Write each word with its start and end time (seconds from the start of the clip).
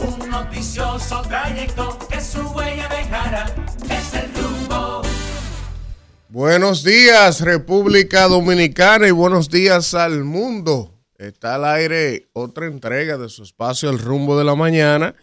un 0.00 0.30
noticioso 0.30 1.22
trayecto 1.22 1.98
que 2.10 2.20
su 2.20 2.42
huella 2.50 2.90
el 2.92 4.34
rumbo. 4.34 5.00
Buenos 6.28 6.84
días, 6.84 7.40
República 7.40 8.28
Dominicana, 8.28 9.08
y 9.08 9.12
buenos 9.12 9.48
días 9.48 9.94
al 9.94 10.24
mundo. 10.24 10.92
Está 11.16 11.54
al 11.54 11.64
aire 11.64 12.28
otra 12.34 12.66
entrega 12.66 13.16
de 13.16 13.30
su 13.30 13.44
espacio 13.44 13.88
El 13.88 13.98
Rumbo 13.98 14.36
de 14.36 14.44
la 14.44 14.54
Mañana. 14.54 15.14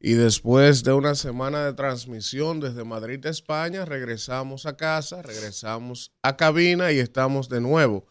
Y 0.00 0.14
después 0.14 0.82
de 0.82 0.94
una 0.94 1.14
semana 1.14 1.66
de 1.66 1.74
transmisión 1.74 2.60
desde 2.60 2.82
Madrid, 2.84 3.26
España, 3.26 3.84
regresamos 3.84 4.64
a 4.64 4.78
casa, 4.78 5.20
regresamos 5.20 6.12
a 6.22 6.38
cabina 6.38 6.92
y 6.92 6.98
estamos 6.98 7.50
de 7.50 7.60
nuevo 7.60 8.06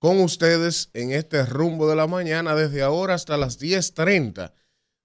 con 0.00 0.20
ustedes 0.20 0.90
en 0.92 1.12
este 1.12 1.46
rumbo 1.46 1.88
de 1.88 1.96
la 1.96 2.06
mañana 2.06 2.54
desde 2.54 2.82
ahora 2.82 3.14
hasta 3.14 3.36
las 3.36 3.58
10.30 3.60 4.52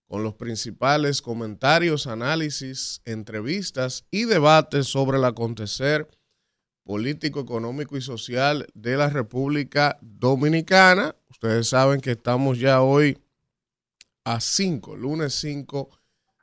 con 0.10 0.24
los 0.24 0.34
principales 0.34 1.22
comentarios, 1.22 2.08
análisis, 2.08 3.00
entrevistas 3.06 4.06
y 4.10 4.26
debates 4.26 4.88
sobre 4.88 5.20
el 5.20 5.24
acontecer 5.24 6.10
político, 6.84 7.40
económico 7.40 7.96
y 7.96 8.02
social 8.02 8.66
de 8.74 8.98
la 8.98 9.10
República 9.10 10.00
Dominicana. 10.02 11.16
Ustedes 11.30 11.70
saben 11.70 12.02
que 12.02 12.12
estamos 12.12 12.58
ya 12.58 12.82
hoy 12.82 13.20
a 14.24 14.42
5, 14.42 14.96
lunes 14.96 15.36
5 15.36 15.92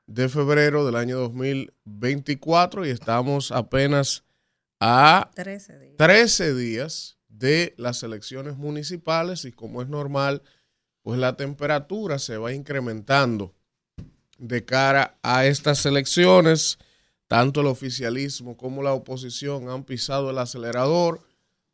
de 0.06 0.28
febrero 0.28 0.86
del 0.86 0.94
año 0.94 1.18
2024 1.18 2.86
y 2.86 2.90
estamos 2.90 3.50
apenas 3.50 4.22
a 4.78 5.28
13 5.34 5.78
días. 5.80 5.96
13 5.96 6.54
días 6.54 7.18
de 7.28 7.74
las 7.78 8.04
elecciones 8.04 8.56
municipales 8.56 9.44
y 9.44 9.50
como 9.50 9.82
es 9.82 9.88
normal, 9.88 10.42
pues 11.02 11.18
la 11.18 11.36
temperatura 11.36 12.20
se 12.20 12.36
va 12.36 12.52
incrementando 12.52 13.55
de 14.38 14.64
cara 14.64 15.18
a 15.22 15.46
estas 15.46 15.84
elecciones. 15.86 16.78
Tanto 17.28 17.60
el 17.60 17.66
oficialismo 17.66 18.56
como 18.56 18.82
la 18.82 18.92
oposición 18.92 19.68
han 19.68 19.84
pisado 19.84 20.30
el 20.30 20.38
acelerador 20.38 21.22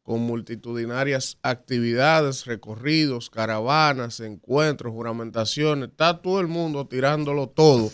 con 0.03 0.20
multitudinarias 0.20 1.39
actividades, 1.42 2.47
recorridos, 2.47 3.31
caravanas, 3.31 4.20
encuentros, 4.20 4.92
juramentaciones. 4.92 5.91
Está 5.91 6.20
todo 6.20 6.41
el 6.41 6.48
mundo 6.48 6.86
tirándolo 6.86 7.48
todo 7.48 7.91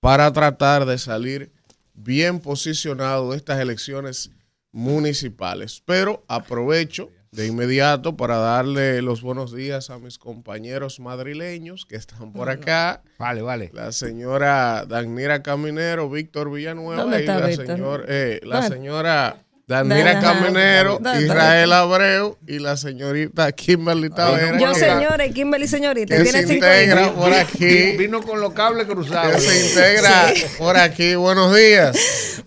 para 0.00 0.32
tratar 0.32 0.84
de 0.86 0.98
salir 0.98 1.52
bien 1.94 2.40
posicionado 2.40 3.30
de 3.30 3.38
estas 3.38 3.60
elecciones 3.60 4.30
municipales. 4.70 5.82
Pero 5.84 6.24
aprovecho 6.28 7.10
de 7.32 7.46
inmediato 7.46 8.14
para 8.14 8.36
darle 8.36 9.00
los 9.00 9.22
buenos 9.22 9.54
días 9.54 9.88
a 9.88 9.98
mis 9.98 10.18
compañeros 10.18 11.00
madrileños 11.00 11.86
que 11.86 11.96
están 11.96 12.30
por 12.30 12.50
acá. 12.50 13.02
Vale, 13.18 13.40
vale. 13.40 13.70
La 13.72 13.90
señora 13.92 14.84
Danira 14.84 15.42
Caminero, 15.42 16.10
Víctor 16.10 16.52
Villanueva 16.52 17.18
y 17.18 17.24
la, 17.24 17.50
señor, 17.52 18.04
eh, 18.06 18.38
la 18.44 18.68
señora 18.68 19.38
Danira 19.72 20.20
Caminero, 20.20 21.00
Israel 21.18 21.72
Abreu 21.72 22.36
y 22.46 22.58
la 22.58 22.76
señorita 22.76 23.50
Kimberly 23.52 24.10
Tavera. 24.10 24.58
Yo, 24.58 24.74
señora, 24.74 25.24
y 25.24 25.32
Kimberly, 25.32 25.66
señorita. 25.66 26.16
Que 26.16 26.26
se 26.26 26.54
integra 26.54 27.12
por 27.14 27.32
aquí. 27.32 27.96
Vino 27.96 28.22
con 28.22 28.40
los 28.40 28.52
cables 28.52 28.86
cruzados. 28.86 29.36
Que 29.36 29.40
se 29.40 29.66
integra 29.68 30.32
por 30.58 30.76
aquí. 30.76 31.14
Buenos 31.14 31.54
días. 31.54 31.96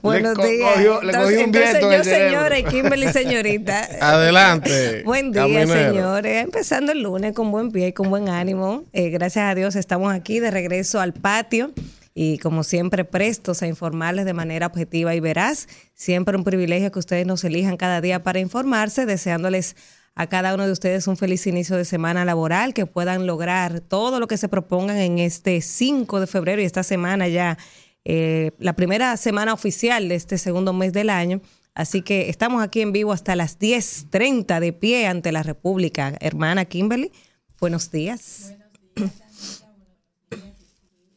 Buenos 0.03 0.37
días. 0.37 1.03
le 1.03 1.13
cogió 1.13 1.45
un 1.45 1.51
viento 1.51 1.91
yo, 1.91 2.03
señora, 2.03 2.59
y 2.59 2.63
Kimberly, 2.63 3.11
señorita. 3.11 3.89
Adelante. 4.01 5.01
Buen 5.03 5.31
día, 5.31 5.65
señores. 5.65 6.43
Empezando 6.43 6.91
el 6.91 7.01
lunes 7.01 7.33
con 7.33 7.51
buen 7.51 7.71
pie 7.71 7.87
y 7.87 7.93
con 7.93 8.09
buen 8.09 8.29
ánimo. 8.29 8.83
Eh, 8.93 9.09
gracias 9.09 9.49
a 9.49 9.55
Dios 9.55 9.75
estamos 9.75 10.13
aquí 10.13 10.39
de 10.39 10.51
regreso 10.51 10.99
al 10.99 11.13
patio 11.13 11.71
y 12.17 12.37
como 12.37 12.63
siempre 12.63 13.03
prestos 13.03 13.61
a 13.61 13.67
informarles 13.67 14.23
de 14.25 14.33
manera 14.33 14.67
objetiva 14.67 15.13
y 15.13 15.19
veraz. 15.19 15.67
Siempre 15.93 16.37
un 16.37 16.45
privilegio 16.45 16.89
que 16.89 16.97
ustedes 16.97 17.27
nos 17.27 17.43
elijan 17.43 17.75
cada 17.75 17.99
día 17.99 18.23
para 18.23 18.39
informarse, 18.39 19.05
deseándoles 19.05 19.75
a 20.15 20.27
cada 20.27 20.55
uno 20.55 20.65
de 20.65 20.71
ustedes 20.71 21.07
un 21.07 21.17
feliz 21.17 21.45
inicio 21.45 21.75
de 21.75 21.83
semana 21.83 22.23
laboral, 22.23 22.73
que 22.73 22.85
puedan 22.85 23.27
lograr 23.27 23.81
todo 23.81 24.21
lo 24.21 24.27
que 24.27 24.37
se 24.37 24.47
propongan 24.47 24.95
en 24.95 25.19
este 25.19 25.59
5 25.59 26.21
de 26.21 26.27
febrero 26.27 26.61
y 26.61 26.65
esta 26.65 26.83
semana 26.83 27.27
ya, 27.27 27.57
eh, 28.05 28.51
la 28.59 28.77
primera 28.77 29.17
semana 29.17 29.51
oficial 29.53 30.07
de 30.07 30.15
este 30.15 30.37
segundo 30.37 30.71
mes 30.71 30.93
del 30.93 31.09
año. 31.09 31.41
Así 31.73 32.01
que 32.01 32.29
estamos 32.29 32.63
aquí 32.63 32.79
en 32.79 32.93
vivo 32.93 33.11
hasta 33.11 33.35
las 33.35 33.59
10.30 33.59 34.61
de 34.61 34.71
pie 34.71 35.07
ante 35.07 35.33
la 35.33 35.43
República. 35.43 36.15
Hermana 36.21 36.63
Kimberly, 36.63 37.11
buenos 37.59 37.91
días. 37.91 38.55
Buenos 38.95 39.11
días 39.11 39.24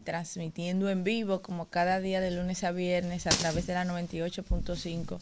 transmitiendo 0.09 0.89
en 0.89 1.05
vivo 1.05 1.43
como 1.43 1.67
cada 1.67 2.01
día 2.01 2.23
de 2.23 2.31
lunes 2.31 2.65
a 2.65 2.73
viernes 2.73 3.27
a 3.27 3.31
través 3.31 3.67
de 3.67 3.75
la 3.75 3.85
98.5 3.85 5.19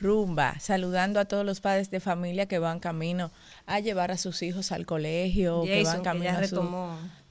Rumba, 0.00 0.60
saludando 0.60 1.18
a 1.18 1.24
todos 1.24 1.44
los 1.44 1.60
padres 1.60 1.90
de 1.90 1.98
familia 1.98 2.46
que 2.46 2.60
van 2.60 2.78
camino 2.78 3.32
a 3.66 3.80
llevar 3.80 4.12
a 4.12 4.16
sus 4.16 4.42
hijos 4.44 4.70
al 4.70 4.86
colegio, 4.86 5.64
que 5.64 5.82
van 5.82 6.02
camino 6.02 6.30
a 6.30 6.46
su, 6.46 6.62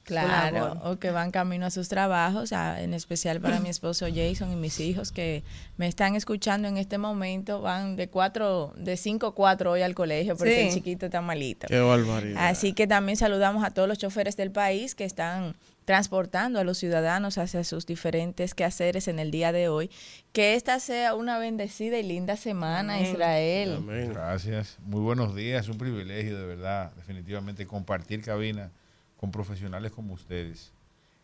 Claro, 0.04 0.78
o 0.84 0.98
que 0.98 1.12
van 1.12 1.32
camino 1.32 1.66
a 1.66 1.72
sus 1.72 1.88
trabajos, 1.88 2.52
en 2.52 2.94
especial 2.94 3.40
para 3.40 3.62
mi 3.62 3.70
esposo 3.70 4.06
Jason 4.14 4.52
y 4.52 4.58
mis 4.58 4.82
hijos 4.82 5.14
que 5.14 5.44
me 5.78 5.88
están 5.88 6.16
escuchando 6.16 6.68
en 6.68 6.76
este 6.76 6.98
momento, 6.98 7.62
van 7.62 7.96
de 7.96 8.10
cuatro, 8.10 8.74
de 8.76 8.98
cinco 8.98 9.34
cuatro 9.34 9.72
hoy 9.72 9.82
al 9.82 9.96
colegio 9.96 10.36
porque 10.36 10.68
el 10.68 10.74
chiquito 10.74 11.06
está 11.06 11.22
malito. 11.22 11.68
Qué 11.68 11.80
barbaridad. 11.80 12.50
Así 12.50 12.74
que 12.74 12.86
también 12.86 13.18
saludamos 13.18 13.64
a 13.64 13.72
todos 13.72 13.88
los 13.88 13.98
choferes 13.98 14.36
del 14.36 14.52
país 14.52 14.94
que 14.94 15.06
están 15.06 15.56
transportando 15.86 16.60
a 16.60 16.64
los 16.64 16.78
ciudadanos 16.78 17.38
hacia 17.38 17.64
sus 17.64 17.86
diferentes 17.86 18.54
quehaceres 18.54 19.08
en 19.08 19.20
el 19.20 19.32
día 19.32 19.52
de 19.52 19.70
hoy. 19.70 19.90
Que 20.32 20.56
esta 20.56 20.80
sea 20.80 21.16
una 21.16 21.38
bendecida 21.38 21.98
y 21.98 22.04
linda 22.04 22.38
semana, 22.38 23.02
Israel. 23.02 23.84
Gracias. 24.10 24.78
Muy 24.86 25.02
buenos 25.02 25.36
días. 25.36 25.68
Un 25.70 25.78
privilegio, 25.78 26.38
de 26.38 26.46
verdad, 26.46 26.92
definitivamente, 26.96 27.68
compartir 27.68 28.22
cabina 28.22 28.72
con 29.18 29.32
profesionales 29.32 29.92
como 29.92 30.14
ustedes. 30.14 30.72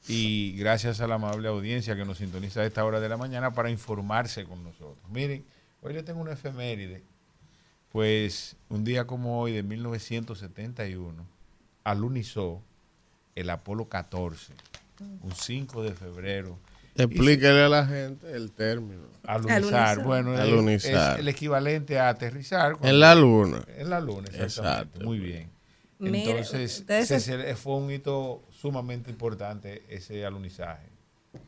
Y 0.08 0.56
gracias 0.58 1.02
a 1.02 1.08
la 1.08 1.16
amable 1.16 1.47
audiencia 1.50 1.96
que 1.96 2.06
nos 2.06 2.20
sintoniza 2.20 2.62
a 2.62 2.66
esta 2.66 2.86
hora 2.86 3.00
de 3.00 3.09
la 3.09 3.18
mañana 3.18 3.52
para 3.52 3.70
informarse 3.70 4.46
con 4.46 4.64
nosotros. 4.64 5.03
Miren, 5.09 5.44
hoy 5.81 5.94
le 5.94 6.03
tengo 6.03 6.22
una 6.22 6.34
efeméride. 6.34 7.03
Pues 7.91 8.56
un 8.70 8.84
día 8.84 9.06
como 9.06 9.41
hoy 9.41 9.52
de 9.52 9.64
1971, 9.64 11.26
alunizó 11.84 12.62
el 13.39 13.50
Apolo 13.50 13.88
14, 13.88 14.53
un 15.22 15.31
5 15.31 15.83
de 15.83 15.94
febrero. 15.94 16.59
Explíquele 16.95 17.63
a 17.63 17.69
la 17.69 17.85
gente 17.85 18.31
el 18.33 18.51
término. 18.51 19.03
Alunizar. 19.23 20.03
Bueno, 20.03 20.33
Es, 20.69 20.85
el 20.85 21.27
equivalente 21.27 21.97
a 21.97 22.09
aterrizar. 22.09 22.75
En 22.81 22.99
la 22.99 23.16
luna. 23.16 23.63
En 23.78 23.89
la 23.89 24.01
luna, 24.01 24.28
exactamente. 24.33 25.03
Muy 25.03 25.19
bien. 25.19 25.49
Entonces, 26.01 26.83
fue 27.55 27.75
un 27.75 27.91
hito 27.91 28.44
sumamente 28.51 29.09
importante 29.09 29.83
ese 29.89 30.25
alunizaje. 30.25 30.89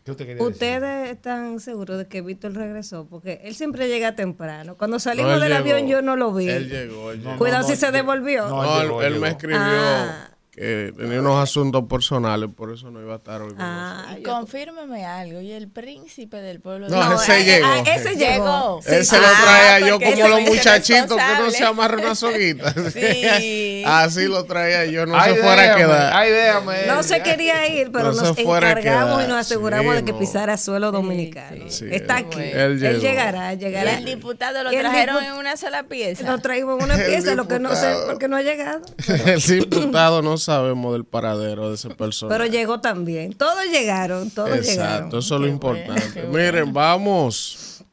¿Qué 0.06 0.12
usted 0.12 0.28
quería 0.28 0.44
¿Ustedes 0.44 1.09
están 1.09 1.59
seguros 1.59 1.97
de 1.97 2.07
que 2.07 2.22
Víctor 2.22 2.53
regresó? 2.53 3.07
Porque 3.07 3.41
él 3.44 3.56
siempre 3.56 3.88
llega 3.88 4.16
temprano. 4.16 4.78
Cuando 4.78 5.00
salimos 5.00 5.41
del 5.41 5.53
avión 5.53 5.88
yo 5.88 6.03
no 6.03 6.16
lo 6.16 6.31
vi. 6.34 6.47
Él 6.47 6.69
llegó. 6.69 7.12
Cuidado 7.38 7.68
si 7.68 7.75
se 7.75 7.91
devolvió. 7.91 8.47
No, 8.47 9.01
él, 9.01 9.19
me 9.19 9.30
escribió. 9.30 9.59
Ah 9.59 10.31
que 10.51 10.94
tenía 10.97 11.22
unos 11.22 11.41
asuntos 11.41 11.85
personales, 11.88 12.50
por 12.53 12.73
eso 12.73 12.91
no 12.91 13.01
iba 13.01 13.13
a 13.13 13.17
estar 13.17 13.41
hoy. 13.41 13.53
Ah, 13.57 14.17
confírmeme 14.25 15.06
algo. 15.06 15.39
Y 15.39 15.53
el 15.53 15.69
príncipe 15.69 16.38
del 16.38 16.59
pueblo 16.59 16.89
no, 16.89 17.09
de 17.09 17.16
ese, 17.16 17.45
llegó. 17.45 17.67
Ah, 17.67 17.84
ese 17.85 18.16
llegó. 18.16 18.79
Ese 18.85 19.17
lo 19.17 19.28
traía 19.41 19.88
yo 19.88 20.00
como 20.00 20.28
los 20.28 20.41
muchachitos 20.41 21.17
que 21.17 21.41
no 21.41 21.51
se 21.51 21.63
amarran 21.63 22.01
una 22.01 22.16
soguita. 22.16 22.73
Sí. 22.91 23.84
Así 23.85 24.25
lo 24.25 24.44
traía 24.44 24.85
yo, 24.85 25.06
no 25.06 25.23
se 25.23 25.35
fuera 25.35 25.73
a 25.73 25.78
quedar. 25.78 26.13
Ay, 26.13 26.31
déjame. 26.31 26.86
No 26.88 27.04
se 27.04 27.21
quería 27.21 27.68
ir, 27.68 27.92
pero 27.92 28.12
nos 28.12 28.38
encargamos 28.38 29.24
y 29.24 29.27
nos 29.27 29.38
aseguramos 29.38 29.95
de 29.95 30.04
que 30.04 30.13
pisara 30.13 30.57
suelo 30.57 30.92
dominicano. 30.92 31.65
Está 31.65 32.18
aquí. 32.18 32.42
Él, 32.42 32.80
llegará, 33.00 33.54
llegará. 33.54 34.00
el 34.00 34.06
diputado 34.06 34.63
lo 34.63 34.71
trajeron 34.71 35.24
en 35.24 35.33
una 35.33 35.56
sola 35.56 35.83
pieza. 35.83 36.30
Lo 36.30 36.39
traímos 36.39 36.80
en 36.80 36.86
una 36.86 36.97
pieza, 36.97 37.36
lo 37.36 37.47
que 37.47 37.59
no 37.59 37.74
sé, 37.75 37.94
porque 38.07 38.27
no 38.27 38.36
ha 38.36 38.42
llegado. 38.42 38.81
El 39.25 39.42
diputado 39.42 40.21
no 40.21 40.38
sabemos 40.44 40.94
del 40.94 41.06
paradero 41.06 41.70
de 41.70 41.76
ese 41.76 41.90
personaje. 41.90 42.38
Pero 42.38 42.52
llegó 42.52 42.80
también. 42.80 43.34
Todos 43.34 43.66
llegaron, 43.72 44.30
todos 44.30 44.50
Exacto, 44.50 44.72
llegaron. 44.72 44.96
Exacto, 44.96 45.18
eso 45.20 45.36
es 45.36 45.42
lo 45.42 45.48
importante. 45.48 46.24
Miren, 46.28 46.74
vamos 46.74 47.84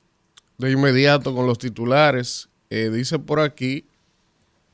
de 0.59 0.71
inmediato 0.71 1.35
con 1.35 1.47
los 1.47 1.59
titulares. 1.59 2.49
Eh, 2.71 2.91
dice 2.91 3.19
por 3.19 3.41
aquí 3.41 3.85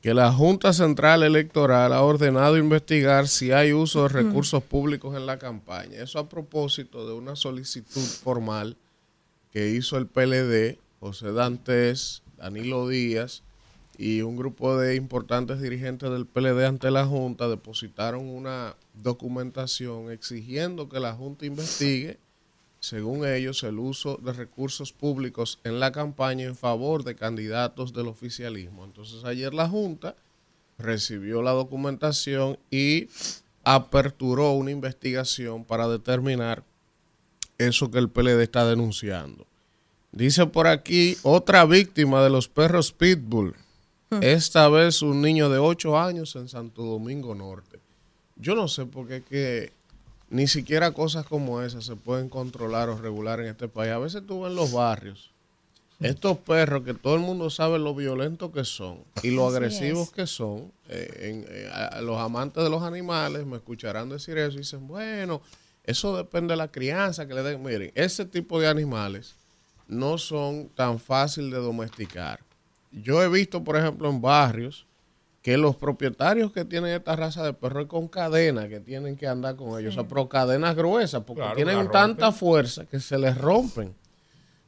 que 0.01 0.13
la 0.13 0.31
Junta 0.31 0.73
Central 0.73 1.23
Electoral 1.23 1.93
ha 1.93 2.01
ordenado 2.01 2.57
investigar 2.57 3.27
si 3.27 3.51
hay 3.51 3.73
uso 3.73 4.03
de 4.03 4.09
recursos 4.09 4.61
públicos 4.61 5.15
en 5.15 5.25
la 5.25 5.39
campaña. 5.39 6.01
Eso 6.01 6.19
a 6.19 6.29
propósito 6.29 7.07
de 7.07 7.13
una 7.13 7.35
solicitud 7.35 8.01
formal 8.01 8.77
que 9.51 9.69
hizo 9.69 9.97
el 9.97 10.05
PLD, 10.05 10.77
José 10.99 11.31
Dantes, 11.31 12.21
Danilo 12.37 12.87
Díaz 12.87 13.41
y 13.97 14.21
un 14.21 14.35
grupo 14.35 14.77
de 14.77 14.95
importantes 14.95 15.61
dirigentes 15.61 16.09
del 16.09 16.25
PLD 16.25 16.65
ante 16.65 16.91
la 16.91 17.05
Junta 17.05 17.47
depositaron 17.47 18.27
una 18.27 18.75
documentación 18.93 20.11
exigiendo 20.11 20.89
que 20.89 20.99
la 20.99 21.13
Junta 21.13 21.45
investigue, 21.45 22.17
según 22.79 23.25
ellos, 23.25 23.63
el 23.63 23.79
uso 23.79 24.17
de 24.21 24.33
recursos 24.33 24.93
públicos 24.93 25.59
en 25.63 25.79
la 25.79 25.91
campaña 25.91 26.45
en 26.45 26.55
favor 26.55 27.03
de 27.03 27.15
candidatos 27.15 27.93
del 27.93 28.07
oficialismo. 28.07 28.85
Entonces 28.85 29.23
ayer 29.23 29.53
la 29.53 29.67
Junta 29.67 30.15
recibió 30.77 31.41
la 31.41 31.51
documentación 31.51 32.59
y 32.69 33.07
aperturó 33.63 34.51
una 34.51 34.71
investigación 34.71 35.65
para 35.65 35.87
determinar 35.87 36.63
eso 37.57 37.89
que 37.89 37.99
el 37.99 38.09
PLD 38.09 38.41
está 38.41 38.67
denunciando. 38.67 39.47
Dice 40.11 40.45
por 40.45 40.67
aquí 40.67 41.17
otra 41.23 41.65
víctima 41.65 42.23
de 42.23 42.29
los 42.29 42.47
perros 42.47 42.91
Pitbull. 42.91 43.55
Esta 44.21 44.67
vez 44.69 45.01
un 45.01 45.21
niño 45.21 45.49
de 45.49 45.57
8 45.59 45.97
años 45.99 46.35
en 46.35 46.47
Santo 46.47 46.83
Domingo 46.83 47.33
Norte. 47.35 47.79
Yo 48.35 48.55
no 48.55 48.67
sé 48.67 48.85
por 48.85 49.07
qué 49.07 49.21
que 49.23 49.71
ni 50.29 50.47
siquiera 50.47 50.91
cosas 50.91 51.25
como 51.25 51.61
esas 51.61 51.85
se 51.85 51.95
pueden 51.95 52.29
controlar 52.29 52.89
o 52.89 52.97
regular 52.97 53.39
en 53.39 53.47
este 53.47 53.67
país. 53.67 53.91
A 53.91 53.97
veces 53.99 54.23
tú 54.27 54.41
ves 54.41 54.49
en 54.51 54.55
los 54.55 54.71
barrios 54.71 55.31
estos 56.01 56.37
perros 56.39 56.83
que 56.83 56.93
todo 56.93 57.15
el 57.15 57.21
mundo 57.21 57.49
sabe 57.49 57.79
lo 57.79 57.95
violentos 57.95 58.51
que 58.51 58.65
son 58.65 58.99
y 59.23 59.31
lo 59.31 59.47
Así 59.47 59.55
agresivos 59.55 60.09
es. 60.09 60.13
que 60.13 60.27
son. 60.27 60.71
eh, 60.89 61.17
en- 61.21 61.45
eh, 61.49 61.69
a 61.71 62.01
los 62.01 62.17
amantes 62.19 62.61
de 62.63 62.69
los 62.69 62.83
animales 62.83 63.45
me 63.45 63.55
escucharán 63.55 64.09
decir 64.09 64.37
eso 64.37 64.55
y 64.55 64.59
dicen, 64.59 64.87
bueno, 64.87 65.41
eso 65.85 66.17
depende 66.17 66.51
de 66.53 66.57
la 66.57 66.67
crianza 66.67 67.25
que 67.27 67.33
le 67.33 67.43
den. 67.43 67.63
Miren, 67.63 67.91
ese 67.95 68.25
tipo 68.25 68.59
de 68.59 68.67
animales 68.67 69.35
no 69.87 70.17
son 70.17 70.67
tan 70.75 70.99
fácil 70.99 71.49
de 71.49 71.57
domesticar. 71.57 72.39
Yo 73.01 73.21
he 73.21 73.29
visto, 73.29 73.63
por 73.63 73.77
ejemplo, 73.77 74.09
en 74.09 74.21
barrios 74.21 74.87
que 75.41 75.57
los 75.57 75.75
propietarios 75.75 76.51
que 76.51 76.65
tienen 76.65 76.91
esta 76.91 77.15
raza 77.15 77.43
de 77.43 77.53
perros 77.53 77.83
es 77.83 77.89
con 77.89 78.07
cadenas 78.07 78.67
que 78.67 78.79
tienen 78.79 79.15
que 79.15 79.27
andar 79.27 79.55
con 79.55 79.79
ellos, 79.79 79.93
o 79.93 80.01
sea, 80.01 80.07
pero 80.07 80.27
cadenas 80.27 80.75
gruesas, 80.75 81.21
porque 81.23 81.41
Claro, 81.41 81.55
tienen 81.55 81.91
tanta 81.91 82.31
fuerza 82.31 82.85
que 82.85 82.99
se 82.99 83.17
les 83.19 83.37
rompen. 83.37 83.93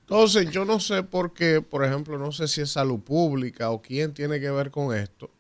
Entonces, 0.02 0.52
yo 0.52 0.66
no 0.66 0.80
sé 0.80 1.04
por 1.04 1.34
qué, 1.34 1.62
por 1.62 1.84
ejemplo, 1.84 2.18
no 2.18 2.32
sé 2.32 2.48
si 2.48 2.62
es 2.62 2.70
salud 2.70 3.00
pública 3.00 3.72
o 3.72 3.82
quién 3.82 4.14
tiene 4.14 4.40
que 4.40 4.52
ver 4.52 4.70
con 4.70 4.96
esto, 4.96 5.32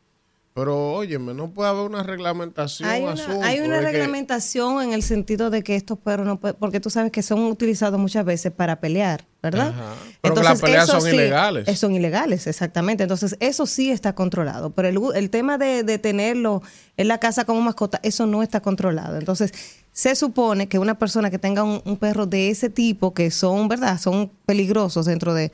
pero 0.57 0.93
óyeme, 0.93 1.35
no 1.35 1.51
puede 1.51 1.69
haber 1.69 1.83
una 1.83 2.01
reglamentación, 2.01 2.89
Hay 2.89 3.03
un 3.03 3.09
una, 3.11 3.13
asunto 3.23 3.41
hay 3.45 3.59
una 3.59 3.75
que- 3.79 3.85
reglamentación 3.85 4.81
en 4.81 4.91
el 4.93 5.03
sentido 5.03 5.51
de 5.51 5.63
que 5.63 5.75
estos 5.75 5.99
perros 5.99 6.25
no 6.25 6.39
pueden, 6.39 6.57
porque 6.59 6.79
tú 6.79 6.89
sabes 6.89 7.11
que 7.11 7.21
son 7.21 7.41
utilizados 7.43 7.99
muchas 7.99 8.25
veces 8.25 8.51
para 8.51 8.79
pelear, 8.79 9.25
¿verdad? 9.43 9.69
Ajá. 9.69 9.93
Pero 10.21 10.33
que 10.33 10.43
las 10.43 10.59
peleas 10.59 10.87
son 10.87 11.07
ilegales. 11.07 11.67
eh, 11.67 11.75
Son 11.75 11.93
ilegales, 11.95 12.47
exactamente. 12.47 13.03
Entonces, 13.03 13.37
eso 13.39 13.67
sí 13.67 13.91
está 13.91 14.15
controlado. 14.15 14.71
Pero 14.71 14.87
el, 14.87 14.99
el 15.15 15.29
tema 15.29 15.59
de, 15.59 15.83
de 15.83 15.99
tenerlo 15.99 16.63
en 16.97 17.07
la 17.07 17.19
casa 17.19 17.45
como 17.45 17.61
mascota, 17.61 17.99
eso 18.01 18.25
no 18.25 18.41
está 18.41 18.59
controlado. 18.61 19.17
Entonces, 19.17 19.53
se 19.91 20.15
supone 20.15 20.67
que 20.67 20.79
una 20.79 20.97
persona 20.97 21.29
que 21.29 21.37
tenga 21.39 21.63
un, 21.63 21.81
un 21.85 21.97
perro 21.97 22.25
de 22.25 22.49
ese 22.49 22.69
tipo, 22.71 23.13
que 23.13 23.29
son, 23.31 23.67
¿verdad? 23.67 23.99
Son 23.99 24.31
peligrosos 24.47 25.05
dentro 25.05 25.33
de, 25.35 25.51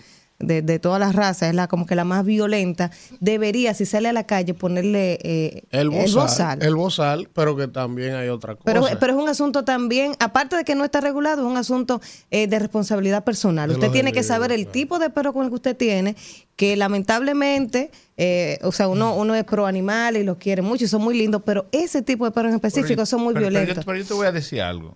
de, 0.48 0.62
de 0.62 0.80
todas 0.80 1.00
las 1.00 1.16
razas, 1.16 1.50
es 1.50 1.56
la 1.56 1.68
como 1.68 1.86
que 1.86 1.96
la 1.96 2.04
más 2.06 2.26
violenta, 2.26 2.92
debería, 3.20 3.74
si 3.74 3.86
sale 3.86 4.10
a 4.10 4.14
la 4.14 4.26
calle, 4.26 4.54
ponerle 4.54 5.20
eh, 5.24 5.64
el 5.72 5.90
bozal, 5.90 6.14
bozal. 6.14 6.64
el 6.64 6.76
bozal, 6.76 7.30
pero 7.34 7.56
que 7.56 7.68
también 7.68 8.16
hay 8.16 8.30
otra 8.30 8.56
cosa. 8.56 8.64
Pero, 8.66 8.86
pero 9.00 9.14
es 9.18 9.20
un 9.24 9.30
asunto 9.30 9.64
también, 9.64 10.14
aparte 10.20 10.56
de 10.56 10.64
que 10.64 10.76
no 10.76 10.84
está 10.84 11.02
regulado, 11.02 11.42
es 11.44 11.48
un 11.52 11.58
asunto 11.58 12.02
eh, 12.32 12.48
de 12.48 12.60
responsabilidad 12.60 13.24
personal. 13.24 13.70
De 13.70 13.76
usted 13.76 13.92
tiene 13.92 14.12
que 14.12 14.24
saber 14.24 14.52
el 14.52 14.62
claro. 14.62 14.72
tipo 14.72 15.00
de 15.00 15.10
perro 15.10 15.34
con 15.34 15.44
el 15.44 15.50
que 15.50 15.56
usted 15.56 15.78
tiene, 15.78 16.16
que 16.56 16.76
lamentablemente, 16.76 17.92
eh, 18.18 18.60
o 18.64 18.72
sea, 18.72 18.88
uno, 18.88 19.16
uno 19.16 19.36
es 19.36 19.44
pro 19.44 19.66
animal 19.66 20.18
y 20.18 20.24
los 20.24 20.38
quiere 20.38 20.62
mucho 20.62 20.86
y 20.86 20.88
son 20.88 21.02
muy 21.04 21.18
lindos, 21.18 21.42
pero 21.46 21.66
ese 21.72 22.02
tipo 22.02 22.26
de 22.26 22.32
perros 22.32 22.50
en 22.50 22.56
específico 22.56 22.90
Pero- 22.96 23.06
son 23.06 23.22
muy 23.22 23.34
pero- 23.34 23.48
pero 23.48 23.54
yo- 23.54 23.60
violentos. 23.60 23.86
Pero 23.86 23.98
yo, 23.98 24.06
te 24.06 24.14
voy 24.14 24.28
a 24.28 24.32
decir 24.32 24.62
algo, 24.62 24.96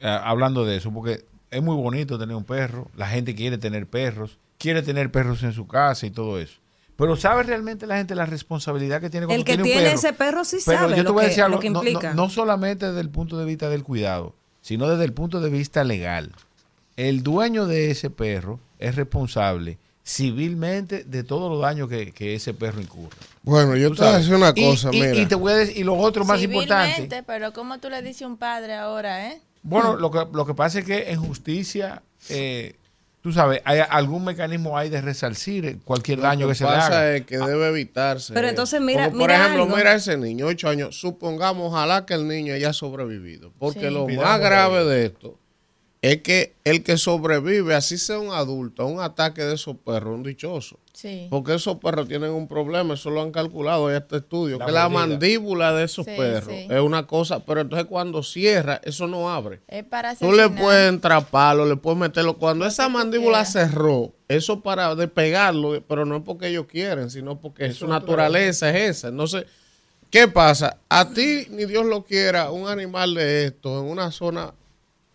eh, 0.00 0.06
hablando 0.22 0.64
de 0.64 0.76
eso, 0.76 0.92
porque 0.92 1.24
es 1.50 1.62
muy 1.62 1.76
bonito 1.76 2.18
tener 2.18 2.34
un 2.36 2.44
perro, 2.44 2.88
la 2.96 3.06
gente 3.08 3.34
quiere 3.34 3.58
tener 3.58 3.86
perros, 3.86 4.38
quiere 4.62 4.82
tener 4.82 5.10
perros 5.10 5.42
en 5.42 5.52
su 5.52 5.66
casa 5.66 6.06
y 6.06 6.10
todo 6.10 6.38
eso. 6.40 6.58
Pero 6.96 7.16
¿sabe 7.16 7.42
realmente 7.42 7.86
la 7.86 7.96
gente 7.96 8.14
la 8.14 8.26
responsabilidad 8.26 9.00
que 9.00 9.10
tiene 9.10 9.26
cuando 9.26 9.40
El 9.40 9.44
que 9.44 9.56
tiene 9.56 9.78
un 9.78 9.84
perro? 9.84 9.94
ese 9.96 10.12
perro 10.12 10.44
sí 10.44 10.58
Pero 10.64 10.78
sabe 10.78 10.90
yo 10.92 10.96
te 10.98 11.02
lo 11.02 11.12
voy 11.14 11.22
a 11.22 11.24
que- 11.24 11.28
decir 11.30 11.42
algo, 11.42 11.56
lo 11.56 11.60
que 11.60 11.70
no- 11.70 11.82
no- 11.82 11.88
implica. 11.88 12.14
No, 12.14 12.28
solamente 12.30 12.86
desde 12.86 13.00
el 13.00 13.10
punto 13.10 13.38
de 13.38 13.44
vista 13.44 13.68
del 13.68 13.82
cuidado, 13.82 14.34
sino 14.60 14.88
desde 14.88 15.04
el 15.04 15.12
punto 15.12 15.40
de 15.40 15.50
vista 15.50 15.82
legal. 15.84 16.32
El 16.96 17.22
dueño 17.22 17.66
de 17.66 17.90
ese 17.90 18.10
perro 18.10 18.60
es 18.78 18.94
responsable 18.94 19.78
civilmente 20.04 21.04
de 21.04 21.24
todos 21.24 21.50
los 21.50 21.60
daños 21.60 21.88
que, 21.88 22.12
que 22.12 22.34
ese 22.34 22.54
perro 22.54 22.80
incurre. 22.80 23.16
Bueno, 23.42 23.76
yo 23.76 23.90
te 23.92 24.02
voy 24.04 24.12
a 24.14 24.18
decir 24.18 24.34
una 24.34 24.52
cosa, 24.54 24.90
y, 24.92 25.00
mira. 25.00 25.14
y 25.16 25.26
te 25.26 25.34
voy 25.34 25.52
a 25.52 25.56
decir, 25.56 25.76
y 25.78 25.84
lo 25.84 25.94
otro 25.96 26.24
más 26.24 26.40
importante. 26.42 26.94
Civilmente, 26.94 27.22
pero 27.24 27.52
¿cómo 27.52 27.78
tú 27.78 27.88
le 27.90 28.02
dices 28.02 28.22
a 28.22 28.26
un 28.26 28.36
padre 28.36 28.74
ahora, 28.74 29.28
eh? 29.28 29.40
Bueno, 29.62 29.96
lo 29.96 30.10
que, 30.10 30.26
lo 30.32 30.44
que 30.46 30.54
pasa 30.54 30.80
es 30.80 30.84
que 30.84 31.10
en 31.10 31.20
justicia, 31.20 32.02
eh, 32.28 32.74
tú 33.22 33.32
sabes, 33.32 33.62
hay 33.64 33.80
algún 33.88 34.24
mecanismo 34.24 34.76
hay 34.76 34.90
de 34.90 35.00
resarcir 35.00 35.78
cualquier 35.84 36.18
Lo 36.18 36.24
daño 36.24 36.48
que, 36.48 36.54
se 36.54 36.64
le 36.64 36.70
pasa 36.70 36.86
haga. 36.88 37.16
es 37.16 37.24
que 37.26 37.38
debe 37.38 37.68
evitarse. 37.68 38.34
Pero 38.34 38.48
entonces 38.48 38.80
mira- 38.80 39.06
Como 39.06 39.18
por 39.20 39.28
mira 39.28 39.40
ejemplo, 39.40 39.62
algo. 39.62 39.76
mira 39.76 39.94
ese 39.94 40.16
niño, 40.16 40.46
ocho 40.46 40.68
años. 40.68 40.98
Supongamos, 41.00 41.68
ojalá 41.72 42.04
que 42.04 42.14
el 42.14 42.26
niño 42.28 42.52
haya 42.54 42.72
sobrevivido. 42.72 43.52
Porque 43.58 43.80
Sí. 43.88 43.90
lo 43.90 44.06
Pidamos 44.06 44.28
más 44.30 44.40
grave 44.40 44.84
de 44.84 45.06
esto 45.06 45.38
es 46.02 46.20
que 46.22 46.56
el 46.64 46.82
que 46.82 46.98
sobrevive, 46.98 47.76
así 47.76 47.96
sea 47.96 48.18
un 48.18 48.32
adulto, 48.32 48.82
a 48.82 48.86
un 48.86 49.00
ataque 49.00 49.42
de 49.44 49.54
esos 49.54 49.76
perros, 49.76 50.16
un 50.16 50.24
dichoso. 50.24 50.80
Sí. 50.92 51.28
Porque 51.30 51.54
esos 51.54 51.76
perros 51.76 52.08
tienen 52.08 52.30
un 52.32 52.48
problema, 52.48 52.94
eso 52.94 53.08
lo 53.08 53.22
han 53.22 53.30
calculado 53.30 53.88
en 53.88 53.96
este 53.96 54.16
estudio, 54.16 54.58
La 54.58 54.66
que 54.66 54.72
la 54.72 54.88
mandíbula 54.88 55.72
de 55.72 55.84
esos 55.84 56.04
Sí, 56.04 56.10
perros 56.16 56.52
sí. 56.52 56.66
es 56.68 56.80
una 56.80 57.06
cosa, 57.06 57.44
pero 57.46 57.60
entonces 57.60 57.86
cuando 57.86 58.24
cierra, 58.24 58.80
eso 58.82 59.06
no 59.06 59.30
abre. 59.30 59.60
Es 59.68 59.84
para 59.84 60.16
Tú 60.16 60.32
le 60.32 60.48
puedes 60.48 60.88
entraparlo, 60.88 61.66
le 61.66 61.76
puedes 61.76 61.98
meterlo. 62.00 62.36
Cuando 62.36 62.66
esa 62.66 62.88
mandíbula 62.88 63.44
cerró, 63.44 64.12
eso 64.26 64.60
para 64.60 64.94
despegarlo, 64.96 65.82
pero 65.86 66.04
no 66.04 66.16
es 66.16 66.22
porque 66.24 66.48
ellos 66.48 66.66
quieren, 66.66 67.10
sino 67.10 67.40
porque 67.40 67.72
su 67.72 67.86
naturaleza 67.86 68.70
es 68.70 68.96
esa. 68.98 69.08
Entonces, 69.08 69.46
¿qué 70.10 70.26
pasa? 70.26 70.78
A 70.88 71.08
ti, 71.10 71.46
ni 71.50 71.64
Dios 71.64 71.86
lo 71.86 72.04
quiera, 72.04 72.50
un 72.50 72.68
animal 72.68 73.14
de 73.14 73.46
esto 73.46 73.80
en 73.80 73.86
una 73.88 74.10
zona 74.10 74.52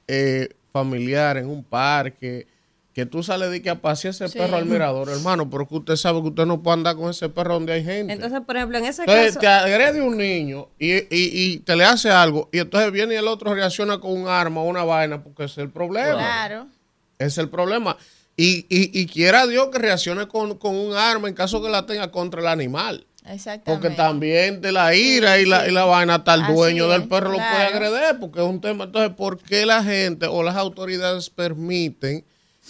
eh, 0.07 0.47
familiar, 0.77 1.37
en 1.37 1.47
un 1.47 1.63
parque, 1.63 2.47
que 2.93 3.05
tú 3.05 3.21
sales 3.21 3.51
de 3.51 3.61
que 3.61 3.69
a 3.69 3.75
pasear 3.79 4.11
ese 4.13 4.27
Sí. 4.27 4.39
perro 4.39 4.57
al 4.57 4.65
mirador, 4.65 5.09
hermano, 5.09 5.47
pero 5.49 5.67
que 5.67 5.75
usted 5.75 5.95
sabe 5.95 6.19
que 6.21 6.29
usted 6.29 6.45
no 6.47 6.63
puede 6.63 6.73
andar 6.77 6.95
con 6.95 7.09
ese 7.11 7.29
perro 7.29 7.53
donde 7.53 7.73
hay 7.73 7.83
gente. 7.83 8.11
Entonces, 8.11 8.39
por 8.45 8.57
ejemplo, 8.57 8.77
en 8.79 8.85
ese 8.85 9.03
Entonces 9.03 9.33
caso... 9.35 9.39
te 9.41 9.47
agrede 9.47 10.01
un 10.01 10.17
niño 10.17 10.67
y, 10.79 10.93
y- 10.95 11.05
y 11.09 11.57
te 11.59 11.75
le 11.75 11.83
hace 11.85 12.09
algo 12.09 12.49
y 12.51 12.59
entonces 12.59 12.91
viene 12.91 13.13
y 13.13 13.17
el 13.17 13.27
otro 13.27 13.53
reacciona 13.53 13.99
con 13.99 14.13
un 14.19 14.27
arma 14.27 14.61
o 14.61 14.63
una 14.65 14.83
vaina 14.83 15.23
porque 15.23 15.43
ese 15.45 15.61
es 15.61 15.65
el 15.65 15.69
problema. 15.71 16.13
Claro. 16.17 16.67
Es 17.19 17.37
el 17.37 17.49
problema. 17.49 17.97
Y, 18.35 18.65
y, 18.69 18.99
y 19.01 19.07
quiera 19.07 19.47
Dios 19.47 19.69
que 19.71 19.79
reaccione 19.79 20.27
con, 20.27 20.59
con 20.59 20.75
un 20.75 20.95
arma 20.95 21.27
en 21.27 21.33
caso 21.33 21.59
que 21.61 21.69
la 21.69 21.87
tenga 21.87 22.11
contra 22.11 22.39
el 22.41 22.47
animal. 22.47 23.06
Exactamente. 23.29 23.71
Porque 23.71 23.89
también 23.95 24.61
de 24.61 24.71
la 24.71 24.93
ira 24.95 25.39
y, 25.39 25.45
la, 25.45 25.67
y 25.67 25.71
la 25.71 25.85
vaina 25.85 26.15
hasta 26.15 26.33
el 26.33 26.43
Así 26.43 26.53
dueño 26.53 26.85
es, 26.85 26.89
del 26.99 27.09
perro 27.09 27.31
lo 27.31 27.37
puede 27.37 27.49
claro. 27.49 27.75
agredir 27.75 28.19
porque 28.19 28.39
es 28.39 28.45
un 28.45 28.61
tema. 28.61 28.85
Entonces, 28.85 29.15
¿por 29.15 29.37
qué 29.37 29.65
la 29.65 29.83
gente 29.83 30.27
o 30.27 30.43
las 30.43 30.55
autoridades 30.55 31.29
permiten 31.29 32.23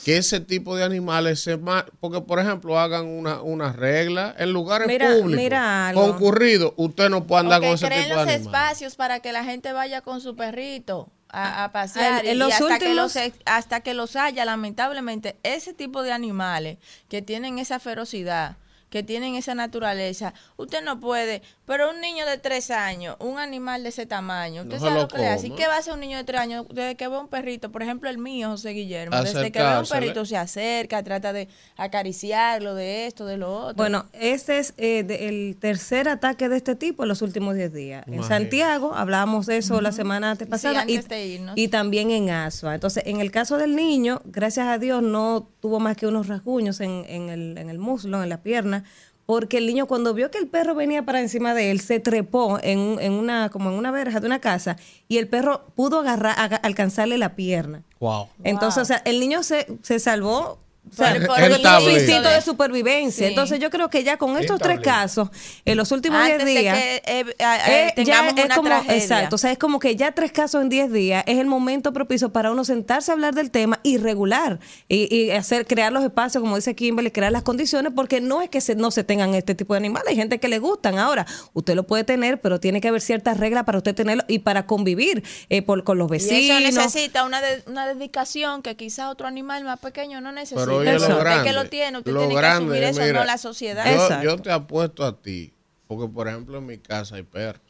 que 0.06 0.18
ese 0.18 0.40
tipo 0.40 0.76
de 0.76 0.84
animales 0.84 1.42
se 1.42 1.58
ma- 1.58 1.86
porque 2.00 2.22
por 2.22 2.40
ejemplo 2.40 2.80
hagan 2.80 3.08
una, 3.08 3.42
una 3.42 3.74
regla 3.74 4.36
en 4.38 4.54
lugares 4.54 4.88
Mira- 4.88 5.08
públicos 5.08 5.44
mira 5.44 5.88
algo. 5.90 6.12
concurridos 6.12 6.74
usted 6.76 7.10
no 7.10 7.26
puede 7.26 7.40
andar 7.42 7.58
O 7.58 7.62
que 7.62 7.68
con 7.70 7.76
ese 7.76 7.86
creen 7.88 8.04
tipo 8.04 8.10
de 8.20 8.26
los 8.26 8.34
animales 8.36 8.46
espacios 8.46 8.96
para 8.96 9.20
que 9.22 9.32
la 9.32 9.44
gente 9.44 9.74
vaya 9.74 10.02
con 10.02 10.22
su 10.22 10.36
perrito 10.36 11.10
a, 11.30 11.64
a 11.64 11.72
pasear 11.72 12.24
En- 12.26 12.30
en 12.32 12.36
y 12.36 12.40
los 12.40 12.54
hasta, 12.54 12.68
que 12.68 12.74
últimos- 12.74 12.96
los, 12.96 13.16
ex- 13.16 13.40
hasta 13.46 13.80
que 13.82 13.96
los 13.96 14.16
haya, 14.16 14.46
lamentablemente, 14.46 15.36
ese 15.42 15.74
tipo 15.74 16.04
de 16.04 16.12
animales 16.12 16.78
que 17.10 17.24
tienen 17.24 17.58
esa 17.58 17.80
ferocidad, 17.80 18.56
que 18.90 19.04
tienen 19.04 19.36
esa 19.36 19.54
naturaleza, 19.56 20.34
usted 20.56 20.84
no 20.84 21.00
puede, 21.00 21.42
pero 21.66 21.90
un 21.90 22.00
niño 22.00 22.26
de 22.26 22.38
tres 22.38 22.72
años, 22.72 23.18
un 23.20 23.38
animal 23.38 23.84
de 23.84 23.90
ese 23.90 24.06
tamaño, 24.06 24.62
usted 24.64 24.76
No 24.76 24.80
se 24.80 24.88
sabe 24.88 25.02
lo 25.02 25.08
que 25.08 25.18
le 25.18 25.28
hace. 25.28 25.48
¿Y 25.48 25.50
coma. 25.50 25.62
qué 25.62 25.68
va 25.68 25.76
a 25.76 25.78
hacer 25.80 25.94
un 25.94 26.00
niño 26.00 26.18
de 26.18 26.24
tres 26.24 26.40
años 26.40 26.66
desde 26.70 26.96
que 26.96 27.08
ve 27.08 27.18
un 27.18 27.28
perrito? 27.28 27.72
Por 27.72 27.84
ejemplo, 27.84 28.10
el 28.10 28.18
mío, 28.18 28.50
José 28.50 28.70
Guillermo, 28.70 29.22
desde 29.22 29.52
que 29.52 29.62
ve 29.62 29.80
un 29.80 29.86
perrito 29.88 30.26
se 30.26 30.38
acerca, 30.38 31.04
trata 31.04 31.34
de 31.34 31.48
acariciarlo, 31.76 32.76
de 32.76 33.08
esto, 33.08 33.26
de 33.26 33.38
lo 33.38 33.54
otro. 33.54 33.76
Bueno, 33.76 34.06
este 34.14 34.60
es 34.60 34.74
eh, 34.78 35.04
de- 35.04 35.28
el 35.28 35.58
tercer 35.58 36.08
ataque 36.08 36.50
de 36.50 36.58
este 36.58 36.76
tipo 36.76 37.04
en 37.04 37.10
los 37.10 37.22
últimos 37.22 37.56
10 37.56 37.74
días. 37.74 38.08
En. 38.08 38.24
Santiago, 38.24 38.94
hablábamos 38.94 39.46
de 39.46 39.58
eso 39.58 39.82
la 39.82 39.92
semana 39.92 40.32
antes 40.32 40.48
y, 40.88 40.98
de 40.98 41.26
irnos. 41.26 41.58
y 41.58 41.68
también 41.68 42.12
en 42.12 42.30
Asua. 42.30 42.76
Entonces, 42.76 43.04
en 43.06 43.20
el 43.22 43.32
caso 43.32 43.58
del 43.58 43.76
niño, 43.76 44.22
gracias 44.26 44.68
a 44.68 44.78
Dios 44.78 45.02
no 45.02 45.48
tuvo 45.62 45.80
más 45.80 45.98
que 45.98 46.08
unos 46.08 46.28
rasguños 46.28 46.80
en, 46.80 47.06
en 47.08 47.30
el, 47.30 47.58
en 47.58 47.70
el 47.70 47.80
muslo, 47.80 48.22
en 48.24 48.30
la 48.30 48.42
pierna, 48.42 48.77
porque 49.26 49.58
el 49.58 49.68
niño 49.68 49.88
cuando 49.88 50.14
vio 50.14 50.32
que 50.32 50.38
el 50.38 50.48
perro 50.48 50.74
venía 50.74 51.04
para 51.04 51.20
encima 51.20 51.54
de 51.54 51.70
él, 51.72 51.82
se 51.82 52.00
trepó 52.00 52.60
en, 52.64 52.80
un- 52.80 53.00
en 53.02 53.12
una, 53.14 53.50
como 53.50 53.70
en 53.70 53.76
una 53.76 53.92
verja 53.92 54.20
de 54.22 54.28
una 54.28 54.40
casa, 54.40 54.78
y 55.10 55.18
el 55.18 55.28
perro 55.28 55.66
pudo 55.76 56.00
agarrar, 56.00 56.36
aga- 56.40 56.56
alcanzarle 56.64 57.18
la 57.18 57.36
pierna. 57.36 57.84
wow 58.00 58.28
Entonces, 58.44 58.82
o 58.82 58.86
sea, 58.86 59.02
el 59.04 59.20
niño 59.20 59.44
se, 59.44 59.68
se 59.82 60.00
salvó 60.00 60.60
o 60.92 60.96
sea, 60.96 61.14
Por- 61.14 61.28
por 61.28 61.36
por 61.36 61.44
el 61.44 61.54
el 61.54 61.62
tablero. 61.62 61.98
instinto 61.98 62.30
de 62.30 62.42
supervivencia. 62.42 63.26
Sí. 63.28 63.30
Entonces 63.30 63.60
yo 63.60 63.70
creo 63.70 63.90
que 63.90 64.04
ya 64.04 64.18
con 64.18 64.38
estos 64.38 64.60
tres 64.60 64.80
casos, 64.80 65.30
en 65.66 65.78
los 65.78 65.92
últimos 65.92 66.20
10 66.24 66.32
Antes 66.34 66.46
de 66.54 66.60
días... 66.62 66.78
que 66.78 66.96
eh, 66.96 67.02
eh, 67.06 67.26
eh, 67.40 67.94
tengamos 67.96 68.36
ya 68.36 68.42
es 68.42 68.46
una 68.46 68.56
como, 68.56 68.68
tragedia. 68.70 68.96
exacto, 68.98 69.36
o 69.36 69.38
sea, 69.38 69.52
es 69.52 69.58
como 69.58 69.80
que 69.80 69.96
ya 69.96 70.12
tres 70.12 70.32
casos 70.32 70.62
en 70.62 70.70
10 70.70 70.92
días 70.92 71.24
es 71.28 71.38
el 71.40 71.48
momento 71.48 71.94
propicio 71.94 72.32
para 72.32 72.52
uno 72.52 72.64
sentarse 72.66 73.12
a 73.12 73.14
hablar 73.14 73.34
del 73.36 73.52
tema 73.52 73.80
y 73.84 73.98
regular 73.98 74.60
y, 74.88 75.14
y 75.16 75.32
hacer, 75.32 75.66
crear 75.68 75.92
los 75.92 76.04
espacios, 76.04 76.42
como 76.42 76.56
dice 76.56 76.76
Kimberly, 76.76 77.12
crear 77.12 77.32
las 77.32 77.44
condiciones, 77.44 77.92
porque 77.96 78.22
no 78.22 78.42
es 78.42 78.50
que 78.50 78.62
se, 78.62 78.76
no 78.76 78.92
se 78.92 79.04
tengan 79.04 79.34
este 79.36 79.56
tipo 79.56 79.74
de 79.74 79.78
animales, 79.80 80.10
hay 80.10 80.16
gente 80.16 80.40
que 80.40 80.48
le 80.48 80.60
gustan. 80.60 80.98
Ahora, 81.00 81.26
usted 81.54 81.76
lo 81.76 81.84
puede 81.86 82.04
tener, 82.04 82.40
pero 82.42 82.60
tiene 82.60 82.82
que 82.82 82.88
haber 82.88 83.02
ciertas 83.02 83.38
reglas 83.40 83.64
para 83.66 83.78
usted 83.78 83.96
tenerlo 83.96 84.24
y 84.28 84.40
para 84.40 84.66
convivir 84.66 85.24
eh, 85.50 85.62
por- 85.62 85.84
con 85.84 85.98
los 85.98 86.12
Y 86.12 86.16
eso 86.16 86.30
vecinos. 86.30 86.62
necesita 86.74 87.24
una, 87.24 87.42
de- 87.42 87.64
una 87.68 87.88
dedicación 87.88 88.62
que 88.62 88.76
quizás 88.76 89.08
otro 89.10 89.28
animal 89.28 89.64
más 89.64 89.80
pequeño 89.80 90.22
no 90.22 90.32
necesita. 90.32 90.62
Pero 90.66 90.77
oye, 90.78 90.96
Eso. 90.96 91.10
lo 91.24 91.44
que 91.44 91.54
lo 91.54 91.66
tiene, 91.70 91.98
usted 92.00 92.12
lo 92.12 92.20
tiene 92.22 92.34
que 92.36 92.40
grande, 92.42 92.66
asumir 92.74 92.84
eso, 92.84 93.02
mira, 93.02 93.20
no 93.20 93.26
la 93.26 93.38
sociedad. 93.38 94.22
Yo, 94.24 94.32
yo 94.32 94.38
te 94.42 94.52
apuesto 94.52 95.06
a 95.06 95.22
ti, 95.22 95.54
porque 95.88 96.12
por 96.12 96.28
ejemplo 96.28 96.58
en 96.58 96.66
mi 96.66 96.78
casa 96.78 97.16
hay 97.16 97.24
perros, 97.24 97.62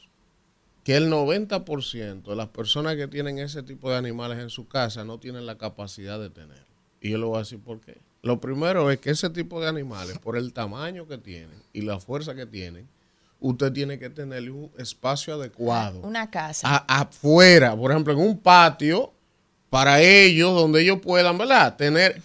que 0.84 0.96
el 0.96 1.10
90% 1.12 2.24
de 2.24 2.36
las 2.36 2.48
personas 2.48 2.96
que 2.96 3.08
tienen 3.08 3.40
ese 3.40 3.64
tipo 3.64 3.90
de 3.92 3.98
animales 3.98 4.40
en 4.40 4.50
su 4.50 4.68
casa 4.68 5.04
no 5.04 5.20
tienen 5.20 5.46
la 5.46 5.58
capacidad 5.58 6.20
de 6.20 6.30
tener. 6.30 6.66
Y 7.02 7.12
yo 7.12 7.18
le 7.18 7.26
voy 7.26 7.36
a 7.36 7.40
decir 7.40 7.60
por 7.60 7.80
qué. 7.82 7.98
Lo 8.24 8.40
primero 8.40 8.90
es 8.90 9.00
que 9.00 9.12
ese 9.12 9.30
tipo 9.30 9.62
de 9.62 9.68
animales, 9.68 10.18
por 10.20 10.38
el 10.38 10.54
tamaño 10.54 11.08
que 11.08 11.18
tienen 11.18 11.62
y 11.74 11.82
la 11.82 12.00
fuerza 12.00 12.36
que 12.36 12.46
tienen, 12.46 12.88
usted 13.40 13.72
tiene 13.72 14.00
que 14.00 14.10
tenerle 14.10 14.50
un 14.52 14.72
espacio 14.78 15.34
adecuado. 15.36 16.00
Una 16.02 16.30
casa. 16.30 16.68
a- 16.68 17.02
afuera, 17.02 17.76
por 17.76 17.92
ejemplo, 17.92 18.14
en 18.14 18.20
un 18.20 18.40
patio, 18.40 19.14
para 19.70 20.02
ellos, 20.02 20.56
donde 20.56 20.82
ellos 20.82 21.00
puedan, 21.02 21.38
¿verdad? 21.38 21.76
Tener... 21.76 22.22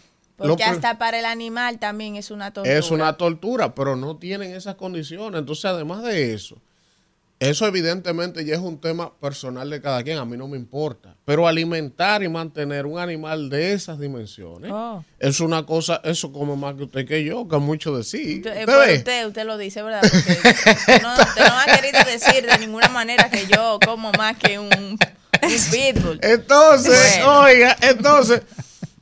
Porque 0.49 0.65
hasta 0.65 0.99
para 0.99 1.19
el 1.19 1.25
animal 1.25 1.79
también 1.79 2.17
es 2.17 2.31
una 2.31 2.53
tortura. 2.53 2.77
es 2.79 2.91
una 2.91 3.17
tortura, 3.17 3.75
pero 3.75 3.97
no 3.97 4.17
tienen 4.17 4.55
esas 4.55 4.75
condiciones. 4.77 5.39
Entonces, 5.41 5.65
además 5.65 6.03
de 6.03 6.33
eso, 6.35 6.57
eso 7.41 7.67
evidentemente 7.67 8.45
ya 8.45 8.55
es 8.55 8.61
un 8.61 8.81
tema 8.81 9.13
personal 9.19 9.69
de 9.69 9.81
cada 9.81 10.05
quien, 10.05 10.17
a 10.19 10.25
mí 10.25 10.37
no 10.37 10.47
me 10.47 10.57
importa. 10.57 11.17
Pero 11.25 11.49
alimentar 11.49 12.23
y 12.23 12.29
mantener 12.29 12.87
un 12.87 13.01
animal 13.01 13.51
de 13.51 13.73
esas 13.73 13.99
dimensiones 13.99 14.71
Oh. 14.73 15.05
es 15.19 15.41
una 15.41 15.67
cosa, 15.67 16.01
eso 16.05 16.33
como 16.33 16.55
más 16.57 16.77
que 16.77 16.85
usted 16.85 17.05
que 17.07 17.25
yo, 17.25 17.49
que 17.49 17.57
mucho 17.57 17.97
decir. 17.97 18.39
Usted, 18.47 18.57
eh, 18.59 18.65
¿Usted 18.65 18.97
usted, 18.99 19.27
usted 19.27 19.45
lo 19.45 19.59
dice, 19.59 19.83
¿verdad? 19.83 20.03
Porque 20.03 21.03
no, 21.03 21.15
usted 21.15 21.47
no 21.49 21.59
ha 21.59 21.67
querido 21.81 21.99
decir 22.05 22.47
de 22.47 22.59
ninguna 22.59 22.89
manera 22.91 23.29
que 23.29 23.45
yo 23.49 23.81
como 23.85 24.13
más 24.13 24.37
que 24.39 24.61
un, 24.61 24.67
un 24.77 24.99
pitbull. 25.73 26.21
Entonces, 26.23 27.17
Bueno. 27.25 27.41
oiga, 27.41 27.77
entonces, 27.81 28.43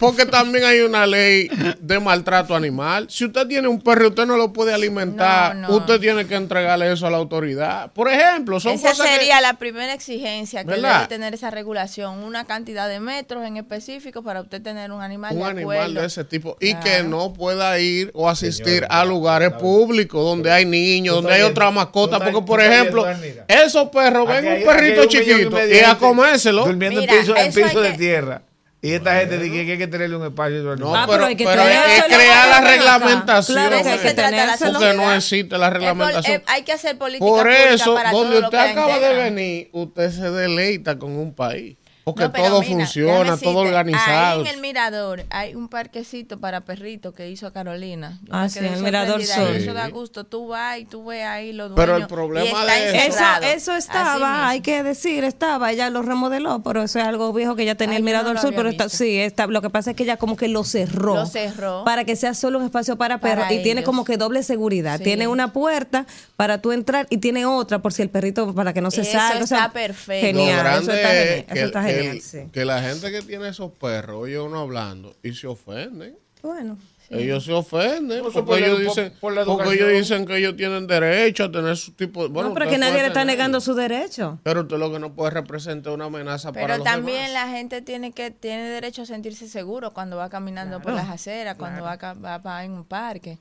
porque 0.00 0.25
también 0.25 0.64
hay 0.64 0.80
una 0.80 1.07
ley 1.07 1.49
de 1.78 2.00
maltrato 2.00 2.57
animal. 2.57 3.07
Si 3.11 3.26
usted 3.26 3.47
tiene 3.47 3.69
un 3.69 3.80
perro 3.83 4.04
y 4.04 4.09
usted 4.09 4.25
no 4.25 4.38
lo 4.38 4.50
puede 4.52 4.73
alimentar, 4.73 5.54
No, 5.54 5.69
no. 5.69 5.76
usted 5.76 6.00
tiene 6.00 6.26
que 6.26 6.35
entregarle 6.37 6.90
eso 6.90 7.07
a 7.07 7.11
la 7.11 7.19
autoridad. 7.19 7.92
Por 7.92 8.09
ejemplo, 8.09 8.59
son 8.59 8.73
Esa 8.73 8.88
cosas 8.88 9.07
que- 9.07 9.16
sería 9.16 9.40
la 9.42 9.54
primera 9.59 9.92
exigencia 9.92 10.64
que 10.64 10.71
¿Verdad? 10.71 10.95
debe 10.97 11.09
tener 11.09 11.35
esa 11.35 11.50
regulación, 11.50 12.25
una 12.25 12.47
cantidad 12.47 12.88
de 12.88 12.99
metros 12.99 13.45
en 13.47 13.59
específico 13.59 14.23
para 14.23 14.40
usted 14.40 14.62
tener 14.62 14.90
un 14.90 15.02
animal 15.02 15.35
un 15.35 15.40
de 15.40 15.45
animal 15.45 15.76
acuerdo. 15.76 16.00
de 16.00 16.07
ese 16.07 16.25
tipo 16.25 16.57
y 16.61 16.71
Claro. 16.71 16.85
que 16.85 17.02
no 17.02 17.33
pueda 17.35 17.78
ir 17.78 18.11
o 18.14 18.26
asistir 18.28 18.87
a 18.88 19.04
lugares 19.04 19.49
claro. 19.50 19.62
públicos 19.62 20.25
donde 20.25 20.50
hay 20.50 20.64
niños, 20.64 21.16
donde 21.16 21.35
hay 21.35 21.42
otra 21.42 21.71
mascota, 21.71 22.16
porque 22.19 22.33
tú 22.33 22.45
por 22.47 22.62
ejemplo, 22.62 23.04
esos 23.47 23.90
perros 23.90 24.26
ven 24.26 24.47
un 24.47 24.64
perrito 24.64 25.04
chiquito 25.04 25.59
y 25.69 25.78
a 25.80 25.99
comérselo. 25.99 26.64
Durmiendo 26.64 27.00
Mira, 27.02 27.12
en 27.12 27.21
piso, 27.21 27.37
en 27.37 27.52
piso 27.52 27.80
de 27.83 27.92
que- 27.92 27.99
tierra. 27.99 28.42
Y 28.83 28.93
esta 28.93 29.15
gente 29.19 29.37
dice 29.39 29.67
que 29.67 29.73
hay 29.73 29.79
que 29.79 29.87
tenerle 29.89 30.17
un 30.17 30.25
espacio. 30.27 30.75
No, 30.77 30.95
Ah, 30.97 31.05
pero, 31.07 31.19
pero 31.19 31.27
hay 31.27 31.37
que 31.37 31.45
pero 31.45 31.63
crear 32.09 32.49
la 32.49 32.61
reglamentación. 32.63 33.57
Claro 33.59 33.77
que 33.77 33.85
De 33.85 33.91
hay 33.91 33.99
que 33.99 34.73
porque 34.73 34.95
no 34.95 35.13
existe 35.13 35.59
la 35.59 35.67
Es 35.67 35.73
por- 35.73 35.81
reglamentación. 35.81 36.37
eh, 36.41 36.45
hay 36.47 36.63
que 36.63 36.73
hacer 36.73 36.97
política 36.97 37.27
Por 37.27 37.43
pública 37.43 37.71
eso, 37.75 37.95
para 37.95 38.11
donde 38.11 38.37
todo 38.37 38.45
usted 38.47 38.59
acaba 38.59 38.99
de 38.99 39.15
venir, 39.15 39.69
usted 39.73 40.11
se 40.11 40.31
deleita 40.31 40.99
con 40.99 41.13
un 41.13 41.35
país. 41.35 41.77
Porque 42.14 42.25
No, 42.25 42.33
pero 42.33 42.45
todo 42.47 42.61
mira, 42.61 42.73
funciona, 42.75 43.12
todo 43.25 43.33
decirte, 43.33 43.57
organizado. 43.59 44.40
Ahí 44.43 44.49
en 44.49 44.55
el 44.55 44.61
mirador 44.61 45.25
hay 45.31 45.55
un 45.55 45.69
parquecito 45.69 46.38
para 46.40 46.61
perritos 46.62 47.14
que 47.14 47.31
hizo 47.31 47.52
Carolina. 47.52 48.19
Yo 48.23 48.33
Ah, 48.35 48.49
sí, 48.49 48.59
el 48.61 48.83
Mirador. 48.83 49.21
Y 49.21 49.25
Eso 49.25 49.75
da 49.75 49.88
gusto. 49.88 50.25
Tú 50.25 50.49
vas 50.49 50.79
y 50.79 50.85
tú 50.85 51.07
ves 51.07 51.25
ahí 51.25 51.52
los 51.52 51.71
dueños. 51.71 51.76
Pero 51.87 51.97
el 51.97 52.07
problema 52.07 52.64
de 52.64 53.07
eso- 53.07 53.25
Eso, 53.43 53.75
estaba, 53.76 54.49
hay 54.49 54.61
que 54.61 54.83
decir, 54.83 55.25
estaba, 55.25 55.71
ella 55.73 55.90
lo 55.90 56.02
remodeló, 56.02 56.62
pero 56.62 56.83
eso 56.83 56.99
es 56.99 57.05
algo 57.05 57.33
viejo 57.33 57.57
que 57.57 57.64
ya 57.64 57.75
tenía 57.75 57.95
Ay, 57.95 57.99
el 57.99 58.05
Mirador 58.05 58.35
no 58.35 58.40
había 58.40 58.57
pero 58.57 58.69
está, 58.69 58.88
sí, 58.88 59.19
está, 59.19 59.47
lo 59.47 59.62
que 59.62 59.71
pasa 59.71 59.90
es 59.90 59.97
que 59.97 60.02
ella 60.05 60.17
como 60.17 60.37
que 60.37 60.49
lo 60.49 60.64
cerró. 60.64 61.14
Lo 61.14 61.26
cerró. 61.26 61.85
Para 61.85 62.05
que 62.05 62.17
sea 62.17 62.35
solo 62.35 62.59
un 62.59 62.64
espacio 62.64 62.97
para 62.97 63.19
Para 63.19 63.35
perros 63.49 63.52
y 63.52 63.62
tiene 63.62 63.83
como 63.83 64.05
que 64.05 64.17
doble 64.17 64.43
seguridad. 64.43 64.99
Sí. 64.99 65.05
Tiene 65.05 65.29
una 65.29 65.52
puerta 65.52 66.07
para 66.41 66.63
tú 66.63 66.73
entrar 66.73 67.07
y 67.11 67.19
tiene 67.19 67.45
otra 67.45 67.81
por 67.81 67.93
si 67.93 68.01
el 68.01 68.09
perrito, 68.09 68.55
para 68.55 68.73
que 68.73 68.81
no 68.81 68.91
se 68.91 69.03
Eso 69.03 69.13
salga. 69.13 69.45
o 69.45 69.47
sea, 69.47 69.59
está 69.59 69.73
perfecto. 69.75 70.27
Lo 70.39 70.39
Genial, 70.39 70.59
grande 70.59 70.81
eso 70.81 70.93
está 70.95 71.09
genial. 71.11 71.45
que, 71.45 71.53
Eso 71.59 71.67
está 71.67 71.85
que 71.85 71.93
genial, 71.93 72.17
el- 72.17 72.23
sí. 72.23 72.39
que 72.51 72.65
la 72.65 72.81
gente 72.83 73.11
que 73.13 73.21
tiene 73.21 73.49
esos 73.49 73.73
perros, 73.73 74.17
oye 74.23 74.41
uno 74.41 74.61
hablando 74.61 75.15
y 75.23 75.35
se 75.35 75.47
ofenden. 75.49 76.17
Bueno. 76.43 76.79
Ellos 77.11 77.45
se 77.45 77.53
ofenden 77.53 78.23
Por 78.23 78.33
porque, 78.33 78.47
por 78.47 78.59
la- 78.61 78.67
ellos 78.69 78.79
por- 78.79 78.87
dicen, 78.87 79.13
por 79.21 79.33
la 79.35 79.45
porque 79.45 79.63
ellos 79.75 79.89
educación. 79.89 80.01
dicen 80.01 80.27
que 80.27 80.37
ellos 80.39 80.57
tienen 80.57 80.87
derecho 80.87 81.45
a 81.45 81.53
tener 81.53 81.77
su 81.77 81.93
tipo 81.93 82.23
de... 82.23 82.29
Bueno, 82.31 82.49
no, 82.49 82.55
pero 82.55 82.71
que 82.71 82.79
nadie 82.79 83.03
le 83.03 83.09
está 83.09 83.23
negando 83.27 83.61
su 83.61 83.75
derecho. 83.75 84.39
Pero 84.43 84.63
usted 84.63 84.79
lo 84.79 84.91
que 84.91 84.99
no 84.99 85.13
puede 85.13 85.33
representar 85.33 85.93
una 85.93 86.07
amenaza 86.07 86.53
para 86.53 86.65
Pero 86.67 86.77
los 86.79 86.85
también 86.87 87.27
demás. 87.27 87.33
la 87.33 87.49
gente 87.55 87.83
tiene 87.83 88.13
que 88.13 88.31
tiene 88.31 88.63
derecho 88.71 89.03
a 89.03 89.07
sentirse 89.07 89.47
seguro 89.47 89.93
cuando 89.93 90.17
va 90.17 90.31
caminando 90.31 90.81
por 90.81 90.95
las 90.95 91.11
aceras, 91.11 91.57
cuando 91.57 91.83
va, 91.83 91.97
va, 91.97 92.39
va 92.39 92.65
en 92.65 92.73
un 92.73 92.85
parque. 92.87 93.39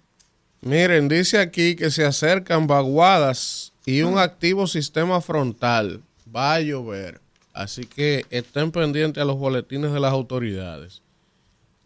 Miren, 0.61 1.07
dice 1.07 1.39
aquí 1.39 1.75
que 1.75 1.89
se 1.89 2.05
acercan 2.05 2.67
vaguadas 2.67 3.71
y 3.85 4.01
un 4.01 4.17
activo 4.17 4.67
sistema 4.67 5.21
frontal. 5.21 6.01
Va 6.35 6.55
a 6.55 6.59
llover. 6.61 7.21
Así 7.53 7.85
que 7.85 8.25
estén 8.29 8.71
pendientes 8.71 9.21
a 9.21 9.25
los 9.25 9.37
boletines 9.37 9.91
de 9.91 9.99
las 9.99 10.11
autoridades. 10.11 11.01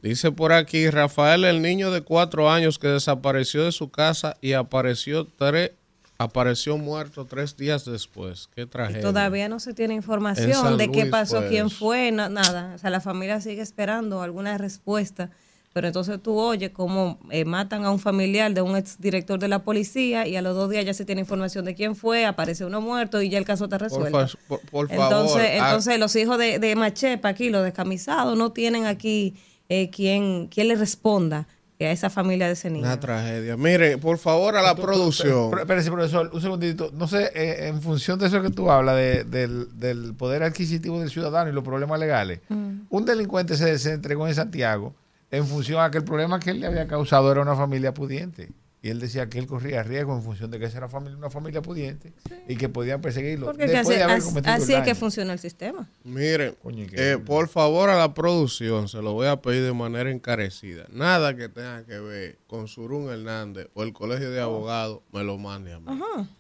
Dice 0.02 0.32
por 0.32 0.52
aquí, 0.52 0.90
Rafael, 0.90 1.46
el 1.46 1.62
niño 1.62 1.90
de 1.92 2.02
cuatro 2.02 2.52
años 2.52 2.78
que 2.78 2.88
desapareció 2.90 3.64
de 3.64 3.72
su 3.72 3.90
casa 3.90 4.36
y 4.42 4.52
apareció 4.54 5.26
tres, 5.38 5.72
apareció 6.18 6.78
muerto 6.78 7.26
tres 7.26 7.56
días 7.56 7.86
después. 7.86 8.50
Qué 8.54 8.66
tragedia. 8.66 9.02
Todavía 9.02 9.48
no 9.48 9.62
se 9.62 9.74
tiene 9.74 9.94
En 9.94 10.00
información 10.00 10.78
de 10.78 10.92
qué 10.92 11.06
pasó, 11.06 11.46
quién 11.48 11.68
eso. 11.68 11.76
fue, 11.78 12.12
na- 12.12 12.28
nada. 12.28 12.74
O 12.76 12.78
sea, 12.80 12.90
la 12.90 13.00
familia 13.00 13.40
sigue 13.40 13.62
esperando 13.62 14.22
alguna 14.22 14.58
respuesta. 14.58 15.30
Pero 15.74 15.88
entonces 15.88 16.22
tú 16.22 16.38
oyes 16.38 16.70
cómo 16.70 17.18
eh, 17.32 17.46
matan 17.46 17.84
a 17.84 17.90
un 17.92 17.98
familiar 18.00 18.54
de 18.54 18.62
un 18.62 18.76
exdirector 18.78 19.40
de 19.40 19.48
la 19.48 19.64
policía 19.64 20.28
y 20.28 20.36
a 20.36 20.42
los 20.44 20.56
dos 20.56 20.70
días 20.70 20.86
ya 20.86 20.94
se 20.94 21.04
tiene 21.04 21.22
información 21.22 21.66
de 21.66 21.74
quién 21.74 21.96
fue, 21.96 22.26
aparece 22.26 22.64
uno 22.64 22.80
muerto 22.80 23.22
y 23.24 23.30
ya 23.30 23.40
el 23.40 23.46
caso 23.46 23.64
está 23.64 23.80
Por, 23.80 23.90
resuelto. 23.90 24.28
fa- 24.28 24.38
por- 24.48 24.60
por 24.70 24.88
favor. 24.90 25.04
entonces, 25.04 25.50
ah, 25.60 25.66
entonces 25.70 26.00
los 26.00 26.16
hijos 26.16 26.38
de, 26.38 26.60
de 26.60 26.76
Machepa 26.76 27.30
aquí, 27.30 27.50
los 27.50 27.64
descamisados, 27.64 28.38
no 28.38 28.52
tienen 28.52 28.86
aquí 28.86 29.36
eh, 29.68 29.90
quien, 29.90 30.48
quien 30.48 30.68
le 30.68 30.76
responda 30.76 31.48
a 31.80 31.92
esa 31.92 32.10
familia 32.10 32.46
de 32.48 32.54
ese 32.54 32.70
niño. 32.70 32.86
una 32.86 32.98
tragedia. 33.00 33.58
Mire, 33.58 33.98
por 33.98 34.18
favor, 34.18 34.56
a 34.56 34.62
la 34.62 34.74
producción. 34.74 35.50
Pero, 35.50 35.64
Espérese, 35.64 35.92
profesor, 35.92 36.30
un 36.32 36.40
segundito. 36.42 36.92
No 36.94 37.10
sé, 37.10 37.30
eh, 37.36 37.68
en 37.68 37.82
función 37.82 38.18
de 38.20 38.28
eso 38.28 38.42
que 38.42 38.52
tú 38.52 38.72
hablas, 38.72 38.96
de- 38.96 39.24
del, 39.26 39.68
del 39.78 40.14
poder 40.14 40.44
adquisitivo 40.44 41.02
del 41.02 41.10
ciudadano 41.10 41.50
y 41.50 41.54
los 41.54 41.64
problemas 41.64 42.00
legales, 42.00 42.40
un 42.50 43.06
delincuente 43.06 43.58
se, 43.58 43.78
se 43.80 43.92
entregó 43.94 44.26
en 44.30 44.36
Santiago 44.36 44.94
en 45.34 45.48
función 45.48 45.82
a 45.82 45.90
que 45.92 45.98
el 45.98 46.04
problema 46.04 46.40
que 46.40 46.52
él 46.52 46.60
le 46.60 46.68
había 46.68 46.88
causado 46.88 47.32
era 47.32 47.42
una 47.42 47.56
familia 47.56 47.94
pudiente. 47.94 48.52
Y 48.84 48.90
él 48.90 49.00
decía 49.00 49.30
que 49.30 49.40
él 49.40 49.48
corría 49.48 49.82
riesgo 49.82 50.14
en 50.14 50.22
función 50.22 50.52
de 50.52 50.60
que 50.60 50.66
esa 50.66 50.78
era 50.80 50.90
familia, 50.90 51.18
una 51.18 51.30
familia 51.30 51.62
pudiente 51.62 52.12
y 52.50 52.58
que 52.58 52.68
podían 52.68 53.00
perseguirlo. 53.00 53.46
Porque 53.46 53.66
que 53.66 53.72
después 53.72 53.88
así, 53.88 53.96
de 53.98 54.04
haber 54.04 54.18
así- 54.18 54.26
cometido 54.28 54.56
el 54.56 54.62
así 54.62 54.74
es 54.74 54.80
que 54.82 54.86
daño. 54.90 54.96
funciona 55.00 55.32
el 55.34 55.40
sistema. 55.40 55.90
Miren, 56.04 56.56
eh, 56.92 57.18
por 57.26 57.48
favor 57.48 57.90
a 57.90 57.96
la 57.98 58.14
producción, 58.14 58.90
se 58.90 59.02
lo 59.02 59.14
voy 59.14 59.28
a 59.28 59.38
pedir 59.42 59.64
de 59.64 59.72
manera 59.72 60.12
encarecida. 60.12 60.86
Nada 60.92 61.34
que 61.38 61.48
tenga 61.48 61.86
que 61.86 61.98
ver 61.98 62.40
con 62.46 62.68
Surún 62.68 63.10
Hernández 63.10 63.70
o 63.74 63.84
el 63.84 63.94
Colegio 63.94 64.30
de 64.32 64.42
Abogados, 64.42 65.00
me 65.14 65.24
lo 65.24 65.38
mande 65.38 65.72
a 65.72 65.80
mí. 65.80 65.88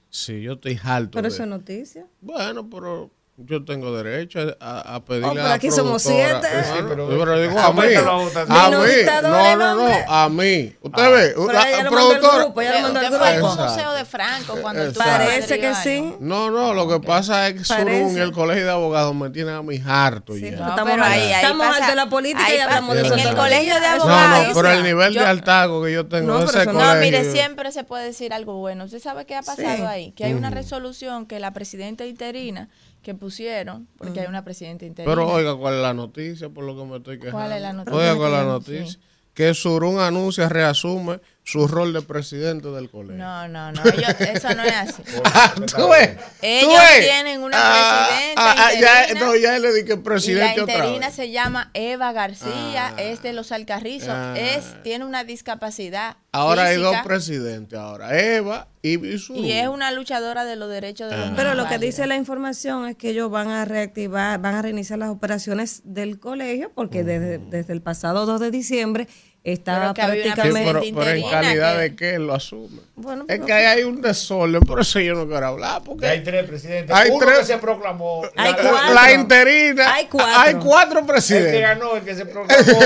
Sí, 0.09 0.41
yo 0.41 0.53
estoy 0.53 0.77
harto 0.83 1.12
Pero 1.12 1.29
de- 1.29 1.33
eso 1.33 1.43
es 1.43 1.50
noticia. 1.50 2.05
Bueno, 2.19 2.69
pero 2.69 3.09
yo 3.45 3.63
tengo 3.65 3.95
derecho 3.95 4.39
a, 4.59 4.95
a 4.95 5.03
pedirle 5.05 5.27
Oh, 5.27 5.31
a 5.31 5.35
la 5.35 5.53
aquí 5.53 5.71
somos 5.71 6.01
siete. 6.01 6.47
Sí, 6.63 6.69
Sí, 6.77 6.83
pero, 6.88 7.07
digo 7.39 7.55
Ah, 7.57 7.67
a 7.67 7.73
mí. 7.73 7.93
la 7.93 8.12
votación. 8.12 8.51
A 8.57 8.69
no 8.69 8.79
mí. 8.81 8.88
No, 9.21 9.55
no, 9.55 9.75
no. 9.75 9.93
A 10.07 10.29
mí. 10.29 10.75
Usted 10.81 11.12
ve. 11.12 11.33
Pero 11.35 11.51
la 11.51 11.69
ella 11.69 11.83
lo 11.83 11.89
productora. 11.91 12.38
grupo, 12.43 12.62
ella 12.62 12.73
lo 12.81 12.93
mandó 12.93 13.23
al 13.23 13.35
grupo. 13.38 13.55
Museo 13.55 13.93
de 13.93 14.05
Franco 14.05 14.57
cuando 14.62 14.91
tú 14.91 15.00
Parece 15.00 15.59
que 15.59 15.75
sí. 15.75 16.13
No, 16.19 16.50
no, 16.51 16.73
lo 16.73 16.88
que 16.88 17.00
pasa 17.00 17.47
es 17.47 17.67
que 17.67 18.13
y 18.13 18.19
el 18.19 18.31
Colegio 18.31 18.63
de 18.65 18.71
Abogados 18.71 19.13
me 19.15 19.29
tienen 19.29 19.55
a 19.55 19.62
mí 19.62 19.81
harto 19.85 20.33
Sí, 20.33 20.41
ya. 20.41 20.51
No, 20.57 20.69
estamos, 20.69 20.91
pero 20.91 21.03
ahí- 21.03 21.21
ahí 21.21 21.31
estamos 21.43 21.67
pasa- 21.67 21.88
de 21.88 21.95
la 21.95 22.09
política 22.09 22.45
ahí 22.45 22.57
y 22.57 22.59
hablamos 22.59 22.95
de 22.95 23.01
en 23.07 23.19
el 23.19 23.35
colegio 23.35 23.73
de 23.75 23.79
días. 23.79 23.97
No, 23.97 24.03
abogados. 24.03 24.47
no, 24.47 24.53
pero 24.55 24.69
el 24.71 24.83
nivel 24.83 25.13
Yo- 25.13 25.21
de 25.21 25.27
altago 25.27 25.83
que 25.83 25.91
yo 25.93 26.07
tengo 26.07 26.27
No, 26.33 26.43
ese 26.43 26.65
no- 26.65 26.71
colegio. 26.73 26.93
No, 26.95 27.00
mire, 27.01 27.31
siempre 27.31 27.71
se 27.71 27.83
puede 27.83 28.05
decir 28.05 28.33
algo 28.33 28.55
bueno. 28.57 28.85
¿Usted 28.85 29.00
sabe 29.00 29.25
qué 29.25 29.35
ha 29.35 29.41
pasado 29.41 29.88
ahí? 29.88 30.12
Que 30.13 30.25
hay 30.25 30.33
una 30.33 30.50
resolución 30.50 31.25
que 31.25 31.39
la 31.39 31.51
presidenta 31.53 32.05
interina 32.05 32.69
que 33.03 33.13
pusieron, 33.13 33.88
porque 33.98 34.22
hay 34.22 34.27
una 34.27 34.43
presidenta 34.43 34.86
interina. 34.86 35.13
Pero 35.15 35.27
oiga, 35.27 35.55
¿cuál 35.55 35.75
es 35.75 35.81
la 35.81 35.93
noticia 35.93 36.50
por 36.50 36.63
lo 36.63 36.75
que 36.75 36.83
me 36.86 36.98
estoy 36.98 37.17
quejando? 37.19 37.38
¿Cuál 37.38 37.51
es 37.51 37.62
la 37.62 37.74
noticia? 37.74 38.00
Oiga, 38.00 38.15
¿cuál 38.15 38.31
es 38.33 38.38
la 38.39 38.43
Sí. 38.43 38.48
noticia? 38.74 39.00
que 39.33 39.53
Surún 39.55 40.00
anuncia, 40.00 40.48
reasume 40.48 41.19
su 41.45 41.67
rol 41.67 41.91
de 41.91 42.01
presidente 42.01 42.69
del 42.69 42.89
colegio. 42.89 43.17
No, 43.21 43.47
no, 43.50 43.71
no, 43.73 43.81
ellos- 43.83 44.15
eso 44.19 44.53
no 44.55 44.63
es 44.63 44.73
así. 44.73 45.03
Ah, 45.25 45.53
¿tú 45.75 45.89
ves? 45.89 46.15
¿Tú 46.17 46.23
Ellos 46.41 46.69
ves? 46.73 47.05
tienen 47.05 47.41
una 47.43 47.57
Ah, 47.59 48.07
presidenta 48.07 48.41
ah, 48.51 48.55
ah, 48.57 48.71
ya, 48.79 49.19
no, 49.19 49.35
ya 49.35 49.59
le 49.59 49.73
dije 49.73 49.93
Y 49.93 49.97
la 49.97 50.03
presidente 50.03 50.62
otra 50.62 50.75
interina 50.75 51.07
vez. 51.07 51.15
se 51.15 51.31
llama 51.31 51.69
Eva 51.73 52.13
García, 52.13 52.93
Ah. 52.95 53.01
es 53.01 53.21
de 53.21 53.33
los 53.33 53.51
Alcarrizos, 53.51 54.09
Ah. 54.09 54.35
es, 54.38 54.81
tiene 54.83 55.03
una 55.05 55.23
discapacidad. 55.25 56.15
Ahora 56.31 56.65
hay 56.65 56.77
dos 56.77 56.95
presidentes, 57.03 57.77
ahora 57.77 58.17
Eva 58.19 58.67
y, 58.81 59.05
y 59.05 59.17
Surún. 59.19 59.43
Y 59.45 59.51
es 59.51 59.67
una 59.67 59.91
luchadora 59.91 60.45
de 60.45 60.55
los 60.55 60.69
derechos 60.69 61.12
de 61.12 61.17
los. 61.17 61.29
Pero 61.35 61.53
lo 61.55 61.67
que 61.67 61.77
dice 61.77 62.07
la 62.07 62.15
información 62.15 62.88
es 62.88 62.95
que 62.95 63.09
ellos 63.09 63.29
van 63.29 63.50
a 63.50 63.65
reactivar, 63.65 64.39
van 64.39 64.55
a 64.55 64.62
reiniciar 64.62 64.97
las 64.97 65.09
operaciones 65.09 65.81
del 65.83 66.19
colegio 66.19 66.71
porque 66.73 67.03
desde, 67.03 67.38
desde 67.38 67.73
el 67.73 67.81
pasado 67.81 68.25
2 68.25 68.39
de 68.39 68.50
diciembre 68.50 69.07
estaba 69.43 69.93
que 69.93 70.01
prácticamente... 70.01 70.63
pero, 70.65 70.79
en 70.79 70.85
interina 70.85 71.29
calidad 71.31 71.75
que- 71.75 71.81
de 71.81 71.95
qué 71.95 72.19
lo 72.19 72.33
asume. 72.33 72.79
Bueno, 72.95 73.25
es 73.27 73.39
que 73.41 73.51
ahí 73.51 73.65
hay 73.65 73.83
un 73.83 74.01
desorden, 74.01 74.62
por 74.62 74.79
eso 74.79 75.00
yo 75.00 75.15
no 75.15 75.27
quiero 75.27 75.47
hablar. 75.47 75.81
Porque 75.83 76.07
Hay 76.07 76.23
tres 76.23 76.47
presidentes. 76.47 76.95
Hay 76.95 77.09
Uno 77.09 77.25
tres- 77.25 77.39
que 77.39 77.45
se 77.45 77.57
proclamó. 77.57 78.21
Hay 78.38 78.51
la- 78.51 78.57
cuatro. 78.57 78.93
la 78.93 79.12
interina. 79.13 79.93
Hay 79.95 80.05
cuatro. 80.05 80.33
Hay 80.38 80.53
cuatro 80.55 81.00
El 81.00 81.05
que 81.05 81.12
presidentes. 81.12 81.62
ganó, 81.62 81.95
el 81.97 82.03
que 82.03 82.15
se 82.15 82.25
proclamó. 82.25 82.79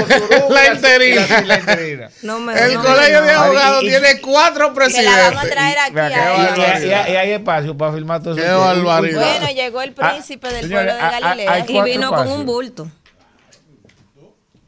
La 0.50 0.74
interina. 0.74 1.22
y 1.26 1.30
La, 1.30 1.42
y 1.42 1.46
la 1.46 1.60
interina. 1.60 2.10
No 2.24 2.40
me, 2.40 2.54
El 2.60 2.74
no 2.74 2.82
me- 2.82 2.88
colegio 2.90 3.22
de 3.22 3.32
abogados 3.32 3.82
tiene 3.82 4.22
cuatro 4.22 4.74
Que 4.74 5.04
la 5.04 5.18
vamos 5.18 5.38
a 5.38 5.42
presidentes. 5.42 5.52
traer 5.52 5.78
aquí. 5.80 6.82
Y, 6.82 6.86
y- 6.88 6.90
y 6.90 7.16
hay 7.18 7.32
espacio 7.34 7.78
para 7.78 7.94
filmar 7.94 8.24
todo 8.24 8.36
eso. 8.38 8.76
Bueno, 8.82 9.48
llegó 9.54 9.82
el 9.82 9.92
príncipe 9.92 10.48
del 10.54 10.72
pueblo 10.72 10.94
de 10.94 11.00
ah, 11.00 11.12
ah, 11.14 11.20
Galilea. 11.20 11.66
Y 11.68 11.82
vino 11.84 12.10
con 12.12 12.32
un 12.32 12.46
bulto. 12.46 12.90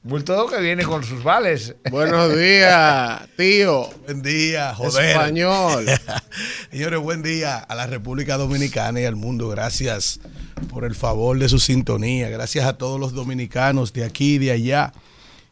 Bulto 0.10 0.48
que 0.48 0.60
viene 0.60 0.86
con 0.86 1.04
sus 1.04 1.24
vales. 1.24 1.76
Buenos 1.92 2.36
días, 2.36 3.22
tío. 3.38 3.88
Buen 4.08 4.24
día, 4.24 4.74
joder. 4.74 5.12
Español. 5.12 5.86
Señores, 6.72 7.00
buen 7.00 7.22
día 7.22 7.60
a 7.60 7.76
la 7.76 7.86
República 7.86 8.36
Dominicana 8.36 9.00
y 9.02 9.06
al 9.06 9.16
mundo. 9.16 9.50
Gracias 9.50 10.20
por 10.68 10.84
el 10.84 10.96
favor 10.96 11.38
de 11.38 11.48
su 11.48 11.60
sintonía. 11.60 12.28
Gracias 12.30 12.66
a 12.66 12.80
todos 12.80 13.00
los 13.00 13.14
dominicanos 13.14 13.94
de 13.94 14.04
aquí 14.04 14.34
y 14.34 14.38
de 14.40 14.50
allá 14.50 14.94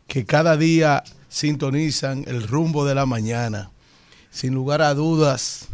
que 0.07 0.25
cada 0.25 0.57
día 0.57 1.03
sintonizan 1.29 2.23
el 2.25 2.47
rumbo 2.47 2.83
de 2.83 2.95
la 2.95 3.05
mañana. 3.05 3.69
Sin 4.31 4.55
lugar 4.55 4.81
a 4.81 4.95
dudas, 4.95 5.67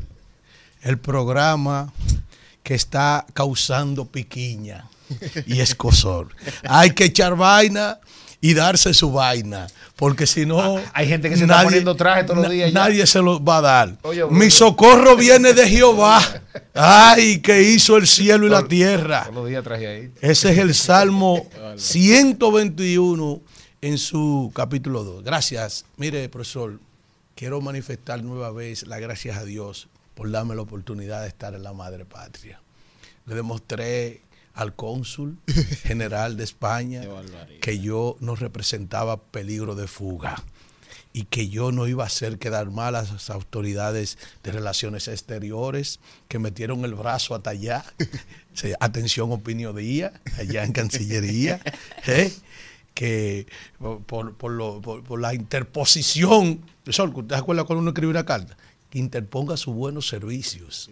el 0.81 0.97
programa 0.97 1.93
que 2.63 2.75
está 2.75 3.25
causando 3.33 4.03
piquiña 4.03 4.89
y 5.45 5.61
escosor. 5.61 6.35
Hay 6.67 6.91
que 6.91 7.05
echar 7.05 7.37
vaina 7.37 8.01
y 8.43 8.53
darse 8.53 8.93
su 8.93 9.09
vaina, 9.09 9.67
porque 9.95 10.27
si 10.27 10.45
no... 10.45 10.77
hay 10.91 11.07
gente 11.07 11.29
que 11.29 11.37
se 11.37 11.43
está 11.43 11.63
poniendo 11.63 11.95
traje 11.95 12.25
todos 12.25 12.39
los 12.39 12.51
días 12.51 12.73
ya. 12.73 12.77
Nadie 12.77 13.07
se 13.07 13.21
los 13.21 13.39
va 13.39 13.59
a 13.59 13.61
dar. 13.61 13.97
Oye, 14.01 14.25
Mi 14.25 14.51
socorro 14.51 15.15
viene 15.15 15.53
de 15.53 15.65
Jehová. 15.65 16.19
Ay, 16.73 17.39
que 17.39 17.63
hizo 17.63 17.95
el 17.95 18.05
cielo 18.05 18.45
y 18.45 18.49
la 18.49 18.67
tierra. 18.67 19.21
Todos 19.21 19.35
los 19.35 19.47
días 19.47 19.63
traje 19.63 19.87
ahí. 19.87 20.11
Ese 20.19 20.51
es 20.51 20.57
el 20.57 20.75
Salmo 20.75 21.47
121 21.77 23.41
en 23.79 23.97
su 23.97 24.51
capítulo 24.53 25.05
2. 25.05 25.23
Gracias. 25.23 25.85
Mire, 25.95 26.27
profesor, 26.27 26.81
quiero 27.35 27.61
manifestar 27.61 28.21
nueva 28.23 28.51
vez 28.51 28.85
las 28.87 28.99
gracias 28.99 29.37
a 29.37 29.45
Dios 29.45 29.87
por 30.15 30.29
darme 30.29 30.53
la 30.53 30.63
oportunidad 30.63 31.21
de 31.21 31.29
estar 31.29 31.53
en 31.53 31.63
la 31.63 31.71
madre 31.71 32.03
patria. 32.03 32.59
Le 33.25 33.35
demostré 33.35 34.19
al 34.53 34.75
cónsul 34.75 35.37
general 35.83 36.37
de 36.37 36.43
España 36.43 37.01
que 37.59 37.79
yo 37.79 38.17
no 38.19 38.35
representaba 38.35 39.21
peligro 39.23 39.75
de 39.75 39.87
fuga 39.87 40.43
y 41.11 41.25
que 41.25 41.47
yo 41.49 41.71
no 41.71 41.87
iba 41.87 42.03
a 42.03 42.07
hacer 42.07 42.39
quedar 42.39 42.71
mal 42.71 42.95
a 42.95 43.03
las 43.03 43.29
autoridades 43.29 44.17
de 44.43 44.51
relaciones 44.51 45.07
exteriores 45.07 45.99
que 46.27 46.39
metieron 46.39 46.85
el 46.85 46.95
brazo 46.95 47.35
hasta 47.35 47.51
allá. 47.51 47.83
Atención, 48.79 49.31
opinión 49.31 49.75
día, 49.75 50.21
allá 50.39 50.63
en 50.63 50.71
Cancillería, 50.73 51.59
¿eh? 52.07 52.31
que 52.93 53.47
por, 54.05 54.35
por 54.35 54.51
lo- 54.51 54.81
por- 54.81 55.03
por 55.03 55.19
la 55.19 55.33
interposición, 55.33 56.61
profesor, 56.83 57.09
¿usted 57.09 57.35
se 57.35 57.39
acuerda 57.41 57.63
cuando 57.63 57.81
uno 57.81 57.89
escribe 57.91 58.11
una 58.11 58.25
carta? 58.25 58.55
Que 58.91 58.99
interponga 58.99 59.57
sus 59.57 59.73
buenos 59.73 60.07
servicios. 60.07 60.89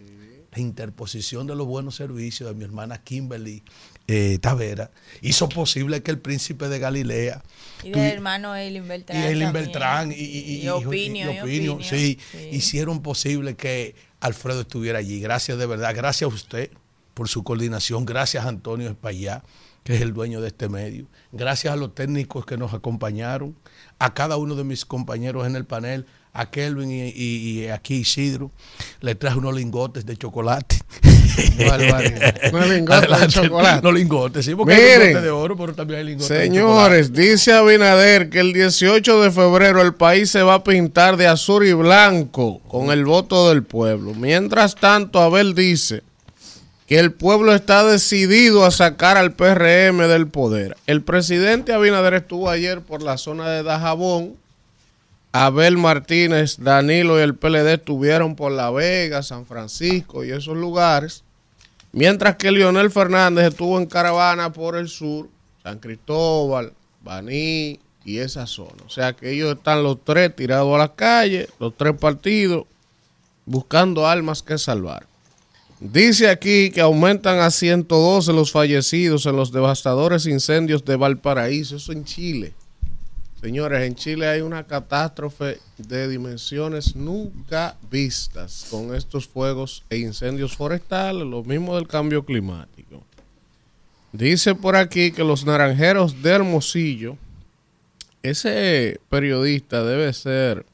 La 0.52 0.60
interposición 0.60 1.46
de 1.46 1.54
los 1.54 1.66
buenos 1.66 1.96
servicios 1.96 2.48
de 2.48 2.54
mi 2.54 2.64
hermana 2.64 3.02
Kimberly 3.02 3.62
eh, 4.06 4.38
Tavera 4.40 4.90
hizo 5.22 5.48
posible 5.48 6.02
que 6.02 6.10
el 6.10 6.18
príncipe 6.18 6.68
de 6.68 6.78
Galilea 6.78 7.42
Y 7.82 7.90
del 7.90 8.12
hermano 8.12 8.54
Eileen 8.54 8.86
Beltrán. 8.86 9.18
y 9.18 9.24
Eileen. 9.24 9.52
Beltrán 9.52 10.12
y, 10.12 10.14
y, 10.14 10.68
Opinio, 10.68 11.32
y 11.32 11.38
Opinio, 11.38 11.74
Opinio, 11.74 11.78
sí, 11.82 12.18
sí. 12.32 12.48
hicieron 12.52 13.00
posible 13.02 13.56
que 13.56 13.94
Alfredo 14.20 14.60
estuviera 14.60 14.98
allí. 14.98 15.20
Gracias 15.20 15.56
de 15.56 15.66
verdad, 15.66 15.94
gracias 15.96 16.30
a 16.30 16.34
usted 16.34 16.70
por 17.14 17.28
su 17.28 17.44
coordinación, 17.44 18.04
gracias 18.04 18.44
a 18.44 18.48
Antonio 18.48 18.88
Espallá, 18.88 19.42
que 19.84 19.94
es 19.94 20.00
el 20.02 20.12
dueño 20.12 20.40
de 20.40 20.48
este 20.48 20.68
medio, 20.68 21.06
gracias 21.32 21.72
a 21.72 21.76
los 21.76 21.94
técnicos 21.94 22.46
que 22.46 22.56
nos 22.56 22.72
acompañaron, 22.72 23.56
a 23.98 24.14
cada 24.14 24.36
uno 24.36 24.54
de 24.54 24.64
mis 24.64 24.84
compañeros 24.84 25.46
en 25.46 25.56
el 25.56 25.64
panel, 25.64 26.06
a 26.34 26.50
Kelvin 26.50 26.90
y, 26.90 27.08
y- 27.08 27.60
y 27.64 27.68
aquí 27.68 27.96
Isidro, 27.96 28.50
le 29.00 29.14
traje 29.14 29.38
unos 29.38 29.54
lingotes 29.54 30.06
de 30.06 30.16
chocolate. 30.16 30.78
Unos 32.52 32.68
lingotes 32.68 33.20
de 33.20 33.26
chocolate. 33.28 33.80
Unos 33.86 33.94
lingotes, 33.98 34.44
sí, 34.44 34.54
porque 34.54 34.74
hay 34.74 34.80
Miren. 34.82 35.00
lingotes 35.00 35.22
de 35.24 35.30
oro, 35.30 35.56
pero 35.56 35.74
también 35.74 36.00
hay 36.00 36.06
lingotes 36.06 36.28
de 36.28 36.48
chocolate. 36.48 36.54
Señores, 36.60 37.12
dice 37.12 37.52
Abinader 37.52 38.28
que 38.30 38.40
el 38.40 38.52
18 38.52 39.22
de 39.22 39.30
febrero 39.30 39.80
el 39.82 39.94
país 39.94 40.30
se 40.30 40.42
va 40.42 40.54
a 40.54 40.64
pintar 40.64 41.16
de 41.16 41.26
azul 41.26 41.66
y 41.66 41.72
blanco 41.72 42.60
con 42.68 42.90
el 42.90 43.04
voto 43.04 43.48
del 43.48 43.62
pueblo. 43.62 44.12
Mientras 44.14 44.74
tanto, 44.74 45.20
Abel 45.20 45.54
dice 45.54 46.02
que 46.86 46.98
el 46.98 47.12
pueblo 47.12 47.54
está 47.54 47.84
decidido 47.84 48.64
a 48.66 48.70
sacar 48.70 49.16
al 49.16 49.32
PRM 49.32 49.98
del 50.08 50.26
poder. 50.28 50.76
El 50.86 51.02
presidente 51.02 51.72
Abinader 51.72 52.14
estuvo 52.14 52.50
ayer 52.50 52.80
por 52.82 53.02
la 53.02 53.16
zona 53.16 53.48
de 53.48 53.62
Dajabón. 53.62 54.34
Abel 55.32 55.78
Martínez, 55.78 56.58
Danilo 56.58 57.18
y 57.18 57.22
el 57.22 57.34
PLD 57.34 57.74
estuvieron 57.74 58.36
por 58.36 58.52
La 58.52 58.70
Vega, 58.70 59.22
San 59.22 59.46
Francisco 59.46 60.24
y 60.24 60.30
esos 60.30 60.56
lugares. 60.56 61.24
Mientras 61.92 62.36
que 62.36 62.52
Leonel 62.52 62.90
Fernández 62.90 63.48
estuvo 63.48 63.78
en 63.78 63.86
caravana 63.86 64.52
por 64.52 64.76
el 64.76 64.88
sur, 64.88 65.28
San 65.62 65.78
Cristóbal, 65.78 66.72
Baní 67.02 67.80
y 68.04 68.18
esa 68.18 68.46
zona. 68.46 68.82
O 68.86 68.90
sea 68.90 69.14
que 69.14 69.30
ellos 69.30 69.56
están 69.56 69.82
los 69.82 70.04
tres 70.04 70.36
tirados 70.36 70.74
a 70.74 70.78
la 70.78 70.94
calle, 70.94 71.48
los 71.58 71.74
tres 71.76 71.96
partidos, 71.98 72.66
buscando 73.46 74.06
almas 74.06 74.42
que 74.42 74.58
salvar. 74.58 75.06
Dice 75.80 76.28
aquí 76.28 76.70
que 76.70 76.80
aumentan 76.80 77.40
a 77.40 77.50
112 77.50 78.32
los 78.32 78.52
fallecidos 78.52 79.26
en 79.26 79.36
los 79.36 79.50
devastadores 79.50 80.26
incendios 80.26 80.84
de 80.84 80.96
Valparaíso, 80.96 81.76
eso 81.76 81.92
en 81.92 82.04
Chile. 82.04 82.52
Señores, 83.42 83.82
en 83.82 83.96
Chile 83.96 84.28
hay 84.28 84.40
una 84.40 84.68
catástrofe 84.68 85.58
de 85.76 86.06
dimensiones 86.06 86.94
nunca 86.94 87.76
vistas 87.90 88.68
con 88.70 88.94
estos 88.94 89.26
fuegos 89.26 89.82
e 89.90 89.98
incendios 89.98 90.56
forestales, 90.56 91.26
lo 91.26 91.42
mismo 91.42 91.74
del 91.74 91.88
cambio 91.88 92.24
climático. 92.24 93.02
Dice 94.12 94.54
por 94.54 94.76
aquí 94.76 95.10
que 95.10 95.24
los 95.24 95.44
naranjeros 95.44 96.22
de 96.22 96.30
Hermosillo, 96.30 97.16
ese 98.22 99.00
periodista 99.08 99.82
debe 99.82 100.12
ser 100.12 100.64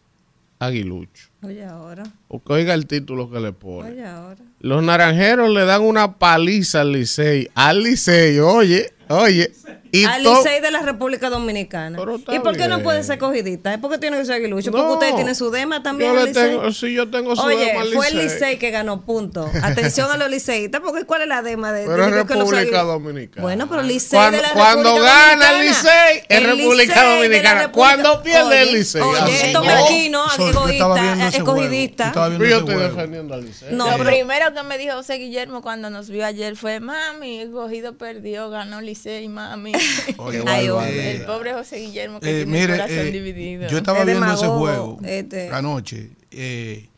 aguilucho. 0.59 1.29
Oye, 1.43 1.65
ahora. 1.65 2.03
Porque 2.27 2.53
oiga 2.53 2.75
el 2.75 2.87
título 2.87 3.31
que 3.31 3.41
le 3.41 3.53
pone. 3.53 3.93
Oye, 3.93 4.05
ahora. 4.05 4.43
Los 4.61 4.83
naranjeros 4.83 5.49
le 5.49 5.65
dan 5.65 5.81
una 5.81 6.19
paliza 6.19 6.83
al 6.83 6.93
Licey. 6.93 7.49
Al 7.55 7.83
Licey, 7.83 8.41
oye, 8.41 8.93
oye. 9.09 9.53
Y 9.91 10.05
Al 10.05 10.23
Licey 10.23 10.61
de 10.61 10.71
la 10.71 10.81
República 10.83 11.31
Dominicana. 11.31 11.99
¿Y 12.31 12.39
por 12.41 12.57
qué 12.57 12.69
no 12.69 12.77
bien. 12.77 12.83
puede 12.83 13.03
ser 13.05 13.19
cogidita? 13.19 13.73
¿Es 13.75 13.81
porque 13.81 13.99
tiene 13.99 14.19
que 14.19 14.25
ser 14.25 14.35
aguilucho? 14.37 14.71
No. 14.71 14.77
Porque 14.79 14.93
ustedes 14.95 15.15
tienen 15.17 15.35
su 15.35 15.51
dema 15.51 15.83
también. 15.83 16.13
yo 16.15 16.25
le 16.25 16.33
tengo, 16.33 16.73
sí, 16.73 16.93
yo 16.95 17.09
tengo 17.11 17.35
su 17.37 17.43
Oye, 17.43 17.67
dema 17.67 17.85
fue 17.95 18.09
el 18.09 18.19
Licey. 18.19 18.59
Que 18.59 18.71
ganó 18.71 19.03
punto. 19.03 19.51
Atención 19.63 20.11
a 20.11 20.17
los 20.17 20.31
liceístas, 20.31 20.81
porque 20.81 21.05
¿cuál 21.05 21.23
es 21.23 21.29
la 21.29 21.43
dema 21.43 21.73
de 21.73 21.87
Pero 21.87 22.05
es 22.05 22.13
digo 22.13 22.27
que 22.27 22.35
los 22.35 22.51
República 22.51 22.83
Dominicana. 22.83 23.43
Bueno, 23.43 23.69
pero 23.69 23.83
Licey 23.83 24.19
Cuando, 24.19 24.37
de 24.37 24.43
la 24.43 24.53
cuando 24.53 24.83
República 24.91 25.13
gana 25.15 25.53
Dominicana. 25.53 25.61
el 25.61 25.69
Licey, 25.69 26.19
es 26.29 26.39
El 26.39 26.45
República 26.45 26.75
Licey 26.75 26.87
de 26.89 26.95
la 26.95 27.15
Dominicana. 27.17 27.61
República- 27.63 27.73
Cuando 27.79 28.23
pierde 28.23 28.63
el 28.63 28.69
Oye, 28.69 28.79
Licey. 28.79 29.01
Oye, 29.03 29.19
esto 29.47 29.47
estaba 29.47 29.89
viendo 29.89 30.25
egoísta, 30.29 31.29
escogidista. 31.37 32.13
Yo 32.15 32.59
estoy 32.59 32.75
defendiendo 32.77 33.35
al 33.35 33.45
Licey. 33.45 33.69
No, 33.73 33.97
Lo 33.97 34.05
primero 34.05 34.53
que 34.55 34.63
me 34.63 34.79
dijo 34.79 34.95
José 34.97 35.15
Guillermo 35.15 35.63
cuando 35.63 35.91
nos 35.91 36.09
vio 36.11 36.25
ayer 36.27 36.57
fue, 36.57 36.81
mami, 36.81 37.39
el 37.41 37.51
cogido 37.51 37.97
perdió, 37.97 38.51
ganó 38.51 38.81
Licey, 38.81 39.29
mami. 39.29 39.73
Oye, 40.19 40.43
Ay, 40.47 40.67
eh, 40.67 40.71
hombre. 40.71 41.11
el 41.17 41.23
pobre 41.25 41.53
José 41.55 41.77
Guillermo 41.79 42.21
que 42.21 42.31
eh, 42.31 42.45
tiene 42.45 42.53
mire, 42.61 42.73
el 42.75 42.81
corazón 42.81 42.99
eh, 43.07 43.11
dividido. 43.11 43.69
yo 43.69 43.79
estaba 43.79 43.99
Es 44.01 44.07
viendo 44.07 44.33
ese 44.33 44.47
juego 44.47 44.99
este. 45.05 45.51
anoche 45.51 46.11
eh, 46.31 46.89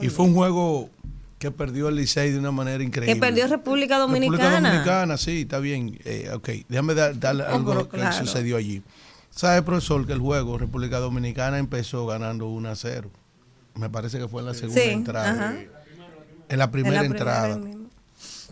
y 0.00 0.08
fue 0.08 0.24
un 0.26 0.34
juego 0.34 0.90
que 1.38 1.50
perdió 1.50 1.88
el 1.88 1.96
Licey 1.96 2.32
de 2.32 2.38
una 2.38 2.50
manera 2.50 2.82
increíble. 2.82 3.14
Que 3.14 3.20
perdió 3.20 3.46
República 3.46 3.96
República 3.98 3.98
Dominicana. 3.98 4.70
Dominicana, 4.70 5.16
sí, 5.16 5.42
está 5.42 5.58
bien. 5.60 5.96
Eh, 6.04 6.30
ok, 6.34 6.48
déjame 6.68 6.94
dar, 6.94 7.18
darle 7.18 7.44
Oh, 7.44 7.54
algo 7.54 7.70
pero 7.72 7.88
que 7.88 7.96
claro. 7.98 8.16
sucedió 8.26 8.56
allí. 8.56 8.82
¿Sabe, 9.30 9.62
profesor, 9.62 10.04
que 10.06 10.14
el 10.14 10.18
juego 10.18 10.58
República 10.58 10.98
Dominicana 10.98 11.58
empezó 11.58 12.06
ganando 12.06 12.48
1 12.48 12.68
a 12.70 12.74
0? 12.74 13.10
Me 13.76 13.88
parece 13.88 14.18
que 14.18 14.26
fue 14.26 14.40
en 14.40 14.46
la 14.46 14.54
segunda 14.54 14.80
Sí, 14.82 14.88
entrada. 14.90 15.30
ajá. 15.30 15.54
En 15.60 15.68
la 15.68 15.80
primera 15.82 16.46
En 16.48 16.58
la 16.58 16.70
primera 16.70 17.04
entrada. 17.04 17.60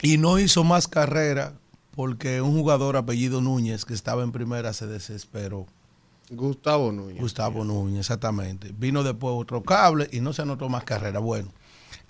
Y 0.03 0.19
no 0.19 0.39
hizo 0.39 0.63
más 0.63 0.87
carrera 0.87 1.55
porque 1.97 2.41
un 2.43 2.53
jugador 2.53 2.97
apellido 2.97 3.41
Núñez 3.41 3.85
que 3.85 3.95
estaba 3.95 4.23
en 4.23 4.31
primera 4.31 4.73
se 4.73 4.87
desesperó. 4.87 5.67
Gustavo 6.31 6.93
Núñez. 6.93 7.21
Gustavo 7.21 7.65
Núñez, 7.65 8.01
exactamente. 8.01 8.73
Vino 8.77 9.03
después 9.03 9.35
otro 9.37 9.63
cable 9.63 10.09
y 10.13 10.21
no 10.21 10.33
se 10.33 10.43
anotó 10.43 10.69
más 10.69 10.85
carrera. 10.85 11.19
Bueno, 11.21 11.49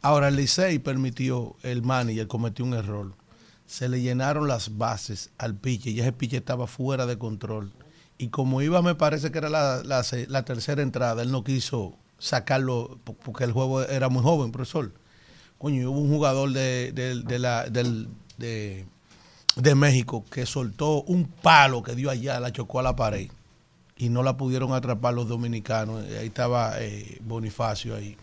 ahora 0.02 0.28
el 0.28 0.36
Licey 0.36 0.78
permitió, 0.78 1.54
el 1.62 1.82
manager 1.82 2.26
cometió 2.26 2.64
un 2.64 2.74
error. 2.74 3.12
Se 3.66 3.88
le 3.88 4.00
llenaron 4.00 4.48
las 4.48 4.76
bases 4.78 5.30
al 5.38 5.54
piche 5.54 5.90
y 5.90 6.00
ese 6.00 6.12
piche 6.12 6.36
estaba 6.38 6.66
fuera 6.66 7.06
de 7.06 7.18
control. 7.18 7.72
Y 8.18 8.28
como 8.28 8.62
iba, 8.62 8.80
me 8.80 8.94
parece 8.94 9.30
que 9.30 9.38
era 9.38 9.50
la, 9.50 9.82
la 9.82 10.44
tercera 10.44 10.82
entrada, 10.82 11.22
él 11.22 11.30
no 11.30 11.44
quiso 11.44 11.94
sacarlo 12.18 12.98
po- 13.04 13.12
porque 13.14 13.44
el 13.44 13.52
juego 13.52 13.82
era 13.82 14.08
muy 14.08 14.22
joven, 14.22 14.50
profesor. 14.52 14.92
Coño, 15.58 15.82
y 15.82 15.84
hubo 15.84 15.98
un 16.00 16.08
jugador 16.08 16.52
de, 16.52 16.92
de- 16.92 17.22
de 17.22 17.38
la, 17.38 17.64
del- 17.68 18.08
de, 18.38 18.86
de 19.56 19.74
México 19.74 20.24
que 20.30 20.46
soltó 20.46 21.02
un 21.02 21.24
palo 21.26 21.82
que 21.82 21.94
dio 21.94 22.10
allá, 22.10 22.38
la 22.40 22.52
chocó 22.52 22.78
a 22.80 22.82
la 22.82 22.94
pared 22.94 23.28
y 23.96 24.10
no 24.10 24.22
la 24.22 24.36
pudieron 24.36 24.72
atrapar 24.74 25.14
los 25.14 25.26
dominicanos. 25.28 26.04
Eh, 26.06 26.18
Ahí 26.20 26.26
estaba 26.26 26.74
eh, 26.78 27.18
Bonifacio 27.22 27.96
ahí. 27.96 28.16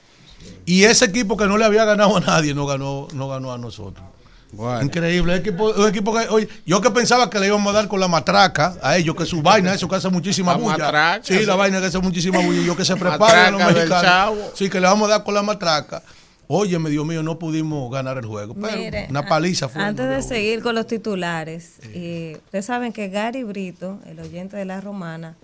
Y 0.66 0.84
ese 0.84 1.06
equipo 1.06 1.36
que 1.38 1.46
no 1.48 1.58
le 1.58 1.66
había 1.66 1.86
ganado 1.86 2.18
a 2.18 2.20
nadie 2.20 2.54
no 2.54 2.66
ganó, 2.66 3.08
no 3.14 3.28
ganó 3.28 3.52
a 3.52 3.58
nosotros. 3.58 4.06
Bueno, 4.52 4.84
Increíble. 4.84 5.34
Un 5.34 5.40
equipo, 5.40 5.72
un 5.72 5.88
equipo 5.90 6.14
que, 6.14 6.28
oye, 6.30 6.48
yo 6.64 6.80
que 6.80 6.92
pensaba 6.92 7.28
que 7.28 7.40
le 7.40 7.48
íbamos 7.48 7.74
a 7.74 7.78
dar 7.78 7.88
con 7.88 8.00
la 8.00 8.08
matraca 8.08 8.76
a 8.84 8.96
ellos, 8.98 9.16
que 9.16 9.26
su 9.26 9.42
vaina, 9.42 9.74
eso 9.74 9.88
que 9.88 9.96
hace 9.96 10.10
muchísima 10.10 10.52
La 10.52 10.58
bulla. 10.60 10.78
matraca, 10.78 11.22
sí, 11.24 11.44
la 11.44 11.56
vaina 11.56 11.80
que 11.80 11.88
hace 11.88 11.98
muchísima 11.98 12.38
bulla. 12.40 12.62
Yo 12.62 12.76
que 12.78 12.86
se 12.86 12.96
preparen 12.96 13.54
los 13.58 13.74
mexicanos. 13.74 14.36
Sí, 14.54 14.70
que 14.70 14.80
le 14.80 14.86
vamos 14.86 15.08
a 15.08 15.14
dar 15.14 15.24
con 15.24 15.34
la 15.34 15.42
matraca. 15.42 16.04
Oye, 16.48 16.78
Dios 16.90 17.06
mío, 17.06 17.24
no 17.24 17.40
pudimos 17.40 17.92
ganar 17.92 18.18
el 18.18 18.26
juego. 18.26 18.54
Pero 18.54 18.78
Mire, 18.78 19.08
una 19.10 19.26
paliza 19.26 19.70
fue. 19.70 19.82
Antes 19.82 20.10
de 20.10 20.22
seguir 20.22 20.62
con 20.62 20.76
los 20.76 20.88
titulares, 20.88 21.80
eh, 21.94 22.40
ustedes 22.46 22.66
saben 22.66 22.92
que 22.92 23.10
Gary 23.10 23.44
Brito, 23.44 24.00
el 24.06 24.20
oyente 24.20 24.58
de 24.58 24.66
la 24.66 24.82
Romana, 24.82 25.38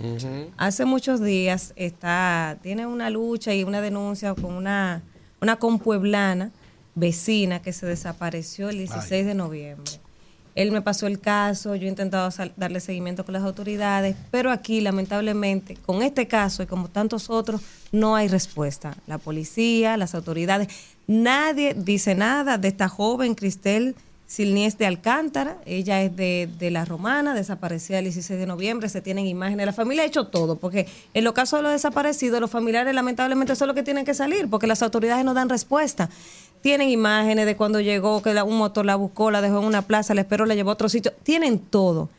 hace 0.57 0.85
muchos 0.85 1.21
días 1.21 1.73
está 1.75 2.57
tiene 2.61 2.85
una 2.85 3.09
lucha 3.09 3.53
y 3.53 3.63
una 3.63 3.81
denuncia 3.81 4.33
con 4.35 4.53
una, 4.53 5.01
una 5.41 5.55
compueblana 5.55 6.51
vecina 6.95 7.61
que 7.61 7.73
se 7.73 7.85
desapareció 7.85 8.69
el 8.69 8.77
16 8.79 9.25
de 9.25 9.35
noviembre. 9.35 9.91
Él 10.55 10.71
me 10.71 10.81
pasó 10.81 11.07
el 11.07 11.19
caso, 11.19 11.75
yo 11.75 11.85
he 11.85 11.89
intentado 11.89 12.29
darle 12.57 12.79
seguimiento 12.79 13.23
con 13.23 13.33
las 13.33 13.43
autoridades, 13.43 14.15
pero 14.31 14.51
aquí 14.51 14.81
lamentablemente 14.81 15.75
con 15.85 16.01
este 16.01 16.27
caso 16.27 16.63
y 16.63 16.65
como 16.65 16.87
tantos 16.87 17.29
otros 17.29 17.61
no 17.91 18.15
hay 18.15 18.27
respuesta. 18.27 18.95
La 19.07 19.17
policía, 19.17 19.97
las 19.97 20.15
autoridades, 20.15 20.67
nadie 21.07 21.73
dice 21.73 22.15
nada 22.15 22.57
de 22.57 22.67
esta 22.67 22.89
joven 22.89 23.35
Cristel 23.35 23.95
Silnies 24.29 24.77
de 24.77 24.85
Alcántara, 24.85 25.57
ella 25.65 26.03
es 26.03 26.15
de, 26.15 26.47
de 26.59 26.69
La 26.69 26.85
Romana, 26.85 27.33
desaparecida 27.33 27.97
el 27.97 28.05
16 28.05 28.39
de 28.39 28.45
noviembre, 28.45 28.87
se 28.87 29.01
tienen 29.01 29.25
imágenes, 29.25 29.65
la 29.65 29.73
familia 29.73 30.03
ha 30.03 30.05
hecho 30.05 30.27
todo, 30.27 30.55
porque 30.55 30.87
en 31.15 31.23
los 31.23 31.33
casos 31.33 31.57
de 31.57 31.63
los 31.63 31.71
desaparecidos, 31.71 32.39
los 32.39 32.51
familiares 32.51 32.93
lamentablemente 32.93 33.55
son 33.55 33.69
los 33.69 33.75
que 33.75 33.81
tienen 33.81 34.05
que 34.05 34.13
salir, 34.13 34.47
porque 34.47 34.67
las 34.67 34.83
autoridades 34.83 35.25
no 35.25 35.33
dan 35.33 35.49
respuesta. 35.49 36.11
Tienen 36.61 36.89
imágenes 36.89 37.45
de 37.45 37.55
cuando 37.55 37.79
llegó, 37.79 38.21
que 38.21 38.29
un 38.41 38.57
motor 38.57 38.85
la 38.85 38.95
buscó, 38.95 39.31
la 39.31 39.41
dejó 39.41 39.59
en 39.59 39.65
una 39.65 39.83
plaza, 39.83 40.13
la 40.13 40.21
esperó, 40.21 40.45
la 40.45 40.55
llevó 40.55 40.71
a 40.71 40.73
otro 40.73 40.89
sitio, 40.89 41.13
tienen 41.23 41.59
todo. 41.59 42.09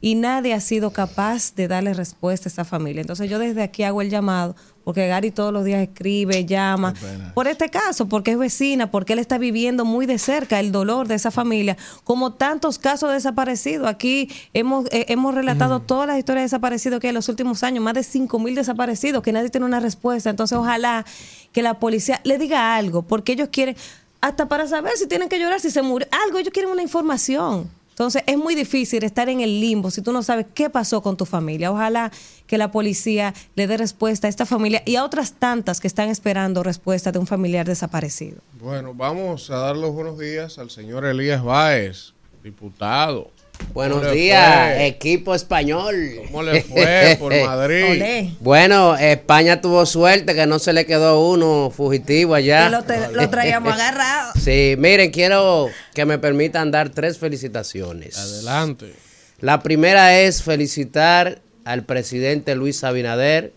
Y 0.00 0.14
nadie 0.14 0.54
ha 0.54 0.60
sido 0.60 0.92
capaz 0.92 1.54
de 1.54 1.68
darle 1.68 1.92
respuesta 1.92 2.48
a 2.48 2.52
esa 2.52 2.64
familia. 2.64 3.02
Entonces 3.02 3.28
yo 3.28 3.38
desde 3.38 3.62
aquí 3.62 3.82
hago 3.82 4.00
el 4.00 4.08
llamado, 4.08 4.56
porque 4.84 5.06
Gary 5.06 5.30
todos 5.30 5.52
los 5.52 5.64
días 5.64 5.82
escribe, 5.82 6.46
llama, 6.46 6.94
por 7.34 7.46
este 7.46 7.68
caso, 7.68 8.08
porque 8.08 8.32
es 8.32 8.38
vecina, 8.38 8.90
porque 8.90 9.12
él 9.12 9.18
está 9.18 9.38
viviendo 9.38 9.84
muy 9.84 10.06
de 10.06 10.18
cerca 10.18 10.58
el 10.58 10.72
dolor 10.72 11.06
de 11.06 11.16
esa 11.16 11.30
familia, 11.30 11.76
como 12.02 12.32
tantos 12.32 12.78
casos 12.78 13.12
desaparecidos. 13.12 13.86
Aquí 13.86 14.30
hemos, 14.54 14.86
eh, 14.86 15.06
hemos 15.08 15.34
relatado 15.34 15.80
todas 15.80 16.06
las 16.06 16.18
historias 16.18 16.42
de 16.42 16.46
desaparecidos 16.46 16.98
que 16.98 17.08
hay 17.08 17.10
en 17.10 17.16
los 17.16 17.28
últimos 17.28 17.62
años, 17.62 17.84
más 17.84 17.94
de 17.94 18.02
5 18.02 18.38
mil 18.38 18.54
desaparecidos, 18.54 19.22
que 19.22 19.32
nadie 19.32 19.50
tiene 19.50 19.66
una 19.66 19.80
respuesta. 19.80 20.30
Entonces 20.30 20.56
ojalá 20.56 21.04
que 21.52 21.62
la 21.62 21.78
policía 21.78 22.20
le 22.24 22.38
diga 22.38 22.74
algo, 22.74 23.02
porque 23.02 23.32
ellos 23.32 23.50
quieren, 23.52 23.76
hasta 24.20 24.48
para 24.48 24.66
saber 24.66 24.96
si 24.96 25.06
tienen 25.06 25.28
que 25.28 25.38
llorar, 25.38 25.60
si 25.60 25.70
se 25.70 25.82
murió, 25.82 26.08
algo, 26.24 26.38
ellos 26.38 26.52
quieren 26.52 26.70
una 26.70 26.82
información. 26.82 27.70
Entonces 28.00 28.22
es 28.24 28.38
muy 28.38 28.54
difícil 28.54 29.04
estar 29.04 29.28
en 29.28 29.42
el 29.42 29.60
limbo 29.60 29.90
si 29.90 30.00
tú 30.00 30.10
no 30.10 30.22
sabes 30.22 30.46
qué 30.54 30.70
pasó 30.70 31.02
con 31.02 31.18
tu 31.18 31.26
familia. 31.26 31.70
Ojalá 31.70 32.10
que 32.46 32.56
la 32.56 32.72
policía 32.72 33.34
le 33.56 33.66
dé 33.66 33.76
respuesta 33.76 34.26
a 34.26 34.30
esta 34.30 34.46
familia 34.46 34.82
y 34.86 34.96
a 34.96 35.04
otras 35.04 35.34
tantas 35.34 35.82
que 35.82 35.86
están 35.86 36.08
esperando 36.08 36.62
respuesta 36.62 37.12
de 37.12 37.18
un 37.18 37.26
familiar 37.26 37.66
desaparecido. 37.66 38.38
bueno, 38.58 38.94
vamos 38.94 39.50
a 39.50 39.56
dar 39.56 39.76
los 39.76 39.92
buenos 39.92 40.18
días 40.18 40.58
al 40.58 40.70
señor 40.70 41.04
Elías 41.04 41.44
Báez, 41.44 42.14
diputado. 42.42 43.30
Buenos 43.72 43.98
¿Cómo 43.98 44.10
le 44.10 44.16
días, 44.20 44.74
fue? 44.74 44.86
equipo 44.86 45.34
español. 45.34 46.12
¿Cómo 46.26 46.42
le 46.42 46.62
fue 46.62 47.16
por 47.18 47.32
Madrid? 47.44 47.84
Olé. 47.90 48.30
Bueno, 48.40 48.96
España 48.96 49.60
tuvo 49.60 49.86
suerte 49.86 50.34
que 50.34 50.46
no 50.46 50.58
se 50.58 50.72
le 50.72 50.86
quedó 50.86 51.28
uno 51.30 51.72
fugitivo 51.74 52.34
allá. 52.34 52.64
Que 52.64 52.70
lo, 52.70 52.82
te- 52.82 53.12
lo 53.12 53.30
traíamos 53.30 53.72
agarrado. 53.74 54.32
Sí, 54.42 54.74
miren, 54.78 55.10
quiero 55.10 55.68
que 55.94 56.04
me 56.04 56.18
permitan 56.18 56.70
dar 56.70 56.90
tres 56.90 57.18
felicitaciones. 57.18 58.18
Adelante. 58.18 58.92
La 59.40 59.62
primera 59.62 60.18
es 60.20 60.42
felicitar 60.42 61.38
al 61.64 61.84
presidente 61.84 62.54
Luis 62.56 62.82
Abinader 62.84 63.52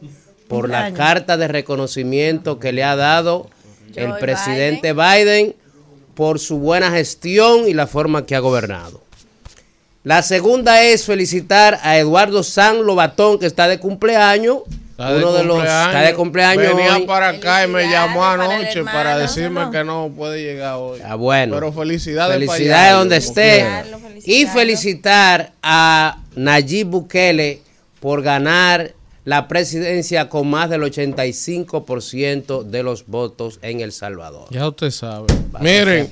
por 0.47 0.69
la 0.69 0.93
carta 0.93 1.37
de 1.37 1.47
reconocimiento 1.47 2.59
que 2.59 2.71
le 2.71 2.83
ha 2.83 2.95
dado 2.95 3.49
el 3.95 4.13
presidente 4.19 4.93
Biden. 4.93 5.55
por 6.13 6.37
su 6.39 6.59
buena 6.59 6.91
gestión 6.91 7.67
y 7.67 7.73
la 7.73 7.87
forma 7.87 8.25
que 8.27 8.35
ha 8.35 8.39
gobernado. 8.39 9.01
La 10.03 10.21
segunda 10.21 10.83
es 10.83 11.05
felicitar 11.05 11.79
a 11.81 11.97
Eduardo 11.97 12.43
San 12.43 12.83
Lobatón, 12.85 13.39
que 13.39 13.45
está 13.45 13.67
de 13.67 13.79
cumpleaños. 13.79 14.59
Está 14.91 15.13
de 15.13 15.17
uno 15.19 15.31
de 15.33 15.43
los 15.45 15.55
cumpleaños. 15.57 15.87
está 15.87 16.01
de 16.01 16.13
cumpleaños 16.13 16.75
Venía 16.75 16.97
hoy. 16.97 17.05
para 17.05 17.29
acá 17.29 17.63
y 17.63 17.67
me 17.67 17.89
llamó 17.89 18.19
para 18.19 18.43
anoche 18.43 18.83
para, 18.83 19.17
decirme 19.17 19.61
No. 19.61 19.71
que 19.71 19.83
no 19.83 20.11
puede 20.15 20.43
llegar 20.43 20.75
hoy. 20.75 20.99
Ah, 21.05 21.15
bueno. 21.15 21.55
Pero 21.55 21.71
felicidades. 21.71 22.35
para 22.35 22.53
Felicidades 22.53 22.85
allá, 22.87 22.97
donde 22.97 23.17
esté. 23.17 23.65
Y 24.25 24.45
felicitar 24.45 25.53
a 25.63 26.17
Nayib 26.35 26.87
Bukele 26.87 27.61
por 27.99 28.21
ganar 28.21 28.91
la 29.25 29.47
presidencia 29.47 30.27
con 30.27 30.49
más 30.49 30.69
del 30.69 30.81
85% 30.81 32.63
de 32.63 32.83
los 32.83 33.07
votos 33.07 33.59
en 33.61 33.79
El 33.79 33.91
Salvador. 33.91 34.47
Ya 34.51 34.67
usted 34.67 34.91
sabe. 34.91 35.27
Para 35.51 35.63
Miren, 35.63 36.11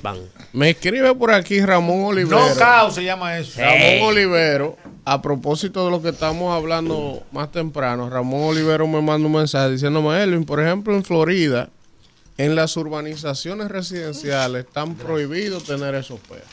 me 0.52 0.70
escribe 0.70 1.14
por 1.14 1.32
aquí 1.32 1.60
Ramón 1.60 2.04
Olivero. 2.04 2.48
No 2.48 2.54
caos 2.54 2.94
se 2.94 3.04
llama 3.04 3.38
eso. 3.38 3.60
Ramón 3.60 4.08
Olivero, 4.08 4.76
a 5.04 5.20
propósito 5.20 5.84
de 5.84 5.90
lo 5.90 6.00
que 6.00 6.10
estamos 6.10 6.54
hablando 6.54 7.22
más 7.32 7.52
temprano, 7.52 8.08
Ramón 8.08 8.44
Olivero 8.44 8.86
me 8.86 9.02
manda 9.02 9.26
un 9.26 9.34
mensaje 9.34 9.72
diciéndome, 9.72 10.22
Elvin, 10.22 10.44
por 10.44 10.60
ejemplo, 10.60 10.94
en 10.94 11.04
Florida, 11.04 11.68
en 12.38 12.54
las 12.56 12.76
urbanizaciones 12.78 13.68
residenciales 13.68 14.64
están 14.64 14.94
prohibidos 14.94 15.64
tener 15.64 15.94
esos 15.94 16.18
perros. 16.20 16.48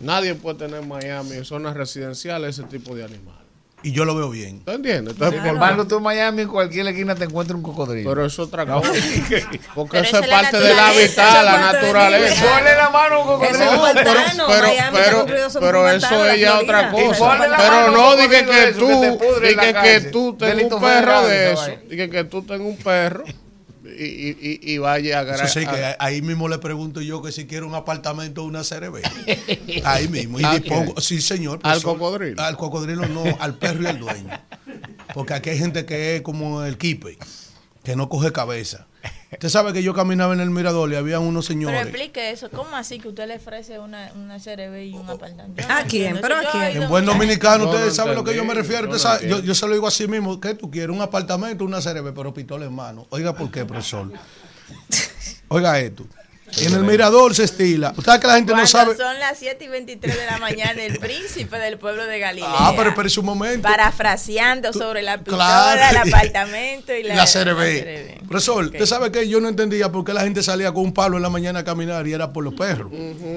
Nadie 0.00 0.34
puede 0.36 0.58
tener 0.58 0.80
en 0.82 0.88
Miami, 0.88 1.32
en 1.32 1.44
zonas 1.44 1.76
residenciales, 1.76 2.58
ese 2.58 2.66
tipo 2.68 2.94
de 2.94 3.04
animales. 3.04 3.47
Y 3.80 3.92
yo 3.92 4.04
lo 4.04 4.14
veo 4.16 4.28
bien. 4.28 4.60
¿Tú 4.64 4.72
entiendes? 4.72 5.12
Entonces, 5.14 5.34
Sin 5.38 5.44
por- 5.46 5.54
embargo, 5.54 5.86
tú 5.86 5.98
en 5.98 6.02
Miami, 6.02 6.42
en 6.42 6.48
cualquier 6.48 6.88
esquina 6.88 7.14
te 7.14 7.24
encuentras 7.24 7.56
un 7.56 7.62
cocodrilo. 7.62 8.10
pero 8.10 8.26
es 8.26 8.36
otra 8.38 8.66
cosa. 8.66 8.90
Porque 9.74 10.00
eso 10.00 10.18
es 10.18 10.28
parte 10.28 10.56
de 10.58 10.74
la 10.74 10.88
naturaleza, 10.88 11.22
habitat, 11.22 11.28
esa 11.30 11.42
la 11.44 11.58
naturaleza. 11.72 12.44
Ponle 12.56 12.74
la 12.74 12.90
mano 12.90 13.14
a 13.14 13.18
un 13.36 13.44
Eso 13.44 13.52
cocodrilo. 13.52 13.92
pero, 13.94 14.20
pero, 14.48 14.66
Miami 14.66 14.98
está 14.98 15.60
pero, 15.60 15.88
eso 15.90 16.26
es 16.28 16.40
ya 16.40 16.58
otra 16.58 16.90
cosa. 16.90 17.36
Pero 17.38 17.50
mano 17.56 17.90
no 17.92 18.16
dije 18.16 18.46
que 18.46 18.72
tú, 18.76 18.90
eso 18.90 19.18
te 19.40 19.48
dije 19.48 19.74
que 19.82 20.00
tú 20.10 20.36
tengas 20.36 20.72
un 20.72 20.80
perro 20.80 21.26
de 21.28 21.52
eso, 21.52 21.70
dije 21.88 22.10
que 22.10 22.24
tú 22.24 22.42
tengas 22.42 22.66
un 22.66 22.76
perro 22.78 23.24
y, 24.04 24.60
y, 24.62 24.78
vaya 24.78 25.18
a 25.18 25.20
agarrar. 25.20 25.48
sí, 25.48 25.60
que 25.60 25.84
a- 25.84 25.96
ahí 26.00 26.20
mismo 26.22 26.48
le 26.48 26.58
pregunto 26.58 27.00
yo 27.00 27.22
que 27.22 27.30
si 27.32 27.46
quiero 27.46 27.66
un 27.66 27.74
apartamento 27.74 28.42
o 28.42 28.46
una 28.46 28.62
CRB. 28.62 29.02
Ahí 29.84 30.08
mismo. 30.08 30.40
Y 30.40 30.44
¿A 30.44 30.58
dispongo, 30.58 31.00
sí, 31.00 31.20
señor. 31.20 31.60
¿Al 31.62 31.80
profesor. 31.80 31.92
cocodrilo? 31.98 32.42
Al 32.42 32.56
cocodrilo 32.56 33.06
no, 33.06 33.24
al 33.40 33.56
perro 33.58 33.82
y 33.84 33.86
al 33.86 33.98
dueño. 33.98 34.28
Porque 35.14 35.34
aquí 35.34 35.50
hay 35.50 35.58
gente 35.58 35.86
que 35.86 36.16
es 36.16 36.22
como 36.22 36.64
el 36.64 36.76
kipe, 36.78 37.16
que 37.84 37.94
no 37.96 38.08
coge 38.08 38.32
cabeza. 38.32 38.87
Usted 39.30 39.48
sabe 39.50 39.74
que 39.74 39.82
yo 39.82 39.92
caminaba 39.92 40.32
en 40.32 40.40
el 40.40 40.48
mirador 40.48 40.90
y 40.90 40.94
había 40.94 41.18
unos 41.20 41.46
Pero 41.46 41.58
señores. 41.58 41.82
explique 41.82 42.30
eso. 42.30 42.48
¿Cómo 42.50 42.74
así 42.76 42.98
que 42.98 43.08
usted 43.08 43.28
le 43.28 43.36
ofrece 43.36 43.78
una, 43.78 44.10
una 44.14 44.38
CRB 44.38 44.84
y 44.86 44.94
un 44.94 45.08
apartamento? 45.08 45.62
¿A 45.68 45.82
quién? 45.82 46.18
¿Pero 46.22 46.36
a 46.36 46.50
quién? 46.50 46.82
En 46.82 46.88
buen 46.88 47.04
dominicano, 47.04 47.64
No, 47.64 47.70
ustedes 47.70 47.88
no 47.88 47.94
saben 47.94 48.14
lo 48.14 48.24
que 48.24 48.34
yo 48.34 48.42
me 48.44 48.52
entendí, 48.52 48.62
refiero. 48.68 48.88
yo 48.88 48.96
Usted 48.96 49.08
no 49.08 49.14
sabe- 49.14 49.20
yo, 49.20 49.26
entiendo. 49.36 49.46
yo 49.46 49.54
se 49.54 49.66
lo 49.68 49.74
digo 49.74 49.86
así 49.86 50.08
mismo. 50.08 50.40
¿Qué 50.40 50.54
tú 50.54 50.70
quieres? 50.70 50.96
Un 50.96 51.02
apartamento, 51.02 51.64
una 51.64 51.80
CRB, 51.82 52.14
pero 52.14 52.32
pistola 52.32 52.64
en 52.64 52.72
mano. 52.72 53.06
Oiga, 53.10 53.34
¿por 53.34 53.50
qué, 53.50 53.66
profesor? 53.66 54.10
Oiga 55.48 55.78
esto. 55.78 56.04
En 56.56 56.74
el 56.74 56.82
mirador 56.84 57.34
se 57.34 57.44
estila. 57.44 57.92
Usted 57.96 58.20
que 58.20 58.26
la 58.26 58.34
gente 58.34 58.54
no 58.54 58.66
sabe. 58.66 58.96
son 58.96 59.18
las 59.18 59.38
7 59.38 59.64
y 59.64 59.68
23 59.68 60.16
de 60.18 60.26
la 60.26 60.38
mañana, 60.38 60.82
el 60.82 60.98
príncipe 60.98 61.58
del 61.58 61.78
pueblo 61.78 62.04
de 62.06 62.18
Galilea. 62.18 62.48
Ah, 62.50 62.72
pero 62.76 62.90
espérese 62.90 63.20
un 63.20 63.26
momento. 63.26 63.68
Parafraseando 63.68 64.72
sobre 64.72 65.02
la 65.02 65.18
pintura, 65.18 65.36
Claro. 65.36 65.80
el 65.90 65.96
apartamento 66.12 66.92
y 66.94 67.02
la, 67.04 67.14
La 67.16 67.26
CRB. 67.26 68.26
Profesor, 68.28 68.64
Ok. 68.66 68.72
usted 68.72 68.86
sabe 68.86 69.12
que 69.12 69.28
yo 69.28 69.40
no 69.40 69.48
entendía 69.48 69.90
por 69.92 70.04
qué 70.04 70.12
la 70.12 70.22
gente 70.22 70.42
salía 70.42 70.72
con 70.72 70.84
un 70.84 70.92
palo 70.94 71.16
en 71.16 71.22
la 71.22 71.30
mañana 71.30 71.60
a 71.60 71.64
caminar 71.64 72.06
y 72.06 72.12
era 72.12 72.32
por 72.32 72.44
los 72.44 72.54
perros. 72.54 72.90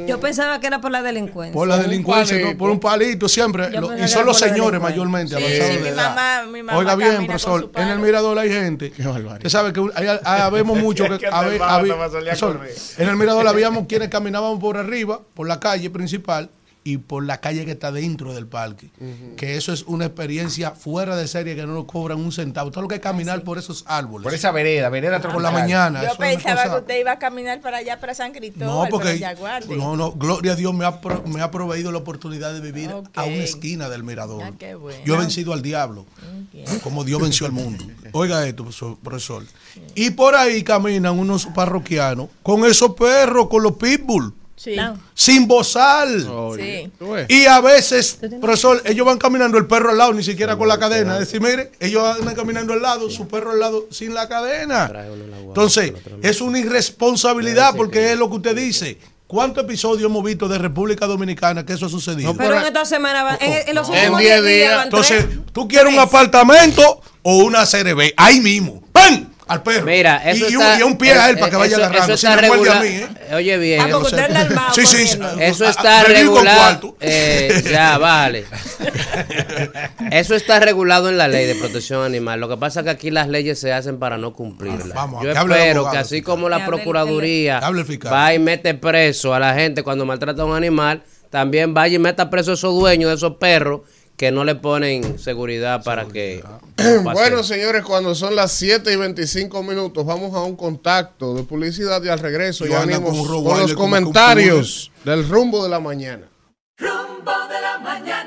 Yo 0.07 0.19
pensaba 0.19 0.59
que 0.59 0.67
era 0.67 0.81
por 0.81 0.91
la 0.91 1.01
delincuencia. 1.01 1.53
Por 1.53 1.67
la 1.67 1.77
delincuencia, 1.77 2.37
por 2.57 2.69
un 2.69 2.79
palito 2.79 3.27
siempre. 3.29 3.69
Lo- 3.71 3.97
y 3.97 4.07
son 4.07 4.25
los 4.25 4.37
señores 4.39 4.81
mayormente 4.81 5.35
Sí, 5.35 5.43
avanzados 5.43 5.71
sí, 5.73 5.79
mi 5.83 5.91
mamá- 5.95 6.43
mi 6.51 6.63
mamá 6.63 6.79
Oiga 6.79 6.95
bien, 6.95 7.25
profesor, 7.25 7.71
en 7.75 7.87
el 7.87 7.99
mirador 7.99 8.37
hay 8.39 8.49
gente. 8.49 8.91
Usted 8.97 9.49
sabe 9.49 9.73
que 9.73 9.81
hay, 9.95 10.07
hay- 10.07 10.19
habemos 10.23 10.77
mucho 10.77 11.05
que, 11.07 11.17
Que 13.00 13.00
en 13.01 13.09
el 13.09 13.15
mirador 13.15 13.47
habíamos 13.47 13.87
quienes 13.87 14.09
caminábamos 14.09 14.59
por 14.59 14.77
arriba, 14.77 15.21
por 15.33 15.47
la 15.47 15.59
calle 15.59 15.89
principal 15.89 16.51
y 16.83 16.97
por 16.97 17.23
la 17.23 17.39
calle 17.39 17.63
que 17.63 17.71
está 17.71 17.91
dentro 17.91 18.33
del 18.33 18.47
parque. 18.47 18.89
Que 19.37 19.55
eso 19.55 19.71
es 19.71 19.83
una 19.83 20.05
experiencia 20.05 20.71
fuera 20.71 21.15
de 21.15 21.27
serie 21.27 21.55
que 21.55 21.65
no 21.67 21.73
nos 21.75 21.85
cobran 21.85 22.19
un 22.19 22.31
centavo. 22.31 22.71
Todo 22.71 22.81
lo 22.81 22.87
que 22.87 22.95
es 22.95 23.01
caminar 23.01 23.43
por 23.43 23.59
esos 23.59 23.83
árboles. 23.87 24.23
Por 24.23 24.33
esa 24.33 24.51
vereda, 24.51 24.89
vereda 24.89 25.21
por 25.21 25.41
la 25.41 25.51
mañana. 25.51 26.03
Yo 26.03 26.15
pensaba 26.17 26.63
cosa- 26.63 26.73
que 26.75 26.79
usted 26.81 26.99
iba 27.01 27.11
a 27.11 27.19
caminar 27.19 27.61
para 27.61 27.77
allá, 27.77 27.99
para 27.99 28.15
San 28.15 28.31
Cristóbal, 28.31 28.67
no, 28.85 28.89
porque 28.89 29.19
para 29.39 29.59
no, 29.75 29.95
no, 29.95 30.11
gloria 30.13 30.53
a 30.53 30.55
Dios 30.55 30.73
me 30.73 30.85
ha, 30.85 30.99
pro- 31.01 31.23
me 31.27 31.41
ha 31.41 31.51
proveído 31.51 31.91
la 31.91 31.99
oportunidad 31.99 32.51
de 32.53 32.61
vivir 32.61 32.89
a 32.89 33.23
una 33.25 33.43
esquina 33.43 33.87
del 33.87 34.03
mirador. 34.03 34.41
Ah, 34.43 34.51
qué 34.57 34.73
bueno. 34.73 34.99
Yo 35.05 35.15
he 35.15 35.17
vencido 35.19 35.53
al 35.53 35.61
diablo, 35.61 36.05
como 36.83 37.03
Dios 37.03 37.21
venció 37.21 37.45
al 37.45 37.51
mundo. 37.51 37.83
Oiga 38.13 38.45
esto, 38.47 38.63
profesor- 38.63 38.97
profesor. 39.03 39.43
Y 39.95 40.09
por 40.09 40.35
ahí 40.35 40.63
caminan 40.63 41.17
unos 41.19 41.45
parroquianos 41.45 42.27
con 42.43 42.65
esos 42.65 42.95
perros, 42.95 43.47
con 43.49 43.61
los 43.63 43.73
pitbull, 43.73 44.33
Sí, 44.63 44.75
sin 45.15 45.47
bozal. 45.47 46.27
Y 47.27 47.45
a 47.45 47.59
veces, 47.61 48.19
profesor, 48.39 48.79
ellos 48.85 49.05
van 49.07 49.17
caminando 49.17 49.57
el 49.57 49.65
perro 49.65 49.89
al 49.89 49.97
lado, 49.97 50.13
ni 50.13 50.21
siquiera 50.23 50.55
con 50.55 50.67
la 50.67 50.77
cadena. 50.77 51.13
Es 51.13 51.21
decir, 51.21 51.41
mire, 51.41 51.71
ellos 51.79 52.03
andan 52.19 52.35
caminando 52.35 52.73
al 52.73 52.81
lado, 52.81 53.09
su 53.09 53.27
perro 53.27 53.51
al 53.51 53.59
lado 53.59 53.87
sin 53.89 54.13
la 54.13 54.27
cadena. 54.29 54.91
Entonces, 55.47 55.93
es 56.21 56.41
una 56.41 56.59
irresponsabilidad 56.59 57.75
porque 57.75 58.11
es 58.11 58.17
lo 58.19 58.29
que 58.29 58.35
usted 58.37 58.55
dice. 58.55 58.97
¿Cuántos 59.27 59.63
episodios 59.63 60.09
hemos 60.09 60.23
visto 60.25 60.47
de 60.49 60.57
República 60.57 61.07
Dominicana 61.07 61.65
que 61.65 61.71
eso 61.73 61.85
ha 61.85 61.89
sucedido? 61.89 62.35
Pero 62.35 62.59
en 62.59 62.65
esta 62.65 62.83
semana, 62.83 63.23
van- 63.23 63.37
en, 63.39 63.69
en 63.69 63.75
los 63.75 63.87
En 63.87 63.95
últimos 63.95 64.19
10 64.19 64.29
10 64.43 64.43
días, 64.43 64.57
días. 64.57 64.75
van 64.75 64.83
Entonces, 64.87 65.25
tres. 65.25 65.39
tú 65.53 65.67
quieres 65.69 65.93
un 65.93 65.99
apartamento 65.99 67.01
o 67.23 67.37
una 67.37 67.65
CRB, 67.65 68.13
ahí 68.17 68.41
mismo. 68.41 68.83
¡Pam! 68.91 69.30
Al 69.51 69.63
perro. 69.63 69.85
Mira, 69.85 70.17
eso 70.29 70.47
y, 70.49 70.53
está, 70.53 70.73
un, 70.75 70.79
y 70.79 70.83
un 70.83 70.97
pie 70.97 71.13
a 71.13 71.29
él 71.29 71.35
eh, 71.35 71.39
para 71.39 71.49
que 71.51 71.57
vaya 71.57 71.75
eso- 71.75 71.85
agarrando. 71.85 72.13
Eso 72.13 72.17
Si 72.17 72.27
está 72.33 72.41
me 72.41 72.47
muerde 72.47 72.69
a 72.71 72.79
mí, 72.81 72.87
¿eh? 72.87 73.35
Oye 73.35 73.57
bien. 73.57 73.81
Ah, 73.81 73.97
usted 73.97 74.19
anda 74.19 74.41
armado 74.41 74.73
Sí, 74.73 74.85
sí, 74.85 74.95
corriendo. 75.17 75.29
Eso 75.41 75.65
a- 75.65 75.69
está 75.69 75.99
a- 75.99 76.03
regulado. 76.03 76.95
eh, 76.99 77.63
ya, 77.71 77.97
vale. 77.99 78.45
Eso 80.11 80.35
está 80.35 80.59
regulado 80.59 81.09
en 81.09 81.17
la 81.17 81.27
ley 81.27 81.45
de 81.47 81.55
protección 81.55 82.03
animal. 82.03 82.39
Lo 82.39 82.49
que 82.49 82.57
pasa 82.57 82.81
es 82.81 82.83
que 82.85 82.89
aquí 82.89 83.11
las 83.11 83.27
leyes 83.27 83.59
se 83.59 83.71
hacen 83.73 83.99
para 83.99 84.17
no 84.17 84.33
cumplirlas. 84.33 84.87
Ah, 84.91 84.93
vamos, 84.95 85.23
Yo 85.23 85.31
que 85.33 85.39
espero 85.39 85.79
abogado, 85.79 85.91
que 85.91 85.97
así 85.97 86.21
como 86.21 86.49
la 86.49 86.65
Procuraduría 86.65 87.59
va 88.11 88.33
y 88.33 88.39
mete 88.39 88.73
preso 88.73 89.33
a 89.33 89.39
la 89.39 89.53
gente 89.53 89.83
cuando 89.83 90.05
maltrata 90.05 90.41
a 90.41 90.45
un 90.45 90.55
animal, 90.55 91.03
también 91.29 91.73
vaya 91.73 91.95
y 91.95 91.99
meta 91.99 92.29
preso 92.29 92.51
a 92.51 92.53
esos 92.55 92.73
dueños 92.73 93.09
de 93.09 93.15
esos 93.15 93.35
perros 93.37 93.81
que 94.21 94.31
no 94.31 94.43
le 94.43 94.53
ponen 94.53 95.17
seguridad 95.17 95.83
para 95.83 96.05
que... 96.05 96.43
Bueno, 97.03 97.41
señores, 97.41 97.83
cuando 97.83 98.13
son 98.13 98.35
las 98.35 98.51
7 98.51 98.93
y 98.93 98.95
25 98.95 99.63
minutos, 99.63 100.05
vamos 100.05 100.35
a 100.35 100.41
un 100.41 100.55
contacto 100.55 101.33
de 101.33 101.41
publicidad 101.41 102.03
y 102.03 102.09
al 102.09 102.19
regreso 102.19 102.67
ya 102.67 102.85
venimos 102.85 103.27
con 103.27 103.59
los 103.59 103.73
comentarios 103.73 104.91
del 105.03 105.27
rumbo 105.27 105.63
de 105.63 105.69
la 105.71 105.79
mañana. 105.79 106.27
Rumbo 106.77 107.31
de 107.49 107.61
la 107.61 107.79
mañana. 107.79 108.20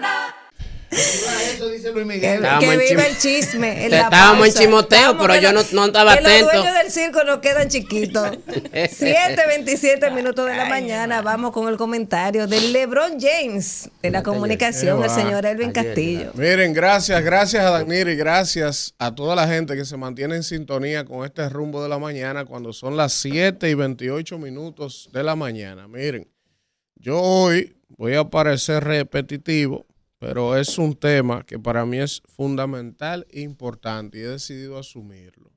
Eso 0.95 1.69
dice 1.69 1.93
Luis 1.93 2.07
Que, 2.07 2.15
Miguel. 2.15 2.43
que 2.61 2.67
chim- 2.89 2.99
el 3.01 3.19
chisme. 3.19 3.85
en 3.85 3.91
la 3.91 4.01
estábamos 4.03 4.49
en 4.49 4.55
chimoteo, 4.55 4.99
Estábamos 4.99 5.27
pero 5.27 5.41
yo 5.41 5.53
no- 5.53 5.63
no 5.73 5.87
estaba 5.87 6.15
que 6.15 6.21
atento. 6.21 6.45
Los 6.45 6.53
dueños 6.63 6.75
del 6.83 6.91
circo 6.93 7.25
nos 7.25 7.39
quedan 7.39 7.69
chiquitos. 7.69 8.29
7:27 8.73 10.11
minutos 10.13 10.47
de 10.47 10.57
la 10.57 10.65
mañana. 10.67 11.23
Vamos 11.23 11.53
con 11.53 11.69
el 11.69 11.77
comentario 11.77 12.47
del 12.47 12.73
LeBron 12.73 13.19
James 13.21 13.91
de 14.03 14.11
la 14.11 14.23
comunicación, 14.23 15.03
el 15.03 15.11
señor 15.11 15.47
Elvin 15.47 15.71
Ayer, 15.71 15.85
Castillo. 15.87 16.31
Miren, 16.35 16.73
gracias, 16.73 17.23
gracias 17.23 17.65
a 17.65 17.71
Danir 17.71 18.09
y 18.09 18.17
gracias 18.17 18.95
a 18.99 19.15
toda 19.15 19.35
la 19.37 19.47
gente 19.47 19.77
que 19.77 19.85
se 19.85 19.97
mantiene 19.97 20.37
en 20.37 20.43
sintonía 20.43 21.05
con 21.05 21.25
este 21.25 21.49
rumbo 21.49 21.83
de 21.83 21.89
la 21.89 21.99
mañana 21.99 22.45
cuando 22.45 22.73
son 22.73 22.97
las 22.97 23.13
7 23.13 23.69
y 23.71 23.75
28 23.75 24.39
minutos 24.39 25.09
de 25.13 25.23
la 25.23 25.37
mañana. 25.37 25.87
Miren, 25.89 26.29
yo 26.97 27.21
hoy 27.21 27.77
voy 27.89 28.15
a 28.15 28.25
parecer 28.25 28.83
repetitivo, 28.85 29.87
pero 30.27 30.57
es 30.57 30.79
un 30.79 30.95
tema 30.95 31.45
que 31.45 31.59
para 31.59 31.85
mí 31.85 31.99
es 31.99 32.23
fundamental 32.35 33.27
e 33.29 33.43
importante 33.43 34.17
y 34.17 34.23
he 34.23 34.29
decidido 34.29 34.79
asumirlo. 34.79 35.53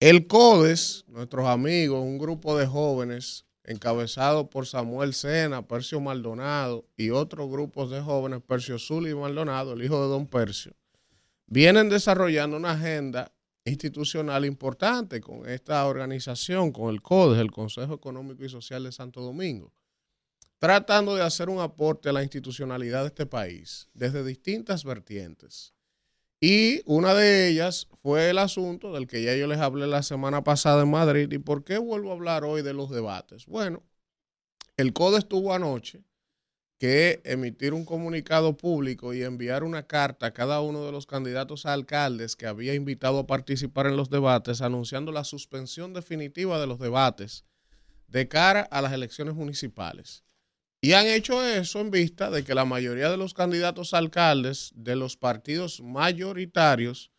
El 0.00 0.26
CODES, 0.26 1.04
nuestros 1.06 1.46
amigos, 1.46 2.02
un 2.02 2.18
grupo 2.18 2.58
de 2.58 2.66
jóvenes 2.66 3.46
encabezado 3.62 4.50
por 4.50 4.66
Samuel 4.66 5.14
Sena, 5.14 5.68
Percio 5.68 6.00
Maldonado 6.00 6.88
y 6.96 7.10
otros 7.10 7.48
grupos 7.48 7.92
de 7.92 8.00
jóvenes, 8.00 8.42
Percio 8.42 8.76
Zul 8.76 9.06
y 9.08 9.14
Maldonado, 9.14 9.74
el 9.74 9.84
hijo 9.84 10.02
de 10.02 10.08
Don 10.08 10.26
Percio, 10.26 10.72
vienen 11.46 11.88
desarrollando 11.88 12.56
una 12.56 12.72
agenda 12.72 13.30
institucional 13.64 14.44
importante 14.46 15.20
con 15.20 15.48
esta 15.48 15.86
organización, 15.86 16.72
con 16.72 16.92
el 16.92 17.02
CODES, 17.02 17.38
el 17.38 17.52
Consejo 17.52 17.94
Económico 17.94 18.44
y 18.44 18.48
Social 18.48 18.82
de 18.82 18.90
Santo 18.90 19.20
Domingo, 19.20 19.72
tratando 20.58 21.14
de 21.14 21.22
hacer 21.22 21.48
un 21.48 21.60
aporte 21.60 22.08
a 22.08 22.12
la 22.12 22.22
institucionalidad 22.22 23.02
de 23.02 23.08
este 23.08 23.26
país 23.26 23.88
desde 23.94 24.24
distintas 24.24 24.84
vertientes. 24.84 25.74
Y 26.40 26.82
una 26.84 27.14
de 27.14 27.48
ellas 27.48 27.88
fue 28.02 28.30
el 28.30 28.38
asunto 28.38 28.92
del 28.92 29.06
que 29.06 29.22
ya 29.22 29.34
yo 29.34 29.46
les 29.46 29.60
hablé 29.60 29.86
la 29.86 30.02
semana 30.02 30.44
pasada 30.44 30.82
en 30.82 30.90
Madrid. 30.90 31.30
¿Y 31.32 31.38
por 31.38 31.64
qué 31.64 31.78
vuelvo 31.78 32.10
a 32.10 32.14
hablar 32.14 32.44
hoy 32.44 32.62
de 32.62 32.74
los 32.74 32.90
debates? 32.90 33.46
Bueno, 33.46 33.82
el 34.76 34.92
CODE 34.92 35.18
estuvo 35.18 35.54
anoche 35.54 36.04
que 36.78 37.22
emitir 37.24 37.72
un 37.72 37.84
comunicado 37.84 38.56
público 38.56 39.14
y 39.14 39.22
enviar 39.22 39.62
una 39.64 39.86
carta 39.86 40.26
a 40.26 40.32
cada 40.34 40.60
uno 40.60 40.84
de 40.84 40.92
los 40.92 41.06
candidatos 41.06 41.64
a 41.64 41.72
alcaldes 41.72 42.36
que 42.36 42.46
había 42.46 42.74
invitado 42.74 43.20
a 43.20 43.26
participar 43.26 43.86
en 43.86 43.96
los 43.96 44.10
debates, 44.10 44.60
anunciando 44.60 45.12
la 45.12 45.24
suspensión 45.24 45.94
definitiva 45.94 46.60
de 46.60 46.66
los 46.66 46.78
debates 46.78 47.44
de 48.08 48.28
cara 48.28 48.62
a 48.70 48.82
las 48.82 48.92
elecciones 48.92 49.34
municipales. 49.34 50.23
Y 50.84 50.92
han 50.92 51.06
hecho 51.06 51.42
eso 51.42 51.80
en 51.80 51.90
vista 51.90 52.30
de 52.30 52.44
que 52.44 52.54
la 52.54 52.66
mayoría 52.66 53.08
de 53.08 53.16
los 53.16 53.32
candidatos 53.32 53.94
a 53.94 53.96
alcaldes 53.96 54.70
de 54.74 54.96
los 54.96 55.16
partidos 55.16 55.80
mayoritarios, 55.80 57.10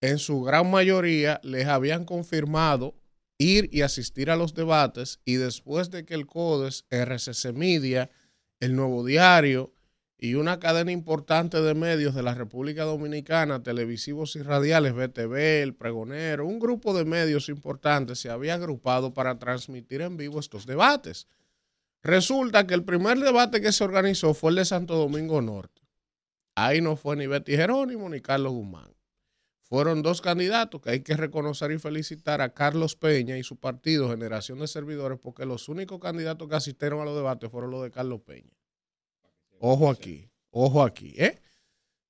en 0.00 0.16
su 0.16 0.40
gran 0.40 0.70
mayoría, 0.70 1.38
les 1.44 1.66
habían 1.66 2.06
confirmado 2.06 2.94
ir 3.36 3.68
y 3.70 3.82
asistir 3.82 4.30
a 4.30 4.36
los 4.36 4.54
debates 4.54 5.20
y 5.26 5.34
después 5.34 5.90
de 5.90 6.06
que 6.06 6.14
el 6.14 6.24
CODES, 6.24 6.86
RCC 6.88 7.52
Media, 7.52 8.08
el 8.60 8.74
Nuevo 8.74 9.04
Diario 9.04 9.74
y 10.16 10.36
una 10.36 10.58
cadena 10.58 10.90
importante 10.90 11.60
de 11.60 11.74
medios 11.74 12.14
de 12.14 12.22
la 12.22 12.32
República 12.34 12.84
Dominicana, 12.84 13.62
televisivos 13.62 14.36
y 14.36 14.42
radiales, 14.42 14.94
BTV, 14.94 15.60
El 15.60 15.74
Pregonero, 15.74 16.46
un 16.46 16.58
grupo 16.58 16.96
de 16.96 17.04
medios 17.04 17.50
importantes 17.50 18.20
se 18.20 18.30
había 18.30 18.54
agrupado 18.54 19.12
para 19.12 19.38
transmitir 19.38 20.00
en 20.00 20.16
vivo 20.16 20.40
estos 20.40 20.64
debates. 20.64 21.26
Resulta 22.02 22.66
que 22.66 22.74
el 22.74 22.84
primer 22.84 23.18
debate 23.18 23.60
que 23.60 23.72
se 23.72 23.84
organizó 23.84 24.34
fue 24.34 24.50
el 24.50 24.56
de 24.56 24.64
Santo 24.64 24.96
Domingo 24.96 25.40
Norte. 25.40 25.82
Ahí 26.54 26.80
no 26.80 26.96
fue 26.96 27.16
ni 27.16 27.26
Betty 27.26 27.56
Jerónimo 27.56 28.08
ni 28.08 28.20
Carlos 28.20 28.52
Guzmán. 28.52 28.92
Fueron 29.62 30.02
dos 30.02 30.20
candidatos 30.20 30.82
que 30.82 30.90
hay 30.90 31.00
que 31.00 31.16
reconocer 31.16 31.70
y 31.70 31.78
felicitar 31.78 32.42
a 32.42 32.52
Carlos 32.52 32.94
Peña 32.94 33.38
y 33.38 33.42
su 33.42 33.56
partido 33.56 34.10
Generación 34.10 34.58
de 34.58 34.68
Servidores 34.68 35.18
porque 35.18 35.46
los 35.46 35.68
únicos 35.68 35.98
candidatos 35.98 36.46
que 36.48 36.56
asistieron 36.56 37.00
a 37.00 37.04
los 37.04 37.16
debates 37.16 37.50
fueron 37.50 37.70
los 37.70 37.82
de 37.82 37.90
Carlos 37.90 38.20
Peña. 38.20 38.52
Ojo 39.60 39.88
aquí, 39.88 40.28
ojo 40.50 40.82
aquí, 40.82 41.14
¿eh? 41.16 41.40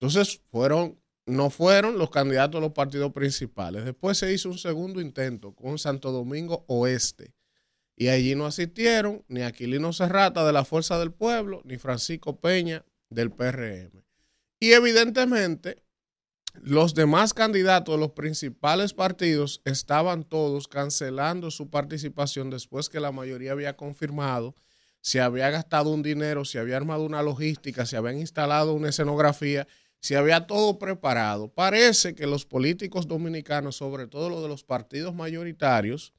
Entonces 0.00 0.40
fueron, 0.50 0.98
no 1.26 1.50
fueron 1.50 1.98
los 1.98 2.10
candidatos 2.10 2.60
de 2.60 2.66
los 2.66 2.72
partidos 2.74 3.12
principales. 3.12 3.84
Después 3.84 4.18
se 4.18 4.32
hizo 4.32 4.48
un 4.48 4.58
segundo 4.58 5.00
intento 5.00 5.54
con 5.54 5.78
Santo 5.78 6.10
Domingo 6.10 6.64
Oeste. 6.66 7.32
Y 7.96 8.08
allí 8.08 8.34
no 8.34 8.46
asistieron 8.46 9.24
ni 9.28 9.42
Aquilino 9.42 9.92
Serrata 9.92 10.44
de 10.44 10.52
la 10.52 10.64
Fuerza 10.64 10.98
del 10.98 11.12
Pueblo, 11.12 11.62
ni 11.64 11.76
Francisco 11.78 12.40
Peña 12.40 12.84
del 13.10 13.30
PRM. 13.30 14.02
Y 14.58 14.72
evidentemente, 14.72 15.82
los 16.60 16.94
demás 16.94 17.34
candidatos 17.34 17.94
de 17.94 18.00
los 18.00 18.12
principales 18.12 18.92
partidos 18.92 19.62
estaban 19.64 20.24
todos 20.24 20.68
cancelando 20.68 21.50
su 21.50 21.70
participación 21.70 22.50
después 22.50 22.88
que 22.88 23.00
la 23.00 23.10
mayoría 23.10 23.52
había 23.52 23.76
confirmado, 23.76 24.54
se 25.00 25.20
había 25.20 25.50
gastado 25.50 25.90
un 25.90 26.02
dinero, 26.02 26.44
se 26.44 26.58
había 26.58 26.76
armado 26.76 27.04
una 27.04 27.22
logística, 27.22 27.86
se 27.86 27.96
habían 27.96 28.18
instalado 28.18 28.74
una 28.74 28.90
escenografía, 28.90 29.66
se 29.98 30.16
había 30.16 30.46
todo 30.46 30.78
preparado. 30.78 31.48
Parece 31.48 32.14
que 32.14 32.26
los 32.26 32.44
políticos 32.44 33.08
dominicanos, 33.08 33.76
sobre 33.76 34.06
todo 34.06 34.30
los 34.30 34.42
de 34.42 34.48
los 34.48 34.62
partidos 34.62 35.14
mayoritarios, 35.14 36.12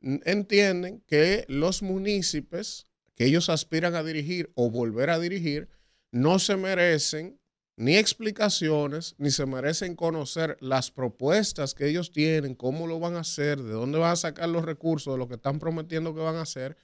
entienden 0.00 1.02
que 1.06 1.44
los 1.48 1.82
municipios 1.82 2.86
que 3.14 3.24
ellos 3.24 3.48
aspiran 3.48 3.94
a 3.94 4.02
dirigir 4.02 4.52
o 4.54 4.70
volver 4.70 5.10
a 5.10 5.18
dirigir 5.18 5.68
no 6.12 6.38
se 6.38 6.56
merecen 6.56 7.40
ni 7.76 7.96
explicaciones, 7.96 9.14
ni 9.18 9.30
se 9.30 9.44
merecen 9.44 9.96
conocer 9.96 10.56
las 10.60 10.90
propuestas 10.90 11.74
que 11.74 11.88
ellos 11.88 12.10
tienen, 12.10 12.54
cómo 12.54 12.86
lo 12.86 12.98
van 12.98 13.16
a 13.16 13.20
hacer, 13.20 13.62
de 13.62 13.72
dónde 13.72 13.98
van 13.98 14.12
a 14.12 14.16
sacar 14.16 14.48
los 14.48 14.64
recursos 14.64 15.12
de 15.12 15.18
lo 15.18 15.28
que 15.28 15.34
están 15.34 15.58
prometiendo 15.58 16.14
que 16.14 16.20
van 16.20 16.36
a 16.36 16.42
hacer 16.42 16.76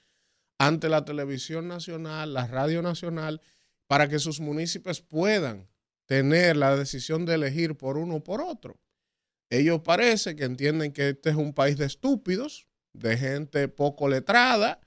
ante 0.59 0.89
la 0.89 1.03
televisión 1.03 1.67
nacional, 1.67 2.33
la 2.33 2.45
radio 2.45 2.83
nacional, 2.83 3.41
para 3.87 4.07
que 4.07 4.19
sus 4.19 4.39
municipios 4.39 5.01
puedan 5.01 5.67
tener 6.05 6.57
la 6.57 6.75
decisión 6.75 7.25
de 7.25 7.35
elegir 7.35 7.75
por 7.75 7.97
uno 7.97 8.17
o 8.17 8.23
por 8.23 8.41
otro. 8.41 8.79
Ellos 9.49 9.81
parece 9.83 10.35
que 10.35 10.45
entienden 10.45 10.93
que 10.93 11.09
este 11.09 11.31
es 11.31 11.35
un 11.35 11.53
país 11.53 11.77
de 11.77 11.85
estúpidos, 11.85 12.67
de 12.93 13.17
gente 13.17 13.67
poco 13.67 14.07
letrada, 14.07 14.79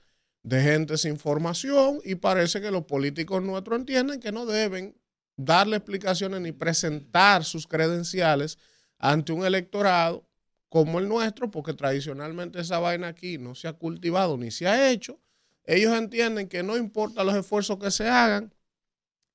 de 0.43 0.61
gente 0.61 0.97
sin 0.97 1.17
formación, 1.17 1.99
y 2.03 2.15
parece 2.15 2.61
que 2.61 2.71
los 2.71 2.85
políticos 2.85 3.43
nuestros 3.43 3.79
entienden 3.79 4.19
que 4.19 4.31
no 4.31 4.45
deben 4.45 4.95
darle 5.35 5.77
explicaciones 5.77 6.41
ni 6.41 6.51
presentar 6.51 7.43
sus 7.43 7.67
credenciales 7.67 8.57
ante 8.97 9.33
un 9.33 9.45
electorado 9.45 10.27
como 10.69 10.99
el 10.99 11.07
nuestro, 11.07 11.51
porque 11.51 11.73
tradicionalmente 11.73 12.59
esa 12.59 12.79
vaina 12.79 13.09
aquí 13.09 13.37
no 13.37 13.55
se 13.55 13.67
ha 13.67 13.73
cultivado 13.73 14.37
ni 14.37 14.51
se 14.51 14.67
ha 14.67 14.89
hecho. 14.89 15.19
Ellos 15.63 15.95
entienden 15.97 16.47
que 16.47 16.63
no 16.63 16.77
importa 16.77 17.23
los 17.23 17.35
esfuerzos 17.35 17.77
que 17.77 17.91
se 17.91 18.07
hagan, 18.07 18.53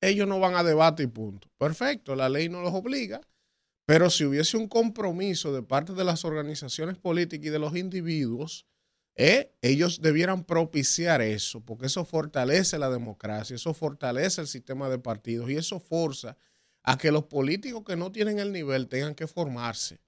ellos 0.01 0.27
no 0.27 0.41
van 0.41 0.55
a 0.57 0.65
debate 0.65 1.05
y 1.05 1.07
punto. 1.07 1.49
Perfecto, 1.59 2.17
la 2.17 2.29
ley 2.29 2.49
no 2.49 2.63
los 2.63 2.75
obliga, 2.75 3.21
pero 3.93 4.09
si 4.09 4.25
hubiese 4.25 4.57
un 4.57 4.69
compromiso 4.69 5.53
de 5.53 5.63
parte 5.63 5.93
de 5.93 6.03
las 6.03 6.25
organizaciones 6.25 6.97
políticas 6.97 7.49
y 7.49 7.51
de 7.51 7.59
los 7.59 7.77
individuos, 7.77 8.65
eh, 9.17 9.53
ellos 9.61 10.01
debieran 10.01 10.45
propiciar 10.45 11.21
eso, 11.21 11.61
porque 11.61 11.85
eso 11.85 12.07
fortalece 12.07 12.79
la 12.79 12.89
democracia, 12.89 13.55
eso 13.55 13.75
fortalece 13.75 14.41
el 14.41 14.47
sistema 14.47 14.89
de 14.89 14.99
partidos 14.99 15.51
y 15.51 15.57
eso 15.57 15.79
forza 15.79 16.39
a 16.83 16.97
que 16.97 17.13
los 17.13 17.25
políticos 17.25 17.85
que 17.87 17.95
no 17.95 18.11
tienen 18.11 18.39
el 18.39 18.51
nivel 18.51 18.89
tengan 18.89 19.15
que 19.15 19.27
formarse, 19.27 20.01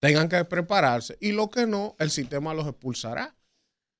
tengan 0.00 0.30
que 0.30 0.42
prepararse 0.46 1.18
y 1.20 1.32
lo 1.32 1.50
que 1.50 1.66
no, 1.66 1.94
el 1.98 2.10
sistema 2.10 2.54
los 2.54 2.66
expulsará. 2.66 3.36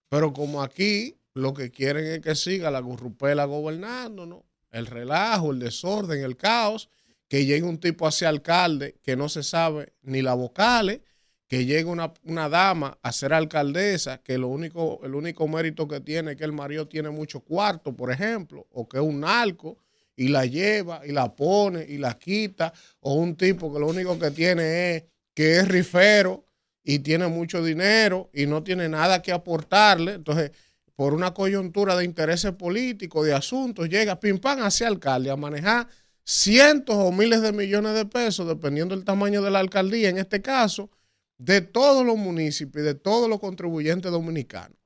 Pero 0.09 0.33
como 0.33 0.63
aquí 0.63 1.21
lo 1.35 1.53
que 1.53 1.71
quieren 1.71 2.07
es 2.07 2.21
que 2.21 2.35
siga 2.37 2.71
la 2.71 2.81
gurrupela 2.81 3.45
gobernando, 3.45 4.25
¿no? 4.25 4.47
El 4.71 4.87
relajo, 4.87 5.53
el 5.53 5.59
desorden, 5.59 6.25
el 6.25 6.39
caos, 6.39 6.89
que 7.29 7.45
llegue 7.45 7.65
un 7.65 7.79
tipo 7.79 8.07
hacia 8.07 8.29
alcalde 8.29 8.97
que 9.03 9.17
no 9.17 9.29
se 9.29 9.43
sabe 9.43 9.95
ni 10.03 10.23
la 10.23 10.35
vocales, 10.35 11.01
que 11.49 11.65
llegue 11.65 11.85
una, 11.85 12.13
una 12.25 12.49
dama 12.49 12.99
a 13.03 13.13
ser 13.13 13.33
alcaldesa, 13.33 14.19
que 14.19 14.37
lo 14.39 14.49
único, 14.49 15.01
el 15.05 15.15
único 15.15 15.47
mérito 15.47 15.87
que 15.87 16.01
tiene 16.01 16.33
es 16.33 16.37
que 16.37 16.45
el 16.45 16.53
marido 16.53 16.89
tiene 16.89 17.11
mucho 17.11 17.41
cuarto, 17.41 17.95
por 17.95 18.11
ejemplo, 18.11 18.67
o 18.73 18.89
que 18.89 18.99
es 18.99 19.03
un 19.03 19.21
narco 19.21 19.79
y 20.17 20.29
la 20.29 20.47
lleva 20.47 21.03
y 21.07 21.13
la 21.13 21.35
pone 21.37 21.85
y 21.89 21.99
la 21.99 22.19
quita, 22.19 22.73
o 23.01 23.15
un 23.15 23.37
tipo 23.37 23.73
que 23.73 23.79
lo 23.79 23.87
único 23.89 24.19
que 24.19 24.31
tiene 24.31 24.97
es 24.97 25.05
que 25.35 25.59
es 25.59 25.69
rifero 25.69 26.47
y 26.83 27.01
tiene 27.01 27.27
mucho 27.29 27.63
dinero 27.63 28.31
y 28.33 28.47
no 28.47 28.63
tiene 28.63 28.89
nada 28.89 29.21
que 29.21 29.33
aportarle. 29.33 30.15
Entonces, 30.15 30.53
por 30.97 31.13
una 31.13 31.35
coyuntura 31.35 31.95
de 31.95 32.05
intereses 32.05 32.53
políticos, 32.53 33.27
de 33.27 33.35
asuntos, 33.35 33.89
llega 33.89 34.19
pim 34.19 34.39
pam 34.39 34.63
hacia 34.63 34.89
alcalde 34.89 35.31
a 35.31 35.37
manejar 35.37 35.87
cientos 36.27 36.97
o 36.99 37.13
miles 37.13 37.41
de 37.41 37.53
millones 37.53 37.95
de 37.95 38.05
pesos, 38.05 38.47
dependiendo 38.49 38.95
del 38.95 39.05
tamaño 39.05 39.43
de 39.43 39.51
la 39.51 39.61
alcaldía, 39.61 40.09
en 40.09 40.19
este 40.19 40.43
caso, 40.43 40.91
de 41.39 41.61
todos 41.61 42.05
los 42.05 42.17
municipios 42.17 42.83
y 42.83 42.87
de 42.87 42.95
todos 42.95 43.31
los 43.31 43.39
contribuyentes 43.39 44.11
dominicanos. 44.11 44.77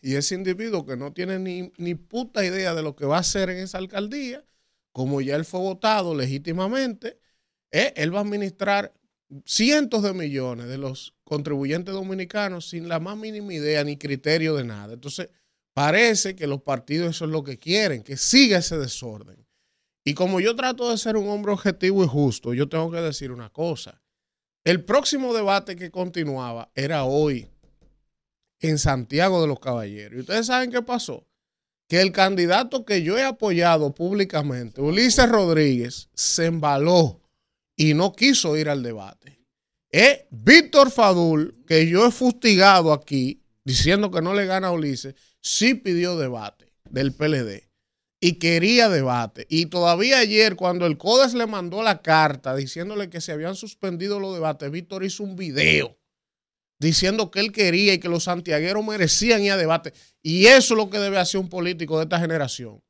Y 0.00 0.14
ese 0.14 0.36
individuo 0.36 0.86
que 0.86 0.96
no 0.96 1.12
tiene 1.12 1.40
ni, 1.40 1.72
ni 1.76 1.96
puta 1.96 2.44
idea 2.44 2.74
de 2.74 2.82
lo 2.82 2.94
que 2.94 3.06
va 3.06 3.16
a 3.16 3.20
hacer 3.20 3.50
en 3.50 3.58
esa 3.58 3.78
alcaldía, 3.78 4.44
como 4.92 5.20
ya 5.20 5.34
él 5.34 5.44
fue 5.44 5.60
votado 5.60 6.14
legítimamente, 6.14 7.18
eh, 7.72 7.92
él 7.96 8.14
va 8.14 8.18
a 8.18 8.22
administrar 8.22 8.94
cientos 9.44 10.04
de 10.04 10.14
millones 10.14 10.68
de 10.68 10.78
los 10.78 11.14
contribuyentes 11.24 11.92
dominicanos 11.92 12.68
sin 12.68 12.88
la 12.88 13.00
más 13.00 13.16
mínima 13.16 13.52
idea 13.52 13.82
ni 13.82 13.96
criterio 13.96 14.54
de 14.54 14.64
nada. 14.64 14.94
Entonces, 14.94 15.28
parece 15.74 16.36
que 16.36 16.46
los 16.46 16.62
partidos 16.62 17.16
eso 17.16 17.24
es 17.24 17.32
lo 17.32 17.42
que 17.42 17.58
quieren, 17.58 18.04
que 18.04 18.16
siga 18.16 18.58
ese 18.58 18.78
desorden. 18.78 19.47
Y 20.08 20.14
como 20.14 20.40
yo 20.40 20.56
trato 20.56 20.90
de 20.90 20.96
ser 20.96 21.18
un 21.18 21.28
hombre 21.28 21.52
objetivo 21.52 22.02
y 22.02 22.06
justo, 22.06 22.54
yo 22.54 22.66
tengo 22.66 22.90
que 22.90 22.96
decir 22.96 23.30
una 23.30 23.50
cosa. 23.50 24.00
El 24.64 24.82
próximo 24.82 25.34
debate 25.34 25.76
que 25.76 25.90
continuaba 25.90 26.70
era 26.74 27.04
hoy 27.04 27.50
en 28.58 28.78
Santiago 28.78 29.42
de 29.42 29.48
los 29.48 29.60
Caballeros. 29.60 30.16
¿Y 30.16 30.20
ustedes 30.20 30.46
saben 30.46 30.70
qué 30.70 30.80
pasó? 30.80 31.26
Que 31.88 32.00
el 32.00 32.12
candidato 32.12 32.86
que 32.86 33.02
yo 33.02 33.18
he 33.18 33.22
apoyado 33.22 33.94
públicamente, 33.94 34.80
Ulises 34.80 35.28
Rodríguez, 35.28 36.08
se 36.14 36.46
embaló 36.46 37.20
y 37.76 37.92
no 37.92 38.14
quiso 38.14 38.56
ir 38.56 38.70
al 38.70 38.82
debate. 38.82 39.44
Es 39.90 40.20
Víctor 40.30 40.90
Fadul, 40.90 41.62
que 41.66 41.86
yo 41.86 42.06
he 42.06 42.10
fustigado 42.10 42.94
aquí, 42.94 43.42
diciendo 43.62 44.10
que 44.10 44.22
no 44.22 44.32
le 44.32 44.46
gana 44.46 44.68
a 44.68 44.72
Ulises, 44.72 45.16
sí 45.42 45.74
pidió 45.74 46.16
debate 46.16 46.72
del 46.88 47.12
PLD 47.12 47.67
y 48.20 48.34
quería 48.34 48.88
debate. 48.88 49.46
Y 49.48 49.66
todavía 49.66 50.18
ayer, 50.18 50.56
cuando 50.56 50.86
el 50.86 50.98
CODES 50.98 51.34
le 51.34 51.46
mandó 51.46 51.82
la 51.82 52.02
carta 52.02 52.56
diciéndole 52.56 53.10
que 53.10 53.20
se 53.20 53.32
habían 53.32 53.54
suspendido 53.54 54.18
los 54.20 54.34
debates, 54.34 54.70
Víctor 54.70 55.04
hizo 55.04 55.22
un 55.22 55.36
video 55.36 55.98
diciendo 56.78 57.30
que 57.30 57.40
él 57.40 57.52
quería 57.52 57.94
y 57.94 57.98
que 57.98 58.08
los 58.08 58.24
santiagueros 58.24 58.84
merecían 58.84 59.42
ir 59.42 59.52
a 59.52 59.56
debate. 59.56 59.92
Y 60.22 60.46
eso 60.46 60.74
es 60.74 60.78
lo 60.78 60.90
que 60.90 60.98
debe 60.98 61.18
hacer 61.18 61.40
un 61.40 61.48
político 61.48 61.98
de 61.98 62.04
esta 62.04 62.20
generación. 62.20 62.82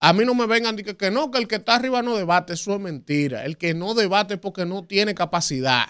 A 0.00 0.12
mí 0.12 0.24
no 0.24 0.34
me 0.34 0.46
vengan 0.46 0.76
que, 0.76 0.96
que 0.96 1.10
no, 1.10 1.30
que 1.30 1.38
el 1.38 1.48
que 1.48 1.56
está 1.56 1.76
arriba 1.76 2.02
no 2.02 2.16
debate, 2.16 2.52
eso 2.52 2.74
es 2.74 2.80
mentira. 2.80 3.44
El 3.44 3.56
que 3.56 3.74
no 3.74 3.94
debate 3.94 4.34
es 4.34 4.40
porque 4.40 4.66
no 4.66 4.84
tiene 4.84 5.14
capacidad. 5.14 5.86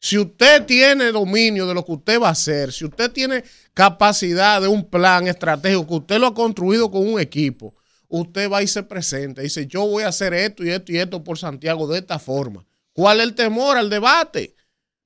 Si 0.00 0.18
usted 0.18 0.66
tiene 0.66 1.12
dominio 1.12 1.66
de 1.66 1.74
lo 1.74 1.84
que 1.84 1.92
usted 1.92 2.20
va 2.20 2.28
a 2.28 2.32
hacer, 2.32 2.72
si 2.72 2.84
usted 2.84 3.10
tiene 3.12 3.44
capacidad 3.72 4.60
de 4.60 4.68
un 4.68 4.88
plan 4.88 5.28
estratégico, 5.28 5.86
que 5.86 5.94
usted 5.94 6.18
lo 6.18 6.26
ha 6.26 6.34
construido 6.34 6.90
con 6.90 7.06
un 7.06 7.20
equipo, 7.20 7.74
usted 8.12 8.50
va 8.50 8.62
y 8.62 8.66
se 8.66 8.82
presenta 8.82 9.40
dice, 9.40 9.66
yo 9.66 9.86
voy 9.86 10.02
a 10.02 10.08
hacer 10.08 10.34
esto 10.34 10.62
y 10.62 10.70
esto 10.70 10.92
y 10.92 10.98
esto 10.98 11.24
por 11.24 11.38
Santiago 11.38 11.86
de 11.86 11.98
esta 11.98 12.18
forma. 12.18 12.64
¿Cuál 12.92 13.20
es 13.20 13.24
el 13.24 13.34
temor 13.34 13.78
al 13.78 13.88
debate? 13.88 14.54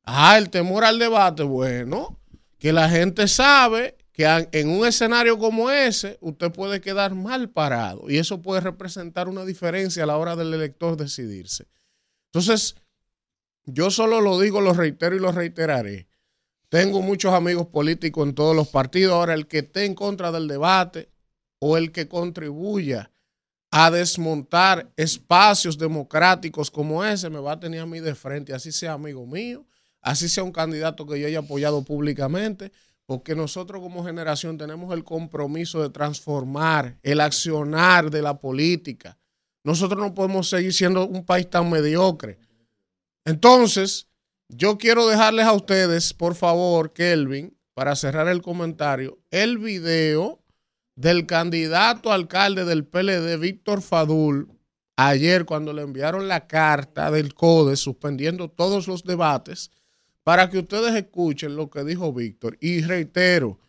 Ah, 0.03 0.37
el 0.37 0.51
temor 0.51 0.85
al 0.85 0.99
debate, 0.99 1.45
bueno, 1.45 2.19
que 2.59 2.73
la 2.73 2.88
gente 2.88 3.29
sabe 3.29 3.97
que 4.12 4.25
en 4.51 4.69
un 4.69 4.85
escenario 4.85 5.38
como 5.38 5.71
ese 5.71 6.19
usted 6.21 6.51
puede 6.51 6.81
quedar 6.81 7.14
mal 7.14 7.49
parado 7.49 8.11
y 8.11 8.19
eso 8.19 8.42
puede 8.42 8.61
representar 8.61 9.29
una 9.29 9.45
diferencia 9.45 10.03
a 10.03 10.07
la 10.07 10.16
hora 10.16 10.35
del 10.35 10.53
elector 10.53 10.97
decidirse. 10.97 11.69
Entonces, 12.33 12.75
yo 13.66 13.90
solo 13.90 14.21
lo 14.21 14.40
digo, 14.40 14.61
lo 14.61 14.73
reitero 14.73 15.14
y 15.14 15.21
lo 15.21 15.31
reiteraré. 15.31 16.09
Tengo 16.69 17.03
muchos 17.03 17.33
amigos 17.33 17.69
políticos 17.69 18.27
en 18.27 18.35
todos 18.35 18.57
los 18.57 18.69
partidos. 18.69 19.14
Ahora, 19.14 19.35
el 19.35 19.47
que 19.47 19.59
esté 19.59 19.85
en 19.85 19.95
contra 19.95 20.33
del 20.33 20.49
debate 20.49 21.09
o 21.59 21.77
el 21.77 21.92
que 21.92 22.09
contribuya 22.09 23.11
a 23.71 23.90
desmontar 23.90 24.90
espacios 24.97 25.77
democráticos 25.77 26.71
como 26.71 27.05
ese, 27.05 27.29
me 27.29 27.40
va 27.40 27.53
a 27.53 27.61
tener 27.61 27.81
a 27.81 27.87
mí 27.87 28.01
de 28.01 28.14
frente, 28.14 28.55
así 28.55 28.73
sea 28.73 28.92
amigo 28.92 29.27
mío, 29.27 29.66
así 30.01 30.29
sea 30.29 30.45
un 30.45 30.53
candidato 30.53 31.07
que 31.07 31.21
yo 31.21 31.27
haya 31.27 31.40
apoyado 31.40 31.83
públicamente, 31.83 32.73
porque 33.07 33.35
nosotros 33.35 33.83
como 33.83 34.05
generación 34.05 34.59
tenemos 34.59 34.92
el 34.95 35.05
compromiso 35.05 35.83
de 35.83 35.90
transformar 35.90 36.99
el 37.03 37.21
accionar 37.21 38.11
de 38.11 38.23
la 38.23 38.38
política. 38.40 39.19
Nosotros 39.62 40.01
no 40.01 40.14
podemos 40.14 40.49
seguir 40.49 40.73
siendo 40.73 41.07
un 41.07 41.25
país 41.25 41.49
tan 41.49 41.69
mediocre. 41.69 42.38
Entonces, 43.25 44.09
yo 44.49 44.79
quiero 44.79 45.07
dejarles 45.07 45.47
a 45.47 45.53
ustedes, 45.53 46.14
por 46.14 46.35
favor, 46.35 46.92
Kelvin, 46.92 47.57
para 47.75 47.95
cerrar 47.97 48.29
el 48.29 48.42
comentario, 48.42 49.19
el 49.31 49.59
video 49.59 50.40
del 50.96 51.26
candidato 51.26 52.11
alcalde 52.11 52.64
del 52.64 52.85
PLD, 52.85 53.38
Víctor 53.38 53.82
Fadul, 53.82 54.48
ayer 54.96 55.44
cuando 55.44 55.72
le 55.72 55.82
enviaron 55.82 56.26
la 56.26 56.46
carta 56.46 57.11
del 57.11 57.35
CODE 57.35 57.76
suspendiendo 57.76 58.48
todos 58.48 58.88
los 58.88 59.04
debates, 59.04 59.70
para 60.24 60.50
que 60.50 60.59
ustedes 60.59 60.94
escuchen 60.94 61.54
lo 61.54 61.70
que 61.70 61.85
dijo 61.85 62.12
Víctor. 62.12 62.56
Y 62.61 62.81
reitero, 62.81 63.60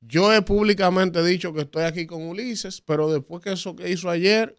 yo 0.00 0.32
he 0.32 0.42
públicamente 0.42 1.22
dicho 1.22 1.52
que 1.52 1.60
estoy 1.60 1.84
aquí 1.84 2.06
con 2.06 2.22
Ulises, 2.22 2.80
pero 2.80 3.12
después 3.12 3.42
que 3.42 3.52
eso 3.52 3.76
que 3.76 3.90
hizo 3.90 4.08
ayer, 4.08 4.56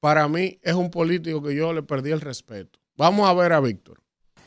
para 0.00 0.26
mí 0.26 0.58
es 0.62 0.74
un 0.74 0.90
político 0.90 1.42
que 1.42 1.54
yo 1.54 1.72
le 1.72 1.82
perdí 1.82 2.10
el 2.10 2.20
respeto. 2.20 2.80
Vamos 2.96 3.28
a 3.28 3.34
ver 3.34 3.52
a 3.52 3.60
Víctor. 3.60 4.00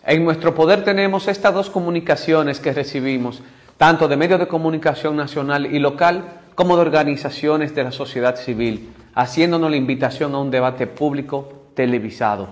En 0.04 0.26
nuestro 0.26 0.56
poder 0.56 0.84
tenemos 0.84 1.28
estas 1.28 1.54
dos 1.54 1.70
comunicaciones 1.70 2.60
que 2.60 2.74
recibimos, 2.74 3.42
tanto 3.78 4.08
de 4.08 4.18
medios 4.18 4.40
de 4.40 4.48
comunicación 4.48 5.16
nacional 5.16 5.74
y 5.74 5.80
local, 5.80 6.42
como 6.58 6.76
de 6.76 6.82
organizaciones 6.82 7.76
de 7.76 7.84
la 7.84 7.92
sociedad 7.92 8.36
civil, 8.36 8.90
haciéndonos 9.14 9.70
la 9.70 9.78
invitación 9.78 10.34
a 10.34 10.40
un 10.40 10.50
debate 10.50 10.88
público 10.88 11.68
televisado. 11.76 12.48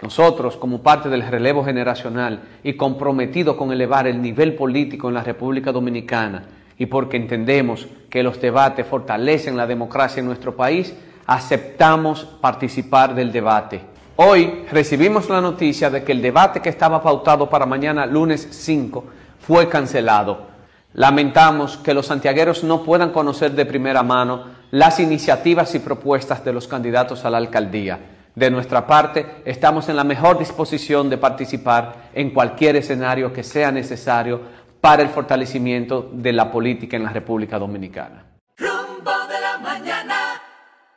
Nosotros, 0.00 0.56
como 0.56 0.84
parte 0.84 1.08
del 1.08 1.26
relevo 1.26 1.64
generacional 1.64 2.42
y 2.62 2.74
comprometidos 2.74 3.56
con 3.56 3.72
elevar 3.72 4.06
el 4.06 4.22
nivel 4.22 4.54
político 4.54 5.08
en 5.08 5.14
la 5.14 5.24
República 5.24 5.72
Dominicana, 5.72 6.44
y 6.78 6.86
porque 6.86 7.16
entendemos 7.16 7.88
que 8.08 8.22
los 8.22 8.40
debates 8.40 8.86
fortalecen 8.86 9.56
la 9.56 9.66
democracia 9.66 10.20
en 10.20 10.26
nuestro 10.26 10.54
país, 10.54 10.94
aceptamos 11.26 12.24
participar 12.40 13.16
del 13.16 13.32
debate. 13.32 13.80
Hoy 14.14 14.64
recibimos 14.70 15.28
la 15.28 15.40
noticia 15.40 15.90
de 15.90 16.04
que 16.04 16.12
el 16.12 16.22
debate 16.22 16.60
que 16.60 16.68
estaba 16.68 17.02
pautado 17.02 17.50
para 17.50 17.66
mañana 17.66 18.06
lunes 18.06 18.46
5 18.48 19.04
fue 19.40 19.68
cancelado. 19.68 20.49
Lamentamos 20.92 21.76
que 21.76 21.94
los 21.94 22.06
santiagueros 22.06 22.64
no 22.64 22.82
puedan 22.82 23.10
conocer 23.10 23.52
de 23.52 23.64
primera 23.64 24.02
mano 24.02 24.44
las 24.72 24.98
iniciativas 24.98 25.74
y 25.74 25.78
propuestas 25.78 26.44
de 26.44 26.52
los 26.52 26.66
candidatos 26.66 27.24
a 27.24 27.30
la 27.30 27.38
alcaldía. 27.38 27.98
De 28.34 28.50
nuestra 28.50 28.86
parte, 28.86 29.42
estamos 29.44 29.88
en 29.88 29.96
la 29.96 30.04
mejor 30.04 30.38
disposición 30.38 31.10
de 31.10 31.18
participar 31.18 32.10
en 32.14 32.30
cualquier 32.30 32.76
escenario 32.76 33.32
que 33.32 33.42
sea 33.42 33.70
necesario 33.72 34.40
para 34.80 35.02
el 35.02 35.08
fortalecimiento 35.08 36.10
de 36.12 36.32
la 36.32 36.50
política 36.50 36.96
en 36.96 37.04
la 37.04 37.12
República 37.12 37.58
Dominicana. 37.58 38.29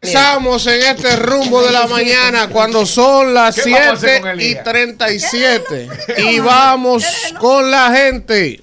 Estamos 0.03 0.67
en 0.67 0.81
este 0.81 1.15
rumbo 1.15 1.63
de 1.63 1.71
la 1.71 1.87
mañana 1.87 2.49
cuando 2.49 2.85
son 2.85 3.33
las 3.33 3.55
¿Qué 3.55 3.71
vamos 3.71 3.87
a 3.87 3.91
hacer 3.93 4.09
7 4.09 4.21
con 4.21 4.29
el 4.31 4.41
y 4.41 4.47
día? 4.49 4.63
37 4.63 5.87
y 6.17 6.39
vamos 6.41 7.33
con 7.39 7.71
la 7.71 7.89
gente. 7.95 8.61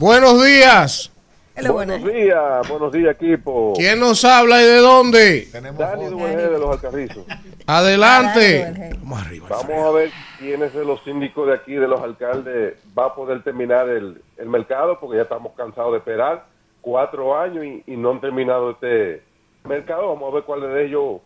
Buenos 0.00 0.44
días. 0.44 1.12
Él 1.54 1.66
es 1.66 1.72
bueno. 1.72 1.96
Buenos 1.96 2.12
días, 2.12 2.68
buenos 2.68 2.92
días 2.92 3.14
equipo. 3.14 3.72
¿Quién 3.76 4.00
nos 4.00 4.24
habla 4.24 4.60
y 4.60 4.64
de 4.66 4.76
dónde? 4.78 5.48
Dani. 5.52 6.06
Dueñez 6.06 6.50
de 6.50 6.58
los 6.58 6.70
Alcarrizos. 6.70 7.24
Adelante. 7.66 8.90
Vamos 8.98 9.22
arriba. 9.22 9.46
Vamos 9.48 9.86
a 9.86 9.90
ver 9.92 10.10
quién 10.40 10.60
es 10.62 10.74
de 10.74 10.84
los 10.84 11.00
síndicos 11.04 11.46
de 11.46 11.54
aquí, 11.54 11.74
de 11.74 11.86
los 11.86 12.00
alcaldes, 12.00 12.74
va 12.98 13.06
a 13.06 13.14
poder 13.14 13.44
terminar 13.44 13.88
el, 13.88 14.20
el 14.38 14.48
mercado, 14.48 14.98
porque 14.98 15.18
ya 15.18 15.22
estamos 15.22 15.52
cansados 15.56 15.92
de 15.92 15.98
esperar 15.98 16.46
cuatro 16.80 17.38
años 17.38 17.64
y, 17.64 17.84
y 17.86 17.96
no 17.96 18.10
han 18.10 18.20
terminado 18.20 18.72
este 18.72 19.22
mercado. 19.64 20.08
Vamos 20.08 20.30
a 20.30 20.34
ver 20.34 20.44
cuáles 20.44 20.72
de 20.72 20.86
ellos 20.86 21.20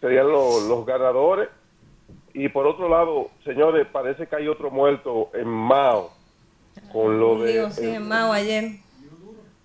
serían 0.00 0.28
los, 0.28 0.64
los 0.64 0.84
ganadores. 0.86 1.48
Y 2.32 2.48
por 2.48 2.66
otro 2.66 2.88
lado, 2.88 3.28
señores, 3.44 3.86
parece 3.90 4.26
que 4.26 4.36
hay 4.36 4.48
otro 4.48 4.70
muerto 4.70 5.30
en 5.34 5.48
Mao. 5.48 6.12
Con 6.92 7.18
lo 7.18 7.42
de. 7.42 7.70
Sí, 7.72 7.88
en 7.88 8.08
Mao 8.08 8.32
ayer. 8.32 8.72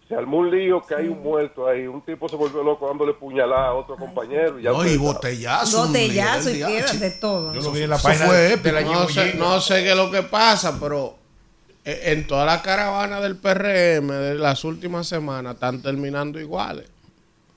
Se 0.08 0.14
armó 0.14 0.38
un 0.38 0.52
lío 0.52 0.86
que 0.86 0.94
hay 0.94 1.08
un 1.08 1.24
muerto 1.24 1.68
ahí. 1.68 1.88
Un 1.88 2.02
tipo 2.02 2.30
se 2.30 2.36
volvió 2.36 2.64
loco 2.64 2.88
dándole 2.88 3.14
puñalada 3.14 3.68
a 3.68 3.74
otro 3.74 3.96
compañero. 3.96 4.60
Y 4.60 4.64
ya 4.64 4.72
No, 4.72 4.86
y 4.86 4.98
botellazo. 4.98 5.88
Botellazo 5.88 6.52
y 6.52 6.64
piedras 6.64 7.00
de 7.00 7.12
todo. 7.12 7.54
Yo 7.54 7.62
lo 7.62 7.72
vi 7.72 7.84
en 7.84 7.90
la 7.90 7.98
página 7.98 8.26
fue 8.28 8.58
de, 8.58 8.72
la 8.72 8.82
No 8.82 9.10
sé, 9.10 9.34
no 9.34 9.62
sé 9.62 9.84
qué 9.84 9.92
es 9.92 9.98
lo 9.98 10.12
que 10.12 10.22
pasa, 10.22 10.78
pero 10.80 11.16
eh, 11.84 12.02
en 12.06 12.28
toda 12.28 12.46
la 12.46 12.62
caravana 12.62 13.20
del 13.20 13.36
PRM 13.38 14.08
de 14.08 14.36
las 14.36 14.64
últimas 14.64 15.08
semanas 15.08 15.56
están 15.56 15.82
terminando 15.82 16.40
iguales. 16.40 16.88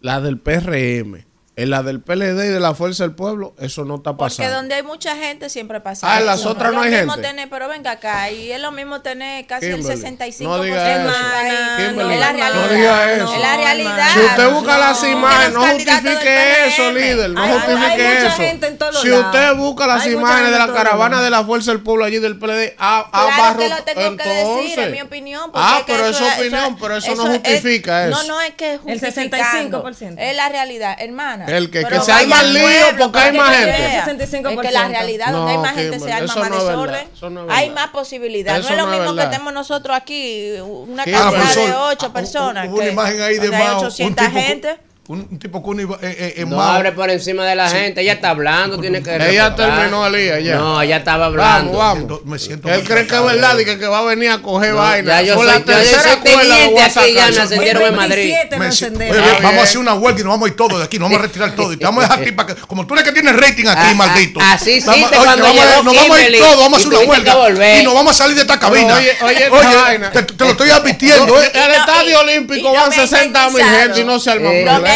La 0.01 0.21
del 0.21 0.39
PRM, 0.39 1.25
en 1.61 1.71
la 1.71 1.83
del 1.83 2.01
PLD 2.01 2.45
y 2.45 2.49
de 2.49 2.61
la 2.61 2.73
Fuerza 2.75 3.03
del 3.03 3.15
Pueblo, 3.17 3.55
eso 3.59 3.85
no 3.85 3.97
está 3.97 4.17
Porque 4.17 4.37
pasando. 4.37 4.55
donde 4.57 4.77
hay 4.77 4.83
mucha 4.85 5.17
gente 5.17 5.51
siempre 5.51 5.81
pasa. 5.81 6.07
Ah, 6.15 6.21
en 6.21 6.27
las 6.27 6.41
eso. 6.41 6.51
otras 6.51 6.69
Es 6.71 6.75
no 6.77 6.83
hay 6.83 6.91
lo 6.93 6.97
mismo 6.99 7.13
gente. 7.15 7.29
Tener, 7.29 7.51
pero 7.51 7.69
venga 7.69 7.91
acá, 7.91 8.31
y 8.31 8.53
es 8.53 8.61
lo 8.61 8.71
mismo 8.71 9.01
tener 9.01 9.45
casi 9.47 9.67
Kimberly, 9.73 9.91
el 9.91 9.99
65% 9.99 10.43
no 10.45 10.63
diga 10.63 10.97
eso. 11.03 11.13
país. 11.33 11.89
Kimberly, 11.89 12.15
es 12.15 12.21
la 12.21 12.33
no 12.33 12.39
realidad. 12.39 12.71
diga 12.71 13.13
eso. 13.13 13.35
Es 13.35 13.41
la 13.41 13.57
realidad. 13.57 14.09
Si 14.15 14.19
usted 14.21 14.51
busca 14.53 14.79
las 14.79 15.03
No, 15.03 15.09
imágenes, 15.09 15.53
no 15.55 15.61
justifique 15.67 16.67
eso, 16.69 16.93
líder. 16.93 17.31
No 17.31 17.43
Hay- 17.43 17.51
hay 17.51 17.59
justifique 17.59 18.03
mucha 18.09 18.27
eso. 18.29 18.37
gente 18.37 18.67
en 18.69 18.79
todos 18.79 19.01
si 19.03 19.09
lados. 19.09 19.27
usted 19.27 19.55
busca 19.57 19.87
las 19.87 20.05
Hay 20.05 20.13
imágenes 20.13 20.53
de 20.53 20.59
la 20.59 20.73
caravana 20.73 21.23
de 21.23 21.31
la 21.31 21.45
Fuerza 21.45 21.73
del 21.73 21.81
Pueblo 21.83 22.05
allí 22.05 22.19
del 22.19 22.39
PLD, 22.39 22.75
a, 22.79 23.09
Claro 23.11 23.27
que 23.29 23.35
abarro- 23.65 23.69
lo 23.77 23.83
tengo 23.85 24.17
que 24.17 24.29
decir, 24.29 24.49
entonces- 24.49 24.79
es 24.79 24.91
mi 24.93 25.01
opinión. 25.01 25.51
porque 25.53 25.59
Ah, 25.61 25.83
pero 25.87 26.07
es 26.07 26.21
opinión, 26.21 26.77
pero 26.81 26.97
eso, 26.97 27.15
no 27.17 27.27
justifica 27.27 28.05
es- 28.07 28.11
eso. 28.13 28.23
No, 28.23 28.29
no 28.29 28.41
es 28.43 28.55
que 28.55 28.75
El 28.75 28.79
justificando. 28.79 29.83
65%. 29.83 30.21
Es 30.23 30.37
la 30.37 30.49
realidad, 30.49 30.97
hermana. 31.01 31.47
El 31.49 31.71
que- 31.71 31.85
que 31.85 32.01
se 32.01 32.13
arma 32.13 32.41
el 32.41 32.55
lío 32.55 32.63
porque 32.99 33.19
hay 33.19 33.37
más 33.37 33.57
gente. 33.57 33.71
veas. 33.71 34.09
El 34.09 34.19
65%. 34.19 34.61
Es 34.61 34.67
que 34.69 34.73
la 34.73 34.89
realidad, 34.89 35.33
donde 35.33 35.53
hay 35.53 35.59
más 35.59 35.75
gente, 35.75 36.01
se 36.01 36.13
arma 36.13 36.25
eso 36.27 36.41
más 36.41 36.51
no 36.51 36.57
es 36.57 36.65
verdad, 36.65 36.83
desorden. 36.83 37.09
eso 37.15 37.31
no 37.31 37.45
es 37.45 37.51
hay 37.51 37.71
más 37.71 37.89
posibilidades. 37.89 38.65
No 38.65 38.71
es 38.71 38.77
lo 38.77 38.87
mismo 38.87 39.15
que 39.15 39.25
tenemos 39.25 39.53
nosotros 39.53 39.97
aquí, 39.97 40.53
una 40.61 41.05
cantidad 41.05 41.55
pero 41.55 41.67
de 41.67 41.75
8 41.75 42.07
ah, 42.07 42.13
personas. 42.13 42.69
Hubo 42.69 42.77
una 42.77 42.89
imagen 42.89 43.23
ahí 43.23 43.39
de. 43.39 43.49
Un 43.49 43.57
800 43.57 44.27
tipo, 44.27 44.41
gente. 44.41 44.79
Un, 45.09 45.27
un 45.31 45.39
tipo 45.39 45.63
con 45.63 45.73
una 45.73 45.83
iba- 45.83 45.99
eh, 46.03 46.17
eh, 46.19 46.35
en 46.43 46.51
No 46.51 46.61
abre 46.61 46.93
por 46.93 47.09
encima 47.09 47.43
de 47.47 47.55
la 47.55 47.71
gente. 47.71 48.03
Ella 48.03 48.13
está 48.13 48.29
hablando, 48.29 48.79
tiene 48.79 49.03
que. 49.03 49.17
Ella 49.17 49.55
terminó 49.57 50.07
el 50.07 50.15
día 50.15 50.39
ya. 50.39 50.57
No, 50.57 50.83
ella 50.83 50.99
estaba 50.99 51.31
Vamos, 51.31 51.41
hablando. 51.41 51.79
vamos. 51.79 52.25
Me 52.27 52.39
siento 52.39 52.69
Él 52.69 52.85
cree 52.85 53.07
que 53.07 53.15
es 53.17 53.25
verdad 53.25 53.59
y 53.59 53.65
que, 53.65 53.79
que 53.79 53.87
va 53.87 54.01
a 54.01 54.03
venir 54.05 54.29
a 54.31 54.43
coger 54.43 54.73
No, 54.73 54.77
vaina. 54.77 55.23
ya 55.23 55.29
yo 55.29 55.35
Por 55.37 55.45
soy- 55.47 55.53
la 55.55 55.59
yo- 55.61 55.65
tercera 55.65 56.03
soy 56.03 56.17
teniente 56.23 56.81
aquí, 56.83 56.91
sacar. 56.93 57.09
ya 57.15 57.31
me 57.31 57.39
ascendieron 57.41 57.83
en 57.85 57.97
Madrid. 57.97 58.35
27 58.51 58.99
Me. 58.99 59.11
Oye, 59.11 59.19
Está 59.31 59.41
vamos 59.43 59.61
a 59.61 59.63
hacer 59.63 59.79
una 59.79 59.95
huelga 59.95 60.21
y 60.21 60.25
nos 60.25 60.31
vamos 60.35 60.47
a 60.47 60.51
ir 60.51 60.57
todos 60.57 60.79
de 60.79 60.85
aquí. 60.85 60.99
Nos 60.99 61.07
vamos 61.09 61.19
a 61.21 61.23
retirar 61.27 61.57
todo. 61.57 61.73
Y 61.73 61.77
te 61.79 61.85
vamos 61.87 62.05
a 62.05 62.07
dejar 62.09 62.23
aquí 62.23 62.33
para 62.33 62.55
que. 62.55 62.61
Como 62.67 62.87
tú 62.87 62.93
eres 62.95 63.05
que 63.07 63.13
tienes 63.13 63.35
rating 63.35 63.67
aquí, 63.67 63.81
Ah, 63.81 63.89
ah, 63.91 63.95
maldito. 63.95 64.41
así 64.43 64.79
sí, 64.83 64.87
Vamos- 64.87 65.11
te 65.11 65.17
oye, 65.17 65.25
cuando 65.25 65.45
vamos 65.45 65.59
a- 65.63 65.65
llegó 65.71 65.83
Nos 65.85 65.95
vamos 65.97 66.17
a 66.19 66.29
ir 66.29 66.39
todos, 66.39 66.57
vamos 66.59 66.73
a 66.75 66.77
hacer 66.77 66.89
una 66.89 66.99
que 67.25 67.31
huelga. 67.39 67.79
Y 67.81 67.83
nos 67.83 67.95
vamos 67.95 68.13
a 68.13 68.19
salir 68.19 68.35
de 68.37 68.43
esta 68.43 68.59
cabina. 68.61 68.95
oye, 68.95 69.17
oye, 69.23 70.11
te, 70.13 70.45
lo 70.45 70.51
estoy 70.51 70.69
advirtiendo, 70.69 71.43
¿eh? 71.43 71.51
El 71.55 71.71
estadio 71.73 72.21
olímpico 72.21 72.73
van 72.75 72.91
me 72.91 72.95
ha 72.95 73.07
60 73.07 73.49
mil 73.49 73.63
gente 73.65 74.01
y 74.01 74.05
no 74.05 74.21
se 74.21 74.31
arma 74.33 74.51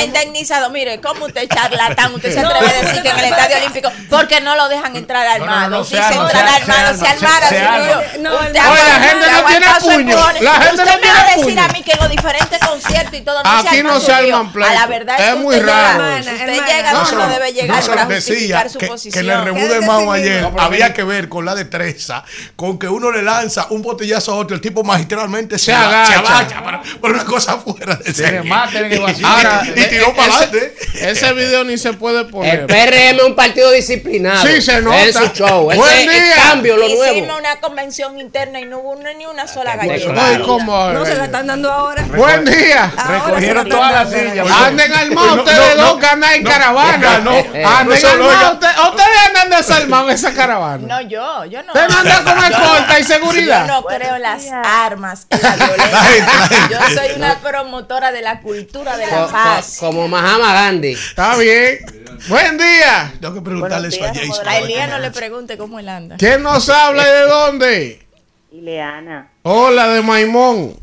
Indemnizado, 0.04 0.70
mire, 0.70 1.00
¿cómo 1.00 1.26
usted 1.26 1.48
charlatán? 1.48 2.14
Usted 2.14 2.32
se 2.32 2.40
atreve 2.40 2.66
a 2.66 2.82
decir 2.82 3.02
que 3.02 3.08
en 3.10 3.18
el 3.18 3.24
Estadio. 3.26 3.56
Olímpico, 3.58 3.90
porque 4.10 4.40
no 4.40 4.56
lo 4.56 4.68
dejan 4.68 4.96
entrar 4.96 5.26
armado. 5.26 5.84
Si 5.84 5.96
se 5.96 6.02
se 6.02 6.14
entrar 6.14 6.32
se- 6.64 6.72
armado, 6.72 6.92
se 6.92 6.98
se 7.00 7.06
arma, 7.06 7.28
armara, 7.28 7.48
se 7.48 7.54
se 7.56 7.62
arma. 7.62 7.78
murió. 7.78 7.94
No, 8.20 8.34
Usted 8.40 8.52
no. 8.62 8.72
Oye, 8.72 8.82
la 8.88 9.00
gente 9.08 9.26
no 9.30 9.46
tiene 9.46 9.66
puño. 9.80 10.16
La 10.40 10.52
gente 10.54 10.82
Usted 10.82 10.84
no 10.94 11.00
me 11.00 11.08
va 11.12 11.20
a 11.20 11.26
tiene 11.26 11.36
decir 11.36 11.44
puño. 11.44 11.62
a 11.62 11.68
mí 11.68 11.82
que 11.82 11.92
en 11.92 11.98
los 12.00 12.10
diferentes 12.10 12.58
conciertos 12.60 13.14
y 13.14 13.20
todo 13.22 13.42
no 13.42 13.50
Aquí 13.50 13.68
se 13.68 13.78
arma 13.80 13.90
no 13.92 14.00
se 14.00 14.12
arman. 14.12 14.52
A 14.62 14.74
la 14.74 14.86
verdad 14.86 15.20
Es 15.20 15.36
muy 15.36 15.54
usted 15.56 15.66
raro. 15.68 16.04
Usted 16.18 16.66
llega 16.66 16.92
donde 16.92 17.12
No, 17.16 17.28
debe 17.28 17.52
llegar 17.52 17.84
para 17.86 18.06
decía 18.06 18.32
justificar 18.34 18.70
su 18.70 18.78
que, 18.78 18.86
posición. 18.86 19.12
que 19.26 19.32
en 19.32 19.38
el 19.38 19.44
rebú 19.44 19.58
de 19.60 19.68
Quédese 19.68 19.86
Mao 19.86 20.00
sin 20.00 20.10
ayer 20.10 20.48
había 20.58 20.92
que 20.94 21.02
ver 21.04 21.28
con 21.28 21.44
la 21.44 21.54
destreza, 21.54 22.24
con 22.56 22.78
que 22.78 22.88
uno 22.88 23.10
le 23.12 23.22
lanza 23.22 23.66
un 23.70 23.82
botellazo 23.82 24.32
a 24.32 24.36
otro, 24.36 24.54
el 24.54 24.60
tipo 24.60 24.82
magistralmente 24.82 25.58
se, 25.58 25.66
Se 25.66 25.74
aga- 25.74 26.06
se 26.06 26.14
agacha. 26.14 26.36
agacha 26.36 26.62
para, 26.64 26.82
para 27.00 27.14
una 27.14 27.24
cosa 27.24 27.58
fuera 27.58 27.96
de 27.96 28.12
Tiene 28.12 28.14
serie. 28.30 28.42
más, 28.42 28.70
tiene 28.70 28.88
y 28.96 29.91
tiró 29.92 30.14
para 30.14 30.28
ese- 30.28 30.44
adelante. 30.44 30.74
Ese 31.00 31.32
video 31.32 31.64
ni 31.64 31.78
se 31.78 31.92
puede 31.94 32.20
El 32.20 32.26
poner. 32.28 32.66
PRM 32.66 33.16
es 33.18 33.22
un 33.24 33.34
partido 33.34 33.70
disciplinado. 33.70 34.46
Sí, 34.46 34.60
se 34.62 34.80
nota. 34.80 35.00
Es 35.02 35.14
su 35.16 35.26
show. 35.28 35.70
Ese 35.70 35.80
Buen 35.80 35.98
el 35.98 36.08
día. 36.10 36.34
cambio, 36.36 36.76
lo 36.76 36.86
Hicimos 36.86 37.06
nuevo. 37.16 37.38
una 37.38 37.56
convención 37.60 38.18
interna 38.20 38.60
y 38.60 38.64
no 38.66 38.78
hubo 38.78 38.96
ni 38.96 39.26
una 39.26 39.46
sola 39.48 39.76
galleta. 39.76 40.12
Ay, 40.26 40.42
¿cómo? 40.44 40.90
No 40.90 41.04
se 41.04 41.14
la 41.14 41.24
están 41.26 41.46
dando 41.46 41.70
ahora. 41.72 42.02
Buen 42.04 42.44
día. 42.44 42.92
Ahora 42.96 43.24
Recogieron 43.26 43.68
todas 43.68 43.92
las 43.92 44.10
sillas. 44.10 44.46
Anden 44.50 44.92
armados 44.92 45.38
ustedes 45.38 45.76
no, 45.76 45.82
dos 45.82 45.94
no, 45.94 45.98
que 46.00 46.06
andan 46.06 46.32
en 46.34 46.44
caravana. 46.44 47.18
no, 47.20 47.30
Anden 47.30 47.66
armados. 48.06 48.54
Ustedes 48.54 49.18
andan 49.28 49.50
desarmados 49.50 50.08
en 50.10 50.14
esa 50.14 50.32
caravana. 50.34 50.86
No, 50.86 51.00
yo, 51.08 51.44
yo 51.46 51.62
no. 51.62 51.72
No 51.74 51.80
anda 51.98 52.22
con 52.24 52.38
escolta 52.44 52.98
y 52.98 53.02
Yo 53.02 53.08
seguridad. 53.08 53.66
no 53.66 53.84
creo 53.84 54.16
en 54.16 54.22
las 54.22 54.44
armas, 54.64 55.26
la 55.30 55.56
violencia. 55.56 56.68
Yo 56.70 56.78
soy 56.94 57.12
una 57.16 57.38
promotora 57.40 58.12
de 58.12 58.22
la 58.22 58.40
cultura 58.40 58.96
de 58.96 59.06
la 59.06 59.26
paz. 59.26 59.78
Como 59.82 60.06
Mahama 60.06 60.52
Gandhi. 60.54 60.92
Está 60.92 61.36
bien. 61.36 61.80
Buen 62.28 62.56
día. 62.56 63.12
Tengo 63.20 63.34
que 63.34 63.40
preguntarle 63.40 63.88
eso 63.88 64.04
a 64.04 64.14
Jason. 64.14 64.46
A 64.46 64.58
Elías 64.58 64.88
no 64.88 65.00
le 65.00 65.10
pregunte 65.10 65.58
cómo 65.58 65.80
él 65.80 65.88
anda. 65.88 66.16
¿Quién 66.18 66.40
nos 66.44 66.68
habla 66.68 67.02
y 67.02 67.10
de 67.10 67.20
dónde? 67.22 68.06
Ileana, 68.52 69.28
Hola, 69.42 69.88
de 69.88 70.02
Maimón. 70.02 70.76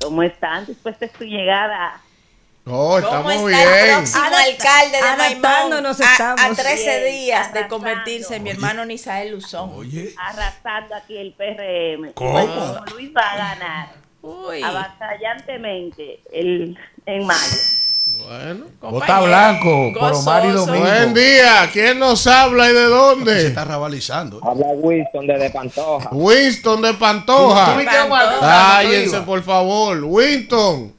¿cómo 0.00 0.22
están 0.22 0.64
después 0.64 0.98
de 1.00 1.10
su 1.18 1.24
llegada? 1.24 2.00
Oh, 2.64 2.98
¿Cómo 3.02 3.30
estamos 3.30 3.32
está 3.34 3.46
bien. 3.46 3.88
el 3.90 3.94
próximo 3.96 4.24
Adapta- 4.24 4.42
alcalde 4.44 4.96
de 4.96 5.16
Maimón? 5.18 5.86
A, 5.86 5.88
a 5.90 5.92
estamos. 5.92 6.56
13 6.56 7.00
Bien, 7.00 7.12
días 7.12 7.52
de 7.52 7.68
convertirse 7.68 8.36
en 8.36 8.42
mi 8.44 8.50
hermano 8.50 8.86
Nisael 8.86 9.32
Luzón. 9.32 9.72
Oye, 9.74 10.14
Arrasando 10.16 10.94
aquí 10.94 11.18
el 11.18 11.34
PRM. 11.34 12.12
¿Cómo? 12.14 12.32
Pues 12.32 12.46
como 12.46 12.84
Luis 12.94 13.10
va 13.14 13.32
a 13.32 13.36
ganar 13.36 13.88
Uy, 14.22 14.62
avasallantemente 14.62 16.20
el, 16.32 16.78
en 17.04 17.26
mayo. 17.26 17.56
Bueno. 18.18 18.66
Bota 18.80 19.20
blanco, 19.20 19.92
por 19.98 20.12
Omar 20.14 20.44
y. 20.46 20.50
Domingo. 20.50 20.80
Buen 20.80 21.14
día. 21.14 21.68
¿Quién 21.72 21.98
nos 21.98 22.26
habla 22.26 22.70
y 22.70 22.72
de 22.72 22.78
se 22.78 22.84
dónde? 22.86 23.46
está 23.46 23.64
rabalizando. 23.64 24.40
Habla 24.42 24.66
Wilson 24.68 25.26
desde 25.26 25.50
Pantoja. 25.50 26.10
Winston 26.12 26.82
de 26.82 26.94
Pantoja. 26.94 27.76
Cállense, 28.40 29.20
por 29.22 29.42
favor. 29.42 30.02
Winston. 30.04 30.92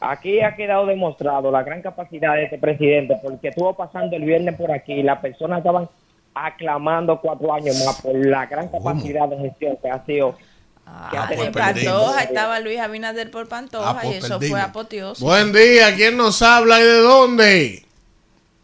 Aquí 0.00 0.40
ha 0.40 0.54
quedado 0.54 0.86
demostrado 0.86 1.50
la 1.50 1.62
gran 1.62 1.82
capacidad 1.82 2.34
de 2.34 2.44
este 2.44 2.58
presidente, 2.58 3.16
porque 3.22 3.48
estuvo 3.48 3.74
pasando 3.74 4.14
el 4.16 4.24
viernes 4.24 4.54
por 4.54 4.70
aquí 4.70 4.92
y 4.92 5.02
las 5.02 5.18
personas 5.20 5.58
estaban 5.58 5.88
aclamando 6.34 7.18
cuatro 7.20 7.52
años 7.52 7.82
más 7.84 8.00
por 8.02 8.14
la 8.14 8.46
gran 8.46 8.68
capacidad 8.68 9.26
de 9.28 9.38
gestión 9.38 9.76
que 9.82 9.90
ha 9.90 10.04
sido. 10.04 10.36
Ah, 10.88 11.28
en 11.30 11.36
pues. 11.36 11.50
Pantoja 11.50 12.22
estaba 12.22 12.60
Luis 12.60 12.78
Abinader 12.78 13.30
por 13.30 13.48
Pantoja 13.48 13.90
Ah, 13.90 13.98
pues 14.02 14.14
y 14.14 14.18
eso 14.18 14.38
perdimos. 14.38 14.50
fue 14.50 14.60
apoteoso. 14.60 15.24
Buen 15.24 15.52
día. 15.52 15.94
¿Quién 15.96 16.16
nos 16.16 16.40
habla 16.42 16.78
y 16.80 16.84
de 16.84 16.98
dónde? 17.00 17.82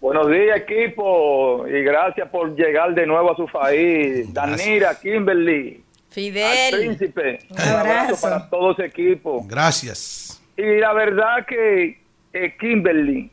Buenos 0.00 0.28
días, 0.30 0.56
equipo, 0.58 1.64
y 1.68 1.82
gracias 1.84 2.28
por 2.28 2.56
llegar 2.56 2.92
de 2.94 3.06
nuevo 3.06 3.32
a 3.32 3.36
su 3.36 3.46
país. 3.46 4.32
Danira, 4.32 4.98
Kimberly, 5.00 5.76
al 6.08 6.12
Fidel. 6.12 6.74
príncipe. 6.76 7.38
Un 7.50 7.60
abrazo. 7.60 7.78
abrazo 7.78 8.20
para 8.20 8.50
todo 8.50 8.72
ese 8.72 8.86
equipo. 8.86 9.44
Gracias. 9.46 10.40
Y 10.56 10.78
la 10.80 10.92
verdad 10.92 11.46
que, 11.46 12.00
eh, 12.32 12.56
Kimberly, 12.58 13.30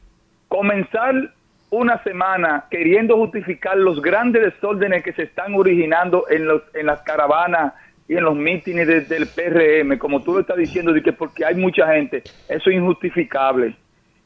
comenzar 0.48 1.14
una 1.72 2.02
semana 2.04 2.66
queriendo 2.70 3.16
justificar 3.18 3.78
los 3.78 4.02
grandes 4.02 4.42
desórdenes 4.54 5.04
que 5.04 5.14
se 5.14 5.24
están 5.24 5.54
originando 5.56 6.26
en, 6.30 6.46
los, 6.48 6.62
en 6.74 6.86
las 6.88 7.02
caravanas 7.02 7.74
y 8.10 8.18
en 8.18 8.24
los 8.26 8.36
mítines 8.36 8.86
de- 8.88 9.02
del 9.02 9.28
PRM, 9.28 9.98
como 9.98 10.22
tú 10.22 10.34
lo 10.34 10.40
estás 10.42 10.58
diciendo, 10.58 10.92
de 10.92 11.02
que 11.02 11.14
porque 11.14 11.46
hay 11.46 11.56
mucha 11.56 11.88
gente, 11.94 12.24
eso 12.50 12.70
es 12.70 12.76
injustificable. 12.76 13.76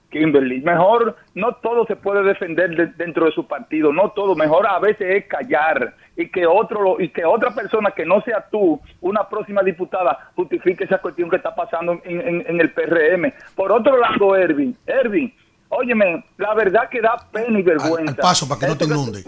Kimberly, 0.10 0.62
mejor 0.62 1.16
no 1.34 1.54
todo 1.56 1.86
se 1.88 1.96
puede 1.96 2.22
defender 2.24 2.76
de- 2.76 2.86
dentro 3.04 3.26
de 3.26 3.32
su 3.32 3.48
partido, 3.48 3.92
no 3.92 4.12
todo, 4.12 4.36
mejor 4.36 4.68
a 4.68 4.78
veces 4.80 5.08
es 5.10 5.26
callar 5.26 5.96
y 6.16 6.30
que 6.30 6.46
otro 6.46 7.02
y 7.02 7.10
que 7.10 7.26
otra 7.26 7.50
persona 7.50 7.90
que 7.92 8.06
no 8.06 8.22
sea 8.22 8.46
tú, 8.52 8.80
una 9.02 9.28
próxima 9.28 9.64
diputada, 9.64 10.30
justifique 10.36 10.84
esa 10.84 11.00
cuestión 11.00 11.32
que 11.32 11.38
está 11.38 11.56
pasando 11.56 12.00
en- 12.06 12.46
en 12.48 12.62
el 12.62 12.70
PRM. 12.72 13.34
Por 13.56 13.72
otro 13.72 13.98
lado, 13.98 14.36
Ervin, 14.36 14.78
Ervin, 14.86 15.34
óyeme, 15.76 16.24
la 16.38 16.54
verdad 16.54 16.90
que 16.90 17.02
da 17.02 17.16
pena 17.32 17.60
y 17.60 17.62
vergüenza. 17.62 18.12
Al 18.12 18.16
paso 18.18 18.48
para 18.48 18.60
que 18.60 18.68
no 18.68 18.78
te 18.78 18.86
inunde. 18.86 19.22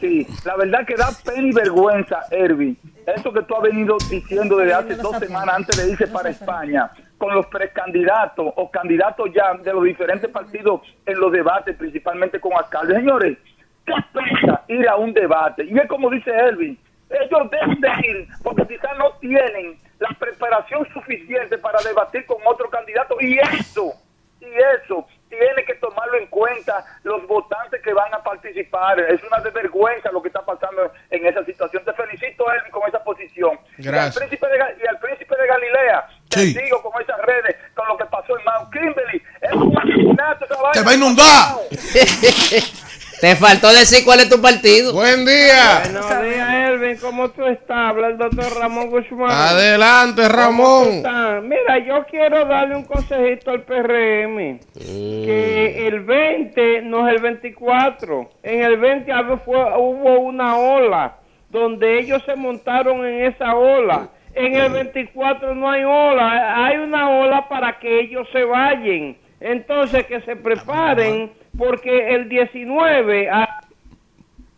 Sí, 0.00 0.26
la 0.44 0.56
verdad 0.56 0.86
que 0.86 0.94
da 0.94 1.10
pena 1.24 1.48
y 1.48 1.52
vergüenza, 1.52 2.20
Ervin. 2.30 2.76
Eso 3.06 3.32
que 3.32 3.42
tú 3.42 3.56
has 3.56 3.62
venido 3.62 3.96
diciendo 4.08 4.56
desde 4.56 4.74
hace 4.74 4.94
dos 4.96 5.18
semanas 5.18 5.56
antes 5.56 5.76
de 5.76 5.92
irse 5.92 6.06
para 6.06 6.30
España, 6.30 6.90
con 7.18 7.34
los 7.34 7.46
precandidatos 7.46 8.52
o 8.56 8.70
candidatos 8.70 9.30
ya 9.34 9.54
de 9.54 9.72
los 9.72 9.84
diferentes 9.84 10.30
partidos 10.30 10.82
en 11.06 11.18
los 11.18 11.32
debates, 11.32 11.76
principalmente 11.76 12.40
con 12.40 12.52
alcaldes. 12.52 12.96
Señores, 12.98 13.38
¿qué 13.84 13.94
pesa 14.12 14.62
ir 14.68 14.88
a 14.88 14.96
un 14.96 15.12
debate? 15.12 15.64
Y 15.64 15.78
es 15.78 15.88
como 15.88 16.10
dice 16.10 16.30
Ervin, 16.30 16.78
ellos 17.10 17.50
deben 17.50 17.80
de 17.80 18.08
ir 18.08 18.28
porque 18.42 18.66
quizás 18.66 18.96
no 18.98 19.12
tienen 19.20 19.78
la 19.98 20.08
preparación 20.18 20.86
suficiente 20.92 21.58
para 21.58 21.80
debatir 21.82 22.24
con 22.26 22.38
otro 22.46 22.70
candidato 22.70 23.16
y 23.20 23.38
eso, 23.38 23.92
y 24.40 24.46
eso 24.80 25.06
tiene 25.30 25.64
que 25.64 25.74
tomarlo 25.76 26.18
en 26.18 26.26
cuenta 26.26 26.84
los 27.04 27.26
votantes 27.26 27.80
que 27.82 27.94
van 27.94 28.12
a 28.12 28.22
participar. 28.22 28.98
Es 29.00 29.22
una 29.24 29.40
desvergüenza 29.40 30.10
lo 30.12 30.20
que 30.20 30.28
está 30.28 30.44
pasando 30.44 30.92
en 31.10 31.24
esa 31.26 31.42
situación. 31.44 31.82
Te 31.84 31.92
felicito, 31.94 32.44
Elvin, 32.52 32.70
con 32.70 32.86
esa 32.88 33.02
posición. 33.02 33.58
Gracias. 33.78 34.16
Y 34.16 34.22
al 34.22 34.28
príncipe 34.28 34.46
de, 34.48 34.58
Ga- 34.58 34.74
y 34.82 34.86
al 34.86 34.98
príncipe 34.98 35.36
de 35.40 35.46
Galilea, 35.46 36.08
Sí. 36.30 36.54
te 36.54 36.62
digo 36.62 36.82
con 36.82 37.00
esas 37.02 37.18
redes, 37.22 37.56
con 37.74 37.88
lo 37.88 37.96
que 37.96 38.04
pasó 38.06 38.38
en 38.38 38.44
Mount 38.44 38.72
Kimberly. 38.72 39.22
Es 39.40 39.52
un 39.52 39.76
asesinato. 39.78 40.46
¡Te 40.72 40.82
va 40.82 40.90
a 40.90 40.94
inundar! 40.94 41.54
Te 43.20 43.36
faltó 43.36 43.68
decir 43.68 44.02
cuál 44.04 44.20
es 44.20 44.30
tu 44.30 44.40
partido. 44.40 44.94
Buen 44.94 45.26
día. 45.26 45.82
Buenos 45.84 46.08
días, 46.22 46.48
Elvin. 46.70 46.96
¿Cómo 46.96 47.28
tú 47.30 47.44
estás? 47.44 47.76
Habla 47.90 48.08
el 48.08 48.16
doctor 48.18 48.46
Ramón 48.58 48.88
Guzmán. 48.88 49.30
Adelante, 49.30 50.22
¿Cómo 50.22 50.30
tú 50.30 51.02
Ramón. 51.04 51.48
Mira, 51.48 51.78
yo 51.86 52.04
quiero 52.10 52.46
darle 52.46 52.76
un 52.76 52.84
consejito 52.84 53.50
al 53.50 53.62
PRM. 53.62 54.58
Que 54.74 55.86
el 55.86 56.00
20 56.00 56.82
no 56.82 57.06
es 57.08 57.16
el 57.16 57.20
24. 57.22 58.30
En 58.42 58.62
el 58.62 58.78
20 58.78 59.12
hab- 59.12 59.40
fue- 59.44 59.76
hubo 59.78 60.20
una 60.20 60.56
ola 60.56 61.16
donde 61.50 61.98
ellos 62.00 62.22
se 62.24 62.34
montaron 62.36 63.04
en 63.04 63.24
esa 63.32 63.54
ola. 63.54 64.08
En 64.34 64.54
el 64.54 64.72
24 64.72 65.54
no 65.54 65.70
hay 65.70 65.84
ola. 65.84 66.64
Hay 66.64 66.78
una 66.78 67.10
ola 67.10 67.48
para 67.50 67.78
que 67.78 68.00
ellos 68.00 68.26
se 68.32 68.44
vayan. 68.44 69.16
Entonces, 69.40 70.06
que 70.06 70.20
se 70.22 70.36
preparen 70.36 71.32
porque 71.56 72.14
el 72.14 72.28
19... 72.28 73.28
ah, 73.30 73.56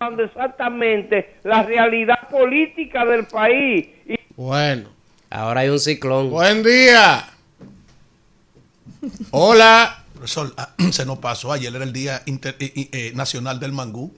donde 0.00 0.24
exactamente 0.24 1.36
la 1.44 1.62
realidad 1.62 2.28
política 2.28 3.04
del 3.04 3.24
país. 3.26 3.86
Y 4.06 4.16
Bueno. 4.36 4.88
Ahora 5.30 5.60
hay 5.60 5.68
un 5.68 5.78
ciclón. 5.78 6.28
Buen 6.30 6.62
día. 6.62 7.24
Hola. 9.30 10.04
Profesor, 10.12 10.52
ah, 10.56 10.70
se 10.90 11.06
nos 11.06 11.18
pasó. 11.18 11.52
Ayer 11.52 11.74
era 11.74 11.84
el 11.84 11.92
Día 11.92 12.22
Inter- 12.26 12.56
eh, 12.58 12.72
eh, 12.76 12.88
eh, 12.92 13.12
Nacional 13.14 13.58
del 13.60 13.72
Mangú. 13.72 14.12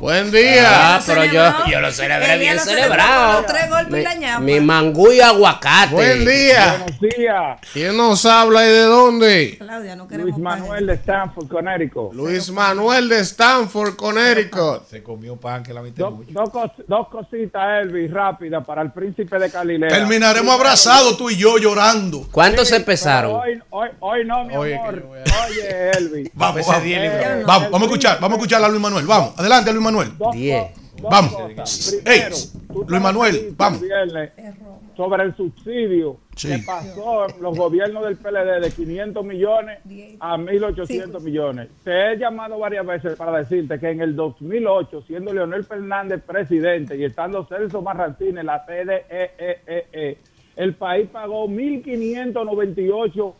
Buen 0.00 0.30
día. 0.30 0.96
Ah, 0.96 1.00
pero 1.06 1.24
yo, 1.26 1.42
yo 1.70 1.78
lo 1.78 1.92
celebré 1.92 2.38
bien 2.38 2.58
celebrado. 2.58 3.44
Tres 3.46 3.68
golpes 3.68 4.06
y 4.14 4.18
Mi, 4.18 4.24
la 4.24 4.40
mi 4.40 4.58
mangú 4.60 5.12
y 5.12 5.20
aguacate. 5.20 5.92
Buen 5.92 6.24
día. 6.24 6.78
Buenos 6.86 7.00
días. 7.18 7.58
¿Quién 7.74 7.96
nos 7.98 8.24
habla 8.24 8.64
y 8.64 8.70
de 8.70 8.82
dónde? 8.84 9.56
Claudia, 9.58 9.96
no 9.96 10.04
Luis 10.04 10.10
queremos 10.18 10.38
Manuel 10.40 10.86
de 10.86 10.94
Stanford, 10.94 11.48
Connecticut. 11.48 12.14
Luis 12.14 12.50
Manuel 12.50 13.10
de 13.10 13.18
Stanford, 13.20 13.96
Connecticut. 13.96 14.88
Se 14.88 15.02
comió 15.02 15.36
pan 15.36 15.62
que 15.62 15.74
la 15.74 15.82
mitad 15.82 16.06
Dos, 16.06 16.14
dos, 16.30 16.48
cos- 16.48 16.84
dos 16.88 17.08
cositas, 17.08 17.82
Elvis, 17.82 18.10
rápidas 18.10 18.64
para 18.64 18.80
el 18.80 18.92
príncipe 18.92 19.38
de 19.38 19.50
Galilea. 19.50 19.90
Terminaremos 19.90 20.54
abrazados 20.54 21.18
tú 21.18 21.28
y 21.28 21.36
yo 21.36 21.58
llorando. 21.58 22.26
¿Cuántos 22.32 22.68
se 22.68 22.76
empezaron? 22.76 23.32
Hoy, 23.34 23.60
hoy, 23.68 23.88
hoy 24.00 24.24
no, 24.24 24.44
mi 24.46 24.56
Oye, 24.56 24.76
amor. 24.76 25.04
a- 25.26 25.46
Oye, 25.46 25.90
Elvis. 25.90 26.30
Vamos, 26.32 26.60
Ese 26.62 26.70
vamos. 26.70 27.46
Vamos, 27.46 27.70
vamos 27.70 27.82
a 27.82 27.84
escuchar, 27.84 28.18
vamos 28.18 28.36
a 28.36 28.38
escuchar 28.38 28.64
a 28.64 28.68
Luis 28.68 28.80
Manuel. 28.80 29.04
Vamos, 29.04 29.38
adelante, 29.38 29.70
Luis 29.72 29.82
Manuel. 29.82 29.89
Dos 30.18 30.32
Diez. 30.34 30.72
Vamos. 31.02 31.34
Primero, 32.02 32.36
Luis 32.86 33.00
Manuel, 33.02 33.54
vamos. 33.56 33.80
Sobre 34.96 35.22
el 35.24 35.34
subsidio 35.36 36.18
Sí. 36.36 36.48
que 36.48 36.58
pasó 36.58 37.26
en 37.28 37.40
los 37.42 37.56
gobiernos 37.56 38.04
del 38.04 38.16
PLD 38.16 38.60
de 38.60 38.70
500 38.70 39.24
millones 39.24 39.78
a 40.20 40.36
1.800 40.36 41.22
millones. 41.22 41.68
Te 41.84 42.12
he 42.12 42.16
llamado 42.18 42.58
varias 42.58 42.84
veces 42.86 43.16
para 43.16 43.38
decirte 43.38 43.78
que 43.78 43.90
en 43.90 44.00
el 44.02 44.14
2008, 44.16 45.02
siendo 45.06 45.32
Leonel 45.32 45.64
Fernández 45.64 46.22
presidente 46.26 46.96
y 46.96 47.04
estando 47.04 47.44
Celso 47.46 47.80
Marrancines, 47.82 48.44
la 48.44 48.64
CDEE, 48.66 49.04
E, 49.10 50.18
el 50.56 50.74
país 50.74 51.08
pagó 51.10 51.46
1.598 51.48 53.34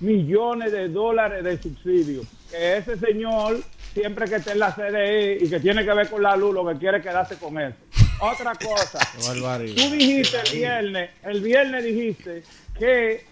millones 0.00 0.72
de 0.72 0.88
dólares 0.88 1.44
de 1.44 1.58
subsidio. 1.58 2.22
Que 2.50 2.76
ese 2.78 2.96
señor, 2.96 3.58
siempre 3.92 4.26
que 4.28 4.36
esté 4.36 4.52
en 4.52 4.58
la 4.60 4.74
CDE 4.74 5.38
y 5.40 5.50
que 5.50 5.60
tiene 5.60 5.84
que 5.84 5.92
ver 5.92 6.08
con 6.08 6.22
la 6.22 6.36
luz, 6.36 6.54
lo 6.54 6.66
que 6.66 6.78
quiere 6.78 6.98
es 6.98 7.02
quedarse 7.02 7.36
con 7.36 7.58
eso. 7.58 7.76
Otra 8.20 8.54
cosa, 8.54 8.98
Qué 9.16 9.28
barbaridad. 9.28 9.74
tú 9.82 9.90
dijiste 9.94 10.36
el 10.46 10.52
viernes, 10.58 11.10
el 11.24 11.40
viernes 11.40 11.84
dijiste 11.84 12.42
que 12.78 13.24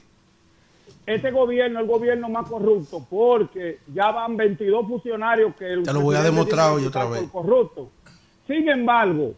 este 1.06 1.30
gobierno 1.30 1.78
es 1.78 1.84
el 1.84 1.90
gobierno 1.90 2.28
más 2.28 2.46
corrupto 2.48 3.06
porque 3.08 3.78
ya 3.94 4.10
van 4.10 4.36
22 4.36 4.86
funcionarios 4.86 5.54
que 5.56 5.72
el 5.72 5.82
Te 5.82 5.92
lo 5.92 6.00
voy 6.00 6.16
a 6.16 6.22
demostrar 6.22 6.72
hoy 6.72 6.84
otra 6.86 7.04
vez. 7.06 7.22
corruptos. 7.30 7.88
Sin 8.46 8.68
embargo, 8.68 9.34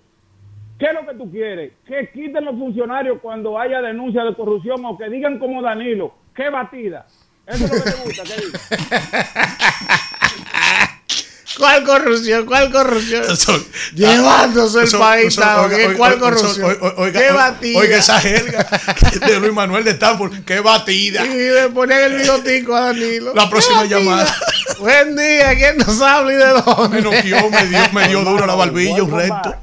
¿qué 0.78 0.86
es 0.86 0.94
lo 0.94 1.06
que 1.06 1.14
tú 1.16 1.30
quieres? 1.30 1.72
Que 1.86 2.10
quiten 2.12 2.44
los 2.44 2.56
funcionarios 2.56 3.18
cuando 3.20 3.58
haya 3.58 3.80
denuncia 3.82 4.24
de 4.24 4.34
corrupción 4.34 4.84
o 4.84 4.96
que 4.98 5.08
digan 5.08 5.38
como 5.38 5.62
Danilo, 5.62 6.12
qué 6.34 6.48
batida. 6.50 7.06
Eso 7.46 7.64
es 7.64 7.70
lo 7.72 7.84
que 7.84 7.90
te 7.90 7.96
gusta, 8.04 8.22
que 8.24 8.36
diga. 8.40 8.58
¿Cuál 11.58 11.84
corrupción? 11.84 12.46
¿Cuál 12.46 12.70
corrupción? 12.70 13.22
Profesor, 13.26 13.60
Llevándose 13.94 14.82
el 14.84 14.90
país. 14.98 15.36
oiga, 15.38 15.94
¿Cuál 15.96 16.18
corrupción? 16.18 16.70
oiga, 16.70 16.94
oiga, 16.96 17.20
¿Qué 17.20 17.32
batida? 17.32 17.78
Oiga, 17.78 17.96
esa 17.98 18.20
jerga 18.20 18.66
de 19.26 19.40
Luis 19.40 19.52
Manuel 19.52 19.84
de 19.84 19.90
Stanford. 19.90 20.44
¡Qué 20.46 20.60
batida! 20.60 21.24
Y 21.26 21.28
le 21.34 21.68
ponían 21.68 22.02
el 22.02 22.16
bigotico 22.18 22.74
a 22.76 22.80
Danilo. 22.86 23.34
La 23.34 23.50
próxima 23.50 23.84
llamada. 23.84 24.32
Buen 24.78 25.16
día. 25.16 25.54
¿Quién 25.56 25.76
nos 25.78 26.00
habla 26.00 26.32
y 26.32 26.36
de 26.36 26.46
dónde? 26.62 26.96
Me 26.96 27.02
noqueó, 27.02 27.50
me 27.50 27.66
dio, 27.66 27.78
me 27.92 28.08
dio 28.08 28.24
duro 28.24 28.46
la 28.46 28.54
barbilla, 28.54 29.02
un 29.02 29.10
recto. 29.10 29.54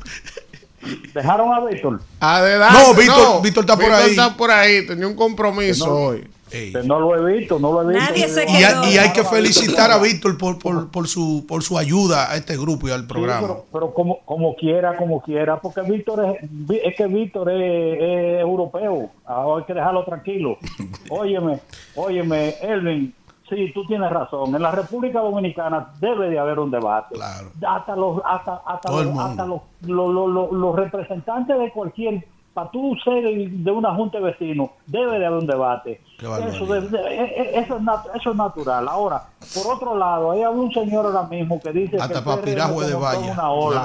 Dejaron 1.13 1.53
a 1.53 1.65
Víctor. 1.65 1.99
Adelante. 2.19 2.77
No, 2.79 2.93
Víctor- 2.93 3.41
Víctor 3.41 3.63
está 3.63 3.75
por 3.77 3.91
ahí. 3.91 4.09
está 4.11 4.37
por 4.37 4.51
ahí. 4.51 4.85
Tenía 4.87 5.07
un 5.07 5.15
compromiso 5.15 5.85
No. 5.87 5.93
hoy. 5.93 6.27
Ey. 6.51 6.73
No 6.85 6.99
lo 6.99 7.15
he 7.29 7.37
visto, 7.39 7.59
no 7.59 7.71
lo 7.73 7.81
he 7.89 7.93
visto. 7.93 8.09
Nadie 8.09 8.27
se 8.29 8.43
Y, 8.49 8.63
hay- 8.63 8.93
y 8.93 8.97
hay 8.97 9.11
que 9.11 9.23
felicitar 9.23 9.91
a 9.91 9.97
Víctor 9.97 10.37
por, 10.37 10.57
por, 10.59 10.89
por, 10.91 11.07
su, 11.07 11.45
por 11.47 11.61
su 11.63 11.77
ayuda 11.77 12.31
a 12.31 12.35
este 12.35 12.57
grupo 12.57 12.87
y 12.87 12.91
al 12.91 13.05
programa. 13.05 13.41
pero, 13.47 13.65
pero 13.71 13.93
como, 13.93 14.19
como 14.25 14.55
quiera, 14.55 14.95
como 14.95 15.21
quiera, 15.21 15.59
porque 15.59 15.81
Víctor 15.81 16.37
es, 16.41 16.49
es 16.83 16.95
que 16.95 17.07
Víctor 17.07 17.49
es, 17.51 17.97
es 18.01 18.39
europeo, 18.39 19.09
ahora 19.25 19.59
hay 19.61 19.65
que 19.65 19.73
dejarlo 19.73 20.03
tranquilo. 20.05 20.57
Óyeme, 21.09 21.59
óyeme, 21.95 22.55
Elvin, 22.61 23.13
sí, 23.49 23.71
tú 23.73 23.85
tienes 23.85 24.09
razón, 24.09 24.55
en 24.55 24.61
la 24.61 24.71
República 24.71 25.19
Dominicana 25.19 25.91
debe 25.99 26.29
de 26.29 26.39
haber 26.39 26.59
un 26.59 26.71
debate. 26.71 27.15
Claro. 27.15 27.49
Hasta 27.67 27.95
los, 27.95 28.21
hasta, 28.25 28.61
hasta 28.65 28.91
los, 28.91 29.19
hasta 29.19 29.45
los, 29.45 29.61
los, 29.81 30.13
los- 30.13 30.29
los- 30.29 30.51
los 30.51 30.75
representantes 30.75 31.57
de 31.59 31.71
cualquier, 31.71 32.27
para 32.57 32.71
tú 32.71 32.95
ser 33.03 33.23
de 33.23 33.71
una 33.71 33.93
junta 33.93 34.17
de 34.17 34.23
vecinos, 34.23 34.71
debe 34.87 35.19
de 35.19 35.27
haber 35.27 35.37
un 35.41 35.45
debate. 35.45 36.01
Eso, 36.47 36.65
de- 36.65 36.81
de- 36.89 36.97
e- 37.07 37.41
e- 37.41 37.59
eso, 37.59 37.77
es 37.77 37.83
nat- 37.83 38.09
eso 38.15 38.31
es 38.31 38.35
natural. 38.35 38.87
Ahora, 38.87 39.21
por 39.53 39.75
otro 39.75 39.95
lado, 39.95 40.31
hay 40.31 40.41
un 40.45 40.71
señor 40.73 41.05
ahora 41.05 41.21
mismo 41.27 41.59
que 41.59 41.71
dice 41.71 41.97
Hasta 41.97 42.07
que 42.07 42.17
el 42.17 42.23
para 42.25 42.37
PRM 42.41 42.79
de 42.87 42.93
Valla, 42.95 43.31
una 43.33 43.51
ola, 43.51 43.81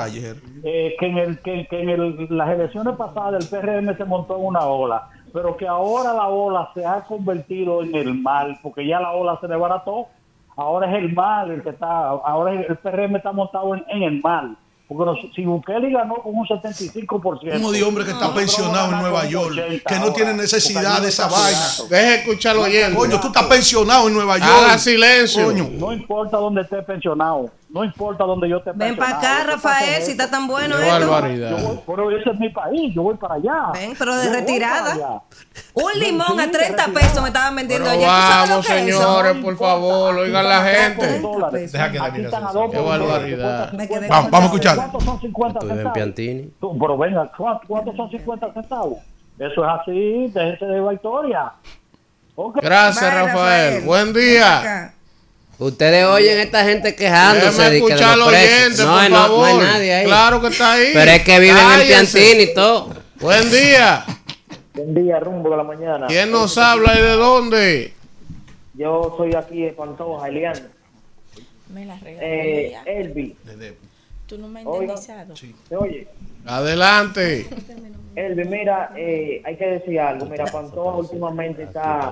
eh, 0.64 0.96
que 0.98 1.06
en, 1.06 1.18
el, 1.18 1.38
que, 1.42 1.66
que 1.68 1.82
en 1.82 1.90
el- 1.90 2.26
las 2.30 2.48
elecciones 2.48 2.96
pasadas 2.96 3.42
el 3.44 3.46
PRM 3.50 3.94
se 3.94 4.06
montó 4.06 4.38
en 4.38 4.46
una 4.46 4.64
ola, 4.64 5.06
pero 5.34 5.54
que 5.54 5.68
ahora 5.68 6.14
la 6.14 6.28
ola 6.28 6.70
se 6.72 6.86
ha 6.86 7.02
convertido 7.02 7.82
en 7.82 7.94
el 7.94 8.14
mal, 8.14 8.58
porque 8.62 8.86
ya 8.86 9.00
la 9.00 9.12
ola 9.12 9.36
se 9.42 9.48
desbarató. 9.48 10.06
ahora 10.56 10.90
es 10.90 10.96
el 11.02 11.12
mal 11.12 11.50
el 11.50 11.62
que 11.62 11.68
está, 11.70 12.08
ahora 12.08 12.52
el 12.54 12.76
PRM 12.78 13.16
está 13.16 13.32
montado 13.32 13.74
en, 13.74 13.84
en 13.88 14.02
el 14.02 14.22
mal. 14.22 14.56
Porque 14.88 15.30
si 15.34 15.44
Bukele 15.44 15.90
ganó 15.90 16.16
con 16.16 16.34
un 16.34 16.46
75%. 16.46 17.52
Como 17.52 17.72
de 17.72 17.82
hombre 17.82 18.04
que 18.04 18.10
está 18.10 18.34
pensionado 18.34 18.92
en 18.92 18.98
Nueva 19.00 19.26
York, 19.26 19.52
80 19.52 19.88
que 19.88 19.94
no 19.94 20.00
ahora, 20.02 20.14
tiene 20.14 20.34
necesidad 20.34 21.00
de 21.00 21.08
esa 21.08 21.28
vaina. 21.28 21.66
Deje 21.88 22.14
escucharlo 22.16 22.62
oyendo. 22.62 22.98
Coño, 22.98 23.20
tú 23.20 23.28
estás 23.28 23.44
pensionado 23.44 24.08
en 24.08 24.14
Nueva 24.14 24.38
York. 24.38 24.50
Haga 24.50 24.78
silencio. 24.78 25.46
Coño. 25.46 25.68
No 25.72 25.92
importa 25.92 26.36
dónde 26.36 26.62
esté 26.62 26.82
pensionado, 26.82 27.50
no 27.72 27.84
importa 27.84 28.24
dónde 28.24 28.50
yo 28.50 28.58
esté 28.58 28.72
Ven 28.74 28.96
para 28.96 29.16
acá, 29.16 29.44
Rafael, 29.44 30.02
si 30.02 30.10
está 30.10 30.28
tan 30.30 30.46
bueno 30.46 30.76
Qué 30.76 30.86
esto. 30.88 31.10
barbaridad. 31.10 31.50
Yo 31.50 31.68
voy- 31.68 31.80
pero 31.86 32.10
ese 32.10 32.30
es 32.30 32.38
mi 32.38 32.50
país, 32.50 32.94
yo 32.94 33.02
voy 33.02 33.16
para 33.16 33.34
allá. 33.36 33.70
Ven, 33.72 33.94
pero 33.98 34.14
de 34.14 34.26
Yo 34.26 34.32
retirada. 34.32 35.22
Un 35.72 35.98
limón 35.98 36.38
a 36.38 36.44
Sí, 36.44 36.50
30 36.50 36.86
de 36.86 36.92
pesos 36.92 37.22
me 37.22 37.28
estaban 37.28 37.56
vendiendo 37.56 37.88
Pero 37.90 37.98
ayer. 37.98 38.10
¿Tú 38.10 38.14
sabes 38.14 38.48
lo 38.48 38.54
vamos, 38.56 38.66
señores, 38.66 39.36
por 39.42 39.56
favor, 39.56 40.14
oigan 40.16 40.48
la 40.48 40.62
gente. 40.64 41.06
Deja 41.72 41.90
que 41.92 41.98
dos 41.98 42.70
Qué 42.70 42.78
barbaridad. 42.78 43.72
Vamos, 44.08 44.32
a 44.34 44.44
escuchar. 44.44 44.76
¿Cuántos 44.76 45.04
son 45.04 45.20
50 45.20 45.58
Estuve 45.58 45.72
en 45.72 45.76
centavos? 45.78 46.78
Pero 46.78 46.98
venga, 46.98 47.32
¿cuántos 47.66 47.96
son 47.96 48.10
50 48.10 48.52
centavos? 48.52 48.98
Eso 49.38 49.64
es 49.64 49.80
así, 49.80 50.30
déjense 50.34 50.66
de 50.66 50.80
la 50.80 50.92
historia. 50.92 51.52
Ok. 52.34 52.58
Gracias, 52.62 53.00
Bye, 53.00 53.22
Rafael. 53.22 53.66
Rafael. 53.74 53.84
Buen 53.84 54.12
día. 54.12 54.92
Ustedes 55.62 56.04
oyen 56.06 56.38
a 56.38 56.42
esta 56.42 56.64
gente 56.64 56.94
quejándose 56.96 57.62
de 57.70 57.80
que 57.84 57.94
de 57.94 58.16
los 58.16 58.28
oyente, 58.28 58.82
No, 58.84 58.92
por 58.92 59.02
no, 59.02 59.08
no 59.10 59.16
favor. 59.18 59.46
hay 59.48 59.56
nadie 59.58 59.94
ahí. 59.94 60.04
Claro 60.06 60.40
que 60.40 60.46
está 60.48 60.72
ahí. 60.72 60.90
Pero 60.92 61.10
es 61.12 61.22
que 61.22 61.38
viven 61.40 61.56
Cállese. 61.56 61.82
en 61.82 62.06
Piantini 62.06 62.42
y 62.50 62.54
todo. 62.54 62.94
Buen 63.20 63.50
día. 63.50 64.04
Buen 64.74 64.94
día, 64.94 65.20
rumbo 65.20 65.50
de 65.50 65.56
la 65.56 65.62
mañana. 65.64 66.06
¿Quién 66.08 66.30
nos 66.30 66.58
habla 66.58 66.98
y 66.98 67.02
de 67.02 67.12
dónde? 67.12 67.92
Yo 68.74 69.14
soy 69.16 69.34
aquí 69.34 69.62
de 69.62 69.72
Pantoja, 69.72 70.28
Elian. 70.28 70.54
Me 71.72 71.86
la 71.86 71.96
regaló 71.98 72.26
Eh. 72.26 72.74
Elvi, 72.86 73.36
Tú 74.26 74.38
no 74.38 74.48
me 74.48 74.60
has 74.60 74.66
indemnizado. 74.66 75.36
¿se 75.36 75.76
oye? 75.76 76.08
Adelante. 76.46 77.46
Elvi, 78.14 78.44
mira, 78.44 78.92
eh, 78.96 79.40
hay 79.44 79.56
que 79.56 79.66
decir 79.66 79.98
algo. 79.98 80.26
Mira, 80.26 80.44
Pantoja 80.44 80.98
últimamente 80.98 81.62
está... 81.62 82.08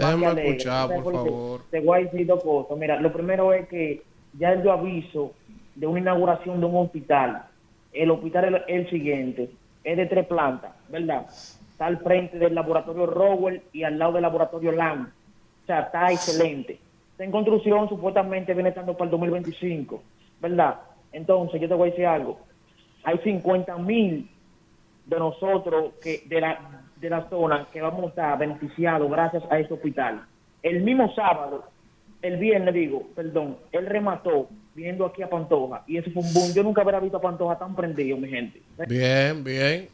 Alegre. 0.00 0.48
escuchar, 0.48 0.88
¿Sabes 0.88 1.02
por 1.02 1.12
favor. 1.12 1.60
Te 1.70 1.80
voy 1.80 1.98
a 1.98 2.04
decir 2.04 2.26
dos 2.26 2.42
cosas. 2.42 2.78
Mira, 2.78 3.00
lo 3.00 3.12
primero 3.12 3.52
es 3.52 3.68
que 3.68 4.02
ya 4.38 4.62
yo 4.62 4.72
aviso 4.72 5.32
de 5.74 5.86
una 5.86 6.00
inauguración 6.00 6.60
de 6.60 6.66
un 6.66 6.76
hospital. 6.76 7.44
El 7.92 8.10
hospital 8.10 8.44
es 8.44 8.62
el, 8.68 8.76
el 8.76 8.90
siguiente. 8.90 9.50
Es 9.82 9.96
de 9.96 10.06
tres 10.06 10.26
plantas, 10.26 10.72
¿verdad? 10.88 11.26
Está 11.70 11.86
al 11.86 11.98
frente 11.98 12.38
del 12.38 12.54
laboratorio 12.54 13.06
Rowell 13.06 13.60
y 13.72 13.82
al 13.82 13.98
lado 13.98 14.12
del 14.12 14.22
laboratorio 14.22 14.70
Lam. 14.70 15.12
O 15.62 15.66
sea, 15.66 15.80
está 15.80 16.12
excelente. 16.12 16.78
Está 17.10 17.24
en 17.24 17.32
construcción, 17.32 17.88
supuestamente 17.88 18.54
viene 18.54 18.68
estando 18.68 18.92
para 18.94 19.06
el 19.06 19.10
2025, 19.10 20.02
¿verdad? 20.40 20.80
Entonces, 21.12 21.60
yo 21.60 21.68
te 21.68 21.74
voy 21.74 21.88
a 21.88 21.90
decir 21.90 22.06
algo. 22.06 22.38
Hay 23.04 23.18
50 23.18 23.76
mil 23.78 24.28
de 25.06 25.18
nosotros 25.18 25.94
que 26.02 26.22
de 26.26 26.40
la 26.40 26.82
de 26.96 27.10
la 27.10 27.28
zona 27.28 27.66
que 27.72 27.82
vamos 27.82 28.04
a 28.04 28.08
estar 28.08 28.38
beneficiados 28.38 29.10
gracias 29.10 29.42
a 29.50 29.58
este 29.58 29.74
hospital. 29.74 30.24
El 30.62 30.82
mismo 30.82 31.14
sábado, 31.14 31.64
el 32.22 32.38
viernes 32.38 32.72
digo, 32.72 33.08
perdón, 33.14 33.58
él 33.72 33.86
remató 33.86 34.48
viendo 34.74 35.04
aquí 35.04 35.22
a 35.22 35.28
Pantoja 35.28 35.84
y 35.86 35.98
eso 35.98 36.10
fue 36.12 36.22
un 36.22 36.32
boom. 36.32 36.54
Yo 36.54 36.62
nunca 36.62 36.80
había 36.80 37.00
visto 37.00 37.18
a 37.18 37.20
Pantoja 37.20 37.58
tan 37.58 37.76
prendido, 37.76 38.16
mi 38.16 38.28
gente. 38.28 38.62
Bien, 38.88 39.44
bien. 39.44 39.88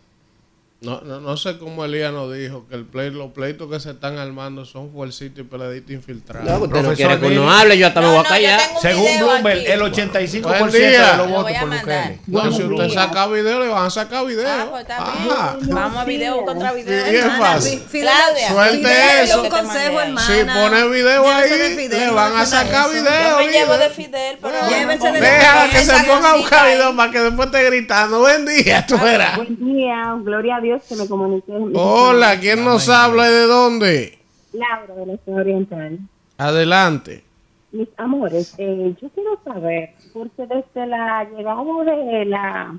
No, 0.82 1.02
no, 1.02 1.20
no 1.20 1.36
sé 1.36 1.58
cómo 1.58 1.84
Elías 1.84 2.10
nos 2.10 2.32
dijo 2.32 2.66
que 2.66 2.74
el 2.74 2.86
play, 2.86 3.10
los 3.10 3.32
pleitos 3.32 3.70
que 3.70 3.78
se 3.80 3.90
están 3.90 4.16
armando 4.16 4.64
son 4.64 4.90
fuercitos 4.90 5.40
y 5.40 5.42
peladitos 5.42 5.90
infiltrados. 5.90 6.48
No, 6.48 6.54
usted 6.54 6.66
no 6.68 6.70
Profesor 6.88 6.96
quiere 6.96 7.20
que 7.20 7.38
uno 7.38 7.52
hable, 7.52 7.76
yo 7.76 7.86
hasta 7.86 8.00
me 8.00 8.06
No, 8.06 8.12
voy 8.14 8.20
a 8.20 8.22
no, 8.22 8.28
callar. 8.30 8.60
Según 8.80 9.18
Bloomberg, 9.18 9.58
aquí. 9.60 9.70
el 9.72 9.80
85% 9.82 10.58
Buen 10.58 10.70
de 10.72 10.88
día. 10.88 11.16
los 11.18 11.28
Lo 11.28 11.34
votos 11.34 11.52
por. 11.60 11.68
Bukele. 11.68 12.20
No, 12.28 12.50
si 12.52 12.62
usted 12.62 12.88
saca 12.88 13.26
video, 13.26 13.60
le 13.60 13.68
van 13.68 13.84
a 13.84 13.90
sacar 13.90 14.24
video. 14.24 14.48
Ah, 14.48 14.66
pues. 14.70 14.86
Ajá. 14.88 15.56
Vamos 15.68 15.98
a 15.98 16.04
video 16.06 16.44
contra 16.46 16.72
video. 16.72 17.04
Sí, 17.06 17.14
es 17.14 17.24
hermana. 17.26 17.38
fácil. 17.46 17.80
Fi- 17.86 18.00
Claudia, 18.00 18.48
Suelte 18.48 18.78
Fidel, 18.78 19.24
eso. 19.24 19.42
te 19.42 19.48
Un 19.48 19.50
consejo, 19.50 20.00
hermana. 20.00 20.26
Si 20.26 20.44
pone 20.44 20.88
video 20.88 21.30
ahí, 21.30 21.50
de 21.50 21.68
Fidel, 21.76 22.00
le 22.00 22.06
no 22.06 22.14
van 22.14 22.36
a 22.36 22.46
sacar 22.46 22.88
de 22.88 22.96
eso. 23.00 23.04
video. 23.04 23.30
Yo 23.40 23.46
me 23.46 23.52
llevo 23.52 23.76
de 23.76 23.90
Fidel, 23.90 24.38
pero 24.40 24.54
Llévese 24.70 25.12
de 25.12 25.20
Deja 25.20 25.68
que 25.70 25.78
se 25.84 26.04
ponga 26.04 26.30
a 26.30 26.36
buscar 26.38 26.66
video 26.72 26.96
para 26.96 27.12
que 27.12 27.20
después 27.20 27.46
esté 27.48 27.64
gritando. 27.66 28.20
Buen 28.20 28.46
día, 28.46 28.86
tú 28.86 28.96
verás. 28.96 29.36
Buen 29.36 29.58
día, 29.58 30.14
gloria 30.24 30.56
a 30.56 30.60
Dios 30.62 30.69
que 30.78 30.96
me 30.96 31.08
comuniqué. 31.08 31.52
Hola, 31.74 32.38
¿quién 32.40 32.64
nos 32.64 32.88
habla 32.88 33.28
y 33.28 33.32
de 33.32 33.46
dónde? 33.46 34.18
Laura 34.52 34.94
de 34.94 35.06
la 35.06 35.16
Ciudad 35.18 35.40
Oriental. 35.40 35.98
Adelante. 36.38 37.24
Mis 37.72 37.88
amores, 37.98 38.54
eh, 38.58 38.94
yo 39.00 39.08
quiero 39.10 39.38
saber, 39.44 39.90
porque 40.12 40.46
desde 40.46 40.86
la 40.86 41.24
llegada 41.24 41.62
de 41.84 42.24
la 42.24 42.76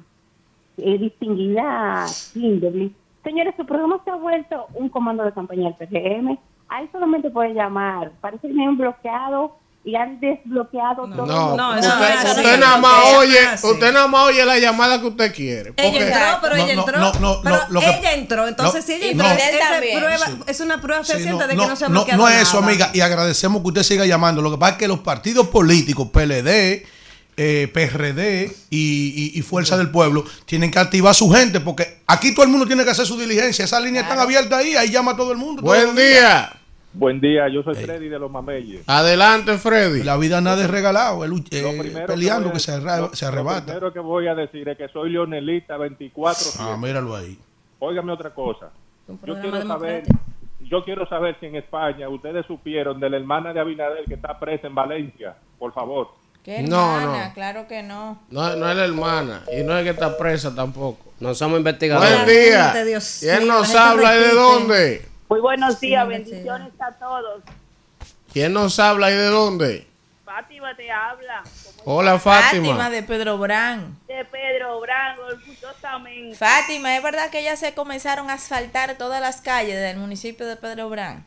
eh, 0.78 0.98
distinguida 0.98 2.06
Kimberly, 2.34 2.94
señores, 3.24 3.54
su 3.56 3.66
programa 3.66 4.02
se 4.04 4.12
ha 4.12 4.16
vuelto 4.16 4.68
un 4.74 4.90
comando 4.90 5.24
de 5.24 5.32
campaña 5.32 5.72
del 5.72 5.88
PGM. 5.88 6.38
Ahí 6.68 6.90
solamente 6.92 7.30
puede 7.30 7.54
llamar. 7.54 8.12
Parece 8.20 8.48
que 8.48 8.54
me 8.54 8.66
han 8.66 8.78
bloqueado 8.78 9.58
y 9.84 9.96
han 9.96 10.20
desbloqueado 10.20 11.08
todo. 11.08 11.26
No, 11.26 11.56
No, 11.58 11.70
usted, 11.76 11.88
eso 11.88 11.96
no 11.98 12.06
es 12.06 12.38
usted 12.38 12.60
nada 12.60 12.78
más 12.78 13.04
no 13.04 13.18
oye, 13.18 13.40
es 13.56 13.64
usted 13.64 13.92
nada 13.92 14.08
más 14.08 14.28
oye 14.28 14.46
la 14.46 14.60
llamada 14.60 15.02
que 15.02 15.08
usted 15.08 15.34
quiere. 15.34 15.74
Ella 15.76 16.06
entró, 16.06 16.40
pero 16.42 16.56
No, 16.56 16.64
ella 16.64 16.76
no, 16.76 16.82
entró. 16.82 17.00
no, 17.00 17.14
no, 17.20 17.42
pero 17.42 17.60
no, 17.72 17.82
ella 17.82 18.14
entró. 18.14 18.48
Entonces, 18.48 18.82
no, 18.82 18.88
si 18.88 18.94
ella 18.94 19.06
y 19.08 19.10
entró, 19.12 19.28
esa 19.28 19.70
también. 19.72 20.00
prueba, 20.00 20.26
Sí. 20.28 20.34
es 20.48 20.60
una 20.60 20.80
prueba 20.82 21.04
Sí, 21.04 21.12
fehaciente 21.14 21.32
no, 21.44 21.48
de 21.48 21.54
que 21.54 21.56
no, 21.56 21.68
no 21.68 21.76
se 21.76 21.86
ha 21.86 21.88
no, 21.88 21.94
bloqueado 21.94 22.22
no 22.22 22.30
es 22.30 22.42
eso, 22.44 22.60
nada. 22.62 22.72
amiga, 22.72 22.92
y 22.94 23.02
agradecemos 23.02 23.62
que 23.64 23.68
usted 23.70 23.84
siga 23.84 24.06
llamando. 24.06 24.42
Lo 24.44 24.52
que 24.52 24.58
pasa 24.60 24.74
es 24.74 24.78
que 24.78 24.88
los 24.88 25.00
partidos 25.00 25.48
políticos, 25.48 26.10
PLD, 26.14 26.86
eh, 27.38 27.68
PRD 27.74 28.56
y, 28.70 29.32
y- 29.34 29.40
y 29.40 29.42
Fuerza 29.42 29.78
del 29.78 29.90
Pueblo, 29.90 30.26
tienen 30.46 30.70
que 30.70 30.78
activar 30.78 31.10
a 31.12 31.14
su 31.16 31.28
gente, 31.32 31.60
porque 31.60 32.02
aquí 32.06 32.36
todo 32.36 32.44
el 32.46 32.52
mundo 32.52 32.68
tiene 32.68 32.84
que 32.84 32.92
hacer 32.92 33.08
su 33.08 33.18
diligencia. 33.18 33.66
Esas 33.66 33.82
líneas 33.82 34.04
están 34.04 34.20
abiertas 34.20 34.60
ahí, 34.60 34.76
ahí 34.76 34.90
llama 34.92 35.14
a 35.14 35.16
todo 35.18 35.32
el 35.32 35.40
mundo. 35.40 35.64
Buen 35.64 35.96
día. 35.96 36.54
Buen 36.94 37.22
día, 37.22 37.48
yo 37.48 37.64
soy 37.64 37.76
Freddy 37.76 38.10
de 38.10 38.20
los 38.20 38.30
Mameyes. 38.30 38.84
Adelante, 38.88 39.58
Freddy. 39.58 40.04
La 40.04 40.18
vida 40.18 40.42
nada 40.42 40.62
es 40.64 40.70
regalado, 40.70 41.24
el, 41.24 41.32
eh, 41.52 41.62
Lo 41.62 41.82
primero 41.82 42.06
peleando 42.06 42.44
voy 42.44 42.50
a- 42.50 42.54
que 42.54 42.60
se, 42.60 42.72
arra- 42.74 43.00
lo- 43.00 43.16
se 43.16 43.24
Lo 43.26 43.30
arrebata. 43.32 43.66
primero 43.66 43.94
que 43.94 44.00
voy 44.00 44.28
a 44.28 44.36
decir 44.36 44.68
es 44.68 44.78
que 44.78 44.90
soy 44.90 45.10
leonelita 45.12 45.78
24 45.78 46.46
Ah, 46.60 46.76
míralo 46.78 47.16
ahí. 47.16 47.40
Óigame 47.80 48.12
otra 48.12 48.32
cosa. 48.32 48.70
Yo 49.26 49.40
quiero 49.40 49.66
saber, 49.66 50.04
yo 50.60 50.84
quiero 50.84 51.08
saber 51.08 51.38
si 51.40 51.46
en 51.46 51.56
España 51.56 52.10
ustedes 52.10 52.46
supieron 52.46 53.00
de 53.00 53.10
la 53.10 53.18
hermana 53.18 53.54
de 53.54 53.60
Abinader 53.62 54.04
que 54.06 54.16
está 54.16 54.38
presa 54.38 54.68
en 54.68 54.76
Valencia, 54.76 55.36
por 55.58 55.74
favor. 55.74 56.10
¿Qué 56.44 56.64
No, 56.64 56.98
hermana? 57.00 57.28
no. 57.30 57.34
Claro 57.34 57.68
que 57.68 57.84
no. 57.84 58.22
No, 58.32 58.56
no 58.56 58.70
es 58.70 58.76
la 58.76 58.84
hermana 58.86 59.44
y 59.58 59.64
no 59.64 59.78
es 59.78 59.84
que 59.84 59.92
está 59.92 60.18
presa 60.18 60.54
tampoco. 60.54 61.14
No 61.20 61.34
somos 61.36 61.52
Buen 61.54 61.60
investigadores. 61.62 62.28
día. 62.28 62.64
gente, 62.72 62.86
Dios 62.86 63.18
¿Quién 63.22 63.44
mío, 63.44 63.54
nos 63.54 63.76
habla 63.76 64.16
y 64.18 64.20
de 64.20 64.32
dónde? 64.34 65.11
Muy 65.32 65.40
buenos 65.40 65.80
días, 65.80 66.04
Sí, 66.04 66.10
bendiciones 66.10 66.74
a 66.82 66.92
todos. 66.92 67.42
¿Quién 68.34 68.52
nos 68.52 68.78
habla 68.80 69.10
y 69.12 69.14
de 69.14 69.28
dónde? 69.28 69.88
Fátima 70.26 70.76
te 70.76 70.92
habla. 70.92 71.42
Hola, 71.86 72.20
Fátima 72.20 72.68
Fátima. 72.68 72.90
de 72.90 73.04
Pedro 73.04 73.38
Brán. 73.38 73.98
De 74.10 74.26
Pedro 74.26 74.82
Branco, 74.82 75.22
orgullosamente. 75.28 76.36
Fátima, 76.36 76.98
¿es 76.98 77.02
verdad 77.02 77.30
que 77.30 77.42
ya 77.46 77.56
se 77.56 77.74
comenzaron 77.74 78.30
a 78.30 78.34
asfaltar 78.34 78.98
todas 78.98 79.22
las 79.22 79.40
calles 79.40 79.80
del 79.80 79.96
municipio 80.00 80.46
de 80.46 80.58
Pedro 80.58 80.90
Brán? 80.90 81.26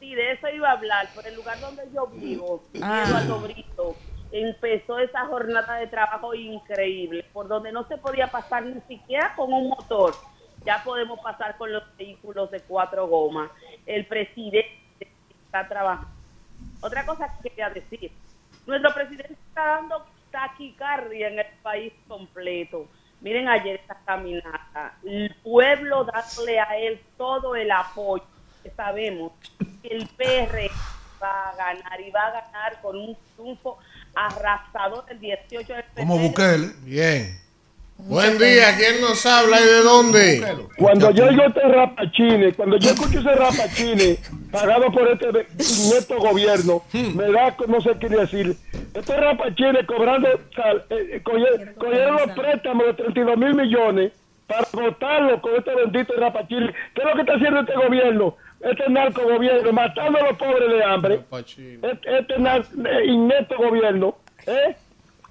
Sí, 0.00 0.14
de 0.14 0.32
eso 0.32 0.48
iba 0.48 0.70
a 0.70 0.72
hablar. 0.72 1.10
Por 1.14 1.26
el 1.26 1.34
lugar 1.34 1.60
donde 1.60 1.82
yo 1.94 2.06
vivo, 2.06 2.64
Ah. 2.82 3.22
Brito, 3.42 3.94
empezó 4.32 4.98
esa 4.98 5.26
jornada 5.26 5.74
de 5.74 5.88
trabajo 5.88 6.34
increíble, 6.34 7.26
por 7.34 7.48
donde 7.48 7.70
no 7.70 7.86
se 7.86 7.98
podía 7.98 8.28
pasar 8.28 8.62
ni 8.64 8.80
siquiera 8.88 9.34
con 9.36 9.52
un 9.52 9.68
motor. 9.68 10.14
Ya 10.64 10.82
podemos 10.84 11.20
pasar 11.20 11.56
con 11.56 11.72
los 11.72 11.82
vehículos 11.96 12.50
de 12.50 12.60
cuatro 12.60 13.06
gomas. 13.06 13.50
El 13.86 14.06
presidente 14.06 14.68
está 15.44 15.68
trabajando. 15.68 16.10
Otra 16.80 17.04
cosa 17.06 17.28
que 17.36 17.48
quería 17.48 17.70
decir, 17.70 18.12
nuestro 18.66 18.92
presidente 18.94 19.32
está 19.48 19.66
dando 19.66 20.04
taquicardia 20.30 21.28
en 21.28 21.38
el 21.38 21.46
país 21.62 21.92
completo. 22.08 22.88
Miren 23.20 23.48
ayer 23.48 23.76
esta 23.76 23.96
caminata, 24.04 24.96
el 25.04 25.32
pueblo 25.44 26.04
dándole 26.04 26.58
a 26.58 26.76
él 26.76 27.00
todo 27.16 27.54
el 27.54 27.70
apoyo. 27.70 28.24
Sabemos 28.76 29.32
que 29.82 29.88
el 29.88 30.08
PR 30.08 30.70
va 31.22 31.50
a 31.50 31.56
ganar 31.56 32.00
y 32.00 32.10
va 32.10 32.26
a 32.26 32.30
ganar 32.42 32.80
con 32.80 32.96
un 32.96 33.16
triunfo 33.36 33.78
arrasador 34.14 35.04
el 35.08 35.20
18 35.20 35.72
de 35.72 35.84
Como 35.94 36.16
febrero. 36.16 36.28
Bukele. 36.28 36.72
Bien. 36.82 37.41
Buen 38.04 38.38
día. 38.38 38.76
¿Quién 38.76 39.00
nos 39.00 39.24
habla 39.26 39.60
y 39.60 39.64
de 39.64 39.82
dónde? 39.82 40.56
Cuando 40.76 41.10
yo 41.12 41.26
oigo 41.26 41.44
este 41.44 41.60
rapachine, 41.60 42.52
cuando 42.54 42.76
yo 42.76 42.90
escucho 42.90 43.20
ese 43.20 43.34
rapachine 43.34 44.18
pagado 44.50 44.90
por 44.92 45.08
este 45.08 45.26
inepto 45.28 46.18
gobierno, 46.18 46.82
me 46.92 47.30
da 47.32 47.54
no 47.68 47.80
sé 47.80 47.90
qué 48.00 48.08
decir. 48.08 48.56
Este 48.94 49.16
rapachine 49.16 49.86
cobrando, 49.86 50.28
sal- 50.54 50.84
eh, 50.90 51.16
eh, 51.16 51.22
cogieron 51.78 52.16
los 52.16 52.30
préstamos 52.36 52.86
de 52.86 52.94
32 52.94 53.36
mil 53.38 53.54
millones 53.54 54.12
para 54.46 54.66
votarlo 54.72 55.40
con 55.40 55.56
este 55.56 55.74
bendito 55.74 56.12
rapachine. 56.16 56.72
¿Qué 56.94 57.00
es 57.02 57.06
lo 57.06 57.14
que 57.14 57.20
está 57.20 57.34
haciendo 57.34 57.60
este 57.60 57.74
gobierno? 57.74 58.36
este 58.62 58.88
narco 58.90 59.22
gobierno, 59.24 59.72
matando 59.72 60.20
a 60.20 60.22
los 60.22 60.38
pobres 60.38 60.70
de 60.70 60.84
hambre, 60.84 61.14
este, 61.82 62.18
este 62.20 62.38
nar- 62.38 62.64
eh, 62.86 63.06
inepto 63.06 63.56
gobierno, 63.56 64.16
¿eh? 64.46 64.76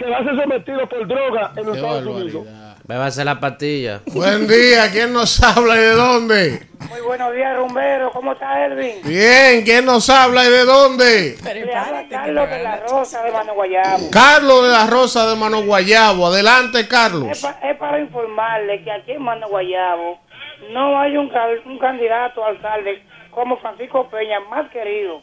Que 0.04 0.10
va 0.10 0.18
a 0.18 0.24
ser 0.24 0.36
sometido 0.42 0.90
por 0.90 1.08
droga 1.08 1.52
en 1.56 1.66
los 1.66 1.76
Estados 1.78 2.06
Unidos. 2.06 2.48
Bébase 2.84 3.24
la 3.24 3.40
pastilla. 3.40 4.02
Buen 4.08 4.48
día, 4.48 4.90
¿quién 4.92 5.14
nos 5.14 5.42
habla 5.42 5.76
y 5.76 5.80
de 5.80 5.92
dónde? 5.92 6.68
Muy 6.90 7.00
buenos 7.02 7.34
días, 7.34 7.56
rumbero. 7.56 8.12
¿Cómo 8.12 8.34
está 8.34 8.66
Elvin? 8.66 8.96
Bien, 9.04 9.64
¿quién 9.64 9.86
nos 9.86 10.10
habla 10.10 10.44
y 10.46 10.50
de 10.50 10.66
dónde? 10.66 11.38
Le 11.44 11.76
habla 11.76 12.06
Carlos 12.10 12.50
de 12.50 12.64
la 12.64 12.78
Rosa 12.88 13.24
de 13.24 13.32
Mano 13.32 13.54
Guayabo. 13.54 14.10
Carlos 14.12 14.64
de 14.64 14.70
la 14.72 14.88
Rosa 14.88 15.30
de 15.30 15.36
Mano 15.38 15.62
Guayabo. 15.64 16.28
Adelante, 16.28 16.88
Carlos. 16.88 17.28
Es, 17.30 17.42
pa- 17.42 17.60
es 17.64 17.78
para 17.78 18.00
informarle 18.00 18.84
que 18.84 18.92
aquí 18.92 19.12
en 19.12 19.22
Mano 19.22 19.48
Guayabo 19.48 20.20
no 20.74 21.00
hay 21.00 21.16
un, 21.18 21.30
ca- 21.30 21.48
un 21.66 21.78
candidato 21.78 22.44
a 22.44 22.50
alcalde 22.50 23.04
como 23.32 23.58
Francisco 23.60 24.08
Peña, 24.10 24.40
más 24.50 24.70
querido. 24.72 25.22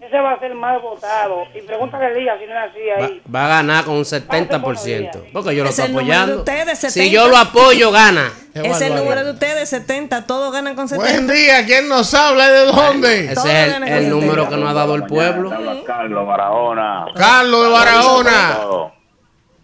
Ese 0.00 0.18
va 0.18 0.32
a 0.32 0.40
ser 0.40 0.54
más 0.54 0.80
votado. 0.82 1.44
Y 1.54 1.60
pregúntale 1.62 2.06
a 2.06 2.08
Elías 2.08 2.36
si 2.40 2.46
no 2.46 2.52
es 2.52 2.70
así 2.70 2.80
ahí. 2.90 3.22
va 3.32 3.44
a 3.44 3.48
ganar 3.48 3.84
con 3.84 3.94
un 3.94 4.04
70%. 4.04 5.30
Porque 5.32 5.54
yo 5.54 5.62
lo 5.62 5.70
Es 5.70 5.78
estoy 5.78 5.86
el 5.86 5.92
número 5.92 6.06
de 6.08 6.12
apoyando. 6.14 6.38
ustedes, 6.38 6.78
Si 6.78 6.90
70. 6.90 7.12
yo 7.14 7.28
lo 7.28 7.36
apoyo, 7.36 7.90
gana. 7.92 8.32
Es 8.54 8.80
el 8.82 8.94
número 8.94 9.24
de 9.24 9.30
ustedes, 9.32 9.68
70. 9.70 10.26
Todos 10.26 10.52
ganan 10.52 10.74
con 10.74 10.86
70. 10.88 11.10
Buen 11.10 11.26
día, 11.28 11.64
¿quién 11.64 11.88
nos 11.88 12.12
habla 12.12 12.46
y 12.48 12.50
de 12.50 12.64
dónde? 12.66 13.32
Ese 13.32 13.32
es 13.68 13.74
el, 13.76 13.82
el 13.84 14.10
número 14.10 14.48
que 14.48 14.56
nos 14.56 14.68
ha 14.70 14.74
dado 14.74 14.94
el 14.94 15.04
pueblo. 15.04 15.50
Carlos 15.86 16.26
Barahona. 16.26 17.06
Carlos 17.16 17.64
de 17.64 17.70
Barahona. 17.70 18.58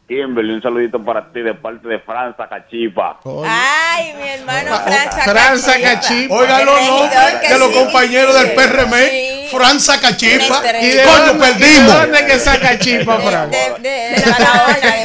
Kimberly, 0.09 0.55
un 0.55 0.63
saludito 0.63 1.05
para 1.05 1.31
ti 1.31 1.41
de 1.41 1.53
parte 1.55 1.87
de 1.87 1.99
Franza 2.01 2.49
Cachipa. 2.49 3.21
Ay, 3.47 4.15
mi 4.15 4.29
hermano 4.29 4.75
Franza 4.81 5.21
Franza 5.23 5.73
Cachipa. 5.75 6.01
Cachipa. 6.01 6.35
Oigan 6.35 6.65
los 6.65 6.87
nombres 6.87 7.35
que 7.43 7.53
de 7.53 7.59
los 7.59 7.69
sí, 7.69 7.75
compañeros 7.75 8.35
del. 8.35 8.53
PRM. 8.55 8.93
Sí. 9.11 9.49
Franza 9.51 10.01
Cachipa. 10.01 10.63
¿Y 10.81 10.89
de 10.91 11.03
Coño, 11.05 11.27
dónde- 11.27 11.47
perdimos. 11.47 11.93
¿De 11.93 12.01
dónde 12.01 12.27
que 12.27 12.39
saca 12.39 12.71
de 12.77 13.05
Barahona. 13.05 13.51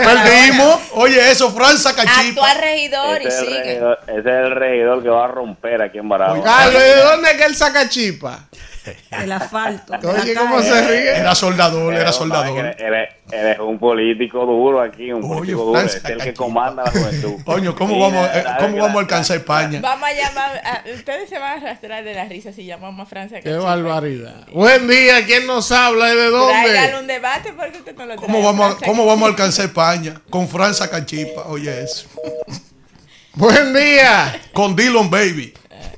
Perdimos. 0.04 0.80
Oye, 0.94 1.32
eso, 1.32 1.52
Franza 1.52 1.96
Cachipa. 1.96 2.42
Actual 2.42 2.58
regidor 2.62 3.22
y 3.22 3.28
Ese 3.28 3.36
es, 3.36 3.42
el 3.42 3.48
sigue. 3.48 3.64
regidor, 3.64 4.00
ese 4.08 4.20
es 4.20 4.26
el 4.26 4.52
regidor 4.52 5.04
que 5.04 5.10
va 5.10 5.26
a 5.26 5.28
romper 5.28 5.82
aquí 5.82 5.98
en 5.98 6.10
Barahona. 6.10 6.44
Carlos, 6.44 6.82
¿y 6.82 6.86
de 6.86 7.04
dónde 7.04 7.32
es 7.32 7.38
que 7.38 7.44
él 7.46 7.56
saca 7.56 7.90
chispa? 7.90 8.40
El 9.12 9.32
asfalto. 9.32 9.94
Oye, 10.08 10.34
¿cómo 10.36 10.62
se 10.62 10.82
ríe? 10.88 11.18
Era 11.18 11.34
soldador, 11.36 11.94
era 11.94 12.12
soldador. 12.12 12.58
¿sabes 12.58 12.76
que 12.76 12.86
Él, 12.88 12.94
es- 12.96 13.60
un 13.60 13.80
político 13.80 14.46
duro 14.46 14.82
aquí, 14.82 15.12
un 15.12 15.22
político 15.28 15.64
duro. 15.64 15.80
Es 15.82 16.04
el 16.06 16.18
que 16.18 16.34
comanda 16.34 16.84
la 16.84 16.92
juventud. 16.92 17.36
Coño, 17.46 17.74
¿cómo 17.76 18.00
vamos, 18.00 18.28
eh, 18.34 18.44
¿cómo 18.60 18.78
vamos 18.78 18.98
a 18.98 19.00
alcanzar 19.00 19.38
España? 19.38 19.80
Vamos 19.82 20.10
a 20.10 20.14
llamar, 20.14 20.62
a- 20.66 20.84
ustedes 20.94 21.30
se 21.30 21.40
van 21.40 21.54
a 21.54 21.62
arrastrar 21.62 22.04
de 22.04 22.14
la 22.14 22.26
risa 22.26 22.52
si 22.52 22.66
llamamos 22.66 23.08
a 23.08 23.10
Francia 23.10 23.40
Qué 23.40 23.50
Cachipa. 23.50 23.64
barbaridad. 23.64 24.48
Buen 24.52 24.88
día, 24.88 25.26
¿quién 25.26 25.48
nos 25.48 25.72
habla 25.72 26.14
y 26.14 26.18
de 26.18 26.30
Tráigale 26.30 26.92
dónde? 26.92 27.00
un 27.00 27.08
debate 27.08 27.54
porque 27.54 27.78
usted 27.78 27.96
no 27.96 28.06
lo. 28.06 28.16
¿Cómo 28.18 28.42
vamos, 28.44 28.76
¿Cómo 28.86 29.06
vamos 29.06 29.24
a 29.28 29.30
alcanzar 29.30 29.66
España? 29.66 30.22
Con 30.30 30.48
Franza 30.50 30.90
Cachipa. 30.90 31.44
Oye, 31.48 31.84
eso. 31.84 32.08
Buen 33.36 33.74
día. 33.74 34.40
Con 34.54 34.76
Dylan 34.76 35.10
Baby. 35.10 35.54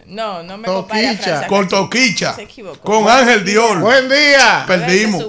No, 0.07 0.43
no 0.43 0.57
me 0.57 0.65
Toquicha. 0.65 1.47
Con. 1.47 1.67
Toquicha. 1.67 2.33
Se 2.33 2.43
equivocó. 2.43 2.81
Con 2.81 3.09
Ángel 3.09 3.43
Dior. 3.43 3.79
Buen 3.79 4.07
día. 4.07 4.63
Perdimos. 4.67 5.23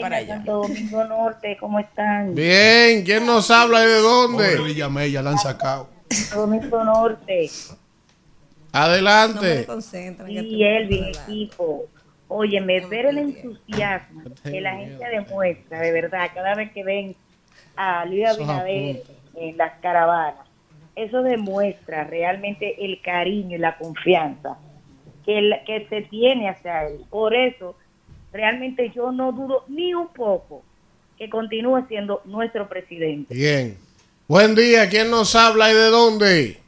Para 0.00 0.16
allá. 0.16 0.38
Domingo 0.38 1.04
Norte, 1.04 1.56
¿cómo 1.58 1.78
están? 1.78 2.34
Bien, 2.34 3.04
¿quién 3.04 3.26
nos 3.26 3.50
habla 3.50 3.84
y 3.84 3.88
de 3.88 4.00
Pobre 4.00 4.56
dónde? 4.56 4.62
Villamella, 4.62 5.22
la 5.22 5.30
han 5.30 5.38
sacado. 5.38 5.88
Domingo 6.34 6.84
Norte. 6.84 7.50
Adelante. 8.72 9.66
Y 10.28 10.64
Elvin, 10.64 11.04
equipo. 11.08 11.86
Óyeme, 12.28 12.86
ver 12.86 13.06
el 13.06 13.18
entusiasmo 13.18 14.22
que 14.42 14.60
la 14.60 14.76
gente 14.76 15.04
demuestra, 15.06 15.80
de 15.80 15.92
verdad, 15.92 16.30
cada 16.34 16.54
vez 16.54 16.72
que 16.72 16.82
ven 16.82 17.14
a 17.76 18.06
Luis 18.06 18.26
Abinader 18.26 19.02
en 19.34 19.56
las 19.58 19.72
caravanas, 19.80 20.46
eso 20.96 21.22
demuestra 21.22 22.04
realmente 22.04 22.84
el 22.84 23.00
cariño 23.00 23.56
y 23.56 23.60
la 23.60 23.76
confianza 23.78 24.58
que, 25.24 25.38
el- 25.38 25.54
que 25.66 25.86
se 25.88 26.02
tiene 26.02 26.48
hacia 26.48 26.86
él. 26.86 27.00
Por 27.10 27.34
eso, 27.34 27.76
realmente 28.32 28.90
yo 28.94 29.10
no 29.12 29.32
dudo 29.32 29.64
ni 29.68 29.94
un 29.94 30.08
poco 30.08 30.62
que 31.18 31.30
continúe 31.30 31.86
siendo 31.88 32.20
nuestro 32.24 32.68
presidente. 32.68 33.32
Bien. 33.34 33.76
Buen 34.28 34.54
día, 34.54 34.88
¿quién 34.88 35.10
nos 35.10 35.34
habla 35.34 35.70
y 35.70 35.74
de 35.74 35.86
dónde? 35.88 36.58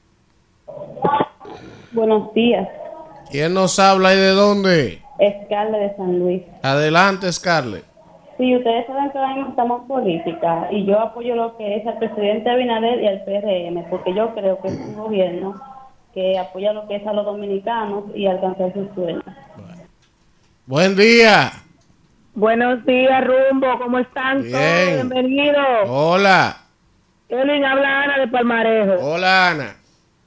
Buenos 1.92 2.32
días, 2.34 2.68
¿Quién 3.30 3.54
nos 3.54 3.78
habla 3.78 4.14
y 4.14 4.18
de 4.18 4.28
dónde? 4.30 5.02
Escala 5.18 5.78
de 5.78 5.96
San 5.96 6.18
Luis. 6.18 6.42
Adelante, 6.62 7.32
Scarlett. 7.32 7.84
Sí, 8.36 8.56
ustedes 8.56 8.86
saben 8.86 9.10
que 9.10 9.18
ahora 9.18 9.34
mismo 9.34 9.50
estamos 9.50 9.82
en 9.82 9.88
política 9.88 10.68
y 10.70 10.84
yo 10.84 10.98
apoyo 10.98 11.36
lo 11.36 11.56
que 11.56 11.76
es 11.76 11.86
al 11.86 11.98
presidente 11.98 12.50
Abinader 12.50 13.00
y 13.00 13.06
al 13.06 13.24
PRM 13.24 13.88
porque 13.88 14.12
yo 14.12 14.34
creo 14.34 14.60
que 14.60 14.68
es 14.68 14.80
un 14.80 14.96
gobierno 14.96 15.54
que 16.12 16.38
apoya 16.38 16.72
lo 16.72 16.86
que 16.88 16.96
es 16.96 17.06
a 17.06 17.12
los 17.12 17.24
dominicanos 17.24 18.04
y 18.14 18.26
alcanzar 18.26 18.72
sus 18.72 18.88
sueños. 18.94 19.24
Buen 20.66 20.96
día. 20.96 21.52
Buenos 22.34 22.84
días, 22.84 23.24
Rumbo, 23.24 23.78
¿cómo 23.78 23.98
están 24.00 24.42
Bien. 24.42 25.08
Bienvenidos. 25.08 25.86
Hola. 25.86 26.56
Elvin 27.28 27.64
habla 27.64 28.02
Ana 28.02 28.18
de 28.18 28.28
Palmarejo. 28.28 28.94
Hola, 29.00 29.50
Ana. 29.50 29.76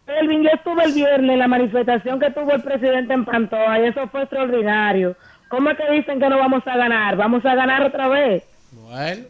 Elvin, 0.07 0.43
yo 0.43 0.49
estuve 0.53 0.85
el 0.85 0.93
viernes 0.93 1.31
en 1.31 1.39
la 1.39 1.47
manifestación 1.47 2.19
que 2.19 2.31
tuvo 2.31 2.53
el 2.53 2.63
presidente 2.63 3.13
en 3.13 3.25
Pantoja 3.25 3.79
y 3.79 3.87
eso 3.87 4.07
fue 4.07 4.21
extraordinario. 4.21 5.15
¿Cómo 5.49 5.69
es 5.69 5.77
que 5.77 5.91
dicen 5.91 6.19
que 6.19 6.29
no 6.29 6.37
vamos 6.37 6.63
a 6.65 6.75
ganar? 6.75 7.15
¿Vamos 7.15 7.45
a 7.45 7.55
ganar 7.55 7.83
otra 7.83 8.07
vez? 8.07 8.43
Bueno. 8.71 9.23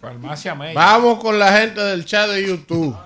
Farmacia 0.00 0.54
Mella. 0.54 0.74
Vamos 0.74 1.18
con 1.18 1.38
la 1.38 1.52
gente 1.58 1.80
del 1.80 2.04
chat 2.04 2.28
de 2.28 2.46
YouTube. 2.46 2.96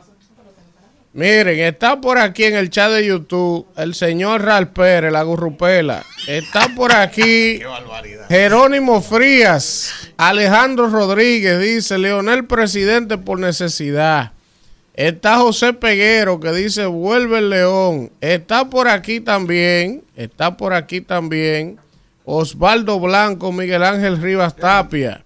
Miren, 1.12 1.59
está 1.59 2.01
por 2.01 2.18
aquí 2.18 2.45
en 2.45 2.55
el 2.55 2.71
chat 2.71 2.93
de 2.93 3.07
YouTube 3.07 3.66
el 3.77 3.95
señor 3.95 4.43
Ral 4.43 4.71
Pérez, 4.71 5.11
la 5.11 5.23
gurrupela. 5.23 6.05
Está 6.29 6.68
por 6.77 6.95
aquí 6.95 7.61
Jerónimo 8.29 9.01
Frías, 9.01 10.12
Alejandro 10.16 10.89
Rodríguez, 10.89 11.59
dice 11.59 11.99
Leonel 11.99 12.45
presidente 12.45 13.18
por 13.18 13.41
necesidad. 13.41 14.33
Está 14.95 15.39
José 15.39 15.73
Peguero 15.73 16.39
que 16.39 16.53
dice 16.53 16.87
vuelve 16.87 17.39
el 17.39 17.51
león. 17.51 18.12
Está 18.21 18.71
por 18.71 18.87
aquí 18.87 19.21
también, 19.21 20.05
está 20.14 20.57
por 20.57 20.75
aquí 20.75 21.01
también 21.01 21.79
Osvaldo 22.25 23.01
Blanco, 23.01 23.53
Miguel 23.53 23.83
Ángel 23.83 24.21
Rivas 24.21 24.57
Tapia. 24.57 25.25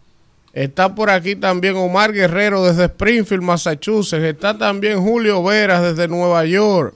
Está 0.53 0.95
por 0.95 1.11
aquí 1.11 1.35
también 1.35 1.75
Omar 1.77 2.13
Guerrero 2.13 2.65
desde 2.65 2.85
Springfield, 2.85 3.43
Massachusetts. 3.43 4.23
Está 4.23 4.57
también 4.57 5.03
Julio 5.03 5.43
Veras 5.43 5.83
desde 5.83 6.07
Nueva 6.07 6.45
York. 6.45 6.95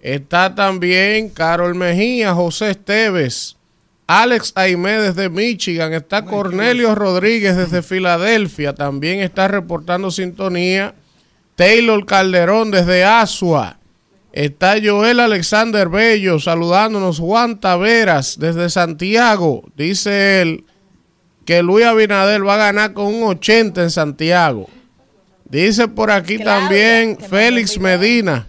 Está 0.00 0.52
también 0.52 1.28
Carol 1.28 1.76
Mejía, 1.76 2.34
José 2.34 2.70
Esteves, 2.70 3.56
Alex 4.08 4.52
Aimé 4.56 5.00
desde 5.00 5.28
Michigan. 5.28 5.92
Está 5.92 6.24
Cornelio 6.24 6.96
Rodríguez 6.96 7.56
desde 7.56 7.82
Filadelfia. 7.82 8.74
También 8.74 9.20
está 9.20 9.46
reportando 9.46 10.10
sintonía. 10.10 10.94
Taylor 11.54 12.04
Calderón 12.04 12.72
desde 12.72 13.04
Asua. 13.04 13.78
Está 14.32 14.76
Joel 14.82 15.20
Alexander 15.20 15.88
Bello 15.88 16.40
saludándonos. 16.40 17.18
Juan 17.18 17.60
Taveras 17.60 18.38
desde 18.38 18.70
Santiago. 18.70 19.62
Dice 19.76 20.40
él 20.40 20.64
que 21.44 21.62
Luis 21.62 21.84
Abinader 21.84 22.46
va 22.46 22.54
a 22.54 22.72
ganar 22.72 22.94
con 22.94 23.06
un 23.06 23.24
80 23.24 23.82
en 23.82 23.90
Santiago. 23.90 24.68
Dice 25.44 25.86
por 25.86 26.10
aquí 26.10 26.38
también 26.38 27.18
Félix 27.18 27.78
Medina. 27.78 28.46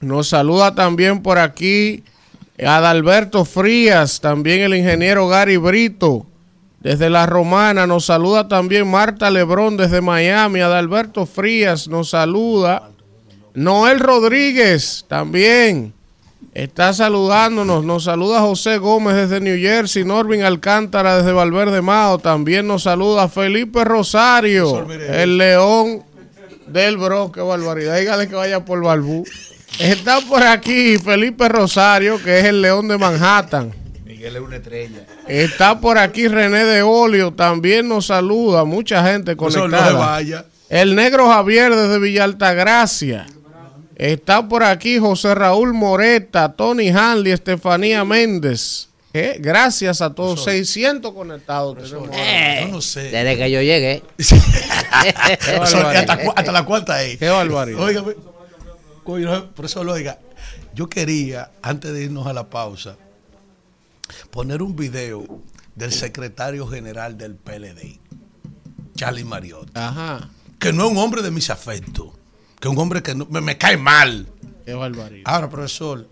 Nos 0.00 0.28
saluda 0.28 0.74
también 0.74 1.22
por 1.22 1.38
aquí 1.38 2.04
Adalberto 2.62 3.44
Frías, 3.44 4.20
también 4.20 4.60
el 4.60 4.74
ingeniero 4.74 5.26
Gary 5.26 5.56
Brito. 5.56 6.26
Desde 6.80 7.08
La 7.08 7.26
Romana 7.26 7.86
nos 7.86 8.04
saluda 8.04 8.46
también 8.46 8.88
Marta 8.90 9.30
Lebrón 9.30 9.76
desde 9.76 10.00
Miami. 10.00 10.60
Adalberto 10.60 11.24
Frías 11.24 11.88
nos 11.88 12.10
saluda. 12.10 12.90
Noel 13.54 14.00
Rodríguez 14.00 15.04
también 15.08 15.92
está 16.54 16.92
saludándonos. 16.92 17.84
Nos 17.84 18.04
saluda 18.04 18.40
José 18.40 18.78
Gómez 18.78 19.16
desde 19.16 19.40
New 19.40 19.58
Jersey. 19.58 20.04
Norvin 20.04 20.42
Alcántara 20.42 21.18
desde 21.18 21.32
Valverde 21.32 21.82
Mao. 21.82 22.18
También 22.18 22.66
nos 22.66 22.84
saluda 22.84 23.28
Felipe 23.28 23.84
Rosario, 23.84 24.86
el 24.90 25.38
león 25.38 26.02
del 26.66 26.96
Bro. 26.96 27.32
Qué 27.32 27.40
barbaridad. 27.40 27.98
Dígale 27.98 28.28
que 28.28 28.34
vaya 28.34 28.64
por 28.64 28.82
Balbú. 28.82 29.24
Está 29.78 30.20
por 30.20 30.42
aquí 30.42 30.98
Felipe 30.98 31.48
Rosario, 31.48 32.20
que 32.22 32.40
es 32.40 32.44
el 32.46 32.62
león 32.62 32.88
de 32.88 32.98
Manhattan. 32.98 33.72
Miguel 34.04 34.36
es 34.36 34.42
una 34.42 34.56
estrella. 34.56 35.06
Está 35.28 35.78
por 35.80 35.98
aquí 35.98 36.26
René 36.26 36.64
de 36.64 36.82
Olio, 36.82 37.32
también 37.32 37.88
nos 37.88 38.06
saluda, 38.06 38.64
mucha 38.64 39.06
gente 39.06 39.32
no 39.32 39.36
conectada. 39.36 39.92
vaya. 39.92 40.44
El 40.68 40.96
negro 40.96 41.28
Javier 41.28 41.74
desde 41.74 41.98
Villa 41.98 42.24
Altagracia. 42.24 43.26
Está 43.98 44.46
por 44.46 44.62
aquí 44.62 44.98
José 44.98 45.34
Raúl 45.34 45.74
Moreta, 45.74 46.52
Tony 46.52 46.88
Hanley, 46.88 47.32
Estefanía 47.32 48.04
Méndez. 48.04 48.88
Eh, 49.12 49.38
Gracias 49.40 50.00
a 50.00 50.14
todos. 50.14 50.44
600 50.44 51.12
conectados. 51.12 51.76
tenemos. 51.76 52.10
Eh, 52.12 52.60
yo 52.62 52.68
no 52.68 52.80
sé. 52.80 53.10
Desde 53.10 53.36
que 53.36 53.50
yo 53.50 53.60
llegué. 53.60 54.04
Profesor, 54.16 55.86
hasta, 55.86 56.52
la 56.52 56.64
cuarta 56.64 57.02
es. 57.02 57.18
Qué 57.18 57.28
barbaridad. 57.28 57.80
Oiga, 57.80 58.04
coño, 59.02 59.50
profesor, 59.52 59.88
oiga, 59.88 60.18
yo 60.74 60.88
quería, 60.88 61.50
antes 61.60 61.92
de 61.92 62.04
irnos 62.04 62.26
a 62.28 62.32
la 62.32 62.48
pausa, 62.50 62.96
poner 64.30 64.62
un 64.62 64.76
video 64.76 65.24
del 65.74 65.92
secretario 65.92 66.68
general 66.68 67.18
del 67.18 67.34
PLD, 67.34 67.98
Charlie 68.94 69.24
Mariotti. 69.24 69.72
Ajá. 69.74 70.28
Que 70.60 70.72
no 70.72 70.86
es 70.86 70.92
un 70.92 70.98
hombre 70.98 71.22
de 71.22 71.30
mis 71.30 71.50
afectos, 71.50 72.10
que 72.60 72.68
un 72.68 72.78
hombre 72.78 73.02
que 73.02 73.14
no- 73.14 73.26
me, 73.30 73.40
me 73.40 73.56
cae 73.58 73.76
mal. 73.76 74.26
Qué 74.64 74.74
barbaridad. 74.74 75.22
Ahora, 75.24 75.48
profesor, 75.48 76.08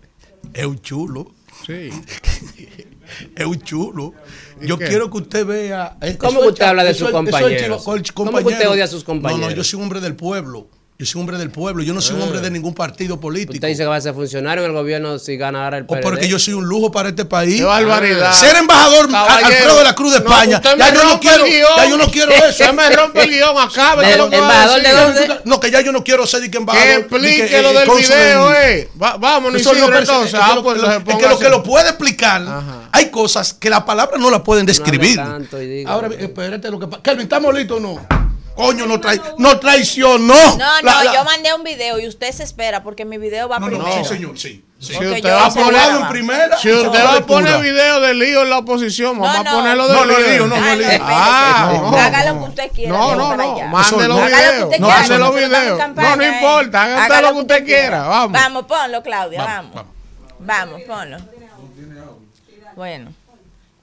es 0.53 0.65
un 0.65 0.79
chulo. 0.81 1.31
Sí. 1.65 1.89
es 3.35 3.45
un 3.45 3.61
chulo. 3.61 4.13
¿Y 4.61 4.67
Yo 4.67 4.77
qué? 4.77 4.87
quiero 4.87 5.09
que 5.11 5.17
usted 5.17 5.45
vea. 5.45 5.97
eh, 6.01 6.17
¿Cómo 6.17 6.41
usted 6.41 6.65
habla 6.65 6.83
de 6.83 6.93
sus 6.93 7.09
compañeros? 7.09 7.81
el 7.81 7.85
¿Cómo 7.85 8.03
que 8.03 8.13
compañero. 8.13 8.49
usted 8.49 8.69
odia 8.69 8.83
a 8.85 8.87
sus 8.87 9.07
No, 9.07 9.13
no, 9.15 9.21
compañeros? 9.21 9.55
yo 9.55 9.63
soy 9.63 9.77
un 9.77 9.83
hombre 9.83 9.99
del 10.01 10.15
pueblo. 10.15 10.67
Yo 10.99 11.05
soy 11.05 11.19
un 11.19 11.25
hombre 11.25 11.37
del 11.37 11.51
pueblo. 11.51 11.83
Yo 11.83 11.93
no 11.93 12.01
soy 12.01 12.15
un 12.15 12.23
hombre 12.23 12.41
de 12.41 12.49
ningún 12.49 12.73
partido 12.73 13.19
político. 13.19 13.53
Usted 13.53 13.67
dice 13.67 13.83
que 13.83 13.87
va 13.87 13.97
a 13.97 14.01
ser 14.01 14.15
funcionario 14.15 14.63
en 14.63 14.71
el 14.71 14.75
gobierno 14.75 15.19
si 15.19 15.37
gana 15.37 15.65
ahora 15.65 15.77
el 15.77 15.83
O 15.83 15.87
PLD. 15.89 16.01
porque 16.01 16.27
yo 16.27 16.39
soy 16.39 16.55
un 16.55 16.65
lujo 16.65 16.89
para 16.89 17.09
este 17.09 17.23
país. 17.23 17.57
Qué 17.57 17.63
barbaridad. 17.63 18.33
Ser 18.33 18.55
embajador 18.55 19.07
Caballero. 19.11 19.45
Alfredo 19.47 19.77
de 19.77 19.83
la 19.83 19.93
Cruz 19.93 20.13
de 20.13 20.19
No, 20.21 20.25
España. 20.25 20.59
ya, 20.59 20.93
yo 20.95 21.03
no 21.03 21.19
quiero, 21.19 21.45
ya 21.45 21.85
yo 21.87 21.97
no 21.97 22.07
quiero 22.09 22.31
eso. 22.31 22.47
Usted 22.49 22.73
me 22.73 22.89
rompe 22.89 23.23
el 23.25 23.29
guion. 23.29 23.55
Acabe. 23.59 24.05
De- 24.07 24.11
¿qué 24.13 24.17
lo 24.17 24.27
puedo 24.31 24.41
¿Embajador 24.41 24.81
de 24.81 24.91
dónde? 24.91 25.39
No, 25.45 25.59
que 25.59 25.69
ya 25.69 25.81
yo 25.81 25.91
no 25.91 26.03
quiero 26.03 26.25
ser 26.25 26.41
ni 26.41 26.49
que 26.49 26.57
embajador. 26.57 26.87
Que 26.87 26.95
explique 26.95 27.45
que, 27.47 27.61
lo 27.61 27.69
eh, 27.69 27.73
del 27.75 27.89
video, 27.91 28.53
eh. 28.55 28.89
Va- 28.99 29.17
vámonos, 29.17 29.61
Eso 29.61 29.73
Isidro, 29.73 29.99
entonces. 29.99 30.33
es 30.33 30.39
que 30.39 30.45
Ah, 30.51 30.55
lo- 30.55 30.63
pues 30.63 30.77
es 30.81 31.15
que 31.15 31.27
lo 31.29 31.37
que 31.37 31.49
lo 31.49 31.61
puede 31.61 31.89
explicar, 31.89 32.41
hay 32.91 33.11
cosas 33.11 33.53
que 33.53 33.69
las 33.69 33.83
palabras 33.83 34.19
no 34.19 34.31
las 34.31 34.41
pueden 34.41 34.65
describir. 34.65 35.15
tanto 35.17 35.61
y 35.61 35.67
diga. 35.67 35.91
Ahora, 35.91 36.09
espérate 36.17 36.71
lo 36.71 36.79
que 36.79 36.87
pasa. 36.87 37.03
Kelvin, 37.03 37.21
¿estamos 37.25 37.53
listos 37.53 37.77
o 37.77 37.81
no? 37.81 38.26
Coño, 38.57 38.85
no, 38.87 38.99
trai 38.99 39.21
no 39.37 39.59
traicionó. 39.59 40.33
No, 40.33 40.57
no, 40.57 40.81
La- 40.81 41.03
la- 41.03 41.13
yo 41.13 41.23
mandé 41.23 41.53
un 41.53 41.63
video 41.63 41.99
y 41.99 42.07
usted 42.07 42.31
se 42.31 42.43
espera 42.43 42.83
porque 42.83 43.05
mi 43.05 43.17
video 43.17 43.47
va 43.47 43.59
No, 43.59 43.69
no, 43.69 43.77
primero. 43.83 44.03
sí, 44.03 44.09
señor, 44.15 44.37
sí. 44.37 44.65
sí. 44.79 44.93
Si 44.95 45.05
usted 45.05 45.31
va 45.31 45.45
a 45.45 45.49
poner 45.53 45.91
en 46.01 46.07
primera, 46.09 46.57
Si 46.57 46.71
usted 46.71 46.99
no, 46.99 47.05
va 47.05 47.15
a 47.17 47.21
poner 47.25 47.61
video 47.61 48.01
de 48.01 48.13
lío 48.15 48.41
en 48.41 48.49
la 48.49 48.57
oposición, 48.57 49.19
vamos 49.19 49.43
no. 49.43 49.49
a 49.49 49.53
ponerlo 49.53 49.87
de 49.87 49.93
No, 49.93 50.05
no, 50.05 50.17
lío. 50.17 50.27
lío, 50.27 50.47
no, 50.47 50.57
no, 50.59 50.75
lío. 50.75 50.87
Ah, 51.01 51.71
No, 51.73 51.91
no. 51.91 51.97
Haga 51.97 52.25
lo 52.33 52.39
que 52.39 52.49
usted 52.49 52.71
quiera. 52.73 52.91
No, 52.97 53.15
no, 53.15 53.37
no. 53.37 53.67
Mande 53.67 54.07
los 54.07 54.17
no. 54.17 54.27
No, 54.79 55.93
No, 55.93 56.15
no 56.15 56.23
importa. 56.25 56.83
Haga 56.83 57.01
usted 57.03 57.21
lo 57.21 57.33
que 57.33 57.39
usted 57.41 57.65
quiera. 57.65 58.03
Vamos. 58.07 58.31
Vamos, 58.31 58.65
ponlo, 58.65 59.03
Claudia, 59.03 59.43
vamos. 59.43 59.85
Vamos, 60.39 60.81
ponlo. 60.87 61.17
Bueno, 62.75 63.11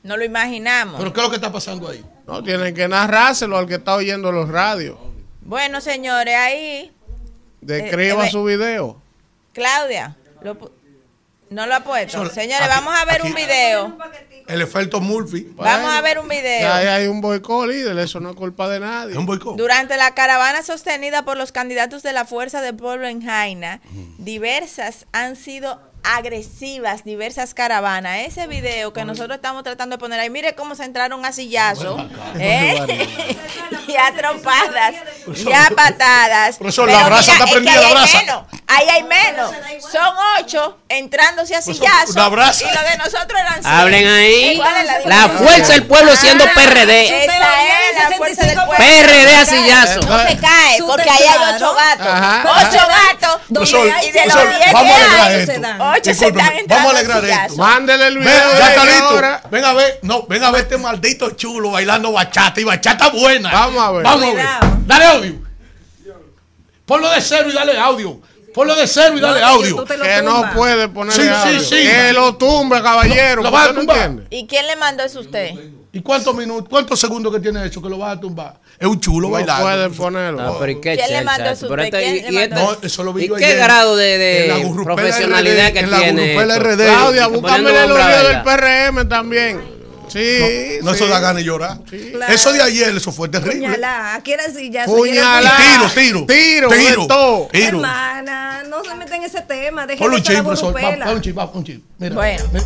no 0.03 0.17
lo 0.17 0.25
imaginamos. 0.25 0.97
Pero 0.99 1.13
¿qué 1.13 1.21
es 1.21 1.25
lo 1.25 1.31
que 1.31 1.37
está 1.37 1.51
pasando 1.53 1.89
ahí? 1.89 2.05
No, 2.27 2.43
tienen 2.43 2.75
que 2.75 2.89
narrárselo 2.89 3.57
al 3.59 3.67
que 3.67 3.75
está 3.75 3.95
oyendo 3.95 4.33
los 4.33 4.49
radios. 4.49 4.97
Bueno, 5.43 5.81
señores, 5.81 6.35
ahí, 6.35 6.91
Describa 7.61 8.25
Eh, 8.25 8.29
eh, 8.29 8.31
su 8.31 8.45
video. 8.45 9.01
Claudia, 9.55 10.17
lo 10.43 10.57
no 11.51 11.67
lo 11.67 11.75
ha 11.75 11.81
puesto. 11.81 12.29
Señores, 12.31 12.61
aquí- 12.63 12.69
vamos 12.69 12.95
a 12.95 13.05
ver 13.07 13.21
aquí- 13.21 13.29
un 13.29 13.35
video. 13.35 13.99
El 14.47 14.61
efecto 14.61 15.01
Murphy. 15.01 15.51
Vamos 15.57 15.91
a 15.95 16.01
ver 16.03 16.19
un 16.19 16.29
video. 16.29 16.71
Ahí 16.73 16.87
hay 16.87 17.07
un 17.07 17.21
boicot, 17.23 17.67
líder. 17.69 17.97
Eso 17.99 18.21
no 18.21 18.31
es 18.31 18.37
culpa 18.37 18.69
de 18.69 18.81
nadie. 18.81 19.13
Es 19.13 19.17
un 19.19 19.25
boicot. 19.25 19.57
Durante 19.57 19.97
la 19.97 20.15
caravana 20.15 20.63
sostenida 20.63 21.25
por 21.25 21.37
los 21.39 21.53
candidatos 21.53 22.03
de 22.03 22.13
la 22.13 22.25
Fuerza 22.27 22.61
del 22.61 22.75
Pueblo 22.77 23.07
en 23.07 23.23
Jaina, 23.23 23.81
diversas 24.19 25.07
han 25.13 25.37
sido 25.37 25.81
agresivas, 26.05 27.05
diversas 27.05 27.55
caravanas. 27.55 28.19
Ese 28.27 28.47
video 28.47 28.93
que 28.93 29.05
nosotros 29.05 29.37
estamos 29.37 29.65
tratando 29.65 29.97
de 29.97 30.01
poner 30.01 30.21
ahí, 30.21 30.31
mire 30.31 30.55
cómo 30.55 30.75
se 30.75 30.85
entraron 30.85 31.25
a 31.25 31.33
sillazo, 31.33 31.97
¿eh? 32.39 33.09
y 33.89 33.97
a 33.97 34.13
trompadas, 34.17 34.95
y 35.37 35.53
a 35.53 35.71
patadas. 35.75 36.59
Profesor, 36.59 36.89
la 36.91 36.99
Pero 36.99 37.07
brasa 37.07 37.33
está 37.33 37.47
prendida, 37.47 37.73
ahí 37.73 37.81
la 37.81 37.87
hay 37.87 37.93
brasa. 37.95 38.19
menos, 38.19 38.43
Ahí 38.67 38.87
hay 38.89 39.03
menos. 39.03 39.51
Son 39.93 40.15
ocho 40.41 40.79
entrándose 40.89 41.55
a 41.55 41.61
Profesor, 41.61 41.87
sillazo. 41.89 42.15
la. 42.15 42.65
Y 42.65 42.75
lo 42.75 42.83
de 42.83 42.97
nosotros 42.97 43.41
eran 43.41 43.55
seis. 43.55 43.67
Hablen 43.67 44.07
ahí. 44.07 44.57
¿Cuál 44.57 44.77
es 44.77 45.07
La 45.07 45.29
fuerza 45.29 45.73
del 45.75 45.87
pueblo 45.87 46.17
siendo 46.17 46.45
PRD. 46.45 47.25
Esa 47.25 47.35
es 48.05 48.11
la 48.11 48.17
fuerza 48.17 48.43
del 48.47 48.55
pueblo. 48.55 48.75
PRD 48.77 49.37
a 49.37 49.45
sillazo. 49.47 50.01
No 50.01 50.19
se 50.29 50.37
cae, 50.39 50.79
porque 50.87 51.11
ahí 51.11 51.25
hay 51.29 51.55
ocho 51.55 51.75
gatos. 51.75 52.07
Ajá. 52.07 52.45
Ocho 52.69 52.87
gatos. 52.89 53.41
Profesor, 53.53 53.87
y 54.03 54.11
de 54.11 54.27
los 54.27 54.49
diez 54.49 54.71
que 54.71 54.77
hay, 54.77 55.47
Vamos 56.69 56.87
a 56.87 56.91
alegrar 56.99 57.25
esto. 57.25 57.57
Mándele 57.57 58.07
el 58.09 58.15
Ven, 58.15 58.25
video. 58.25 58.59
ya 58.59 58.69
está 58.71 58.85
listo. 58.85 59.05
ahora. 59.05 59.43
Ven 59.51 59.65
a 59.65 59.73
ver, 59.73 59.99
no, 60.03 60.27
ven 60.27 60.43
a 60.45 60.51
ver 60.51 60.63
este 60.63 60.79
maldito 60.79 61.31
chulo 61.31 61.71
bailando 61.73 62.13
bachata 62.13 62.61
y 62.61 62.65
bachata 62.65 63.11
buena. 63.11 63.51
Vamos 63.53 63.83
a 63.83 63.93
ver. 63.93 64.03
Vamos 64.03 64.25
a 64.25 64.35
ver. 64.35 64.47
Dale 64.87 65.05
audio. 65.05 65.35
Ponlo 66.87 67.11
de 67.11 67.21
cero 67.21 67.49
y 67.51 67.53
dale 67.53 67.79
audio. 67.79 68.21
Ponlo 68.55 68.75
de 68.77 68.87
cero 68.87 69.15
y 69.19 69.21
dale 69.21 69.41
No, 69.41 69.47
audio. 69.49 69.77
lo 69.79 69.85
Que 69.85 70.23
no 70.23 70.51
puede 70.55 70.89
Sí, 71.13 71.29
audio. 71.29 71.61
sí. 71.61 71.77
Que 71.77 72.13
lo 72.13 72.37
tumbe, 72.37 72.81
caballero. 72.81 73.43
Lo 73.43 73.49
¿Usted 73.49 73.55
va 73.55 73.65
a 73.65 73.69
no 73.73 73.75
tumbar. 73.81 73.97
entiende? 73.97 74.27
¿Y 74.31 74.47
quién 74.47 74.67
le 74.69 74.77
mandó 74.77 75.03
eso 75.03 75.19
a 75.19 75.23
usted? 75.23 75.51
¿Y 75.93 76.01
cuántos 76.01 76.35
minutos, 76.35 76.69
cuántos 76.69 76.99
segundos 76.99 77.33
que 77.33 77.39
tiene 77.41 77.65
eso 77.67 77.81
que 77.83 77.89
lo 77.89 77.99
vas 77.99 78.17
a 78.17 78.21
tumbar? 78.21 78.55
Es 78.79 78.87
un 78.89 78.99
chulo 79.01 79.29
No 79.29 79.35
bailando. 79.35 79.63
puede 79.65 79.91
ponerlo. 79.91 80.43
No, 80.43 80.59
pero 80.59 80.73
¿y 80.73 80.81
qué 80.81 80.97
¿Quién 80.97 81.13
le 81.13 81.23
mandó 81.25 81.51
eso? 81.51 81.67
usted? 81.69 81.91
¿Quién 81.91 82.33
y- 82.35 82.37
esto- 82.39 82.55
No, 82.57 82.77
eso 82.83 83.05
lo 83.05 83.13
vi 83.13 83.25
¿Y 83.25 83.29
yo 83.29 83.35
qué 83.37 83.45
ayer. 83.45 83.59
grado 83.59 83.97
de, 83.97 84.19
de 84.19 84.43
En 84.45 84.49
la 84.51 84.57
Gurrupela 84.69 84.97
profesionalidad 84.97 85.67
RD, 85.69 85.73
que 85.73 85.79
en 85.81 85.91
la 85.91 85.99
tiene? 85.99 86.23
Gurrupela 86.35 86.55
esto? 86.57 86.69
RD. 86.69 86.85
Claudia, 86.87 87.27
búscame 87.29 87.63
los 87.73 87.73
nombre 87.89 88.03
a 88.03 88.07
videos 88.09 88.29
del. 88.29 88.43
PRM 88.43 89.05
también. 89.09 89.84
Sí. 90.09 90.79
No, 90.83 90.91
sí. 90.91 90.97
eso 90.97 91.09
da 91.09 91.21
ganas 91.21 91.37
de 91.37 91.45
llorar. 91.45 91.79
Claro. 91.85 92.33
Eso 92.33 92.53
de 92.53 92.63
ayer, 92.63 92.97
eso 92.97 93.13
fue 93.13 93.29
terrible. 93.29 93.67
Puñalá, 93.67 94.15
aquí 94.15 94.33
era 94.33 94.51
sillazo. 94.51 94.95
Puñalá. 94.95 95.57
Tiro, 95.57 95.91
tiro. 95.91 96.27
Tiro, 96.27 96.69
Tiro. 96.69 97.49
Tiro. 97.51 97.79
Hermana, 97.79 98.63
no 98.69 98.85
se 98.85 98.95
meten 98.95 99.17
en 99.17 99.25
ese 99.25 99.41
tema. 99.43 99.87
Dejen 99.87 99.99
Ponlo 99.99 100.17
de 100.17 100.21
un 100.21 100.27
chip, 100.27 100.45
profesor. 100.45 100.75
Va, 100.75 101.07
va 101.07 101.13
un 101.13 101.21
chip, 101.21 101.39
va 101.39 101.51
un 101.53 101.65
chip. 101.65 101.85
Mira. 101.99 102.15
Bueno. 102.15 102.45
Mira. 102.53 102.65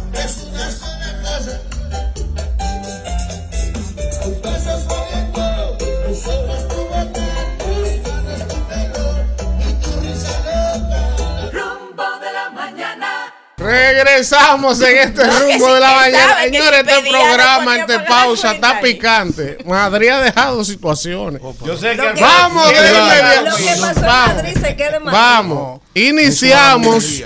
Regresamos 13.59 14.81
en 14.81 14.97
este 14.99 15.27
No, 15.27 15.33
rumbo 15.41 15.67
sí 15.69 15.73
de 15.75 15.81
la 15.81 15.93
mañana. 15.95 16.43
Señores, 16.45 16.81
si 16.87 16.91
este 16.93 17.11
programa, 17.11 17.77
la 17.77 18.05
pausa, 18.07 18.53
está 18.53 18.71
ahí. 18.79 18.83
picante. 18.83 19.59
Madrid 19.65 20.09
ha 20.09 20.21
dejado 20.23 20.65
situaciones. 20.65 21.43
Yo 21.65 21.77
sé 21.77 21.91
que 21.97 22.15
que- 22.15 22.21
Vamos, 22.21 22.69
de 22.69 22.75
inmediato. 22.77 23.51
Lo 23.51 23.57
que 23.57 23.65
pasó 23.81 23.87
en 24.01 24.07
Vamos. 24.07 24.35
Madrid 24.37 24.59
se 24.61 24.77
queda 24.77 24.97
en 24.97 25.05
Madrid. 25.05 25.19
Vamos. 25.19 25.81
Iniciamos. 25.95 27.23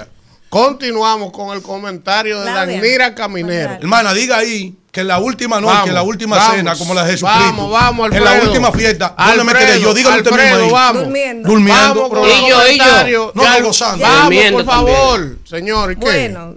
Continuamos 0.56 1.32
con 1.32 1.56
el 1.56 1.62
comentario 1.62 2.38
de 2.40 2.52
Claudia. 2.52 2.76
Danira 2.76 3.14
Caminero. 3.14 3.72
Hermana, 3.80 4.12
diga 4.12 4.36
ahí 4.36 4.74
que 4.90 5.00
en 5.00 5.08
la 5.08 5.18
última 5.18 5.58
noche, 5.62 5.72
Vamos, 5.72 5.88
en 5.88 5.94
la 5.94 6.02
última 6.02 6.36
vamos, 6.36 6.56
cena, 6.56 6.76
como 6.76 6.92
la 6.92 7.04
de 7.04 7.12
Jesucristo. 7.12 7.42
Vamos, 7.46 7.70
vamos, 7.72 8.12
En 8.12 8.22
la 8.22 8.30
Alfredo. 8.32 8.50
última 8.50 8.70
fiesta, 8.70 9.14
¿dónde 9.16 9.44
me 9.44 9.50
Alfredo, 9.52 9.66
quedé 9.72 9.80
yo? 9.80 9.94
Dígalo 9.94 10.16
usted 10.18 10.30
mismo 10.30 10.42
Alfredo, 10.44 10.64
ahí. 10.66 10.70
vamos. 10.70 11.02
Durmiendo. 11.04 11.48
Durmiendo. 11.48 12.08
Vamos 12.10 12.28
Y 12.28 12.50
yo, 12.50 12.68
y 12.68 13.10
yo. 13.10 13.32
No, 13.34 13.42
Ya- 13.42 13.58
no, 13.60 13.64
gozando. 13.66 14.04
Vamos, 14.04 14.34
por 14.52 14.64
favor, 14.66 15.36
señor. 15.44 15.92
¿y 15.92 15.96
qué? 15.96 16.04
Bueno, 16.04 16.54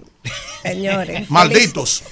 señores. 0.66 1.30
Malditos. 1.30 2.02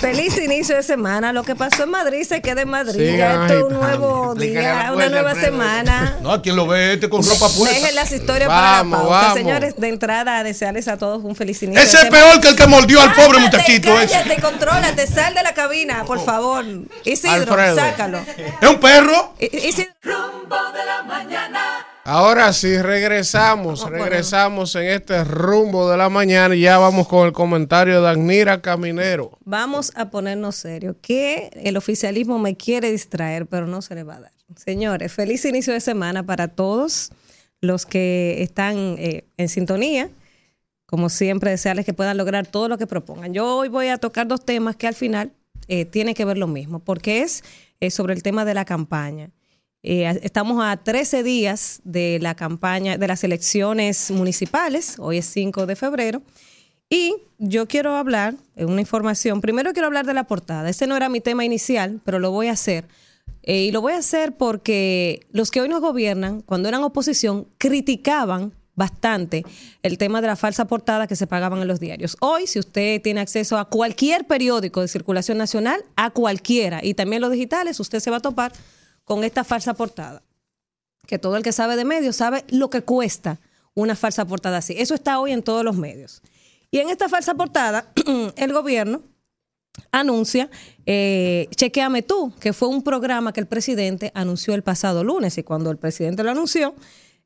Feliz, 0.00 0.34
feliz 0.34 0.44
inicio 0.44 0.76
de 0.76 0.82
semana. 0.82 1.32
Lo 1.32 1.42
que 1.42 1.54
pasó 1.56 1.82
en 1.84 1.90
Madrid 1.90 2.22
se 2.24 2.40
queda 2.40 2.62
en 2.62 2.68
Madrid. 2.70 3.16
Ya 3.18 3.42
esto 3.42 3.58
es 3.58 3.62
un 3.64 3.74
nuevo 3.74 4.34
día, 4.34 4.90
una 4.94 5.08
nueva 5.08 5.30
Alfredo. 5.30 5.46
semana. 5.52 6.16
No, 6.22 6.32
a 6.32 6.40
quien 6.42 6.56
lo 6.56 6.66
ve 6.66 6.94
este 6.94 7.08
con 7.10 7.22
ropa 7.22 7.48
puesta. 7.48 7.74
Dejen 7.76 7.94
las 7.94 8.10
historias 8.12 8.48
Vamos, 8.48 8.98
para 9.00 9.08
la 9.08 9.10
pausa. 9.10 9.20
vamos. 9.28 9.38
Señores, 9.38 9.74
de 9.76 9.88
entrada, 9.88 10.42
desearles 10.42 10.88
a 10.88 10.96
todos 10.96 11.22
un 11.24 11.34
feliz 11.36 11.62
inicio. 11.62 11.82
Ese 11.82 11.96
es 11.96 12.02
semana. 12.04 12.24
peor 12.24 12.40
que 12.40 12.48
el 12.48 12.56
que 12.56 12.66
mordió 12.66 13.00
al 13.00 13.12
pobre 13.14 13.38
Cállate, 13.38 13.56
muchachito 13.56 14.00
ese. 14.00 14.12
Cállate, 14.14 14.40
contrólate, 14.40 15.06
sal 15.06 15.34
de 15.34 15.42
la 15.42 15.54
cabina, 15.54 16.04
por 16.04 16.24
favor. 16.24 16.64
Isidro, 17.04 17.32
Alfredo. 17.54 17.76
sácalo. 17.76 18.18
Es 18.60 18.68
un 18.68 18.78
perro. 18.80 19.34
Isidro. 19.40 19.90
Rumbo 20.02 20.56
de 20.72 20.84
la 20.86 21.02
mañana. 21.02 21.79
Ahora 22.04 22.52
sí, 22.52 22.80
regresamos, 22.80 23.88
regresamos 23.90 24.74
en 24.74 24.84
este 24.84 25.22
rumbo 25.24 25.90
de 25.90 25.96
la 25.96 26.08
mañana 26.08 26.54
y 26.54 26.60
ya 26.60 26.78
vamos 26.78 27.06
con 27.06 27.26
el 27.26 27.32
comentario 27.32 28.00
de 28.00 28.08
Agnira 28.08 28.62
Caminero. 28.62 29.38
Vamos 29.44 29.92
a 29.94 30.10
ponernos 30.10 30.56
serios, 30.56 30.96
que 31.02 31.50
el 31.54 31.76
oficialismo 31.76 32.38
me 32.38 32.56
quiere 32.56 32.90
distraer, 32.90 33.46
pero 33.46 33.66
no 33.66 33.82
se 33.82 33.94
le 33.94 34.02
va 34.02 34.16
a 34.16 34.20
dar. 34.20 34.32
Señores, 34.56 35.12
feliz 35.12 35.44
inicio 35.44 35.72
de 35.72 35.80
semana 35.80 36.24
para 36.24 36.48
todos 36.48 37.12
los 37.60 37.86
que 37.86 38.42
están 38.42 38.96
eh, 38.98 39.24
en 39.36 39.48
sintonía. 39.48 40.10
Como 40.86 41.08
siempre, 41.08 41.50
desearles 41.50 41.84
que 41.84 41.94
puedan 41.94 42.16
lograr 42.16 42.46
todo 42.46 42.68
lo 42.68 42.78
que 42.78 42.86
propongan. 42.86 43.32
Yo 43.32 43.56
hoy 43.58 43.68
voy 43.68 43.88
a 43.88 43.98
tocar 43.98 44.26
dos 44.26 44.44
temas 44.44 44.74
que 44.74 44.88
al 44.88 44.94
final 44.94 45.32
eh, 45.68 45.84
tienen 45.84 46.14
que 46.14 46.24
ver 46.24 46.36
lo 46.36 46.48
mismo, 46.48 46.80
porque 46.80 47.22
es 47.22 47.44
eh, 47.78 47.90
sobre 47.90 48.14
el 48.14 48.24
tema 48.24 48.44
de 48.44 48.54
la 48.54 48.64
campaña. 48.64 49.30
Eh, 49.82 50.20
estamos 50.22 50.62
a 50.62 50.76
13 50.76 51.22
días 51.22 51.80
de 51.84 52.18
la 52.20 52.34
campaña, 52.34 52.98
de 52.98 53.08
las 53.08 53.24
elecciones 53.24 54.10
municipales, 54.10 54.96
hoy 54.98 55.18
es 55.18 55.26
5 55.26 55.64
de 55.64 55.74
febrero, 55.74 56.22
y 56.90 57.14
yo 57.38 57.66
quiero 57.66 57.96
hablar, 57.96 58.34
en 58.56 58.68
una 58.68 58.82
información, 58.82 59.40
primero 59.40 59.72
quiero 59.72 59.86
hablar 59.86 60.04
de 60.04 60.12
la 60.12 60.24
portada. 60.24 60.68
Ese 60.68 60.86
no 60.86 60.96
era 60.96 61.08
mi 61.08 61.20
tema 61.20 61.44
inicial, 61.44 62.00
pero 62.04 62.18
lo 62.18 62.30
voy 62.30 62.48
a 62.48 62.52
hacer. 62.52 62.88
Eh, 63.42 63.62
y 63.62 63.70
lo 63.70 63.80
voy 63.80 63.92
a 63.92 63.98
hacer 63.98 64.36
porque 64.36 65.26
los 65.30 65.50
que 65.50 65.60
hoy 65.60 65.68
nos 65.68 65.80
gobiernan, 65.80 66.42
cuando 66.42 66.68
eran 66.68 66.82
oposición, 66.82 67.46
criticaban 67.58 68.52
bastante 68.74 69.44
el 69.82 69.98
tema 69.98 70.20
de 70.20 70.26
la 70.26 70.36
falsa 70.36 70.66
portada 70.66 71.06
que 71.06 71.16
se 71.16 71.26
pagaban 71.26 71.60
en 71.62 71.68
los 71.68 71.80
diarios. 71.80 72.16
Hoy, 72.20 72.46
si 72.46 72.58
usted 72.58 73.00
tiene 73.00 73.20
acceso 73.20 73.56
a 73.56 73.66
cualquier 73.66 74.26
periódico 74.26 74.80
de 74.80 74.88
circulación 74.88 75.38
nacional, 75.38 75.84
a 75.96 76.10
cualquiera, 76.10 76.80
y 76.82 76.94
también 76.94 77.22
los 77.22 77.30
digitales, 77.30 77.78
usted 77.78 78.00
se 78.00 78.10
va 78.10 78.16
a 78.18 78.20
topar 78.20 78.52
con 79.10 79.24
esta 79.24 79.42
falsa 79.42 79.74
portada. 79.74 80.22
Que 81.04 81.18
todo 81.18 81.36
el 81.36 81.42
que 81.42 81.50
sabe 81.50 81.74
de 81.74 81.84
medios 81.84 82.14
sabe 82.14 82.44
lo 82.48 82.70
que 82.70 82.82
cuesta 82.82 83.40
una 83.74 83.96
falsa 83.96 84.24
portada 84.24 84.58
así. 84.58 84.76
Eso 84.78 84.94
está 84.94 85.18
hoy 85.18 85.32
en 85.32 85.42
todos 85.42 85.64
los 85.64 85.76
medios. 85.76 86.22
Y 86.70 86.78
en 86.78 86.90
esta 86.90 87.08
falsa 87.08 87.34
portada, 87.34 87.86
el 88.36 88.52
gobierno 88.52 89.02
anuncia 89.90 90.48
eh, 90.86 91.48
Chequeame 91.56 92.02
tú, 92.02 92.32
que 92.38 92.52
fue 92.52 92.68
un 92.68 92.84
programa 92.84 93.32
que 93.32 93.40
el 93.40 93.48
presidente 93.48 94.12
anunció 94.14 94.54
el 94.54 94.62
pasado 94.62 95.02
lunes. 95.02 95.36
Y 95.38 95.42
cuando 95.42 95.72
el 95.72 95.76
presidente 95.76 96.22
lo 96.22 96.30
anunció, 96.30 96.76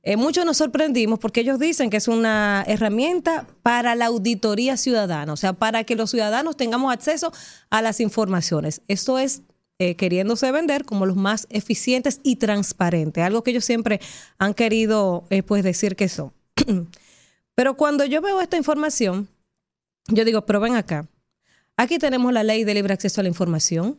eh, 0.02 0.16
muchos 0.16 0.46
nos 0.46 0.56
sorprendimos 0.56 1.18
porque 1.18 1.40
ellos 1.40 1.58
dicen 1.58 1.90
que 1.90 1.98
es 1.98 2.08
una 2.08 2.64
herramienta 2.66 3.46
para 3.62 3.94
la 3.94 4.06
auditoría 4.06 4.78
ciudadana, 4.78 5.34
o 5.34 5.36
sea, 5.36 5.52
para 5.52 5.84
que 5.84 5.96
los 5.96 6.10
ciudadanos 6.10 6.56
tengamos 6.56 6.94
acceso 6.94 7.30
a 7.68 7.82
las 7.82 8.00
informaciones. 8.00 8.80
Esto 8.88 9.18
es 9.18 9.42
eh, 9.78 9.96
queriéndose 9.96 10.50
vender 10.52 10.84
como 10.84 11.06
los 11.06 11.16
más 11.16 11.46
eficientes 11.50 12.20
y 12.22 12.36
transparentes, 12.36 13.24
algo 13.24 13.42
que 13.42 13.50
ellos 13.50 13.64
siempre 13.64 14.00
han 14.38 14.54
querido 14.54 15.24
eh, 15.30 15.42
pues 15.42 15.64
decir 15.64 15.96
que 15.96 16.08
son. 16.08 16.32
pero 17.54 17.76
cuando 17.76 18.04
yo 18.04 18.20
veo 18.22 18.40
esta 18.40 18.56
información, 18.56 19.28
yo 20.08 20.24
digo, 20.24 20.46
pero 20.46 20.60
ven 20.60 20.76
acá, 20.76 21.08
aquí 21.76 21.98
tenemos 21.98 22.32
la 22.32 22.44
ley 22.44 22.64
de 22.64 22.74
libre 22.74 22.94
acceso 22.94 23.20
a 23.20 23.24
la 23.24 23.28
información, 23.28 23.98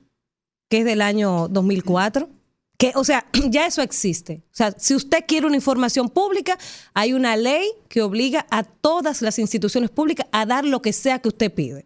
que 0.69 0.79
es 0.79 0.85
del 0.85 1.01
año 1.01 1.47
2004 1.49 2.29
que, 2.77 2.91
o 2.95 3.03
sea, 3.03 3.25
ya 3.49 3.65
eso 3.65 3.81
existe. 3.81 4.43
O 4.51 4.55
sea, 4.55 4.71
si 4.77 4.95
usted 4.95 5.25
quiere 5.27 5.47
una 5.47 5.55
información 5.55 6.09
pública, 6.09 6.57
hay 6.93 7.13
una 7.13 7.35
ley 7.37 7.67
que 7.87 8.01
obliga 8.01 8.45
a 8.49 8.63
todas 8.63 9.21
las 9.21 9.39
instituciones 9.39 9.89
públicas 9.89 10.27
a 10.31 10.45
dar 10.45 10.65
lo 10.65 10.81
que 10.81 10.93
sea 10.93 11.19
que 11.19 11.29
usted 11.29 11.53
pide. 11.53 11.85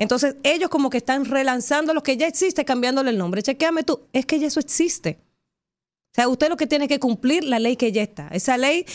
Entonces, 0.00 0.36
ellos 0.44 0.70
como 0.70 0.88
que 0.88 0.96
están 0.96 1.26
relanzando 1.26 1.92
lo 1.92 2.02
que 2.02 2.16
ya 2.16 2.26
existe, 2.26 2.64
cambiándole 2.64 3.10
el 3.10 3.18
nombre. 3.18 3.42
Chequéame 3.42 3.82
tú, 3.82 4.00
es 4.14 4.24
que 4.24 4.40
ya 4.40 4.46
eso 4.46 4.58
existe. 4.58 5.18
O 5.20 6.14
sea, 6.14 6.28
usted 6.28 6.48
lo 6.48 6.56
que 6.56 6.66
tiene 6.66 6.88
que 6.88 6.98
cumplir 6.98 7.44
la 7.44 7.58
ley 7.58 7.76
que 7.76 7.92
ya 7.92 8.02
está. 8.02 8.26
Esa 8.32 8.56
ley 8.56 8.86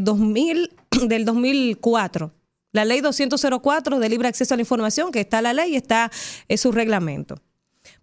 2000, 0.00 0.64
eh, 0.64 1.06
del 1.06 1.26
2004, 1.26 2.32
la 2.72 2.86
ley 2.86 3.02
204 3.02 3.98
de 3.98 4.08
libre 4.08 4.26
acceso 4.26 4.54
a 4.54 4.56
la 4.56 4.62
información, 4.62 5.12
que 5.12 5.20
está 5.20 5.42
la 5.42 5.52
ley 5.52 5.74
y 5.74 5.76
está 5.76 6.10
en 6.48 6.56
su 6.56 6.72
reglamento. 6.72 7.36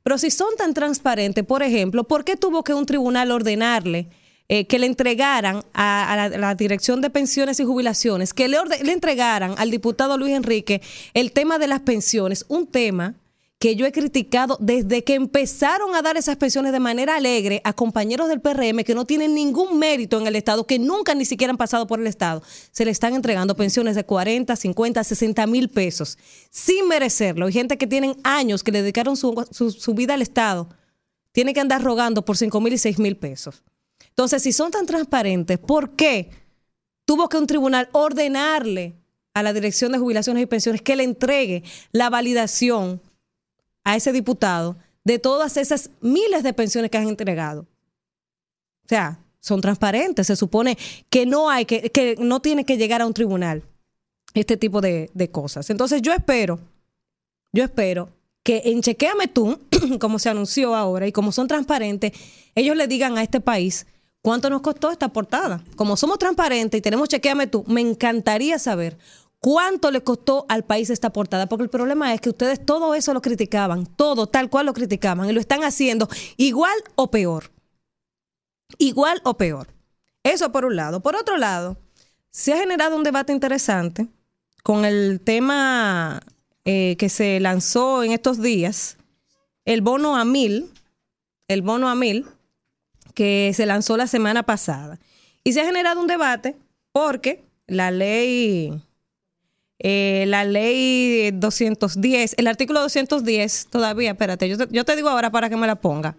Pero 0.04 0.20
si 0.20 0.30
son 0.30 0.56
tan 0.56 0.76
transparentes, 0.76 1.44
por 1.44 1.64
ejemplo, 1.64 2.04
¿por 2.04 2.24
qué 2.24 2.38
tuvo 2.38 2.64
que 2.64 2.76
un 2.76 2.86
tribunal 2.86 3.32
ordenarle 3.32 4.08
eh, 4.54 4.68
que 4.68 4.80
le 4.80 4.86
entregaran 4.86 5.64
a, 5.74 6.28
la, 6.30 6.56
Dirección 6.56 7.00
de 7.00 7.10
Pensiones 7.10 7.62
y 7.62 7.64
Jubilaciones, 7.64 8.34
que 8.34 8.50
le, 8.50 8.58
entregaran 8.92 9.56
al 9.58 9.72
diputado 9.72 10.18
Luis 10.18 10.34
Enrique 10.34 10.82
el 11.14 11.32
tema 11.32 11.58
de 11.58 11.68
las 11.68 11.80
pensiones, 11.80 12.44
un 12.50 12.68
tema 12.68 13.16
que 13.60 13.78
yo 13.78 13.86
he 13.86 13.94
criticado 13.94 14.58
desde 14.60 15.06
que 15.06 15.14
empezaron 15.14 15.96
a 15.96 16.02
dar 16.02 16.18
esas 16.18 16.36
pensiones 16.36 16.74
de 16.74 16.82
manera 16.82 17.16
alegre 17.16 17.62
a 17.64 17.72
compañeros 17.72 18.28
del 18.28 18.42
PRM 18.42 18.84
que 18.84 18.94
no 18.94 19.06
tienen 19.06 19.34
ningún 19.34 19.80
mérito 19.80 20.20
en 20.20 20.28
el 20.28 20.36
Estado, 20.36 20.68
que 20.68 20.80
nunca 20.80 21.16
ni 21.16 21.24
siquiera 21.24 21.52
han 21.52 21.58
pasado 21.58 21.88
por 21.88 22.02
el 22.02 22.08
Estado. 22.08 22.44
Se 22.74 22.84
le 22.84 22.92
están 22.92 23.14
entregando 23.14 23.56
pensiones 23.56 23.96
de 23.96 24.04
40, 24.04 24.54
50, 24.54 25.02
60 25.02 25.48
mil 25.48 25.70
pesos 25.70 26.18
sin 26.50 26.90
merecerlo. 26.90 27.46
Hay 27.46 27.54
gente 27.54 27.78
que 27.78 27.88
tienen 27.88 28.18
años 28.26 28.64
que 28.64 28.74
le 28.74 28.82
dedicaron 28.82 29.16
su, 29.16 29.48
su 29.54 29.94
vida 29.94 30.16
al 30.16 30.22
Estado. 30.22 30.68
Tiene 31.32 31.54
que 31.54 31.62
andar 31.62 31.82
rogando 31.82 32.26
por 32.26 32.36
5 32.36 32.60
mil 32.60 32.74
y 32.74 32.78
6 32.78 33.00
mil 33.00 33.16
pesos. 33.16 33.64
Entonces, 34.12 34.44
si 34.44 34.54
son 34.54 34.72
tan 34.72 34.86
transparentes, 34.86 35.58
¿por 35.58 35.92
qué 35.96 36.30
tuvo 37.06 37.28
que 37.28 37.38
un 37.38 37.48
tribunal 37.48 37.90
ordenarle 37.92 38.96
a 39.34 39.44
la 39.44 39.54
Dirección 39.54 39.92
de 39.92 39.98
Jubilaciones 39.98 40.44
y 40.44 40.46
Pensiones 40.46 40.82
que 40.82 40.96
le 40.96 41.04
entregue 41.04 41.64
la 41.92 42.10
validación 42.10 43.02
a 43.84 43.96
ese 43.96 44.12
diputado 44.12 44.78
de 45.04 45.20
todas 45.20 45.58
esas 45.58 45.90
miles 46.02 46.44
de 46.44 46.54
pensiones 46.54 46.92
que 46.92 46.98
han 46.98 47.08
entregado. 47.08 47.62
O 48.86 48.88
sea, 48.88 49.20
son 49.40 49.62
transparentes. 49.62 50.28
Se 50.28 50.36
supone 50.36 50.78
que 51.10 51.26
no 51.26 51.50
hay, 51.50 51.66
que, 51.66 51.90
que 51.90 52.16
no 52.20 52.42
tiene 52.42 52.66
que 52.66 52.78
llegar 52.78 53.02
a 53.02 53.08
un 53.08 53.14
tribunal 53.14 53.64
este 54.34 54.58
tipo 54.58 54.82
de, 54.82 55.10
de 55.14 55.32
cosas. 55.32 55.70
Entonces 55.70 56.02
yo 56.02 56.14
espero, 56.14 56.60
yo 57.52 57.64
espero 57.64 58.10
que 58.44 58.62
en 58.66 58.82
Chequeame 58.82 59.28
tú, 59.28 59.60
como 60.00 60.20
se 60.20 60.30
anunció 60.30 60.76
ahora 60.76 61.08
y 61.08 61.12
como 61.12 61.32
son 61.32 61.48
transparentes, 61.48 62.12
ellos 62.56 62.76
le 62.76 62.88
digan 62.88 63.18
a 63.18 63.24
este 63.24 63.40
país 63.40 63.88
cuánto 64.22 64.50
nos 64.50 64.62
costó 64.62 64.92
esta 64.92 65.10
portada. 65.10 65.64
Como 65.76 65.98
somos 65.98 66.20
transparentes 66.20 66.78
y 66.78 66.82
tenemos 66.82 67.10
Chequeame 67.10 67.48
tú, 67.48 67.64
me 67.68 67.82
encantaría 67.82 68.60
saber 68.60 68.98
¿Cuánto 69.42 69.90
le 69.90 70.04
costó 70.04 70.46
al 70.50 70.64
país 70.64 70.92
esta 70.92 71.12
portada? 71.12 71.50
Porque 71.50 71.64
el 71.64 71.72
problema 71.72 72.14
es 72.14 72.22
que 72.22 72.30
ustedes 72.30 72.64
todo 72.64 72.94
eso 72.94 73.12
lo 73.12 73.24
criticaban, 73.24 73.88
todo 73.88 74.28
tal 74.28 74.52
cual 74.52 74.68
lo 74.68 74.74
criticaban 74.74 75.28
y 75.28 75.34
lo 75.34 75.40
están 75.40 75.64
haciendo 75.64 76.08
igual 76.38 76.78
o 76.94 77.10
peor. 77.10 77.52
Igual 78.78 79.20
o 79.24 79.38
peor. 79.38 79.68
Eso 80.22 80.52
por 80.52 80.66
un 80.66 80.76
lado. 80.76 81.02
Por 81.02 81.16
otro 81.16 81.38
lado, 81.38 81.76
se 82.30 82.54
ha 82.54 82.58
generado 82.58 82.96
un 82.96 83.02
debate 83.02 83.34
interesante 83.34 84.08
con 84.62 84.86
el 84.86 85.20
tema 85.22 86.22
eh, 86.64 86.96
que 87.00 87.10
se 87.10 87.40
lanzó 87.40 88.04
en 88.04 88.12
estos 88.12 88.44
días, 88.44 88.98
el 89.66 89.82
bono 89.82 90.18
a 90.18 90.24
mil, 90.24 90.72
el 91.48 91.64
bono 91.64 91.90
a 91.90 91.96
mil, 91.96 92.28
que 93.14 93.52
se 93.56 93.66
lanzó 93.66 93.98
la 93.98 94.08
semana 94.08 94.44
pasada. 94.44 95.00
Y 95.44 95.54
se 95.54 95.62
ha 95.62 95.66
generado 95.66 96.02
un 96.02 96.08
debate 96.08 96.56
porque 96.92 97.44
la 97.68 97.92
ley 97.92 98.82
eh, 99.84 100.26
la 100.28 100.44
ley 100.44 101.32
210, 101.32 102.36
el 102.38 102.46
artículo 102.46 102.82
210, 102.82 103.68
todavía, 103.72 104.12
espérate, 104.12 104.48
yo 104.48 104.86
te, 104.86 104.96
digo 104.96 105.10
ahora 105.10 105.32
para 105.32 105.50
que 105.50 105.58
me 105.58 105.66
la 105.66 105.76
ponga. 105.76 106.16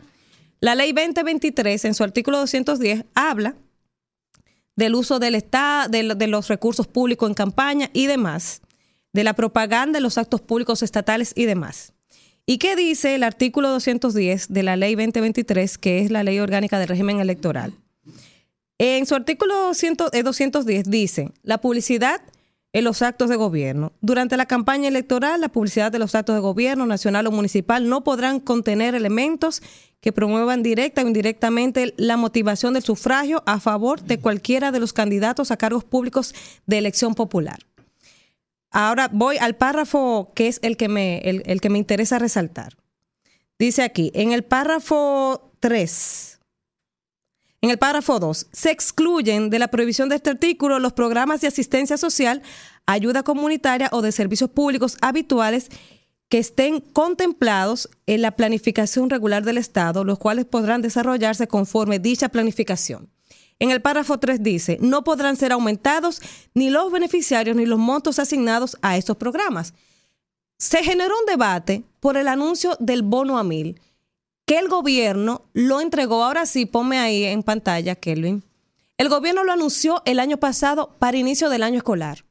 La 0.58 0.74
ley 0.74 0.92
2023, 0.92 1.84
en 1.84 1.94
su 1.94 2.02
artículo 2.02 2.38
210, 2.38 3.04
habla 3.14 3.54
del 4.74 4.96
uso 4.96 5.20
del 5.20 5.36
Estado, 5.36 5.88
de, 5.88 6.16
de 6.16 6.26
los 6.26 6.48
recursos 6.48 6.88
públicos 6.88 7.28
en 7.28 7.34
campaña 7.34 7.88
y 7.92 8.06
demás, 8.06 8.62
de 9.12 9.22
la 9.22 9.34
propaganda 9.34 9.98
de 9.98 10.00
los 10.00 10.18
actos 10.18 10.40
públicos 10.40 10.82
estatales 10.82 11.32
y 11.36 11.44
demás. 11.44 11.92
¿Y 12.44 12.58
qué 12.58 12.74
dice 12.74 13.14
el 13.14 13.22
artículo 13.22 13.68
210 13.68 14.52
de 14.52 14.62
la 14.64 14.76
ley 14.76 14.96
2023, 14.96 15.78
que 15.78 16.00
es 16.00 16.10
la 16.10 16.24
ley 16.24 16.40
orgánica 16.40 16.78
del 16.78 16.88
régimen 16.88 17.20
electoral? 17.20 17.72
En 18.78 19.06
su 19.06 19.14
artículo 19.14 19.54
210 19.66 20.66
eh, 20.68 20.82
dice, 20.90 21.30
la 21.44 21.60
publicidad 21.60 22.20
en 22.72 22.84
los 22.84 23.02
actos 23.02 23.28
de 23.28 23.36
gobierno. 23.36 23.92
Durante 24.00 24.36
la 24.36 24.46
campaña 24.46 24.88
electoral, 24.88 25.40
la 25.40 25.50
publicidad 25.50 25.92
de 25.92 26.00
los 26.00 26.14
actos 26.16 26.34
de 26.34 26.40
gobierno 26.40 26.84
nacional 26.86 27.26
o 27.28 27.30
municipal 27.30 27.88
no 27.88 28.02
podrán 28.02 28.40
contener 28.40 28.94
elementos 28.94 29.62
que 30.00 30.10
promuevan 30.10 30.64
directa 30.64 31.04
o 31.04 31.06
indirectamente 31.06 31.94
la 31.96 32.16
motivación 32.16 32.74
del 32.74 32.82
sufragio 32.82 33.44
a 33.46 33.60
favor 33.60 34.02
de 34.02 34.18
cualquiera 34.18 34.72
de 34.72 34.80
los 34.80 34.92
candidatos 34.92 35.52
a 35.52 35.56
cargos 35.56 35.84
públicos 35.84 36.34
de 36.66 36.78
elección 36.78 37.14
popular. 37.14 37.60
Ahora 38.72 39.08
voy 39.12 39.36
al 39.36 39.54
párrafo 39.54 40.32
que 40.34 40.48
es 40.48 40.58
el 40.62 40.76
que 40.76 40.88
me, 40.88 41.18
el, 41.18 41.60
que 41.60 41.68
me 41.70 41.78
interesa 41.78 42.18
resaltar. 42.18 42.76
Dice 43.58 43.82
aquí, 43.82 44.10
en 44.14 44.32
el 44.32 44.42
párrafo 44.42 45.52
3, 45.60 46.40
en 47.60 47.70
el 47.70 47.78
párrafo 47.78 48.18
2, 48.18 48.48
se 48.50 48.70
excluyen 48.70 49.50
de 49.50 49.58
la 49.58 49.68
prohibición 49.68 50.08
de 50.08 50.16
este 50.16 50.30
artículo 50.30 50.78
los 50.78 50.94
programas 50.94 51.42
de 51.42 51.48
asistencia 51.48 51.98
social, 51.98 52.42
ayuda 52.86 53.22
comunitaria 53.22 53.88
o 53.92 54.02
de 54.02 54.10
servicios 54.10 54.50
públicos 54.50 54.96
habituales 55.02 55.68
que 56.30 56.38
estén 56.38 56.80
contemplados 56.80 57.90
en 58.06 58.22
la 58.22 58.32
planificación 58.32 59.10
regular 59.10 59.44
del 59.44 59.58
Estado, 59.58 60.02
los 60.02 60.18
cuales 60.18 60.46
podrán 60.46 60.80
desarrollarse 60.80 61.46
conforme 61.46 61.98
dicha 61.98 62.30
planificación. 62.30 63.11
En 63.62 63.70
el 63.70 63.80
párrafo 63.80 64.18
3 64.18 64.42
dice, 64.42 64.76
no 64.80 65.04
podrán 65.04 65.36
ser 65.36 65.52
aumentados 65.52 66.20
ni 66.52 66.68
los 66.68 66.90
beneficiarios 66.90 67.54
ni 67.54 67.64
los 67.64 67.78
montos 67.78 68.18
asignados 68.18 68.76
a 68.82 68.96
estos 68.96 69.16
programas. 69.16 69.72
Se 70.58 70.82
generó 70.82 71.14
un 71.16 71.26
debate 71.26 71.84
por 72.00 72.16
el 72.16 72.26
anuncio 72.26 72.76
del 72.80 73.02
bono 73.02 73.38
a 73.38 73.44
mil 73.44 73.80
que 74.46 74.58
el 74.58 74.66
gobierno 74.66 75.44
lo 75.52 75.80
entregó, 75.80 76.24
ahora 76.24 76.44
sí, 76.44 76.66
ponme 76.66 76.98
ahí 76.98 77.22
en 77.22 77.44
pantalla, 77.44 77.94
Kelvin. 77.94 78.42
El 78.98 79.08
gobierno 79.08 79.44
lo 79.44 79.52
anunció 79.52 80.02
el 80.06 80.18
año 80.18 80.38
pasado 80.38 80.96
para 80.98 81.16
inicio 81.16 81.48
del 81.48 81.62
año 81.62 81.76
escolar. 81.76 82.24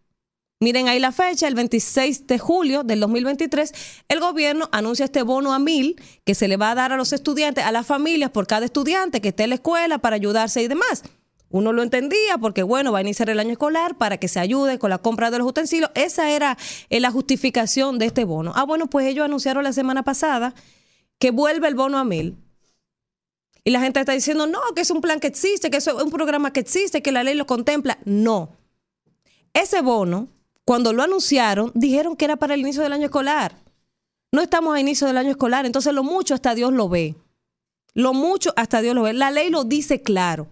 Miren 0.60 0.90
ahí 0.90 1.00
la 1.00 1.14
fecha, 1.14 1.48
el 1.48 1.56
26 1.56 2.28
de 2.28 2.40
julio 2.40 2.84
del 2.84 3.00
2023, 3.00 3.74
el 4.10 4.20
gobierno 4.20 4.68
anuncia 4.74 5.06
este 5.06 5.24
bono 5.24 5.54
a 5.54 5.60
mil 5.60 5.96
que 6.26 6.36
se 6.36 6.50
le 6.50 6.58
va 6.58 6.72
a 6.72 6.76
dar 6.76 6.92
a 6.92 6.98
los 6.98 7.14
estudiantes, 7.14 7.64
a 7.64 7.72
las 7.72 7.88
familias 7.88 8.32
por 8.32 8.48
cada 8.48 8.66
estudiante 8.66 9.22
que 9.22 9.30
esté 9.30 9.44
en 9.44 9.52
la 9.52 9.56
escuela 9.56 10.00
para 10.00 10.18
ayudarse 10.18 10.62
y 10.62 10.68
demás. 10.68 11.04
Uno 11.52 11.74
lo 11.74 11.84
entendía 11.84 12.38
porque, 12.40 12.64
bueno, 12.64 12.92
va 12.92 13.00
a 13.00 13.02
iniciar 13.02 13.30
el 13.30 13.40
año 13.40 13.52
escolar 13.52 13.98
para 13.98 14.18
que 14.18 14.28
se 14.28 14.40
ayude 14.40 14.80
con 14.80 14.90
la 14.90 14.98
compra 14.98 15.32
de 15.32 15.38
los 15.38 15.48
utensilios. 15.48 15.92
Esa 15.96 16.32
era 16.32 16.58
eh, 16.90 17.00
la 17.00 17.12
justificación 17.12 18.00
de 18.00 18.06
este 18.06 18.24
bono. 18.24 18.54
Ah, 18.56 18.64
bueno, 18.64 18.88
pues 18.88 19.08
ellos 19.08 19.26
anunciaron 19.26 19.64
la 19.64 19.74
semana 19.74 20.04
pasada 20.04 20.54
que 21.20 21.32
vuelve 21.32 21.68
el 21.68 21.76
bono 21.76 21.98
a 21.98 22.04
mil. 22.04 22.38
Y 23.64 23.72
la 23.72 23.82
gente 23.82 24.00
está 24.00 24.14
diciendo, 24.14 24.48
no, 24.48 24.60
que 24.76 24.82
es 24.82 24.90
un 24.90 25.02
plan 25.02 25.20
que 25.20 25.28
existe, 25.28 25.70
que 25.70 25.78
es 25.78 25.88
un 25.88 26.10
programa 26.10 26.52
que 26.52 26.62
existe, 26.62 27.02
que 27.02 27.12
la 27.12 27.24
ley 27.24 27.36
lo 27.36 27.46
contempla. 27.46 28.00
No. 28.06 28.58
Ese 29.54 29.82
bono 29.82 30.30
cuando 30.66 30.94
lo 30.94 31.04
anunciaron, 31.04 31.72
dijeron 31.76 32.16
que 32.16 32.26
era 32.26 32.38
para 32.38 32.54
el 32.54 32.62
inicio 32.62 32.82
del 32.82 32.94
año 32.94 33.06
escolar. 33.06 33.56
No 34.32 34.42
estamos 34.42 34.76
a 34.76 34.80
inicio 34.80 35.08
del 35.08 35.18
año 35.18 35.32
escolar, 35.32 35.66
entonces 35.66 35.94
lo 35.94 36.04
mucho 36.04 36.34
hasta 36.34 36.56
Dios 36.56 36.72
lo 36.72 36.88
ve. 36.88 37.16
Lo 37.94 38.14
mucho 38.14 38.54
hasta 38.56 38.82
Dios 38.82 38.96
lo 38.96 39.02
ve. 39.02 39.14
La 39.14 39.32
ley 39.32 39.50
lo 39.50 39.64
dice 39.64 40.02
claro. 40.02 40.48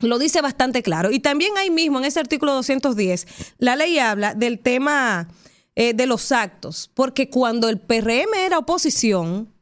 Lo 0.00 0.18
dice 0.18 0.42
bastante 0.42 0.82
claro. 0.82 1.10
Y 1.10 1.20
también 1.20 1.56
ahí 1.56 1.70
mismo, 1.70 1.98
en 1.98 2.04
ese 2.04 2.20
artículo 2.20 2.52
210, 2.54 3.26
la 3.58 3.76
ley 3.76 3.98
habla 3.98 4.34
del 4.34 4.58
tema 4.58 5.28
eh, 5.74 5.94
de 5.94 6.06
los 6.06 6.32
actos, 6.32 6.90
porque 6.94 7.30
cuando 7.30 7.68
el 7.68 7.80
PRM 7.80 8.34
era 8.38 8.58
oposición, 8.58 9.52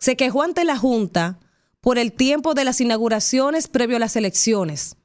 se 0.00 0.16
quejó 0.16 0.42
ante 0.42 0.64
la 0.64 0.76
Junta 0.76 1.38
por 1.80 1.98
el 1.98 2.12
tiempo 2.12 2.54
de 2.54 2.64
las 2.64 2.80
inauguraciones 2.80 3.68
previo 3.68 3.96
a 3.96 4.00
las 4.00 4.16
elecciones. 4.16 4.96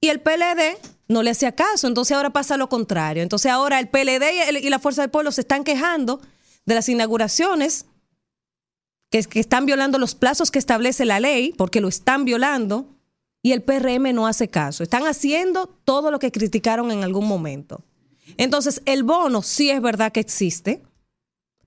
Y 0.00 0.08
el 0.08 0.20
PLD 0.20 0.76
no 1.08 1.22
le 1.22 1.30
hacía 1.30 1.52
caso. 1.52 1.86
Entonces 1.86 2.16
ahora 2.16 2.30
pasa 2.30 2.56
lo 2.56 2.68
contrario. 2.68 3.22
Entonces 3.22 3.50
ahora 3.50 3.78
el 3.80 3.88
PLD 3.88 4.60
y, 4.62 4.68
la 4.68 4.78
Fuerza 4.78 5.02
del 5.02 5.10
Pueblo 5.10 5.32
se 5.32 5.42
están 5.42 5.64
quejando 5.64 6.20
de 6.66 6.74
las 6.74 6.88
inauguraciones 6.88 7.86
que, 9.10 9.22
que 9.24 9.40
están 9.40 9.66
violando 9.66 9.98
los 9.98 10.14
plazos 10.14 10.50
que 10.50 10.58
establece 10.58 11.04
la 11.04 11.20
ley, 11.20 11.54
porque 11.56 11.80
lo 11.80 11.88
están 11.88 12.24
violando, 12.24 12.93
y 13.44 13.52
el 13.52 13.62
PRM 13.62 14.14
no 14.14 14.26
hace 14.26 14.48
caso. 14.48 14.82
Están 14.82 15.06
haciendo 15.06 15.66
todo 15.66 16.10
lo 16.10 16.18
que 16.18 16.32
criticaron 16.32 16.90
en 16.90 17.04
algún 17.04 17.28
momento. 17.28 17.84
Entonces, 18.38 18.80
el 18.86 19.02
bono 19.02 19.42
sí 19.42 19.68
es 19.68 19.82
verdad 19.82 20.12
que 20.12 20.20
existe, 20.20 20.82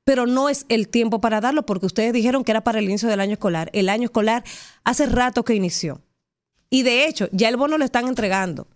pero 0.04 0.26
no 0.26 0.50
es 0.50 0.66
el 0.70 0.88
tiempo 0.88 1.22
para 1.22 1.40
darlo 1.40 1.68
porque 1.68 1.86
ustedes 1.86 2.14
dijeron 2.14 2.44
que 2.44 2.52
era 2.52 2.64
para 2.64 2.80
el 2.80 2.86
inicio 2.86 3.08
del 3.08 3.20
año 3.20 3.34
escolar. 3.34 3.70
El 3.74 3.90
año 3.90 4.06
escolar 4.06 4.44
hace 4.86 5.06
rato 5.06 5.46
que 5.46 5.54
inició. 5.54 6.02
Y 6.72 6.82
de 6.82 7.06
hecho, 7.08 7.30
ya 7.32 7.48
el 7.48 7.58
bono 7.58 7.78
lo 7.78 7.86
están 7.86 8.08
entregando. 8.08 8.68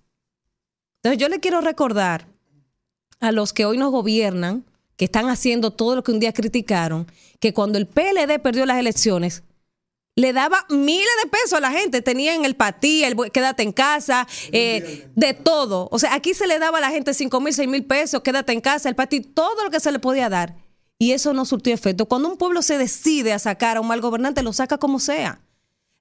Entonces 0.97 1.19
yo 1.19 1.27
le 1.27 1.39
quiero 1.39 1.59
recordar 1.59 2.27
a 3.19 3.31
los 3.31 3.51
que 3.51 3.65
hoy 3.65 3.79
nos 3.79 3.89
gobiernan, 3.89 4.63
que 4.95 5.05
están 5.05 5.27
haciendo 5.27 5.71
todo 5.71 5.95
lo 5.95 6.03
que 6.03 6.11
un 6.11 6.19
día 6.19 6.33
criticaron, 6.33 7.07
que 7.39 7.51
cuando 7.51 7.79
el 7.79 7.87
PLD 7.87 8.37
perdió 8.43 8.67
las 8.67 8.77
elecciones, 8.77 9.41
le 10.15 10.33
daba 10.33 10.65
miles 10.69 11.09
de 11.23 11.29
pesos 11.29 11.53
a 11.53 11.59
la 11.59 11.71
gente. 11.71 12.01
Tenían 12.01 12.45
el 12.45 12.55
patí, 12.55 13.03
el 13.03 13.15
quédate 13.31 13.63
en 13.63 13.71
casa, 13.71 14.27
eh, 14.51 15.09
de 15.15 15.33
todo. 15.33 15.87
O 15.91 15.99
sea, 15.99 16.13
aquí 16.13 16.33
se 16.33 16.47
le 16.47 16.59
daba 16.59 16.79
a 16.79 16.81
la 16.81 16.91
gente 16.91 17.13
5 17.13 17.39
mil, 17.39 17.53
6 17.53 17.67
mil 17.67 17.85
pesos, 17.85 18.21
quédate 18.21 18.53
en 18.53 18.61
casa, 18.61 18.89
el 18.89 18.95
patí, 18.95 19.21
todo 19.21 19.63
lo 19.63 19.71
que 19.71 19.79
se 19.79 19.91
le 19.91 19.99
podía 19.99 20.29
dar. 20.29 20.55
Y 20.99 21.13
eso 21.13 21.33
no 21.33 21.45
surtió 21.45 21.73
efecto. 21.73 22.05
Cuando 22.05 22.29
un 22.29 22.37
pueblo 22.37 22.61
se 22.61 22.77
decide 22.77 23.33
a 23.33 23.39
sacar 23.39 23.77
a 23.77 23.81
un 23.81 23.87
mal 23.87 24.01
gobernante, 24.01 24.43
lo 24.43 24.53
saca 24.53 24.77
como 24.77 24.99
sea. 24.99 25.41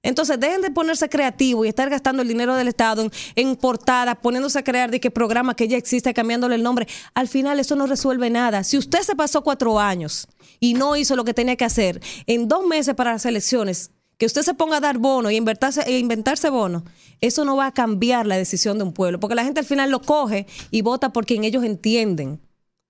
Entonces, 0.03 0.39
dejen 0.39 0.61
de 0.61 0.71
ponerse 0.71 1.09
creativos 1.09 1.65
y 1.65 1.69
estar 1.69 1.89
gastando 1.89 2.23
el 2.23 2.27
dinero 2.27 2.55
del 2.55 2.67
Estado 2.67 3.07
en, 3.35 3.55
portadas, 3.55 4.17
poniéndose 4.17 4.57
a 4.57 4.63
crear 4.63 4.89
de 4.89 4.99
qué 4.99 5.11
programa 5.11 5.55
que 5.55 5.67
ya 5.67 5.77
existe, 5.77 6.13
cambiándole 6.13 6.55
el 6.55 6.63
nombre. 6.63 6.87
Al 7.13 7.27
final, 7.27 7.59
eso 7.59 7.75
no 7.75 7.85
resuelve 7.85 8.29
nada. 8.29 8.63
Si 8.63 8.77
usted 8.77 9.01
se 9.01 9.15
pasó 9.15 9.43
cuatro 9.43 9.79
años 9.79 10.27
y 10.59 10.73
no 10.73 10.95
hizo 10.95 11.15
lo 11.15 11.23
que 11.23 11.35
tenía 11.35 11.55
que 11.55 11.65
hacer 11.65 12.01
en 12.25 12.47
dos 12.47 12.65
meses 12.65 12.95
para 12.95 13.13
las 13.13 13.25
elecciones, 13.25 13.91
que 14.21 14.27
usted 14.27 14.43
se 14.43 14.53
ponga 14.53 14.77
a 14.77 14.79
dar 14.79 14.99
bono 14.99 15.29
e 15.29 15.33
inventarse 15.33 16.49
bono, 16.51 16.83
eso 17.21 17.43
no 17.43 17.55
va 17.55 17.65
a 17.65 17.73
cambiar 17.73 18.27
la 18.27 18.37
decisión 18.37 18.77
de 18.77 18.83
un 18.83 18.93
pueblo, 18.93 19.19
porque 19.19 19.33
la 19.33 19.43
gente 19.43 19.61
al 19.61 19.65
final 19.65 19.89
lo 19.89 19.99
coge 19.99 20.45
y 20.69 20.83
vota 20.83 21.11
por 21.11 21.25
quien 21.25 21.43
ellos 21.43 21.63
entienden. 21.63 22.39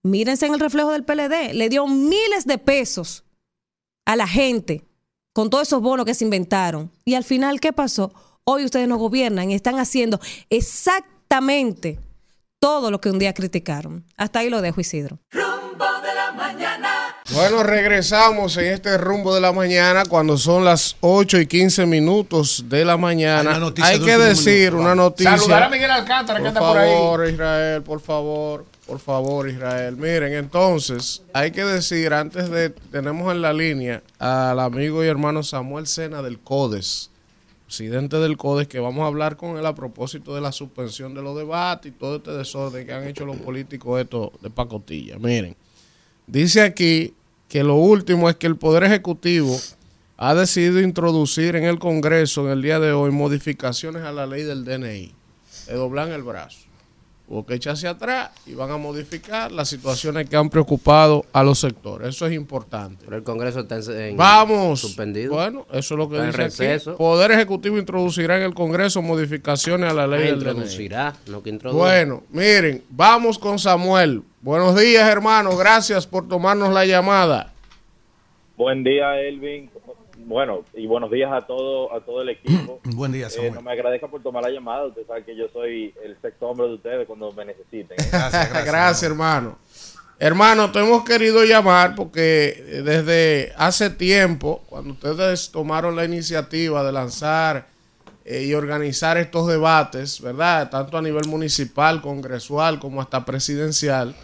Mírense 0.03 0.47
en 0.47 0.55
el 0.55 0.59
reflejo 0.59 0.91
del 0.91 1.05
PLD, 1.05 1.53
le 1.53 1.69
dio 1.69 1.87
miles 1.87 2.45
de 2.45 2.57
pesos 2.57 3.23
a 4.05 4.17
la 4.17 4.27
gente 4.27 4.83
con 5.31 5.49
todos 5.49 5.69
esos 5.69 5.81
bonos 5.81 6.05
que 6.05 6.15
se 6.15 6.25
inventaron. 6.25 6.91
Y 7.05 7.13
al 7.13 7.23
final, 7.23 7.61
¿qué 7.61 7.71
pasó? 7.71 8.13
Hoy 8.43 8.65
ustedes 8.65 8.89
no 8.89 8.97
gobiernan 8.97 9.51
y 9.51 9.53
están 9.53 9.79
haciendo 9.79 10.19
exactamente 10.49 11.97
todo 12.59 12.91
lo 12.91 12.99
que 12.99 13.09
un 13.09 13.19
día 13.19 13.33
criticaron. 13.33 14.03
Hasta 14.17 14.39
ahí 14.39 14.49
lo 14.49 14.61
dejo, 14.61 14.81
Isidro. 14.81 15.17
Bueno, 17.33 17.63
regresamos 17.63 18.57
en 18.57 18.65
este 18.65 18.97
rumbo 18.97 19.33
de 19.33 19.39
la 19.39 19.53
mañana 19.53 20.03
cuando 20.05 20.37
son 20.37 20.65
las 20.65 20.97
8 20.99 21.39
y 21.39 21.47
15 21.47 21.85
minutos 21.85 22.65
de 22.67 22.83
la 22.83 22.97
mañana. 22.97 23.57
Hay, 23.81 24.01
que 24.01 24.17
decir 24.17 24.75
una 24.75 24.95
noticia. 24.95 25.37
Saludar 25.37 25.63
a 25.63 25.69
Miguel 25.69 25.91
Alcántara 25.91 26.41
que 26.41 26.49
anda 26.49 26.59
por 26.59 26.77
ahí. 26.77 26.89
Por 26.89 26.99
favor, 26.99 27.29
Israel, 27.29 27.81
por 27.83 28.01
favor. 28.01 28.65
Por 28.85 28.99
favor, 28.99 29.47
Israel. 29.47 29.95
Miren, 29.95 30.33
entonces, 30.33 31.21
hay 31.31 31.51
que 31.51 31.63
decir, 31.63 32.13
antes 32.13 32.49
de, 32.49 32.69
tenemos 32.69 33.31
en 33.31 33.41
la 33.41 33.53
línea 33.53 34.03
al 34.19 34.59
amigo 34.59 35.01
y 35.01 35.07
hermano 35.07 35.41
Samuel 35.43 35.87
Sena 35.87 36.21
del 36.21 36.39
CODES, 36.39 37.09
presidente 37.65 38.17
del 38.17 38.35
CODES, 38.35 38.67
que 38.67 38.81
vamos 38.81 39.03
a 39.03 39.07
hablar 39.07 39.37
con 39.37 39.57
él 39.57 39.65
a 39.65 39.73
propósito 39.73 40.35
de 40.35 40.41
la 40.41 40.51
suspensión 40.51 41.13
de 41.13 41.21
los 41.21 41.37
debates 41.37 41.93
y 41.93 41.95
todo 41.95 42.17
este 42.17 42.31
desorden 42.31 42.85
que 42.85 42.91
han 42.91 43.07
hecho 43.07 43.25
los 43.25 43.37
políticos 43.37 44.01
esto 44.01 44.33
de 44.41 44.49
pacotilla. 44.49 45.17
Miren, 45.17 45.55
dice 46.27 46.61
aquí 46.61 47.13
que 47.51 47.65
lo 47.65 47.75
último 47.75 48.29
es 48.29 48.37
que 48.37 48.47
el 48.47 48.55
Poder 48.55 48.85
Ejecutivo 48.85 49.59
ha 50.15 50.33
decidido 50.33 50.79
introducir 50.79 51.57
en 51.57 51.65
el 51.65 51.79
Congreso 51.79 52.45
en 52.45 52.51
el 52.53 52.61
día 52.61 52.79
de 52.79 52.93
hoy 52.93 53.11
modificaciones 53.11 54.03
a 54.03 54.13
la 54.13 54.25
ley 54.25 54.43
del 54.43 54.63
DNI. 54.63 55.13
Le 55.67 55.73
doblan 55.73 56.13
el 56.13 56.23
brazo 56.23 56.59
o 57.27 57.45
que 57.45 57.55
echarse 57.55 57.89
atrás 57.89 58.31
y 58.45 58.53
van 58.53 58.71
a 58.71 58.77
modificar 58.77 59.51
las 59.51 59.67
situaciones 59.67 60.29
que 60.29 60.37
han 60.37 60.49
preocupado 60.49 61.25
a 61.33 61.43
los 61.43 61.59
sectores. 61.59 62.15
Eso 62.15 62.25
es 62.25 62.31
importante. 62.31 63.03
Pero 63.03 63.17
el 63.17 63.23
Congreso 63.23 63.59
está 63.59 63.79
en, 63.79 64.15
Vamos. 64.15 64.79
suspendido. 64.79 65.33
Bueno, 65.33 65.67
eso 65.73 65.95
es 65.95 65.97
lo 65.97 66.09
que 66.09 66.21
dice 66.21 66.73
aquí. 66.73 66.89
Poder 66.97 67.31
Ejecutivo 67.31 67.77
introducirá 67.77 68.37
en 68.37 68.43
el 68.43 68.53
Congreso 68.53 69.01
modificaciones 69.01 69.91
a 69.91 69.93
la 69.93 70.07
ley 70.07 70.29
ah, 70.29 70.33
introducirá, 70.35 71.15
no 71.27 71.43
que 71.43 71.51
Bueno, 71.51 72.23
miren, 72.29 72.81
vamos 72.89 73.37
con 73.37 73.59
Samuel. 73.59 74.23
Buenos 74.41 74.79
días, 74.79 75.07
hermano. 75.07 75.55
Gracias 75.55 76.07
por 76.07 76.27
tomarnos 76.27 76.73
la 76.73 76.85
llamada. 76.85 77.53
Buen 78.57 78.83
día, 78.83 79.19
Elvin 79.19 79.69
bueno, 80.25 80.63
y 80.73 80.87
buenos 80.87 81.11
días 81.11 81.31
a 81.31 81.41
todo, 81.41 81.93
a 81.93 81.99
todo 82.01 82.21
el 82.21 82.29
equipo. 82.29 82.79
Buen 82.95 83.11
día, 83.11 83.27
eh, 83.37 83.51
no 83.51 83.61
me 83.61 83.71
agradezca 83.71 84.07
por 84.07 84.21
tomar 84.21 84.43
la 84.43 84.49
llamada. 84.49 84.85
Usted 84.85 85.05
sabe 85.07 85.23
que 85.23 85.35
yo 85.35 85.47
soy 85.51 85.93
el 86.03 86.17
sexto 86.21 86.47
hombre 86.47 86.67
de 86.67 86.73
ustedes 86.75 87.07
cuando 87.07 87.31
me 87.31 87.45
necesiten. 87.45 87.97
¿eh? 87.99 88.09
Gracias, 88.11 89.03
hermano. 89.03 89.57
Hermano, 90.19 90.71
te 90.71 90.79
hemos 90.79 91.03
querido 91.03 91.43
llamar 91.43 91.95
porque 91.95 92.81
desde 92.85 93.53
hace 93.57 93.89
tiempo, 93.89 94.63
cuando 94.69 94.93
ustedes 94.93 95.51
tomaron 95.51 95.95
la 95.95 96.05
iniciativa 96.05 96.83
de 96.83 96.91
lanzar 96.91 97.67
eh, 98.23 98.43
y 98.43 98.53
organizar 98.53 99.17
estos 99.17 99.47
debates, 99.47 100.21
¿verdad? 100.21 100.69
Tanto 100.69 100.97
a 100.97 101.01
nivel 101.01 101.27
municipal, 101.27 102.01
congresual, 102.01 102.79
como 102.79 103.01
hasta 103.01 103.25
presidencial, 103.25 104.15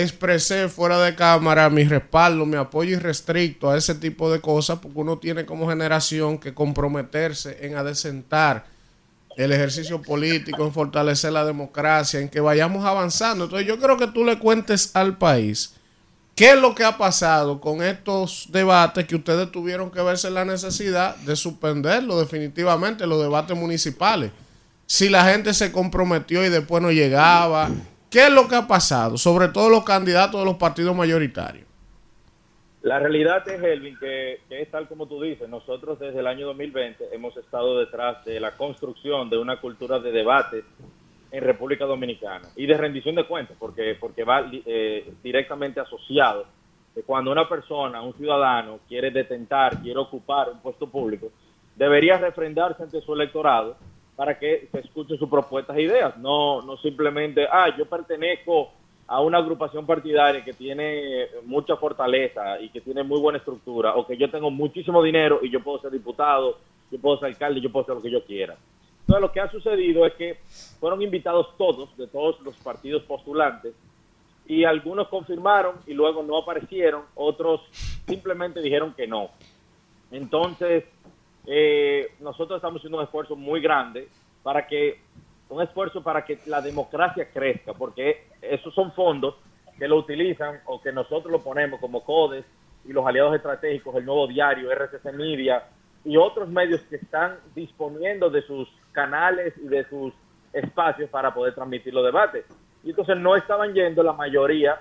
expresé 0.00 0.68
fuera 0.68 0.98
de 1.00 1.14
cámara 1.14 1.68
mi 1.68 1.84
respaldo, 1.84 2.46
mi 2.46 2.56
apoyo 2.56 2.96
irrestricto 2.96 3.70
a 3.70 3.76
ese 3.76 3.94
tipo 3.94 4.32
de 4.32 4.40
cosas, 4.40 4.78
porque 4.78 4.98
uno 4.98 5.18
tiene 5.18 5.44
como 5.44 5.68
generación 5.68 6.38
que 6.38 6.54
comprometerse 6.54 7.58
en 7.60 7.76
adecentar 7.76 8.64
el 9.36 9.52
ejercicio 9.52 10.00
político, 10.00 10.64
en 10.64 10.72
fortalecer 10.72 11.32
la 11.32 11.44
democracia, 11.44 12.20
en 12.20 12.28
que 12.28 12.40
vayamos 12.40 12.84
avanzando. 12.84 13.44
Entonces 13.44 13.68
yo 13.68 13.78
creo 13.78 13.98
que 13.98 14.06
tú 14.06 14.24
le 14.24 14.38
cuentes 14.38 14.94
al 14.94 15.18
país 15.18 15.74
qué 16.34 16.52
es 16.52 16.58
lo 16.58 16.74
que 16.74 16.84
ha 16.84 16.96
pasado 16.96 17.60
con 17.60 17.82
estos 17.82 18.48
debates 18.50 19.06
que 19.06 19.16
ustedes 19.16 19.50
tuvieron 19.52 19.90
que 19.90 20.00
verse 20.00 20.30
la 20.30 20.44
necesidad 20.44 21.16
de 21.16 21.36
suspenderlo 21.36 22.18
definitivamente, 22.18 23.06
los 23.06 23.20
debates 23.20 23.56
municipales. 23.56 24.30
Si 24.86 25.08
la 25.08 25.24
gente 25.24 25.54
se 25.54 25.70
comprometió 25.72 26.44
y 26.44 26.48
después 26.48 26.82
no 26.82 26.90
llegaba, 26.90 27.70
¿Qué 28.12 28.26
es 28.26 28.30
lo 28.30 28.46
que 28.46 28.56
ha 28.56 28.66
pasado? 28.66 29.16
Sobre 29.16 29.48
todo 29.48 29.70
los 29.70 29.84
candidatos 29.84 30.38
de 30.38 30.44
los 30.44 30.56
partidos 30.56 30.94
mayoritarios. 30.94 31.66
La 32.82 32.98
realidad 32.98 33.48
es, 33.48 33.62
Elvin, 33.62 33.98
que, 33.98 34.40
es 34.50 34.70
tal 34.70 34.86
como 34.86 35.06
tú 35.06 35.22
dices. 35.22 35.48
Nosotros 35.48 35.98
desde 35.98 36.20
el 36.20 36.26
año 36.26 36.48
2020 36.48 37.08
hemos 37.10 37.34
estado 37.38 37.78
detrás 37.78 38.22
de 38.26 38.38
la 38.38 38.54
construcción 38.58 39.30
de 39.30 39.38
una 39.38 39.62
cultura 39.62 39.98
de 39.98 40.12
debate 40.12 40.62
en 41.30 41.42
República 41.42 41.86
Dominicana 41.86 42.48
y 42.54 42.66
de 42.66 42.76
rendición 42.76 43.14
de 43.14 43.26
cuentas, 43.26 43.56
porque, 43.58 43.96
porque 43.98 44.24
va 44.24 44.44
eh, 44.52 45.14
directamente 45.22 45.80
asociado 45.80 46.44
que 46.94 47.04
cuando 47.04 47.32
una 47.32 47.48
persona, 47.48 48.02
un 48.02 48.12
ciudadano, 48.12 48.80
quiere 48.88 49.10
detentar, 49.10 49.80
quiere 49.80 49.98
ocupar 49.98 50.50
un 50.50 50.60
puesto 50.60 50.86
público, 50.86 51.30
debería 51.76 52.18
refrendarse 52.18 52.82
ante 52.82 53.00
su 53.00 53.14
electorado 53.14 53.78
para 54.22 54.38
que 54.38 54.68
se 54.70 54.78
escuchen 54.78 55.18
sus 55.18 55.28
propuestas 55.28 55.76
e 55.76 55.82
ideas, 55.82 56.16
no, 56.18 56.62
no 56.62 56.76
simplemente, 56.76 57.44
ah, 57.50 57.76
yo 57.76 57.86
pertenezco 57.86 58.70
a 59.08 59.20
una 59.20 59.38
agrupación 59.38 59.84
partidaria 59.84 60.44
que 60.44 60.52
tiene 60.52 61.26
mucha 61.44 61.74
fortaleza 61.74 62.60
y 62.60 62.68
que 62.68 62.80
tiene 62.80 63.02
muy 63.02 63.18
buena 63.18 63.38
estructura, 63.38 63.96
o 63.96 64.06
que 64.06 64.16
yo 64.16 64.30
tengo 64.30 64.48
muchísimo 64.48 65.02
dinero 65.02 65.40
y 65.42 65.50
yo 65.50 65.60
puedo 65.60 65.80
ser 65.80 65.90
diputado, 65.90 66.56
yo 66.92 67.00
puedo 67.00 67.18
ser 67.18 67.30
alcalde, 67.30 67.60
yo 67.60 67.72
puedo 67.72 67.82
hacer 67.82 67.96
lo 67.96 68.00
que 68.00 68.12
yo 68.12 68.24
quiera. 68.24 68.56
Entonces 69.00 69.20
lo 69.22 69.32
que 69.32 69.40
ha 69.40 69.50
sucedido 69.50 70.06
es 70.06 70.12
que 70.12 70.38
fueron 70.78 71.02
invitados 71.02 71.48
todos, 71.58 71.96
de 71.96 72.06
todos 72.06 72.40
los 72.42 72.54
partidos 72.58 73.02
postulantes, 73.02 73.74
y 74.46 74.62
algunos 74.62 75.08
confirmaron 75.08 75.78
y 75.84 75.94
luego 75.94 76.22
no 76.22 76.38
aparecieron, 76.38 77.02
otros 77.16 77.60
simplemente 78.06 78.62
dijeron 78.62 78.94
que 78.94 79.08
no. 79.08 79.30
Entonces, 80.12 80.84
eh, 81.46 82.14
nosotros 82.20 82.56
estamos 82.56 82.80
haciendo 82.80 82.98
un 82.98 83.04
esfuerzo 83.04 83.36
muy 83.36 83.60
grande 83.60 84.08
para 84.42 84.66
que, 84.66 85.00
un 85.48 85.62
esfuerzo 85.62 86.02
para 86.02 86.24
que 86.24 86.38
la 86.46 86.60
democracia 86.60 87.28
crezca, 87.32 87.74
porque 87.74 88.28
esos 88.40 88.74
son 88.74 88.92
fondos 88.92 89.36
que 89.78 89.88
lo 89.88 89.96
utilizan 89.96 90.60
o 90.66 90.80
que 90.80 90.92
nosotros 90.92 91.30
lo 91.30 91.40
ponemos 91.40 91.80
como 91.80 92.04
CODES 92.04 92.44
y 92.84 92.92
los 92.92 93.06
aliados 93.06 93.34
estratégicos, 93.34 93.94
el 93.96 94.04
nuevo 94.04 94.26
diario, 94.26 94.70
RCC 94.70 95.12
Media 95.12 95.64
y 96.04 96.16
otros 96.16 96.48
medios 96.48 96.80
que 96.82 96.96
están 96.96 97.38
disponiendo 97.54 98.28
de 98.28 98.42
sus 98.42 98.68
canales 98.92 99.54
y 99.56 99.68
de 99.68 99.84
sus 99.88 100.12
espacios 100.52 101.08
para 101.10 101.32
poder 101.32 101.54
transmitir 101.54 101.94
los 101.94 102.04
debates. 102.04 102.44
Y 102.84 102.90
entonces 102.90 103.16
no 103.16 103.36
estaban 103.36 103.72
yendo 103.72 104.02
la 104.02 104.12
mayoría 104.12 104.80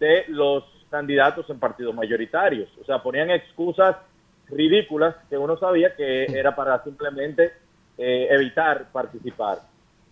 de 0.00 0.24
los 0.28 0.64
candidatos 0.90 1.48
en 1.50 1.58
partidos 1.58 1.94
mayoritarios. 1.94 2.68
O 2.80 2.84
sea, 2.84 3.02
ponían 3.02 3.30
excusas 3.30 3.96
ridículas 4.50 5.16
que 5.28 5.38
uno 5.38 5.58
sabía 5.58 5.94
que 5.94 6.24
era 6.28 6.54
para 6.54 6.82
simplemente 6.84 7.52
eh, 7.96 8.28
evitar 8.30 8.90
participar. 8.92 9.58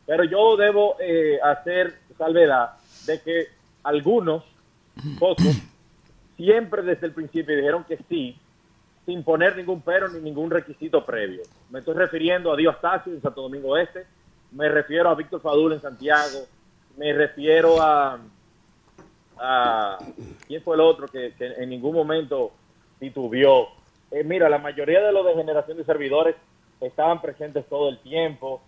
Pero 0.07 0.25
yo 0.25 0.57
debo 0.57 0.97
eh, 1.01 1.39
hacer 1.43 1.95
salvedad 2.17 2.71
de 3.07 3.21
que 3.21 3.47
algunos, 3.83 4.45
pocos, 5.19 5.57
siempre 6.37 6.83
desde 6.83 7.07
el 7.07 7.13
principio 7.13 7.57
dijeron 7.57 7.85
que 7.85 7.99
sí, 8.09 8.37
sin 9.05 9.23
poner 9.23 9.57
ningún 9.57 9.81
pero 9.83 10.09
ni 10.09 10.21
ningún 10.21 10.51
requisito 10.51 11.05
previo. 11.05 11.43
Me 11.71 11.79
estoy 11.79 11.95
refiriendo 11.95 12.53
a 12.53 12.57
Dios 12.57 12.81
Tassi 12.81 13.11
en 13.11 13.23
Santo 13.23 13.43
Domingo 13.43 13.77
Este, 13.77 14.05
me 14.53 14.69
refiero 14.69 15.09
a 15.09 15.15
Víctor 15.15 15.41
Fadul 15.41 15.73
en 15.73 15.81
Santiago, 15.81 16.47
me 16.97 17.13
refiero 17.13 17.81
a, 17.81 18.19
a 19.39 19.99
¿quién 20.47 20.63
fue 20.63 20.75
el 20.75 20.81
otro 20.81 21.07
que, 21.07 21.35
que 21.39 21.47
en 21.47 21.69
ningún 21.71 21.95
momento 21.95 22.53
titubió? 22.99 23.69
Eh, 24.11 24.23
mira, 24.25 24.49
la 24.49 24.59
mayoría 24.59 25.01
de 25.03 25.13
los 25.13 25.25
de 25.27 25.35
generación 25.35 25.77
de 25.79 25.85
servidores 25.85 26.37
estaban 26.81 27.21
presentes 27.21 27.67
todo 27.69 27.89
el 27.89 27.99
tiempo, 28.01 28.61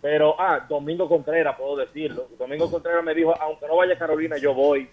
pero, 0.00 0.34
ah, 0.38 0.64
Domingo 0.68 1.08
Contreras, 1.08 1.56
puedo 1.56 1.76
decirlo. 1.76 2.28
Domingo 2.38 2.70
Contreras 2.70 3.02
me 3.02 3.14
dijo, 3.14 3.34
aunque 3.40 3.66
no 3.66 3.76
vaya 3.76 3.98
Carolina, 3.98 4.36
yo 4.38 4.52
voy. 4.54 4.88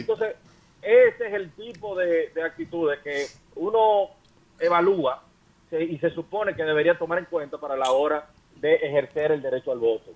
Entonces, 0.00 0.34
ese 0.82 1.26
es 1.28 1.34
el 1.34 1.50
tipo 1.52 1.94
de, 1.96 2.28
de 2.30 2.42
actitudes 2.42 2.98
que 3.00 3.26
uno 3.56 4.10
evalúa 4.60 5.22
se- 5.70 5.82
y 5.84 5.98
se 5.98 6.10
supone 6.10 6.54
que 6.54 6.64
debería 6.64 6.98
tomar 6.98 7.18
en 7.18 7.24
cuenta 7.26 7.58
para 7.58 7.76
la 7.76 7.90
hora 7.92 8.26
de 8.56 8.74
ejercer 8.74 9.32
el 9.32 9.42
derecho 9.42 9.72
al 9.72 9.78
voto. 9.78 10.10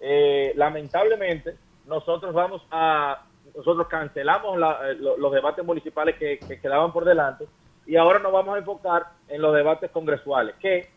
Eh, 0.00 0.52
lamentablemente, 0.56 1.54
nosotros 1.86 2.32
vamos 2.34 2.62
a, 2.70 3.24
nosotros 3.56 3.86
cancelamos 3.88 4.58
la- 4.58 4.90
eh, 4.90 4.94
lo- 4.94 5.16
los 5.16 5.32
debates 5.32 5.64
municipales 5.64 6.16
que, 6.16 6.38
que 6.38 6.60
quedaban 6.60 6.92
por 6.92 7.04
delante 7.04 7.46
y 7.86 7.96
ahora 7.96 8.18
nos 8.18 8.32
vamos 8.32 8.54
a 8.54 8.58
enfocar 8.58 9.06
en 9.28 9.42
los 9.42 9.54
debates 9.54 9.90
congresuales, 9.90 10.54
que 10.60 10.88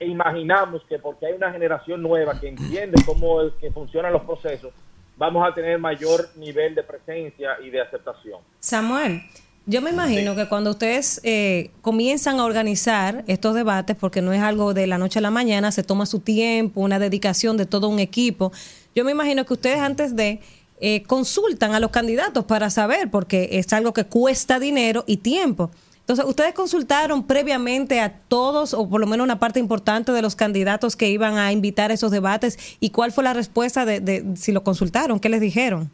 imaginamos 0.00 0.82
que 0.88 0.98
porque 0.98 1.26
hay 1.26 1.32
una 1.34 1.50
generación 1.52 2.02
nueva 2.02 2.38
que 2.38 2.48
entiende 2.48 3.02
cómo 3.04 3.42
es 3.42 3.52
que 3.60 3.70
funcionan 3.70 4.12
los 4.12 4.22
procesos, 4.22 4.72
vamos 5.16 5.46
a 5.46 5.52
tener 5.54 5.78
mayor 5.78 6.28
nivel 6.36 6.74
de 6.74 6.82
presencia 6.82 7.58
y 7.62 7.70
de 7.70 7.80
aceptación. 7.80 8.40
Samuel, 8.60 9.22
yo 9.66 9.82
me 9.82 9.90
imagino 9.90 10.34
que 10.34 10.48
cuando 10.48 10.70
ustedes 10.70 11.20
eh, 11.24 11.72
comienzan 11.82 12.38
a 12.40 12.44
organizar 12.44 13.24
estos 13.26 13.54
debates, 13.54 13.96
porque 13.96 14.22
no 14.22 14.32
es 14.32 14.40
algo 14.40 14.72
de 14.72 14.86
la 14.86 14.96
noche 14.96 15.18
a 15.18 15.22
la 15.22 15.30
mañana, 15.30 15.72
se 15.72 15.82
toma 15.82 16.06
su 16.06 16.20
tiempo, 16.20 16.80
una 16.80 16.98
dedicación 16.98 17.56
de 17.56 17.66
todo 17.66 17.88
un 17.88 17.98
equipo, 17.98 18.52
yo 18.94 19.04
me 19.04 19.10
imagino 19.10 19.44
que 19.44 19.52
ustedes 19.52 19.80
antes 19.80 20.16
de 20.16 20.40
eh, 20.80 21.02
consultan 21.02 21.74
a 21.74 21.80
los 21.80 21.90
candidatos 21.90 22.44
para 22.44 22.70
saber, 22.70 23.10
porque 23.10 23.48
es 23.52 23.72
algo 23.72 23.92
que 23.92 24.04
cuesta 24.04 24.58
dinero 24.58 25.04
y 25.06 25.18
tiempo. 25.18 25.70
Entonces, 26.08 26.24
¿ustedes 26.24 26.54
consultaron 26.54 27.26
previamente 27.26 28.00
a 28.00 28.10
todos, 28.28 28.72
o 28.72 28.88
por 28.88 28.98
lo 28.98 29.06
menos 29.06 29.24
una 29.24 29.38
parte 29.38 29.60
importante 29.60 30.10
de 30.10 30.22
los 30.22 30.34
candidatos 30.34 30.96
que 30.96 31.10
iban 31.10 31.36
a 31.36 31.52
invitar 31.52 31.90
a 31.90 31.94
esos 31.94 32.10
debates? 32.10 32.78
¿Y 32.80 32.92
cuál 32.92 33.12
fue 33.12 33.24
la 33.24 33.34
respuesta 33.34 33.84
de, 33.84 34.24
si 34.34 34.52
lo 34.52 34.64
consultaron? 34.64 35.20
¿Qué 35.20 35.28
les 35.28 35.42
dijeron? 35.42 35.90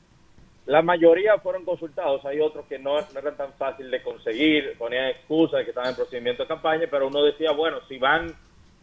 La 0.67 0.83
mayoría 0.83 1.37
fueron 1.39 1.65
consultados, 1.65 2.25
hay 2.27 2.39
otros 2.39 2.65
que 2.67 2.79
no, 2.79 3.01
no 3.01 3.19
eran 3.19 3.37
tan 3.37 3.55
fácil 3.55 3.91
de 3.91 4.05
conseguir, 4.05 4.79
ponían 4.79 5.07
excusas 5.07 5.59
de 5.59 5.65
que 5.65 5.71
estaban 5.71 5.91
en 5.91 5.97
procedimiento 5.97 6.45
de 6.45 6.47
campaña, 6.47 6.87
pero 6.89 7.09
uno 7.09 7.25
decía, 7.25 7.51
bueno, 7.51 7.79
si 7.89 7.99
van 7.99 8.33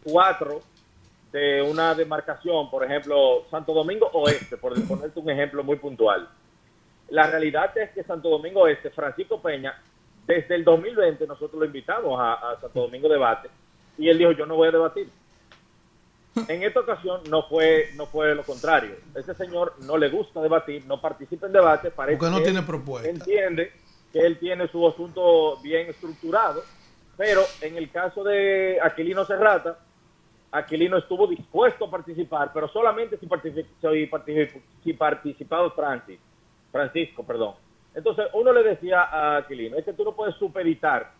cuatro 0.04 0.60
de 1.32 1.62
una 1.62 1.94
demarcación, 1.94 2.70
por 2.70 2.84
ejemplo, 2.84 3.46
Santo 3.50 3.72
Domingo 3.72 4.06
Oeste, 4.12 4.58
por 4.58 4.74
ponerte 4.86 5.18
un 5.18 5.30
ejemplo 5.30 5.64
muy 5.64 5.76
puntual, 5.76 6.28
la 7.08 7.26
realidad 7.26 7.74
es 7.78 7.88
que 7.92 8.04
Santo 8.04 8.28
Domingo 8.28 8.60
Oeste, 8.60 8.90
Francisco 8.90 9.40
Peña, 9.40 9.74
desde 10.26 10.54
el 10.54 10.64
2020 10.64 11.26
nosotros 11.26 11.58
lo 11.58 11.64
invitamos 11.66 12.18
a, 12.20 12.34
a 12.34 12.60
Santo 12.60 12.80
Domingo 12.82 13.08
Debate 13.08 13.48
y 13.98 14.08
él 14.08 14.18
dijo, 14.18 14.32
yo 14.32 14.46
no 14.46 14.56
voy 14.56 14.68
a 14.68 14.72
debatir. 14.72 15.10
En 16.48 16.62
esta 16.62 16.80
ocasión 16.80 17.28
no 17.28 17.42
fue 17.44 17.90
no 17.94 18.06
fue 18.06 18.34
lo 18.34 18.44
contrario. 18.44 18.96
Ese 19.14 19.34
señor 19.34 19.74
no 19.82 19.96
le 19.96 20.08
gusta 20.08 20.40
debatir, 20.40 20.84
no 20.86 21.00
participa 21.00 21.46
en 21.46 21.52
debate, 21.52 21.90
parece 21.90 22.18
Porque 22.18 22.30
no 22.30 22.38
que 22.38 22.44
tiene 22.44 22.62
propuesta. 22.62 23.08
Entiende 23.08 23.72
que 24.12 24.20
él 24.20 24.38
tiene 24.38 24.66
su 24.68 24.86
asunto 24.86 25.58
bien 25.62 25.88
estructurado, 25.90 26.64
pero 27.16 27.46
en 27.60 27.76
el 27.76 27.90
caso 27.90 28.24
de 28.24 28.78
Aquilino 28.82 29.24
Serrata, 29.24 29.78
Aquilino 30.50 30.98
estuvo 30.98 31.26
dispuesto 31.26 31.86
a 31.86 31.90
participar, 31.90 32.50
pero 32.52 32.68
solamente 32.68 33.16
si, 33.18 33.26
partici- 33.26 33.66
si 33.80 33.86
partici- 34.10 34.62
si 34.84 34.92
participado 34.94 35.70
Francis, 35.72 36.18
Francisco, 36.70 37.24
perdón. 37.24 37.54
Entonces 37.94 38.26
uno 38.34 38.52
le 38.52 38.62
decía 38.62 39.02
a 39.02 39.36
Aquilino, 39.38 39.76
es 39.76 39.84
que 39.84 39.92
tú 39.92 40.04
no 40.04 40.12
puedes 40.12 40.34
supeditar 40.36 41.12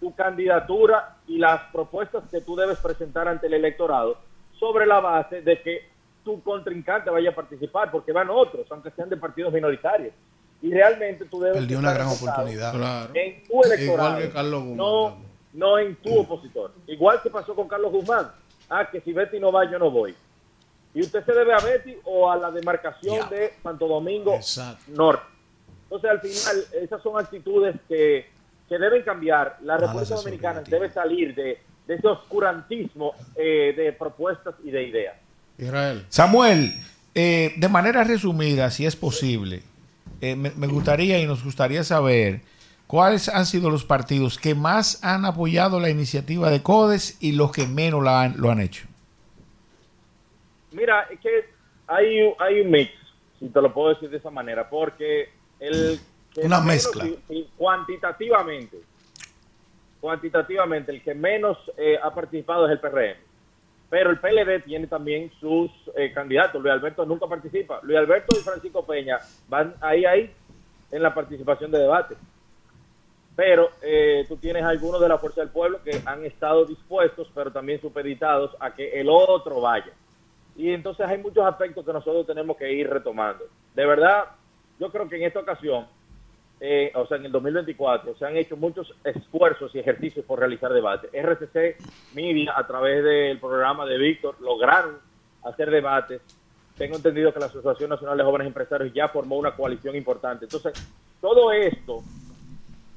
tu 0.00 0.14
candidatura 0.14 1.16
y 1.26 1.38
las 1.38 1.62
propuestas 1.72 2.24
que 2.30 2.40
tú 2.40 2.54
debes 2.54 2.78
presentar 2.78 3.26
ante 3.28 3.46
el 3.46 3.54
electorado 3.54 4.18
sobre 4.58 4.86
la 4.86 5.00
base 5.00 5.42
de 5.42 5.60
que 5.62 5.88
tu 6.24 6.42
contrincante 6.42 7.10
vaya 7.10 7.30
a 7.30 7.34
participar, 7.34 7.90
porque 7.90 8.12
van 8.12 8.28
otros, 8.30 8.66
aunque 8.70 8.90
sean 8.90 9.08
de 9.08 9.16
partidos 9.16 9.52
minoritarios. 9.52 10.12
Y 10.60 10.70
realmente 10.70 11.24
tú 11.24 11.40
debes 11.40 11.58
Perdió 11.58 11.78
una 11.78 11.92
gran 11.92 12.08
oportunidad. 12.08 12.74
Claro. 12.74 13.10
en 13.14 13.44
tu 13.44 13.62
electorado, 13.62 14.08
Igual 14.10 14.22
que 14.22 14.30
Carlos 14.30 14.62
Guzmán 14.62 14.76
no, 14.76 15.16
no 15.54 15.78
en 15.78 15.96
tu 15.96 16.18
opositor. 16.18 16.72
Igual 16.86 17.22
que 17.22 17.30
pasó 17.30 17.54
con 17.54 17.68
Carlos 17.68 17.92
Guzmán. 17.92 18.30
Ah, 18.68 18.88
que 18.90 19.00
si 19.00 19.12
Betty 19.12 19.40
no 19.40 19.50
va, 19.50 19.70
yo 19.70 19.78
no 19.78 19.90
voy. 19.90 20.14
Y 20.92 21.00
usted 21.00 21.24
se 21.24 21.32
debe 21.32 21.54
a 21.54 21.58
Betty 21.58 21.96
o 22.04 22.30
a 22.30 22.36
la 22.36 22.50
demarcación 22.50 23.28
de 23.30 23.54
Santo 23.62 23.86
Domingo 23.86 24.38
Norte. 24.88 25.37
Entonces, 25.90 26.10
al 26.10 26.20
final, 26.20 26.64
esas 26.82 27.02
son 27.02 27.18
actitudes 27.18 27.74
que, 27.88 28.26
que 28.68 28.78
deben 28.78 29.02
cambiar. 29.02 29.56
La 29.62 29.78
República 29.78 30.14
Dominicana 30.16 30.60
debe 30.62 30.90
salir 30.90 31.34
de, 31.34 31.58
de 31.86 31.94
ese 31.94 32.06
oscurantismo 32.06 33.14
eh, 33.34 33.72
de 33.76 33.92
propuestas 33.94 34.54
y 34.62 34.70
de 34.70 34.82
ideas. 34.84 35.16
Israel. 35.56 36.04
Samuel, 36.10 36.72
eh, 37.14 37.54
de 37.56 37.68
manera 37.68 38.04
resumida, 38.04 38.70
si 38.70 38.84
es 38.84 38.96
posible, 38.96 39.62
eh, 40.20 40.36
me, 40.36 40.50
me 40.50 40.66
gustaría 40.66 41.18
y 41.20 41.26
nos 41.26 41.42
gustaría 41.42 41.82
saber 41.84 42.42
cuáles 42.86 43.28
han 43.30 43.46
sido 43.46 43.70
los 43.70 43.84
partidos 43.84 44.38
que 44.38 44.54
más 44.54 45.02
han 45.02 45.24
apoyado 45.24 45.80
la 45.80 45.88
iniciativa 45.90 46.50
de 46.50 46.62
CODES 46.62 47.16
y 47.22 47.32
los 47.32 47.50
que 47.50 47.66
menos 47.66 48.04
la 48.04 48.22
han- 48.22 48.34
lo 48.40 48.50
han 48.50 48.60
hecho. 48.60 48.86
Mira, 50.72 51.02
es 51.10 51.18
que 51.20 51.28
hay, 51.86 52.34
hay 52.38 52.60
un 52.60 52.70
mix, 52.70 52.92
si 53.40 53.48
te 53.48 53.60
lo 53.62 53.72
puedo 53.72 53.90
decir 53.94 54.10
de 54.10 54.18
esa 54.18 54.30
manera, 54.30 54.68
porque 54.68 55.30
el... 55.60 55.98
que 56.34 56.40
Una 56.42 56.60
menos- 56.60 56.66
mezcla. 56.66 57.04
cuantitativamente, 57.56 58.78
cuantitativamente, 60.00 60.92
el 60.92 61.02
que 61.02 61.14
menos 61.14 61.58
eh, 61.76 61.98
ha 62.02 62.12
participado 62.14 62.66
es 62.66 62.72
el 62.72 62.80
PRM. 62.80 63.16
Pero 63.90 64.10
el 64.10 64.18
PLD 64.18 64.64
tiene 64.64 64.86
también 64.86 65.30
sus 65.40 65.70
eh, 65.96 66.12
candidatos. 66.12 66.60
Luis 66.60 66.72
Alberto 66.74 67.06
nunca 67.06 67.26
participa. 67.26 67.80
Luis 67.82 67.96
Alberto 67.98 68.36
y 68.38 68.42
Francisco 68.42 68.84
Peña 68.84 69.18
van 69.48 69.74
ahí, 69.80 70.04
ahí, 70.04 70.30
en 70.90 71.02
la 71.02 71.14
participación 71.14 71.70
de 71.70 71.78
debate. 71.78 72.14
Pero 73.34 73.70
eh, 73.80 74.26
tú 74.28 74.36
tienes 74.36 74.62
algunos 74.64 75.00
de 75.00 75.08
la 75.08 75.16
Fuerza 75.16 75.40
del 75.40 75.50
Pueblo 75.50 75.80
que 75.82 76.02
han 76.04 76.24
estado 76.26 76.66
dispuestos, 76.66 77.30
pero 77.34 77.50
también 77.50 77.80
supeditados 77.80 78.54
a 78.60 78.74
que 78.74 79.00
el 79.00 79.08
otro 79.08 79.60
vaya. 79.62 79.92
Y 80.54 80.70
entonces 80.72 81.06
hay 81.06 81.18
muchos 81.18 81.46
aspectos 81.46 81.86
que 81.86 81.92
nosotros 81.92 82.26
tenemos 82.26 82.56
que 82.58 82.70
ir 82.70 82.90
retomando. 82.90 83.44
De 83.74 83.86
verdad, 83.86 84.24
yo 84.78 84.90
creo 84.90 85.08
que 85.08 85.16
en 85.16 85.24
esta 85.24 85.40
ocasión, 85.40 85.86
eh, 86.60 86.90
o 86.94 87.06
sea, 87.06 87.16
en 87.16 87.26
el 87.26 87.32
2024, 87.32 88.16
se 88.16 88.24
han 88.24 88.36
hecho 88.36 88.56
muchos 88.56 88.94
esfuerzos 89.04 89.74
y 89.74 89.78
ejercicios 89.78 90.24
por 90.24 90.38
realizar 90.38 90.72
debates. 90.72 91.10
RCC 91.12 91.76
Media, 92.14 92.54
a 92.56 92.66
través 92.66 93.04
del 93.04 93.38
programa 93.38 93.86
de 93.86 93.98
Víctor, 93.98 94.40
lograron 94.40 94.98
hacer 95.44 95.70
debates. 95.70 96.20
Tengo 96.76 96.96
entendido 96.96 97.32
que 97.32 97.40
la 97.40 97.46
Asociación 97.46 97.90
Nacional 97.90 98.18
de 98.18 98.24
Jóvenes 98.24 98.46
Empresarios 98.46 98.92
ya 98.92 99.08
formó 99.08 99.36
una 99.36 99.56
coalición 99.56 99.96
importante. 99.96 100.44
Entonces, 100.44 100.72
todo 101.20 101.52
esto 101.52 102.02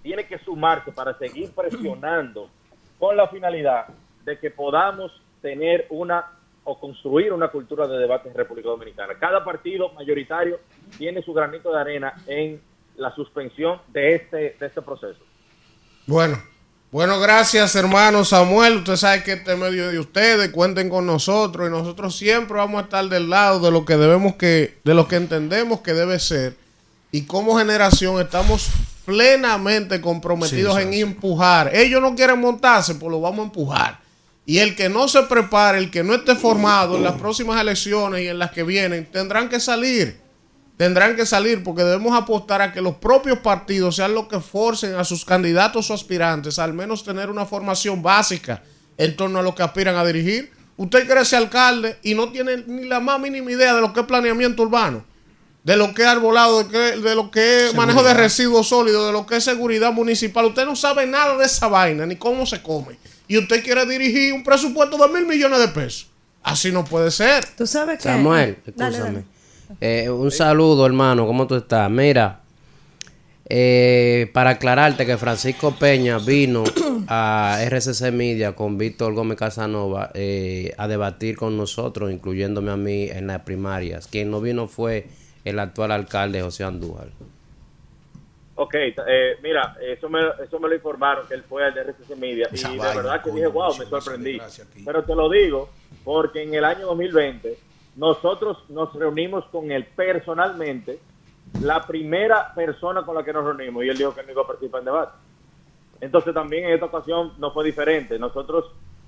tiene 0.04 0.26
que 0.26 0.38
sumarse 0.40 0.92
para 0.92 1.18
seguir 1.18 1.52
presionando 1.54 2.50
con 3.00 3.18
la 3.18 3.28
finalidad 3.28 3.88
de 4.24 4.38
que 4.38 4.52
podamos 4.52 5.12
tener 5.42 5.88
una 5.90 6.26
o 6.64 6.80
construir 6.80 7.34
una 7.34 7.50
cultura 7.50 7.88
de 7.88 7.98
debate 7.98 8.30
en 8.30 8.36
República 8.36 8.70
Dominicana. 8.70 9.16
Cada 9.20 9.44
partido 9.44 9.92
mayoritario 9.94 10.60
tiene 10.98 11.22
su 11.24 11.34
granito 11.34 11.72
de 11.72 11.80
arena 11.80 12.14
en 12.28 12.62
la 12.98 13.14
suspensión 13.16 13.82
de 13.88 14.16
este, 14.16 14.56
de 14.60 14.66
este 14.68 14.82
proceso. 14.82 15.20
Bueno, 16.06 16.38
bueno, 16.92 17.20
gracias 17.20 17.76
hermano 17.76 18.26
Samuel. 18.26 18.78
Usted 18.78 18.98
sabe 18.98 19.24
que 19.24 19.34
este 19.34 19.56
medio 19.56 19.90
de 19.90 19.98
ustedes, 19.98 20.50
cuenten 20.50 20.90
con 20.90 21.06
nosotros 21.06 21.68
y 21.68 21.72
nosotros 21.72 22.16
siempre 22.16 22.58
vamos 22.58 22.82
a 22.82 22.84
estar 22.84 23.06
del 23.06 23.30
lado 23.30 23.60
de 23.60 23.72
lo 23.72 23.86
que 23.86 23.98
debemos 23.98 24.36
que, 24.36 24.78
de 24.84 24.94
lo 24.94 25.08
que 25.08 25.16
entendemos 25.16 25.82
que 25.82 25.94
debe 25.94 26.20
ser. 26.20 26.56
Y 27.12 27.26
como 27.26 27.58
generación 27.58 28.22
estamos 28.22 28.70
plenamente 29.06 30.00
comprometidos 30.02 30.76
Sí, 30.76 30.82
en 30.82 30.94
empujar. 30.94 31.74
Ellos 31.74 32.02
no 32.02 32.16
quieren 32.16 32.40
montarse, 32.40 32.96
pues 32.96 33.12
lo 33.12 33.22
vamos 33.22 33.40
a 33.40 33.44
empujar. 33.44 34.00
Y 34.46 34.58
el 34.60 34.76
que 34.76 34.90
no 34.90 35.08
se 35.08 35.24
prepare, 35.24 35.78
el 35.78 35.92
que 35.92 36.04
no 36.04 36.16
esté 36.16 36.36
formado 36.36 36.98
en 36.98 37.04
las 37.04 37.14
próximas 37.14 37.60
elecciones 37.62 38.22
y 38.24 38.28
en 38.28 38.40
las 38.40 38.52
que 38.52 38.64
vienen, 38.64 39.06
tendrán 39.12 39.50
que 39.50 39.60
salir. 39.60 40.20
Tendrán 40.78 41.16
que 41.16 41.28
salir 41.28 41.64
porque 41.64 41.84
debemos 41.84 42.18
apostar 42.20 42.62
a 42.62 42.74
que 42.74 42.82
los 42.82 42.96
propios 42.96 43.38
partidos 43.40 43.98
sean 43.98 44.16
los 44.16 44.28
que 44.28 44.40
forcen 44.40 44.96
a 44.96 45.04
sus 45.04 45.24
candidatos 45.26 45.92
o 45.92 45.94
aspirantes 45.94 46.58
a 46.58 46.64
al 46.64 46.74
menos 46.74 47.04
tener 47.04 47.30
una 47.30 47.46
formación 47.46 48.02
básica 48.02 48.64
en 48.98 49.16
torno 49.16 49.38
a 49.40 49.42
lo 49.44 49.54
que 49.54 49.62
aspiran 49.62 49.96
a 49.96 50.04
dirigir. 50.04 50.52
Usted 50.78 51.06
quiere 51.06 51.24
ser 51.24 51.38
alcalde 51.40 52.00
y 52.02 52.16
no 52.16 52.32
tiene 52.32 52.64
ni 52.66 52.86
la 52.86 53.00
más 53.00 53.20
mínima 53.20 53.52
idea 53.52 53.76
de 53.76 53.82
lo 53.82 53.94
que 53.94 54.00
es 54.00 54.06
planeamiento 54.08 54.64
urbano, 54.64 55.06
de 55.64 55.78
lo 55.78 55.94
que 55.94 56.02
es 56.02 56.08
arbolado, 56.08 56.64
de, 56.64 56.70
que- 56.72 56.98
de 57.00 57.14
lo 57.16 57.30
que 57.30 57.68
es 57.68 57.76
manejo 57.76 58.02
de 58.02 58.16
residuos 58.16 58.68
sólidos, 58.70 59.06
de 59.06 59.12
lo 59.14 59.28
que 59.28 59.36
es 59.36 59.44
seguridad 59.44 59.94
municipal. 59.94 60.46
Usted 60.46 60.66
no 60.66 60.76
sabe 60.76 61.06
nada 61.06 61.38
de 61.38 61.46
esa 61.46 61.68
vaina, 61.68 62.08
ni 62.08 62.16
cómo 62.16 62.48
se 62.48 62.64
come. 62.64 62.98
Y 63.32 63.38
usted 63.38 63.64
quiere 63.64 63.86
dirigir 63.86 64.34
un 64.34 64.44
presupuesto 64.44 64.98
de 64.98 65.08
mil 65.08 65.26
millones 65.26 65.58
de 65.62 65.70
pesos. 65.70 66.10
Así 66.44 66.70
no 66.70 66.84
puede 66.84 67.12
ser. 67.12 67.46
Tú 67.58 67.66
sabes 67.66 67.96
que... 67.96 68.04
Samuel, 68.04 68.58
escúchame. 68.66 69.24
Eh, 69.80 70.10
un 70.10 70.30
saludo, 70.32 70.86
hermano. 70.86 71.26
¿Cómo 71.26 71.48
tú 71.48 71.56
estás? 71.56 71.90
Mira, 71.90 72.42
eh, 73.48 74.30
para 74.34 74.50
aclararte 74.50 75.06
que 75.06 75.18
Francisco 75.18 75.74
Peña 75.80 76.18
vino 76.18 76.66
a 77.08 77.60
RCC 77.64 78.12
Media 78.12 78.54
con 78.54 78.78
Víctor 78.78 79.14
Gómez 79.14 79.38
Casanova 79.38 80.12
eh, 80.14 80.74
a 80.78 80.90
debatir 80.90 81.38
con 81.38 81.56
nosotros, 81.56 82.12
incluyéndome 82.12 82.72
a 82.72 82.76
mí 82.76 83.04
en 83.04 83.28
las 83.28 83.44
primarias. 83.44 84.08
Quien 84.08 84.30
no 84.30 84.42
vino 84.42 84.68
fue 84.68 85.08
el 85.46 85.58
actual 85.60 85.92
alcalde 85.92 86.42
José 86.42 86.66
Andújar. 86.66 87.12
Ok, 88.64 88.76
eh, 88.76 89.38
mira, 89.42 89.76
eso 89.82 90.08
me, 90.08 90.20
eso 90.44 90.60
me 90.60 90.70
lo 90.70 90.76
informaron 90.76 91.28
que 91.28 91.34
él 91.34 91.42
fue 91.42 91.66
al 91.66 91.74
de 91.74 91.82
RCC 91.82 92.16
Media 92.16 92.48
y 92.52 92.78
de 92.78 92.78
verdad 92.78 93.16
que 93.24 93.32
coño, 93.32 93.36
dije, 93.36 93.48
wow, 93.48 93.76
me 93.76 93.86
sorprendí. 93.88 94.38
gracias. 94.38 94.68
Pero 94.86 95.04
te 95.04 95.16
lo 95.16 95.30
digo 95.32 95.70
porque 96.04 96.44
en 96.44 96.54
el 96.54 96.64
año 96.64 96.86
2020 96.86 97.58
nosotros 97.96 98.64
nos 98.70 98.94
reunimos 98.94 99.46
con 99.46 99.72
él 99.72 99.86
personalmente, 99.96 101.00
la 101.60 101.88
primera 101.88 102.54
persona 102.54 103.02
con 103.02 103.16
la 103.16 103.24
que 103.24 103.34
nos 103.34 103.46
reunimos 103.46 103.84
y 103.84 103.90
él 103.90 103.98
dijo 103.98 104.14
que 104.14 104.22
no 104.22 104.32
iba 104.32 104.44
a 104.44 104.48
participar 104.48 104.82
en 104.82 104.86
debate. 104.86 105.14
Entonces 106.00 106.32
también 106.32 106.66
en 106.66 106.74
esta 106.74 106.86
ocasión 106.86 107.34
no 107.40 107.52
fue 107.54 107.66
diferente. 107.66 108.20
Nosotros 108.20 108.66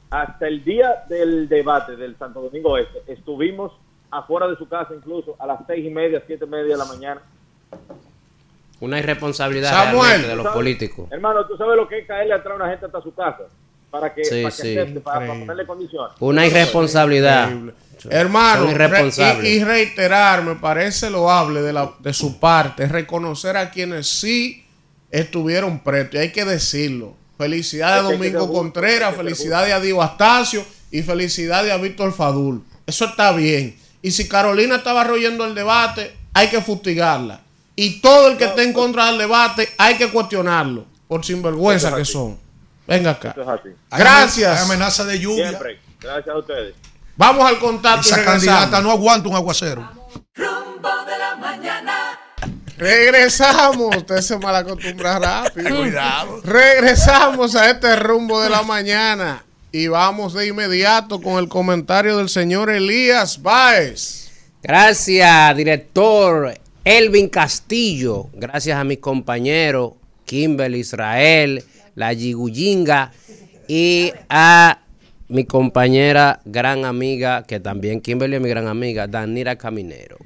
hasta 0.10 0.48
el 0.48 0.64
día 0.64 1.04
del 1.08 1.48
debate 1.48 1.96
del 1.96 2.18
Santo 2.18 2.42
Domingo 2.42 2.76
Este 2.76 3.04
estuvimos 3.06 3.72
afuera 4.10 4.48
de 4.48 4.56
su 4.56 4.68
casa 4.68 4.96
incluso 4.96 5.36
a 5.38 5.46
las 5.46 5.60
seis 5.68 5.86
y 5.86 5.92
media, 5.92 6.24
siete 6.26 6.46
y 6.46 6.50
media 6.50 6.72
de 6.72 6.78
la 6.78 6.86
mañana 6.86 7.22
Una 8.84 9.00
irresponsabilidad 9.00 9.72
Samuel. 9.72 10.22
de 10.24 10.36
los 10.36 10.44
¿Sabes? 10.44 10.56
políticos. 10.56 11.08
Hermano, 11.12 11.46
tú 11.48 11.58
sabes 11.58 11.76
lo 11.76 11.88
que 11.88 12.00
es 12.00 12.08
caerle 12.08 12.34
atrás 12.34 12.54
a 12.54 12.56
una 12.56 12.70
gente 12.70 12.86
hasta 12.86 13.02
su 13.02 13.14
casa 13.14 13.44
para 13.90 14.14
que, 14.14 14.24
Sí, 14.26 14.44
para 14.44 14.56
que 14.56 14.62
sí. 14.62 14.78
acepte, 14.78 15.00
para, 15.00 15.28
ponerle 15.28 15.66
condiciones. 15.66 16.14
Una 16.20 16.46
irresponsabilidad. 16.46 17.50
Hermano, 18.10 18.66
re- 18.74 19.10
y, 19.44 19.48
y 19.48 19.64
reiterar, 19.64 20.44
me 20.44 20.56
parece 20.56 21.10
loable 21.10 21.62
de, 21.62 21.72
la, 21.72 21.92
de 22.00 22.14
su 22.14 22.40
parte, 22.40 22.86
reconocer 22.88 23.56
a 23.56 23.70
quienes 23.70 24.08
sí 24.08 24.66
estuvieron 25.12 25.80
presos, 25.80 26.16
y 26.16 26.18
hay 26.18 26.32
que 26.32 26.44
decirlo. 26.44 27.16
Felicidades 27.38 28.00
a 28.04 28.12
Domingo 28.12 28.52
Contreras, 28.52 29.16
felicidades 29.16 29.74
a 29.74 29.80
Dio 29.80 30.02
Astacio 30.02 30.66
y 30.92 31.02
felicidades 31.04 31.72
a 31.72 31.78
Víctor 31.78 32.12
Fadul. 32.14 32.64
Eso 32.86 33.06
está 33.06 33.32
bien. 33.32 33.76
Y 34.02 34.12
si 34.12 34.28
Carolina 34.28 34.76
estaba 34.78 35.04
royendo 35.04 35.46
el 35.46 35.56
debate, 35.56 36.14
hay 36.34 36.50
que 36.50 36.62
fustigarla. 36.62 37.42
Y 37.76 38.02
todo 38.02 38.28
el 38.30 38.38
que 38.38 38.45
esté 38.45 38.64
en 38.64 38.74
contra 38.74 39.08
del 39.08 39.18
debate, 39.18 39.70
hay 39.78 39.98
que 39.98 40.10
cuestionarlo, 40.12 40.86
por 41.08 41.26
sinvergüenza 41.26 41.90
es 41.90 41.95
que 41.95 42.06
son. 42.06 42.38
Venga 42.88 43.12
acá. 43.12 43.36
Es 43.91 43.98
Gracias. 43.98 44.60
hay 44.60 44.66
amenaza 44.66 45.06
de 45.06 45.20
lluvia. 45.20 45.50
Siempre. 45.50 45.80
Gracias 46.00 46.36
a 46.36 46.38
ustedes. 46.38 46.76
Vamos 47.16 47.48
al 47.48 47.60
contacto 47.60 48.08
y 48.08 48.12
Esa 48.12 48.18
regresamos. 48.18 48.45
candidata 48.45 48.82
no 48.82 48.91
aguanta 48.91 49.30
un 49.30 49.36
aguacero. 49.36 49.90
Rumbo 50.36 50.90
de 51.06 51.18
la 51.18 51.36
mañana. 51.38 52.20
Regresamos. 52.78 53.95
Usted 53.95 54.18
se 54.22 54.38
malacostumbra 54.38 55.20
rápido. 55.20 55.78
Cuidado. 55.82 56.41
Regresamos 56.44 57.56
a 57.56 57.70
este 57.70 57.95
rumbo 57.95 58.41
de 58.41 58.50
la 58.50 58.64
mañana. 58.64 59.44
Y 59.72 59.88
vamos 59.88 60.34
de 60.34 60.48
inmediato 60.48 61.22
con 61.22 61.40
el 61.40 61.48
comentario 61.48 62.18
del 62.18 62.30
señor 62.30 62.70
Elías 62.70 63.41
Báez. 63.41 64.30
Gracias, 64.62 65.56
director 65.58 66.54
Elvin 66.84 67.30
Castillo. 67.30 68.30
Gracias 68.34 68.78
a 68.78 68.84
mis 68.84 69.00
compañeros 69.00 69.94
Kimberly 70.26 70.80
Israel, 70.80 71.64
la 71.96 72.14
Yiguyinga 72.14 73.12
y 73.68 74.12
a 74.30 74.80
mi 75.30 75.46
compañera, 75.46 76.42
gran 76.46 76.86
amiga, 76.86 77.44
que 77.44 77.60
también 77.60 78.02
Kimberly 78.02 78.36
es 78.36 78.42
mi 78.42 78.50
gran 78.50 78.68
amiga, 78.68 79.08
Danira 79.08 79.58
Caminero. 79.58 80.18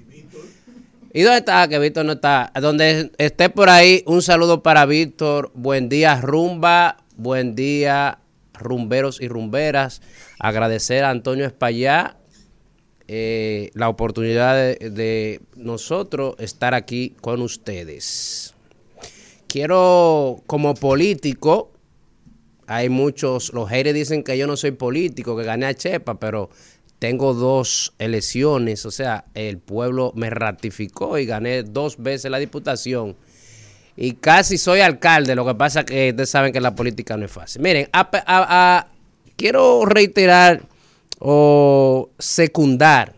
¿Y 1.13 1.21
dónde 1.21 1.39
está? 1.39 1.67
Que 1.67 1.79
Víctor 1.79 2.05
no 2.05 2.13
está. 2.13 2.51
Donde 2.61 3.11
esté 3.17 3.49
por 3.49 3.69
ahí, 3.69 4.03
un 4.05 4.21
saludo 4.21 4.61
para 4.61 4.85
Víctor. 4.85 5.51
Buen 5.55 5.89
día, 5.89 6.19
rumba. 6.21 6.97
Buen 7.15 7.55
día, 7.55 8.19
rumberos 8.53 9.19
y 9.21 9.27
rumberas. 9.27 10.01
Agradecer 10.37 11.03
a 11.03 11.09
Antonio 11.09 11.45
Espallá 11.45 12.16
eh, 13.07 13.71
la 13.73 13.89
oportunidad 13.89 14.55
de, 14.77 15.41
nosotros 15.55 16.35
estar 16.39 16.73
aquí 16.73 17.15
con 17.21 17.41
ustedes. 17.41 18.53
Quiero, 19.47 20.43
como 20.45 20.73
político, 20.73 21.71
hay 22.67 22.89
muchos, 22.89 23.53
los 23.53 23.69
haters 23.69 23.95
dicen 23.95 24.23
que 24.23 24.37
yo 24.37 24.45
no 24.45 24.57
soy 24.57 24.71
político, 24.71 25.37
que 25.37 25.43
gané 25.43 25.67
a 25.67 25.73
Chepa, 25.73 26.19
pero 26.19 26.49
tengo 26.99 27.33
dos 27.33 27.93
elecciones, 27.97 28.85
o 28.85 28.91
sea, 28.91 29.25
el 29.35 29.59
pueblo 29.59 30.11
me 30.15 30.29
ratificó 30.29 31.17
y 31.17 31.25
gané 31.25 31.63
dos 31.63 31.97
veces 31.97 32.29
la 32.29 32.39
diputación. 32.39 33.15
Y 33.95 34.13
casi 34.13 34.57
soy 34.57 34.81
alcalde, 34.81 35.33
lo 35.33 35.45
que 35.45 35.55
pasa 35.55 35.85
que 35.85 36.09
ustedes 36.09 36.29
saben 36.29 36.51
que 36.51 36.61
la 36.61 36.75
política 36.75 37.15
no 37.17 37.25
es 37.25 37.31
fácil. 37.31 37.61
Miren, 37.61 37.87
a- 37.93 38.87
quiero 39.37 39.85
reiterar 39.85 40.61
o 41.19 42.09
secundar, 42.19 43.15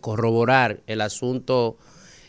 corroborar 0.00 0.80
el 0.86 1.00
asunto 1.00 1.76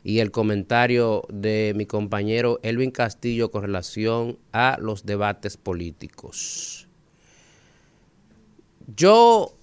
y 0.04 0.20
el 0.20 0.32
comentario 0.32 1.24
de 1.30 1.74
mi 1.76 1.86
compañero 1.86 2.60
Elvin 2.64 2.92
Castillo 2.92 3.52
con 3.52 3.64
relación 3.64 4.38
a 4.54 4.78
los 4.80 5.06
debates 5.06 5.58
políticos. 5.58 6.88
Yo 8.96 9.54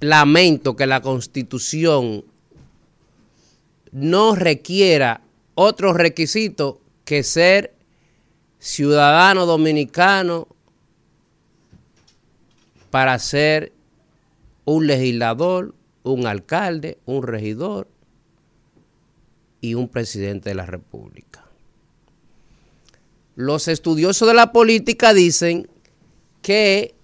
lamento 0.00 0.74
que 0.74 0.86
la 0.86 1.00
constitución 1.00 2.24
no 3.92 4.34
requiera 4.34 5.20
otro 5.54 5.92
requisito 5.92 6.80
que 7.04 7.22
ser 7.22 7.74
ciudadano 8.58 9.46
dominicano 9.46 10.48
para 12.90 13.18
ser 13.18 13.72
un 14.64 14.86
legislador, 14.86 15.74
un 16.02 16.26
alcalde, 16.26 16.98
un 17.06 17.22
regidor 17.22 17.88
y 19.60 19.74
un 19.74 19.88
presidente 19.88 20.50
de 20.50 20.54
la 20.54 20.66
República. 20.66 21.44
Los 23.36 23.68
estudiosos 23.68 24.28
de 24.28 24.34
la 24.34 24.52
política 24.52 25.12
dicen 25.12 25.68
que 26.42 26.94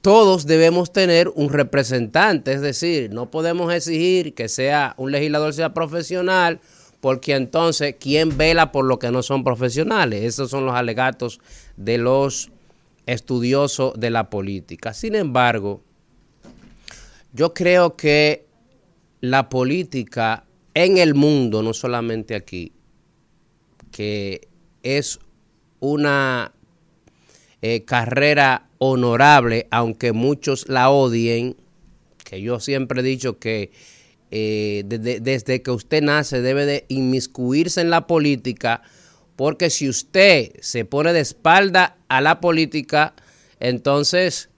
todos 0.00 0.46
debemos 0.46 0.92
tener 0.92 1.28
un 1.28 1.50
representante, 1.50 2.54
es 2.54 2.62
decir, 2.62 3.12
no 3.12 3.30
podemos 3.30 3.72
exigir 3.72 4.34
que 4.34 4.48
sea 4.48 4.94
un 4.96 5.12
legislador 5.12 5.52
sea 5.52 5.74
profesional, 5.74 6.60
porque 7.00 7.34
entonces 7.34 7.96
quién 8.00 8.36
vela 8.36 8.72
por 8.72 8.84
lo 8.84 8.98
que 8.98 9.10
no 9.10 9.22
son 9.22 9.44
profesionales. 9.44 10.24
Esos 10.24 10.50
son 10.50 10.66
los 10.66 10.74
alegatos 10.74 11.40
de 11.76 11.98
los 11.98 12.50
estudiosos 13.06 13.94
de 13.98 14.10
la 14.10 14.30
política. 14.30 14.94
Sin 14.94 15.14
embargo, 15.14 15.82
Yo 17.32 17.54
creo 17.54 17.96
que 17.96 18.46
la 19.20 19.48
política 19.48 20.44
en 20.74 20.98
el 20.98 21.14
mundo, 21.14 21.62
no 21.62 21.72
solamente 21.74 22.34
aquí, 22.34 22.72
que 23.92 24.48
es 24.82 25.18
una 25.80 26.52
eh, 27.62 27.84
carrera 27.84 28.68
honorable, 28.78 29.68
aunque 29.70 30.12
muchos 30.12 30.68
la 30.68 30.90
odien, 30.90 31.56
que 32.24 32.40
yo 32.40 32.60
siempre 32.60 33.00
he 33.00 33.04
dicho 33.04 33.38
que 33.38 33.70
eh, 34.30 34.84
desde, 34.86 35.20
desde 35.20 35.62
que 35.62 35.70
usted 35.70 36.02
nace 36.02 36.40
debe 36.40 36.66
de 36.66 36.84
inmiscuirse 36.88 37.80
en 37.80 37.90
la 37.90 38.06
política, 38.06 38.82
porque 39.36 39.70
si 39.70 39.88
usted 39.88 40.52
se 40.60 40.84
pone 40.84 41.12
de 41.12 41.20
espalda 41.20 41.96
a 42.08 42.20
la 42.20 42.40
política, 42.40 43.14
entonces 43.58 44.50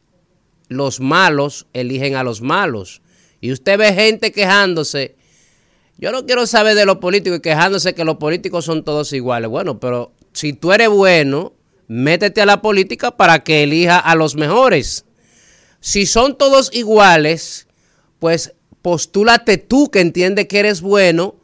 los 0.73 1.01
malos 1.01 1.67
eligen 1.73 2.17
a 2.17 2.25
los 2.25 2.41
malos. 2.43 3.03
Y 3.41 3.53
usted 3.53 3.79
ve 3.79 3.93
gente 3.93 4.33
quejándose. 4.33 5.17
Yo 5.99 6.13
no 6.13 6.27
quiero 6.27 6.47
saber 6.47 6.75
de 6.75 6.87
los 6.87 6.99
políticos 6.99 7.39
y 7.39 7.43
quejándose 7.43 7.95
que 7.95 8.05
los 8.05 8.17
políticos 8.17 8.65
son 8.65 8.85
todos 8.85 9.13
iguales. 9.13 9.51
Bueno, 9.51 9.79
pero 9.79 10.13
si 10.33 10.53
tú 10.53 10.73
eres 10.73 10.89
bueno, 10.89 11.53
métete 11.89 12.41
a 12.41 12.47
la 12.47 12.63
política 12.63 13.17
para 13.17 13.45
que 13.45 13.65
elija 13.65 13.99
a 13.99 14.15
los 14.15 14.35
mejores. 14.35 15.05
Si 15.81 16.07
son 16.07 16.39
todos 16.39 16.71
iguales, 16.73 17.67
pues 18.19 18.55
postúlate 18.83 19.59
tú 19.59 19.91
que 19.91 20.01
entiendes 20.01 20.47
que 20.47 20.61
eres 20.61 20.81
bueno 20.81 21.37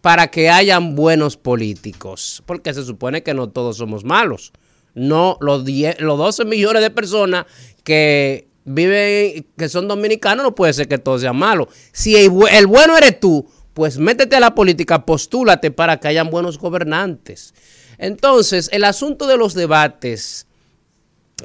para 0.00 0.30
que 0.30 0.50
hayan 0.50 0.94
buenos 0.94 1.36
políticos. 1.36 2.42
Porque 2.46 2.74
se 2.74 2.84
supone 2.84 3.22
que 3.22 3.34
no 3.34 3.48
todos 3.48 3.78
somos 3.78 4.04
malos. 4.04 4.52
No, 4.94 5.38
los, 5.40 5.64
10, 5.64 6.00
los 6.00 6.18
12 6.18 6.44
millones 6.44 6.82
de 6.82 6.90
personas 6.90 7.46
que 7.84 8.48
viven, 8.64 9.46
que 9.56 9.68
son 9.68 9.88
dominicanos, 9.88 10.44
no 10.44 10.54
puede 10.54 10.72
ser 10.72 10.88
que 10.88 10.98
todos 10.98 11.20
sean 11.20 11.36
malos. 11.36 11.68
Si 11.92 12.16
el, 12.16 12.30
el 12.50 12.66
bueno 12.66 12.96
eres 12.96 13.18
tú, 13.20 13.46
pues 13.74 13.98
métete 13.98 14.36
a 14.36 14.40
la 14.40 14.54
política, 14.54 15.04
postúlate 15.06 15.70
para 15.70 15.98
que 15.98 16.08
hayan 16.08 16.30
buenos 16.30 16.58
gobernantes. 16.58 17.54
Entonces, 17.98 18.68
el 18.72 18.84
asunto 18.84 19.26
de 19.26 19.36
los 19.36 19.54
debates, 19.54 20.46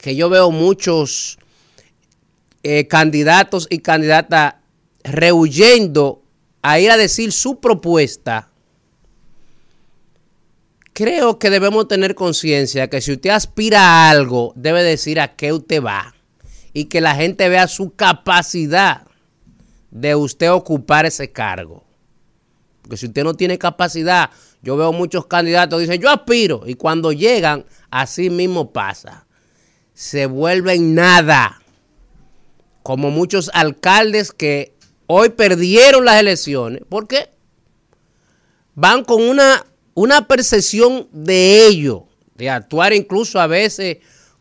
que 0.02 0.16
yo 0.16 0.30
veo 0.30 0.52
muchos 0.52 1.38
eh, 2.64 2.88
candidatos 2.88 3.68
y 3.70 3.80
candidatas 3.80 4.56
rehuyendo 5.04 6.22
a 6.62 6.80
ir 6.80 6.92
a 6.92 6.98
decir 6.98 7.32
su 7.32 7.60
propuesta, 7.60 8.50
creo 10.94 11.40
que 11.40 11.50
debemos 11.50 11.88
tener 11.88 12.16
conciencia 12.16 12.90
que 12.90 13.02
si 13.02 13.14
usted 13.14 13.30
aspira 13.30 13.82
a 13.82 14.10
algo, 14.10 14.52
debe 14.56 14.84
decir 14.84 15.20
a 15.20 15.36
qué 15.36 15.54
usted 15.54 15.82
va 15.82 16.17
y 16.74 16.86
que 16.86 17.02
la 17.02 17.16
gente 17.16 17.50
vea 17.50 17.68
su 17.68 17.96
capacidad 17.96 19.08
de 19.92 20.16
usted 20.16 20.52
ocupar 20.52 21.06
ese 21.06 21.32
cargo. 21.32 21.84
Porque 22.82 22.98
si 22.98 23.08
usted 23.08 23.24
no 23.24 23.34
tiene 23.34 23.58
capacidad, 23.58 24.30
yo 24.62 24.78
veo 24.78 24.94
muchos 24.94 25.26
candidatos 25.26 25.82
dicen, 25.82 26.02
yo 26.02 26.10
aspiro, 26.10 26.64
y 26.66 26.76
cuando 26.76 27.12
llegan, 27.12 27.66
así 27.90 28.30
mismo 28.30 28.72
pasa. 28.72 29.26
Se 29.94 30.26
vuelven 30.26 30.96
nada. 30.96 31.62
Como 32.84 33.12
muchos 33.12 33.50
alcaldes 33.54 34.32
que 34.32 34.74
hoy 35.08 35.30
perdieron 35.30 36.06
las 36.06 36.20
elecciones. 36.20 36.84
¿Por 36.88 37.08
qué? 37.08 37.30
Van 38.76 39.04
con 39.04 39.24
una, 39.24 39.66
una 39.94 40.28
percepción 40.28 41.08
de 41.12 41.66
ello, 41.66 42.06
de 42.36 42.50
actuar 42.50 42.94
incluso 42.94 43.40
a 43.40 43.48
veces 43.48 43.98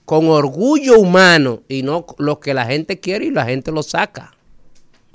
con 0.07 0.29
orgullo 0.29 0.99
humano 0.99 1.65
y 1.69 1.83
no 1.83 2.07
lo 2.17 2.41
que 2.41 2.55
la 2.55 2.65
gente 2.65 3.01
quiere 3.01 3.27
y 3.27 3.31
la 3.31 3.45
gente 3.45 3.73
lo 3.73 3.83
saca. 3.83 4.35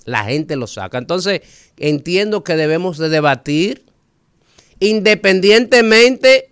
La 0.05 0.25
gente 0.25 0.55
lo 0.55 0.67
saca. 0.67 0.97
Entonces, 0.97 1.41
entiendo 1.77 2.43
que 2.43 2.55
debemos 2.55 2.97
de 2.97 3.09
debatir 3.09 3.85
independientemente 4.79 6.51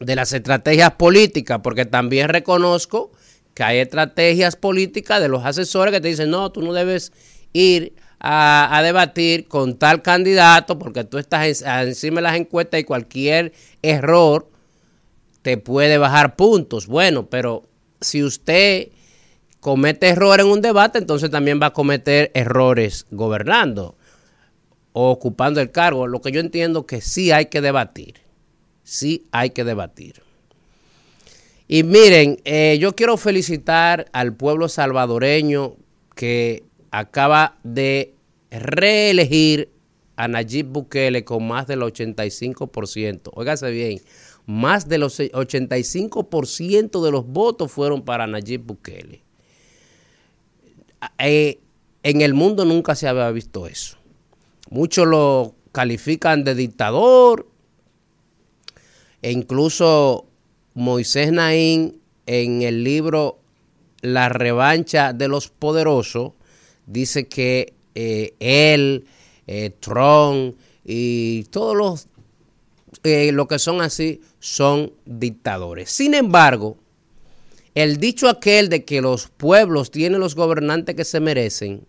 de 0.00 0.14
las 0.14 0.32
estrategias 0.32 0.92
políticas, 0.92 1.60
porque 1.62 1.86
también 1.86 2.28
reconozco 2.28 3.12
que 3.54 3.62
hay 3.62 3.78
estrategias 3.78 4.54
políticas 4.54 5.20
de 5.20 5.28
los 5.28 5.44
asesores 5.44 5.92
que 5.92 6.00
te 6.00 6.08
dicen, 6.08 6.30
no, 6.30 6.52
tú 6.52 6.62
no 6.62 6.72
debes 6.72 7.12
ir 7.52 7.94
a, 8.20 8.80
debatir 8.84 9.48
con 9.48 9.78
tal 9.78 10.02
candidato 10.02 10.78
porque 10.78 11.04
tú 11.04 11.18
estás 11.18 11.62
encima 11.62 12.16
de 12.16 12.22
las 12.22 12.36
encuestas 12.36 12.80
y 12.80 12.84
cualquier 12.84 13.52
error 13.80 14.50
te 15.48 15.56
puede 15.56 15.96
bajar 15.96 16.36
puntos. 16.36 16.86
Bueno, 16.86 17.30
pero 17.30 17.62
si 18.02 18.22
usted 18.22 18.88
comete 19.60 20.08
error 20.08 20.38
en 20.40 20.46
un 20.46 20.60
debate, 20.60 20.98
entonces 20.98 21.30
también 21.30 21.58
va 21.58 21.68
a 21.68 21.72
cometer 21.72 22.30
errores 22.34 23.06
gobernando 23.10 23.96
o 24.92 25.10
ocupando 25.10 25.62
el 25.62 25.70
cargo. 25.70 26.06
Lo 26.06 26.20
que 26.20 26.32
yo 26.32 26.40
entiendo 26.40 26.84
que 26.84 27.00
sí 27.00 27.32
hay 27.32 27.46
que 27.46 27.62
debatir. 27.62 28.16
Sí 28.82 29.24
hay 29.32 29.48
que 29.48 29.64
debatir. 29.64 30.20
Y 31.66 31.82
miren, 31.82 32.42
eh, 32.44 32.76
yo 32.78 32.94
quiero 32.94 33.16
felicitar 33.16 34.04
al 34.12 34.34
pueblo 34.34 34.68
salvadoreño 34.68 35.76
que 36.14 36.64
acaba 36.90 37.56
de 37.64 38.12
reelegir 38.50 39.70
a 40.18 40.28
Nayib 40.28 40.66
Bukele 40.66 41.24
con 41.24 41.46
más 41.46 41.66
del 41.68 41.80
85%. 41.80 43.30
Óigase 43.32 43.70
bien, 43.70 44.00
más 44.48 44.88
del 44.88 45.02
85% 45.02 47.04
de 47.04 47.10
los 47.10 47.26
votos 47.26 47.70
fueron 47.70 48.02
para 48.02 48.26
Nayib 48.26 48.62
Bukele. 48.62 49.20
Eh, 51.18 51.60
en 52.02 52.22
el 52.22 52.32
mundo 52.32 52.64
nunca 52.64 52.94
se 52.94 53.06
había 53.06 53.30
visto 53.30 53.66
eso. 53.66 53.98
Muchos 54.70 55.06
lo 55.06 55.54
califican 55.70 56.44
de 56.44 56.54
dictador. 56.54 57.46
E 59.20 59.32
incluso 59.32 60.24
Moisés 60.72 61.30
Naín 61.30 62.00
en 62.24 62.62
el 62.62 62.84
libro 62.84 63.40
La 64.00 64.30
revancha 64.30 65.12
de 65.12 65.28
los 65.28 65.48
poderosos 65.48 66.32
dice 66.86 67.28
que 67.28 67.74
eh, 67.94 68.34
él, 68.38 69.04
eh, 69.46 69.74
Trump 69.78 70.56
y 70.86 71.44
todos 71.50 71.76
los 71.76 72.08
eh, 73.04 73.32
lo 73.32 73.46
que 73.46 73.58
son 73.58 73.80
así 73.80 74.20
son 74.40 74.92
dictadores. 75.04 75.90
Sin 75.90 76.14
embargo, 76.14 76.76
el 77.74 77.98
dicho 77.98 78.28
aquel 78.28 78.68
de 78.68 78.84
que 78.84 79.00
los 79.00 79.28
pueblos 79.28 79.90
tienen 79.90 80.20
los 80.20 80.34
gobernantes 80.34 80.94
que 80.96 81.04
se 81.04 81.20
merecen, 81.20 81.86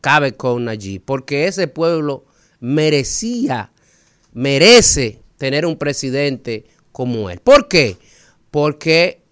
cabe 0.00 0.32
con 0.34 0.68
allí, 0.68 0.98
porque 0.98 1.46
ese 1.46 1.66
pueblo 1.66 2.24
merecía, 2.60 3.72
merece 4.32 5.20
tener 5.38 5.66
un 5.66 5.76
presidente 5.76 6.66
como 6.92 7.30
él. 7.30 7.40
¿Por 7.40 7.68
qué? 7.68 7.96
Porque 8.50 9.22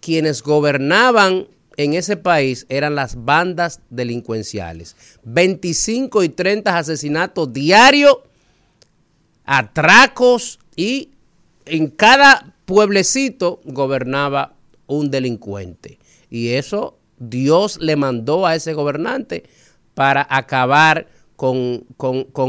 quienes 0.00 0.42
gobernaban 0.42 1.48
en 1.76 1.94
ese 1.94 2.16
país 2.16 2.66
eran 2.68 2.94
las 2.94 3.24
bandas 3.24 3.80
delincuenciales. 3.90 4.96
25 5.24 6.22
y 6.22 6.28
30 6.28 6.76
asesinatos 6.78 7.52
diarios, 7.52 8.16
atracos 9.44 10.58
y 10.76 11.10
en 11.66 11.88
cada 11.88 12.54
pueblecito 12.64 13.60
gobernaba 13.64 14.54
un 14.86 15.10
delincuente. 15.10 15.98
Y 16.30 16.50
eso 16.50 16.98
Dios 17.18 17.78
le 17.80 17.96
mandó 17.96 18.46
a 18.46 18.54
ese 18.54 18.72
gobernante 18.72 19.44
para 19.94 20.26
acabar 20.28 21.08
con, 21.36 21.84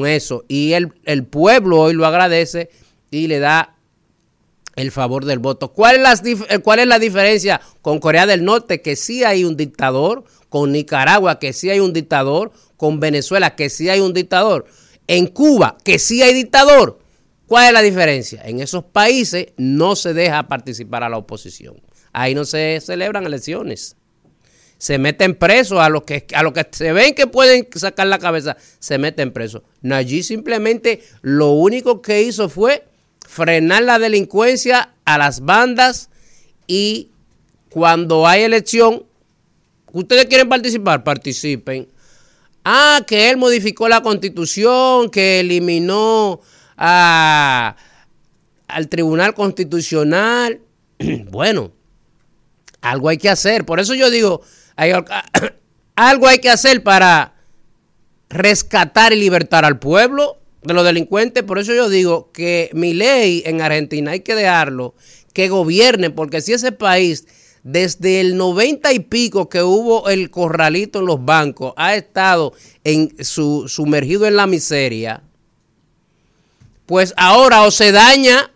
eso. 0.05 0.45
Y 0.47 0.73
el, 0.73 0.93
el, 1.05 1.25
pueblo 1.25 1.81
hoy 1.81 1.93
lo 1.93 2.05
agradece 2.05 2.69
y 3.11 3.27
le 3.27 3.39
da 3.39 3.75
el 4.75 4.91
favor 4.91 5.25
del 5.25 5.39
voto. 5.39 5.73
¿Cuál 5.73 5.97
es, 5.97 6.01
la, 6.01 6.31
eh, 6.49 6.59
¿Cuál 6.59 6.79
es 6.79 6.87
la 6.87 6.99
diferencia 6.99 7.61
con 7.81 7.99
Corea 7.99 8.25
del 8.25 8.43
Norte? 8.43 8.81
Que 8.81 8.95
sí 8.95 9.23
hay 9.23 9.43
un 9.43 9.57
dictador, 9.57 10.23
con 10.49 10.71
Nicaragua, 10.71 11.39
que 11.39 11.53
sí 11.53 11.69
hay 11.69 11.79
un 11.79 11.93
dictador, 11.93 12.51
con 12.77 12.99
Venezuela, 12.99 13.55
que 13.55 13.69
sí 13.69 13.89
hay 13.89 13.99
un 13.99 14.13
dictador, 14.13 14.65
en 15.07 15.27
Cuba, 15.27 15.77
que 15.83 15.99
sí 15.99 16.21
hay 16.21 16.33
dictador. 16.33 16.99
¿Cuál 17.53 17.67
es 17.67 17.73
la 17.73 17.81
diferencia? 17.83 18.41
En 18.45 18.61
esos 18.61 18.83
países 18.83 19.49
no 19.57 19.95
se 19.95 20.15
deja 20.15 20.47
participar 20.47 21.03
a 21.03 21.09
la 21.09 21.17
oposición. 21.17 21.79
Ahí 22.11 22.33
no 22.33 22.45
se 22.45 22.81
celebran 22.83 23.27
elecciones 23.27 23.95
se 24.79 24.97
meten 24.97 25.35
presos 25.35 25.77
a 25.77 25.87
los 25.87 26.01
que 26.01 26.25
a 26.33 26.41
los 26.41 26.51
que 26.51 26.67
se 26.71 26.91
ven 26.93 27.13
que 27.13 27.27
pueden 27.27 27.67
sacar 27.75 28.07
la 28.07 28.17
cabeza, 28.17 28.57
se 28.79 28.97
meten 28.97 29.31
presos. 29.31 29.61
Allí 29.87 30.23
simplemente 30.23 31.03
lo 31.21 31.51
único 31.51 32.01
que 32.01 32.23
hizo 32.23 32.49
fue 32.49 32.87
frenar 33.29 33.83
la 33.83 33.99
delincuencia 33.99 34.95
a 35.05 35.19
las 35.19 35.41
bandas 35.41 36.09
y 36.65 37.11
cuando 37.69 38.25
hay 38.25 38.41
elección, 38.41 39.05
ustedes 39.91 40.25
quieren 40.25 40.49
participar, 40.49 41.03
participen. 41.03 41.87
Ah, 42.65 43.01
que 43.05 43.29
él 43.29 43.37
modificó 43.37 43.87
la 43.87 44.01
constitución, 44.01 45.11
que 45.11 45.41
eliminó 45.41 46.41
al 46.75 47.75
Tribunal 48.89 49.33
Constitucional. 49.33 50.61
bueno, 51.29 51.71
algo 52.81 53.09
hay 53.09 53.17
que 53.17 53.29
hacer. 53.29 53.65
Por 53.65 53.79
eso 53.79 53.93
yo 53.95 54.09
digo, 54.09 54.41
algo 55.95 56.27
hay 56.27 56.39
que 56.39 56.49
hacer 56.49 56.83
para 56.83 57.33
rescatar 58.29 59.13
y 59.13 59.17
libertar 59.17 59.65
al 59.65 59.79
pueblo 59.79 60.39
de 60.63 60.73
los 60.73 60.85
delincuentes. 60.85 61.43
Por 61.43 61.59
eso 61.59 61.73
yo 61.73 61.89
digo 61.89 62.31
que 62.31 62.69
mi 62.73 62.93
ley 62.93 63.43
en 63.45 63.61
Argentina 63.61 64.11
hay 64.11 64.21
que 64.21 64.35
dejarlo 64.35 64.95
que 65.33 65.49
gobierne, 65.49 66.09
porque 66.11 66.41
si 66.41 66.53
ese 66.53 66.71
país 66.71 67.25
desde 67.63 68.19
el 68.19 68.37
90 68.37 68.91
y 68.93 68.99
pico 68.99 69.49
que 69.49 69.63
hubo 69.63 70.09
el 70.09 70.29
corralito 70.29 70.99
en 70.99 71.05
los 71.05 71.23
bancos 71.23 71.73
ha 71.77 71.95
estado 71.95 72.53
en 72.83 73.15
su, 73.23 73.67
sumergido 73.67 74.27
en 74.27 74.35
la 74.35 74.47
miseria, 74.47 75.23
pues 76.93 77.11
ahora 77.17 77.63
o 77.63 77.71
se 77.71 77.91
daña 77.91 78.51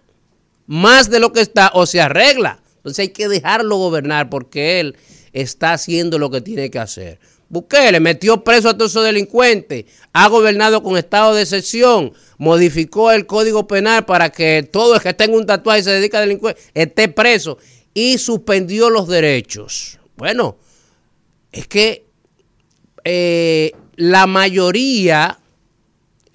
más 0.67 1.09
de 1.09 1.19
lo 1.19 1.33
que 1.33 1.41
está 1.41 1.71
o 1.73 1.87
se 1.87 1.99
arregla. 1.99 2.61
Entonces 2.75 2.99
hay 2.99 3.09
que 3.09 3.27
dejarlo 3.27 3.77
gobernar 3.77 4.29
porque 4.29 4.79
él 4.79 4.95
está 5.33 5.73
haciendo 5.73 6.19
lo 6.19 6.29
que 6.29 6.41
tiene 6.41 6.69
que 6.69 6.77
hacer. 6.77 7.19
Bukele 7.49 7.99
metió 7.99 8.43
preso 8.43 8.69
a 8.69 8.77
todos 8.77 8.91
esos 8.91 9.05
delincuentes, 9.05 9.85
ha 10.13 10.27
gobernado 10.27 10.83
con 10.83 10.99
estado 10.99 11.33
de 11.33 11.41
excepción, 11.41 12.13
modificó 12.37 13.09
el 13.09 13.25
código 13.25 13.65
penal 13.65 14.05
para 14.05 14.29
que 14.29 14.61
todo 14.71 14.93
el 14.93 15.01
que 15.01 15.15
tenga 15.15 15.35
un 15.35 15.47
tatuaje 15.47 15.79
y 15.79 15.83
se 15.85 15.89
dedica 15.89 16.19
a 16.19 16.21
delincuir 16.21 16.55
esté 16.75 17.07
preso 17.07 17.57
y 17.95 18.19
suspendió 18.19 18.91
los 18.91 19.07
derechos. 19.07 19.97
Bueno, 20.15 20.59
es 21.51 21.67
que 21.67 22.05
eh, 23.03 23.71
la 23.95 24.27
mayoría 24.27 25.39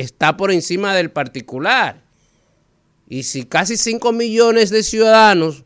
está 0.02 0.36
por 0.36 0.50
encima 0.50 0.94
del 0.94 1.10
particular. 1.10 2.02
Y 3.08 3.24
si 3.24 3.44
casi 3.44 3.76
5 3.76 4.12
millones 4.12 4.70
de 4.70 4.82
ciudadanos 4.82 5.64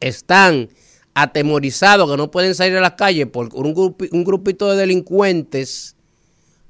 están 0.00 0.68
atemorizados 1.14 2.10
que 2.10 2.16
no 2.16 2.30
pueden 2.30 2.54
salir 2.54 2.76
a 2.76 2.80
las 2.80 2.94
calles 2.94 3.26
por 3.28 3.54
un, 3.54 3.96
un 4.10 4.24
grupito 4.24 4.70
de 4.70 4.76
delincuentes, 4.76 5.96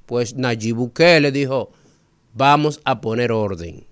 pues 0.07 0.35
Nayib 0.37 0.77
Bukele 0.77 1.33
dijo, 1.33 1.73
vamos 2.35 2.81
a 2.85 3.01
poner 3.01 3.33
orden. 3.33 3.87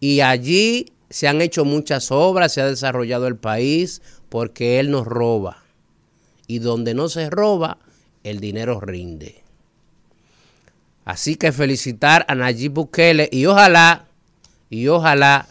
Y 0.00 0.20
allí 0.20 0.86
se 1.10 1.28
han 1.28 1.40
hecho 1.40 1.64
muchas 1.64 2.10
obras, 2.10 2.52
se 2.52 2.60
ha 2.60 2.66
desarrollado 2.66 3.26
el 3.26 3.36
país, 3.36 4.02
porque 4.28 4.80
él 4.80 4.90
nos 4.90 5.06
roba. 5.06 5.64
Y 6.46 6.58
donde 6.58 6.94
no 6.94 7.08
se 7.08 7.30
roba, 7.30 7.78
el 8.24 8.40
dinero 8.40 8.80
rinde. 8.80 9.43
Así 11.04 11.36
que 11.36 11.52
felicitar 11.52 12.24
a 12.28 12.34
Nayib 12.34 12.72
Bukele 12.72 13.28
y 13.30 13.46
ojalá, 13.46 14.06
y 14.70 14.88
ojalá 14.88 15.48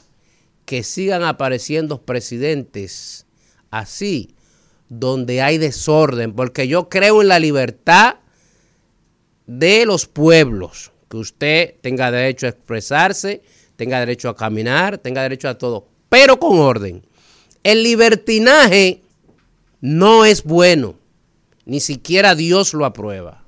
que 0.65 0.83
sigan 0.83 1.23
apareciendo 1.23 2.01
presidentes 2.01 3.25
así, 3.69 4.35
donde 4.89 5.41
hay 5.41 5.57
desorden, 5.57 6.33
porque 6.33 6.67
yo 6.67 6.89
creo 6.89 7.21
en 7.21 7.27
la 7.27 7.39
libertad 7.39 8.15
de 9.47 9.85
los 9.85 10.05
pueblos, 10.07 10.91
que 11.09 11.17
usted 11.17 11.75
tenga 11.81 12.11
derecho 12.11 12.45
a 12.45 12.49
expresarse, 12.49 13.43
tenga 13.75 13.99
derecho 13.99 14.29
a 14.29 14.35
caminar, 14.35 14.97
tenga 14.97 15.21
derecho 15.21 15.49
a 15.49 15.57
todo, 15.57 15.87
pero 16.09 16.39
con 16.39 16.59
orden. 16.59 17.05
El 17.63 17.83
libertinaje 17.83 19.01
no 19.81 20.25
es 20.25 20.43
bueno, 20.43 20.95
ni 21.65 21.79
siquiera 21.79 22.35
Dios 22.35 22.73
lo 22.73 22.85
aprueba, 22.85 23.42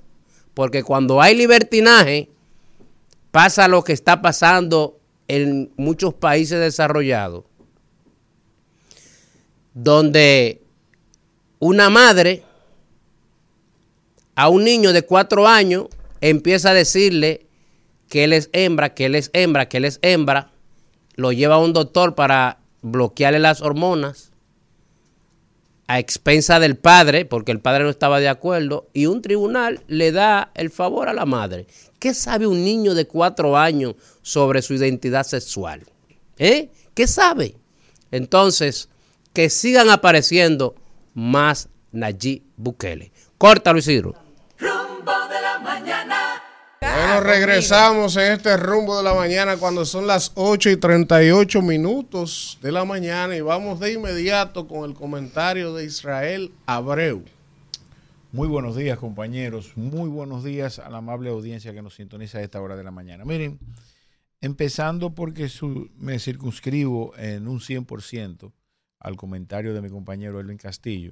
porque 0.56 0.82
cuando 0.82 1.22
hay 1.22 1.36
libertinaje, 1.36 2.30
pasa 3.32 3.68
lo 3.68 3.84
que 3.84 3.94
está 3.94 4.24
pasando 4.24 4.98
en 5.28 5.72
muchos 5.78 6.16
países 6.16 6.60
desarrollados 6.60 7.44
donde 9.76 10.62
una 11.60 11.90
madre 11.90 12.44
a 14.36 14.48
un 14.50 14.64
niño 14.64 14.94
de 14.94 15.04
cuatro 15.04 15.48
años 15.48 15.88
empieza 16.22 16.72
a 16.72 16.74
decirle 16.74 17.46
que 18.10 18.24
él 18.24 18.34
es 18.34 18.50
hembra, 18.54 18.94
que 18.94 19.06
él 19.06 19.16
es 19.16 19.30
hembra, 19.34 19.68
que 19.68 19.78
él 19.78 19.86
es 19.86 20.00
hembra, 20.02 20.52
lo 21.16 21.34
lleva 21.34 21.56
a 21.56 21.60
un 21.60 21.74
doctor 21.74 22.16
para 22.16 22.60
bloquearle 22.82 23.40
las 23.40 23.62
hormonas 23.62 24.32
a 25.88 26.00
expensa 26.00 26.60
del 26.60 26.78
padre, 26.78 27.26
porque 27.26 27.52
el 27.52 27.60
padre 27.60 27.84
no 27.84 27.90
estaba 27.90 28.20
de 28.20 28.30
acuerdo, 28.30 28.90
y 28.94 29.06
un 29.06 29.22
tribunal 29.22 29.84
le 29.88 30.12
da 30.12 30.52
el 30.56 30.70
favor 30.72 31.10
a 31.10 31.14
la 31.14 31.26
madre. 31.26 31.68
¿Qué 32.00 32.14
sabe 32.14 32.48
un 32.48 32.64
niño 32.64 32.94
de 32.94 33.08
cuatro 33.08 33.58
años 33.58 33.96
sobre 34.22 34.62
su 34.62 34.74
identidad 34.74 35.24
sexual? 35.24 35.84
¿Eh? 36.38 36.70
¿Qué 36.94 37.08
sabe? 37.08 37.56
Entonces, 38.12 38.90
que 39.34 39.50
sigan 39.50 39.90
apareciendo 39.90 40.76
más 41.14 41.70
Nayib 41.92 42.44
Bukele. 42.58 43.12
La 43.38 43.72
mañana. 43.74 44.25
Bueno, 46.96 47.20
regresamos 47.20 48.16
en 48.16 48.32
este 48.34 48.56
rumbo 48.56 48.98
de 48.98 49.04
la 49.04 49.14
mañana 49.14 49.58
cuando 49.58 49.84
son 49.84 50.08
las 50.08 50.32
8 50.36 50.70
y 50.70 50.78
38 50.78 51.62
minutos 51.62 52.58
de 52.62 52.72
la 52.72 52.86
mañana 52.86 53.36
y 53.36 53.42
vamos 53.42 53.80
de 53.82 53.94
inmediato 53.94 54.66
con 54.68 54.90
el 54.90 54.96
comentario 54.96 55.74
de 55.74 55.84
Israel 55.86 56.54
Abreu. 56.66 57.24
Muy 58.32 58.48
buenos 58.48 58.78
días, 58.78 58.98
compañeros. 58.98 59.74
Muy 59.76 60.08
buenos 60.10 60.44
días 60.46 60.80
a 60.80 60.90
la 60.90 61.00
amable 61.00 61.30
audiencia 61.30 61.74
que 61.74 61.82
nos 61.82 61.96
sintoniza 61.96 62.38
a 62.38 62.42
esta 62.44 62.62
hora 62.62 62.78
de 62.78 62.84
la 62.84 62.92
mañana. 62.92 63.26
Miren, 63.26 63.60
empezando 64.40 65.14
porque 65.14 65.50
su- 65.50 65.90
me 65.98 66.18
circunscribo 66.20 67.14
en 67.18 67.48
un 67.50 67.60
100% 67.60 68.54
al 69.02 69.18
comentario 69.18 69.74
de 69.74 69.82
mi 69.82 69.90
compañero 69.90 70.40
Elvin 70.40 70.58
Castillo 70.58 71.12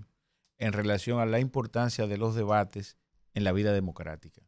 en 0.59 0.71
relación 0.71 1.19
a 1.19 1.25
la 1.25 1.39
importancia 1.39 2.07
de 2.07 2.17
los 2.17 2.35
debates 2.35 2.95
en 3.33 3.43
la 3.43 3.51
vida 3.51 3.73
democrática. 3.73 4.41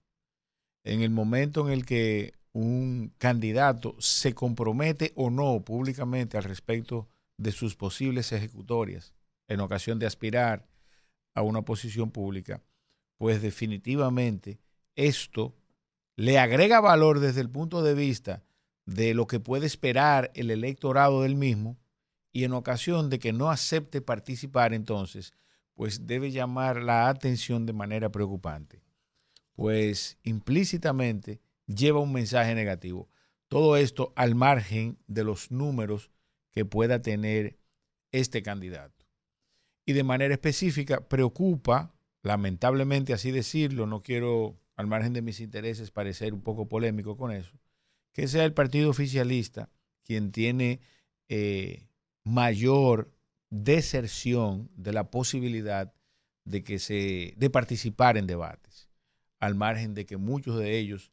En 0.85 1.01
el 1.01 1.09
momento 1.09 1.67
en 1.67 1.73
el 1.73 1.85
que 1.85 2.35
un 2.53 3.11
candidato 3.17 3.95
se 3.99 4.33
compromete 4.33 5.11
o 5.15 5.31
no 5.31 5.65
públicamente 5.65 6.37
al 6.37 6.43
respecto 6.43 7.09
de 7.37 7.51
sus 7.51 7.75
posibles 7.75 8.31
ejecutorias 8.31 9.13
en 9.47 9.59
ocasión 9.59 9.97
de 9.97 10.05
aspirar 10.05 10.67
a 11.33 11.41
una 11.41 11.63
posición 11.63 12.11
pública, 12.11 12.63
pues 13.17 13.41
definitivamente 13.41 14.59
esto 14.95 15.55
le 16.15 16.37
agrega 16.37 16.79
valor 16.79 17.19
desde 17.19 17.41
el 17.41 17.49
punto 17.49 17.81
de 17.81 17.95
vista 17.95 18.43
de 18.85 19.15
lo 19.15 19.25
que 19.25 19.39
puede 19.39 19.65
esperar 19.65 20.31
el 20.35 20.51
electorado 20.51 21.23
del 21.23 21.35
mismo 21.35 21.77
y 22.31 22.43
en 22.43 22.53
ocasión 22.53 23.09
de 23.09 23.17
que 23.17 23.33
no 23.33 23.49
acepte 23.49 24.01
participar 24.01 24.71
entonces, 24.71 25.33
pues 25.73 26.05
debe 26.05 26.31
llamar 26.31 26.81
la 26.81 27.09
atención 27.09 27.65
de 27.65 27.73
manera 27.73 28.11
preocupante, 28.11 28.84
pues 29.55 30.17
implícitamente 30.23 31.41
lleva 31.65 31.99
un 31.99 32.13
mensaje 32.13 32.53
negativo. 32.55 33.09
Todo 33.47 33.77
esto 33.77 34.13
al 34.15 34.35
margen 34.35 34.97
de 35.07 35.23
los 35.23 35.51
números 35.51 36.11
que 36.51 36.65
pueda 36.65 37.01
tener 37.01 37.57
este 38.11 38.43
candidato. 38.43 39.05
Y 39.85 39.93
de 39.93 40.03
manera 40.03 40.33
específica 40.33 41.07
preocupa, 41.07 41.95
lamentablemente 42.23 43.13
así 43.13 43.31
decirlo, 43.31 43.85
no 43.85 44.01
quiero 44.01 44.59
al 44.75 44.87
margen 44.87 45.13
de 45.13 45.21
mis 45.21 45.39
intereses 45.39 45.91
parecer 45.91 46.33
un 46.33 46.41
poco 46.41 46.67
polémico 46.67 47.17
con 47.17 47.31
eso, 47.31 47.57
que 48.13 48.27
sea 48.27 48.45
el 48.45 48.53
partido 48.53 48.89
oficialista 48.89 49.69
quien 50.03 50.31
tiene 50.31 50.79
eh, 51.29 51.87
mayor 52.23 53.11
deserción 53.49 54.69
de 54.75 54.93
la 54.93 55.09
posibilidad 55.09 55.93
de 56.43 56.63
que 56.63 56.79
se 56.79 57.33
de 57.37 57.49
participar 57.49 58.17
en 58.17 58.27
debates, 58.27 58.84
al 59.45 59.55
margen 59.55 59.93
de 59.93 60.05
que 60.05 60.17
muchos 60.17 60.57
de 60.57 60.77
ellos 60.77 61.11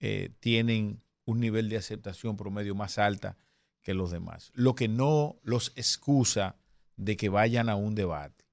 eh, 0.00 0.30
tienen 0.40 1.02
un 1.24 1.40
nivel 1.40 1.68
de 1.68 1.76
aceptación 1.76 2.36
promedio 2.36 2.74
más 2.74 2.98
alta 2.98 3.36
que 3.82 3.94
los 3.94 4.10
demás, 4.10 4.50
lo 4.54 4.74
que 4.74 4.88
no 4.88 5.36
los 5.42 5.72
excusa 5.76 6.56
de 6.96 7.16
que 7.16 7.28
vayan 7.28 7.68
a 7.68 7.76
un 7.76 7.94
debate. 7.94 8.44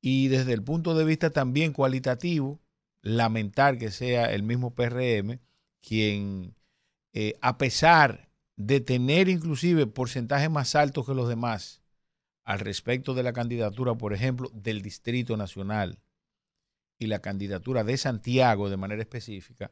Y 0.00 0.28
desde 0.28 0.52
el 0.52 0.62
punto 0.62 0.94
de 0.94 1.04
vista 1.04 1.30
también 1.30 1.72
cualitativo, 1.72 2.60
lamentar 3.00 3.78
que 3.78 3.90
sea 3.90 4.32
el 4.32 4.42
mismo 4.42 4.74
PRM 4.74 5.38
quien, 5.80 6.54
eh, 7.12 7.34
a 7.40 7.58
pesar 7.58 8.30
de 8.56 8.80
tener 8.80 9.28
inclusive 9.28 9.86
porcentajes 9.86 10.50
más 10.50 10.74
altos 10.74 11.06
que 11.06 11.14
los 11.14 11.28
demás 11.28 11.82
al 12.44 12.60
respecto 12.60 13.14
de 13.14 13.22
la 13.22 13.32
candidatura, 13.32 13.94
por 13.94 14.12
ejemplo, 14.12 14.50
del 14.52 14.82
Distrito 14.82 15.36
Nacional 15.36 15.98
y 17.04 17.08
la 17.08 17.20
candidatura 17.20 17.84
de 17.84 17.96
Santiago 17.96 18.68
de 18.68 18.76
manera 18.76 19.02
específica, 19.02 19.70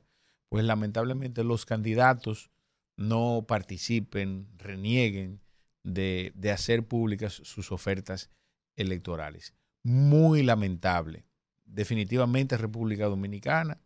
pues 0.48 0.64
lamentablemente 0.64 1.44
los 1.44 1.66
candidatos 1.66 2.50
no 2.96 3.44
participen, 3.48 4.48
renieguen 4.58 5.40
de, 5.82 6.32
de 6.34 6.50
hacer 6.50 6.86
públicas 6.86 7.32
sus 7.32 7.72
ofertas 7.72 8.30
electorales. 8.76 9.54
Muy 9.82 10.42
lamentable. 10.42 11.26
Definitivamente 11.64 12.56
República 12.56 13.06
Dominicana 13.06 13.80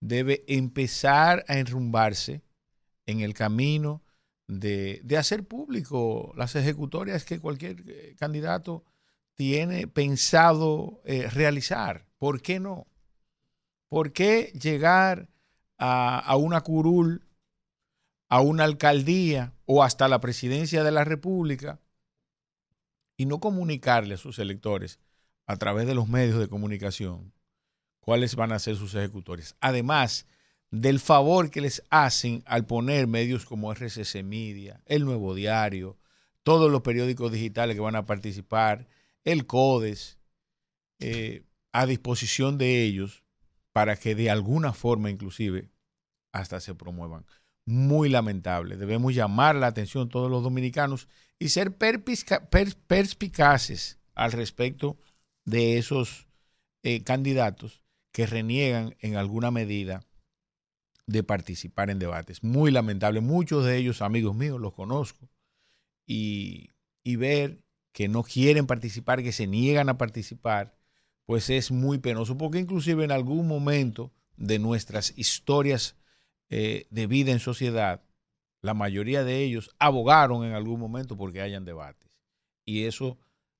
debe 0.00 0.44
empezar 0.46 1.44
a 1.48 1.58
enrumbarse 1.58 2.42
en 3.06 3.20
el 3.20 3.34
camino 3.34 4.02
de, 4.46 5.00
de 5.04 5.16
hacer 5.16 5.46
público 5.46 6.32
las 6.36 6.54
ejecutorias 6.56 7.24
que 7.24 7.40
cualquier 7.40 7.82
eh, 7.86 8.14
candidato 8.18 8.84
tiene 9.34 9.86
pensado 9.86 11.00
eh, 11.04 11.28
realizar. 11.30 12.07
¿Por 12.18 12.42
qué 12.42 12.60
no? 12.60 12.86
¿Por 13.88 14.12
qué 14.12 14.52
llegar 14.60 15.28
a, 15.78 16.36
una 16.36 16.60
curul, 16.60 17.22
a 18.28 18.40
una 18.40 18.64
alcaldía 18.64 19.54
o 19.64 19.82
hasta 19.82 20.08
la 20.08 20.20
presidencia 20.20 20.82
de 20.82 20.90
la 20.90 21.04
República 21.04 21.80
y 23.16 23.26
no 23.26 23.40
comunicarle 23.40 24.14
a 24.14 24.18
sus 24.18 24.38
electores 24.38 24.98
a 25.46 25.56
través 25.56 25.86
de 25.86 25.94
los 25.94 26.08
medios 26.08 26.38
de 26.38 26.48
comunicación 26.48 27.32
cuáles 28.00 28.36
van 28.36 28.52
a 28.52 28.58
ser 28.58 28.76
sus 28.76 28.94
ejecutores? 28.94 29.56
Además 29.60 30.26
del 30.70 31.00
favor 31.00 31.50
que 31.50 31.62
les 31.62 31.82
hacen 31.88 32.42
al 32.44 32.66
poner 32.66 33.06
medios 33.06 33.46
como 33.46 33.72
RCC 33.72 34.22
Media, 34.22 34.82
El 34.84 35.04
Nuevo 35.04 35.34
Diario, 35.34 35.96
todos 36.42 36.70
los 36.70 36.82
periódicos 36.82 37.32
digitales 37.32 37.74
que 37.74 37.80
van 37.80 37.96
a 37.96 38.04
participar, 38.04 38.86
el 39.24 39.46
CODES, 39.46 40.18
eh, 41.00 41.42
a 41.72 41.86
disposición 41.86 42.58
de 42.58 42.82
ellos 42.82 43.24
para 43.72 43.96
que 43.96 44.14
de 44.14 44.30
alguna 44.30 44.72
forma 44.72 45.10
inclusive 45.10 45.70
hasta 46.32 46.60
se 46.60 46.74
promuevan. 46.74 47.26
Muy 47.64 48.08
lamentable. 48.08 48.76
Debemos 48.76 49.14
llamar 49.14 49.54
la 49.54 49.66
atención 49.66 50.08
todos 50.08 50.30
los 50.30 50.42
dominicanos 50.42 51.08
y 51.38 51.50
ser 51.50 51.76
perspicaces 51.76 53.98
al 54.14 54.32
respecto 54.32 54.98
de 55.44 55.78
esos 55.78 56.26
eh, 56.82 57.02
candidatos 57.04 57.82
que 58.12 58.26
reniegan 58.26 58.96
en 59.00 59.16
alguna 59.16 59.50
medida 59.50 60.04
de 61.06 61.22
participar 61.22 61.90
en 61.90 61.98
debates. 61.98 62.42
Muy 62.42 62.70
lamentable. 62.70 63.20
Muchos 63.20 63.64
de 63.64 63.76
ellos, 63.76 64.02
amigos 64.02 64.34
míos, 64.34 64.60
los 64.60 64.74
conozco. 64.74 65.28
Y, 66.06 66.70
y 67.02 67.16
ver 67.16 67.62
que 67.92 68.08
no 68.08 68.22
quieren 68.22 68.66
participar, 68.66 69.22
que 69.22 69.32
se 69.32 69.46
niegan 69.46 69.88
a 69.88 69.98
participar, 69.98 70.77
pues 71.28 71.50
es 71.50 71.70
muy 71.70 71.98
penoso, 71.98 72.38
porque 72.38 72.58
inclusive 72.58 73.04
en 73.04 73.12
algún 73.12 73.46
momento 73.46 74.14
de 74.38 74.58
nuestras 74.58 75.12
historias 75.18 75.94
eh, 76.48 76.86
de 76.88 77.06
vida 77.06 77.32
en 77.32 77.38
sociedad, 77.38 78.02
la 78.62 78.72
mayoría 78.72 79.24
de 79.24 79.44
ellos 79.44 79.68
abogaron 79.78 80.46
en 80.46 80.54
algún 80.54 80.80
momento 80.80 81.18
porque 81.18 81.42
hayan 81.42 81.66
debates. 81.66 82.10
Y 82.64 82.84
eso 82.84 83.18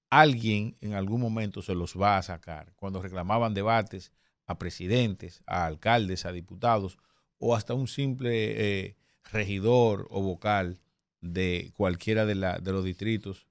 alguien 0.08 0.78
en 0.80 0.94
algún 0.94 1.20
momento 1.20 1.60
se 1.60 1.74
los 1.74 1.94
va 1.94 2.16
a 2.16 2.22
sacar. 2.22 2.72
Cuando 2.74 3.02
reclamaban 3.02 3.52
debates 3.52 4.12
a 4.46 4.58
presidentes, 4.58 5.42
a 5.46 5.66
alcaldes, 5.66 6.24
a 6.24 6.32
diputados, 6.32 6.96
o 7.36 7.54
hasta 7.54 7.74
un 7.74 7.86
simple 7.86 8.86
eh, 8.86 8.96
regidor 9.30 10.08
o 10.08 10.22
vocal 10.22 10.80
de 11.20 11.70
cualquiera 11.76 12.24
de, 12.24 12.34
de 12.34 12.72
los 12.72 12.82
distritos 12.82 13.46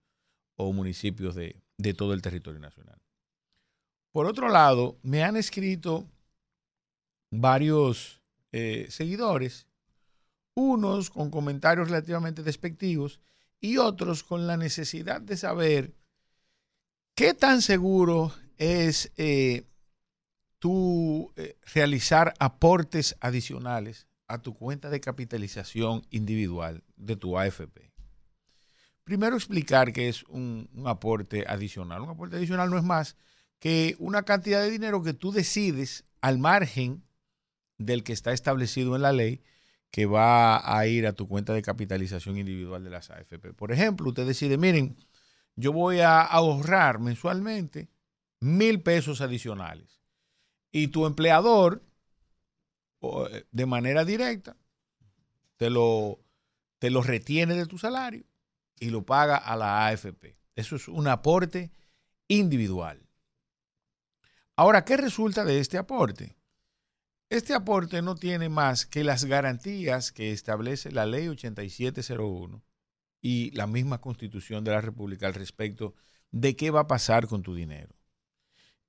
o 0.56 0.74
municipios 0.74 1.36
de 1.36 1.94
todo 1.94 2.16
el 2.16 2.24
territorio 2.24 2.60
nacional. 2.60 3.00
Por 4.12 4.26
otro 4.26 4.50
lado, 4.50 4.98
me 5.04 5.24
han 5.24 5.36
escrito 5.36 6.06
varios 7.32 8.22
eh, 8.52 8.88
seguidores, 8.90 9.68
unos 10.56 11.10
con 11.10 11.30
comentarios 11.30 11.90
relativamente 11.90 12.44
despectivos 12.44 13.20
y 13.60 13.78
otros 13.78 14.24
con 14.24 14.48
la 14.48 14.58
necesidad 14.58 15.22
de 15.22 15.38
saber 15.38 15.94
qué 17.16 17.34
tan 17.34 17.62
seguro 17.62 18.34
es 18.58 19.12
eh, 19.18 19.66
tú 20.60 21.32
eh, 21.36 21.58
realizar 21.74 22.34
aportes 22.40 23.16
adicionales 23.20 24.08
a 24.28 24.40
tu 24.40 24.54
cuenta 24.56 24.90
de 24.90 25.00
capitalización 25.00 26.06
individual 26.10 26.84
de 26.96 27.16
tu 27.16 27.38
AFP. 27.38 27.92
Primero 29.04 29.36
explicar 29.38 29.94
qué 29.94 30.10
es 30.10 30.24
un, 30.24 30.70
un, 30.74 30.88
aporte 30.88 31.46
adicional. 31.48 32.02
Un 32.02 32.10
aporte 32.10 32.36
adicional 32.36 32.70
no 32.70 32.78
es 32.78 32.84
más 32.84 33.16
que 33.60 33.96
una 34.00 34.24
cantidad 34.24 34.62
de 34.62 34.70
dinero 34.70 35.04
que 35.04 35.14
tú 35.14 35.32
decides 35.32 36.06
al 36.22 36.38
margen 36.38 37.04
del 37.78 38.04
que 38.04 38.14
está 38.14 38.34
establecido 38.34 38.96
en 38.96 39.02
la 39.02 39.12
ley 39.12 39.42
que 39.92 40.06
va 40.06 40.78
a 40.78 40.86
ir 40.88 41.08
a 41.08 41.14
tu 41.14 41.28
cuenta 41.28 41.54
de 41.54 41.62
capitalización 41.62 42.38
individual 42.38 42.84
de 42.84 42.90
las 42.90 43.10
AFP. 43.10 43.54
Por 43.54 43.72
ejemplo, 43.72 44.10
usted 44.10 44.28
decide, 44.28 44.58
miren, 44.58 44.98
yo 45.56 45.72
voy 45.72 46.00
a 46.02 46.22
ahorrar 46.22 47.00
mensualmente 47.00 47.90
mil 48.40 48.82
pesos 48.82 49.22
adicionales 49.22 50.02
y 50.72 50.90
tu 50.90 51.06
empleador, 51.06 51.82
eh, 53.02 53.46
de 53.52 53.66
manera 53.66 54.06
directa, 54.06 54.56
te 55.56 55.70
lo, 55.70 56.20
te 56.80 56.90
lo 56.90 57.02
retiene 57.02 57.56
de 57.56 57.66
tu 57.66 57.78
salario 57.78 58.26
y 58.80 58.90
lo 58.90 59.04
paga 59.06 59.38
a 59.38 59.56
la 59.56 59.88
AFP. 59.88 60.38
Eso 60.56 60.76
es 60.76 60.88
un 60.88 61.08
aporte 61.08 61.72
individual. 62.28 63.07
Ahora, 64.60 64.84
¿qué 64.86 64.98
resulta 64.98 65.46
de 65.46 65.60
este 65.60 65.78
aporte? 65.78 66.36
Este 67.30 67.54
aporte 67.54 68.02
no 68.02 68.16
tiene 68.16 68.50
más 68.50 68.88
que 68.88 69.04
las 69.04 69.26
garantías 69.26 70.12
que 70.12 70.32
establece 70.32 70.92
la 70.92 71.06
ley 71.06 71.28
8701 71.28 72.64
y 73.22 73.52
la 73.52 73.68
misma 73.68 74.02
constitución 74.02 74.64
de 74.64 74.72
la 74.72 74.82
República 74.82 75.28
al 75.28 75.36
respecto 75.36 75.94
de 76.32 76.56
qué 76.56 76.72
va 76.72 76.82
a 76.82 76.88
pasar 76.88 77.28
con 77.28 77.44
tu 77.44 77.54
dinero. 77.54 77.96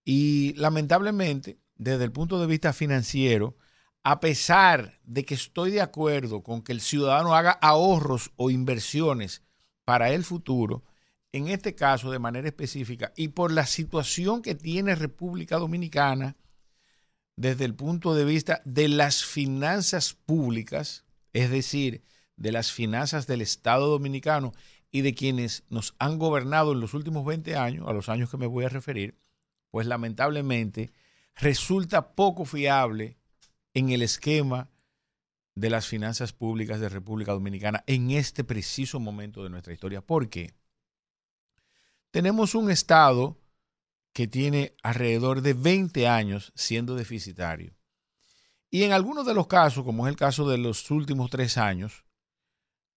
Y 0.06 0.54
lamentablemente, 0.54 1.58
desde 1.76 2.04
el 2.04 2.12
punto 2.12 2.40
de 2.40 2.46
vista 2.46 2.72
financiero, 2.72 3.58
a 4.02 4.20
pesar 4.20 4.98
de 5.04 5.26
que 5.26 5.34
estoy 5.34 5.70
de 5.70 5.82
acuerdo 5.82 6.42
con 6.42 6.62
que 6.62 6.72
el 6.72 6.80
ciudadano 6.80 7.34
haga 7.34 7.50
ahorros 7.50 8.32
o 8.36 8.48
inversiones 8.48 9.42
para 9.84 10.12
el 10.12 10.24
futuro, 10.24 10.82
en 11.32 11.48
este 11.48 11.74
caso 11.74 12.10
de 12.10 12.18
manera 12.18 12.48
específica, 12.48 13.12
y 13.16 13.28
por 13.28 13.52
la 13.52 13.66
situación 13.66 14.42
que 14.42 14.54
tiene 14.54 14.94
República 14.94 15.58
Dominicana 15.58 16.36
desde 17.36 17.64
el 17.64 17.74
punto 17.74 18.14
de 18.14 18.24
vista 18.24 18.60
de 18.64 18.88
las 18.88 19.24
finanzas 19.24 20.14
públicas, 20.14 21.04
es 21.32 21.50
decir, 21.50 22.02
de 22.36 22.52
las 22.52 22.72
finanzas 22.72 23.26
del 23.26 23.42
Estado 23.42 23.86
dominicano 23.88 24.52
y 24.90 25.02
de 25.02 25.14
quienes 25.14 25.64
nos 25.68 25.94
han 25.98 26.18
gobernado 26.18 26.72
en 26.72 26.80
los 26.80 26.94
últimos 26.94 27.24
20 27.24 27.56
años, 27.56 27.86
a 27.86 27.92
los 27.92 28.08
años 28.08 28.30
que 28.30 28.38
me 28.38 28.46
voy 28.46 28.64
a 28.64 28.70
referir, 28.70 29.18
pues 29.70 29.86
lamentablemente 29.86 30.90
resulta 31.36 32.14
poco 32.14 32.44
fiable 32.44 33.18
en 33.74 33.90
el 33.90 34.02
esquema 34.02 34.70
de 35.54 35.70
las 35.70 35.86
finanzas 35.86 36.32
públicas 36.32 36.80
de 36.80 36.88
República 36.88 37.32
Dominicana 37.32 37.84
en 37.86 38.10
este 38.10 38.44
preciso 38.44 38.98
momento 38.98 39.42
de 39.42 39.50
nuestra 39.50 39.72
historia. 39.72 40.00
¿Por 40.00 40.28
qué? 40.28 40.57
Tenemos 42.10 42.54
un 42.54 42.70
Estado 42.70 43.38
que 44.12 44.26
tiene 44.26 44.74
alrededor 44.82 45.42
de 45.42 45.52
20 45.52 46.08
años 46.08 46.52
siendo 46.54 46.94
deficitario. 46.94 47.76
Y 48.70 48.82
en 48.84 48.92
algunos 48.92 49.26
de 49.26 49.34
los 49.34 49.46
casos, 49.46 49.84
como 49.84 50.06
es 50.06 50.10
el 50.10 50.16
caso 50.16 50.48
de 50.48 50.58
los 50.58 50.90
últimos 50.90 51.30
tres 51.30 51.58
años, 51.58 52.04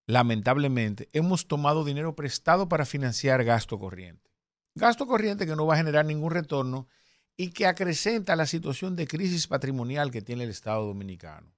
lamentablemente 0.07 1.09
hemos 1.13 1.47
tomado 1.47 1.83
dinero 1.83 2.15
prestado 2.15 2.67
para 2.67 2.85
financiar 2.85 3.43
gasto 3.43 3.79
corriente. 3.79 4.31
Gasto 4.75 5.05
corriente 5.05 5.45
que 5.45 5.55
no 5.55 5.65
va 5.65 5.75
a 5.75 5.77
generar 5.77 6.05
ningún 6.05 6.31
retorno 6.31 6.87
y 7.35 7.51
que 7.51 7.67
acrecenta 7.67 8.35
la 8.35 8.45
situación 8.45 8.95
de 8.95 9.07
crisis 9.07 9.47
patrimonial 9.47 10.11
que 10.11 10.21
tiene 10.21 10.45
el 10.45 10.49
Estado 10.49 10.85
dominicano. 10.85 11.53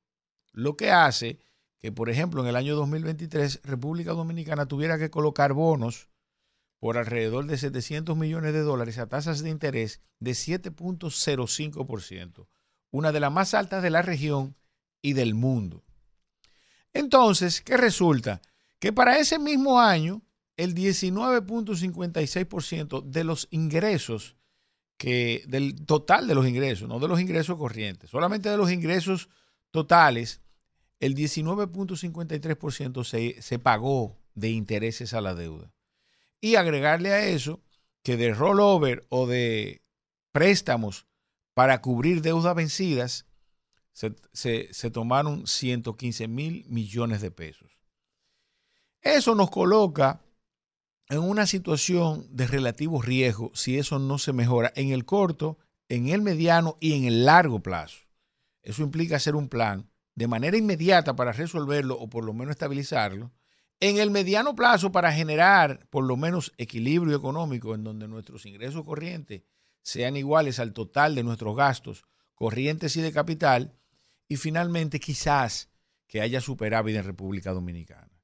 Lo 0.52 0.76
que 0.76 0.92
hace 0.92 1.40
que, 1.78 1.92
por 1.92 2.10
ejemplo, 2.10 2.42
en 2.42 2.48
el 2.48 2.56
año 2.56 2.76
2023, 2.76 3.62
República 3.64 4.14
Dominicana 4.14 4.68
tuviera 4.68 4.98
que 4.98 5.10
colocar 5.10 5.54
bonos 5.54 6.10
por 6.84 6.98
alrededor 6.98 7.46
de 7.46 7.58
700 7.58 8.18
millones 8.18 8.52
de 8.52 8.60
dólares 8.60 8.98
a 8.98 9.08
tasas 9.08 9.42
de 9.42 9.50
interés 9.50 10.02
de 10.20 10.32
7.05%, 10.32 12.46
una 12.92 13.14
de 13.14 13.22
las 13.22 13.32
más 13.32 13.54
altas 13.54 13.82
de 13.82 13.90
la 13.90 14.02
región 14.02 14.58
y 15.02 15.14
del 15.14 15.34
mundo. 15.34 15.86
Entonces, 16.92 17.62
¿qué 17.62 17.78
resulta? 17.78 18.42
Que 18.80 18.92
para 18.92 19.18
ese 19.18 19.40
mismo 19.40 19.80
año, 19.80 20.24
el 20.58 20.76
19.56% 20.76 23.02
de 23.02 23.24
los 23.24 23.48
ingresos 23.50 24.36
que 24.98 25.46
del 25.48 25.86
total 25.86 26.28
de 26.28 26.36
los 26.36 26.46
ingresos, 26.46 26.90
no 26.90 27.00
de 27.00 27.08
los 27.08 27.22
ingresos 27.22 27.58
corrientes, 27.58 28.10
solamente 28.10 28.50
de 28.50 28.58
los 28.58 28.70
ingresos 28.70 29.30
totales, 29.72 30.42
el 31.00 31.16
19.53% 31.16 33.06
se, 33.06 33.42
se 33.42 33.58
pagó 33.58 34.18
de 34.36 34.50
intereses 34.50 35.14
a 35.14 35.22
la 35.22 35.34
deuda. 35.34 35.72
Y 36.44 36.57
agregarle 36.57 37.14
a 37.14 37.26
eso 37.26 37.61
que 38.03 38.18
de 38.18 38.34
rollover 38.34 39.06
o 39.07 39.28
de 39.28 39.82
préstamos 40.34 41.07
para 41.53 41.80
cubrir 41.80 42.22
deudas 42.22 42.53
vencidas, 42.53 43.26
se, 43.94 44.14
se, 44.34 44.91
tomaron 44.91 45.48
115 45.48 46.28
mil 46.28 46.65
millones 46.68 47.22
de 47.22 47.32
pesos. 47.32 47.80
Eso 48.99 49.36
nos 49.36 49.52
coloca 49.52 50.22
en 51.07 51.20
una 51.20 51.48
situación 51.48 52.28
de 52.30 52.45
relativo 52.45 53.02
riesgo 53.02 53.52
si 53.53 53.78
eso 53.78 53.98
no 53.98 54.18
se 54.18 54.34
mejora 54.34 54.74
en 54.76 54.91
el 54.91 55.06
corto, 55.06 55.60
en 55.88 56.10
el 56.10 56.22
mediano 56.22 56.76
y 56.82 56.91
en 56.98 57.06
el 57.06 57.24
largo 57.24 57.61
plazo. 57.61 57.99
Eso 58.64 58.84
implica 58.84 59.15
hacer 59.15 59.38
un 59.38 59.48
plan 59.48 59.90
de 60.14 60.28
manera 60.28 60.57
inmediata 60.57 61.15
para 61.15 61.32
resolverlo 61.32 61.98
o 61.98 62.10
por 62.10 62.26
lo 62.26 62.34
menos 62.34 62.52
estabilizarlo. 62.52 63.32
En 63.84 63.98
el 63.98 64.12
mediano 64.12 64.56
plazo 64.56 64.94
para 64.94 65.12
generar 65.12 65.90
por 65.90 66.06
lo 66.06 66.16
menos 66.16 66.54
equilibrio 66.58 67.18
económico 67.18 67.76
en 67.76 67.84
donde 67.84 68.08
nuestros 68.08 68.46
ingresos 68.46 68.86
corrientes 68.86 69.42
sean 69.82 70.16
iguales 70.16 70.60
al 70.60 70.72
total 70.72 71.16
de 71.16 71.24
nuestros 71.24 71.54
gastos 71.54 72.06
corrientes 72.34 72.96
y 72.96 73.02
de 73.02 73.12
capital. 73.12 73.78
Y 74.30 74.38
finalmente, 74.38 75.02
quizás 75.02 75.70
que 76.08 76.22
haya 76.22 76.40
superávit 76.40 76.96
en 76.96 77.04
República 77.04 77.52
Dominicana. 77.52 78.24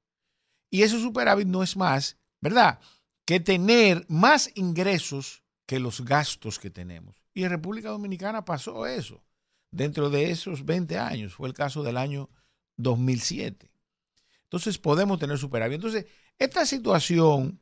Y 0.70 0.80
ese 0.80 0.98
superávit 0.98 1.46
no 1.46 1.62
es 1.62 1.76
más, 1.76 2.16
¿verdad? 2.40 2.80
Que 3.26 3.38
tener 3.38 4.06
más 4.08 4.50
ingresos 4.54 5.42
que 5.66 5.78
los 5.78 6.02
gastos 6.06 6.58
que 6.58 6.70
tenemos. 6.70 7.22
Y 7.34 7.44
en 7.44 7.50
República 7.50 7.90
Dominicana 7.90 8.46
pasó 8.46 8.86
eso. 8.86 9.22
Dentro 9.70 10.08
de 10.08 10.30
esos 10.30 10.64
20 10.64 10.96
años, 10.96 11.34
fue 11.34 11.48
el 11.48 11.54
caso 11.54 11.82
del 11.82 11.98
año 11.98 12.30
2007. 12.78 13.69
Entonces 14.50 14.78
podemos 14.78 15.20
tener 15.20 15.38
superávit. 15.38 15.76
Entonces, 15.76 16.06
esta 16.36 16.66
situación 16.66 17.60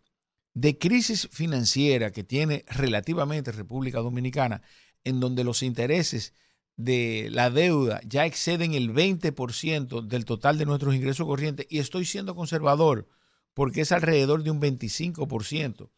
de 0.54 0.78
crisis 0.78 1.28
financiera 1.30 2.12
que 2.12 2.24
tiene 2.24 2.64
relativamente 2.66 3.52
República 3.52 3.98
Dominicana, 3.98 4.62
en 5.04 5.20
donde 5.20 5.44
los 5.44 5.62
intereses 5.62 6.32
de 6.76 7.28
la 7.30 7.50
deuda 7.50 8.00
ya 8.06 8.24
exceden 8.24 8.72
el 8.72 8.94
20% 8.94 10.00
del 10.00 10.24
total 10.24 10.56
de 10.56 10.64
nuestros 10.64 10.94
ingresos 10.94 11.26
corrientes, 11.26 11.66
y 11.68 11.78
estoy 11.78 12.06
siendo 12.06 12.34
conservador 12.34 13.06
porque 13.52 13.82
es 13.82 13.92
alrededor 13.92 14.42
de 14.42 14.50
un 14.50 14.58
25% 14.58 15.90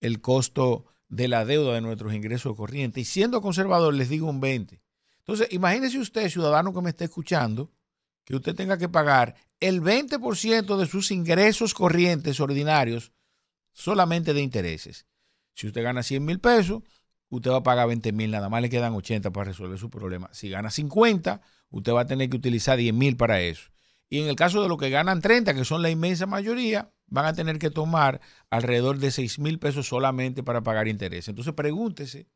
el 0.00 0.22
costo 0.22 0.86
de 1.10 1.28
la 1.28 1.44
deuda 1.44 1.74
de 1.74 1.82
nuestros 1.82 2.14
ingresos 2.14 2.56
corrientes. 2.56 3.02
Y 3.02 3.04
siendo 3.04 3.42
conservador, 3.42 3.92
les 3.92 4.08
digo 4.08 4.30
un 4.30 4.40
20%. 4.40 4.80
Entonces, 5.18 5.48
imagínese 5.50 5.98
usted, 5.98 6.30
ciudadano 6.30 6.72
que 6.72 6.80
me 6.80 6.88
está 6.88 7.04
escuchando, 7.04 7.70
que 8.30 8.36
usted 8.36 8.54
tenga 8.54 8.78
que 8.78 8.88
pagar 8.88 9.34
el 9.58 9.82
20% 9.82 10.76
de 10.76 10.86
sus 10.86 11.10
ingresos 11.10 11.74
corrientes 11.74 12.38
ordinarios 12.38 13.10
solamente 13.72 14.32
de 14.32 14.40
intereses. 14.40 15.04
Si 15.56 15.66
usted 15.66 15.82
gana 15.82 16.04
100 16.04 16.24
mil 16.24 16.38
pesos, 16.38 16.84
usted 17.28 17.50
va 17.50 17.56
a 17.56 17.62
pagar 17.64 17.88
20 17.88 18.12
mil, 18.12 18.30
nada 18.30 18.48
más 18.48 18.62
le 18.62 18.70
quedan 18.70 18.92
80 18.92 19.32
para 19.32 19.46
resolver 19.46 19.80
su 19.80 19.90
problema. 19.90 20.28
Si 20.32 20.48
gana 20.48 20.70
50, 20.70 21.40
usted 21.70 21.92
va 21.92 22.02
a 22.02 22.06
tener 22.06 22.30
que 22.30 22.36
utilizar 22.36 22.78
10 22.78 22.94
mil 22.94 23.16
para 23.16 23.40
eso. 23.40 23.72
Y 24.08 24.20
en 24.20 24.28
el 24.28 24.36
caso 24.36 24.62
de 24.62 24.68
los 24.68 24.78
que 24.78 24.90
ganan 24.90 25.20
30, 25.20 25.52
que 25.52 25.64
son 25.64 25.82
la 25.82 25.90
inmensa 25.90 26.26
mayoría, 26.26 26.92
van 27.08 27.26
a 27.26 27.32
tener 27.32 27.58
que 27.58 27.70
tomar 27.70 28.20
alrededor 28.48 28.98
de 28.98 29.10
6 29.10 29.40
mil 29.40 29.58
pesos 29.58 29.88
solamente 29.88 30.44
para 30.44 30.62
pagar 30.62 30.86
intereses. 30.86 31.26
Entonces 31.30 31.54
pregúntese 31.54 32.28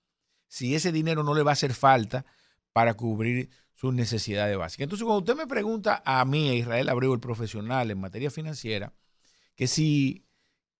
si 0.48 0.74
ese 0.74 0.90
dinero 0.90 1.22
no 1.22 1.34
le 1.34 1.44
va 1.44 1.52
a 1.52 1.54
hacer 1.54 1.72
falta 1.72 2.26
para 2.72 2.94
cubrir 2.94 3.48
sus 3.74 3.92
necesidades 3.92 4.56
básicas. 4.56 4.84
Entonces, 4.84 5.04
cuando 5.04 5.20
usted 5.20 5.36
me 5.36 5.46
pregunta 5.46 6.02
a 6.04 6.24
mí, 6.24 6.48
a 6.48 6.54
Israel 6.54 6.88
Abreu, 6.88 7.12
el 7.12 7.20
profesional 7.20 7.90
en 7.90 8.00
materia 8.00 8.30
financiera, 8.30 8.92
que 9.56 9.66
si, 9.66 10.26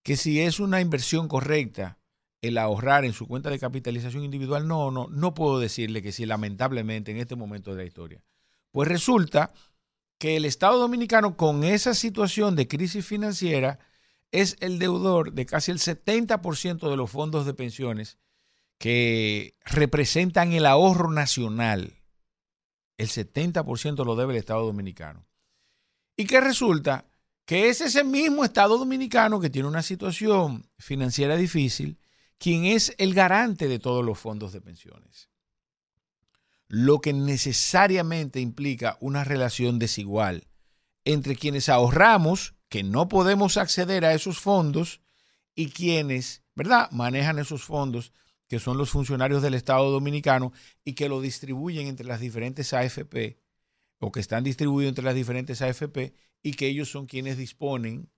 que 0.02 0.16
si 0.16 0.40
es 0.40 0.60
una 0.60 0.80
inversión 0.80 1.28
correcta 1.28 1.98
el 2.40 2.58
ahorrar 2.58 3.04
en 3.04 3.14
su 3.14 3.26
cuenta 3.26 3.50
de 3.50 3.58
capitalización 3.58 4.24
individual, 4.24 4.68
no, 4.68 4.90
no, 4.90 5.08
no 5.08 5.34
puedo 5.34 5.58
decirle 5.58 6.02
que 6.02 6.12
sí, 6.12 6.26
lamentablemente, 6.26 7.10
en 7.10 7.16
este 7.16 7.36
momento 7.36 7.70
de 7.70 7.78
la 7.78 7.84
historia. 7.84 8.22
Pues 8.70 8.88
resulta 8.88 9.52
que 10.18 10.36
el 10.36 10.44
Estado 10.44 10.78
Dominicano, 10.78 11.36
con 11.36 11.64
esa 11.64 11.94
situación 11.94 12.54
de 12.54 12.68
crisis 12.68 13.04
financiera, 13.04 13.78
es 14.30 14.56
el 14.60 14.78
deudor 14.78 15.32
de 15.32 15.46
casi 15.46 15.70
el 15.70 15.78
70% 15.78 16.90
de 16.90 16.96
los 16.96 17.10
fondos 17.10 17.46
de 17.46 17.54
pensiones 17.54 18.18
que 18.78 19.56
representan 19.64 20.52
el 20.52 20.66
ahorro 20.66 21.10
nacional 21.10 22.03
el 22.96 23.08
70% 23.08 24.04
lo 24.04 24.16
debe 24.16 24.32
el 24.32 24.38
Estado 24.38 24.64
Dominicano. 24.64 25.26
¿Y 26.16 26.26
qué 26.26 26.40
resulta? 26.40 27.06
Que 27.44 27.68
es 27.68 27.80
ese 27.80 28.04
mismo 28.04 28.44
Estado 28.44 28.78
Dominicano 28.78 29.40
que 29.40 29.50
tiene 29.50 29.68
una 29.68 29.82
situación 29.82 30.68
financiera 30.78 31.36
difícil, 31.36 31.98
quien 32.38 32.64
es 32.64 32.94
el 32.98 33.14
garante 33.14 33.68
de 33.68 33.78
todos 33.78 34.04
los 34.04 34.18
fondos 34.18 34.52
de 34.52 34.60
pensiones. 34.60 35.28
Lo 36.68 37.00
que 37.00 37.12
necesariamente 37.12 38.40
implica 38.40 38.96
una 39.00 39.24
relación 39.24 39.78
desigual 39.78 40.46
entre 41.04 41.36
quienes 41.36 41.68
ahorramos, 41.68 42.54
que 42.68 42.82
no 42.82 43.08
podemos 43.08 43.58
acceder 43.58 44.04
a 44.04 44.14
esos 44.14 44.38
fondos, 44.38 45.02
y 45.54 45.70
quienes, 45.70 46.42
¿verdad?, 46.54 46.90
manejan 46.90 47.38
esos 47.38 47.62
fondos 47.62 48.12
que 48.54 48.60
son 48.60 48.78
los 48.78 48.90
funcionarios 48.90 49.42
del 49.42 49.54
Estado 49.54 49.90
Dominicano 49.90 50.52
y 50.84 50.92
que 50.92 51.08
lo 51.08 51.20
distribuyen 51.20 51.88
entre 51.88 52.06
las 52.06 52.20
diferentes 52.20 52.72
AFP 52.72 53.40
o 53.98 54.12
que 54.12 54.20
están 54.20 54.44
distribuidos 54.44 54.90
entre 54.90 55.04
las 55.04 55.16
diferentes 55.16 55.60
AFP 55.60 56.14
y 56.40 56.52
que 56.52 56.68
ellos 56.68 56.88
son 56.88 57.06
quienes 57.06 57.36
disponen 57.36 58.12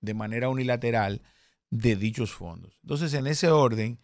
de 0.00 0.14
manera 0.14 0.48
unilateral 0.48 1.22
de 1.70 1.96
dichos 1.96 2.30
fondos. 2.30 2.78
Entonces, 2.84 3.14
en 3.14 3.26
ese 3.26 3.50
orden, 3.50 3.98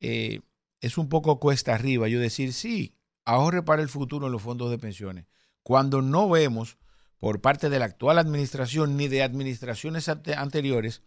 eh, 0.00 0.40
es 0.82 0.98
un 0.98 1.08
poco 1.08 1.40
cuesta 1.40 1.74
arriba 1.74 2.06
yo 2.08 2.20
decir, 2.20 2.52
sí, 2.52 2.94
ahorre 3.24 3.62
para 3.62 3.80
el 3.80 3.88
futuro 3.88 4.26
en 4.26 4.32
los 4.32 4.42
fondos 4.42 4.70
de 4.70 4.76
pensiones, 4.76 5.24
cuando 5.62 6.02
no 6.02 6.28
vemos 6.28 6.76
por 7.18 7.40
parte 7.40 7.70
de 7.70 7.78
la 7.78 7.86
actual 7.86 8.18
administración 8.18 8.98
ni 8.98 9.08
de 9.08 9.22
administraciones 9.22 10.06
anteriores 10.10 11.02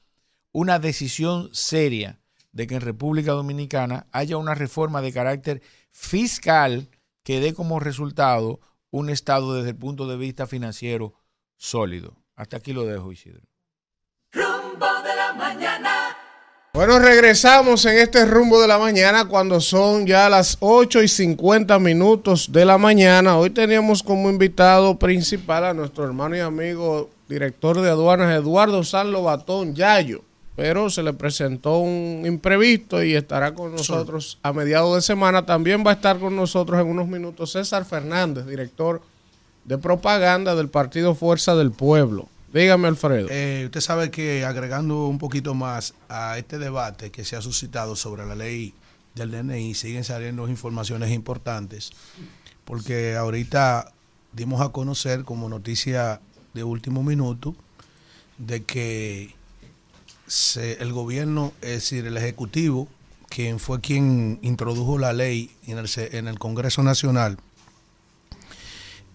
una 0.51 0.79
decisión 0.79 1.51
seria 1.53 2.20
de 2.51 2.67
que 2.67 2.75
en 2.75 2.81
República 2.81 3.31
Dominicana 3.31 4.07
haya 4.11 4.37
una 4.37 4.55
reforma 4.55 5.01
de 5.01 5.13
carácter 5.13 5.61
fiscal 5.91 6.89
que 7.23 7.39
dé 7.39 7.53
como 7.53 7.79
resultado 7.79 8.59
un 8.89 9.09
Estado 9.09 9.55
desde 9.55 9.69
el 9.69 9.77
punto 9.77 10.07
de 10.07 10.17
vista 10.17 10.47
financiero 10.47 11.13
sólido. 11.57 12.17
Hasta 12.35 12.57
aquí 12.57 12.73
lo 12.73 12.85
dejo, 12.85 13.11
Isidro. 13.11 13.41
Rumbo 14.33 14.87
de 15.03 15.15
la 15.15 15.33
mañana. 15.33 16.17
Bueno, 16.73 16.99
regresamos 16.99 17.85
en 17.85 17.97
este 17.97 18.25
rumbo 18.25 18.61
de 18.61 18.67
la 18.67 18.79
mañana 18.79 19.25
cuando 19.27 19.59
son 19.59 20.07
ya 20.07 20.29
las 20.29 20.57
8 20.61 21.03
y 21.03 21.07
50 21.07 21.77
minutos 21.79 22.51
de 22.51 22.65
la 22.65 22.77
mañana. 22.77 23.37
Hoy 23.37 23.49
teníamos 23.49 24.01
como 24.01 24.29
invitado 24.29 24.97
principal 24.97 25.65
a 25.65 25.73
nuestro 25.73 26.05
hermano 26.05 26.35
y 26.35 26.39
amigo 26.39 27.09
director 27.27 27.79
de 27.81 27.89
aduanas 27.89 28.33
Eduardo 28.33 28.83
San 28.83 29.11
Lobatón 29.11 29.75
Yayo 29.75 30.23
pero 30.55 30.89
se 30.89 31.03
le 31.03 31.13
presentó 31.13 31.77
un 31.79 32.23
imprevisto 32.25 33.03
y 33.03 33.15
estará 33.15 33.53
con 33.53 33.71
nosotros 33.71 34.37
a 34.43 34.53
mediados 34.53 34.95
de 34.95 35.01
semana. 35.01 35.45
También 35.45 35.83
va 35.85 35.91
a 35.91 35.95
estar 35.95 36.19
con 36.19 36.35
nosotros 36.35 36.79
en 36.79 36.87
unos 36.87 37.07
minutos 37.07 37.53
César 37.53 37.85
Fernández, 37.85 38.45
director 38.45 39.01
de 39.65 39.77
propaganda 39.77 40.55
del 40.55 40.69
Partido 40.69 41.15
Fuerza 41.15 41.55
del 41.55 41.71
Pueblo. 41.71 42.27
Dígame, 42.53 42.89
Alfredo. 42.89 43.27
Eh, 43.31 43.63
usted 43.65 43.79
sabe 43.79 44.11
que 44.11 44.43
agregando 44.43 45.07
un 45.07 45.19
poquito 45.19 45.53
más 45.53 45.93
a 46.09 46.37
este 46.37 46.57
debate 46.57 47.09
que 47.09 47.23
se 47.23 47.37
ha 47.37 47.41
suscitado 47.41 47.95
sobre 47.95 48.25
la 48.25 48.35
ley 48.35 48.73
del 49.15 49.31
DNI, 49.31 49.73
siguen 49.73 50.03
saliendo 50.03 50.49
informaciones 50.49 51.11
importantes, 51.11 51.91
porque 52.65 53.15
ahorita 53.15 53.93
dimos 54.33 54.61
a 54.61 54.69
conocer 54.69 55.23
como 55.23 55.47
noticia 55.47 56.19
de 56.53 56.63
último 56.63 57.03
minuto 57.03 57.55
de 58.37 58.63
que 58.63 59.33
el 60.55 60.93
gobierno, 60.93 61.53
es 61.61 61.69
decir, 61.69 62.05
el 62.05 62.17
Ejecutivo, 62.17 62.87
quien 63.29 63.59
fue 63.59 63.81
quien 63.81 64.39
introdujo 64.41 64.97
la 64.97 65.13
ley 65.13 65.51
en 65.67 65.77
el, 65.77 65.89
en 65.95 66.27
el 66.27 66.39
Congreso 66.39 66.83
Nacional, 66.83 67.37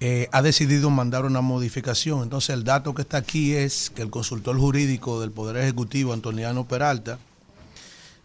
eh, 0.01 0.29
ha 0.33 0.43
decidido 0.43 0.91
mandar 0.91 1.25
una 1.25 1.41
modificación. 1.41 2.23
Entonces 2.23 2.51
el 2.51 2.65
dato 2.65 2.95
que 2.95 3.03
está 3.03 3.17
aquí 3.17 3.55
es 3.55 3.91
que 3.91 4.03
el 4.03 4.11
consultor 4.11 4.59
jurídico 4.59 5.21
del 5.21 5.31
Poder 5.31 5.57
Ejecutivo, 5.57 6.13
Antoniano 6.13 6.69
Peralta, 6.69 7.19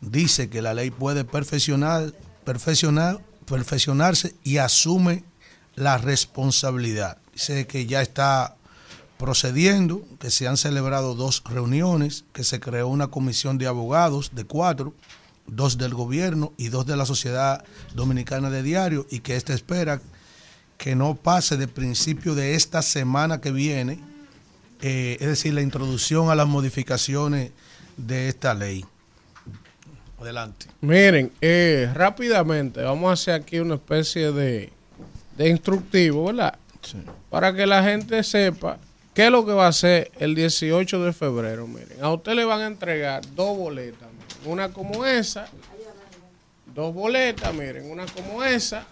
dice 0.02 0.50
que 0.50 0.62
la 0.62 0.74
ley 0.74 0.92
puede 0.92 1.24
perfeccionar, 1.24 2.14
perfeccionar, 2.44 3.22
perfeccionarse 3.46 4.36
y 4.44 4.58
asume 4.58 5.24
la 5.76 5.98
responsabilidad. 5.98 7.18
Dice 7.34 7.66
que 7.68 7.86
ya 7.86 8.02
está 8.02 8.58
procediendo, 9.22 10.04
que 10.20 10.32
se 10.32 10.48
han 10.48 10.58
celebrado 10.58 11.14
dos 11.14 11.44
reuniones, 11.46 12.26
que 12.34 12.44
se 12.44 12.60
creó 12.60 12.88
una 12.88 13.10
comisión 13.10 13.60
de 13.60 13.68
abogados 13.68 14.32
de 14.34 14.46
cuatro, 14.46 14.96
dos 15.46 15.78
del 15.78 15.94
gobierno 15.94 16.54
y 16.58 16.70
dos 16.70 16.88
de 16.88 16.98
la 16.98 17.06
Sociedad 17.06 17.64
Dominicana 17.94 18.50
de 18.50 18.64
Diario, 18.64 19.06
y 19.12 19.20
que 19.20 19.36
esta 19.36 19.54
espera 19.54 20.02
que 20.80 20.96
no 20.96 21.14
pase 21.14 21.56
de 21.56 21.68
principio 21.68 22.34
de 22.34 22.56
esta 22.56 22.82
semana 22.82 23.40
que 23.40 23.52
viene, 23.52 24.00
eh, 24.82 25.18
es 25.20 25.28
decir, 25.28 25.54
la 25.54 25.62
introducción 25.62 26.32
a 26.32 26.36
las 26.36 26.48
modificaciones 26.48 27.52
de 27.98 28.28
esta 28.28 28.56
ley. 28.56 28.84
Adelante. 30.20 30.66
Miren, 30.82 31.32
eh, 31.42 31.92
rápidamente, 31.94 32.82
vamos 32.82 33.12
a 33.12 33.14
hacer 33.14 33.36
aquí 33.36 33.60
una 33.60 33.76
especie 33.76 34.32
de, 34.32 34.74
de 35.38 35.48
instructivo, 35.48 36.26
¿verdad? 36.26 36.58
Para 37.30 37.54
que 37.54 37.68
la 37.68 37.84
gente 37.84 38.24
sepa 38.24 38.80
¿Qué 39.14 39.26
es 39.26 39.32
lo 39.32 39.46
que 39.46 39.52
va 39.52 39.66
a 39.66 39.70
hacer 39.70 40.10
el 40.20 40.36
18 40.36 41.04
de 41.04 41.12
febrero? 41.12 41.68
Miren, 41.68 42.02
a 42.02 42.14
usted 42.14 42.32
le 42.32 42.46
van 42.46 42.62
a 42.62 42.68
entregar 42.68 43.22
dos 43.36 43.58
boletas. 43.58 44.08
Una 44.46 44.72
como 44.72 45.06
esa, 45.06 45.50
dos 46.74 46.94
boletas, 46.94 47.54
miren, 47.54 47.92
una 47.92 48.06
como 48.06 48.42
esa. 48.42 48.86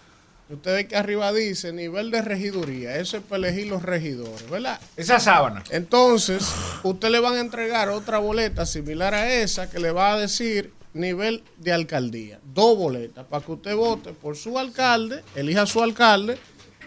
Ustedes 0.50 0.86
que 0.86 0.96
arriba 0.96 1.32
dice 1.32 1.72
nivel 1.72 2.10
de 2.10 2.20
regiduría, 2.20 2.96
eso 2.96 3.16
es 3.16 3.22
para 3.22 3.48
elegir 3.48 3.68
los 3.68 3.82
regidores, 3.82 4.50
¿verdad? 4.50 4.78
Esa 4.96 5.20
sábana. 5.20 5.62
Entonces, 5.70 6.52
usted 6.82 7.08
le 7.08 7.20
van 7.20 7.34
a 7.34 7.40
entregar 7.40 7.88
otra 7.88 8.18
boleta 8.18 8.66
similar 8.66 9.14
a 9.14 9.32
esa 9.32 9.70
que 9.70 9.78
le 9.78 9.90
va 9.90 10.12
a 10.12 10.18
decir 10.18 10.72
nivel 10.92 11.44
de 11.56 11.72
alcaldía. 11.72 12.40
Dos 12.52 12.76
boletas 12.76 13.24
para 13.24 13.44
que 13.44 13.52
usted 13.52 13.74
vote 13.74 14.12
por 14.12 14.36
su 14.36 14.58
alcalde, 14.58 15.22
elija 15.34 15.64
su 15.66 15.82
alcalde 15.82 16.36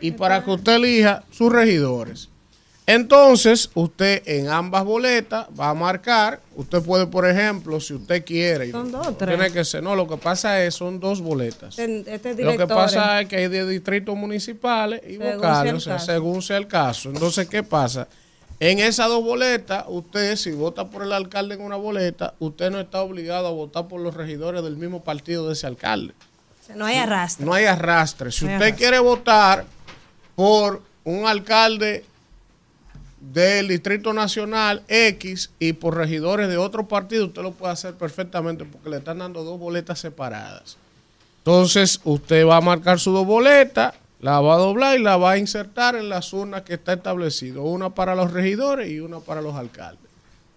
y 0.01 0.11
para 0.11 0.43
que 0.43 0.51
usted 0.51 0.73
elija 0.75 1.23
sus 1.31 1.51
regidores. 1.51 2.29
Entonces, 2.85 3.69
usted 3.75 4.21
en 4.25 4.49
ambas 4.49 4.83
boletas 4.83 5.47
va 5.57 5.69
a 5.69 5.73
marcar, 5.73 6.41
usted 6.55 6.81
puede, 6.81 7.07
por 7.07 7.25
ejemplo, 7.27 7.79
si 7.79 7.93
usted 7.93 8.25
quiere, 8.25 8.71
Son 8.71 8.91
dos, 8.91 9.17
tres. 9.17 9.37
tiene 9.37 9.53
que 9.53 9.63
ser, 9.63 9.81
no, 9.81 9.95
lo 9.95 10.05
que 10.07 10.17
pasa 10.17 10.61
es, 10.63 10.75
son 10.75 10.99
dos 10.99 11.21
boletas. 11.21 11.79
Este- 11.79 12.13
este 12.13 12.43
Lo 12.43 12.57
que 12.57 12.67
pasa 12.67 13.21
es 13.21 13.29
que 13.29 13.37
hay 13.37 13.47
de 13.47 13.65
distritos 13.65 14.17
municipales 14.17 15.01
y 15.07 15.13
Según 15.17 15.35
vocales, 15.37 15.61
sea 15.63 15.69
el 15.71 15.75
o 15.75 15.79
sea, 15.79 15.93
caso. 15.93 16.05
según 16.07 16.41
sea 16.41 16.57
el 16.57 16.67
caso. 16.67 17.09
Entonces, 17.09 17.47
¿qué 17.47 17.63
pasa? 17.63 18.07
En 18.59 18.79
esas 18.79 19.07
dos 19.07 19.23
boletas, 19.23 19.85
usted, 19.87 20.35
si 20.35 20.51
vota 20.51 20.89
por 20.89 21.03
el 21.03 21.13
alcalde 21.13 21.55
en 21.55 21.61
una 21.61 21.77
boleta, 21.77 22.33
usted 22.39 22.69
no 22.69 22.79
está 22.81 23.01
obligado 23.01 23.47
a 23.47 23.51
votar 23.51 23.87
por 23.87 24.01
los 24.01 24.13
regidores 24.13 24.61
del 24.61 24.75
mismo 24.75 25.03
partido 25.03 25.47
de 25.47 25.53
ese 25.53 25.67
alcalde. 25.67 26.13
O 26.61 26.65
sea, 26.65 26.75
no 26.75 26.85
hay 26.85 26.97
arrastre. 26.97 27.45
No 27.45 27.53
hay 27.53 27.65
arrastre. 27.65 28.31
Si 28.31 28.43
No 28.45 28.51
hay 28.51 28.55
usted 28.57 28.65
arrastre. 28.67 28.77
quiere 28.87 28.99
votar 28.99 29.65
por 30.35 30.81
un 31.05 31.25
alcalde 31.27 32.05
del 33.31 33.69
Distrito 33.69 34.11
Nacional 34.13 34.83
X 34.87 35.51
y 35.59 35.73
por 35.73 35.95
regidores 35.95 36.49
de 36.49 36.57
otro 36.57 36.87
partido, 36.87 37.27
usted 37.27 37.41
lo 37.41 37.51
puede 37.53 37.71
hacer 37.73 37.93
perfectamente 37.93 38.65
porque 38.65 38.89
le 38.89 38.97
están 38.97 39.19
dando 39.19 39.43
dos 39.43 39.59
boletas 39.59 39.99
separadas. 39.99 40.77
Entonces, 41.39 41.99
usted 42.03 42.45
va 42.45 42.57
a 42.57 42.61
marcar 42.61 42.99
sus 42.99 43.13
dos 43.13 43.25
boletas, 43.25 43.93
la 44.19 44.39
va 44.39 44.55
a 44.55 44.57
doblar 44.57 44.97
y 44.99 45.03
la 45.03 45.17
va 45.17 45.31
a 45.31 45.37
insertar 45.37 45.95
en 45.95 46.09
las 46.09 46.31
urnas 46.33 46.61
que 46.63 46.73
está 46.75 46.93
establecido, 46.93 47.63
una 47.63 47.89
para 47.91 48.15
los 48.15 48.31
regidores 48.31 48.89
y 48.89 48.99
una 48.99 49.19
para 49.19 49.41
los 49.41 49.55
alcaldes. 49.55 49.99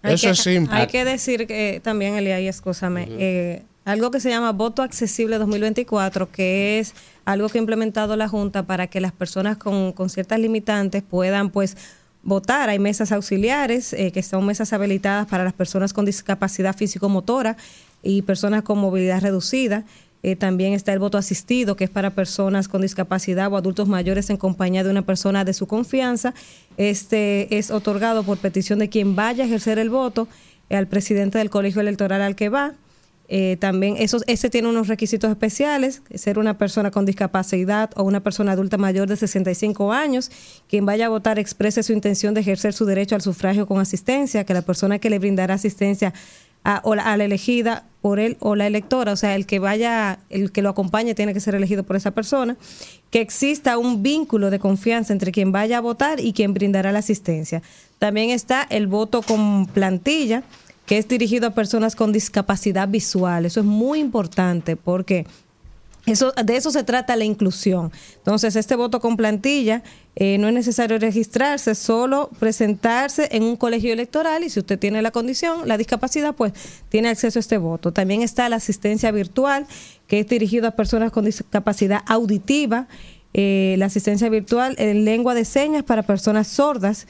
Hay 0.01 0.13
Eso 0.13 0.27
que- 0.27 0.31
es 0.31 0.39
simple. 0.39 0.75
Hay 0.77 0.87
que 0.87 1.03
decir 1.05 1.47
que 1.47 1.81
también, 1.83 2.15
Elia, 2.15 2.39
y 2.39 2.47
escúchame, 2.47 3.07
eh, 3.11 3.63
algo 3.83 4.11
que 4.11 4.19
se 4.19 4.29
llama 4.29 4.51
Voto 4.51 4.81
Accesible 4.81 5.37
2024, 5.37 6.29
que 6.31 6.79
es 6.79 6.93
algo 7.25 7.49
que 7.49 7.57
ha 7.57 7.61
implementado 7.61 8.15
la 8.15 8.27
Junta 8.29 8.63
para 8.63 8.87
que 8.87 9.01
las 9.01 9.11
personas 9.11 9.57
con, 9.57 9.91
con 9.93 10.09
ciertas 10.09 10.39
limitantes 10.39 11.03
puedan, 11.03 11.49
pues, 11.49 11.75
votar. 12.27 12.69
Hay 12.69 12.77
mesas 12.77 13.11
auxiliares, 13.11 13.93
eh, 13.93 14.11
que 14.11 14.21
son 14.21 14.45
mesas 14.45 14.73
habilitadas 14.73 15.27
para 15.27 15.45
las 15.45 15.53
personas 15.53 15.93
con 15.93 16.05
discapacidad 16.05 16.75
físico-motora 16.75 17.55
y 18.03 18.21
personas 18.21 18.63
con 18.63 18.77
movilidad 18.77 19.21
reducida. 19.21 19.85
Eh, 20.23 20.35
también 20.35 20.73
está 20.73 20.91
el 20.91 20.99
voto 20.99 21.17
asistido, 21.17 21.77
que 21.77 21.85
es 21.85 21.89
para 21.89 22.09
personas 22.09 22.67
con 22.67 22.81
discapacidad 22.81 23.51
o 23.51 23.55
adultos 23.55 23.87
mayores 23.87 24.29
en 24.29 24.35
compañía 24.35 24.83
de 24.83 24.89
una 24.89 25.03
persona 25.03 25.45
de 25.45 25.53
su 25.53 25.67
confianza. 25.67 26.33
Este 26.75 27.57
es 27.57 27.71
otorgado 27.71 28.23
por 28.23 28.37
petición 28.37 28.79
de 28.79 28.89
quien 28.89 29.15
vaya 29.15 29.45
a 29.45 29.47
ejercer 29.47 29.79
el 29.79 29.89
voto 29.89 30.27
al 30.69 30.87
presidente 30.87 31.37
del 31.37 31.49
colegio 31.49 31.79
electoral 31.79 32.21
al 32.21 32.35
que 32.35 32.49
va. 32.49 32.73
Eh, 33.29 33.57
también 33.59 33.95
eso, 33.97 34.19
ese 34.27 34.49
tiene 34.49 34.69
unos 34.69 34.87
requisitos 34.87 35.29
especiales, 35.29 36.01
ser 36.15 36.39
una 36.39 36.57
persona 36.57 36.91
con 36.91 37.05
discapacidad 37.05 37.89
o 37.95 38.03
una 38.03 38.21
persona 38.21 38.53
adulta 38.53 38.77
mayor 38.77 39.07
de 39.07 39.17
65 39.17 39.91
años. 39.91 40.31
Quien 40.69 40.85
vaya 40.85 41.07
a 41.07 41.09
votar 41.09 41.37
exprese 41.39 41.83
su 41.83 41.93
intención 41.93 42.33
de 42.33 42.41
ejercer 42.41 42.73
su 42.73 42.85
derecho 42.85 43.15
al 43.15 43.21
sufragio 43.21 43.67
con 43.67 43.79
asistencia, 43.79 44.45
que 44.45 44.53
la 44.53 44.61
persona 44.61 44.99
que 44.99 45.09
le 45.09 45.19
brindará 45.19 45.55
asistencia 45.55 46.13
a, 46.63 46.81
o 46.83 46.95
la, 46.95 47.03
a 47.03 47.17
la 47.17 47.25
elegida 47.25 47.85
por 48.01 48.19
él 48.19 48.37
o 48.39 48.55
la 48.55 48.67
electora, 48.67 49.11
o 49.11 49.15
sea, 49.17 49.35
el 49.35 49.45
que 49.45 49.59
vaya, 49.59 50.19
el 50.29 50.51
que 50.51 50.61
lo 50.61 50.69
acompañe 50.69 51.13
tiene 51.13 51.33
que 51.33 51.39
ser 51.41 51.55
elegido 51.55 51.83
por 51.83 51.97
esa 51.97 52.11
persona, 52.11 52.55
que 53.09 53.19
exista 53.19 53.77
un 53.77 54.03
vínculo 54.03 54.49
de 54.49 54.59
confianza 54.59 55.11
entre 55.11 55.31
quien 55.31 55.51
vaya 55.51 55.79
a 55.79 55.81
votar 55.81 56.19
y 56.21 56.31
quien 56.31 56.53
brindará 56.53 56.93
la 56.93 56.99
asistencia. 56.99 57.61
También 57.99 58.29
está 58.29 58.65
el 58.69 58.87
voto 58.87 59.21
con 59.21 59.65
plantilla, 59.65 60.43
que 60.87 60.97
es 60.97 61.07
dirigido 61.07 61.47
a 61.47 61.51
personas 61.51 61.95
con 61.95 62.11
discapacidad 62.11 62.87
visual. 62.87 63.45
Eso 63.45 63.59
es 63.59 63.65
muy 63.65 63.99
importante 63.99 64.77
porque 64.77 65.27
eso, 66.05 66.31
de 66.31 66.55
eso 66.55 66.71
se 66.71 66.85
trata 66.85 67.17
la 67.17 67.25
inclusión. 67.25 67.91
Entonces, 68.15 68.55
este 68.55 68.77
voto 68.77 69.01
con 69.01 69.17
plantilla 69.17 69.83
eh, 70.15 70.37
no 70.37 70.47
es 70.47 70.53
necesario 70.53 70.97
registrarse, 70.97 71.75
solo 71.75 72.29
presentarse 72.39 73.27
en 73.33 73.43
un 73.43 73.57
colegio 73.57 73.91
electoral 73.91 74.45
y 74.45 74.49
si 74.49 74.61
usted 74.61 74.79
tiene 74.79 75.01
la 75.01 75.11
condición, 75.11 75.67
la 75.67 75.77
discapacidad, 75.77 76.33
pues 76.33 76.53
tiene 76.87 77.09
acceso 77.09 77.37
a 77.37 77.41
este 77.41 77.57
voto. 77.57 77.91
También 77.91 78.21
está 78.21 78.47
la 78.47 78.55
asistencia 78.55 79.11
virtual, 79.11 79.67
que 80.07 80.21
es 80.21 80.27
dirigido 80.27 80.69
a 80.69 80.71
personas 80.71 81.11
con 81.11 81.25
discapacidad 81.25 82.01
auditiva, 82.07 82.87
eh, 83.33 83.75
la 83.77 83.87
asistencia 83.87 84.29
virtual 84.29 84.75
en 84.79 85.03
lengua 85.03 85.35
de 85.35 85.43
señas 85.43 85.83
para 85.83 86.03
personas 86.03 86.47
sordas. 86.47 87.07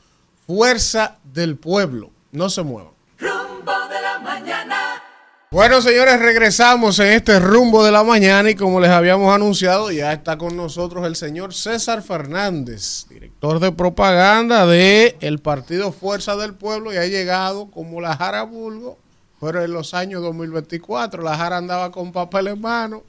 Fuerza 0.48 1.18
del 1.24 1.58
Pueblo. 1.58 2.10
No 2.32 2.48
se 2.48 2.62
muevan. 2.62 2.94
Rumbo 3.18 3.72
de 3.90 4.00
la 4.00 4.18
mañana. 4.18 5.02
Bueno, 5.50 5.82
señores, 5.82 6.18
regresamos 6.20 6.98
en 7.00 7.08
este 7.08 7.38
rumbo 7.38 7.84
de 7.84 7.92
la 7.92 8.02
mañana 8.02 8.48
y 8.48 8.54
como 8.54 8.80
les 8.80 8.88
habíamos 8.88 9.34
anunciado, 9.34 9.90
ya 9.90 10.10
está 10.10 10.38
con 10.38 10.56
nosotros 10.56 11.06
el 11.06 11.16
señor 11.16 11.52
César 11.52 12.00
Fernández, 12.00 13.04
director 13.10 13.60
de 13.60 13.72
propaganda 13.72 14.64
de 14.64 15.18
el 15.20 15.38
partido 15.38 15.92
Fuerza 15.92 16.34
del 16.36 16.54
Pueblo 16.54 16.94
y 16.94 16.96
ha 16.96 17.04
llegado 17.04 17.70
como 17.70 18.00
la 18.00 18.16
Jara 18.16 18.44
Bulgo, 18.44 18.96
pero 19.42 19.62
en 19.62 19.74
los 19.74 19.92
años 19.92 20.22
2024 20.22 21.22
la 21.22 21.36
Jara 21.36 21.58
andaba 21.58 21.92
con 21.92 22.10
papel 22.10 22.46
en 22.46 22.60
mano, 22.62 23.02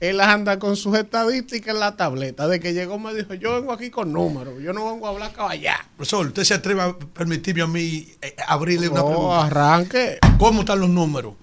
él 0.00 0.20
anda 0.20 0.58
con 0.58 0.76
sus 0.76 0.96
estadísticas 0.96 1.74
en 1.74 1.80
la 1.80 1.96
tableta. 1.96 2.48
De 2.48 2.58
que 2.58 2.72
llegó 2.72 2.98
me 2.98 3.12
dijo, 3.14 3.34
yo 3.34 3.54
vengo 3.54 3.72
aquí 3.72 3.90
con 3.90 4.12
números, 4.12 4.54
yo 4.62 4.72
no 4.72 4.90
vengo 4.92 5.06
a 5.06 5.10
hablar 5.10 5.32
caballá. 5.32 5.76
Profesor, 5.96 6.26
¿usted 6.26 6.44
se 6.44 6.54
atreve 6.54 6.82
a 6.82 6.96
permitirme 6.98 7.62
a 7.62 7.66
mí 7.66 8.08
eh, 8.22 8.34
abrirle 8.48 8.88
una 8.88 9.00
No, 9.00 9.06
pregunta? 9.06 9.44
arranque. 9.46 10.18
¿Cómo 10.38 10.60
están 10.60 10.80
los 10.80 10.88
números 10.88 11.34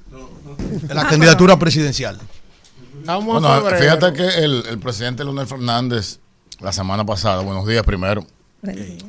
de 0.81 0.93
la 0.93 1.07
candidatura 1.07 1.57
presidencial? 1.59 2.19
Vamos 3.05 3.41
Bueno, 3.41 3.77
fíjate 3.77 4.11
que 4.13 4.27
el, 4.43 4.63
el 4.67 4.79
presidente 4.79 5.23
Leonel 5.23 5.47
Fernández, 5.47 6.19
la 6.59 6.73
semana 6.73 7.05
pasada, 7.05 7.41
buenos 7.43 7.65
días 7.67 7.83
primero, 7.83 8.25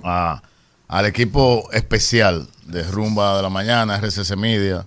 a- 0.05 0.43
al 0.89 1.05
equipo 1.07 1.69
especial 1.73 2.49
de 2.67 2.83
Rumba 2.85 3.37
de 3.37 3.43
la 3.43 3.49
Mañana, 3.51 3.97
RCC 3.97 4.37
Media. 4.37 4.87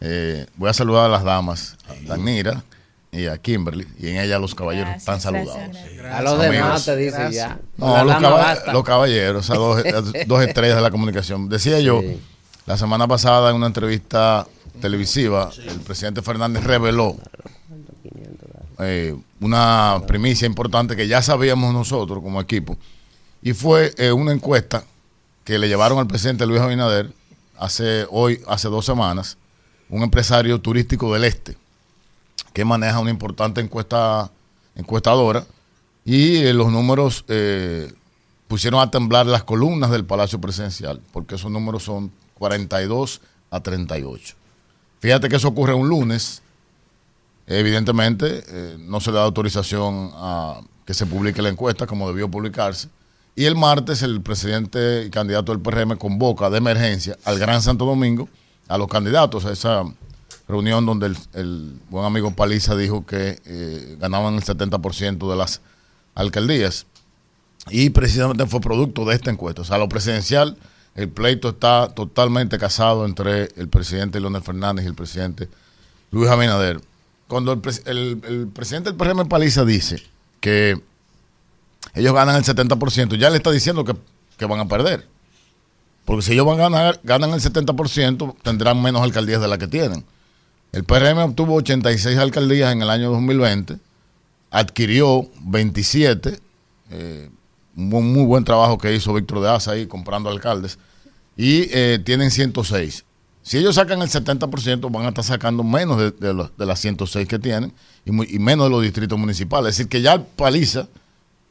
eh, 0.00 0.46
voy 0.56 0.68
a 0.70 0.72
saludar 0.74 1.04
a 1.04 1.08
las 1.08 1.22
damas, 1.24 1.76
a 1.88 1.94
Danira 2.08 2.64
y 3.12 3.26
a 3.26 3.38
Kimberly, 3.38 3.86
y 3.98 4.08
en 4.08 4.18
ella 4.20 4.38
los 4.38 4.54
caballeros 4.54 4.96
están 4.96 5.20
saludados. 5.20 5.76
A 6.12 6.22
los 6.22 6.38
demás 6.38 6.84
te 6.84 6.96
dice 6.96 7.32
ya. 7.32 7.58
No, 7.76 7.96
los, 8.04 8.06
dama 8.14 8.20
caba- 8.28 8.36
basta. 8.36 8.72
los 8.72 8.84
caballeros, 8.84 9.50
o 9.50 9.52
sea, 9.82 9.92
dos, 9.92 10.12
dos 10.26 10.42
estrellas 10.44 10.76
de 10.76 10.82
la 10.82 10.90
comunicación. 10.90 11.48
Decía 11.48 11.80
yo, 11.80 12.02
la 12.66 12.76
semana 12.76 13.08
pasada 13.08 13.50
en 13.50 13.56
una 13.56 13.66
entrevista 13.66 14.46
televisiva, 14.80 15.50
el 15.66 15.80
presidente 15.80 16.22
Fernández 16.22 16.62
reveló 16.62 17.16
eh, 18.78 19.14
una 19.40 20.02
primicia 20.06 20.46
importante 20.46 20.96
que 20.96 21.06
ya 21.08 21.20
sabíamos 21.22 21.72
nosotros 21.74 22.22
como 22.22 22.40
equipo, 22.40 22.78
y 23.42 23.52
fue 23.52 23.92
eh, 23.98 24.12
una 24.12 24.32
encuesta 24.32 24.84
que 25.44 25.58
le 25.58 25.68
llevaron 25.68 25.98
al 25.98 26.06
presidente 26.06 26.46
Luis 26.46 26.60
Abinader 26.60 27.10
hace 27.58 28.06
hoy, 28.10 28.40
hace 28.46 28.68
dos 28.68 28.86
semanas, 28.86 29.36
un 29.88 30.02
empresario 30.02 30.60
turístico 30.60 31.12
del 31.12 31.24
este 31.24 31.56
que 32.52 32.64
maneja 32.64 32.98
una 32.98 33.10
importante 33.10 33.60
encuesta 33.60 34.30
encuestadora 34.74 35.44
y 36.04 36.36
eh, 36.36 36.54
los 36.54 36.72
números 36.72 37.24
eh, 37.28 37.92
pusieron 38.48 38.80
a 38.80 38.90
temblar 38.90 39.26
las 39.26 39.44
columnas 39.44 39.90
del 39.90 40.04
Palacio 40.04 40.40
Presidencial, 40.40 41.00
porque 41.12 41.36
esos 41.36 41.50
números 41.50 41.84
son 41.84 42.10
42 42.34 43.20
a 43.50 43.60
38. 43.60 44.34
Fíjate 45.00 45.28
que 45.28 45.36
eso 45.36 45.48
ocurre 45.48 45.74
un 45.74 45.88
lunes, 45.88 46.42
evidentemente 47.46 48.42
eh, 48.48 48.76
no 48.78 49.00
se 49.00 49.10
le 49.10 49.18
da 49.18 49.24
autorización 49.24 50.10
a 50.14 50.60
que 50.84 50.94
se 50.94 51.06
publique 51.06 51.42
la 51.42 51.48
encuesta 51.48 51.86
como 51.86 52.08
debió 52.08 52.30
publicarse, 52.30 52.88
y 53.36 53.44
el 53.44 53.56
martes 53.56 54.02
el 54.02 54.20
presidente 54.20 55.04
y 55.06 55.10
candidato 55.10 55.52
del 55.52 55.60
PRM 55.60 55.96
convoca 55.96 56.50
de 56.50 56.58
emergencia 56.58 57.16
al 57.24 57.38
Gran 57.38 57.62
Santo 57.62 57.84
Domingo 57.84 58.28
a 58.68 58.76
los 58.76 58.88
candidatos 58.88 59.44
a 59.46 59.52
esa 59.52 59.84
reunión 60.50 60.84
donde 60.86 61.14
el, 61.34 61.80
buen 61.88 62.04
amigo 62.04 62.32
Paliza 62.34 62.76
dijo 62.76 63.06
que 63.06 63.40
eh, 63.46 63.96
ganaban 64.00 64.34
el 64.34 64.42
70% 64.42 65.30
de 65.30 65.36
las 65.36 65.60
alcaldías. 66.14 66.86
Y 67.70 67.90
precisamente 67.90 68.46
fue 68.46 68.60
producto 68.60 69.04
de 69.04 69.14
esta 69.14 69.30
encuesta. 69.30 69.62
O 69.62 69.64
sea, 69.64 69.78
lo 69.78 69.88
presidencial, 69.88 70.56
el 70.94 71.08
pleito 71.08 71.50
está 71.50 71.88
totalmente 71.94 72.58
casado 72.58 73.06
entre 73.06 73.48
el 73.56 73.68
presidente 73.68 74.18
Leonel 74.20 74.42
Fernández 74.42 74.84
y 74.84 74.88
el 74.88 74.94
presidente 74.94 75.48
Luis 76.10 76.28
Abinader. 76.30 76.80
cuando 77.28 77.52
el, 77.52 77.60
el- 77.86 78.20
el 78.26 78.48
presidente 78.48 78.90
del 78.90 78.96
PRM 78.98 79.28
Paliza 79.28 79.64
dice 79.64 80.02
que 80.40 80.80
ellos 81.94 82.12
ganan 82.14 82.36
el 82.36 82.44
70%, 82.44 83.16
ya 83.16 83.30
le 83.30 83.36
está 83.36 83.50
diciendo 83.50 83.84
que, 83.84 83.94
que 84.36 84.46
van 84.46 84.60
a 84.60 84.66
perder. 84.68 85.06
Porque 86.04 86.22
si 86.22 86.32
ellos 86.32 86.46
van 86.46 86.58
a 86.60 86.68
ganar, 86.68 87.00
ganan 87.04 87.30
el 87.34 87.40
70%, 87.40 88.34
tendrán 88.42 88.82
menos 88.82 89.02
alcaldías 89.02 89.40
de 89.40 89.48
las 89.48 89.58
que 89.58 89.68
tienen. 89.68 90.04
El 90.72 90.84
PRM 90.84 91.18
obtuvo 91.18 91.54
86 91.56 92.16
alcaldías 92.18 92.72
en 92.72 92.82
el 92.82 92.90
año 92.90 93.10
2020, 93.10 93.76
adquirió 94.50 95.28
27, 95.42 96.38
eh, 96.90 97.30
un 97.76 98.12
muy 98.12 98.24
buen 98.24 98.44
trabajo 98.44 98.78
que 98.78 98.94
hizo 98.94 99.12
Víctor 99.14 99.40
de 99.40 99.48
Asa 99.50 99.72
ahí 99.72 99.86
comprando 99.86 100.28
alcaldes, 100.30 100.78
y 101.36 101.68
eh, 101.72 101.98
tienen 102.04 102.30
106. 102.30 103.04
Si 103.42 103.56
ellos 103.58 103.74
sacan 103.76 104.02
el 104.02 104.08
70%, 104.08 104.90
van 104.92 105.06
a 105.06 105.08
estar 105.08 105.24
sacando 105.24 105.62
menos 105.64 105.98
de, 105.98 106.10
de 106.10 106.34
los- 106.34 106.56
de 106.56 106.66
las 106.66 106.78
106 106.80 107.26
que 107.26 107.38
tienen 107.38 107.72
y, 108.04 108.10
muy- 108.10 108.28
y 108.30 108.38
menos 108.38 108.66
de 108.66 108.70
los 108.70 108.82
distritos 108.82 109.18
municipales. 109.18 109.70
Es 109.70 109.76
decir, 109.78 109.88
que 109.88 110.02
ya 110.02 110.12
el 110.14 110.22
Paliza, 110.22 110.88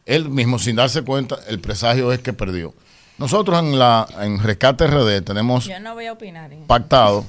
él 0.06 0.30
mismo, 0.30 0.60
sin 0.60 0.76
darse 0.76 1.02
cuenta, 1.02 1.38
el 1.48 1.60
presagio 1.60 2.12
es 2.14 2.20
que 2.20 2.32
perdió. 2.32 2.74
Nosotros 3.18 3.60
en 3.60 3.78
la 3.80 4.08
en 4.22 4.40
Rescate 4.40 4.88
RD 4.88 5.22
tenemos 5.24 5.66
Yo 5.66 5.80
no 5.80 5.94
voy 5.94 6.06
a 6.06 6.14
opinar. 6.14 6.52
en 6.54 6.60
eso. 6.60 6.68
pactado, 6.68 7.26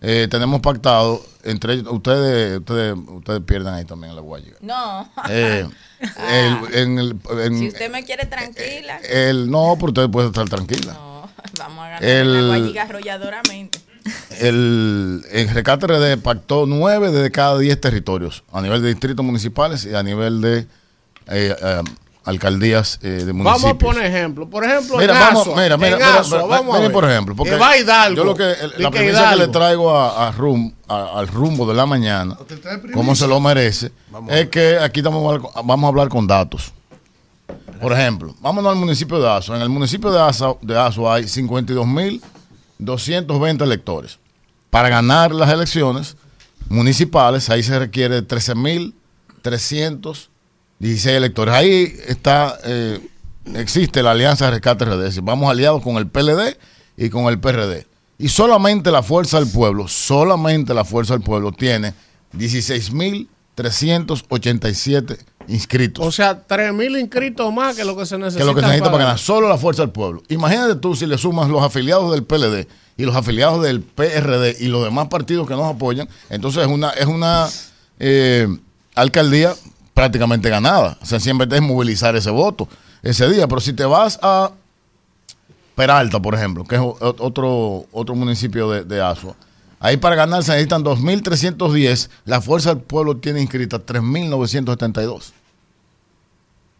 eh, 0.00 0.28
tenemos 0.30 0.60
pactado 0.60 1.24
entre 1.44 1.80
ustedes, 1.80 2.58
ustedes, 2.58 2.94
ustedes 3.08 3.40
pierden 3.44 3.74
ahí 3.74 3.84
también 3.84 4.14
la 4.14 4.20
guayiga. 4.20 4.56
No. 4.60 5.08
Eh, 5.28 5.66
el- 6.30 6.74
en 6.74 6.98
el- 6.98 7.16
en- 7.44 7.58
si 7.58 7.68
usted 7.68 7.90
me 7.90 8.04
quiere 8.04 8.26
tranquila, 8.26 8.98
el, 9.08 9.50
no, 9.50 9.74
pero 9.76 9.88
usted 9.88 10.10
puede 10.10 10.28
estar 10.28 10.48
tranquila. 10.48 10.92
vamos 11.58 11.78
a 11.84 11.88
ganar 11.88 12.04
el- 12.04 12.34
la 12.34 12.56
guayiga 12.58 12.82
arrolladoramente. 12.82 13.80
El, 14.40 15.22
el 15.32 15.48
Rescate 15.50 15.86
RD 15.86 16.16
pactó 16.22 16.64
nueve 16.66 17.10
de 17.10 17.30
cada 17.30 17.58
diez 17.58 17.78
territorios 17.80 18.42
a 18.52 18.62
nivel 18.62 18.80
de 18.82 18.88
distritos 18.88 19.24
municipales 19.24 19.84
y 19.84 19.94
a 19.94 20.02
nivel 20.02 20.40
de 20.40 20.58
eh, 21.30 21.54
eh, 21.60 21.82
alcaldías 22.28 22.98
eh, 23.02 23.08
de 23.08 23.32
municipios. 23.32 23.62
Vamos 23.62 23.64
a 23.64 23.74
poner 23.78 24.04
ejemplo. 24.06 24.48
Por 24.50 24.64
ejemplo, 24.64 24.98
Mira, 24.98 25.14
en 25.14 25.20
vamos, 25.20 25.42
Asua, 25.48 25.62
mira, 25.62 25.76
mira, 25.76 25.88
en 25.88 25.94
mira, 25.96 26.18
Asua, 26.20 26.38
mira, 26.42 26.48
vamos 26.56 26.74
a 26.74 26.78
mira, 26.78 26.88
ver. 26.88 26.92
por 26.92 27.04
ejemplo, 27.10 27.34
porque 27.36 27.50
Que 27.52 27.56
va 27.58 27.76
Hidalgo. 27.78 28.16
yo 28.16 28.24
lo 28.24 28.34
que, 28.34 28.42
el- 28.52 28.72
la 28.78 28.90
que 28.90 28.98
premisa 28.98 29.30
que 29.30 29.36
le 29.36 29.48
traigo 29.48 29.94
a, 29.96 30.28
a 30.28 30.32
Rum- 30.32 30.72
a- 30.88 31.18
al 31.18 31.28
rumbo 31.28 31.66
de 31.66 31.74
la 31.74 31.86
mañana, 31.86 32.36
como 32.94 33.14
se 33.14 33.26
lo 33.26 33.40
merece, 33.40 33.92
es 34.28 34.48
que 34.48 34.78
aquí 34.78 35.00
estamos, 35.00 35.42
vamos 35.64 35.84
a 35.84 35.88
hablar 35.88 36.08
con 36.08 36.26
datos. 36.26 36.72
Por 37.80 37.92
ejemplo, 37.92 38.34
vámonos 38.40 38.72
al 38.72 38.78
municipio 38.78 39.18
de 39.20 39.30
Asua. 39.30 39.56
En 39.56 39.62
el 39.62 39.68
municipio 39.70 40.10
de 40.10 40.20
Asua, 40.20 40.56
de 40.60 40.76
Asua 40.78 41.14
hay 41.14 41.24
52.220 41.24 43.62
electores. 43.62 44.18
Para 44.70 44.88
ganar 44.88 45.32
las 45.32 45.48
elecciones 45.50 46.16
municipales, 46.68 47.48
ahí 47.48 47.62
se 47.62 47.78
requiere 47.78 48.20
13.316 50.80 51.08
electores. 51.08 51.54
Ahí 51.54 51.94
está, 52.06 52.58
eh, 52.64 53.00
existe 53.54 54.02
la 54.02 54.12
Alianza 54.12 54.44
de 54.46 54.52
Rescate 54.52 54.84
RD. 54.84 54.98
Es 54.98 55.04
decir, 55.04 55.22
vamos 55.22 55.50
aliados 55.50 55.82
con 55.82 55.96
el 55.96 56.06
PLD 56.06 56.56
y 56.96 57.10
con 57.10 57.26
el 57.26 57.40
PRD. 57.40 57.86
Y 58.18 58.28
solamente 58.28 58.90
la 58.90 59.02
Fuerza 59.02 59.38
del 59.38 59.50
Pueblo, 59.50 59.86
solamente 59.86 60.72
la 60.74 60.84
Fuerza 60.84 61.14
del 61.14 61.22
Pueblo 61.22 61.52
tiene 61.52 61.94
16.387 62.36 65.18
inscritos. 65.48 66.06
O 66.06 66.12
sea, 66.12 66.46
3.000 66.46 67.00
inscritos 67.00 67.52
más 67.52 67.76
que 67.76 67.84
lo 67.84 67.96
que 67.96 68.06
se 68.06 68.18
necesita. 68.18 68.42
que 68.42 68.46
lo 68.46 68.54
que 68.54 68.60
se 68.60 68.66
necesita 68.66 68.90
para 68.90 69.04
ganar, 69.04 69.18
solo 69.18 69.48
la 69.48 69.56
fuerza 69.56 69.82
del 69.82 69.90
pueblo. 69.90 70.22
Imagínate 70.28 70.76
tú 70.76 70.94
si 70.94 71.06
le 71.06 71.18
sumas 71.18 71.48
los 71.48 71.62
afiliados 71.62 72.12
del 72.12 72.24
PLD 72.24 72.68
y 72.96 73.04
los 73.04 73.16
afiliados 73.16 73.62
del 73.62 73.80
PRD 73.80 74.56
y 74.60 74.66
los 74.66 74.84
demás 74.84 75.08
partidos 75.08 75.48
que 75.48 75.54
nos 75.54 75.74
apoyan, 75.74 76.08
entonces 76.28 76.62
es 76.62 76.68
una, 76.68 76.90
es 76.90 77.06
una 77.06 77.48
eh, 77.98 78.46
alcaldía 78.94 79.54
prácticamente 79.98 80.48
ganada. 80.48 80.96
O 81.02 81.06
sea, 81.06 81.18
siempre 81.18 81.48
es 81.50 81.60
movilizar 81.60 82.14
ese 82.14 82.30
voto 82.30 82.68
ese 83.02 83.28
día. 83.28 83.48
Pero 83.48 83.60
si 83.60 83.72
te 83.72 83.84
vas 83.84 84.16
a 84.22 84.52
Peralta, 85.74 86.22
por 86.22 86.36
ejemplo, 86.36 86.64
que 86.64 86.76
es 86.76 86.80
otro, 86.80 87.84
otro 87.90 88.14
municipio 88.14 88.70
de, 88.70 88.84
de 88.84 89.00
Asua, 89.00 89.34
ahí 89.80 89.96
para 89.96 90.14
ganar 90.14 90.44
se 90.44 90.52
necesitan 90.52 90.84
2.310, 90.84 92.10
la 92.26 92.40
fuerza 92.40 92.74
del 92.74 92.84
pueblo 92.84 93.16
tiene 93.16 93.40
inscritas 93.40 93.80
3.972. 93.80 95.32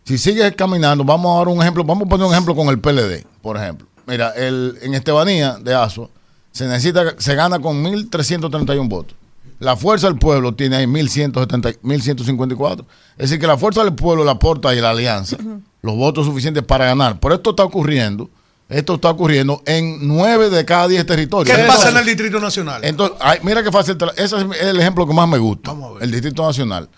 Si 0.04 0.16
sigues 0.16 0.54
caminando, 0.54 1.02
vamos 1.02 1.34
a 1.34 1.38
dar 1.38 1.48
un 1.48 1.60
ejemplo, 1.60 1.82
vamos 1.82 2.06
a 2.06 2.08
poner 2.08 2.24
un 2.24 2.32
ejemplo 2.32 2.54
con 2.54 2.68
el 2.68 2.78
PLD, 2.78 3.26
por 3.42 3.56
ejemplo. 3.56 3.88
Mira, 4.06 4.30
el, 4.30 4.78
en 4.80 4.94
Estebanía 4.94 5.58
de 5.58 5.74
Asua 5.74 6.08
se 6.52 6.66
necesita, 6.68 7.14
se 7.18 7.34
gana 7.34 7.58
con 7.58 7.82
1.331 7.84 8.88
votos. 8.88 9.17
La 9.60 9.76
fuerza 9.76 10.06
del 10.06 10.18
pueblo 10.18 10.54
tiene 10.54 10.76
ahí 10.76 10.86
1.170 10.86 11.80
1.154. 11.82 12.84
Es 13.16 13.30
decir, 13.30 13.40
que 13.40 13.46
la 13.46 13.58
fuerza 13.58 13.82
del 13.82 13.94
pueblo 13.94 14.24
le 14.24 14.30
aporta 14.30 14.68
ahí 14.70 14.80
la 14.80 14.90
alianza 14.90 15.36
los 15.82 15.96
votos 15.96 16.26
suficientes 16.26 16.62
para 16.62 16.84
ganar. 16.86 17.18
Pero 17.20 17.34
esto 17.34 17.50
está 17.50 17.64
ocurriendo, 17.64 18.28
esto 18.68 18.94
está 18.94 19.10
ocurriendo 19.10 19.62
en 19.66 20.06
9 20.06 20.50
de 20.50 20.64
cada 20.64 20.86
10 20.88 21.04
territorios. 21.06 21.54
¿Qué 21.54 21.60
Entonces- 21.60 21.84
pasa 21.84 21.90
en 21.92 21.96
el 21.98 22.06
Distrito 22.06 22.38
Nacional? 22.40 22.84
entonces, 22.84 23.16
ay, 23.20 23.38
mira 23.42 23.62
qué 23.62 23.72
fácil. 23.72 23.96
la- 23.98 24.12
Ese 24.22 24.36
es 24.36 24.44
el 24.62 24.78
ejemplo 24.80 25.06
que 25.06 25.14
más 25.14 25.28
me 25.28 25.38
gusta. 25.38 25.74
El 26.00 26.10
Distrito 26.10 26.44
Nacional. 26.44 26.88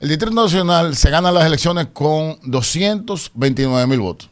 El 0.00 0.08
Distrito 0.10 0.34
Nacional 0.34 0.96
se 0.96 1.08
gana 1.10 1.30
las 1.32 1.46
elecciones 1.46 1.86
con 1.92 2.36
229 2.44 3.86
mil 3.86 4.00
votos. 4.00 4.28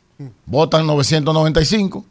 Votan 0.47 0.86
995. 0.86 2.05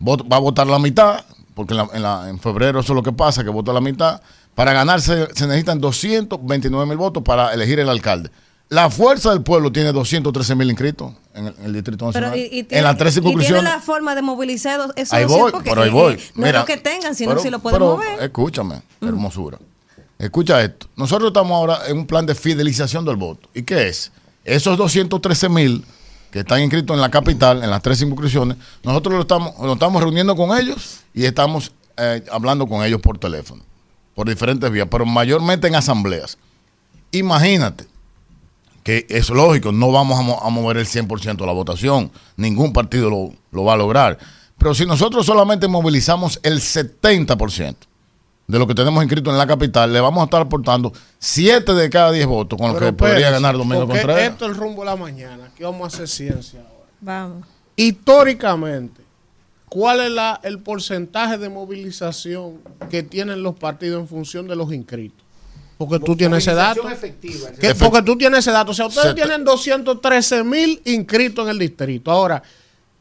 vot- 0.00 0.30
va 0.30 0.36
a 0.36 0.40
votar 0.40 0.66
la 0.66 0.78
mitad, 0.78 1.24
porque 1.54 1.74
en, 1.74 1.78
la- 1.78 1.88
en 1.92 2.02
la- 2.02 2.28
en 2.30 2.38
febrero 2.38 2.80
eso 2.80 2.92
es 2.92 2.96
lo 2.96 3.02
que 3.02 3.12
pasa, 3.12 3.42
que 3.44 3.50
vota 3.50 3.72
la 3.72 3.80
mitad. 3.80 4.20
Para 4.60 4.74
ganarse 4.74 5.26
se 5.34 5.46
necesitan 5.46 5.80
229 5.80 6.84
mil 6.84 6.98
votos 6.98 7.22
para 7.22 7.54
elegir 7.54 7.80
el 7.80 7.88
alcalde. 7.88 8.30
La 8.68 8.90
fuerza 8.90 9.30
del 9.30 9.40
pueblo 9.40 9.72
tiene 9.72 9.90
213 9.90 10.54
mil 10.54 10.68
inscritos 10.68 11.14
en 11.32 11.46
el, 11.46 11.54
en 11.60 11.64
el 11.64 11.72
Distrito 11.72 12.04
Nacional. 12.04 12.32
Pero, 12.34 12.44
y, 12.44 12.56
y 12.56 12.58
en 12.58 12.68
tiene, 12.68 12.82
las 12.82 12.98
tres 12.98 13.16
y 13.16 13.20
tiene 13.22 13.62
la 13.62 13.80
forma 13.80 14.14
de 14.14 14.20
movilizar 14.20 14.78
esos 14.96 15.14
Ahí 15.14 15.22
200 15.22 15.28
voy, 15.40 15.52
porque, 15.52 15.70
pero 15.70 15.80
ahí 15.80 15.88
eh, 15.88 15.92
voy. 15.92 16.12
no 16.12 16.18
es 16.18 16.32
Mira, 16.34 16.58
lo 16.58 16.64
que 16.66 16.76
tengan, 16.76 17.14
sino 17.14 17.30
pero- 17.30 17.40
si 17.42 17.48
lo 17.48 17.60
pueden 17.60 17.78
pero, 17.78 17.96
mover. 17.96 18.22
Escúchame, 18.22 18.82
hermosura. 19.00 19.56
Escucha 20.18 20.60
esto. 20.60 20.88
Nosotros 20.94 21.28
estamos 21.28 21.52
ahora 21.52 21.78
en 21.88 21.96
un 21.96 22.06
plan 22.06 22.26
de 22.26 22.34
fidelización 22.34 23.06
del 23.06 23.16
voto. 23.16 23.48
¿Y 23.54 23.62
qué 23.62 23.88
es? 23.88 24.12
Esos 24.44 24.76
213 24.76 25.48
mil 25.48 25.86
que 26.30 26.40
están 26.40 26.60
inscritos 26.60 26.94
en 26.94 27.00
la 27.00 27.10
capital, 27.10 27.64
en 27.64 27.70
las 27.70 27.80
tres 27.80 27.98
circunscripciones, 27.98 28.58
nosotros 28.84 29.14
lo 29.14 29.22
estamos, 29.22 29.54
lo 29.58 29.72
estamos 29.72 30.02
reuniendo 30.02 30.36
con 30.36 30.54
ellos 30.54 30.98
y 31.14 31.24
estamos 31.24 31.72
eh, 31.96 32.22
hablando 32.30 32.66
con 32.66 32.84
ellos 32.84 33.00
por 33.00 33.16
teléfono, 33.18 33.62
por 34.20 34.28
diferentes 34.28 34.70
vías, 34.70 34.86
pero 34.90 35.06
mayormente 35.06 35.66
en 35.66 35.74
asambleas. 35.76 36.36
Imagínate 37.10 37.86
que 38.82 39.06
es 39.08 39.30
lógico, 39.30 39.72
no 39.72 39.90
vamos 39.92 40.18
a, 40.18 40.22
mo- 40.22 40.38
a 40.42 40.50
mover 40.50 40.76
el 40.76 40.84
100% 40.86 41.36
de 41.38 41.46
la 41.46 41.52
votación, 41.52 42.10
ningún 42.36 42.74
partido 42.74 43.08
lo, 43.08 43.32
lo 43.50 43.64
va 43.64 43.72
a 43.72 43.76
lograr. 43.78 44.18
Pero 44.58 44.74
si 44.74 44.84
nosotros 44.84 45.24
solamente 45.24 45.68
movilizamos 45.68 46.38
el 46.42 46.60
70% 46.60 47.76
de 48.46 48.58
lo 48.58 48.66
que 48.66 48.74
tenemos 48.74 49.02
inscrito 49.02 49.30
en 49.30 49.38
la 49.38 49.46
capital, 49.46 49.90
le 49.90 50.00
vamos 50.00 50.20
a 50.20 50.24
estar 50.24 50.42
aportando 50.42 50.92
7 51.18 51.72
de 51.72 51.88
cada 51.88 52.12
10 52.12 52.26
votos, 52.26 52.58
con 52.58 52.68
lo 52.68 52.74
Pero 52.74 52.86
que 52.88 52.92
podría 52.92 53.14
espérese, 53.16 53.32
ganar 53.42 53.56
Domingo 53.56 53.86
Contreras. 53.88 54.32
Esto 54.32 54.44
es 54.44 54.50
el 54.50 54.56
rumbo 54.58 54.82
de 54.82 54.86
la 54.90 54.96
mañana. 54.96 55.46
Aquí 55.46 55.62
vamos 55.62 55.82
a 55.82 55.86
hacer 55.86 56.08
ciencia 56.08 56.60
ahora. 56.60 56.90
Vamos. 57.00 57.46
Históricamente, 57.74 58.99
¿cuál 59.70 60.00
es 60.00 60.10
la, 60.10 60.38
el 60.42 60.58
porcentaje 60.58 61.38
de 61.38 61.48
movilización 61.48 62.58
que 62.90 63.02
tienen 63.02 63.42
los 63.42 63.54
partidos 63.54 64.02
en 64.02 64.08
función 64.08 64.46
de 64.46 64.56
los 64.56 64.70
inscritos? 64.74 65.24
Porque 65.78 65.98
tú 65.98 66.14
tienes 66.14 66.46
ese 66.46 66.54
dato. 66.54 66.86
efectiva. 66.90 67.50
Que- 67.58 67.74
porque 67.74 68.02
tú 68.02 68.18
tienes 68.18 68.40
ese 68.40 68.50
dato. 68.50 68.72
O 68.72 68.74
sea, 68.74 68.86
ustedes 68.86 69.08
Se- 69.08 69.14
tienen 69.14 69.44
213 69.44 70.44
mil 70.44 70.82
inscritos 70.84 71.44
en 71.46 71.50
el 71.52 71.58
distrito. 71.58 72.10
Ahora, 72.10 72.42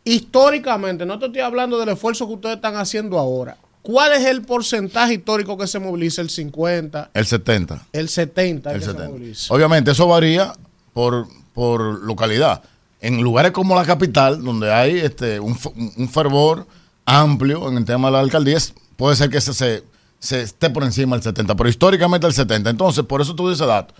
históricamente, 0.05 1.05
no 1.05 1.19
te 1.19 1.25
estoy 1.27 1.41
hablando 1.41 1.77
del 1.79 1.89
esfuerzo 1.89 2.27
que 2.27 2.33
ustedes 2.35 2.55
están 2.55 2.75
haciendo 2.77 3.19
ahora. 3.19 3.57
¿Cuál 3.81 4.13
es 4.13 4.25
el 4.25 4.41
porcentaje 4.43 5.15
histórico 5.15 5.57
que 5.57 5.67
se 5.67 5.79
moviliza? 5.79 6.21
¿El 6.21 6.29
50? 6.29 7.11
El 7.13 7.25
70. 7.25 7.85
¿El 7.91 8.09
70? 8.09 8.71
El 8.71 8.79
que 8.79 8.85
se 8.85 8.91
70. 8.91 9.09
moviliza? 9.09 9.53
Obviamente 9.53 9.91
eso 9.91 10.07
varía 10.07 10.53
por, 10.93 11.27
por 11.53 11.81
localidad. 12.03 12.61
En 13.01 13.21
lugares 13.21 13.51
como 13.51 13.75
la 13.75 13.85
capital, 13.85 14.43
donde 14.43 14.73
hay 14.73 14.97
este 14.97 15.39
un, 15.39 15.57
un 15.97 16.09
fervor 16.09 16.67
amplio 17.05 17.67
en 17.69 17.77
el 17.77 17.85
tema 17.85 18.09
de 18.09 18.13
las 18.13 18.23
alcaldías, 18.23 18.73
puede 18.95 19.15
ser 19.15 19.29
que 19.29 19.37
ese 19.37 19.53
se, 19.53 19.83
se 20.19 20.41
esté 20.41 20.69
por 20.69 20.83
encima 20.83 21.15
del 21.15 21.23
70, 21.23 21.55
pero 21.55 21.69
históricamente 21.69 22.27
el 22.27 22.33
70. 22.33 22.69
Entonces, 22.69 23.05
por 23.05 23.21
eso 23.21 23.33
tú 23.35 23.49
dices 23.49 23.65
dato. 23.65 23.93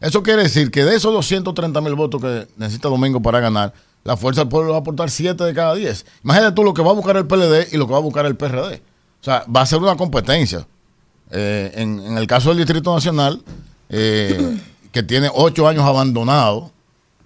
Eso 0.00 0.22
quiere 0.22 0.42
decir 0.42 0.70
que 0.70 0.84
de 0.84 0.94
esos 0.94 1.12
230 1.12 1.80
mil 1.80 1.94
votos 1.94 2.20
que 2.20 2.48
necesita 2.56 2.88
Domingo 2.88 3.22
para 3.22 3.40
ganar, 3.40 3.72
la 4.04 4.16
Fuerza 4.16 4.42
del 4.42 4.48
Pueblo 4.48 4.70
va 4.70 4.78
a 4.78 4.80
aportar 4.80 5.10
7 5.10 5.42
de 5.42 5.54
cada 5.54 5.74
10. 5.74 6.06
Imagínate 6.22 6.54
tú 6.54 6.64
lo 6.64 6.74
que 6.74 6.82
va 6.82 6.90
a 6.90 6.94
buscar 6.94 7.16
el 7.16 7.26
PLD 7.26 7.72
y 7.72 7.76
lo 7.76 7.86
que 7.86 7.92
va 7.92 7.98
a 7.98 8.02
buscar 8.02 8.26
el 8.26 8.36
PRD. 8.36 8.82
O 9.20 9.24
sea, 9.24 9.44
va 9.54 9.62
a 9.62 9.66
ser 9.66 9.78
una 9.78 9.96
competencia. 9.96 10.66
Eh, 11.30 11.72
en, 11.74 12.16
el 12.16 12.26
caso 12.26 12.50
del 12.50 12.58
Distrito 12.58 12.94
Nacional, 12.94 13.42
eh, 13.88 14.58
que 14.92 15.02
tiene 15.02 15.30
ocho 15.34 15.66
años 15.66 15.84
abandonado, 15.84 16.70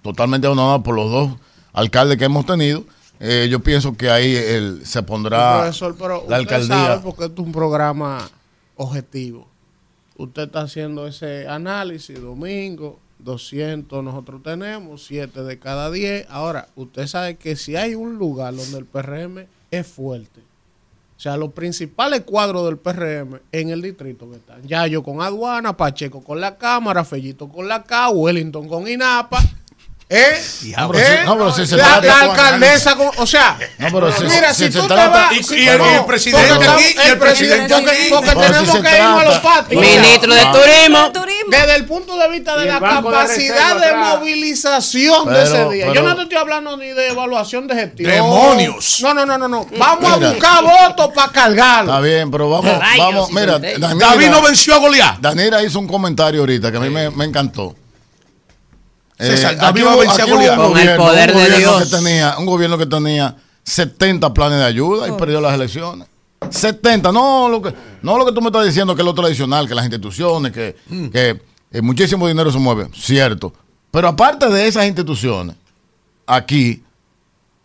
totalmente 0.01 0.47
abandonado 0.47 0.83
por 0.83 0.95
los 0.95 1.09
dos 1.11 1.31
alcaldes 1.73 2.17
que 2.17 2.25
hemos 2.25 2.45
tenido, 2.45 2.83
eh, 3.19 3.47
yo 3.49 3.59
pienso 3.59 3.95
que 3.95 4.09
ahí 4.09 4.35
se 4.83 5.03
pondrá 5.03 5.59
Profesor, 5.61 5.95
pero 5.97 6.15
la 6.15 6.21
usted 6.21 6.33
alcaldía. 6.35 6.75
sabe 6.75 7.01
porque 7.03 7.25
esto 7.25 7.41
es 7.41 7.45
un 7.47 7.53
programa 7.53 8.29
objetivo. 8.75 9.47
usted 10.17 10.43
está 10.43 10.61
haciendo 10.61 11.07
ese 11.07 11.47
análisis, 11.47 12.19
domingo, 12.19 12.99
200 13.19 14.03
nosotros 14.03 14.41
tenemos, 14.43 15.05
7 15.05 15.43
de 15.43 15.59
cada 15.59 15.91
10. 15.91 16.27
Ahora, 16.29 16.67
usted 16.75 17.05
sabe 17.07 17.35
que 17.35 17.55
si 17.55 17.75
hay 17.75 17.93
un 17.95 18.17
lugar 18.17 18.55
donde 18.55 18.77
el 18.79 18.85
PRM 18.85 19.45
es 19.69 19.87
fuerte, 19.87 20.41
o 20.41 21.19
sea, 21.21 21.37
los 21.37 21.53
principales 21.53 22.21
cuadros 22.21 22.65
del 22.65 22.77
PRM 22.77 23.39
en 23.51 23.69
el 23.69 23.83
distrito 23.83 24.27
que 24.31 24.37
están. 24.37 24.63
Yayo 24.63 25.03
con 25.03 25.21
Aduana, 25.21 25.77
Pacheco 25.77 26.23
con 26.23 26.41
la 26.41 26.57
Cámara, 26.57 27.05
Fellito 27.05 27.47
con 27.47 27.67
la 27.67 27.83
K, 27.83 28.09
Wellington 28.09 28.67
con 28.67 28.87
INAPA. 28.87 29.39
¿Eh? 30.13 30.43
No, 30.77 30.91
pero 30.91 30.99
¿Eh? 30.99 31.17
si- 31.21 31.25
no, 31.25 31.37
pero 31.37 31.51
si 31.53 31.65
se 31.65 31.77
la, 31.77 31.83
trata- 32.01 32.01
la 32.07 32.19
alcaldesa 32.31 32.95
con, 32.97 33.11
o 33.15 33.25
sea, 33.25 33.57
No, 33.77 33.87
pero 33.93 34.11
si- 34.11 34.23
mira, 34.25 34.53
si 34.53 34.69
tú 34.69 34.81
te 34.81 34.87
trata- 34.89 35.07
vas, 35.07 35.31
y- 35.51 35.67
el- 35.69 35.77
no, 35.77 35.85
y 35.89 35.93
el 35.95 36.05
presidente 36.05 36.51
aquí, 36.53 36.83
y 36.95 37.09
el 37.09 37.17
presidente, 37.17 37.73
porque, 37.73 37.95
si 37.95 38.35
tenemos 38.35 38.79
que 38.81 38.97
irnos 38.97 39.21
a 39.21 39.23
los 39.23 39.37
patios. 39.39 39.81
Ministro 39.81 40.33
de 40.35 40.43
No. 40.43 40.51
Turismo. 40.51 41.11
Desde 41.49 41.75
el 41.75 41.85
punto 41.85 42.17
de 42.17 42.29
vista 42.29 42.57
de 42.57 42.65
la 42.65 42.79
capacidad 42.79 43.77
de 43.77 43.85
atrás. 43.85 44.19
movilización 44.19 45.29
de 45.29 45.43
ese 45.43 45.69
día. 45.69 45.93
Yo 45.93 46.01
no 46.03 46.15
te 46.15 46.23
estoy 46.23 46.37
hablando 46.37 46.75
ni 46.75 46.87
de 46.87 47.07
evaluación 47.09 47.67
de 47.67 47.75
gestión. 47.75 48.11
¡Demonios! 48.11 48.99
No, 49.01 49.13
no, 49.13 49.25
no, 49.25 49.37
no, 49.37 49.47
no. 49.47 49.65
Vamos 49.77 50.17
Mira. 50.17 50.27
a 50.29 50.31
buscar 50.33 50.63
votos 50.63 51.11
para 51.15 51.31
cargarlo. 51.31 51.91
Está 51.91 52.01
bien, 52.01 52.29
pero 52.29 52.49
vamos, 52.49 52.73
vamos, 52.97 53.31
mira, 53.31 53.59
David 53.59 54.27
no 54.29 54.41
venció 54.41 54.75
a 54.75 54.79
Goliat. 54.79 55.19
Danira 55.19 55.63
hizo 55.63 55.79
un 55.79 55.87
comentario 55.87 56.41
ahorita 56.41 56.69
que 56.69 56.77
a 56.77 56.81
mí 56.81 56.89
me 56.89 57.25
encantó. 57.25 57.75
Eh, 59.21 59.57
aquí 59.59 59.83
hubo- 59.83 60.01
aquí 60.01 60.21
un 60.23 60.29
Con 60.29 60.41
el 60.41 60.57
gobierno- 60.57 60.97
poder 61.03 61.35
un 61.35 61.43
de 61.43 61.57
Dios. 61.57 61.83
Que 61.83 61.97
tenía, 61.97 62.35
un 62.37 62.45
gobierno 62.45 62.77
que 62.77 62.85
tenía 62.85 63.35
70 63.63 64.33
planes 64.33 64.59
de 64.59 64.65
ayuda 64.65 65.07
y 65.07 65.11
perdió 65.13 65.39
las 65.41 65.53
elecciones. 65.53 66.07
70, 66.49 67.11
no 67.11 67.47
lo 67.49 67.61
que, 67.61 67.73
no 68.01 68.17
lo 68.17 68.25
que 68.25 68.31
tú 68.31 68.41
me 68.41 68.47
estás 68.47 68.65
diciendo 68.65 68.95
que 68.95 69.01
es 69.01 69.05
lo 69.05 69.13
tradicional, 69.13 69.67
que 69.67 69.75
las 69.75 69.85
instituciones, 69.85 70.51
que, 70.51 70.75
que 71.11 71.39
eh, 71.71 71.81
muchísimo 71.81 72.27
dinero 72.27 72.51
se 72.51 72.57
mueve, 72.57 72.89
cierto. 72.95 73.53
Pero 73.91 74.07
aparte 74.07 74.49
de 74.49 74.67
esas 74.67 74.85
instituciones, 74.87 75.55
aquí, 76.25 76.83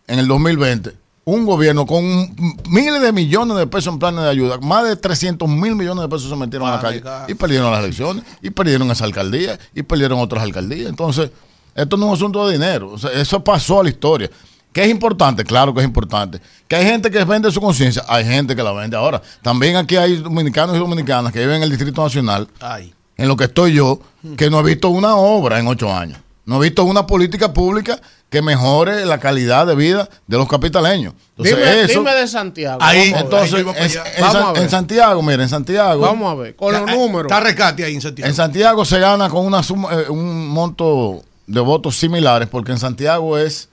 en 0.05 0.19
el 0.19 0.27
2020, 0.27 0.93
un 1.27 1.45
gobierno 1.45 1.85
con 1.85 2.33
miles 2.69 3.01
de 3.01 3.11
millones 3.11 3.57
de 3.57 3.67
pesos 3.67 3.91
en 3.91 3.99
planes 3.99 4.23
de 4.23 4.29
ayuda, 4.29 4.59
más 4.59 4.87
de 4.87 4.95
300 4.95 5.49
mil 5.49 5.75
millones 5.75 6.03
de 6.03 6.07
pesos 6.07 6.29
se 6.29 6.35
metieron 6.37 6.69
a 6.69 6.77
la 6.77 6.79
calle 6.79 7.03
y 7.27 7.33
perdieron 7.33 7.69
las 7.69 7.83
elecciones, 7.83 8.23
y 8.41 8.49
perdieron 8.49 8.89
esa 8.91 9.03
alcaldía, 9.03 9.59
y 9.75 9.83
perdieron 9.83 10.19
otras 10.19 10.41
alcaldías. 10.41 10.87
Entonces, 10.87 11.29
esto 11.75 11.97
no 11.97 12.05
es 12.05 12.09
un 12.11 12.15
asunto 12.15 12.47
de 12.47 12.53
dinero. 12.53 12.91
O 12.93 12.97
sea, 12.97 13.11
eso 13.11 13.43
pasó 13.43 13.81
a 13.81 13.83
la 13.83 13.89
historia. 13.89 14.31
¿Que 14.71 14.85
es 14.85 14.89
importante? 14.89 15.43
Claro 15.43 15.73
que 15.73 15.81
es 15.81 15.85
importante. 15.85 16.39
¿Que 16.65 16.77
hay 16.77 16.85
gente 16.85 17.11
que 17.11 17.21
vende 17.25 17.51
su 17.51 17.59
conciencia? 17.59 18.05
Hay 18.07 18.23
gente 18.23 18.55
que 18.55 18.63
la 18.63 18.71
vende. 18.71 18.95
Ahora, 18.95 19.21
también 19.41 19.75
aquí 19.75 19.97
hay 19.97 20.15
dominicanos 20.15 20.77
y 20.77 20.79
dominicanas 20.79 21.33
que 21.33 21.39
viven 21.39 21.57
en 21.57 21.63
el 21.63 21.69
Distrito 21.71 22.01
Nacional, 22.01 22.47
Ay. 22.61 22.93
en 23.17 23.27
lo 23.27 23.35
que 23.35 23.43
estoy 23.43 23.73
yo, 23.73 23.99
que 24.37 24.49
no 24.49 24.61
he 24.61 24.63
visto 24.63 24.87
una 24.87 25.17
obra 25.17 25.59
en 25.59 25.67
ocho 25.67 25.93
años. 25.93 26.19
No 26.45 26.63
he 26.63 26.69
visto 26.69 26.85
una 26.85 27.05
política 27.05 27.51
pública 27.51 27.99
que 28.29 28.41
mejore 28.41 29.05
la 29.05 29.19
calidad 29.19 29.65
de 29.65 29.75
vida 29.75 30.09
de 30.27 30.37
los 30.37 30.47
capitaleños. 30.49 31.13
Entonces, 31.37 31.55
Dime, 31.57 31.81
eso, 31.83 31.99
dime 31.99 32.13
de 32.15 32.27
Santiago. 32.27 32.79
Ahí, 32.81 33.11
Vamos 33.11 33.33
a 33.33 33.39
ver. 33.39 33.45
entonces, 33.45 33.53
Ahí 33.53 33.61
en, 33.61 34.15
en 34.15 34.21
Vamos 34.21 34.33
San- 34.33 34.43
a 34.43 34.51
ver. 34.53 34.61
en 34.63 34.69
Santiago, 34.69 35.21
mira, 35.21 35.43
en 35.43 35.49
Santiago. 35.49 36.01
Vamos 36.01 36.31
a 36.31 36.35
ver, 36.35 36.55
con 36.55 36.73
los 36.73 36.81
números. 36.91 37.31
Está 37.31 37.39
rescate 37.39 37.85
ahí 37.85 37.95
en 37.95 38.01
Santiago. 38.01 38.27
En 38.29 38.35
Santiago 38.35 38.85
se 38.85 38.99
gana 38.99 39.29
con 39.29 39.45
una 39.45 39.63
suma, 39.63 39.89
eh, 39.93 40.09
un 40.09 40.47
monto 40.49 41.21
de 41.45 41.59
votos 41.61 41.95
similares, 41.95 42.49
porque 42.49 42.71
en 42.73 42.79
Santiago 42.79 43.37
es. 43.37 43.69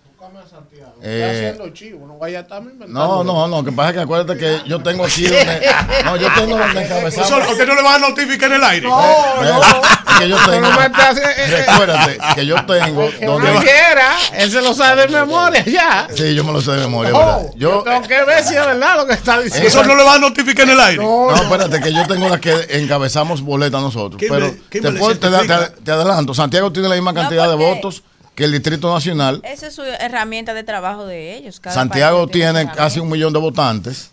Eh, 1.07 1.51
haciendo 1.53 1.69
chivo, 1.75 2.07
no 2.07 2.17
vaya 2.17 2.47
a 2.51 2.61
no, 2.89 3.23
no, 3.23 3.47
no, 3.47 3.63
que 3.63 3.71
pasa 3.73 3.91
es 3.91 3.95
que 3.97 4.01
acuérdate 4.01 4.39
que 4.39 4.63
yo 4.67 4.83
tengo 4.83 5.05
aquí 5.05 5.25
donde, 5.27 5.61
no, 6.05 6.17
yo 6.17 6.29
tengo 6.35 6.57
donde 6.57 6.83
encabezamos. 6.83 7.29
Eso, 7.31 7.51
usted 7.53 7.67
no 7.67 7.75
le 7.75 7.83
va 7.83 7.97
a 7.97 7.99
notificar 7.99 8.51
en 8.51 8.57
el 8.57 8.65
aire. 8.65 8.89
Es 8.89 10.15
que 10.19 10.29
yo 10.31 10.37
tengo, 10.47 10.61
no 10.61 10.83
eh, 10.83 10.91
eh, 11.37 11.67
recuérdate 11.67 12.19
que 12.37 12.47
yo 12.47 12.57
tengo 12.65 13.11
Que 13.11 13.27
donde, 13.27 13.51
uno 13.51 13.61
quiera, 13.61 14.17
él 14.33 14.51
se 14.51 14.63
lo 14.63 14.73
sabe 14.73 15.03
de 15.03 15.09
memoria 15.09 15.63
ya. 15.65 16.09
sí, 16.15 16.35
yo 16.35 16.43
me 16.43 16.53
lo 16.53 16.63
sé 16.63 16.71
de 16.73 16.79
memoria, 16.79 17.13
Oh, 17.15 17.19
¿verdad? 17.19 17.51
yo 17.57 17.71
Yo, 17.71 17.83
tengo 17.83 18.03
que 18.09 18.25
ver 18.25 18.43
si 18.45 18.55
es 18.55 18.65
verdad 18.67 18.97
lo 18.97 19.07
que 19.07 19.13
está 19.13 19.39
diciendo. 19.41 19.69
Eso 19.69 19.85
no 19.85 19.95
le 19.97 20.05
va 20.05 20.15
a 20.15 20.19
notificar 20.19 20.65
en 20.65 20.71
el 20.73 20.81
aire. 20.81 21.03
no, 21.05 21.35
espérate, 21.35 21.81
que 21.81 21.93
yo 21.93 22.07
tengo 22.07 22.29
la 22.31 22.41
que 22.41 22.67
encabezamos 22.71 23.43
boleta 23.43 23.79
nosotros. 23.79 24.19
¿Quién 24.19 24.33
Pero 24.33 24.47
me- 24.47 24.59
quién 24.71 24.83
te, 24.85 24.93
puedo- 24.93 25.19
te, 25.19 25.29
te- 25.29 25.83
te 25.85 25.91
adelanto, 25.93 26.33
Santiago 26.33 26.73
tiene 26.73 26.89
la 26.89 26.95
misma 26.95 27.13
cantidad 27.13 27.47
de 27.49 27.57
votos 27.57 28.03
que 28.35 28.45
el 28.45 28.53
Distrito 28.53 28.93
Nacional. 28.93 29.41
Esa 29.45 29.69
es 29.69 29.75
su 29.75 29.83
herramienta 29.83 30.55
de 30.55 30.65
trabajo 30.65 31.07
de 31.07 31.37
ellos. 31.37 31.61
cada 31.61 31.75
Santiago 31.75 32.27
tiene 32.27 32.71
casi 32.71 33.01
un 33.01 33.09
millón 33.09 33.33
de 33.33 33.39
votantes 33.39 34.11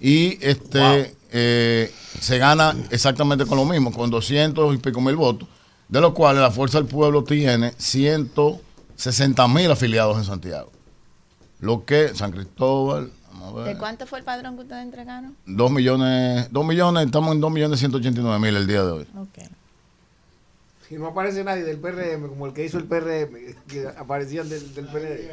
y 0.00 0.38
este 0.44 1.14
eh, 1.30 1.92
se 2.20 2.38
gana 2.38 2.74
exactamente 2.90 3.46
con 3.46 3.58
lo 3.58 3.64
mismo, 3.64 3.92
con 3.92 4.10
200 4.10 4.74
y 4.74 4.78
pico 4.78 5.00
mil 5.00 5.16
votos, 5.16 5.48
de 5.88 6.00
los 6.00 6.12
cuales 6.14 6.40
la 6.40 6.50
Fuerza 6.50 6.78
del 6.78 6.86
Pueblo 6.86 7.22
tiene 7.22 7.74
160 7.76 9.48
mil 9.48 9.70
afiliados 9.70 10.16
en 10.16 10.24
Santiago. 10.24 10.72
Lo 11.60 11.84
que 11.84 12.14
San 12.14 12.32
Cristóbal, 12.32 13.12
vamos 13.32 13.54
a 13.54 13.58
¿De 13.58 13.64
ver, 13.64 13.78
cuánto 13.78 14.06
fue 14.06 14.20
el 14.20 14.24
padrón 14.24 14.56
que 14.56 14.62
ustedes 14.62 14.82
entregaron? 14.82 15.36
2 15.44 15.70
millones, 15.70 16.48
2 16.50 16.64
millones, 16.64 17.04
estamos 17.04 17.34
en 17.34 17.40
2 17.40 17.50
millones 17.52 17.78
189 17.78 18.38
mil 18.38 18.56
el 18.56 18.66
día 18.66 18.82
de 18.82 18.90
hoy. 18.90 19.06
Y 20.90 20.94
no 20.96 21.06
aparece 21.06 21.44
nadie 21.44 21.62
del 21.62 21.78
PRM, 21.78 22.28
como 22.28 22.46
el 22.46 22.52
que 22.52 22.64
hizo 22.64 22.76
el 22.78 22.84
PRM, 22.84 23.54
que 23.68 23.86
aparecían 23.96 24.48
del, 24.48 24.74
del 24.74 24.86
PRD. 24.86 25.30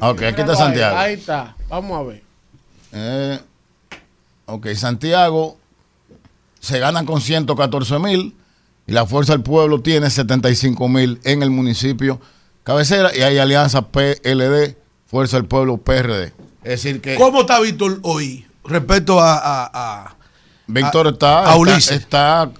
Ok, 0.00 0.22
aquí 0.22 0.40
está 0.40 0.56
Santiago. 0.56 0.96
Ahí 0.96 1.14
está, 1.14 1.54
vamos 1.68 1.98
a 1.98 2.02
ver. 2.04 2.22
Eh, 2.92 3.38
ok, 4.46 4.68
Santiago 4.74 5.58
se 6.60 6.78
gana 6.78 7.04
con 7.04 7.20
114 7.20 7.98
mil 7.98 8.34
y 8.86 8.92
la 8.92 9.04
Fuerza 9.06 9.32
del 9.34 9.42
Pueblo 9.42 9.82
tiene 9.82 10.08
75 10.08 10.88
mil 10.88 11.20
en 11.24 11.42
el 11.42 11.50
municipio 11.50 12.18
cabecera 12.64 13.14
y 13.14 13.20
hay 13.20 13.36
alianza 13.38 13.82
PLD, 13.88 14.74
Fuerza 15.06 15.36
del 15.36 15.46
Pueblo 15.46 15.76
PRD. 15.76 16.32
Es 16.64 16.82
decir 16.82 17.00
que 17.02 17.16
¿Cómo 17.16 17.42
está 17.42 17.60
Víctor 17.60 17.98
hoy 18.02 18.46
respecto 18.64 19.20
a, 19.20 19.34
a- 19.36 19.70
a- 20.06 20.16
Víctor 20.66 21.08
a- 21.08 21.10
está, 21.10 21.38
a 21.40 21.42
está, 21.42 21.56
Ulises? 21.58 21.90
está- 22.00 22.50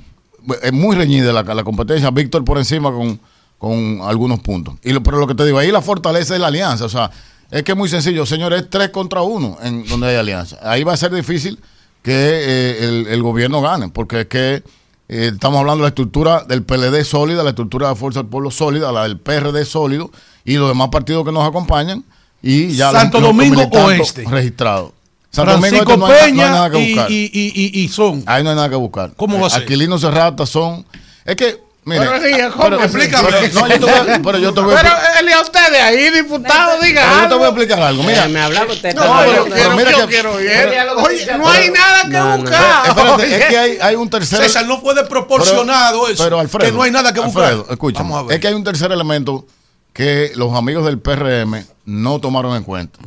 es 0.63 0.73
muy 0.73 0.97
reñida 0.97 1.33
la, 1.33 1.43
la 1.43 1.65
competencia, 1.65 2.11
Víctor 2.11 2.45
por 2.45 2.59
encima 2.59 2.91
con, 2.93 3.21
con 3.59 4.01
algunos 4.03 4.41
puntos. 4.41 4.75
Y 4.83 4.93
lo, 4.93 5.03
pero 5.03 5.19
lo 5.19 5.27
que 5.27 5.35
te 5.35 5.45
digo, 5.45 5.59
ahí 5.59 5.71
la 5.71 5.83
fortaleza 5.83 6.35
es 6.35 6.41
la 6.41 6.49
alianza, 6.49 6.85
o 6.85 6.89
sea, 6.89 7.11
es 7.51 7.63
que 7.63 7.73
es 7.73 7.79
muy 7.79 7.89
sencillo, 7.89 8.27
señores, 8.27 8.63
es 8.63 8.71
tres 8.71 8.91
contra 8.91 9.23
uno 9.23 9.57
en 9.63 9.87
donde 9.87 10.09
hay 10.09 10.17
alianza. 10.17 10.59
Ahí 10.63 10.83
va 10.85 10.93
a 10.95 10.97
ser 10.97 11.13
difícil 11.15 11.59
que 12.03 12.13
eh, 12.13 12.85
el, 12.89 13.07
el 13.09 13.23
gobierno 13.23 13.61
gane, 13.61 13.89
porque 13.89 14.23
es 14.23 14.27
que 14.27 14.63
eh, 15.09 15.31
estamos 15.33 15.61
hablando 15.61 15.79
de 15.79 15.83
la 15.83 15.89
estructura 15.89 16.45
del 16.45 16.63
PLD 16.65 17.05
sólida, 17.05 17.43
la 17.45 17.51
estructura 17.51 17.87
de 17.89 17.93
la 17.95 17.97
Fuerza 17.97 18.21
del 18.21 18.29
Pueblo 18.29 18.51
sólida, 18.51 18.91
la 18.93 19.05
del 19.05 19.19
PRD 19.19 19.65
sólido 19.65 20.11
y 20.45 20.55
los 20.57 20.69
demás 20.69 20.89
partidos 20.89 21.25
que 21.25 21.31
nos 21.33 21.47
acompañan 21.49 22.05
y 22.43 22.69
ya 22.75 22.91
los- 22.93 23.01
Santo 23.01 23.21
los 23.21 23.29
Domingo 23.29 23.55
militantes 23.57 24.01
Oeste. 24.01 24.25
registrados. 24.29 24.93
Santo 25.31 25.53
Domingo 25.53 25.69
Francisco 25.85 25.97
no 25.99 26.07
hay, 26.07 26.13
no 26.13 26.17
hay 26.17 26.31
Peña 26.31 26.51
nada 26.51 26.71
que 26.71 26.79
y, 26.81 26.95
buscar. 26.95 27.11
y, 27.11 27.15
y, 27.33 27.53
y- 27.81 27.81
y 27.85 27.89
son. 27.89 28.23
Ahí 28.27 28.43
no 28.43 28.51
hay 28.51 28.57
nada 28.57 28.69
que 28.71 28.77
buscar. 28.77 29.13
¿Cómo 29.17 29.39
va 29.39 29.49
a 29.49 29.51
ser? 29.51 29.63
Aquilino 29.63 29.99
Serrata 29.99 30.47
son. 30.47 30.87
Es 31.27 31.37
que, 31.37 31.61
mire. 31.85 32.01
Pero 32.07 32.17
sí, 32.23 32.51
¿cómo 32.53 32.65
pero- 32.65 32.79
pero- 32.79 33.53
no, 33.53 33.69
yo 33.69 33.79
te 33.79 33.85
voy 33.85 33.93
a- 34.15 34.21
pero 34.25 34.39
yo 34.39 34.55
te 34.55 34.61
voy 34.63 34.75
a 34.75 34.81
Pero 34.81 34.95
él 35.21 35.29
y 35.29 35.33
a 35.33 35.41
ustedes 35.43 35.81
ahí, 35.83 36.11
diputado, 36.11 36.81
diga 36.81 37.03
pero 37.05 37.23
yo 37.23 37.29
te 37.29 37.35
voy 37.35 37.45
a 37.45 37.49
explicar 37.49 37.81
algo. 37.83 38.03
Mira, 38.05 38.29
me 38.29 38.41
hablaba 38.41 38.73
usted. 38.73 38.95
No, 38.95 39.05
No, 39.05 39.25
yo 39.27 39.31
pero- 39.33 39.45
quiero, 39.45 39.57
pero 39.57 39.77
mira 39.77 39.91
yo 39.91 39.99
que- 40.07 40.07
quiero 40.15 40.35
oír. 40.35 40.49
pero- 40.55 41.03
Oye, 41.03 41.27
no 41.37 41.49
hay 41.51 41.71
nada 41.71 42.03
que 42.03 42.09
No, 42.09 42.25
no. 42.31 42.39
buscar. 42.39 42.87
Espérate, 42.89 43.37
es 43.37 43.45
que 43.47 43.59
hay, 43.59 43.79
hay 43.83 43.95
un 43.97 44.09
tercer 44.09 44.39
César, 44.43 44.65
no 44.67 44.81
fue 44.81 44.95
desproporcionado 44.95 46.01
pero, 46.03 46.13
eso. 46.15 46.25
Pero 46.25 46.41
Alfredo, 46.41 46.71
que 46.71 46.73
no 46.77 46.83
hay 46.83 46.91
nada 46.93 47.13
que 47.13 47.21
buscar. 47.21 47.45
Alfredo, 47.45 47.67
escúchame, 47.71 48.05
Vamos 48.11 48.19
a 48.25 48.27
ver. 48.29 48.35
Es 48.37 48.41
que 48.41 48.49
hay 48.49 48.55
un 48.55 48.65
tercer 48.65 48.91
elemento 48.91 49.45
que 49.93 50.33
los 50.35 50.55
amigos 50.55 50.85
del 50.87 50.99
PRM 50.99 51.65
no 51.85 52.21
tomaron 52.21 52.57
en 52.57 52.63
cuenta, 52.65 52.99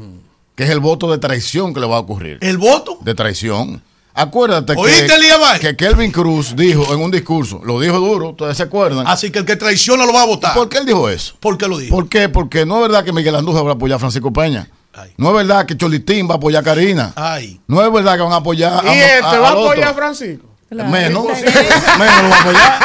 que 0.59 0.65
es 0.65 0.71
el 0.71 0.81
voto 0.81 1.09
de 1.09 1.17
traición 1.19 1.73
que 1.73 1.79
le 1.79 1.87
va 1.87 1.95
a 1.95 1.99
ocurrir. 1.99 2.37
¿El 2.41 2.57
voto? 2.57 2.97
De 2.99 3.15
traición. 3.15 3.81
Acuérdate 4.13 4.73
¿Oíste, 4.75 5.07
que, 5.07 5.59
que 5.61 5.75
Kelvin 5.77 6.11
Cruz 6.11 6.53
dijo 6.53 6.93
en 6.93 7.01
un 7.01 7.09
discurso, 7.09 7.61
lo 7.63 7.79
dijo 7.79 7.97
duro, 7.97 8.31
ustedes 8.31 8.57
se 8.57 8.63
acuerdan. 8.63 9.07
Así 9.07 9.31
que 9.31 9.39
el 9.39 9.45
que 9.45 9.55
traiciona 9.55 10.05
lo 10.05 10.11
va 10.11 10.23
a 10.23 10.25
votar. 10.25 10.53
¿Por 10.53 10.67
qué 10.67 10.79
él 10.79 10.85
dijo 10.85 11.07
eso? 11.07 11.35
¿Por 11.39 11.57
qué 11.57 11.69
lo 11.69 11.77
dijo? 11.77 11.95
¿Por 11.95 12.09
qué? 12.09 12.27
Porque 12.27 12.65
no 12.65 12.75
es 12.75 12.81
verdad 12.89 13.05
que 13.05 13.13
Miguel 13.13 13.35
Andújar 13.35 13.65
va 13.65 13.69
a 13.69 13.73
apoyar 13.75 13.95
a 13.95 13.99
Francisco 13.99 14.33
Peña. 14.33 14.69
No 15.15 15.29
es 15.29 15.35
verdad 15.47 15.65
que 15.65 15.77
Cholitín 15.77 16.27
va 16.27 16.33
a 16.33 16.37
apoyar 16.37 16.59
a 16.59 16.65
Karina. 16.65 17.13
Ay. 17.15 17.61
No 17.65 17.81
es 17.81 17.93
verdad 17.93 18.17
que 18.17 18.23
van 18.23 18.33
a 18.33 18.35
apoyar 18.35 18.83
¿Y 18.83 18.87
a, 18.89 19.15
este 19.15 19.37
a- 19.37 19.39
va 19.39 19.47
a 19.47 19.51
apoyar 19.53 19.87
a 19.87 19.93
Francisco? 19.93 20.48
Menos. 20.71 21.25
Menos 21.99 22.21
lo 22.23 22.29
va 22.29 22.35
a 22.35 22.39
apoyar. 22.41 22.79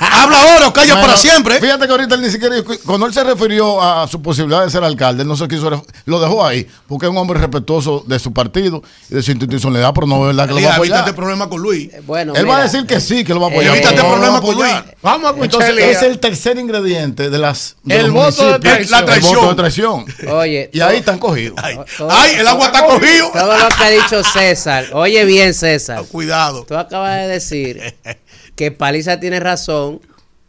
Habla 0.00 0.40
ahora 0.42 0.68
o 0.68 0.72
calla 0.72 0.94
Menos. 0.94 1.08
para 1.10 1.18
siempre. 1.18 1.60
Fíjate 1.60 1.86
que 1.86 1.90
ahorita 1.92 2.14
él 2.14 2.22
ni 2.22 2.30
siquiera, 2.30 2.56
cuando 2.86 3.06
él 3.06 3.12
se 3.14 3.22
refirió 3.24 3.80
a 3.82 4.08
su 4.08 4.20
posibilidad 4.22 4.64
de 4.64 4.70
ser 4.70 4.82
alcalde, 4.82 5.22
él 5.22 5.28
no 5.28 5.36
se 5.36 5.46
quiso, 5.48 5.84
lo 6.06 6.20
dejó 6.20 6.44
ahí, 6.44 6.66
porque 6.88 7.06
es 7.06 7.10
un 7.12 7.18
hombre 7.18 7.38
respetuoso 7.38 8.02
de 8.06 8.18
su 8.18 8.32
partido 8.32 8.82
y 9.10 9.14
de 9.14 9.22
su 9.22 9.30
institucionalidad, 9.30 9.92
pero 9.94 10.06
no 10.06 10.20
es 10.28 10.34
verdad 10.36 10.48
que 10.48 10.60
lo 10.60 10.66
va 10.66 10.72
a 10.72 10.74
apoyar. 10.76 10.96
evítate 10.98 11.12
problema 11.16 11.48
con 11.48 11.60
Luis. 11.60 11.90
Bueno, 12.06 12.34
Él 12.34 12.48
va 12.48 12.58
a 12.58 12.62
decir 12.62 12.86
que 12.86 13.00
sí, 13.00 13.24
que 13.24 13.34
lo 13.34 13.40
va 13.40 13.48
a 13.48 13.50
Eh, 13.50 13.54
apoyar. 13.54 13.74
evítate 13.76 13.94
pero 13.96 14.08
no 14.08 14.14
problema 14.14 14.40
con. 14.40 14.54
Luis. 14.54 14.74
Vamos 15.02 15.24
a 15.26 15.34
escuchar 15.34 15.62
Entonces, 15.70 15.96
es 15.96 16.02
el 16.02 16.18
tercer 16.18 16.58
ingrediente 16.58 17.28
de 17.30 17.38
las 17.38 17.76
de 17.82 17.96
El 17.98 18.10
voto 18.10 18.58
de 18.58 18.58
municipios. 18.58 18.88
traición. 19.04 19.30
El 19.32 19.36
voto 19.36 19.48
de 19.50 19.54
traición. 19.54 20.04
Oye, 20.32 20.70
Y 20.72 20.80
ahí 20.80 20.98
están 20.98 21.18
cogidos. 21.18 21.56
todo- 21.98 22.08
Ay, 22.10 22.36
el 22.38 22.46
agua 22.48 22.66
está 22.66 22.86
cogido. 22.86 23.30
Todo 23.32 23.58
lo 23.58 23.68
que 23.68 23.84
ha 23.84 23.90
dicho 23.90 24.22
César. 24.24 24.86
Oye 24.92 25.24
bien, 25.24 25.52
César. 25.54 26.04
Cuidado. 26.10 26.64
Tú 26.64 26.76
acabas 26.76 27.01
de 27.10 27.28
decir 27.28 27.80
que 28.56 28.70
Paliza 28.70 29.20
tiene 29.20 29.40
razón, 29.40 30.00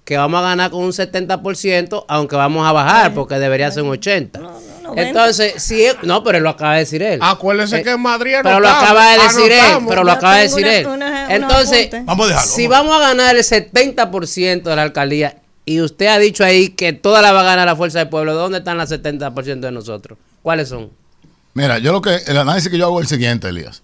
que 0.06 0.18
vamos 0.18 0.40
a 0.40 0.44
ganar 0.44 0.70
con 0.72 0.84
un 0.84 0.92
70%, 0.92 2.06
aunque 2.08 2.36
vamos 2.36 2.68
a 2.68 2.72
bajar, 2.72 3.14
porque 3.14 3.36
debería 3.40 3.72
ser 3.72 3.84
un 3.84 3.90
80%. 3.92 4.52
Entonces, 4.96 5.64
si 5.64 5.84
es- 5.86 5.96
no, 6.04 6.24
pero 6.24 6.40
lo 6.42 6.50
acaba 6.50 6.74
de 6.74 6.80
decir 6.80 7.02
él. 7.02 7.20
Acuérdese 7.22 7.78
Eh, 7.78 7.84
que 7.84 7.92
en 7.92 8.02
Madrid 8.02 8.34
Pero 8.44 8.60
lo 8.60 8.68
acaba 8.68 9.12
de 9.14 9.24
decir 9.24 9.52
él, 9.52 9.86
pero 9.88 10.04
lo 10.04 10.12
Yo 10.12 10.18
acaba 10.18 10.36
de 10.36 10.42
decir 10.44 10.64
una- 10.66 10.76
él. 10.76 10.88
una- 10.88 11.36
Entonces. 11.36 11.90
Vamos 12.04 12.26
a 12.26 12.30
dejarlo, 12.30 12.52
si 12.52 12.68
vamos. 12.68 12.90
vamos 12.92 13.04
a 13.06 13.08
ganar 13.10 13.36
el 13.36 13.44
70% 13.44 14.70
de 14.70 14.76
la 14.76 14.82
alcaldía 14.84 15.38
y 15.66 15.80
usted 15.82 16.08
ha 16.08 16.20
dicho 16.20 16.44
ahí 16.44 16.70
que 16.70 16.92
toda 16.94 17.22
la 17.22 17.32
va 17.32 17.40
a 17.42 17.44
ganar 17.44 17.66
la 17.66 17.76
fuerza 17.76 18.00
del 18.00 18.10
pueblo, 18.10 18.34
¿dónde 18.36 18.58
están 18.60 18.78
las 18.78 18.90
70% 18.90 19.68
de 19.68 19.72
nosotros? 19.72 20.18
¿Cuáles 20.42 20.68
son? 20.70 20.92
Mira, 21.54 21.78
yo 21.80 21.92
lo 21.94 22.02
que, 22.02 22.16
el 22.28 22.38
análisis 22.38 22.70
que 22.70 22.78
yo 22.78 22.86
hago 22.86 23.00
es 23.00 23.06
el 23.06 23.18
siguiente, 23.18 23.48
Elías. 23.48 23.82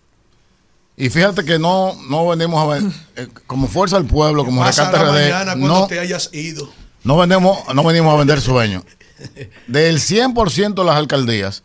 Y 0.99 1.09
fíjate 1.09 1.45
que 1.45 1.57
no, 1.57 1.95
no 2.09 2.27
venimos 2.27 2.61
a 2.61 2.67
ver, 2.67 2.83
eh, 3.15 3.29
como 3.47 3.69
fuerza 3.69 3.95
del 3.97 4.05
pueblo, 4.05 4.43
como 4.43 4.61
rescate 4.61 4.97
RD, 4.97 5.55
no, 5.55 5.87
te 5.87 5.97
hayas 5.97 6.29
ido. 6.33 6.69
no, 7.05 7.15
vendemos, 7.15 7.57
no 7.73 7.85
venimos 7.85 8.13
a 8.13 8.17
vender 8.17 8.41
sueños. 8.41 8.83
Del 9.67 9.99
100% 9.99 10.73
de 10.73 10.83
las 10.83 10.97
alcaldías, 10.97 11.63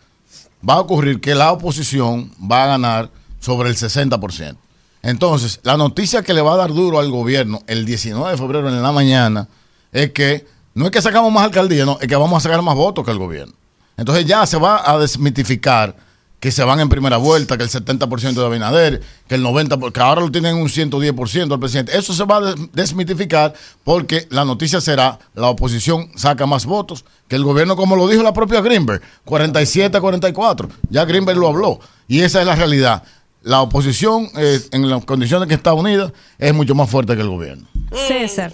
va 0.67 0.75
a 0.75 0.81
ocurrir 0.81 1.21
que 1.21 1.35
la 1.35 1.51
oposición 1.51 2.33
va 2.41 2.63
a 2.63 2.67
ganar 2.69 3.11
sobre 3.41 3.71
el 3.71 3.77
60%. 3.77 4.57
Entonces, 5.03 5.59
la 5.65 5.77
noticia 5.77 6.23
que 6.23 6.33
le 6.33 6.41
va 6.41 6.55
a 6.55 6.57
dar 6.57 6.73
duro 6.73 7.01
al 7.01 7.11
gobierno 7.11 7.61
el 7.67 7.85
19 7.85 8.31
de 8.31 8.39
febrero 8.39 8.69
en 8.69 8.81
la 8.81 8.93
mañana 8.93 9.49
es 9.91 10.13
que 10.13 10.47
no 10.75 10.85
es 10.85 10.93
que 10.93 11.03
sacamos 11.03 11.33
más 11.33 11.43
alcaldías, 11.43 11.85
no, 11.85 11.99
es 12.01 12.07
que 12.07 12.15
vamos 12.15 12.37
a 12.37 12.49
sacar 12.49 12.63
más 12.63 12.77
votos 12.77 13.05
que 13.05 13.11
el 13.11 13.19
gobierno. 13.19 13.55
Entonces 13.97 14.27
ya 14.27 14.47
se 14.47 14.59
va 14.59 14.89
a 14.89 14.97
desmitificar 14.97 15.97
que 16.45 16.51
se 16.51 16.63
van 16.63 16.79
en 16.79 16.91
primera 16.91 17.17
vuelta, 17.17 17.57
que 17.57 17.63
el 17.63 17.71
70% 17.71 18.35
de 18.35 18.45
Abinader, 18.45 19.01
que 19.27 19.37
el 19.37 19.43
90%, 19.43 19.81
porque 19.81 19.99
ahora 20.01 20.21
lo 20.21 20.31
tienen 20.31 20.57
un 20.57 20.69
110% 20.69 21.55
el 21.55 21.59
presidente. 21.59 21.97
Eso 21.97 22.13
se 22.13 22.23
va 22.25 22.37
a 22.37 22.41
des- 22.43 22.71
desmitificar 22.75 23.55
porque 23.83 24.27
la 24.29 24.45
noticia 24.45 24.79
será 24.83 25.19
la 25.35 25.49
oposición 25.49 26.11
saca 26.17 26.45
más 26.45 26.67
votos 26.67 27.07
que 27.29 27.37
el 27.37 27.45
gobierno, 27.45 27.77
como 27.77 27.97
lo 27.97 28.07
dijo 28.09 28.23
la 28.23 28.35
propia 28.35 28.61
Greenberg, 28.61 29.01
47 29.25 29.97
a 29.97 30.01
44. 30.03 30.69
Ya 30.91 31.07
Greenberg 31.07 31.39
lo 31.39 31.49
habló. 31.49 31.81
Y 32.09 32.21
esa 32.21 32.41
es 32.41 32.47
la 32.47 32.55
realidad. 32.57 33.03
La 33.41 33.63
oposición, 33.63 34.29
eh, 34.37 34.61
en 34.73 34.91
las 34.91 35.03
condiciones 35.07 35.49
que 35.49 35.55
está 35.55 35.73
unida, 35.73 36.13
es 36.39 36.53
mucho 36.53 36.75
más 36.75 36.91
fuerte 36.91 37.17
que 37.17 37.23
el 37.23 37.29
gobierno. 37.29 37.67
César, 38.07 38.53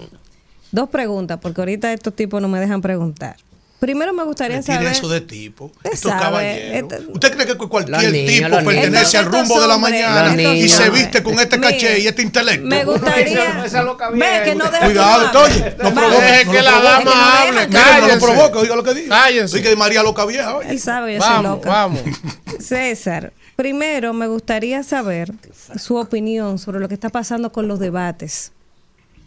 dos 0.71 0.89
preguntas, 0.91 1.41
porque 1.43 1.61
ahorita 1.61 1.93
estos 1.93 2.15
tipos 2.15 2.41
no 2.41 2.47
me 2.47 2.61
dejan 2.61 2.83
preguntar. 2.83 3.35
Primero 3.81 4.13
me 4.13 4.25
gustaría 4.25 4.59
Retire 4.59 4.77
saber. 4.77 4.93
eso 4.93 5.09
de 5.09 5.21
tipo. 5.23 5.73
Estos 5.85 6.11
sabe, 6.13 6.23
caballeros. 6.23 6.93
este- 6.93 7.13
¿Usted 7.13 7.33
cree 7.35 7.47
que 7.47 7.57
cualquier 7.57 8.13
niños, 8.13 8.51
tipo 8.51 8.65
pertenece 8.65 9.17
al 9.19 9.25
rumbo 9.25 9.59
de 9.61 9.67
la 9.67 9.79
mañana 9.79 10.33
y 10.35 10.37
niños. 10.37 10.71
se 10.73 10.91
viste 10.91 11.23
con 11.23 11.41
este 11.41 11.59
caché 11.59 11.99
y 11.99 12.07
este 12.07 12.21
intelecto? 12.21 12.67
Me 12.67 12.85
gustaría. 12.85 13.65
Ve 14.13 14.43
que 14.45 14.55
no 14.55 14.71
deja 14.71 14.85
Cuidado, 14.85 15.31
que 15.33 15.39
oye, 15.39 15.77
no 15.83 15.95
provoque. 15.95 16.45
No 16.45 16.53
que 16.53 16.63
la 16.63 16.81
dama 16.83 17.41
hable, 17.43 17.67
no 17.69 18.07
lo 18.09 18.19
provoque, 18.21 18.59
oiga 18.59 18.77
lo 18.77 18.83
que 18.85 18.95
dice. 18.95 19.09
Cállense. 19.09 19.63
Que 19.63 19.75
María 19.77 20.03
Loca 20.03 20.27
Vieja. 20.27 20.57
oye. 20.57 20.71
Él 20.71 20.79
sabe, 20.79 21.15
yo 21.15 21.21
soy 21.23 21.31
Vamos, 21.31 21.51
loca. 21.53 21.69
vamos. 21.71 22.01
César, 22.61 23.33
primero 23.57 24.13
me 24.13 24.27
gustaría 24.27 24.83
saber 24.83 25.33
su 25.79 25.97
opinión 25.97 26.59
sobre 26.59 26.81
lo 26.81 26.89
que 26.89 26.95
está 26.95 27.09
pasando 27.09 27.51
con 27.51 27.67
los 27.67 27.79
debates. 27.79 28.53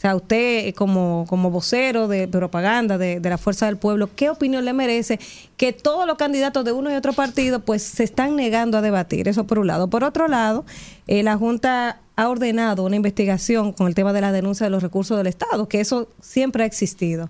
O 0.04 0.06
sea, 0.06 0.18
usted 0.18 0.68
eh, 0.68 0.74
como, 0.74 1.26
como 1.30 1.50
vocero 1.50 2.10
de 2.10 2.28
propaganda 2.28 2.98
de, 2.98 3.22
de 3.22 3.30
la 3.30 3.38
Fuerza 3.38 3.68
del 3.68 3.78
Pueblo, 3.78 4.10
¿qué 4.14 4.30
opinión 4.30 4.66
le 4.66 4.74
merece 4.74 5.18
que 5.56 5.72
todos 5.72 6.06
los 6.06 6.18
candidatos 6.18 6.66
de 6.66 6.74
uno 6.74 6.92
y 6.92 6.96
otro 6.96 7.14
partido 7.14 7.62
pues 7.62 7.84
se 7.84 8.04
están 8.04 8.36
negando 8.36 8.78
a 8.78 8.82
debatir? 8.82 9.30
Eso 9.30 9.48
por 9.48 9.60
un 9.60 9.68
lado. 9.68 9.90
Por 9.90 10.04
otro 10.04 10.28
lado, 10.28 10.66
eh, 11.08 11.24
la 11.24 11.38
Junta 11.38 12.02
ha 12.18 12.28
ordenado 12.28 12.84
una 12.84 12.98
investigación 12.98 13.72
con 13.72 13.88
el 13.88 13.96
tema 13.96 14.12
de 14.12 14.20
la 14.20 14.34
denuncia 14.34 14.66
de 14.66 14.72
los 14.72 14.84
recursos 14.84 15.18
del 15.18 15.28
Estado, 15.28 15.70
que 15.70 15.80
eso 15.80 16.10
siempre 16.20 16.64
ha 16.64 16.66
existido. 16.66 17.30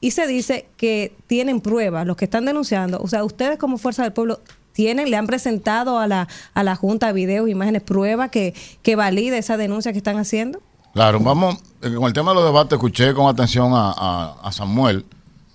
Y 0.00 0.12
se 0.12 0.28
dice 0.28 0.66
que 0.76 1.16
tienen 1.26 1.60
pruebas, 1.60 2.06
los 2.06 2.16
que 2.16 2.26
están 2.26 2.44
denunciando, 2.44 3.00
o 3.02 3.08
sea, 3.08 3.24
ustedes 3.24 3.58
como 3.58 3.78
Fuerza 3.78 4.04
del 4.04 4.12
Pueblo 4.12 4.38
tienen, 4.70 5.10
le 5.10 5.16
han 5.16 5.26
presentado 5.26 5.98
a 5.98 6.06
la, 6.06 6.28
a 6.54 6.62
la 6.62 6.76
Junta 6.76 7.10
videos, 7.10 7.48
imágenes, 7.48 7.82
pruebas 7.82 8.30
que, 8.30 8.54
que 8.82 8.94
valide 8.94 9.38
esa 9.38 9.56
denuncia 9.56 9.90
que 9.90 9.98
están 9.98 10.18
haciendo. 10.18 10.60
Claro, 10.94 11.18
vamos, 11.18 11.56
con 11.82 12.04
el 12.04 12.12
tema 12.12 12.30
de 12.32 12.36
los 12.36 12.44
debates, 12.44 12.72
escuché 12.72 13.12
con 13.14 13.28
atención 13.28 13.72
a, 13.74 13.92
a- 13.96 14.36
a 14.42 14.52
Samuel 14.52 15.04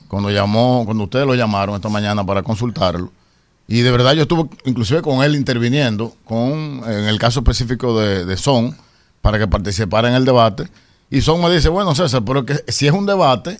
cuando 0.07 0.29
llamó, 0.29 0.83
cuando 0.85 1.05
ustedes 1.05 1.25
lo 1.25 1.35
llamaron 1.35 1.75
esta 1.75 1.89
mañana 1.89 2.25
para 2.25 2.43
consultarlo. 2.43 3.11
Y 3.67 3.81
de 3.81 3.91
verdad 3.91 4.13
yo 4.13 4.21
estuve 4.21 4.49
inclusive 4.65 5.01
con 5.01 5.23
él 5.23 5.35
interviniendo 5.35 6.13
con, 6.23 6.81
en 6.85 7.05
el 7.05 7.19
caso 7.19 7.41
específico 7.41 7.99
de, 7.99 8.23
de 8.25 8.37
Son, 8.37 8.75
para 9.21 9.37
que 9.39 9.47
participara 9.47 10.07
en 10.07 10.15
el 10.15 10.23
debate. 10.23 10.69
Y 11.09 11.21
Son 11.21 11.41
me 11.41 11.49
dice, 11.53 11.67
bueno 11.69 11.93
César, 11.95 12.23
pero 12.25 12.45
que 12.45 12.55
si 12.69 12.87
es 12.87 12.93
un 12.93 13.05
debate 13.05 13.59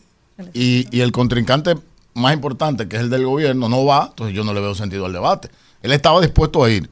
y, 0.53 0.85
y 0.95 1.02
el 1.02 1.11
contrincante 1.11 1.76
más 2.14 2.34
importante, 2.34 2.88
que 2.88 2.95
es 2.95 3.02
el 3.02 3.10
del 3.10 3.26
gobierno, 3.26 3.68
no 3.69 3.84
va, 3.85 4.07
entonces 4.10 4.35
yo 4.35 4.44
no 4.44 4.53
le 4.53 4.61
veo 4.61 4.73
sentido 4.76 5.06
al 5.06 5.14
debate. 5.14 5.49
Él 5.81 5.91
estaba 5.91 6.19
dispuesto 6.22 6.64
a 6.64 6.69
ir 6.69 6.89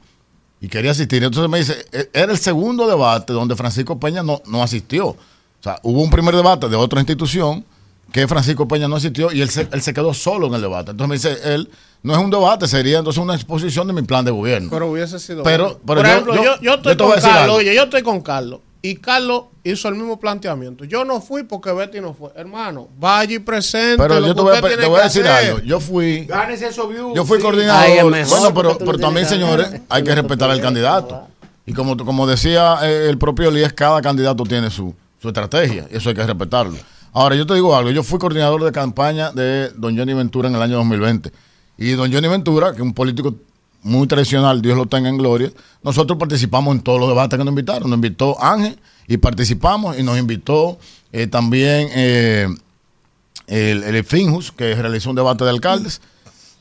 y 0.60 0.68
quería 0.68 0.90
asistir. 0.92 1.24
Entonces 1.24 1.50
me 1.50 1.58
dice, 1.58 1.86
"E- 1.92 2.10
era 2.12 2.30
el 2.32 2.38
segundo 2.38 2.86
debate 2.86 3.32
donde 3.32 3.56
Francisco 3.56 3.98
Peña 3.98 4.22
no, 4.22 4.42
no 4.46 4.62
asistió. 4.62 5.16
O 5.66 5.68
sea, 5.68 5.80
hubo 5.82 6.00
un 6.00 6.10
primer 6.10 6.34
debate 6.36 6.68
de 6.68 6.76
otra 6.76 7.00
institución 7.00 7.64
que 8.12 8.28
Francisco 8.28 8.68
Peña 8.68 8.86
no 8.86 8.94
asistió 8.96 9.32
y 9.32 9.42
él 9.42 9.50
se, 9.50 9.66
él 9.72 9.82
se 9.82 9.92
quedó 9.92 10.14
solo 10.14 10.46
en 10.46 10.54
el 10.54 10.60
debate. 10.60 10.92
Entonces 10.92 11.08
me 11.08 11.14
dice, 11.32 11.54
él, 11.54 11.68
no 12.04 12.12
es 12.12 12.18
un 12.20 12.30
debate, 12.30 12.68
sería 12.68 12.98
entonces 12.98 13.20
una 13.20 13.34
exposición 13.34 13.86
de 13.88 13.92
mi 13.92 14.02
plan 14.02 14.24
de 14.24 14.30
gobierno. 14.30 14.68
Pero 14.70 14.90
hubiese 14.92 15.18
sido. 15.18 15.42
Pero- 15.42 15.78
Por 15.84 15.98
yo- 15.98 16.04
ejemplo, 16.04 16.34
yo- 16.36 16.42
yo, 16.44 16.60
yo 16.62 16.74
estoy 16.74 16.94
yo 16.96 17.04
con 17.04 17.20
Carlos. 17.20 17.56
Oye, 17.56 17.74
yo 17.74 17.82
estoy 17.82 18.02
con 18.02 18.20
Carlos. 18.20 18.60
Y 18.80 18.94
Carlos 18.94 19.46
hizo 19.64 19.88
el 19.88 19.96
mismo 19.96 20.20
planteamiento. 20.20 20.84
Yo 20.84 21.04
no 21.04 21.20
fui 21.20 21.42
porque 21.42 21.72
Betty 21.72 22.00
no 22.00 22.14
fue. 22.14 22.30
Hermano, 22.36 22.86
vaya 23.00 23.34
y 23.34 23.38
presente. 23.40 23.96
Pero 23.98 24.20
lo 24.20 24.28
yo 24.28 24.34
que 24.34 24.36
te 24.36 24.42
voy 24.42 24.56
a, 24.56 24.60
te 24.78 24.86
voy 24.86 25.02
decir 25.02 25.26
hacer. 25.26 25.46
algo. 25.48 25.60
Yo 25.66 25.80
fui, 25.80 26.26
Gánese 26.26 26.70
yo 26.72 27.24
fui 27.24 27.38
sí. 27.38 27.42
coordinador. 27.42 27.82
Ay, 28.14 28.24
bueno, 28.28 28.54
pero, 28.54 28.98
también, 28.98 29.26
señores, 29.26 29.80
hay 29.88 30.04
que 30.04 30.14
respetar 30.14 30.48
al 30.48 30.60
candidato. 30.60 31.26
Y 31.66 31.72
como, 31.72 31.96
como 31.96 32.28
decía 32.28 32.78
eh, 32.84 33.08
el 33.10 33.18
propio 33.18 33.48
Elías, 33.48 33.72
cada 33.72 34.00
candidato 34.00 34.44
tiene 34.44 34.70
su, 34.70 34.94
estrategia. 35.30 35.86
Eso 35.90 36.08
hay 36.08 36.14
que 36.14 36.26
respetarlo. 36.26 36.76
Ahora, 37.12 37.34
yo 37.34 37.46
te 37.46 37.54
digo 37.54 37.74
algo. 37.74 37.90
Yo 37.90 38.02
fui 38.02 38.18
coordinador 38.18 38.62
de 38.64 38.72
campaña 38.72 39.32
de 39.32 39.70
don 39.70 39.96
Johnny 39.96 40.14
Ventura 40.14 40.48
en 40.48 40.54
el 40.54 40.62
año 40.62 40.76
2020. 40.76 41.32
Y 41.78 41.92
don 41.92 42.12
Johnny 42.12 42.28
Ventura, 42.28 42.70
que 42.70 42.76
es 42.76 42.82
un 42.82 42.94
político 42.94 43.34
muy 43.82 44.06
tradicional, 44.06 44.60
Dios 44.60 44.76
lo 44.76 44.86
tenga 44.86 45.08
en 45.08 45.16
gloria, 45.16 45.52
nosotros 45.82 46.18
participamos 46.18 46.74
en 46.74 46.82
todos 46.82 46.98
los 46.98 47.08
debates 47.08 47.38
que 47.38 47.44
nos 47.44 47.52
invitaron. 47.52 47.88
Nos 47.88 47.96
invitó 47.96 48.42
Ángel 48.42 48.78
y 49.06 49.16
participamos 49.16 49.98
y 49.98 50.02
nos 50.02 50.18
invitó 50.18 50.78
eh, 51.12 51.26
también 51.26 51.88
eh, 51.94 52.48
el, 53.46 53.84
el 53.84 54.04
Finjus, 54.04 54.50
que 54.52 54.74
realizó 54.74 55.10
un 55.10 55.16
debate 55.16 55.44
de 55.44 55.50
alcaldes, 55.50 56.00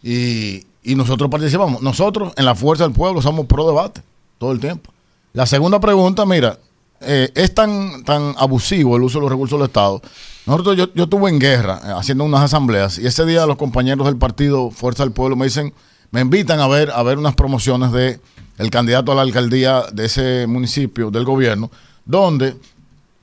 y, 0.03 0.65
y 0.83 0.95
nosotros 0.95 1.29
participamos. 1.29 1.81
Nosotros, 1.81 2.33
en 2.37 2.45
la 2.45 2.53
Fuerza 2.53 2.83
del 2.83 2.93
Pueblo, 2.93 3.21
somos 3.21 3.47
pro 3.47 3.67
debate 3.67 4.03
todo 4.37 4.51
el 4.51 4.59
tiempo. 4.59 4.91
La 5.33 5.45
segunda 5.45 5.79
pregunta, 5.79 6.25
mira, 6.25 6.59
eh, 7.01 7.31
es 7.35 7.53
tan, 7.53 8.03
tan 8.03 8.33
abusivo 8.37 8.95
el 8.95 9.03
uso 9.03 9.19
de 9.19 9.23
los 9.23 9.31
recursos 9.31 9.59
del 9.59 9.67
Estado. 9.67 10.01
Nosotros, 10.45 10.77
yo, 10.77 10.93
yo 10.93 11.05
estuve 11.05 11.29
en 11.29 11.39
guerra 11.39 11.81
eh, 11.83 11.93
haciendo 11.95 12.23
unas 12.23 12.41
asambleas 12.41 12.99
y 12.99 13.07
ese 13.07 13.25
día 13.25 13.45
los 13.45 13.57
compañeros 13.57 14.05
del 14.05 14.17
partido 14.17 14.71
Fuerza 14.71 15.03
del 15.03 15.11
Pueblo 15.11 15.35
me 15.35 15.45
dicen, 15.45 15.73
me 16.11 16.21
invitan 16.21 16.59
a 16.59 16.67
ver, 16.67 16.91
a 16.91 17.03
ver 17.03 17.17
unas 17.17 17.35
promociones 17.35 17.91
de 17.91 18.19
el 18.57 18.69
candidato 18.69 19.11
a 19.11 19.15
la 19.15 19.21
alcaldía 19.21 19.83
de 19.91 20.05
ese 20.05 20.47
municipio, 20.47 21.11
del 21.11 21.25
gobierno, 21.25 21.69
donde 22.05 22.55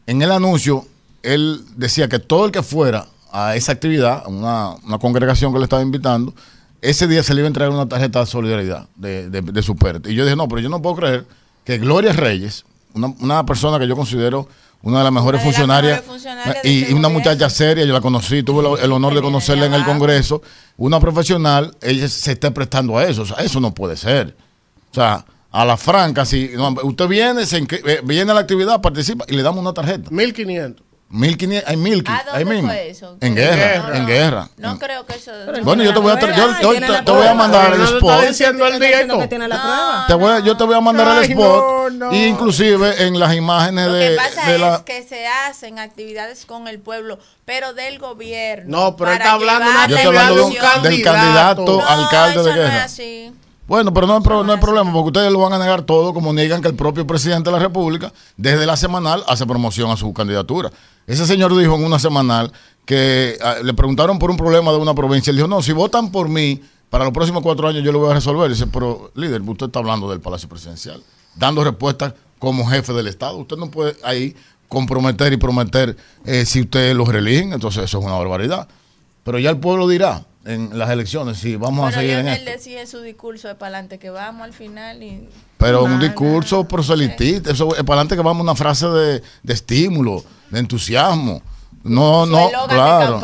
en 0.07 0.21
el 0.21 0.31
anuncio 0.31 0.85
él 1.23 1.63
decía 1.77 2.09
que 2.09 2.19
todo 2.19 2.45
el 2.45 2.53
que 2.53 2.63
fuera 2.63 3.07
a 3.33 3.57
esa 3.57 3.73
actividad, 3.73 4.25
una, 4.27 4.75
una 4.85 4.99
congregación 4.99 5.53
que 5.53 5.59
le 5.59 5.65
estaba 5.65 5.81
invitando, 5.81 6.35
ese 6.83 7.07
día 7.07 7.23
se 7.23 7.33
le 7.33 7.41
iba 7.41 7.47
a 7.47 7.49
entregar 7.49 7.73
una 7.73 7.89
tarjeta 7.89 8.21
de 8.21 8.27
solidaridad 8.27 8.89
de, 8.97 9.31
de, 9.31 9.41
de 9.41 9.63
su 9.63 9.77
PERTE. 9.77 10.11
Y 10.11 10.15
yo 10.15 10.25
dije, 10.25 10.37
no, 10.37 10.49
pero 10.49 10.61
yo 10.61 10.69
no 10.69 10.83
puedo 10.83 10.97
creer 10.97 11.27
que 11.65 11.79
Gloria 11.79 12.13
Reyes, 12.13 12.65
una, 12.95 13.15
una 13.21 13.47
persona 13.47 13.79
que 13.79 13.87
yo 13.87 13.97
considero 13.97 14.49
una 14.83 14.99
de 14.99 15.05
las 15.05 15.13
mejores 15.13 15.41
de 15.41 15.45
funcionarias, 15.45 16.03
y, 16.65 16.81
este 16.81 16.91
y 16.91 16.95
una 16.95 17.09
muchacha 17.09 17.49
seria, 17.49 17.85
yo 17.85 17.93
la 17.93 18.01
conocí, 18.01 18.43
tuve 18.43 18.83
el 18.83 18.91
honor 18.93 19.15
de 19.15 19.23
conocerla 19.23 19.67
en 19.67 19.75
el 19.75 19.85
Congreso, 19.85 20.43
una 20.77 20.99
profesional, 20.99 21.77
ella 21.81 22.09
se 22.09 22.33
esté 22.33 22.51
prestando 22.51 22.99
a 22.99 23.05
eso, 23.05 23.23
o 23.23 23.27
sea, 23.27 23.37
eso 23.39 23.61
no 23.61 23.73
puede 23.73 23.97
ser. 23.97 24.37
O 24.91 24.95
sea, 24.95 25.25
a 25.53 25.65
la 25.65 25.77
franca, 25.77 26.25
si 26.25 26.51
no, 26.55 26.75
usted 26.83 27.07
viene, 27.07 27.47
se 27.47 27.59
eh, 27.59 28.01
viene 28.03 28.33
a 28.33 28.35
la 28.35 28.41
actividad, 28.41 28.81
participa 28.81 29.25
y 29.29 29.37
le 29.37 29.43
damos 29.43 29.61
una 29.61 29.73
tarjeta. 29.73 30.11
1500. 30.11 30.85
1500, 31.13 31.69
hay 31.71 31.77
1000, 31.77 32.05
¿A 32.09 32.25
ahí 32.33 32.45
mismo. 32.47 32.73
eso? 32.73 33.17
En 33.21 33.35
guerra, 33.37 33.89
No, 33.89 33.95
en 33.95 34.03
no. 34.03 34.09
guerra. 34.09 34.49
No 34.57 34.79
creo 34.79 35.05
que 35.05 35.15
eso. 35.17 35.31
Bueno, 35.63 35.85
yo 35.85 35.93
te 35.93 35.99
voy 36.01 36.11
a, 36.13 36.15
yo 36.19 37.05
te, 37.05 37.13
voy 37.13 37.27
a 37.27 37.35
mandar 37.35 37.75
el 37.75 37.83
spot. 37.83 38.27
diciendo 38.29 38.67
el. 38.67 38.79
Te 38.79 40.15
voy 40.15 40.33
a- 40.33 40.39
yo 40.41 40.57
te 40.57 40.65
voy 40.65 40.75
a 40.75 40.81
mandar 40.81 41.23
el 41.23 41.31
spot. 41.31 41.93
no. 41.93 42.13
Y 42.13 42.25
inclusive 42.25 43.07
en 43.07 43.19
las 43.21 43.35
imágenes 43.35 43.87
Lo 43.89 43.93
de, 43.93 44.09
que 44.11 44.17
pasa 44.17 44.47
de 44.49 44.55
es 44.55 44.61
la... 44.61 44.83
que 44.87 45.03
se 45.03 45.27
hacen 45.27 45.79
actividades 45.79 46.47
con 46.47 46.67
el 46.67 46.79
pueblo, 46.79 47.19
pero 47.45 47.75
del 47.75 47.99
gobierno. 47.99 48.79
No, 48.79 48.97
pero 48.97 49.11
él 49.11 49.19
está 49.19 49.33
hablando 49.33 49.67
de 49.67 49.73
llevar 49.73 49.87
una 49.87 49.89
Yo 49.89 49.95
la 49.95 50.01
estoy 50.01 50.17
hablando 50.17 50.35
de 50.35 50.43
un 50.43 50.53
información. 50.53 50.83
del 50.85 51.03
candidato 51.03 51.65
No, 51.67 51.87
alcalde 51.87 52.31
eso 52.41 52.45
de 52.45 52.51
no 52.55 52.63
es 52.63 52.71
guerra. 52.71 52.85
así. 52.85 53.33
Bueno, 53.73 53.95
pero 53.95 54.07
no 54.07 54.17
hay, 54.17 54.21
pro- 54.21 54.45
no 54.45 54.53
hay 54.53 54.59
problema, 54.59 54.93
porque 54.93 55.07
ustedes 55.07 55.33
lo 55.33 55.39
van 55.39 55.55
a 55.55 55.59
negar 55.59 55.81
todo, 55.81 56.13
como 56.13 56.35
niegan 56.35 56.61
que 56.61 56.69
el 56.69 56.75
propio 56.75 57.07
presidente 57.07 57.49
de 57.49 57.57
la 57.57 57.59
República, 57.59 58.13
desde 58.37 58.67
la 58.67 58.77
semanal, 58.77 59.25
hace 59.27 59.47
promoción 59.47 59.91
a 59.91 59.97
su 59.97 60.13
candidatura. 60.13 60.71
Ese 61.07 61.25
señor 61.25 61.57
dijo 61.57 61.75
en 61.77 61.83
una 61.83 61.99
semanal 61.99 62.53
que 62.85 63.39
ah, 63.43 63.55
le 63.65 63.73
preguntaron 63.73 64.19
por 64.19 64.31
un 64.31 64.37
problema 64.37 64.73
de 64.73 64.77
una 64.77 64.93
provincia. 64.95 65.31
Él 65.31 65.37
dijo, 65.37 65.49
no, 65.49 65.63
si 65.63 65.73
votan 65.73 66.13
por 66.13 66.29
mí, 66.29 66.61
para 66.91 67.05
los 67.05 67.15
próximos 67.15 67.43
cuatro 67.43 67.67
años 67.67 67.83
yo 67.83 67.93
lo 67.93 68.01
voy 68.01 68.11
a 68.11 68.15
resolver. 68.15 68.51
Dice, 68.51 68.67
pero 68.67 69.11
líder, 69.15 69.41
usted 69.41 69.65
está 69.69 69.79
hablando 69.79 70.11
del 70.11 70.21
Palacio 70.21 70.51
Presidencial, 70.51 71.03
dando 71.35 71.65
respuestas 71.65 72.13
como 72.39 72.67
jefe 72.67 72.93
del 72.93 73.07
Estado. 73.07 73.39
Usted 73.39 73.57
no 73.57 73.71
puede 73.71 73.97
ahí 74.05 74.37
comprometer 74.69 75.33
y 75.33 75.39
prometer 75.39 75.97
eh, 76.27 76.45
si 76.45 76.61
usted 76.61 76.95
los 76.95 77.09
religen, 77.09 77.55
entonces 77.55 77.85
eso 77.85 78.01
es 78.01 78.05
una 78.05 78.17
barbaridad. 78.19 78.69
Pero 79.25 79.39
ya 79.39 79.49
el 79.49 79.57
pueblo 79.57 79.89
dirá 79.89 80.27
en 80.45 80.77
las 80.77 80.91
elecciones 80.91 81.39
si 81.39 81.57
vamos 81.57 81.89
a 81.89 81.99
seguir 81.99 82.19
en 82.19 82.29
esto. 82.29 82.51
decía 82.51 82.81
en 82.81 82.87
su 82.87 83.01
discurso 83.01 83.49
de 83.49 83.55
para 83.55 83.77
adelante 83.77 83.99
que 83.99 84.11
vamos 84.11 84.43
al 84.43 84.53
final 84.53 85.03
y 85.03 85.29
Pero 85.59 85.85
un 85.85 86.01
discurso 86.01 86.65
proselitista, 86.67 87.53
eso 87.53 87.75
es 87.77 87.85
para 87.85 88.01
adelante 88.01 88.17
que 88.17 88.23
vamos 88.23 88.43
una 88.43 88.55
frase 88.55 88.89
de, 88.89 89.23
de 89.43 89.53
estímulo, 89.53 90.25
de 90.51 90.59
entusiasmo. 90.59 91.43
No, 91.85 92.27
no, 92.27 92.51
claro. 92.69 93.21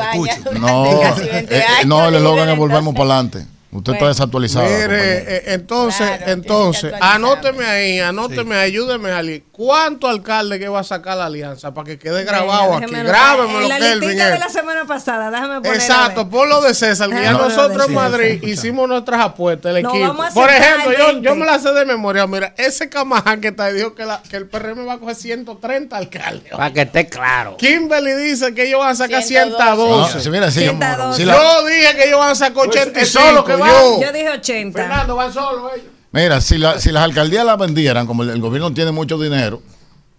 no, 0.59 1.01
casi 1.01 1.29
20 1.29 1.57
eh, 1.57 1.63
eh, 1.81 1.87
no, 1.87 2.09
el 2.09 2.17
eslogan 2.17 2.49
es 2.49 2.59
volvemos 2.59 2.95
para 2.95 3.15
adelante. 3.15 3.47
Usted 3.71 3.93
está 3.93 4.09
desactualizado. 4.09 4.65
Mire, 4.65 5.19
eh, 5.37 5.43
entonces, 5.49 6.07
Claro, 6.07 6.25
que 6.25 6.31
entonces, 6.31 6.93
anóteme 7.01 7.67
ahí, 7.67 8.01
anóteme, 8.01 8.57
ayúdeme 8.57 9.11
Ali. 9.11 9.45
¿Cuánto 9.53 10.09
alcalde 10.09 10.59
que 10.59 10.69
va 10.69 10.81
a 10.81 10.85
sacar 10.85 11.19
la 11.19 11.27
alianza 11.27 11.75
para 11.75 11.85
que 11.85 11.99
quede 11.99 12.25
grabado 12.25 12.75
aquí? 12.77 12.95
En 12.95 13.07
la 13.07 13.79
Kelvin. 13.79 14.01
listita 14.09 14.31
de 14.31 14.39
la 14.39 14.49
semana 14.49 14.85
pasada, 14.87 15.31
déjame 15.31 15.57
poner. 15.57 15.75
Exacto, 15.75 16.31
por 16.31 16.49
lo 16.49 16.63
de 16.63 16.73
César, 16.73 17.11
que 17.11 17.21
ya 17.21 17.33
No, 17.33 17.41
nosotros 17.49 17.77
no, 17.77 17.83
en 17.83 17.89
sí, 17.91 17.95
Madrid 17.95 18.41
sí, 18.43 18.51
hicimos 18.53 18.89
nuestras 18.89 19.21
apuestas, 19.21 19.77
el 19.77 19.83
No, 19.83 19.91
equipo. 19.95 20.23
a 20.23 20.31
Por 20.31 20.49
ejemplo, 20.49 20.93
yo, 20.97 21.07
20. 21.09 21.29
yo 21.29 21.35
me 21.35 21.45
la 21.45 21.59
sé 21.59 21.71
de 21.73 21.85
memoria. 21.85 22.27
Mira, 22.27 22.55
ese 22.57 22.89
Camaján 22.89 23.41
que 23.43 23.49
está 23.49 23.65
ahí 23.67 23.75
dijo 23.75 23.95
que, 23.95 24.07
la, 24.07 24.23
que 24.31 24.37
el 24.39 24.47
PRM 24.49 24.87
va 24.89 24.95
a 24.95 24.99
coger 24.99 25.15
130 25.17 25.95
alcaldes. 25.95 26.53
Para 26.53 26.73
que 26.73 26.81
esté 26.83 27.07
claro. 27.09 27.57
Kimberly 27.59 28.13
dice 28.15 28.55
que 28.55 28.67
ellos 28.67 28.81
van 28.81 28.91
a 28.91 28.95
sacar 28.95 29.23
112. 29.23 29.59
112. 29.59 30.15
No, 30.17 30.21
sí, 30.23 30.31
mira, 30.31 30.51
sí, 30.51 30.61
112. 30.61 31.17
si 31.19 31.25
la- 31.27 31.35
yo 31.35 31.67
dije 31.67 31.97
que 31.97 32.05
ellos 32.07 32.19
van 32.19 32.31
a 32.31 32.35
sacar 32.35 32.69
85. 32.69 33.05
solo 33.27 33.45
que 33.45 33.58
van. 33.59 33.71
yo. 33.71 34.01
Yo 34.03 34.13
dije 34.13 34.31
80. 34.31 34.79
Fernando, 34.79 35.17
van 35.17 35.33
solo 35.33 35.71
ellos. 35.75 35.87
Mira, 36.13 36.41
si, 36.41 36.57
la- 36.59 36.79
si 36.81 36.91
las 36.91 37.03
alcaldías 37.05 37.45
las 37.45 37.59
vendieran, 37.59 38.07
como 38.07 38.23
el, 38.23 38.31
el 38.31 38.41
gobierno 38.41 38.73
tiene 38.73 38.91
mucho 38.93 39.19
dinero, 39.19 39.61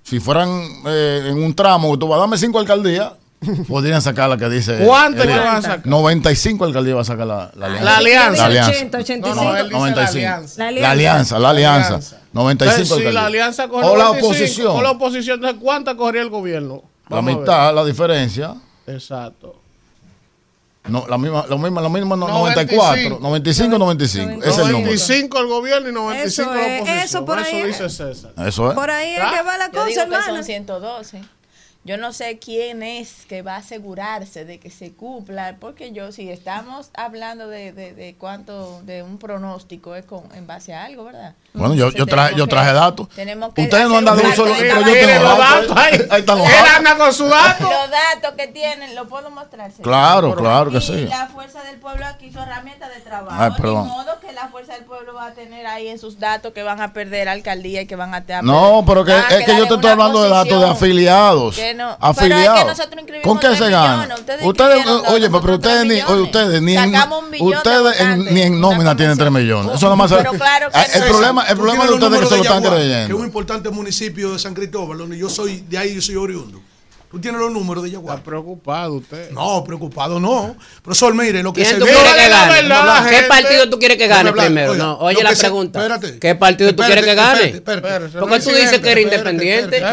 si 0.03 0.19
fueran 0.19 0.49
eh, 0.85 1.27
en 1.29 1.41
un 1.43 1.53
tramo, 1.55 1.97
tú 1.97 2.07
vas 2.07 2.17
a 2.17 2.21
darme 2.21 2.37
cinco 2.37 2.59
alcaldías, 2.59 3.11
podrían 3.67 4.01
sacar 4.01 4.29
la 4.29 4.37
que 4.37 4.49
dice. 4.49 4.83
¿Cuántas 4.85 5.25
el- 5.25 5.31
que 5.33 5.39
van 5.39 5.55
a 5.55 5.61
sacar? 5.61 5.87
95 5.87 6.65
alcaldías 6.65 6.97
va 6.97 7.01
a 7.01 7.05
sacar 7.05 7.25
la, 7.27 7.51
la 7.55 7.65
alianza. 7.67 7.83
La 7.85 7.97
alianza. 7.97 8.37
La 8.41 8.45
alianza. 8.45 8.71
80, 8.71 8.97
85. 8.99 9.35
No, 9.35 9.43
no, 9.51 9.57
él 9.57 9.63
dice 9.63 9.73
la 9.73 9.79
95. 9.79 10.17
alianza. 10.17 10.63
La 10.63 10.71
La 10.81 10.91
alianza, 10.91 11.39
la 11.39 11.49
alianza. 11.49 11.87
alianza. 11.95 12.17
95 12.33 12.51
Entonces, 12.51 12.87
si 12.87 12.93
alcaldías. 12.93 13.13
la 13.13 13.25
alianza 13.25 13.65
O 13.65 13.97
la 13.97 14.03
95, 14.05 14.27
oposición. 14.27 14.75
O 14.77 14.81
la 14.83 14.91
oposición, 14.91 15.35
entonces, 15.35 15.59
¿cuánta 15.61 15.95
corría 15.97 16.21
el 16.21 16.29
gobierno? 16.29 16.83
La 17.09 17.15
Vamos 17.15 17.31
a 17.33 17.35
ver. 17.37 17.39
mitad, 17.41 17.73
la 17.75 17.85
diferencia. 17.85 18.53
Exacto. 18.85 19.55
No, 20.87 21.05
la 21.07 21.17
misma, 21.17 21.45
la 21.47 21.57
misma, 21.57 21.81
la 21.81 21.89
misma 21.89 22.15
no- 22.15 22.27
95. 22.29 23.19
94, 23.19 23.19
95, 23.19 23.77
95. 23.77 24.31
Ese 24.41 24.49
es 24.49 24.57
el 24.57 24.63
número. 24.71 24.79
95 24.85 25.39
el 25.39 25.47
gobierno 25.47 25.89
y 25.89 25.91
95 25.91 26.25
Eso 26.25 26.43
la 26.55 26.59
oposición. 26.75 26.97
eso 26.99 27.25
por 27.25 27.37
ahí 27.39 27.63
dice 27.63 27.85
es. 27.85 27.93
César. 27.97 28.33
Eso 28.47 28.69
es. 28.69 28.75
Por 28.75 28.89
ahí 28.89 29.11
es 29.11 29.19
¿Ah? 29.21 29.31
que 29.35 29.41
va 29.43 29.57
la 29.57 29.65
Yo 29.67 29.71
cosa, 29.73 29.85
digo 29.87 29.95
que 29.95 30.01
hermano. 30.15 30.35
son 30.35 30.43
112. 30.43 31.21
Yo 31.85 31.97
no 31.97 32.11
sé 32.11 32.39
quién 32.39 32.83
es 32.83 33.25
que 33.27 33.41
va 33.41 33.55
a 33.55 33.57
asegurarse 33.59 34.43
de 34.45 34.59
que 34.59 34.69
se 34.69 34.91
cumpla, 34.91 35.55
porque 35.59 35.91
yo, 35.93 36.11
si 36.11 36.29
estamos 36.29 36.89
hablando 36.93 37.47
de, 37.47 37.71
de, 37.71 37.93
de 37.93 38.15
cuánto, 38.15 38.81
de 38.83 39.01
un 39.01 39.17
pronóstico, 39.17 39.95
es 39.95 40.05
con, 40.05 40.23
en 40.35 40.45
base 40.45 40.73
a 40.73 40.83
algo, 40.83 41.05
¿verdad? 41.05 41.35
Bueno, 41.53 41.73
yo, 41.73 41.91
yo, 41.91 42.05
traje, 42.05 42.35
yo 42.35 42.47
traje 42.47 42.73
datos. 42.73 43.09
Tenemos 43.09 43.53
que 43.53 43.63
Ustedes 43.63 43.87
no 43.89 43.97
han 43.97 44.05
dado 44.05 44.21
un 44.21 44.33
solo. 44.35 44.53
de 44.53 44.59
Pero 44.61 44.81
yo 44.81 44.93
tengo 44.93 45.23
los 45.23 45.37
datos. 45.37 45.67
datos 45.67 45.77
ahí. 45.77 46.07
Ahí 46.11 46.19
están 46.19 46.37
los 46.37 46.47
Él 46.47 46.53
datos. 46.55 46.75
anda 46.77 46.97
con 46.97 47.13
su 47.13 47.25
dato. 47.27 47.63
Los 47.63 47.91
datos 47.91 48.33
que 48.37 48.47
tienen, 48.47 48.95
¿lo 48.95 49.07
puedo 49.07 49.29
mostrar? 49.31 49.71
Claro, 49.81 50.35
claro 50.35 50.69
que 50.71 50.77
Y 50.77 50.81
sí. 50.81 51.05
la 51.07 51.27
fuerza 51.27 51.63
del 51.63 51.77
pueblo 51.77 52.05
aquí 52.05 52.31
su 52.31 52.39
herramienta 52.39 52.87
de 52.89 52.99
trabajo. 53.01 53.35
Ay, 53.37 53.51
perdón. 53.57 53.85
Ni 53.85 53.91
modo 53.91 54.19
que 54.21 54.31
la 54.31 54.47
fuerza 54.49 54.73
del 54.73 54.85
pueblo 54.85 55.13
va 55.15 55.27
a 55.27 55.31
tener 55.33 55.65
ahí 55.67 55.87
en 55.87 55.97
sus 55.99 56.19
datos 56.19 56.53
que 56.53 56.63
van 56.63 56.81
a 56.81 56.93
perder 56.93 57.27
alcaldía 57.27 57.81
y 57.81 57.87
que 57.87 57.95
van 57.95 58.13
a 58.13 58.23
tener. 58.25 58.43
No, 58.43 58.83
pero 58.85 59.03
que, 59.03 59.17
es 59.17 59.45
que 59.45 59.57
yo 59.57 59.67
te 59.67 59.73
estoy 59.75 59.89
hablando 59.89 60.23
de 60.23 60.29
datos 60.29 60.61
de 60.61 60.69
afiliados. 60.69 61.55
que 61.55 61.73
no- 61.73 61.97
Afiliados. 61.99 62.59
Pero 62.59 62.71
es 62.71 63.05
que 63.05 63.21
¿Con 63.21 63.39
qué 63.39 63.55
se 63.55 63.69
gana? 63.69 64.07
ustedes 64.43 64.87
oye, 65.09 65.29
pero 65.29 65.55
ustedes 65.55 65.85
ni, 65.85 66.01
ustedes 66.21 66.61
ni 66.61 66.75
de 66.75 67.41
ustedes 67.41 68.17
ni 68.31 68.41
en 68.41 68.61
nómina 68.61 68.95
tienen 68.95 69.17
3 69.17 69.31
millones. 69.31 69.75
Eso 69.75 69.85
nada 69.87 69.95
más. 69.95 70.11
Pero 70.11 70.31
claro 70.33 70.69
que 70.71 70.97
el 70.97 71.11
no. 71.33 71.38
Problema, 71.47 71.49
el 71.51 71.57
problema 71.57 71.85
de 71.85 71.93
ustedes 71.93 72.13
es 72.13 72.19
que 72.19 72.25
se 72.27 72.35
lo 72.37 72.41
están 72.43 72.63
Yaguá, 72.63 72.77
Que 72.77 72.83
es 72.83 72.89
creyendo. 72.89 73.17
un 73.17 73.25
importante 73.25 73.69
municipio 73.69 74.31
de 74.33 74.39
San 74.39 74.53
Cristóbal, 74.53 74.97
donde 74.97 75.17
yo 75.17 75.29
soy, 75.29 75.63
de 75.69 75.77
ahí 75.77 75.95
yo 75.95 76.01
soy 76.01 76.15
oriundo. 76.15 76.61
Tú 77.11 77.19
tienes 77.19 77.41
los 77.41 77.51
números 77.51 77.83
de 77.83 77.89
Yaguá. 77.89 78.13
Está 78.13 78.23
preocupado 78.23 78.93
usted. 78.93 79.31
No, 79.31 79.63
preocupado 79.63 80.19
no. 80.19 80.55
Profesor, 80.83 81.15
mire, 81.15 81.41
lo 81.41 81.51
que 81.51 81.63
¿Quién 81.63 81.75
se 81.77 81.81
quieres 81.81 82.03
que 82.13 82.29
gane? 82.29 82.51
verdad, 82.61 83.03
¿Qué 83.09 83.15
gente. 83.15 83.27
partido 83.27 83.69
tú 83.69 83.79
quieres 83.79 83.97
que 83.97 84.05
gane 84.07 84.31
primero? 84.31 84.71
oiga, 84.73 84.83
No, 84.83 84.97
oye 84.99 85.23
la 85.23 85.33
se- 85.35 85.41
pregunta. 85.41 85.79
espérate. 85.79 86.19
¿Qué 86.19 86.35
partido 86.35 86.75
tú 86.75 86.83
quieres 86.83 87.03
que 87.03 87.15
gane? 87.15 87.43
espérate, 87.45 87.87
espérate. 87.87 88.19
Porque 88.19 88.39
tú 88.41 88.49
dices 88.51 88.79
que 88.79 88.91
eres 88.91 89.03
independiente. 89.05 89.77
Es 89.77 89.83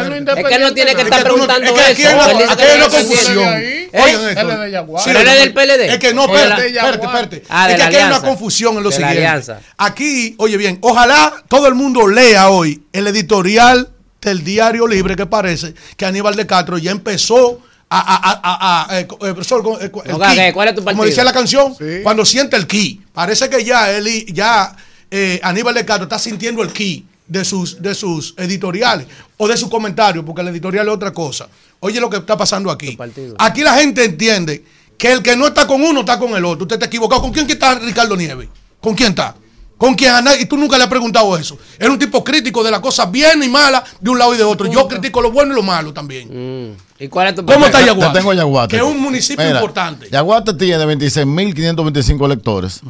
que 0.47 0.55
él 0.55 0.61
no 0.61 0.73
tiene 0.75 0.93
que 0.95 1.01
estar 1.01 1.23
que 1.23 1.29
no- 1.29 1.33
preguntando 1.33 1.65
eso. 1.65 1.75
aquí 1.85 1.95
que 2.03 2.07
hay 2.07 2.13
es 2.15 2.75
una 2.75 2.89
confusión. 2.89 3.37
Oigan 3.37 4.21
Él 4.21 4.37
esto. 4.37 5.09
es 5.09 5.39
del 5.39 5.53
PLD. 5.53 5.85
Es 5.93 5.97
que 5.97 6.13
no, 6.13 6.25
espérate, 6.25 6.67
espérate. 6.67 7.43
Ah, 7.49 7.69
es 7.71 7.75
que 7.77 7.83
aquí 7.83 7.95
hay 7.95 8.03
una 8.05 8.21
confusión 8.21 8.77
en 8.77 8.83
lo 8.83 8.91
siguiente. 8.91 9.53
Aquí, 9.77 10.35
oye 10.37 10.57
bien, 10.57 10.77
ojalá 10.81 11.33
todo 11.49 11.67
el 11.67 11.73
mundo 11.73 12.07
lea 12.07 12.49
hoy 12.49 12.83
el 12.93 13.07
editorial 13.07 13.89
del 14.27 14.43
Diario 14.43 14.87
Libre 14.87 15.15
que 15.15 15.25
parece 15.25 15.73
que 15.95 16.05
Aníbal 16.05 16.35
de 16.35 16.45
Castro 16.45 16.77
ya 16.77 16.91
empezó 16.91 17.61
a, 17.89 17.99
a, 17.99 18.15
a, 18.15 18.39
a- 18.43 18.85
a- 18.93 18.99
eh, 18.99 19.01
eh, 19.01 19.05
profesor, 19.33 19.63
eh, 19.81 19.91
el. 20.05 20.53
¿Cuál 20.53 20.67
es 20.69 20.75
tu 20.75 20.83
Como 20.83 21.05
decía 21.05 21.23
la 21.23 21.33
canción, 21.33 21.73
Sí. 21.77 22.01
cuando 22.03 22.25
siente 22.25 22.55
el 22.57 22.67
ki. 22.67 23.01
Parece 23.13 23.49
que 23.49 23.63
ya 23.63 23.91
él 23.91 24.07
y- 24.07 24.31
ya 24.33 24.75
eh, 25.09 25.39
Aníbal 25.41 25.73
de 25.73 25.85
Castro 25.85 26.03
está 26.03 26.19
sintiendo 26.19 26.61
el 26.63 26.73
ki 26.73 27.05
de 27.27 27.45
sus, 27.45 27.81
de 27.81 27.95
sus 27.95 28.33
editoriales 28.37 29.07
o 29.37 29.47
de 29.47 29.55
sus 29.57 29.69
comentarios, 29.69 30.23
porque 30.25 30.41
el 30.41 30.49
editorial 30.49 30.87
es 30.87 30.93
otra 30.93 31.11
cosa. 31.13 31.47
Oye 31.79 31.99
lo 32.01 32.09
que 32.09 32.17
está 32.17 32.35
pasando 32.37 32.69
aquí. 32.71 32.97
Aquí 33.39 33.61
la 33.61 33.73
gente 33.75 34.03
entiende 34.03 34.63
que 34.97 35.11
el 35.11 35.21
que 35.21 35.35
no 35.37 35.47
está 35.47 35.65
con 35.67 35.81
uno 35.83 36.01
está 36.01 36.17
con 36.19 36.35
el 36.35 36.43
otro. 36.43 36.63
Usted 36.63 36.75
está 36.75 36.87
equivocado. 36.87 37.21
¿Con 37.21 37.31
quién 37.31 37.49
está 37.49 37.75
Ricardo 37.75 38.15
Nieves? 38.17 38.49
¿Con 38.81 38.95
quién 38.95 39.09
está? 39.09 39.35
¿Con 39.77 39.93
quién? 39.95 40.11
A 40.13 40.21
nadie- 40.21 40.41
Y 40.41 40.45
tú 40.45 40.57
nunca 40.57 40.77
le 40.77 40.83
has 40.85 40.89
preguntado 40.89 41.37
eso. 41.37 41.57
Es 41.77 41.87
un 41.87 41.99
tipo 41.99 42.23
crítico 42.23 42.63
de 42.63 42.71
las 42.71 42.79
cosas 42.79 43.11
bien 43.11 43.43
y 43.43 43.47
malas 43.49 43.83
de 44.01 44.09
un 44.09 44.17
lado 44.17 44.33
y 44.33 44.37
de 44.37 44.43
otro. 44.43 44.65
Yo 44.67 44.87
critico 44.87 45.21
lo 45.21 45.31
bueno 45.31 45.53
y 45.53 45.55
lo 45.55 45.61
malo 45.63 45.93
también. 45.93 46.71
Mm. 46.71 46.77
¿Y 46.99 47.07
cuál 47.09 47.27
es 47.27 47.35
tu 47.35 47.45
¿Cómo 47.45 47.65
está 47.67 47.77
Te- 47.79 47.85
Yaguate? 47.85 48.11
te 48.13 48.17
tengo 48.19 48.33
Yaguate. 48.33 48.71
Que 48.71 48.77
es 48.77 48.83
un 48.83 48.99
municipio 48.99 49.45
Mira, 49.45 49.59
importante. 49.59 50.09
Yaguate 50.11 50.53
tiene 50.55 50.83
26.525 50.85 52.25
electores. 52.25 52.81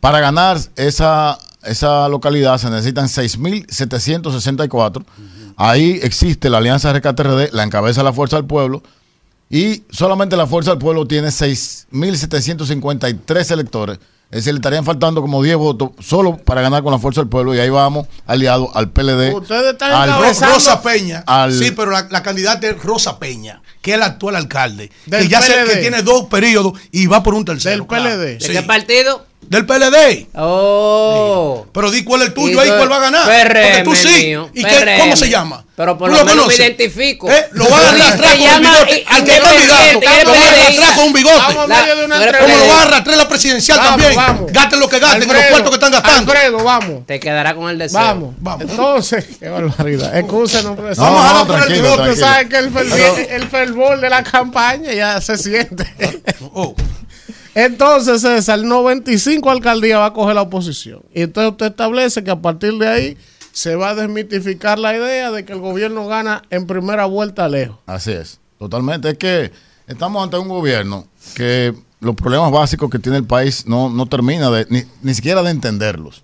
Para 0.00 0.20
ganar 0.20 0.56
esa, 0.76 1.36
esa 1.64 2.08
localidad 2.08 2.58
se 2.58 2.70
necesitan 2.70 3.08
6.764. 3.08 5.04
Ahí 5.56 5.98
existe 6.02 6.48
la 6.48 6.58
Alianza 6.58 6.92
RKTRD, 6.92 7.50
la 7.52 7.64
encabeza 7.64 8.04
la 8.04 8.12
Fuerza 8.12 8.36
del 8.36 8.44
Pueblo. 8.46 8.82
Y 9.50 9.82
solamente 9.90 10.36
la 10.36 10.46
Fuerza 10.46 10.70
del 10.70 10.78
Pueblo 10.78 11.06
tiene 11.06 11.32
6.753 11.32 13.50
electores. 13.50 13.98
Es 14.30 14.36
decir, 14.36 14.52
le 14.52 14.58
estarían 14.58 14.84
faltando 14.84 15.20
como 15.22 15.42
10 15.42 15.56
votos 15.56 15.90
solo 15.98 16.36
para 16.36 16.60
ganar 16.62 16.84
con 16.84 16.92
la 16.92 17.00
Fuerza 17.00 17.20
del 17.20 17.28
Pueblo. 17.28 17.52
Y 17.54 17.58
ahí 17.58 17.68
vamos 17.68 18.06
aliado 18.26 18.70
al 18.76 18.90
PLD. 18.90 19.34
Ustedes 19.34 19.72
están 19.72 19.90
al- 19.92 20.20
Rosa 20.22 20.80
Peña. 20.82 21.24
al- 21.26 21.52
sí, 21.52 21.72
pero 21.72 21.90
la, 21.90 22.06
la 22.10 22.22
candidata 22.22 22.68
es 22.68 22.80
Rosa 22.80 23.18
Peña, 23.18 23.60
que 23.82 23.90
es 23.90 23.96
el 23.96 24.02
actual 24.04 24.36
alcalde. 24.36 24.92
Del 25.06 25.22
que 25.24 25.28
ya 25.28 25.42
sé 25.42 25.52
PLD. 25.54 25.70
que 25.72 25.76
tiene 25.78 26.02
dos 26.02 26.26
periodos 26.26 26.74
y 26.92 27.06
va 27.08 27.22
por 27.24 27.34
un 27.34 27.44
tercero. 27.44 27.74
Del 27.78 27.86
claro. 27.88 28.04
PLD. 28.04 28.24
¿De 28.38 28.40
Sí. 28.40 28.52
qué 28.52 28.62
partido? 28.62 29.26
Del 29.50 29.66
PLD. 29.66 30.28
Oh. 30.36 31.66
Pero 31.72 31.90
di 31.90 32.04
cuál 32.04 32.22
es 32.22 32.28
el 32.28 32.34
tuyo 32.34 32.54
Y 32.54 32.58
ahí, 32.60 32.68
cuál 32.76 32.90
va 32.92 32.96
a 32.98 33.00
ganar. 33.00 33.24
PRM, 33.26 33.62
Porque 33.62 33.82
tú 33.82 33.94
sí. 33.96 34.26
mío, 34.26 34.48
¿Y 34.54 34.62
qué, 34.62 34.96
cómo 35.00 35.16
se 35.16 35.28
llama? 35.28 35.64
Pero 35.74 35.98
por 35.98 36.08
¿Tú 36.10 36.16
lo 36.16 36.24
menos 36.24 36.46
me 36.46 36.54
identifico. 36.54 37.28
¿Eh? 37.28 37.48
Lo 37.52 37.68
van 37.68 37.84
a 37.84 37.88
arrastrar 37.88 38.38
con 38.38 38.48
un 38.48 38.60
bigote. 38.60 39.04
Al 39.08 39.24
que 39.24 39.32
es 39.32 39.40
candidato. 39.40 40.00
Lo 40.24 40.30
van 40.30 40.42
a 40.42 40.48
arrastrar 40.50 40.94
con 40.94 41.04
un 41.06 41.12
bigote. 41.12 41.36
Vamos 41.36 41.68
La- 41.68 41.80
medio 41.80 41.96
de 41.96 42.04
una 42.04 42.16
tú 42.16 42.22
eres 42.22 42.40
¿Cómo 42.42 42.56
lo 42.56 42.66
van 42.68 42.78
a 42.78 42.82
arrastrar 42.82 43.08
en 43.12 43.18
la 43.18 43.28
presidencial 43.28 43.78
Vamos, 43.78 43.90
también? 43.90 44.14
vamos. 44.16 44.52
Gasten 44.52 44.78
lo 44.80 44.88
que 44.88 44.98
gasten 45.00 45.22
en 45.22 45.28
los 45.36 45.44
puertos 45.46 45.70
que 45.70 45.74
están 45.74 45.92
gastando. 45.92 46.32
Alfredo, 46.32 46.62
vamos. 46.64 47.06
Te 47.06 47.18
quedará 47.18 47.54
con 47.56 47.68
el 47.70 47.78
deseo. 47.78 47.98
Vamos. 48.00 48.34
Vamos. 48.38 48.70
Entonces, 48.70 49.24
qué 49.40 49.48
barbaridad. 49.48 50.16
Excúsenos, 50.16 50.76
profesor. 50.76 51.04
Vamos 51.04 51.42
a 51.42 51.44
por 51.46 51.62
el 51.66 51.72
bigote, 51.72 51.90
Usted 51.90 52.04
tranquilo. 52.20 52.26
sabe 52.26 52.48
que 52.48 52.56
el 52.56 52.70
fervor, 52.72 52.98
Pero- 53.16 53.28
el 53.36 53.48
fervor 53.48 54.00
de 54.00 54.10
la 54.10 54.22
campaña 54.22 54.92
ya 54.92 55.20
se 55.20 55.36
siente. 55.36 55.84
Oh. 56.54 56.74
Entonces, 57.54 58.22
César, 58.22 58.60
95 58.60 59.50
alcaldías 59.50 59.98
va 59.98 60.06
a 60.06 60.12
coger 60.12 60.34
la 60.34 60.42
oposición. 60.42 61.02
Y 61.14 61.22
entonces 61.22 61.50
usted 61.52 61.66
establece 61.66 62.22
que 62.22 62.30
a 62.30 62.40
partir 62.40 62.74
de 62.78 62.88
ahí 62.88 63.16
se 63.52 63.74
va 63.74 63.90
a 63.90 63.94
desmitificar 63.94 64.78
la 64.78 64.96
idea 64.96 65.30
de 65.30 65.44
que 65.44 65.52
el 65.52 65.58
gobierno 65.60 66.06
gana 66.06 66.42
en 66.50 66.66
primera 66.66 67.06
vuelta 67.06 67.48
lejos. 67.48 67.78
Así 67.86 68.12
es, 68.12 68.38
totalmente. 68.58 69.10
Es 69.10 69.18
que 69.18 69.50
estamos 69.88 70.22
ante 70.22 70.38
un 70.38 70.48
gobierno 70.48 71.06
que 71.34 71.74
los 72.00 72.14
problemas 72.14 72.50
básicos 72.52 72.88
que 72.88 72.98
tiene 72.98 73.18
el 73.18 73.24
país 73.26 73.66
no, 73.66 73.90
no 73.90 74.06
termina 74.06 74.50
de, 74.50 74.66
ni, 74.70 74.84
ni 75.02 75.14
siquiera 75.14 75.42
de 75.42 75.50
entenderlos. 75.50 76.22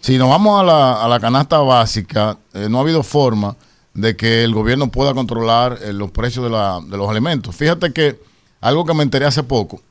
Si 0.00 0.16
nos 0.16 0.30
vamos 0.30 0.60
a 0.60 0.64
la, 0.64 1.04
a 1.04 1.08
la 1.08 1.20
canasta 1.20 1.58
básica, 1.58 2.38
eh, 2.54 2.68
no 2.70 2.78
ha 2.78 2.80
habido 2.82 3.02
forma 3.02 3.56
de 3.92 4.16
que 4.16 4.44
el 4.44 4.54
gobierno 4.54 4.90
pueda 4.90 5.12
controlar 5.12 5.78
eh, 5.82 5.92
los 5.92 6.10
precios 6.12 6.44
de, 6.44 6.50
la- 6.50 6.80
de 6.82 6.96
los 6.96 7.10
alimentos. 7.10 7.54
Fíjate 7.54 7.92
que 7.92 8.18
algo 8.62 8.86
que 8.86 8.94
me 8.94 9.02
enteré 9.02 9.26
hace 9.26 9.42
poco, 9.42 9.82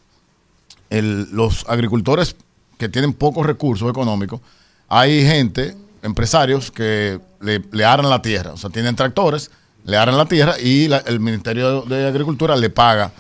los 0.89 1.65
agricultores 1.67 2.35
que 2.77 2.89
tienen 2.89 3.13
pocos 3.13 3.45
recursos 3.45 3.89
económicos, 3.89 4.41
hay 4.87 5.23
gente, 5.25 5.75
empresarios, 6.01 6.71
que 6.71 7.19
le, 7.41 7.61
le 7.71 7.85
aran 7.85 8.09
la 8.09 8.21
tierra. 8.21 8.53
O 8.53 8.57
sea, 8.57 8.69
tienen 8.69 8.95
tractores, 8.95 9.51
le 9.85 9.97
aran 9.97 10.17
la 10.17 10.25
tierra 10.25 10.59
y 10.59 10.87
la- 10.87 10.97
el 10.99 11.19
Ministerio 11.19 11.81
de 11.83 12.07
Agricultura 12.07 12.55
le 12.55 12.69
paga 12.69 13.11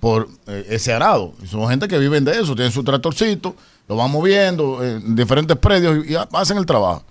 por 0.00 0.28
eh, 0.46 0.66
ese 0.70 0.92
arado. 0.92 1.34
Y 1.42 1.46
son 1.46 1.68
gente 1.68 1.88
que 1.88 1.98
viven 1.98 2.24
de 2.24 2.40
eso, 2.40 2.54
tienen 2.54 2.72
su 2.72 2.84
tractorcito, 2.84 3.54
lo 3.88 3.96
van 3.96 4.10
moviendo 4.10 4.82
eh, 4.84 4.94
en 4.96 5.16
diferentes 5.16 5.56
predios 5.56 6.06
y, 6.06 6.12
y 6.12 6.16
hacen 6.32 6.56
el 6.56 6.66
trabajo. 6.66 7.02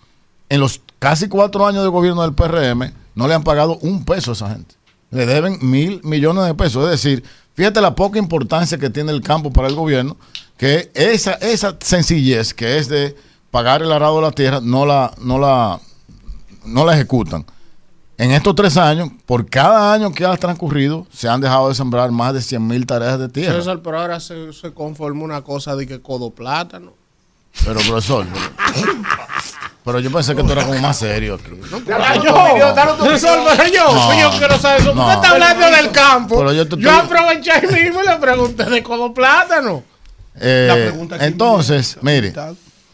En 0.49 0.59
los 0.61 0.79
casi 0.99 1.27
cuatro 1.27 1.67
años 1.67 1.83
de 1.83 1.89
gobierno 1.89 2.21
del 2.21 2.33
PRM, 2.33 2.93
no 3.15 3.27
le 3.27 3.33
han 3.33 3.43
pagado 3.43 3.77
un 3.81 4.05
peso 4.05 4.31
a 4.31 4.33
esa 4.33 4.49
gente. 4.49 4.75
Le 5.11 5.25
deben 5.25 5.57
mil 5.61 5.99
millones 6.03 6.45
de 6.45 6.53
pesos. 6.53 6.85
Es 6.85 6.91
decir, 7.01 7.23
fíjate 7.57 7.81
la 7.81 7.95
poca 7.95 8.19
importancia 8.19 8.77
que 8.77 8.91
tiene 8.91 9.11
el 9.11 9.21
campo 9.21 9.51
para 9.51 9.67
el 9.67 9.75
gobierno, 9.75 10.15
que 10.57 10.91
esa, 10.93 11.33
esa 11.33 11.75
sencillez 11.81 12.53
que 12.53 12.77
es 12.77 12.87
de 12.87 13.15
pagar 13.49 13.81
el 13.81 13.91
arado 13.91 14.17
de 14.17 14.21
la 14.21 14.31
tierra, 14.31 14.59
no 14.61 14.85
la, 14.85 15.11
no 15.19 15.39
la, 15.39 15.81
no 16.65 16.85
la 16.85 16.93
ejecutan. 16.93 17.45
En 18.19 18.31
estos 18.31 18.55
tres 18.55 18.77
años, 18.77 19.09
por 19.25 19.47
cada 19.49 19.93
año 19.93 20.11
que 20.11 20.25
ha 20.25 20.37
transcurrido, 20.37 21.07
se 21.11 21.27
han 21.27 21.41
dejado 21.41 21.69
de 21.69 21.75
sembrar 21.75 22.11
más 22.11 22.33
de 22.33 22.41
100 22.41 22.65
mil 22.65 22.85
tareas 22.85 23.19
de 23.19 23.29
tierra. 23.29 23.59
Pero 23.83 23.99
ahora 23.99 24.19
se, 24.19 24.53
se 24.53 24.73
conforma 24.73 25.23
una 25.23 25.41
cosa 25.41 25.75
de 25.75 25.85
que 25.87 26.01
codo 26.01 26.29
plátano. 26.31 26.93
Pero, 27.65 27.79
profesor, 27.81 28.25
pero, 29.87 29.99
yo 29.99 30.11
pensé 30.11 30.35
que 30.35 30.43
tú 30.43 30.51
eras 30.51 30.65
como 30.65 30.79
más 30.79 30.97
serio 30.99 31.35
aquí. 31.35 31.49
Ah, 31.91 32.15
yo, 32.15 32.97
profesor, 32.97 33.39
pero 33.57 33.69
yo, 33.69 33.93
No, 33.93 34.19
yo 34.19 34.37
quiero 34.37 34.59
saber 34.59 34.81
eso. 34.81 34.93
no. 34.93 35.01
Usted 35.01 35.15
está 35.15 35.29
hablando 35.31 35.71
del 35.71 35.91
campo. 35.91 36.37
Pero 36.37 36.51
yo 36.51 36.63
yo 36.63 36.69
te 36.69 36.75
estoy- 36.75 36.95
aproveché 36.99 37.51
ahí 37.51 37.83
mismo 37.85 38.03
y 38.03 38.07
le 38.07 38.15
pregunté 38.17 38.65
de 38.65 38.83
codo 38.83 39.13
plátano. 39.13 39.83
Eh, 40.39 40.93
entonces, 41.21 41.97
mire, 42.01 42.33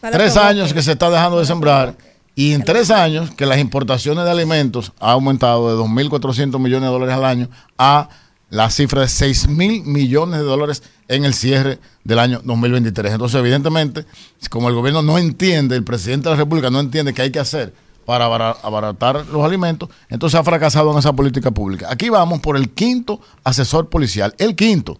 tres 0.00 0.36
años 0.36 0.72
que 0.72 0.82
se 0.82 0.92
está 0.92 1.10
dejando 1.10 1.38
de 1.38 1.44
sembrar 1.46 1.94
y 2.34 2.52
en 2.52 2.62
tres 2.64 2.90
años 2.90 3.30
que 3.30 3.46
las 3.46 3.58
importaciones 3.58 4.24
de 4.24 4.30
alimentos 4.30 4.92
ha 5.00 5.12
aumentado 5.12 5.68
de 5.70 5.76
2.400 5.82 6.58
millones 6.58 6.88
de 6.88 6.92
dólares 6.92 7.14
al 7.14 7.24
año 7.24 7.48
a 7.78 8.08
la 8.50 8.70
cifra 8.70 9.02
de 9.02 9.08
6.000 9.08 9.84
millones 9.84 10.38
de 10.40 10.44
dólares 10.46 10.82
en 11.08 11.24
el 11.24 11.34
cierre 11.34 11.78
del 12.04 12.18
año 12.18 12.40
2023. 12.44 13.12
Entonces, 13.12 13.38
evidentemente, 13.38 14.04
como 14.50 14.68
el 14.68 14.74
gobierno 14.74 15.02
no 15.02 15.18
entiende, 15.18 15.76
el 15.76 15.84
presidente 15.84 16.28
de 16.28 16.34
la 16.34 16.40
República 16.42 16.70
no 16.70 16.80
entiende 16.80 17.12
qué 17.14 17.22
hay 17.22 17.30
que 17.30 17.40
hacer 17.40 17.74
para 18.06 18.26
abara- 18.26 18.56
abaratar 18.62 19.24
los 19.28 19.42
alimentos, 19.44 19.88
entonces 20.10 20.38
ha 20.38 20.44
fracasado 20.44 20.92
en 20.92 20.98
esa 20.98 21.14
política 21.14 21.50
pública. 21.50 21.88
Aquí 21.90 22.10
vamos 22.10 22.40
por 22.40 22.56
el 22.56 22.68
quinto 22.70 23.20
asesor 23.44 23.88
policial, 23.88 24.34
el 24.38 24.54
quinto. 24.56 24.98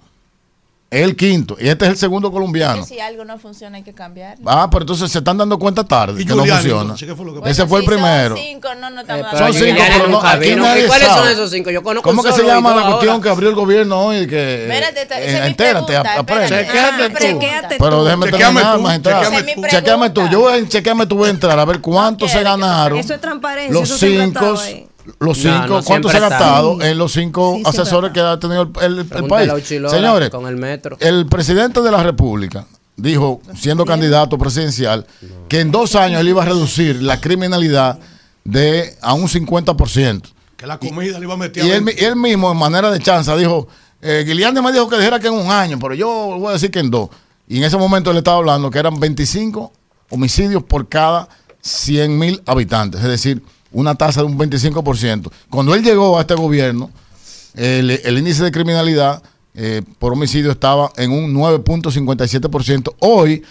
El 0.91 1.17
quinto. 1.17 1.57
Y 1.59 1.69
este 1.69 1.87
es 1.87 1.91
el 1.91 1.97
segundo 1.97 2.31
colombiano. 2.31 2.83
Que 2.83 2.95
si 2.95 3.01
algo 3.01 3.25
no 3.25 3.37
funciona 3.39 3.79
hay 3.79 3.83
que 3.83 3.93
cambiar. 3.95 4.39
Ah, 4.47 4.69
pero 4.71 4.83
entonces 4.85 5.11
se 5.11 5.19
están 5.19 5.37
dando 5.37 5.59
cuenta 5.59 5.83
tarde 5.83 6.23
¿Y 6.23 6.25
que 6.25 6.31
no 6.31 6.37
Giuliani, 6.45 6.61
funciona. 6.61 6.83
entonces, 6.83 7.09
qué 7.09 7.15
fue 7.17 7.27
lo 7.27 7.33
que 7.43 7.51
Ese 7.51 7.65
Bueno, 7.65 7.69
fue 7.69 7.79
el 7.81 7.85
si 7.85 7.91
son 7.91 7.95
primero. 8.03 8.37
cinco, 8.37 8.69
no, 8.81 8.91
no 8.91 9.01
estamos 9.01 9.27
Son 9.39 9.53
cinco, 9.55 9.83
pero 9.89 10.09
no, 10.09 10.21
aquí 10.21 10.55
nadie 10.55 10.85
¿Y 10.85 10.87
cuáles 10.87 11.09
son 11.09 11.17
sabe. 11.19 11.33
esos 11.33 11.51
cinco? 11.51 11.71
Yo 11.73 11.83
conozco 11.83 12.09
¿Cómo 12.09 12.23
que 12.23 12.31
se 12.33 12.45
llama 12.45 12.77
la 12.77 12.83
cuestión 12.87 13.11
ahora. 13.15 13.23
que 13.25 13.29
abrió 13.29 13.49
el 13.49 13.55
gobierno 13.57 14.01
hoy? 14.07 14.27
Que, 14.29 14.63
Espérate, 14.73 15.01
eh, 15.03 15.07
es 15.41 15.47
entérate, 15.47 15.87
pregunta, 15.87 16.19
aprende. 16.21 16.61
espérate. 16.61 17.13
Chequéate 17.27 17.77
tú. 17.79 17.85
Pero 17.85 17.99
tú. 17.99 18.05
déjame 18.05 18.27
Chequéame 18.27 18.55
terminar, 18.61 18.77
tú, 18.77 18.83
magistrado. 18.83 19.23
chequéame 19.25 19.51
es 19.51 19.55
tú. 19.57 19.63
Chequéame. 19.69 20.31
Yo 20.31 20.41
voy 20.41 20.53
a 20.63 20.69
chequeame 20.69 21.07
tú 21.07 21.17
voy 21.17 21.27
a 21.27 21.31
entrar 21.31 21.59
a 21.59 21.65
ver 21.65 21.81
cuánto 21.81 22.29
se 22.29 22.41
ganaron. 22.43 22.99
Eso 22.99 23.15
es 23.15 23.21
transparencia. 23.21 23.73
Los 23.81 23.89
cinco. 23.99 24.57
Los 25.19 25.19
No, 25.21 25.35
cinco, 25.35 25.67
no 25.79 25.83
¿cuánto 25.83 26.09
se 26.09 26.17
ha 26.17 26.21
siempre 26.21 26.37
está. 26.37 26.39
gastado 26.39 26.79
Sí. 26.81 26.87
en 26.87 26.99
los 26.99 27.13
cinco 27.13 27.55
Sí, 27.57 27.63
asesores 27.67 28.13
que 28.13 28.21
ha 28.21 28.39
tenido 28.39 28.63
el, 28.63 28.71
el- 28.83 28.99
el 29.01 29.05
Pregúntale 29.07 29.49
país? 29.53 29.67
Señores, 29.91 30.31
con 30.31 30.47
el 30.47 30.57
metro. 30.57 30.97
el 31.01 31.27
presidente 31.27 31.81
de 31.83 31.91
la 31.91 32.03
República 32.03 32.67
dijo, 32.97 33.41
siendo 33.57 33.85
candidato 33.85 34.39
presidencial, 34.39 35.07
que 35.49 35.61
en 35.61 35.71
dos 35.71 35.95
años 35.97 36.21
él 36.21 36.29
iba 36.29 36.43
a 36.43 36.47
reducir 36.47 37.03
la 37.03 37.21
criminalidad 37.21 37.99
de 38.45 38.97
a 39.03 39.15
un 39.15 39.29
50%. 39.29 40.31
Que 40.57 40.67
la 40.67 40.79
comida 40.79 41.19
le 41.19 41.25
iba 41.25 41.35
a 41.35 41.37
meter 41.37 41.65
Y 41.65 41.71
él, 41.71 41.83
mi- 41.83 41.93
él 41.97 42.17
mismo, 42.17 42.51
en 42.53 42.57
manera 42.59 42.91
de 42.91 43.01
chanza, 43.01 43.37
dijo, 43.37 43.67
eh, 44.01 44.25
me 44.63 44.73
dijo 44.73 44.89
que 44.89 44.97
dijera 44.97 45.19
que 45.19 45.27
en 45.29 45.35
un 45.35 45.51
año, 45.51 45.79
pero 45.81 45.95
yo 45.95 46.09
voy 46.39 46.51
a 46.51 46.53
decir 46.53 46.71
que 46.71 46.79
en 46.79 46.91
dos. 46.91 47.09
Y 47.49 47.59
en 47.59 47.65
ese 47.65 47.77
momento 47.77 48.11
él 48.11 48.17
estaba 48.19 48.37
hablando 48.39 48.71
que 48.71 48.79
eran 48.79 48.99
25 49.01 49.73
homicidios 50.11 50.63
por 50.63 50.89
cada 50.89 51.29
100 51.61 52.17
mil 52.19 52.43
habitantes, 52.47 53.01
es 53.03 53.09
decir, 53.09 53.43
una 53.75 53.95
tasa 53.95 54.21
de 54.21 54.27
un 54.27 54.39
25%. 54.39 55.31
Cuando 55.51 55.75
él 55.75 55.83
llegó 55.83 56.17
a 56.17 56.23
este 56.23 56.35
gobierno, 56.35 56.91
el, 57.55 58.19
índice 58.19 58.45
de 58.45 58.51
criminalidad 58.51 59.23
eh, 59.55 59.83
por 59.99 60.13
homicidio 60.13 60.51
estaba 60.51 60.91
en 60.97 61.13
un 61.13 61.35
9.57%. 61.35 62.95
Hoy, 63.01 63.43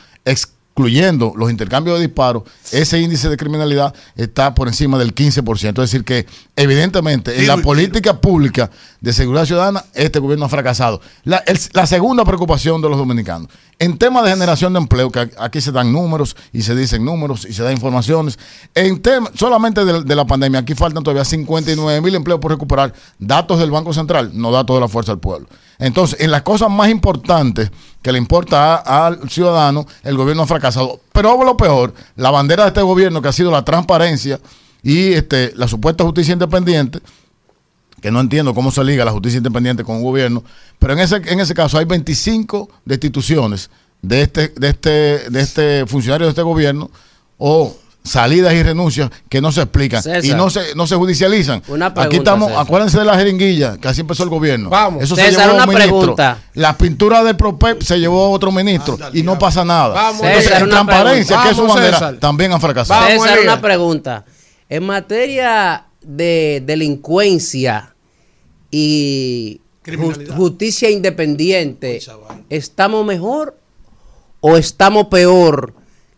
excluyendo 0.76 1.34
los 1.38 1.52
intercambios 1.52 2.00
de 2.00 2.08
disparos, 2.08 2.44
ese 2.72 3.00
índice 3.00 3.30
de 3.30 3.38
criminalidad 3.38 3.94
está 4.16 4.56
por 4.56 4.68
encima 4.68 4.98
del 4.98 5.14
15%. 5.14 5.70
Es 5.70 5.76
decir, 5.92 6.04
que 6.04 6.26
evidentemente 6.56 7.40
en 7.40 7.46
la 7.48 7.58
política 7.58 8.20
pública 8.20 8.72
de 9.00 9.14
seguridad 9.14 9.46
ciudadana, 9.46 9.86
este 9.94 10.18
gobierno 10.18 10.46
ha 10.46 10.50
fracasado. 10.50 11.00
La, 11.26 11.38
el- 11.46 11.60
la 11.74 11.86
segunda 11.86 12.26
preocupación 12.26 12.82
de 12.82 12.90
los 12.90 12.98
dominicanos, 12.98 13.50
en 13.78 13.98
tema 14.00 14.24
de 14.24 14.32
generación 14.32 14.74
de 14.74 14.80
empleo, 14.80 15.12
que 15.12 15.30
aquí 15.38 15.62
se 15.62 15.72
dan 15.72 15.94
números 15.94 16.36
y 16.52 16.64
se 16.64 16.76
dicen 16.76 17.06
números 17.06 17.46
y 17.48 17.54
se 17.54 17.62
dan 17.62 17.74
informaciones, 17.74 18.40
en 18.74 19.00
tema 19.00 19.30
solamente 19.36 19.86
de, 19.86 20.04
de 20.04 20.16
la 20.16 20.26
pandemia, 20.26 20.62
aquí 20.62 20.74
faltan 20.74 21.04
todavía 21.04 21.24
59 21.26 22.02
mil 22.02 22.16
empleos 22.16 22.40
por 22.40 22.50
recuperar, 22.52 22.94
datos 23.20 23.60
del 23.60 23.70
Banco 23.70 23.94
Central, 23.94 24.32
no 24.34 24.52
datos 24.52 24.76
de 24.76 24.80
la 24.82 24.88
Fuerza 24.88 25.12
del 25.12 25.20
Pueblo. 25.20 25.48
Entonces, 25.80 26.20
en 26.22 26.32
las 26.32 26.44
cosas 26.44 26.70
más 26.70 26.90
importantes 26.90 27.72
que 28.02 28.12
le 28.12 28.18
importa 28.18 28.76
al 28.76 29.30
ciudadano, 29.30 29.86
el 30.04 30.16
gobierno 30.18 30.44
ha 30.44 30.48
fracasado. 30.48 31.00
Pero 31.12 31.44
lo 31.44 31.58
peor, 31.58 31.94
la 32.16 32.32
bandera 32.32 32.64
de 32.64 32.70
este 32.70 32.82
gobierno 32.82 33.22
que 33.22 33.30
ha 33.30 33.34
sido 33.34 33.52
la 33.52 33.66
transparencia 33.66 34.40
y 34.82 35.14
este, 35.14 35.54
la 35.56 35.68
supuesta 35.68 36.04
justicia 36.04 36.34
independiente, 36.34 37.00
que 38.02 38.12
no 38.12 38.20
entiendo 38.20 38.54
cómo 38.54 38.70
se 38.72 38.84
liga 38.84 39.06
la 39.06 39.12
justicia 39.12 39.38
independiente 39.38 39.84
con 39.84 39.96
un 39.96 40.04
gobierno, 40.04 40.44
pero 40.78 40.94
en 40.94 41.00
ese, 41.00 41.16
en 41.16 41.40
ese 41.40 41.54
caso 41.54 41.78
hay 41.78 41.86
25 41.86 42.70
destituciones 42.84 43.70
de 44.02 44.22
este, 44.24 44.50
de 44.50 44.70
este, 44.70 44.90
de 45.30 45.42
este 45.42 45.86
funcionario 45.88 46.28
de 46.28 46.32
este 46.32 46.42
gobierno 46.42 46.92
o 47.38 47.76
salidas 48.04 48.54
y 48.54 48.62
renuncias 48.64 49.10
que 49.30 49.40
no 49.42 49.52
se 49.52 49.62
explican 49.62 50.04
César. 50.04 50.26
y 50.26 50.34
no 50.34 50.50
se, 50.50 50.76
no 50.76 50.86
se 50.88 50.96
judicializan. 50.96 51.64
Una 51.68 51.94
Aquí 51.96 52.18
estamos, 52.18 52.50
César. 52.50 52.64
acuérdense 52.64 53.00
de 53.00 53.06
la 53.06 53.18
jeringuilla, 53.18 53.78
que 53.78 53.88
así 53.88 54.02
empezó 54.02 54.24
el 54.24 54.30
gobierno. 54.30 54.70
Vamos. 54.70 55.04
Eso 55.04 55.16
César, 55.16 55.32
se 55.34 55.40
llevó 55.40 55.54
una 55.56 55.64
un 55.64 55.70
ministro. 55.70 56.00
pregunta. 56.00 56.38
La 56.54 56.78
pintura 56.78 57.24
del 57.24 57.38
PROPEP 57.38 57.82
se 57.82 58.00
llevó 58.00 58.30
otro 58.32 58.52
ministro 58.52 58.98
y 59.14 59.24
no 59.24 59.40
pasa 59.40 59.64
nada. 59.64 59.94
Vamos, 59.94 60.22
Entonces, 60.22 60.44
César, 60.44 60.64
en 60.64 60.70
transparencia, 60.70 61.42
que 61.44 61.50
es 61.50 61.56
su 61.56 61.62
Vamos, 61.62 61.76
bandera, 61.76 61.98
César. 62.00 62.16
también 62.20 62.52
han 62.52 62.62
fracasado. 62.62 63.08
César, 63.08 63.40
una 63.42 63.62
pregunta. 63.62 64.26
En 64.70 64.86
materia 64.86 65.86
de 66.02 66.62
delincuencia 66.66 67.96
y 68.70 69.62
justicia 70.36 70.90
independiente, 70.90 72.02
¿estamos 72.50 73.06
mejor 73.06 73.58
o 74.42 74.58
estamos 74.58 75.08
peor 75.08 75.74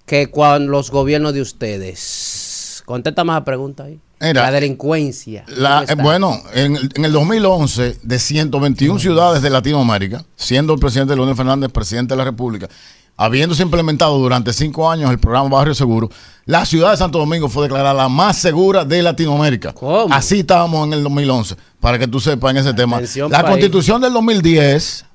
que 0.06 0.30
con 0.32 0.68
los 0.68 0.92
gobiernos 0.92 1.34
de 1.34 1.42
ustedes? 1.42 2.84
Contesta 2.86 3.24
más 3.24 3.38
la 3.38 3.46
pregunta 3.46 3.84
ahí. 3.86 4.00
Mira, 4.22 4.44
la 4.44 4.52
delincuencia. 4.52 5.44
La- 5.48 5.86
¿cómo 5.90 6.04
bueno, 6.04 6.40
en, 6.54 6.76
el- 6.78 6.90
en 6.96 7.06
el 7.06 7.12
2011, 7.12 7.98
de 8.02 8.20
121 8.20 9.00
ciudades 9.00 9.42
de 9.42 9.50
Latinoamérica, 9.50 10.24
siendo 10.36 10.74
el 10.74 10.80
presidente 10.80 11.16
Leónel 11.16 11.36
Fernández 11.36 11.72
presidente 11.72 12.14
de 12.14 12.18
la 12.20 12.24
República, 12.24 12.70
habiéndose 13.18 13.64
implementado 13.64 14.18
durante 14.18 14.54
cinco 14.54 14.90
años 14.90 15.10
el 15.12 15.20
programa 15.20 15.50
Barrio 15.50 15.74
Seguro, 15.76 16.10
la 16.46 16.66
ciudad 16.66 16.92
de 16.92 16.98
Santo 16.98 17.18
Domingo 17.18 17.50
fue 17.50 17.64
declarada 17.64 17.94
la 17.94 18.08
más 18.10 18.38
segura 18.38 18.86
de 18.86 19.02
Latinoamérica. 19.02 19.74
Así 20.12 20.40
estábamos 20.40 20.86
en 20.88 20.94
el 20.94 21.04
2011, 21.04 21.56
para 21.80 21.98
que 22.00 22.08
tú 22.08 22.20
sepas 22.20 22.52
en 22.52 22.58
ese 22.58 22.74
tema. 22.74 23.02
La 23.02 23.42
país. 23.42 23.50
constitución 23.52 24.02
del 24.02 24.14
2010 24.14 25.06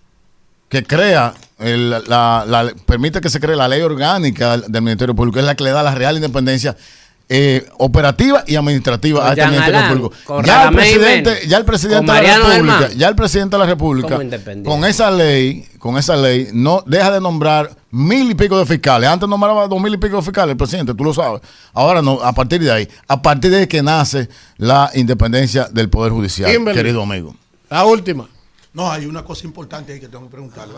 que 0.69 0.83
crea, 0.85 1.35
el- 1.61 1.91
la, 1.91 2.45
la- 2.47 2.73
permite 2.87 3.21
que 3.21 3.31
se 3.31 3.41
cree 3.41 3.57
la 3.57 3.69
ley 3.69 3.83
orgánica 3.83 4.57
del, 4.59 4.83
Ministerio 4.83 5.15
Público, 5.15 5.39
es 5.39 5.45
la 5.45 5.55
que 5.55 5.65
le 5.65 5.71
da 5.71 5.83
la 5.83 5.95
real 5.95 6.17
independencia 6.17 6.77
eh, 7.33 7.65
operativa 7.79 8.43
y 8.47 8.57
administrativa 8.57 9.25
a 9.29 9.31
este 9.35 9.47
Ministerio 9.47 9.81
Público. 9.89 10.43
Ya 10.43 10.65
el 10.69 10.75
presidente, 10.75 11.47
ya 11.47 11.59
el 11.59 11.65
presidente 11.65 12.13
de 12.13 12.23
la 12.23 12.35
República, 12.37 12.53
Germán. 12.55 12.91
ya 12.99 13.09
el 13.09 13.15
presidente 13.15 13.55
de 13.57 13.61
la 13.61 13.67
República, 13.67 14.09
Como 14.09 14.23
independiente. 14.23 14.69
con 14.69 14.85
esa 14.85 15.11
ley, 15.13 15.65
con 15.79 15.97
esa 15.97 16.17
ley, 16.17 16.49
no 16.53 16.83
deja 16.87 17.13
de 17.13 17.21
nombrar 17.21 17.71
mil 17.93 18.31
y 18.33 18.35
pico 18.35 18.59
de 18.59 18.67
fiscales. 18.67 19.09
Antes 19.09 19.29
nombraba 19.29 19.69
dos 19.69 19.81
mil 19.81 19.95
y 19.95 19.97
pico 19.97 20.17
de 20.17 20.23
fiscales 20.23 20.51
el 20.53 20.57
presidente, 20.57 20.93
tú 20.93 21.05
lo 21.05 21.15
sabes. 21.15 21.41
Ahora 21.73 22.03
no, 22.03 22.21
a 22.21 22.33
partir 22.33 22.61
de 22.63 22.73
ahí, 22.73 22.89
a 23.07 23.23
partir 23.23 23.53
de 23.53 23.69
que 23.69 23.81
nace 23.81 24.29
la 24.57 24.91
independencia 24.95 25.69
del 25.71 25.89
Poder 25.89 26.11
Judicial, 26.13 26.51
Kimberly. 26.51 26.77
querido 26.81 27.01
amigo. 27.03 27.37
La 27.69 27.85
última. 27.85 28.29
No, 28.73 28.91
hay 28.91 29.07
una 29.07 29.23
cosa 29.23 29.47
importante 29.47 29.93
ahí 29.93 30.01
que 30.01 30.09
tengo 30.09 30.25
que 30.25 30.31
preguntarle. 30.33 30.75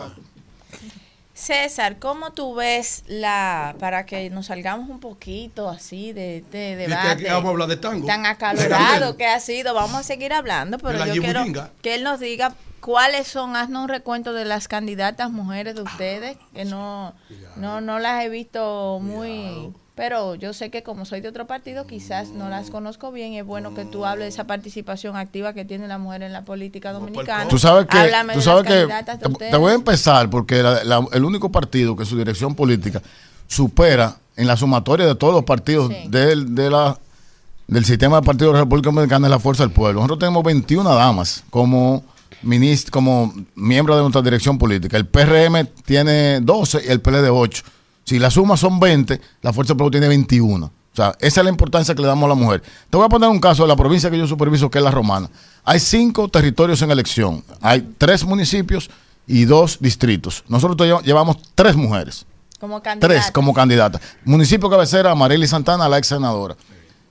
César, 1.33 1.97
¿cómo 1.97 2.31
tú 2.31 2.53
ves 2.53 3.03
la, 3.07 3.75
para 3.79 4.05
que 4.05 4.29
nos 4.29 4.47
salgamos 4.47 4.87
un 4.89 4.99
poquito 4.99 5.67
así 5.67 6.13
de 6.13 6.37
este 6.37 6.75
¿De 6.75 6.87
debate 6.87 7.23
qué 7.23 7.31
vamos 7.31 7.45
a 7.45 7.49
hablar 7.49 7.67
de 7.69 7.77
tango? 7.77 8.05
tan 8.05 8.21
De 8.21 8.29
acalorado 8.29 9.17
que 9.17 9.25
ha 9.25 9.39
sido? 9.39 9.73
Vamos 9.73 9.95
a 9.95 10.03
seguir 10.03 10.31
hablando, 10.31 10.77
pero 10.77 11.05
yo 11.07 11.21
quiero 11.21 11.43
que 11.81 11.95
él 11.95 12.03
nos 12.03 12.19
diga 12.19 12.53
cuáles 12.81 13.27
son, 13.27 13.55
haznos 13.55 13.83
un 13.83 13.89
recuento 13.89 14.33
de 14.33 14.45
las 14.45 14.67
candidatas 14.67 15.31
mujeres 15.31 15.73
de 15.73 15.81
ustedes, 15.81 16.37
que 16.53 16.65
no, 16.65 17.15
no, 17.55 17.81
no 17.81 17.97
las 17.97 18.23
he 18.23 18.29
visto 18.29 18.99
muy... 19.01 19.73
Pero 19.95 20.33
yo 20.33 20.53
sé 20.53 20.71
que 20.71 20.81
como 20.81 21.05
soy 21.05 21.21
de 21.21 21.27
otro 21.29 21.45
partido, 21.45 21.85
quizás 21.85 22.29
no 22.29 22.49
las 22.49 22.71
conozco 22.71 23.11
bien 23.11 23.33
y 23.33 23.39
es 23.39 23.45
bueno 23.45 23.75
que 23.75 23.85
tú 23.85 24.05
hables 24.05 24.25
de 24.25 24.29
esa 24.29 24.45
participación 24.45 25.15
activa 25.15 25.53
que 25.53 25.65
tiene 25.65 25.87
la 25.87 25.99
mujer 25.99 26.23
en 26.23 26.33
la 26.33 26.43
política 26.45 26.91
dominicana. 26.93 27.47
Tú 27.47 27.59
sabes 27.59 27.85
que, 27.85 27.97
Háblame 27.99 28.33
tú 28.33 28.39
de 28.39 28.45
sabes 28.45 28.63
las 28.63 28.73
que 28.73 28.87
te, 29.51 29.57
voy 29.57 29.71
a 29.71 29.75
empezar 29.75 30.31
porque 30.31 30.63
la- 30.63 30.83
la- 30.83 31.05
el 31.13 31.23
único 31.23 31.51
partido 31.51 31.95
que 31.95 32.05
su 32.05 32.17
dirección 32.17 32.55
política 32.55 33.03
supera 33.47 34.17
en 34.35 34.47
la 34.47 34.57
sumatoria 34.57 35.05
de 35.05 35.13
todos 35.13 35.33
los 35.33 35.43
partidos 35.43 35.89
del, 36.09 36.55
de 36.55 36.71
la, 36.71 36.97
del 37.67 37.85
sistema 37.85 38.19
de 38.19 38.25
partidos 38.25 38.53
de 38.53 38.57
la 38.59 38.63
República 38.63 38.89
Dominicana 38.89 39.27
es 39.27 39.31
la 39.31 39.39
Fuerza 39.39 39.61
del 39.63 39.71
Pueblo. 39.73 39.99
Nosotros 39.99 40.17
tenemos 40.19 40.43
21 40.43 40.95
damas 40.95 41.43
como 41.51 42.03
minist- 42.43 42.89
como 42.89 43.31
miembros 43.53 43.95
de 43.97 44.01
nuestra 44.01 44.23
dirección 44.23 44.57
política. 44.57 44.97
El 44.97 45.05
PRM 45.05 45.67
tiene 45.85 46.39
12 46.41 46.81
y 46.87 46.91
el 46.91 46.99
PLD 46.99 47.29
8. 47.29 47.63
Si 48.03 48.19
la 48.19 48.29
suma 48.29 48.57
son 48.57 48.79
20, 48.79 49.19
la 49.41 49.53
Fuerza 49.53 49.73
del 49.73 49.77
Pueblo 49.77 49.91
tiene 49.91 50.07
21. 50.07 50.65
O 50.65 50.95
sea, 50.95 51.15
esa 51.19 51.41
es 51.41 51.43
la 51.45 51.49
importancia 51.49 51.95
que 51.95 52.01
le 52.01 52.07
damos 52.07 52.25
a 52.25 52.29
la 52.29 52.35
mujer. 52.35 52.61
Te 52.89 52.97
voy 52.97 53.05
a 53.05 53.09
poner 53.09 53.27
un 53.29 53.39
caso 53.39 53.63
de 53.63 53.69
la 53.69 53.75
provincia 53.75 54.11
que 54.11 54.17
yo 54.17 54.27
superviso, 54.27 54.69
que 54.69 54.77
es 54.77 54.83
la 54.83 54.91
Romana. 54.91 55.29
Hay 55.63 55.79
cinco 55.79 56.27
territorios 56.27 56.81
en 56.83 56.91
elección. 56.91 57.43
Hay 57.61 57.93
tres 57.97 58.23
municipios 58.25 58.89
y 59.25 59.45
dos 59.45 59.77
distritos. 59.79 60.43
Nosotros 60.47 60.77
lle- 60.87 61.01
llevamos 61.03 61.37
tres 61.55 61.75
mujeres. 61.75 62.25
Como 62.59 62.81
candidata. 62.81 63.13
Tres 63.13 63.31
como 63.31 63.53
candidatas. 63.53 64.01
Municipio 64.23 64.69
cabecera, 64.69 65.15
Marely 65.15 65.47
Santana, 65.47 65.89
la 65.89 65.97
ex 65.97 66.07
senadora. 66.07 66.55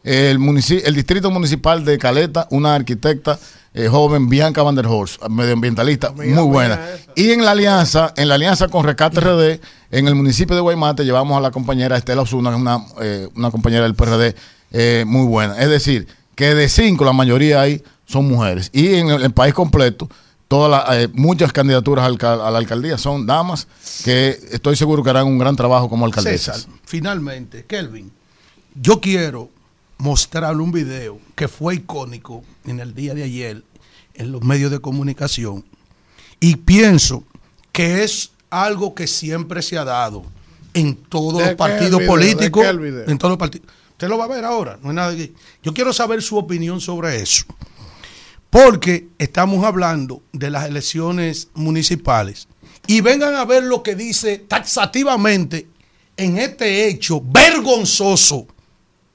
El, 0.04 0.94
distrito 0.94 1.30
municipal 1.30 1.84
de 1.84 1.98
Caleta, 1.98 2.48
una 2.50 2.74
arquitecta 2.74 3.38
eh, 3.74 3.88
joven, 3.88 4.28
Bianca 4.28 4.62
Van 4.62 4.74
der 4.74 4.86
Horst, 4.86 5.22
medioambientalista, 5.28 6.12
muy 6.12 6.44
buena. 6.44 6.80
Y 7.14 7.30
en 7.30 7.44
la 7.44 7.52
alianza, 7.52 8.12
en 8.16 8.28
la 8.28 8.34
alianza 8.34 8.68
con 8.68 8.84
Rescate 8.84 9.20
RD, 9.20 9.60
en 9.90 10.08
el 10.08 10.14
municipio 10.14 10.54
de 10.54 10.62
Guaymate, 10.62 11.04
llevamos 11.04 11.38
a 11.38 11.40
la 11.40 11.50
compañera 11.50 11.96
Estela 11.96 12.22
Osuna, 12.22 12.54
una, 12.56 12.84
eh, 13.00 13.28
una 13.36 13.50
compañera 13.50 13.84
del 13.84 13.94
PRD 13.94 14.34
eh, 14.72 15.04
muy 15.06 15.26
buena. 15.26 15.58
Es 15.58 15.68
decir, 15.68 16.06
que 16.34 16.54
de 16.54 16.68
cinco, 16.68 17.04
la 17.04 17.12
mayoría 17.12 17.60
ahí 17.60 17.82
son 18.06 18.26
mujeres. 18.26 18.70
Y 18.72 18.94
en 18.94 19.08
el, 19.08 19.22
el 19.22 19.32
país 19.32 19.54
completo, 19.54 20.08
todas 20.52 20.70
las, 20.70 20.98
eh, 20.98 21.08
muchas 21.14 21.50
candidaturas 21.50 22.04
a 22.04 22.50
la 22.50 22.58
alcaldía 22.58 22.98
son 22.98 23.26
damas 23.26 23.68
que 24.04 24.38
estoy 24.50 24.76
seguro 24.76 25.02
que 25.02 25.08
harán 25.08 25.26
un 25.26 25.38
gran 25.38 25.56
trabajo 25.56 25.88
como 25.88 26.04
alcaldesas. 26.04 26.56
César, 26.56 26.70
finalmente, 26.84 27.64
Kelvin, 27.64 28.12
yo 28.74 29.00
quiero 29.00 29.48
mostrarle 30.02 30.60
un 30.60 30.72
video 30.72 31.20
que 31.36 31.46
fue 31.46 31.76
icónico 31.76 32.42
en 32.64 32.80
el 32.80 32.92
día 32.92 33.14
de 33.14 33.22
ayer 33.22 33.62
en 34.14 34.32
los 34.32 34.42
medios 34.42 34.72
de 34.72 34.80
comunicación 34.80 35.64
y 36.40 36.56
pienso 36.56 37.22
que 37.70 38.02
es 38.02 38.32
algo 38.50 38.96
que 38.96 39.06
siempre 39.06 39.62
se 39.62 39.78
ha 39.78 39.84
dado 39.84 40.24
en 40.74 40.96
todos 40.96 41.38
¿De 41.38 41.46
los 41.46 41.54
partidos 41.54 42.02
políticos, 42.02 42.66
en 43.06 43.16
todos 43.16 43.30
los 43.30 43.38
partidos. 43.38 43.68
Usted 43.92 44.08
lo 44.08 44.18
va 44.18 44.24
a 44.24 44.28
ver 44.28 44.44
ahora, 44.44 44.76
no 44.82 44.90
es 44.90 44.96
nada 44.96 45.14
que- 45.14 45.32
Yo 45.62 45.72
quiero 45.72 45.92
saber 45.92 46.20
su 46.20 46.36
opinión 46.36 46.80
sobre 46.80 47.22
eso. 47.22 47.44
Porque 48.50 49.06
estamos 49.18 49.64
hablando 49.64 50.20
de 50.32 50.50
las 50.50 50.66
elecciones 50.66 51.48
municipales. 51.54 52.48
Y 52.88 53.02
vengan 53.02 53.36
a 53.36 53.44
ver 53.44 53.62
lo 53.62 53.84
que 53.84 53.94
dice 53.94 54.38
taxativamente 54.38 55.68
en 56.16 56.38
este 56.38 56.88
hecho 56.88 57.22
vergonzoso 57.24 58.48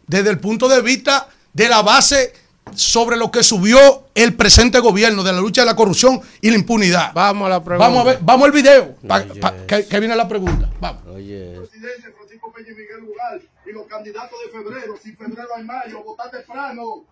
desde 0.07 0.29
el 0.31 0.39
punto 0.39 0.67
de 0.67 0.81
vista 0.81 1.27
de 1.53 1.69
la 1.69 1.81
base 1.83 2.33
sobre 2.75 3.15
lo 3.17 3.31
que 3.31 3.43
subió 3.43 4.07
el 4.13 4.33
presente 4.35 4.79
gobierno 4.79 5.23
de 5.23 5.31
la 5.33 5.39
lucha 5.39 5.61
de 5.61 5.67
la 5.67 5.75
corrupción 5.75 6.19
y 6.41 6.49
la 6.49 6.57
impunidad. 6.57 7.13
Vamos 7.13 7.45
a 7.45 7.49
la 7.49 7.63
pregunta. 7.63 7.87
Vamos 7.87 8.01
a 8.01 8.05
ver, 8.09 8.19
vamos 8.21 8.45
al 8.45 8.51
video. 8.51 8.95
pa- 9.07 9.23
pa- 9.39 9.53
que, 9.65 9.85
que 9.87 9.99
viene 9.99 10.15
la 10.15 10.27
pregunta. 10.27 10.69
Vamos. 10.79 11.01
presidente 11.03 12.11
Francisco 12.17 12.51
Peña 12.53 12.71
y 12.71 12.75
Miguel 12.75 12.99
Lugar 13.01 13.39
y 13.65 13.71
los 13.71 13.87
candidatos 13.87 14.37
de 14.45 14.51
febrero, 14.51 14.95
si 15.01 15.13
febrero 15.13 15.47
hay 15.55 15.63
mayo, 15.63 16.03
votar 16.03 16.29
temprano. 16.29 17.03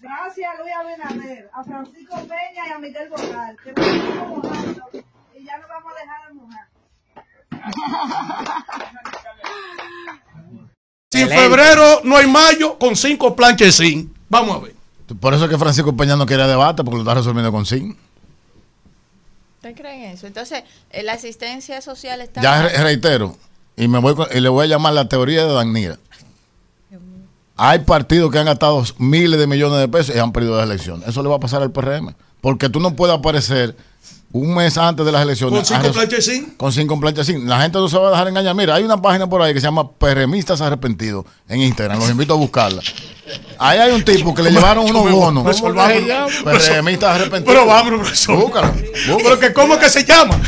Gracias 0.00 0.48
a 0.54 0.58
Luis 0.62 0.72
Abinader, 0.74 1.50
a 1.52 1.64
Francisco 1.64 2.16
Peña 2.20 2.68
y 2.68 2.70
a 2.72 2.78
Miguel 2.78 3.08
Borral, 3.08 3.56
que 3.64 3.72
nos 3.72 3.86
estamos 3.86 4.44
mojando 4.44 4.82
y 5.34 5.44
ya 5.44 5.58
nos 5.58 5.68
vamos 5.68 5.92
a 5.92 5.96
dejar 6.00 6.28
de 6.28 6.34
mojar. 6.34 6.68
Si 11.10 11.22
en 11.22 11.28
febrero 11.30 12.02
no 12.04 12.16
hay 12.16 12.26
mayo, 12.26 12.78
con 12.78 12.94
cinco 12.94 13.34
planches 13.34 13.76
sin. 13.76 14.12
Vamos 14.28 14.56
a 14.56 14.60
ver. 14.60 14.74
Por 15.20 15.32
eso 15.32 15.44
es 15.44 15.50
que 15.50 15.56
Francisco 15.56 15.96
Peña 15.96 16.16
no 16.16 16.26
quiere 16.26 16.46
debate, 16.46 16.84
porque 16.84 16.96
lo 16.96 17.02
está 17.02 17.14
resolviendo 17.14 17.50
con 17.50 17.64
sí. 17.64 17.96
¿Ustedes 19.56 19.74
creen 19.74 20.02
eso? 20.12 20.26
Entonces, 20.26 20.64
eh, 20.90 21.02
la 21.02 21.14
asistencia 21.14 21.80
social 21.80 22.20
está... 22.20 22.42
Ya 22.42 22.62
re- 22.62 22.76
reitero, 22.82 23.36
y 23.76 23.88
me 23.88 23.98
voy 24.00 24.14
con- 24.14 24.28
y 24.34 24.38
le 24.40 24.50
voy 24.50 24.64
a 24.66 24.68
llamar 24.68 24.92
la 24.92 25.08
teoría 25.08 25.46
de 25.46 25.52
Danira. 25.54 25.98
Hay 27.56 27.80
partidos 27.80 28.30
que 28.30 28.38
han 28.38 28.46
gastado 28.46 28.84
miles 28.98 29.40
de 29.40 29.46
millones 29.46 29.80
de 29.80 29.88
pesos 29.88 30.14
y 30.14 30.18
han 30.18 30.30
perdido 30.30 30.56
las 30.58 30.66
elecciones. 30.66 31.08
Eso 31.08 31.22
le 31.22 31.28
va 31.30 31.36
a 31.36 31.40
pasar 31.40 31.62
al 31.62 31.72
PRM. 31.72 32.14
Porque 32.40 32.68
tú 32.68 32.80
no 32.80 32.94
puedes 32.94 33.16
aparecer 33.16 33.74
un 34.30 34.54
mes 34.54 34.76
antes 34.76 35.04
de 35.06 35.10
las 35.12 35.22
elecciones. 35.22 35.56
Con 35.56 35.64
cinco 35.66 35.80
a 35.80 35.82
res- 35.84 35.92
planches 35.92 36.24
sin. 36.24 36.44
Con 36.56 36.72
cinco 36.72 37.00
planchas 37.00 37.26
sin. 37.26 37.48
La 37.48 37.60
gente 37.62 37.78
no 37.78 37.88
se 37.88 37.96
va 37.98 38.08
a 38.08 38.10
dejar 38.10 38.28
engañar. 38.28 38.54
Mira, 38.54 38.74
hay 38.74 38.84
una 38.84 39.00
página 39.00 39.26
por 39.28 39.40
ahí 39.42 39.54
que 39.54 39.60
se 39.60 39.66
llama 39.66 39.90
PRMistas 39.90 40.60
Arrepentidos 40.60 41.24
en 41.48 41.62
Instagram. 41.62 41.98
Los 41.98 42.10
invito 42.10 42.34
a 42.34 42.36
buscarla. 42.36 42.82
Ahí 43.58 43.78
hay 43.78 43.90
un 43.92 44.04
tipo 44.04 44.34
que 44.34 44.42
le 44.42 44.50
llevaron 44.50 44.84
unos 44.84 45.10
bonos. 45.10 45.60
PRMistas 46.44 47.14
Arrepentidos. 47.16 47.44
Pero 47.54 47.66
vámonos, 47.66 48.00
profesor. 48.00 48.36
Búscalo. 48.36 48.72
Pero 49.22 49.38
que, 49.40 49.52
¿Cómo 49.52 49.78
que 49.78 49.88
se 49.88 50.04
llama? 50.04 50.38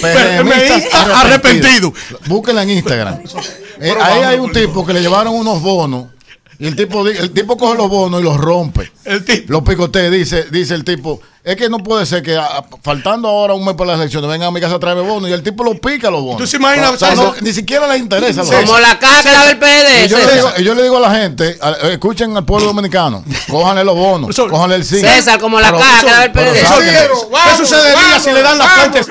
PRMistas 0.00 0.84
arrepentidos. 0.94 1.92
Búsquenla 2.26 2.62
en 2.62 2.70
Instagram. 2.70 3.18
Eh, 3.80 3.94
ahí 4.00 4.22
hay 4.22 4.38
un 4.38 4.52
tipo 4.52 4.86
que 4.86 4.92
le 4.92 5.00
llevaron 5.00 5.34
unos 5.34 5.60
bonos 5.60 6.06
y 6.58 6.66
el 6.66 6.76
tipo 6.76 7.06
el 7.06 7.30
tipo 7.32 7.56
coge 7.56 7.76
los 7.76 7.88
bonos 7.88 8.20
y 8.20 8.24
los 8.24 8.36
rompe. 8.36 8.90
Los 9.48 9.62
picotea, 9.62 10.10
dice, 10.10 10.44
dice 10.50 10.74
el 10.74 10.84
tipo, 10.84 11.20
es 11.44 11.54
que 11.56 11.68
no 11.68 11.78
puede 11.78 12.06
ser 12.06 12.22
que 12.22 12.38
faltando 12.82 13.28
ahora 13.28 13.54
un 13.54 13.64
mes 13.64 13.74
para 13.74 13.92
las 13.92 14.00
elecciones 14.00 14.28
vengan 14.28 14.48
a 14.48 14.50
mi 14.50 14.60
casa 14.60 14.74
a 14.76 14.78
traerme 14.80 15.02
bonos 15.02 15.30
y 15.30 15.32
el 15.32 15.42
tipo 15.42 15.62
los 15.64 15.78
pica 15.78 16.10
los 16.10 16.22
bonos. 16.22 16.38
¿Tú 16.38 16.46
se 16.46 16.56
imaginas? 16.56 16.90
O 16.92 16.98
sea, 16.98 17.14
no, 17.14 17.34
ni 17.40 17.52
siquiera 17.52 17.86
les 17.86 18.00
interesa. 18.00 18.42
los 18.42 18.50
Como 18.50 18.78
la 18.78 18.98
caca 18.98 19.46
del 19.46 19.58
PLD. 19.58 20.04
Y 20.06 20.08
yo, 20.08 20.18
le 20.18 20.34
digo, 20.34 20.48
y 20.58 20.64
yo 20.64 20.74
le 20.74 20.82
digo 20.82 20.96
a 20.96 21.00
la 21.00 21.14
gente, 21.14 21.56
a- 21.60 21.70
eh, 21.70 21.92
escuchen 21.92 22.36
al 22.36 22.44
pueblo 22.44 22.66
dominicano, 22.68 23.22
cójanle 23.50 23.84
los 23.84 23.94
bonos, 23.94 24.34
cójanle 24.36 24.76
el 24.76 24.84
zinc. 24.84 25.04
César, 25.06 25.38
como 25.38 25.60
la 25.60 25.68
Pero- 25.68 25.78
caca 25.80 26.20
del 26.22 26.32
pero 26.32 26.52
PLD. 26.52 26.66
saquen- 26.66 27.08
¿Qué 27.50 27.56
sucedería 27.56 28.20
si 28.20 28.32
le 28.32 28.42
dan 28.42 28.58
las 28.58 28.72
planchas? 28.72 29.06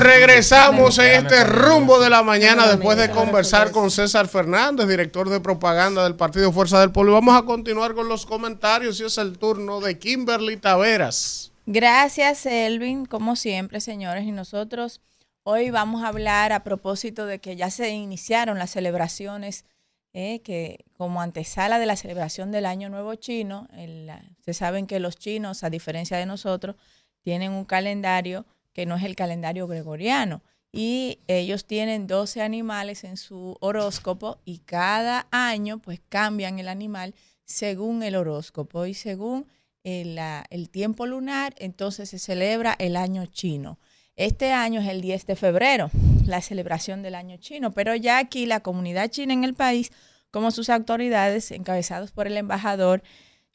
Regresamos 0.00 0.96
en 0.98 1.26
este 1.26 1.42
rumbo 1.44 1.98
de 1.98 2.08
la 2.08 2.22
mañana 2.22 2.68
después 2.68 2.96
de 2.96 3.10
conversar 3.10 3.72
con 3.72 3.90
César 3.90 4.28
Fernández, 4.28 4.86
director 4.86 5.28
de 5.28 5.40
propaganda 5.40 6.04
del 6.04 6.14
Partido 6.14 6.52
Fuerza 6.52 6.78
del 6.80 6.92
Pueblo. 6.92 7.12
Y 7.12 7.14
vamos 7.14 7.36
a 7.36 7.44
continuar 7.44 7.94
con 7.94 8.08
los 8.08 8.24
comentarios 8.24 9.00
y 9.00 9.04
es 9.04 9.18
el 9.18 9.38
turno 9.38 9.80
de 9.80 9.98
Kimberly 9.98 10.56
Taveras. 10.56 11.50
Gracias, 11.66 12.46
Elvin, 12.46 13.06
como 13.06 13.34
siempre, 13.34 13.80
señores. 13.80 14.24
Y 14.24 14.30
nosotros 14.30 15.00
hoy 15.42 15.70
vamos 15.70 16.04
a 16.04 16.08
hablar 16.08 16.52
a 16.52 16.62
propósito 16.62 17.26
de 17.26 17.40
que 17.40 17.56
ya 17.56 17.70
se 17.70 17.90
iniciaron 17.90 18.56
las 18.58 18.70
celebraciones, 18.70 19.64
eh, 20.12 20.40
que 20.42 20.84
como 20.96 21.20
antesala 21.20 21.80
de 21.80 21.86
la 21.86 21.96
celebración 21.96 22.52
del 22.52 22.66
Año 22.66 22.88
Nuevo 22.88 23.14
Chino, 23.16 23.66
el- 23.76 24.10
ustedes 24.38 24.56
saben 24.58 24.86
que 24.86 25.00
los 25.00 25.16
chinos, 25.16 25.64
a 25.64 25.70
diferencia 25.70 26.16
de 26.16 26.26
nosotros, 26.26 26.76
tienen 27.22 27.50
un 27.52 27.64
calendario 27.64 28.46
que 28.78 28.86
no 28.86 28.94
es 28.94 29.02
el 29.02 29.16
calendario 29.16 29.66
gregoriano. 29.66 30.40
Y 30.70 31.18
ellos 31.26 31.64
tienen 31.64 32.06
12 32.06 32.42
animales 32.42 33.02
en 33.02 33.16
su 33.16 33.56
horóscopo 33.58 34.38
y 34.44 34.58
cada 34.58 35.26
año 35.32 35.78
pues 35.80 36.00
cambian 36.08 36.60
el 36.60 36.68
animal 36.68 37.16
según 37.44 38.04
el 38.04 38.14
horóscopo 38.14 38.86
y 38.86 38.94
según 38.94 39.48
el, 39.82 40.14
la- 40.14 40.44
el 40.50 40.70
tiempo 40.70 41.06
lunar, 41.06 41.56
entonces 41.58 42.10
se 42.10 42.20
celebra 42.20 42.76
el 42.78 42.94
año 42.94 43.26
chino. 43.26 43.80
Este 44.14 44.52
año 44.52 44.80
es 44.80 44.86
el 44.86 45.00
10 45.00 45.26
de 45.26 45.34
febrero, 45.34 45.90
la 46.24 46.40
celebración 46.40 47.02
del 47.02 47.16
año 47.16 47.36
chino, 47.38 47.72
pero 47.72 47.96
ya 47.96 48.18
aquí 48.18 48.46
la 48.46 48.60
comunidad 48.60 49.10
china 49.10 49.32
en 49.32 49.42
el 49.42 49.54
país, 49.54 49.90
como 50.30 50.52
sus 50.52 50.70
autoridades, 50.70 51.50
encabezados 51.50 52.12
por 52.12 52.28
el 52.28 52.36
embajador 52.36 53.02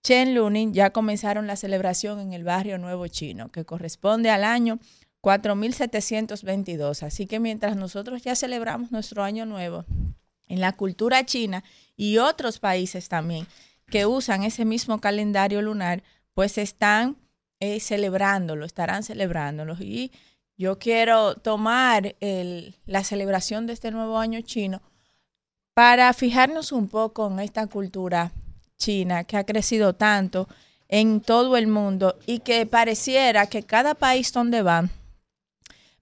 Chen 0.06 0.36
Lunin, 0.36 0.74
ya 0.74 0.90
comenzaron 0.90 1.48
la 1.48 1.56
celebración 1.56 2.20
en 2.20 2.34
el 2.34 2.44
barrio 2.44 2.78
Nuevo 2.78 3.08
Chino, 3.08 3.48
que 3.54 3.64
corresponde 3.64 4.30
al 4.30 4.44
año 4.44 4.80
4722. 5.24 7.02
Así 7.02 7.26
que 7.28 7.40
mientras 7.40 7.78
nosotros 7.78 8.22
ya 8.24 8.36
celebramos 8.36 8.92
nuestro 8.92 9.24
año 9.24 9.46
nuevo, 9.46 9.86
en 10.50 10.60
la 10.60 10.74
cultura 10.74 11.26
china 11.26 11.64
y 11.96 12.18
otros 12.18 12.60
países 12.60 13.08
también 13.08 13.48
que 13.88 14.06
usan 14.06 14.44
ese 14.44 14.66
mismo 14.66 15.00
calendario 15.00 15.62
lunar, 15.62 16.04
pues 16.34 16.58
están 16.58 17.16
eh, 17.62 17.80
celebrándolo, 17.80 18.66
estarán 18.66 19.04
celebrándolo. 19.04 19.78
Y 19.80 20.12
yo 20.58 20.78
quiero 20.78 21.36
tomar 21.36 22.16
el- 22.20 22.76
la 22.86 23.06
celebración 23.06 23.66
de 23.66 23.74
este 23.74 23.92
nuevo 23.92 24.18
año 24.20 24.42
chino 24.42 24.82
para 25.74 26.12
fijarnos 26.14 26.74
un 26.74 26.90
poco 26.90 27.28
en 27.32 27.40
esta 27.40 27.68
cultura 27.68 28.34
china 28.78 29.24
que 29.24 29.38
ha 29.38 29.46
crecido 29.46 29.94
tanto 29.96 30.50
en 30.90 31.22
todo 31.22 31.56
el 31.56 31.68
mundo 31.68 32.20
y 32.26 32.40
que 32.40 32.66
pareciera 32.66 33.48
que 33.48 33.64
cada 33.64 33.96
país 33.96 34.34
donde 34.34 34.62
van 34.62 34.92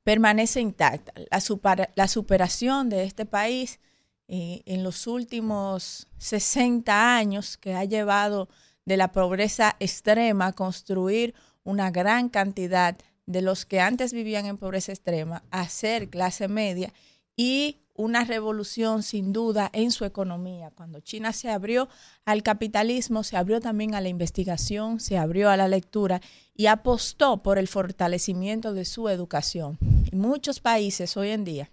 permanece 0.03 0.61
intacta. 0.61 1.13
La, 1.29 1.89
la 1.95 2.07
superación 2.07 2.89
de 2.89 3.03
este 3.03 3.25
país 3.25 3.79
eh, 4.27 4.61
en 4.65 4.83
los 4.83 5.07
últimos 5.07 6.07
60 6.17 7.17
años 7.17 7.57
que 7.57 7.73
ha 7.73 7.83
llevado 7.83 8.47
de 8.85 8.97
la 8.97 9.11
pobreza 9.11 9.75
extrema 9.79 10.47
a 10.47 10.53
construir 10.53 11.35
una 11.63 11.91
gran 11.91 12.29
cantidad 12.29 12.97
de 13.25 13.41
los 13.41 13.65
que 13.65 13.79
antes 13.81 14.13
vivían 14.13 14.45
en 14.45 14.57
pobreza 14.57 14.93
extrema 14.93 15.43
a 15.51 15.67
ser 15.67 16.09
clase 16.09 16.47
media 16.47 16.93
y 17.35 17.80
una 17.95 18.23
revolución 18.23 19.03
sin 19.03 19.33
duda 19.33 19.69
en 19.73 19.91
su 19.91 20.05
economía. 20.05 20.71
Cuando 20.71 20.99
China 20.99 21.33
se 21.33 21.49
abrió 21.49 21.89
al 22.25 22.43
capitalismo, 22.43 23.23
se 23.23 23.37
abrió 23.37 23.59
también 23.59 23.95
a 23.95 24.01
la 24.01 24.09
investigación, 24.09 24.99
se 24.99 25.17
abrió 25.17 25.49
a 25.49 25.57
la 25.57 25.67
lectura 25.67 26.21
y 26.55 26.67
apostó 26.67 27.43
por 27.43 27.57
el 27.57 27.67
fortalecimiento 27.67 28.73
de 28.73 28.85
su 28.85 29.09
educación. 29.09 29.77
Y 30.11 30.15
muchos 30.15 30.59
países 30.59 31.17
hoy 31.17 31.29
en 31.29 31.43
día, 31.43 31.69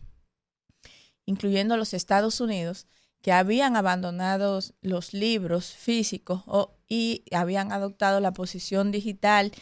incluyendo 1.26 1.76
los 1.76 1.94
Estados 1.94 2.40
Unidos, 2.40 2.86
que 3.22 3.32
habían 3.32 3.76
abandonado 3.76 4.60
los 4.80 5.12
libros 5.12 5.72
físicos 5.72 6.44
y 6.88 7.24
habían 7.32 7.72
adoptado 7.72 8.20
la 8.20 8.32
posición 8.32 8.92
digital 8.92 9.52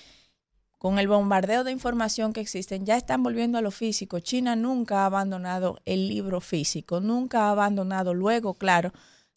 con 0.87 1.01
el 1.01 1.09
bombardeo 1.09 1.65
de 1.65 1.73
información 1.73 2.33
que 2.33 2.41
existen, 2.41 2.87
ya 2.87 2.97
están 2.97 3.21
volviendo 3.25 3.59
a 3.59 3.61
lo 3.61 3.73
físico. 3.73 4.21
China 4.21 4.55
nunca 4.55 5.01
ha 5.01 5.07
abandonado 5.07 5.81
el 5.85 6.07
libro 6.07 6.41
físico, 6.41 7.01
nunca 7.01 7.49
ha 7.49 7.51
abandonado, 7.51 8.15
luego, 8.15 8.55
claro, 8.55 8.93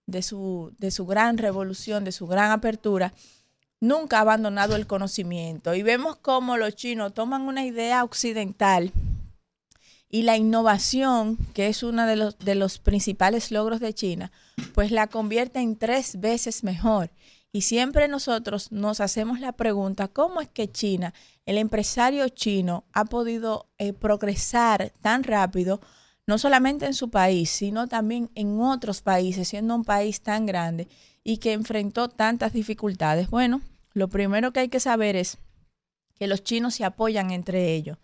de 0.05 0.21
su, 0.21 0.71
de 0.77 0.91
su 0.91 1.07
gran 1.07 1.39
revolución, 1.39 2.03
de 2.03 2.11
su 2.11 2.27
gran 2.27 2.51
apertura, 2.51 3.13
nunca 3.79 4.19
ha 4.19 4.21
abandonado 4.21 4.75
el 4.75 4.85
conocimiento. 4.85 5.73
Y 5.73 5.81
vemos 5.81 6.17
cómo 6.17 6.55
los 6.55 6.75
chinos 6.75 7.15
toman 7.15 7.41
una 7.41 7.65
idea 7.65 8.03
occidental 8.03 8.91
y 10.07 10.21
la 10.21 10.37
innovación, 10.37 11.35
que 11.55 11.65
es 11.65 11.81
uno 11.81 12.05
de 12.05 12.15
los, 12.15 12.37
de 12.37 12.53
los 12.53 12.77
principales 12.77 13.49
logros 13.49 13.79
de 13.79 13.95
China, 13.95 14.31
pues 14.75 14.91
la 14.91 15.07
convierte 15.07 15.61
en 15.61 15.77
tres 15.77 16.19
veces 16.19 16.63
mejor. 16.63 17.09
Y 17.51 17.61
siempre 17.61 18.07
nosotros 18.07 18.71
nos 18.71 18.99
hacemos 18.99 19.39
la 19.39 19.53
pregunta, 19.53 20.07
¿cómo 20.07 20.39
es 20.39 20.47
que 20.47 20.71
China, 20.71 21.13
el 21.45 21.57
empresario 21.57 22.29
chino, 22.29 22.83
ha 22.93 23.05
podido 23.05 23.67
eh, 23.79 23.93
progresar 23.93 24.93
tan 25.01 25.23
rápido, 25.23 25.81
no 26.27 26.37
solamente 26.37 26.85
en 26.85 26.93
su 26.93 27.09
país, 27.09 27.49
sino 27.49 27.87
también 27.87 28.29
en 28.35 28.61
otros 28.61 29.01
países, 29.01 29.47
siendo 29.47 29.73
un 29.73 29.83
país 29.83 30.21
tan 30.21 30.45
grande 30.45 30.87
y 31.23 31.37
que 31.37 31.53
enfrentó 31.53 32.07
tantas 32.07 32.53
dificultades? 32.53 33.31
Bueno, 33.31 33.61
lo 33.93 34.09
primero 34.09 34.53
que 34.53 34.59
hay 34.59 34.69
que 34.69 34.79
saber 34.79 35.15
es 35.15 35.39
que 36.13 36.27
los 36.27 36.43
chinos 36.43 36.75
se 36.75 36.85
apoyan 36.85 37.31
entre 37.31 37.73
ellos 37.73 37.97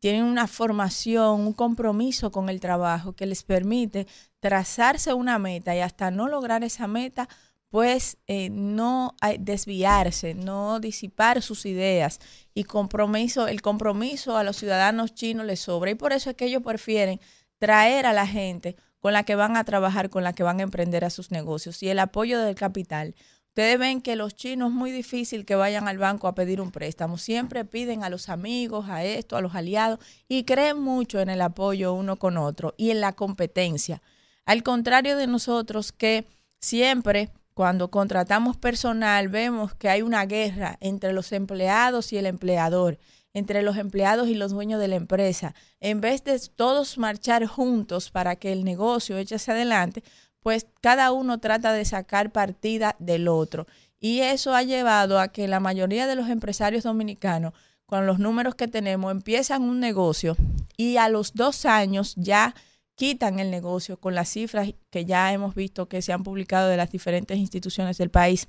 tienen 0.00 0.24
una 0.24 0.46
formación, 0.46 1.42
un 1.42 1.52
compromiso 1.52 2.32
con 2.32 2.48
el 2.48 2.58
trabajo 2.58 3.12
que 3.12 3.26
les 3.26 3.42
permite 3.42 4.06
trazarse 4.40 5.12
una 5.12 5.38
meta 5.38 5.76
y 5.76 5.80
hasta 5.80 6.10
no 6.10 6.26
lograr 6.26 6.64
esa 6.64 6.86
meta, 6.86 7.28
pues 7.70 8.18
eh, 8.26 8.50
no 8.50 9.14
hay- 9.20 9.38
desviarse, 9.38 10.34
no 10.34 10.80
disipar 10.80 11.40
sus 11.40 11.64
ideas 11.66 12.18
y 12.52 12.64
compromiso, 12.64 13.48
el 13.48 13.62
compromiso 13.62 14.36
a 14.36 14.44
los 14.44 14.56
ciudadanos 14.56 15.14
chinos 15.14 15.46
les 15.46 15.60
sobra 15.60 15.90
y 15.90 15.94
por 15.94 16.12
eso 16.12 16.30
es 16.30 16.36
que 16.36 16.46
ellos 16.46 16.62
prefieren 16.62 17.20
traer 17.58 18.06
a 18.06 18.12
la 18.12 18.26
gente 18.26 18.76
con 18.98 19.12
la 19.12 19.22
que 19.22 19.36
van 19.36 19.56
a 19.56 19.64
trabajar, 19.64 20.10
con 20.10 20.24
la 20.24 20.32
que 20.34 20.42
van 20.42 20.60
a 20.60 20.64
emprender 20.64 21.04
a 21.04 21.10
sus 21.10 21.30
negocios 21.30 21.82
y 21.82 21.88
el 21.88 22.00
apoyo 22.00 22.40
del 22.40 22.54
capital. 22.56 23.14
Ustedes 23.48 23.78
ven 23.78 24.00
que 24.00 24.14
los 24.16 24.34
chinos 24.34 24.70
es 24.70 24.74
muy 24.74 24.90
difícil 24.92 25.44
que 25.44 25.54
vayan 25.54 25.88
al 25.88 25.98
banco 25.98 26.28
a 26.28 26.34
pedir 26.34 26.60
un 26.60 26.70
préstamo. 26.70 27.18
Siempre 27.18 27.64
piden 27.64 28.04
a 28.04 28.08
los 28.08 28.28
amigos, 28.28 28.88
a 28.88 29.04
esto, 29.04 29.36
a 29.36 29.40
los 29.40 29.54
aliados 29.54 29.98
y 30.28 30.44
creen 30.44 30.78
mucho 30.80 31.20
en 31.20 31.30
el 31.30 31.40
apoyo 31.40 31.92
uno 31.92 32.16
con 32.16 32.36
otro 32.36 32.74
y 32.76 32.90
en 32.90 33.00
la 33.00 33.12
competencia. 33.12 34.02
Al 34.44 34.62
contrario 34.62 35.16
de 35.16 35.26
nosotros 35.26 35.90
que 35.92 36.26
siempre 36.60 37.30
cuando 37.60 37.90
contratamos 37.90 38.56
personal 38.56 39.28
vemos 39.28 39.74
que 39.74 39.90
hay 39.90 40.00
una 40.00 40.24
guerra 40.24 40.78
entre 40.80 41.12
los 41.12 41.30
empleados 41.30 42.10
y 42.10 42.16
el 42.16 42.24
empleador, 42.24 42.98
entre 43.34 43.60
los 43.60 43.76
empleados 43.76 44.28
y 44.28 44.34
los 44.34 44.52
dueños 44.52 44.80
de 44.80 44.88
la 44.88 44.96
empresa. 44.96 45.54
En 45.78 46.00
vez 46.00 46.24
de 46.24 46.40
todos 46.56 46.96
marchar 46.96 47.44
juntos 47.44 48.10
para 48.10 48.36
que 48.36 48.52
el 48.52 48.64
negocio 48.64 49.18
eche 49.18 49.34
hacia 49.34 49.52
adelante, 49.52 50.02
pues 50.42 50.68
cada 50.80 51.12
uno 51.12 51.38
trata 51.38 51.74
de 51.74 51.84
sacar 51.84 52.32
partida 52.32 52.96
del 52.98 53.28
otro. 53.28 53.66
Y 53.98 54.20
eso 54.20 54.54
ha 54.54 54.62
llevado 54.62 55.20
a 55.20 55.28
que 55.28 55.46
la 55.46 55.60
mayoría 55.60 56.06
de 56.06 56.16
los 56.16 56.30
empresarios 56.30 56.84
dominicanos, 56.84 57.52
con 57.84 58.06
los 58.06 58.18
números 58.18 58.54
que 58.54 58.68
tenemos, 58.68 59.12
empiezan 59.12 59.64
un 59.64 59.80
negocio 59.80 60.34
y 60.78 60.96
a 60.96 61.10
los 61.10 61.34
dos 61.34 61.66
años 61.66 62.14
ya 62.16 62.54
quitan 63.00 63.38
el 63.38 63.50
negocio 63.50 63.98
con 63.98 64.14
las 64.14 64.28
cifras 64.28 64.74
que 64.90 65.06
ya 65.06 65.32
hemos 65.32 65.54
visto 65.54 65.88
que 65.88 66.02
se 66.02 66.12
han 66.12 66.22
publicado 66.22 66.68
de 66.68 66.76
las 66.76 66.90
diferentes 66.90 67.38
instituciones 67.38 67.96
del 67.96 68.10
país 68.10 68.46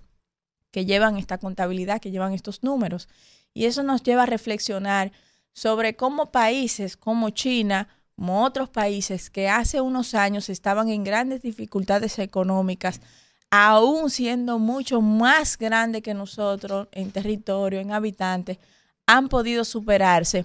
que 0.71 0.83
llevan 0.83 1.15
esta 1.15 1.37
contabilidad, 1.37 2.01
que 2.01 2.11
llevan 2.11 2.33
estos 2.33 2.61
números. 2.61 3.07
Y 3.53 3.63
eso 3.63 3.81
nos 3.81 4.03
lleva 4.03 4.23
a 4.23 4.25
reflexionar 4.25 5.13
sobre 5.53 5.95
cómo 5.95 6.33
países 6.33 6.97
como 6.97 7.29
China, 7.29 7.87
como 8.17 8.43
otros 8.43 8.67
países 8.67 9.29
que 9.29 9.47
hace 9.47 9.79
unos 9.79 10.15
años 10.15 10.49
estaban 10.49 10.89
en 10.89 11.05
grandes 11.05 11.41
dificultades 11.41 12.19
económicas, 12.19 12.99
aún 13.51 14.09
siendo 14.09 14.59
mucho 14.59 14.99
más 14.99 15.57
grandes 15.57 16.01
que 16.01 16.13
nosotros 16.13 16.89
en 16.91 17.11
territorio, 17.11 17.79
en 17.79 17.93
habitantes, 17.93 18.57
han 19.05 19.29
podido 19.29 19.63
superarse 19.63 20.43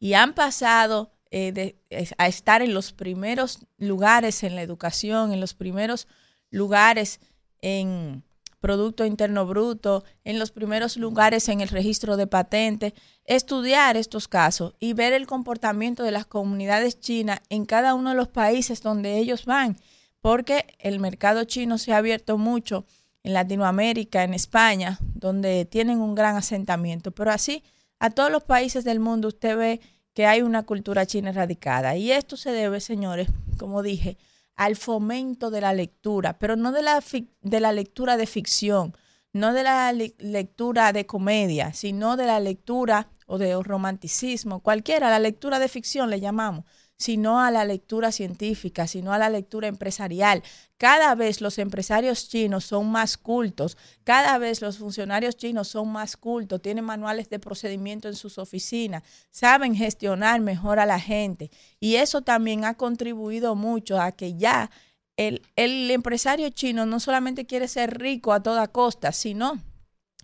y 0.00 0.14
han 0.14 0.34
pasado 0.34 1.12
eh, 1.30 1.76
a 2.16 2.26
estar 2.26 2.62
en 2.62 2.74
los 2.74 2.92
primeros 2.92 3.66
lugares 3.76 4.42
en 4.42 4.56
la 4.56 4.62
educación, 4.62 5.32
en 5.32 5.40
los 5.40 5.54
primeros 5.54 6.08
lugares 6.50 7.20
en 7.60 8.22
Producto 8.60 9.04
Interno 9.04 9.46
Bruto, 9.46 10.04
en 10.24 10.38
los 10.38 10.50
primeros 10.50 10.96
lugares 10.96 11.48
en 11.48 11.60
el 11.60 11.68
registro 11.68 12.16
de 12.16 12.26
patentes, 12.26 12.92
estudiar 13.24 13.96
estos 13.96 14.26
casos 14.26 14.74
y 14.80 14.94
ver 14.94 15.12
el 15.12 15.26
comportamiento 15.26 16.02
de 16.02 16.10
las 16.10 16.26
comunidades 16.26 16.98
chinas 16.98 17.40
en 17.50 17.66
cada 17.66 17.94
uno 17.94 18.10
de 18.10 18.16
los 18.16 18.28
países 18.28 18.82
donde 18.82 19.18
ellos 19.18 19.44
van, 19.44 19.76
porque 20.20 20.66
el 20.78 20.98
mercado 20.98 21.44
chino 21.44 21.78
se 21.78 21.92
ha 21.92 21.98
abierto 21.98 22.36
mucho 22.36 22.84
en 23.22 23.34
Latinoamérica, 23.34 24.24
en 24.24 24.34
España, 24.34 24.98
donde 25.14 25.64
tienen 25.64 26.00
un 26.00 26.14
gran 26.14 26.36
asentamiento, 26.36 27.12
pero 27.12 27.30
así 27.30 27.62
a 28.00 28.10
todos 28.10 28.30
los 28.30 28.44
países 28.44 28.84
del 28.84 29.00
mundo 29.00 29.28
usted 29.28 29.56
ve 29.56 29.80
que 30.18 30.26
hay 30.26 30.42
una 30.42 30.64
cultura 30.64 31.06
china 31.06 31.30
erradicada. 31.30 31.94
Y 31.94 32.10
esto 32.10 32.36
se 32.36 32.50
debe, 32.50 32.80
señores, 32.80 33.28
como 33.56 33.84
dije, 33.84 34.18
al 34.56 34.74
fomento 34.74 35.48
de 35.48 35.60
la 35.60 35.72
lectura, 35.72 36.40
pero 36.40 36.56
no 36.56 36.72
de 36.72 36.82
la, 36.82 37.00
de 37.42 37.60
la 37.60 37.70
lectura 37.70 38.16
de 38.16 38.26
ficción, 38.26 38.96
no 39.32 39.52
de 39.52 39.62
la 39.62 39.92
le- 39.92 40.16
lectura 40.18 40.92
de 40.92 41.06
comedia, 41.06 41.72
sino 41.72 42.16
de 42.16 42.26
la 42.26 42.40
lectura 42.40 43.12
o 43.28 43.38
de 43.38 43.62
romanticismo, 43.62 44.58
cualquiera, 44.58 45.08
la 45.08 45.20
lectura 45.20 45.60
de 45.60 45.68
ficción 45.68 46.10
le 46.10 46.18
llamamos, 46.18 46.64
sino 46.98 47.40
a 47.40 47.50
la 47.52 47.64
lectura 47.64 48.10
científica, 48.10 48.88
sino 48.88 49.12
a 49.12 49.18
la 49.18 49.30
lectura 49.30 49.68
empresarial. 49.68 50.42
Cada 50.76 51.14
vez 51.14 51.40
los 51.40 51.58
empresarios 51.58 52.28
chinos 52.28 52.64
son 52.64 52.90
más 52.90 53.16
cultos, 53.16 53.76
cada 54.04 54.36
vez 54.38 54.60
los 54.60 54.78
funcionarios 54.78 55.36
chinos 55.36 55.68
son 55.68 55.90
más 55.90 56.16
cultos, 56.16 56.60
tienen 56.60 56.84
manuales 56.84 57.30
de 57.30 57.38
procedimiento 57.38 58.08
en 58.08 58.16
sus 58.16 58.38
oficinas, 58.38 59.04
saben 59.30 59.76
gestionar 59.76 60.40
mejor 60.40 60.80
a 60.80 60.86
la 60.86 60.98
gente. 60.98 61.50
Y 61.78 61.96
eso 61.96 62.22
también 62.22 62.64
ha 62.64 62.74
contribuido 62.74 63.54
mucho 63.54 64.00
a 64.00 64.12
que 64.12 64.36
ya 64.36 64.70
el, 65.16 65.42
el 65.54 65.90
empresario 65.90 66.50
chino 66.50 66.84
no 66.84 66.98
solamente 66.98 67.46
quiere 67.46 67.68
ser 67.68 67.98
rico 67.98 68.32
a 68.32 68.42
toda 68.42 68.66
costa, 68.68 69.12
sino 69.12 69.60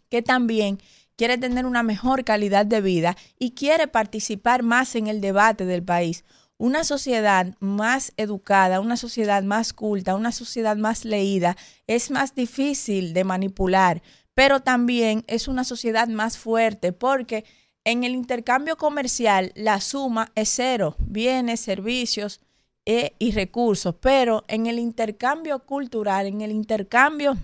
que 0.08 0.22
también 0.22 0.80
quiere 1.16 1.38
tener 1.38 1.66
una 1.66 1.82
mejor 1.82 2.24
calidad 2.24 2.66
de 2.66 2.80
vida 2.80 3.16
y 3.38 3.52
quiere 3.52 3.86
participar 3.88 4.62
más 4.62 4.94
en 4.94 5.06
el 5.06 5.20
debate 5.20 5.64
del 5.66 5.82
país. 5.82 6.24
Una 6.64 6.82
sociedad 6.82 7.54
más 7.60 8.14
educada, 8.16 8.80
una 8.80 8.96
sociedad 8.96 9.42
más 9.42 9.74
culta, 9.74 10.14
una 10.14 10.32
sociedad 10.32 10.78
más 10.78 11.04
leída 11.04 11.58
es 11.86 12.10
más 12.10 12.34
difícil 12.34 13.12
de 13.12 13.22
manipular, 13.22 14.00
pero 14.32 14.60
también 14.60 15.24
es 15.26 15.46
una 15.46 15.64
sociedad 15.64 16.08
más 16.08 16.38
fuerte 16.38 16.94
porque 16.94 17.44
en 17.84 18.02
el 18.02 18.14
intercambio 18.14 18.78
comercial 18.78 19.52
la 19.54 19.78
suma 19.82 20.32
es 20.36 20.48
cero, 20.54 20.96
bienes, 21.00 21.60
servicios 21.60 22.40
eh, 22.86 23.14
y 23.18 23.32
recursos, 23.32 23.96
pero 24.00 24.42
en 24.48 24.66
el 24.66 24.78
intercambio 24.78 25.66
cultural, 25.66 26.26
en 26.26 26.40
el 26.40 26.50
intercambio 26.50 27.36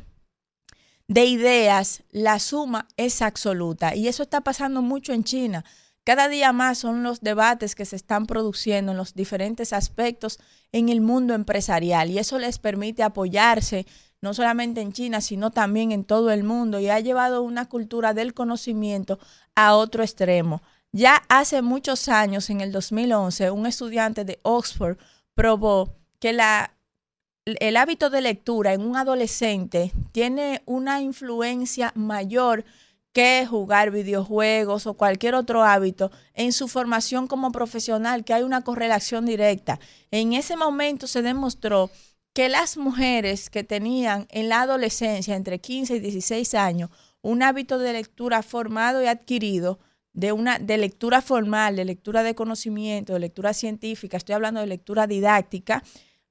de 1.08 1.26
ideas, 1.26 2.05
la 2.10 2.39
suma 2.39 2.89
es 2.97 3.20
absoluta. 3.20 3.94
Y 3.94 4.08
eso 4.08 4.23
está 4.23 4.40
pasando 4.40 4.81
mucho 4.81 5.12
en 5.12 5.24
China. 5.24 5.62
Cada 6.10 6.28
día 6.28 6.52
más 6.52 6.78
son 6.78 7.05
los 7.05 7.20
debates 7.20 7.76
que 7.76 7.84
se 7.84 7.94
están 7.94 8.26
produciendo 8.26 8.90
en 8.90 8.98
los 8.98 9.14
diferentes 9.14 9.72
aspectos 9.72 10.40
en 10.72 10.89
el 10.89 11.00
mundo 11.00 11.34
empresarial 11.34 12.10
y 12.10 12.18
eso 12.18 12.36
les 12.40 12.58
permite 12.58 13.05
apoyarse 13.05 13.86
no 14.20 14.34
solamente 14.34 14.80
en 14.80 14.92
China, 14.92 15.20
sino 15.20 15.52
también 15.52 15.92
en 15.92 16.02
todo 16.02 16.32
el 16.32 16.42
mundo 16.42 16.80
y 16.80 16.89
ha 16.89 16.98
llevado 16.98 17.42
una 17.42 17.68
cultura 17.68 18.12
del 18.12 18.34
conocimiento 18.34 19.20
a 19.55 19.76
otro 19.76 20.02
extremo. 20.02 20.62
Ya 20.90 21.22
hace 21.28 21.62
muchos 21.62 22.08
años, 22.08 22.50
en 22.50 22.60
el 22.60 22.72
2011, 22.72 23.52
un 23.52 23.66
estudiante 23.66 24.24
de 24.24 24.40
Oxford 24.42 24.98
probó 25.36 25.94
que 26.18 26.32
la, 26.32 26.74
el 27.44 27.76
hábito 27.76 28.10
de 28.10 28.20
lectura 28.20 28.72
en 28.72 28.82
un 28.82 28.97
adolescente 28.97 29.92
tiene 30.10 30.64
una 30.66 31.02
influencia 31.02 31.92
mayor 31.94 32.64
que 33.12 33.44
jugar 33.47 33.90
videojuegos 33.90 34.86
o 34.86 34.94
cualquier 34.94 35.34
otro 35.34 35.64
hábito 35.64 36.10
en 36.34 36.52
su 36.52 36.68
formación 36.68 37.26
como 37.26 37.50
profesional, 37.50 38.24
que 38.24 38.34
hay 38.34 38.42
una 38.42 38.62
correlación 38.62 39.26
directa. 39.26 39.80
En 40.10 40.32
ese 40.32 40.56
momento 40.56 41.06
se 41.06 41.22
demostró 41.22 41.90
que 42.32 42.48
las 42.48 42.76
mujeres 42.76 43.50
que 43.50 43.64
tenían 43.64 44.26
en 44.30 44.48
la 44.48 44.62
adolescencia 44.62 45.34
entre 45.34 45.58
15 45.58 45.97
y 45.97 46.00
16 46.00 46.55
años 46.55 46.90
un 47.22 47.42
hábito 47.42 47.78
de 47.78 47.92
lectura 47.92 48.42
formado 48.42 49.02
y 49.02 49.06
adquirido, 49.06 49.80
de 50.12 50.32
una 50.32 50.58
de 50.58 50.76
lectura 50.76 51.22
formal, 51.22 51.76
de 51.76 51.84
lectura 51.84 52.22
de 52.22 52.34
conocimiento, 52.34 53.12
de 53.12 53.20
lectura 53.20 53.52
científica, 53.55 54.16
estoy 54.16 54.34
hablando 54.34 54.60
de 54.60 54.66
lectura 54.66 55.06
didáctica, 55.06 55.84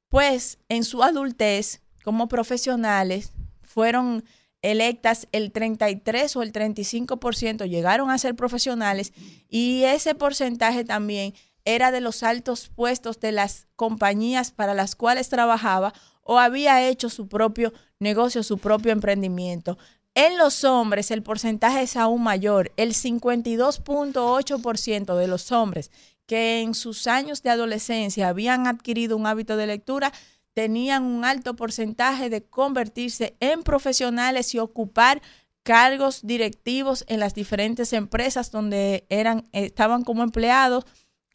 pues 0.10 0.58
en 0.68 0.84
su 0.84 1.04
adultez 1.04 1.82
como 2.04 2.28
profesionales 2.28 3.32
fueron 3.62 4.24
electas 4.62 5.28
el 5.32 5.52
33 5.52 6.36
o 6.36 6.44
el 6.44 6.52
35% 6.52 7.68
llegaron 7.68 8.10
a 8.10 8.18
ser 8.18 8.36
profesionales 8.36 9.14
y 9.48 9.84
ese 9.84 10.16
porcentaje 10.16 10.84
también 10.84 11.34
era 11.66 11.92
de 11.92 12.02
los 12.02 12.24
altos 12.24 12.70
puestos 12.70 13.20
de 13.20 13.32
las 13.32 13.68
compañías 13.76 14.50
para 14.52 14.74
las 14.74 14.96
cuales 14.96 15.30
trabajaba 15.30 15.94
o 16.24 16.40
había 16.40 16.88
hecho 16.88 17.10
su 17.10 17.28
propio 17.28 17.74
negocio, 18.00 18.42
su 18.44 18.58
propio 18.58 18.92
emprendimiento. 18.92 19.78
En 20.16 20.38
los 20.38 20.64
hombres 20.64 21.12
el 21.12 21.22
porcentaje 21.24 21.82
es 21.84 21.96
aún 21.96 22.24
mayor. 22.24 22.72
El 22.78 22.94
52.8% 22.94 25.16
de 25.16 25.28
los 25.28 25.52
hombres 25.52 25.92
que 26.26 26.62
en 26.62 26.74
sus 26.76 27.08
años 27.08 27.42
de 27.42 27.50
adolescencia 27.50 28.28
habían 28.28 28.68
adquirido 28.68 29.18
un 29.18 29.26
hábito 29.26 29.58
de 29.58 29.66
lectura 29.66 30.14
tenían 30.60 31.04
un 31.06 31.24
alto 31.24 31.56
porcentaje 31.56 32.30
de 32.30 32.44
convertirse 32.44 33.38
en 33.40 33.64
profesionales 33.64 34.54
y 34.54 34.60
ocupar 34.60 35.22
cargos 35.64 36.20
directivos 36.28 37.06
en 37.08 37.22
las 37.22 37.34
diferentes 37.34 37.94
empresas 37.94 38.52
donde 38.52 39.06
eran 39.08 39.48
estaban 39.54 40.04
como 40.04 40.22
empleados 40.22 40.84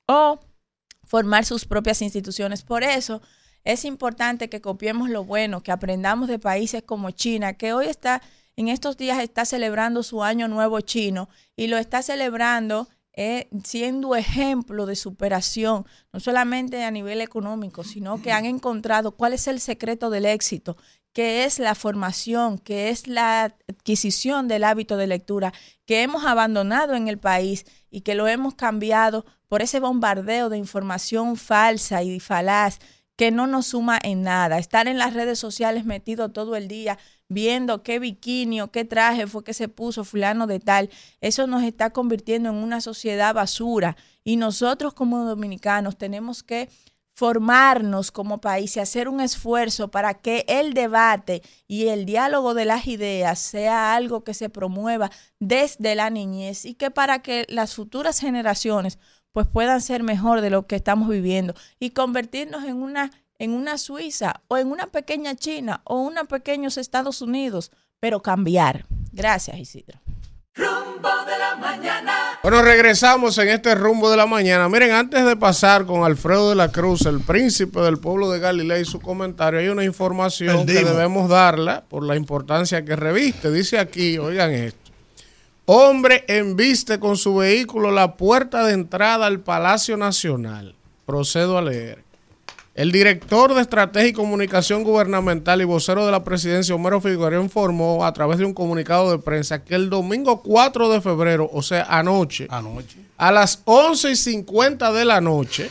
o 0.07 0.41
formar 1.05 1.47
sus 1.47 1.65
propias 1.65 2.03
instituciones. 2.03 2.63
Por 2.63 2.83
eso 2.85 3.23
es 3.65 3.87
importante 3.87 4.51
que 4.51 4.61
copiemos 4.61 5.09
lo 5.09 5.25
bueno, 5.25 5.63
que 5.63 5.73
aprendamos 5.73 6.29
de 6.29 6.39
países 6.39 6.83
como 6.83 7.11
China, 7.11 7.55
que 7.55 7.73
hoy 7.73 7.87
está, 7.87 8.21
en 8.57 8.69
estos 8.69 8.99
días 8.99 9.23
está 9.23 9.47
celebrando 9.47 10.03
su 10.03 10.23
año 10.23 10.49
nuevo 10.49 10.83
chino 10.83 11.31
y 11.57 11.69
lo 11.69 11.79
está 11.79 12.03
celebrando 12.03 12.91
siendo 13.63 14.17
ejemplo 14.17 14.87
de 14.87 14.97
superación, 14.97 15.87
no 16.13 16.21
solamente 16.21 16.85
a 16.85 16.91
nivel 16.91 17.21
económico, 17.21 17.85
sino 17.85 18.21
que 18.21 18.33
han 18.33 18.45
encontrado 18.45 19.13
cuál 19.13 19.33
es 19.35 19.47
el 19.47 19.61
secreto 19.61 20.11
del 20.11 20.27
éxito, 20.27 20.77
que 21.13 21.45
es 21.45 21.61
la 21.61 21.77
formación, 21.77 22.59
que 22.59 22.91
es 22.91 23.07
la 23.07 23.55
adquisición 23.69 24.49
del 24.49 24.65
hábito 24.65 24.97
de 24.97 25.07
lectura, 25.07 25.53
que 25.87 26.03
hemos 26.03 26.25
abandonado 26.25 26.95
en 26.95 27.07
el 27.07 27.19
país 27.19 27.67
y 27.89 28.01
que 28.01 28.17
lo 28.17 28.27
hemos 28.27 28.55
cambiado 28.57 29.25
por 29.47 29.63
ese 29.63 29.79
bombardeo 29.79 30.49
de 30.49 30.59
información 30.59 31.37
falsa 31.37 32.03
y 32.03 32.19
falaz 32.19 32.81
que 33.17 33.31
no 33.31 33.47
nos 33.47 33.67
suma 33.67 33.99
en 34.03 34.23
nada. 34.23 34.59
Estar 34.59 34.89
en 34.89 34.99
las 34.99 35.15
redes 35.15 35.39
sociales 35.39 35.85
metido 35.85 36.31
todo 36.31 36.57
el 36.57 36.69
día 36.69 36.99
viendo 37.29 37.83
qué 37.83 37.99
bikini 37.99 38.61
o 38.61 38.71
qué 38.71 38.85
traje 38.85 39.27
fue 39.27 39.45
que 39.45 39.55
se 39.55 39.69
puso 39.69 40.05
fulano 40.05 40.47
de 40.47 40.61
tal, 40.61 40.91
eso 41.21 41.47
nos 41.47 41.63
está 41.63 41.91
convirtiendo 41.91 42.51
en 42.51 42.57
una 42.57 42.81
sociedad 42.81 43.35
basura 43.35 43.97
y 44.25 44.37
nosotros 44.37 44.95
como 44.95 45.25
dominicanos 45.25 45.97
tenemos 45.97 46.43
que 46.43 46.69
formarnos 47.15 48.11
como 48.11 48.41
país 48.41 48.77
y 48.77 48.81
hacer 48.81 49.09
un 49.09 49.21
esfuerzo 49.21 49.89
para 49.89 50.15
que 50.15 50.45
el 50.49 50.75
debate 50.75 51.43
y 51.69 51.87
el 51.87 52.07
diálogo 52.07 52.55
de 52.55 52.65
las 52.65 52.89
ideas 52.89 53.39
sea 53.39 53.95
algo 53.95 54.25
que 54.25 54.35
se 54.35 54.49
promueva 54.49 55.11
desde 55.39 55.95
la 55.95 56.11
niñez 56.11 56.65
y 56.65 56.75
que 56.75 56.91
para 56.91 57.23
que 57.23 57.47
las 57.49 57.75
futuras 57.75 58.19
generaciones 58.19 58.99
pues 59.35 59.49
puedan 59.49 59.81
ser 59.81 60.05
mejor 60.05 60.41
de 60.41 60.49
lo 60.49 60.67
que 60.67 60.77
estamos 60.77 61.09
viviendo 61.09 61.55
y 61.81 61.91
convertirnos 61.91 62.65
en 62.65 62.77
una 62.77 63.11
en 63.41 63.51
una 63.51 63.79
Suiza 63.79 64.41
o 64.47 64.57
en 64.57 64.71
una 64.71 64.87
pequeña 64.87 65.35
China 65.35 65.81
o 65.83 66.01
una 66.01 66.25
pequeños 66.25 66.79
Estados 66.79 67.21
Unidos, 67.21 67.73
pero 67.99 68.23
cambiar. 68.23 68.87
Gracias, 69.13 69.59
Isidro. 69.59 69.99
Rumbo 70.55 71.09
de 71.27 71.37
la 71.37 71.57
mañana. 71.57 72.39
Bueno, 72.45 72.63
regresamos 72.63 73.37
en 73.39 73.49
este 73.49 73.75
rumbo 73.75 74.09
de 74.09 74.17
la 74.17 74.27
mañana. 74.27 74.69
Miren, 74.69 74.93
antes 74.93 75.25
de 75.25 75.35
pasar 75.35 75.85
con 75.85 76.05
Alfredo 76.05 76.51
de 76.51 76.55
la 76.55 76.71
Cruz, 76.71 77.05
el 77.07 77.21
príncipe 77.21 77.81
del 77.81 77.99
pueblo 77.99 78.31
de 78.31 78.39
Galilea 78.39 78.79
y 78.79 78.85
su 78.85 79.01
comentario, 79.01 79.59
hay 79.59 79.69
una 79.69 79.83
información 79.83 80.65
que 80.65 80.85
debemos 80.85 81.29
darla 81.29 81.83
por 81.89 82.05
la 82.05 82.15
importancia 82.15 82.85
que 82.85 82.95
reviste. 82.95 83.51
Dice 83.51 83.81
aquí, 83.81 84.17
oigan 84.17 84.53
esto. 84.53 84.84
Hombre 85.67 86.25
embiste 86.29 86.99
con 87.01 87.17
su 87.17 87.37
vehículo 87.37 87.91
la 87.91 88.17
puerta 88.17 88.67
de 88.67 88.75
entrada 88.75 89.25
al 89.25 89.41
Palacio 89.41 89.97
Nacional. 89.97 90.75
Procedo 91.07 91.57
a 91.57 91.63
leer. 91.63 92.05
El 92.75 92.93
director 92.93 93.55
de 93.55 93.63
Estrategia 93.63 94.09
y 94.09 94.13
Comunicación 94.13 94.85
Gubernamental 94.85 95.63
y 95.63 95.65
vocero 95.65 96.05
de 96.05 96.13
la 96.13 96.23
presidencia, 96.23 96.75
Homero 96.75 97.01
Figueroa, 97.01 97.43
informó 97.43 98.05
a 98.05 98.13
través 98.13 98.39
de 98.39 98.45
un 98.45 98.53
comunicado 98.53 99.11
de 99.11 99.19
prensa 99.19 99.65
que 99.65 99.75
el 99.75 99.89
domingo 99.89 100.43
4 100.43 100.91
de 100.91 101.01
febrero, 101.01 101.49
o 101.51 101.63
sea, 101.63 101.85
anoche, 101.85 102.47
a 103.17 103.33
las 103.33 103.63
11 103.65 104.11
y 104.11 104.17
50 104.17 104.93
de 104.93 105.05
la 105.07 105.23
noche, 105.23 105.71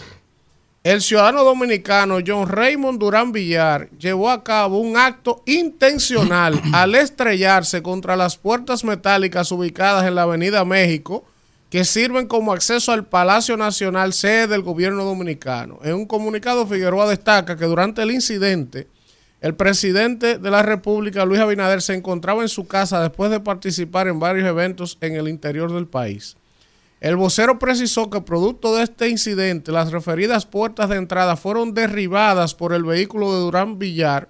el 0.83 1.01
ciudadano 1.01 1.45
dominicano 1.45 2.17
John 2.25 2.45
Raymond 2.45 2.99
Durán 2.99 3.31
Villar 3.31 3.89
llevó 3.91 4.29
a 4.29 4.43
cabo 4.43 4.79
un 4.79 4.97
acto 4.97 5.41
intencional 5.45 6.61
al 6.73 6.95
estrellarse 6.95 7.81
contra 7.81 8.17
las 8.17 8.35
puertas 8.35 8.83
metálicas 8.83 9.49
ubicadas 9.53 10.05
en 10.05 10.15
la 10.15 10.23
Avenida 10.23 10.65
México, 10.65 11.23
que 11.69 11.85
sirven 11.85 12.27
como 12.27 12.51
acceso 12.51 12.91
al 12.91 13.05
Palacio 13.05 13.55
Nacional, 13.55 14.11
sede 14.11 14.47
del 14.47 14.61
gobierno 14.61 15.05
dominicano. 15.05 15.79
En 15.83 15.95
un 15.95 16.05
comunicado, 16.05 16.67
Figueroa 16.67 17.09
destaca 17.09 17.55
que 17.55 17.65
durante 17.65 18.03
el 18.03 18.11
incidente, 18.11 18.87
el 19.39 19.55
presidente 19.55 20.37
de 20.37 20.51
la 20.51 20.63
República, 20.63 21.25
Luis 21.25 21.39
Abinader, 21.39 21.81
se 21.81 21.93
encontraba 21.93 22.41
en 22.41 22.49
su 22.49 22.67
casa 22.67 23.01
después 23.01 23.31
de 23.31 23.39
participar 23.39 24.09
en 24.09 24.19
varios 24.19 24.47
eventos 24.47 24.97
en 24.99 25.15
el 25.15 25.29
interior 25.29 25.73
del 25.73 25.87
país. 25.87 26.35
El 27.03 27.17
vocero 27.17 27.59
precisó 27.59 28.09
que 28.09 28.21
producto 28.21 28.77
de 28.77 28.83
este 28.83 29.09
incidente, 29.09 29.73
las 29.73 29.91
referidas 29.91 30.45
puertas 30.45 30.87
de 30.87 30.95
entrada 30.95 31.35
fueron 31.35 31.73
derribadas 31.73 32.55
por 32.55 32.71
el 32.71 32.85
vehículo 32.85 33.33
de 33.33 33.41
Durán 33.41 33.77
Villar, 33.77 34.29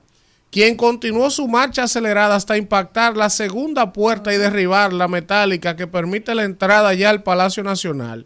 quien 0.49 0.75
continuó 0.75 1.29
su 1.29 1.47
marcha 1.47 1.83
acelerada 1.83 2.35
hasta 2.35 2.57
impactar 2.57 3.15
la 3.15 3.29
segunda 3.29 3.93
puerta 3.93 4.33
y 4.33 4.37
derribar 4.37 4.91
la 4.91 5.07
metálica 5.07 5.75
que 5.75 5.85
permite 5.85 6.33
la 6.33 6.45
entrada 6.45 6.95
ya 6.95 7.11
al 7.11 7.21
Palacio 7.21 7.63
Nacional. 7.63 8.25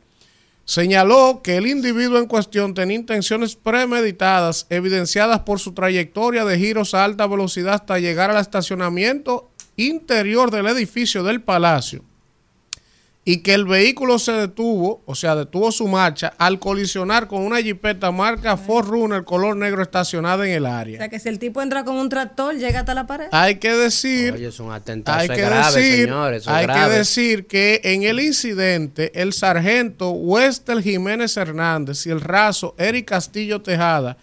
Señaló 0.63 1.41
que 1.43 1.57
el 1.57 1.67
individuo 1.67 2.17
en 2.17 2.27
cuestión 2.27 2.73
tenía 2.73 2.95
intenciones 2.95 3.57
premeditadas, 3.57 4.65
evidenciadas 4.69 5.41
por 5.41 5.59
su 5.59 5.73
trayectoria 5.73 6.45
de 6.45 6.57
giros 6.57 6.93
a 6.93 7.03
alta 7.03 7.27
velocidad 7.27 7.73
hasta 7.73 7.99
llegar 7.99 8.31
al 8.31 8.39
estacionamiento 8.39 9.51
interior 9.75 10.51
del 10.51 10.67
edificio 10.67 11.21
del 11.23 11.41
Palacio 11.41 12.05
y 13.29 13.39
que 13.39 13.53
el 13.53 13.65
vehículo 13.65 14.19
se 14.19 14.31
detuvo, 14.31 15.01
o 15.05 15.13
sea, 15.13 15.35
detuvo 15.35 15.69
su 15.73 15.85
marcha 15.89 16.31
al 16.37 16.59
colisionar 16.59 17.27
con 17.27 17.41
una 17.41 17.61
jipeta 17.61 18.09
marca 18.09 18.55
Ford 18.55 18.87
Runner 18.87 19.25
color 19.25 19.57
negro 19.57 19.81
estacionada 19.81 20.47
en 20.47 20.53
el 20.53 20.65
O 20.65 20.69
área. 20.69 20.97
sea 20.99 21.09
que 21.09 21.19
si 21.19 21.27
el 21.27 21.37
tipo 21.37 21.61
entra 21.61 21.83
con 21.83 21.97
un 21.97 22.07
tractor, 22.07 22.55
llega 22.55 22.79
hasta 22.79 22.93
la 22.93 23.05
pared. 23.05 23.25
Hay 23.33 23.55
que 23.55 23.73
decir, 23.73 24.31
Oye, 24.35 24.47
es 24.47 24.61
un 24.61 24.71
atentado. 24.71 25.19
hay 25.19 25.27
que 25.27 25.41
grave, 25.41 25.75
decir, 25.81 26.05
señores. 26.05 26.41
eso 26.43 26.51
es 26.51 26.55
hay 26.55 26.67
que 26.67 26.95
decir 26.97 27.47
que 27.47 27.81
en 27.83 28.03
el 28.03 28.21
incidente 28.21 29.11
el 29.21 29.33
sargento 29.33 30.11
Wester 30.11 30.81
Jiménez 30.81 31.35
Hernández 31.35 32.05
y 32.07 32.11
el 32.11 32.21
raso 32.21 32.75
Eric 32.77 33.09
Castillo 33.09 33.61
Tejada, 33.61 34.15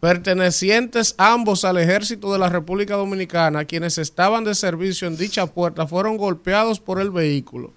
pertenecientes 0.00 1.14
ambos 1.18 1.66
al 1.66 1.76
ejército 1.76 2.32
de 2.32 2.38
la 2.38 2.48
República 2.48 2.94
Dominicana, 2.96 3.66
quienes 3.66 3.98
estaban 3.98 4.44
de 4.44 4.54
servicio 4.54 5.06
en 5.08 5.18
dicha 5.18 5.44
puerta, 5.46 5.86
fueron 5.86 6.16
golpeados 6.16 6.80
por 6.80 7.02
el 7.02 7.10
vehículo. 7.10 7.74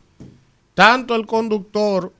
Tanto 0.79 1.13
el 1.13 1.25
conductor 1.25 2.13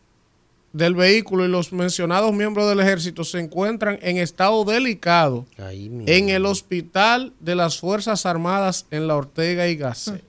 del 0.73 0.93
vehículo 0.93 1.45
y 1.45 1.47
los 1.47 1.71
mencionados 1.71 2.33
miembros 2.33 2.67
del 2.67 2.81
ejército 2.81 3.23
se 3.23 3.39
encuentran 3.39 3.97
en 4.01 4.17
estado 4.17 4.65
delicado 4.65 5.45
en 5.57 6.27
el 6.27 6.45
hospital 6.45 7.31
de 7.39 7.55
las 7.55 7.79
Fuerzas 7.79 8.25
Armadas 8.25 8.85
en 8.91 9.07
la 9.07 9.15
Ortega 9.15 9.65
y 9.69 9.77
Gasset. 9.77 10.21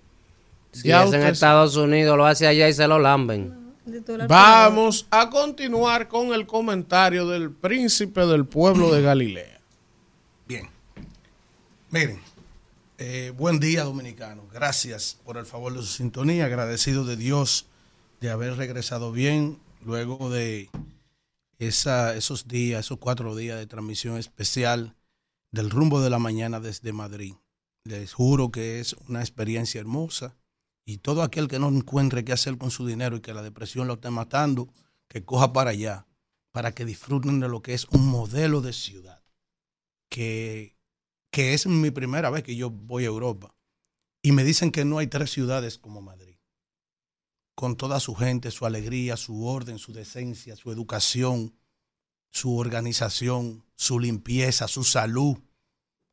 Si 0.70 0.86
Ya 0.86 1.02
es 1.02 1.12
en 1.12 1.18
usted- 1.18 1.32
Estados 1.32 1.74
Unidos, 1.74 2.16
lo 2.16 2.24
hace 2.24 2.46
allá 2.46 2.68
y 2.68 2.72
se 2.72 2.86
lo 2.86 3.00
lamben. 3.00 3.52
Vamos 4.28 5.08
a 5.10 5.28
continuar 5.28 6.06
con 6.06 6.32
el 6.32 6.46
comentario 6.46 7.26
del 7.26 7.50
príncipe 7.50 8.26
del 8.26 8.44
pueblo 8.44 8.94
de 8.94 9.02
Galilea. 9.02 9.60
Bien. 10.46 10.68
Miren, 11.90 12.20
eh, 12.96 13.32
buen 13.36 13.58
día 13.58 13.82
dominicano. 13.82 14.44
Gracias 14.54 15.18
por 15.24 15.36
el 15.36 15.46
favor 15.46 15.72
de 15.74 15.80
su 15.80 15.86
sintonía. 15.88 16.44
Agradecido 16.44 17.04
de 17.04 17.16
Dios 17.16 17.66
de 18.20 18.30
haber 18.30 18.56
regresado 18.56 19.12
bien 19.12 19.58
luego 19.82 20.30
de 20.30 20.70
esos 21.58 22.48
días, 22.48 22.86
esos 22.86 22.98
cuatro 22.98 23.34
días 23.34 23.58
de 23.58 23.66
transmisión 23.66 24.18
especial 24.18 24.96
del 25.50 25.70
rumbo 25.70 26.00
de 26.00 26.10
la 26.10 26.18
mañana 26.18 26.60
desde 26.60 26.92
Madrid. 26.92 27.34
Les 27.84 28.12
juro 28.12 28.50
que 28.50 28.80
es 28.80 28.94
una 29.08 29.20
experiencia 29.20 29.80
hermosa 29.80 30.36
y 30.84 30.98
todo 30.98 31.22
aquel 31.22 31.48
que 31.48 31.58
no 31.58 31.68
encuentre 31.68 32.24
qué 32.24 32.32
hacer 32.32 32.58
con 32.58 32.70
su 32.70 32.86
dinero 32.86 33.16
y 33.16 33.20
que 33.20 33.34
la 33.34 33.42
depresión 33.42 33.88
lo 33.88 33.94
esté 33.94 34.10
matando, 34.10 34.72
que 35.08 35.24
coja 35.24 35.52
para 35.52 35.70
allá, 35.70 36.06
para 36.52 36.72
que 36.72 36.84
disfruten 36.84 37.40
de 37.40 37.48
lo 37.48 37.62
que 37.62 37.74
es 37.74 37.86
un 37.86 38.06
modelo 38.06 38.60
de 38.60 38.72
ciudad, 38.72 39.22
que, 40.10 40.76
que 41.30 41.54
es 41.54 41.66
mi 41.66 41.90
primera 41.90 42.28
vez 42.30 42.42
que 42.42 42.56
yo 42.56 42.70
voy 42.70 43.04
a 43.04 43.08
Europa. 43.08 43.54
Y 44.22 44.32
me 44.32 44.44
dicen 44.44 44.70
que 44.70 44.84
no 44.84 44.98
hay 44.98 45.06
tres 45.06 45.30
ciudades 45.30 45.78
como 45.78 46.02
Madrid, 46.02 46.19
con 47.60 47.76
toda 47.76 48.00
su 48.00 48.14
gente, 48.14 48.50
su 48.50 48.64
alegría, 48.64 49.18
su 49.18 49.44
orden, 49.44 49.78
su 49.78 49.92
decencia, 49.92 50.56
su 50.56 50.72
educación, 50.72 51.52
su 52.30 52.56
organización, 52.56 53.66
su 53.76 54.00
limpieza, 54.00 54.66
su 54.66 54.82
salud. 54.82 55.36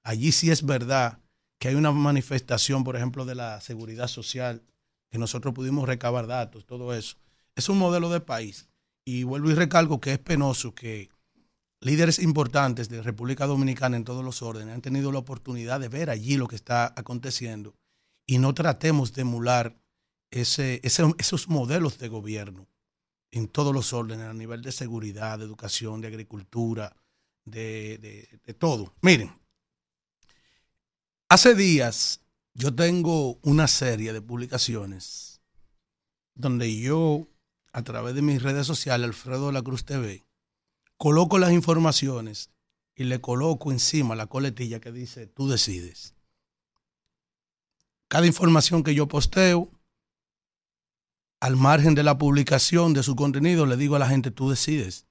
Allí 0.03 0.33
sí 0.33 0.51
es 0.51 0.65
verdad 0.65 1.19
que 1.57 1.69
hay 1.69 1.75
una 1.75 1.93
manifestación, 1.93 2.83
por 2.83 2.97
ejemplo, 2.97 3.23
de 3.23 3.35
la 3.35 3.61
seguridad 3.61 4.09
social, 4.09 4.61
que 5.09 5.19
nosotros 5.19 5.53
pudimos 5.53 5.87
recabar 5.87 6.27
datos, 6.27 6.65
todo 6.65 6.93
eso. 6.93 7.15
Es 7.55 7.69
un 7.69 7.77
modelo 7.77 8.09
de 8.09 8.19
país. 8.19 8.67
Y 9.05 9.23
vuelvo 9.23 9.49
y 9.49 9.53
recalco 9.53 10.01
que 10.01 10.11
es 10.11 10.19
penoso 10.19 10.75
que 10.75 11.09
líderes 11.79 12.19
importantes 12.19 12.89
de 12.89 13.01
República 13.01 13.45
Dominicana 13.45 13.95
en 13.95 14.03
todos 14.03 14.25
los 14.25 14.41
órdenes 14.41 14.75
han 14.75 14.81
tenido 14.81 15.13
la 15.13 15.19
oportunidad 15.19 15.79
de 15.79 15.87
ver 15.87 16.09
allí 16.09 16.35
lo 16.35 16.49
que 16.49 16.57
está 16.57 16.93
aconteciendo 16.97 17.73
y 18.25 18.37
no 18.37 18.53
tratemos 18.53 19.13
de 19.13 19.21
emular 19.21 19.77
ese, 20.31 20.81
esos 20.83 21.47
modelos 21.47 21.97
de 21.97 22.07
gobierno 22.07 22.67
en 23.31 23.47
todos 23.47 23.73
los 23.73 23.93
órdenes, 23.93 24.27
a 24.27 24.33
nivel 24.33 24.61
de 24.61 24.71
seguridad, 24.71 25.39
de 25.39 25.45
educación, 25.45 26.01
de 26.01 26.07
agricultura, 26.07 26.95
de, 27.45 27.97
de 28.43 28.53
todo. 28.53 28.93
Miren, 29.01 29.31
Hace 31.29 31.55
días 31.55 32.21
yo 32.53 32.73
tengo 32.73 33.37
una 33.41 33.67
serie 33.67 34.13
de 34.13 34.21
publicaciones 34.21 35.41
donde 36.35 36.73
yo, 36.79 37.27
a 37.73 37.83
través 37.83 38.15
de 38.15 38.21
mis 38.21 38.41
redes 38.41 38.65
sociales, 38.65 39.07
Alfredo 39.07 39.47
de 39.47 39.53
la 39.53 39.61
Cruz 39.61 39.83
TV, 39.83 40.25
coloco 40.95 41.37
las 41.37 41.51
informaciones 41.51 42.49
y 42.95 43.03
le 43.03 43.19
coloco 43.19 43.73
encima 43.73 44.15
la 44.15 44.27
coletilla 44.27 44.79
que 44.79 44.93
dice, 44.93 45.27
tú 45.27 45.49
decides. 45.49 46.15
Cada 48.07 48.25
información 48.25 48.81
que 48.81 48.95
yo 48.95 49.09
posteo, 49.09 49.69
al 51.39 51.55
margen 51.55 51.95
de 51.95 52.03
la 52.03 52.17
publicación 52.17 52.93
de 52.93 53.03
su 53.03 53.15
contenido, 53.15 53.65
le 53.65 53.77
digo 53.77 53.95
a 53.95 53.99
la 53.99 54.07
gente, 54.07 54.31
tú 54.31 54.49
decides. 54.49 55.05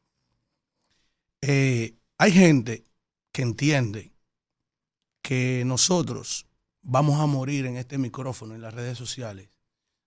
Eh, 1.42 1.96
hay 2.18 2.32
gente 2.32 2.84
que 3.32 3.42
entiende 3.42 4.12
que 5.22 5.64
nosotros 5.66 6.46
vamos 6.82 7.20
a 7.20 7.26
morir 7.26 7.66
en 7.66 7.76
este 7.76 7.98
micrófono, 7.98 8.54
en 8.54 8.62
las 8.62 8.74
redes 8.74 8.96
sociales, 8.96 9.50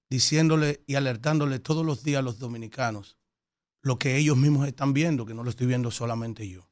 diciéndole 0.10 0.84
y 0.88 0.96
alertándole 0.96 1.60
todos 1.60 1.86
los 1.86 2.04
días 2.04 2.20
a 2.20 2.24
los 2.24 2.40
dominicanos 2.40 3.18
lo 3.82 3.98
que 3.98 4.18
ellos 4.18 4.38
mismos 4.38 4.68
están 4.68 4.94
viendo, 4.94 5.26
que 5.26 5.34
no 5.34 5.44
lo 5.44 5.50
estoy 5.50 5.68
viendo 5.68 5.92
solamente 5.92 6.48
yo. 6.48 6.70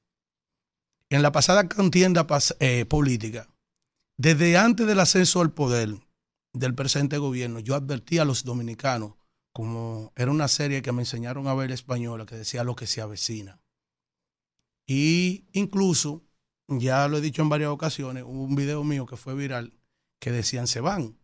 En 1.09 1.22
la 1.22 1.32
pasada 1.32 1.69
contienda 1.69 2.27
eh, 2.59 2.85
política, 2.85 3.48
desde 4.17 4.58
antes 4.58 4.88
del 4.88 5.00
ascenso 5.00 5.42
al 5.42 5.53
poder 5.53 5.95
del 6.53 6.76
presente 6.76 7.17
gobierno, 7.17 7.59
yo 7.59 7.76
advertí 7.76 8.17
a 8.17 8.26
los 8.26 8.43
dominicanos, 8.43 9.14
como 9.58 10.14
era 10.16 10.30
una 10.30 10.48
serie 10.48 10.84
que 10.84 10.92
me 10.92 11.02
enseñaron 11.02 11.48
a 11.48 11.56
ver 11.56 11.72
española, 11.72 12.27
que 12.27 12.36
decía 12.36 12.64
lo 12.64 12.76
que 12.76 12.86
se 12.86 13.02
avecina. 13.02 13.60
Y 14.86 15.48
incluso 15.52 16.22
ya 16.68 17.08
lo 17.08 17.18
he 17.18 17.22
dicho 17.22 17.42
en 17.42 17.50
varias 17.50 17.72
ocasiones, 17.72 18.24
hubo 18.24 18.44
un 18.44 18.56
video 18.56 18.84
mío 18.84 19.08
que 19.08 19.18
fue 19.18 19.34
viral 19.34 19.74
que 20.19 20.32
decían 20.32 20.68
se 20.68 20.80
van. 20.80 21.18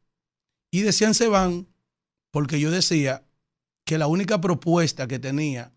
Y 0.72 0.82
decían 0.82 1.14
se 1.14 1.28
van 1.28 1.68
porque 2.32 2.60
yo 2.60 2.72
decía 2.72 3.24
que 3.86 4.00
la 4.00 4.08
única 4.08 4.42
propuesta 4.42 5.08
que 5.08 5.20
tenía 5.20 5.72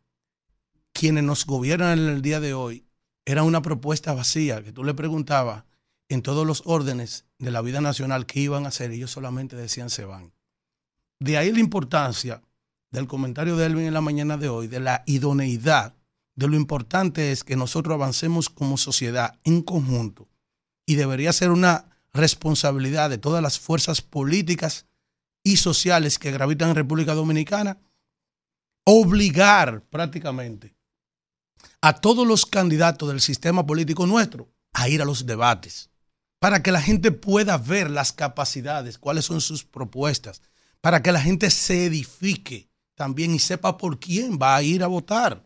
quienes 0.95 1.25
nos 1.25 1.45
gobiernan 1.45 1.99
en 1.99 2.09
el 2.09 2.23
día 2.23 2.41
de 2.41 2.55
hoy 2.55 2.87
era 3.27 3.43
una 3.43 3.61
propuesta 3.61 4.15
vacía, 4.15 4.65
que 4.65 4.73
tú 4.73 4.83
le 4.83 4.95
preguntabas 4.95 5.65
en 6.09 6.23
todos 6.23 6.47
los 6.47 6.63
órdenes 6.65 7.27
de 7.39 7.51
la 7.51 7.61
vida 7.61 7.83
nacional 7.83 8.25
qué 8.25 8.41
iban 8.41 8.65
a 8.65 8.69
hacer, 8.69 8.93
ellos 8.93 9.11
solamente 9.11 9.57
decían 9.57 9.91
se 9.91 10.07
van. 10.07 10.36
De 11.19 11.39
ahí 11.39 11.53
la 11.53 11.61
importancia 11.61 12.43
del 12.91 13.07
comentario 13.07 13.57
de 13.57 13.67
Elvin 13.67 13.87
en 13.87 13.95
la 13.95 14.01
mañana 14.01 14.37
de 14.37 14.49
hoy, 14.49 14.67
de 14.67 14.81
la 14.81 15.03
idoneidad 15.07 15.95
de 16.35 16.49
lo 16.49 16.57
importante 16.57 17.33
es 17.33 17.45
que 17.45 17.57
nosotros 17.57 17.95
avancemos 17.95 18.51
como 18.51 18.77
sociedad 18.77 19.39
en 19.45 19.63
conjunto. 19.63 20.29
Y 20.87 20.95
debería 20.97 21.33
ser 21.33 21.51
una 21.51 21.89
responsabilidad 22.13 23.11
de 23.11 23.19
todas 23.19 23.43
las 23.43 23.59
fuerzas 23.59 24.03
políticas 24.03 24.87
y 25.43 25.57
sociales 25.57 26.19
que 26.19 26.31
gravitan 26.31 26.71
en 26.71 26.77
República 26.77 27.15
Dominicana 27.15 27.79
obligar 28.85 29.83
prácticamente 29.83 30.77
a 31.81 31.95
todos 31.95 32.27
los 32.27 32.47
candidatos 32.47 33.09
del 33.09 33.21
sistema 33.21 33.67
político 33.67 34.07
nuestro 34.07 34.49
a 34.73 34.89
ir 34.89 35.03
a 35.03 35.05
los 35.05 35.27
debates 35.27 35.91
para 36.39 36.63
que 36.63 36.71
la 36.73 36.83
gente 36.83 37.13
pueda 37.13 37.59
ver 37.59 37.91
las 37.91 38.13
capacidades, 38.13 38.99
cuáles 38.99 39.25
son 39.25 39.41
sus 39.41 39.65
propuestas, 39.65 40.43
para 40.87 41.03
que 41.03 41.11
la 41.11 41.21
gente 41.21 41.51
se 41.51 41.87
edifique 41.87 42.71
también 42.95 43.35
y 43.35 43.41
sepa 43.41 43.77
por 43.77 43.99
quién 43.99 44.39
va 44.41 44.55
a 44.55 44.63
ir 44.63 44.85
a 44.85 44.87
votar. 44.87 45.45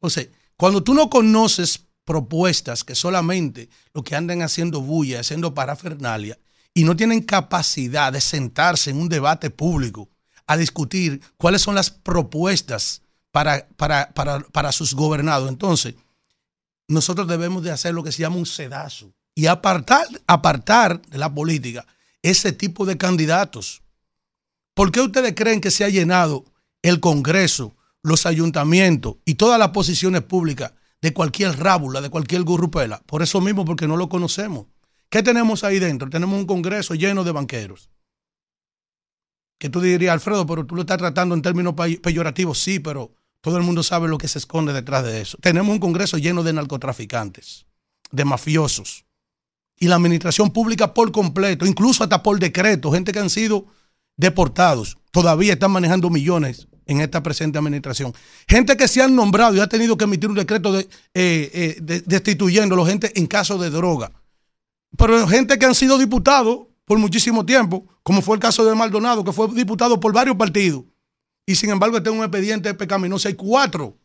Entonces, 0.00 0.30
cuando 0.56 0.82
tú 0.82 0.94
no 0.94 1.08
conoces 1.08 1.86
propuestas 2.04 2.82
que 2.82 2.96
solamente 2.96 3.68
lo 3.94 4.02
que 4.02 4.16
andan 4.16 4.42
haciendo 4.42 4.80
bulla, 4.80 5.20
haciendo 5.20 5.54
parafernalia, 5.54 6.40
y 6.74 6.82
no 6.82 6.96
tienen 6.96 7.22
capacidad 7.22 8.12
de 8.12 8.20
sentarse 8.20 8.90
en 8.90 8.96
un 8.96 9.08
debate 9.08 9.50
público 9.50 10.08
a 10.48 10.56
discutir 10.56 11.20
cuáles 11.36 11.62
son 11.62 11.76
las 11.76 11.92
propuestas 11.92 13.02
para, 13.30 13.68
para, 13.76 14.10
para, 14.10 14.40
para 14.40 14.72
sus 14.72 14.94
gobernados, 14.94 15.48
entonces 15.48 15.94
nosotros 16.88 17.28
debemos 17.28 17.62
de 17.62 17.70
hacer 17.70 17.94
lo 17.94 18.02
que 18.02 18.10
se 18.10 18.22
llama 18.22 18.38
un 18.38 18.46
sedazo 18.46 19.12
y 19.36 19.46
apartar, 19.46 20.08
apartar 20.26 21.00
de 21.02 21.18
la 21.18 21.32
política 21.32 21.86
ese 22.22 22.50
tipo 22.50 22.84
de 22.86 22.98
candidatos. 22.98 23.82
¿Por 24.74 24.92
qué 24.92 25.00
ustedes 25.00 25.34
creen 25.34 25.60
que 25.60 25.70
se 25.70 25.84
ha 25.84 25.88
llenado 25.88 26.44
el 26.82 27.00
Congreso 27.00 27.76
los 28.02 28.26
ayuntamientos 28.26 29.16
y 29.24 29.34
todas 29.34 29.58
las 29.58 29.70
posiciones 29.70 30.22
públicas 30.22 30.72
de 31.02 31.12
cualquier 31.12 31.58
rábula, 31.58 32.00
de 32.00 32.10
cualquier 32.10 32.42
gurrupela. 32.42 33.02
Por 33.06 33.22
eso 33.22 33.40
mismo, 33.40 33.64
porque 33.64 33.86
no 33.86 33.96
lo 33.96 34.08
conocemos. 34.08 34.66
¿Qué 35.08 35.22
tenemos 35.22 35.64
ahí 35.64 35.78
dentro? 35.78 36.08
Tenemos 36.10 36.38
un 36.38 36.46
congreso 36.46 36.94
lleno 36.94 37.24
de 37.24 37.32
banqueros. 37.32 37.90
Que 39.58 39.68
tú 39.68 39.80
dirías, 39.80 40.12
Alfredo, 40.12 40.46
pero 40.46 40.64
tú 40.64 40.74
lo 40.74 40.82
estás 40.82 40.98
tratando 40.98 41.34
en 41.34 41.42
términos 41.42 41.74
peyorativos. 42.02 42.58
Sí, 42.58 42.78
pero 42.78 43.12
todo 43.40 43.56
el 43.56 43.62
mundo 43.62 43.82
sabe 43.82 44.08
lo 44.08 44.18
que 44.18 44.28
se 44.28 44.38
esconde 44.38 44.72
detrás 44.72 45.04
de 45.04 45.20
eso. 45.20 45.38
Tenemos 45.40 45.72
un 45.72 45.80
congreso 45.80 46.16
lleno 46.18 46.42
de 46.42 46.52
narcotraficantes, 46.52 47.66
de 48.10 48.24
mafiosos. 48.24 49.04
Y 49.78 49.88
la 49.88 49.96
administración 49.96 50.50
pública 50.50 50.92
por 50.92 51.10
completo, 51.10 51.66
incluso 51.66 52.04
hasta 52.04 52.22
por 52.22 52.38
decreto, 52.38 52.92
gente 52.92 53.12
que 53.12 53.18
han 53.18 53.30
sido 53.30 53.66
deportados, 54.20 54.98
todavía 55.10 55.54
están 55.54 55.72
manejando 55.72 56.10
millones 56.10 56.68
en 56.86 57.00
esta 57.00 57.22
presente 57.22 57.58
administración. 57.58 58.12
Gente 58.46 58.76
que 58.76 58.86
se 58.88 59.02
han 59.02 59.14
nombrado 59.14 59.56
y 59.56 59.60
ha 59.60 59.68
tenido 59.68 59.96
que 59.96 60.04
emitir 60.04 60.28
un 60.28 60.36
decreto 60.36 60.72
de, 60.72 60.88
eh, 61.14 61.78
eh, 61.80 62.84
gente 62.86 63.12
en 63.14 63.26
caso 63.26 63.58
de 63.58 63.70
droga. 63.70 64.12
Pero 64.96 65.26
gente 65.26 65.58
que 65.58 65.66
han 65.66 65.74
sido 65.74 65.98
diputados 65.98 66.66
por 66.84 66.98
muchísimo 66.98 67.46
tiempo, 67.46 67.86
como 68.02 68.22
fue 68.22 68.34
el 68.34 68.40
caso 68.40 68.64
de 68.64 68.74
Maldonado, 68.74 69.24
que 69.24 69.32
fue 69.32 69.48
diputado 69.54 70.00
por 70.00 70.12
varios 70.12 70.36
partidos. 70.36 70.84
Y 71.46 71.54
sin 71.54 71.70
embargo, 71.70 71.96
está 71.96 72.10
en 72.10 72.18
un 72.18 72.24
expediente 72.24 72.74
pecaminoso. 72.74 73.28
Hay 73.28 73.34
cuatro 73.34 73.96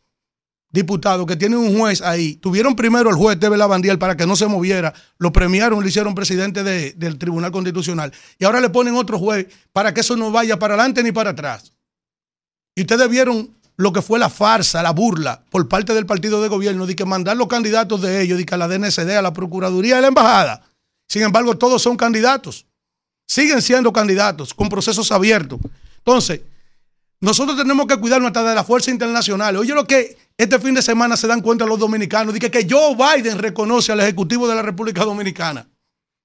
diputados 0.76 1.26
que 1.26 1.34
tienen 1.34 1.58
un 1.58 1.76
juez 1.76 2.00
ahí. 2.02 2.36
Tuvieron 2.36 2.76
primero 2.76 3.10
el 3.10 3.16
juez 3.16 3.40
Teve 3.40 3.56
Lavandiel 3.56 3.98
para 3.98 4.16
que 4.16 4.26
no 4.26 4.36
se 4.36 4.46
moviera. 4.46 4.94
Lo 5.18 5.32
premiaron, 5.32 5.82
le 5.82 5.88
hicieron 5.88 6.14
presidente 6.14 6.62
del 6.62 7.18
Tribunal 7.18 7.50
Constitucional. 7.50 8.12
Y 8.38 8.44
ahora 8.44 8.60
le 8.60 8.70
ponen 8.70 8.94
otro 8.94 9.18
juez 9.18 9.48
para 9.72 9.92
que 9.92 10.02
eso 10.02 10.16
no 10.16 10.30
vaya 10.30 10.58
para 10.58 10.74
adelante 10.74 11.02
ni 11.02 11.10
para 11.10 11.30
atrás. 11.30 11.72
Y 12.76 12.82
ustedes 12.82 13.08
vieron 13.08 13.50
lo 13.76 13.92
que 13.92 14.02
fue 14.02 14.18
la 14.18 14.30
farsa, 14.30 14.82
la 14.82 14.92
burla 14.92 15.42
por 15.50 15.66
parte 15.68 15.92
del 15.94 16.06
partido 16.06 16.40
de 16.40 16.48
gobierno 16.48 16.86
de 16.86 16.94
que 16.94 17.04
mandar 17.04 17.36
los 17.36 17.48
candidatos 17.48 18.00
de 18.00 18.22
ellos, 18.22 18.38
de 18.38 18.46
que 18.46 18.54
a 18.54 18.58
la 18.58 18.68
DNCD, 18.68 19.16
a 19.16 19.22
la 19.22 19.32
Procuraduría 19.32 19.98
a 19.98 20.00
la 20.00 20.08
Embajada. 20.08 20.62
Sin 21.08 21.22
embargo, 21.22 21.56
todos 21.56 21.82
son 21.82 21.96
candidatos. 21.96 22.66
Siguen 23.26 23.60
siendo 23.60 23.92
candidatos 23.92 24.54
con 24.54 24.68
procesos 24.68 25.10
abiertos. 25.10 25.58
Entonces, 25.98 26.40
Nosotros 27.20 27.56
tenemos 27.56 27.86
que 27.86 27.96
cuidarnos 27.96 28.28
hasta 28.28 28.44
de 28.44 28.54
la 28.54 28.62
fuerza 28.62 28.90
internacional. 28.90 29.56
Oye, 29.56 29.74
lo 29.74 29.86
que 29.86 30.16
este 30.38 30.58
fin 30.58 30.74
de 30.74 30.82
semana 30.82 31.16
se 31.16 31.26
dan 31.26 31.40
cuenta 31.40 31.64
los 31.64 31.78
dominicanos, 31.78 32.34
de 32.34 32.40
que, 32.50 32.66
Joe 32.68 32.94
Biden 32.94 33.38
reconoce 33.38 33.92
al 33.92 34.00
Ejecutivo 34.00 34.46
de 34.46 34.54
la 34.54 34.62
República 34.62 35.04
Dominicana 35.04 35.66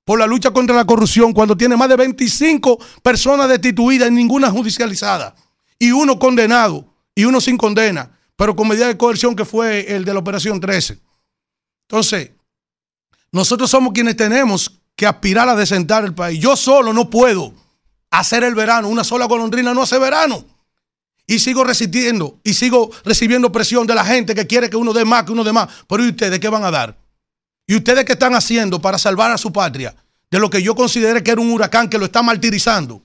por 0.03 0.19
la 0.19 0.27
lucha 0.27 0.51
contra 0.51 0.75
la 0.75 0.85
corrupción 0.85 1.31
cuando 1.31 1.55
tiene 1.55 1.77
más 1.77 1.87
de 1.87 1.95
25 1.95 2.77
personas 3.01 3.47
destituidas 3.47 4.09
y 4.09 4.13
ninguna 4.13 4.49
judicializada. 4.49 5.35
Y 5.79 5.91
uno 5.91 6.19
condenado 6.19 6.85
y 7.15 7.25
uno 7.25 7.39
sin 7.39 7.57
condena, 7.57 8.17
pero 8.35 8.55
con 8.55 8.67
medida 8.67 8.87
de 8.87 8.97
coerción 8.97 9.35
que 9.35 9.45
fue 9.45 9.95
el 9.95 10.03
de 10.03 10.13
la 10.13 10.19
Operación 10.19 10.59
13. 10.59 10.99
Entonces, 11.87 12.31
nosotros 13.31 13.69
somos 13.69 13.93
quienes 13.93 14.17
tenemos 14.17 14.81
que 14.95 15.05
aspirar 15.05 15.47
a 15.47 15.55
desentar 15.55 16.03
el 16.03 16.13
país. 16.13 16.39
Yo 16.39 16.55
solo 16.55 16.93
no 16.93 17.09
puedo 17.09 17.53
hacer 18.09 18.43
el 18.43 18.55
verano. 18.55 18.89
Una 18.89 19.03
sola 19.03 19.25
golondrina 19.25 19.73
no 19.73 19.83
hace 19.83 19.97
verano. 19.97 20.45
Y 21.31 21.39
sigo 21.39 21.63
resistiendo 21.63 22.41
y 22.43 22.53
sigo 22.53 22.91
recibiendo 23.05 23.53
presión 23.53 23.87
de 23.87 23.95
la 23.95 24.03
gente 24.03 24.35
que 24.35 24.45
quiere 24.45 24.69
que 24.69 24.75
uno 24.75 24.91
dé 24.91 25.05
más, 25.05 25.23
que 25.23 25.31
uno 25.31 25.45
dé 25.45 25.53
más. 25.53 25.69
Pero 25.87 26.03
¿y 26.03 26.09
ustedes 26.09 26.41
qué 26.41 26.49
van 26.49 26.65
a 26.65 26.71
dar? 26.71 26.97
¿Y 27.65 27.77
ustedes 27.77 28.03
qué 28.03 28.11
están 28.11 28.35
haciendo 28.35 28.81
para 28.81 28.97
salvar 28.97 29.31
a 29.31 29.37
su 29.37 29.53
patria 29.53 29.95
de 30.29 30.39
lo 30.39 30.49
que 30.49 30.61
yo 30.61 30.75
considere 30.75 31.23
que 31.23 31.31
era 31.31 31.39
un 31.39 31.49
huracán 31.49 31.89
que 31.89 31.97
lo 31.97 32.03
está 32.03 32.21
martirizando? 32.21 33.01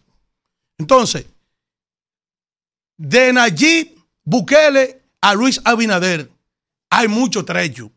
Entonces, 0.76 1.24
de 2.96 3.32
Nayib 3.32 3.96
Bukele 4.24 5.02
a 5.20 5.32
Luis 5.32 5.60
Abinader 5.62 6.28
hay 6.90 7.06
mucho 7.06 7.44
trecho. 7.44 7.92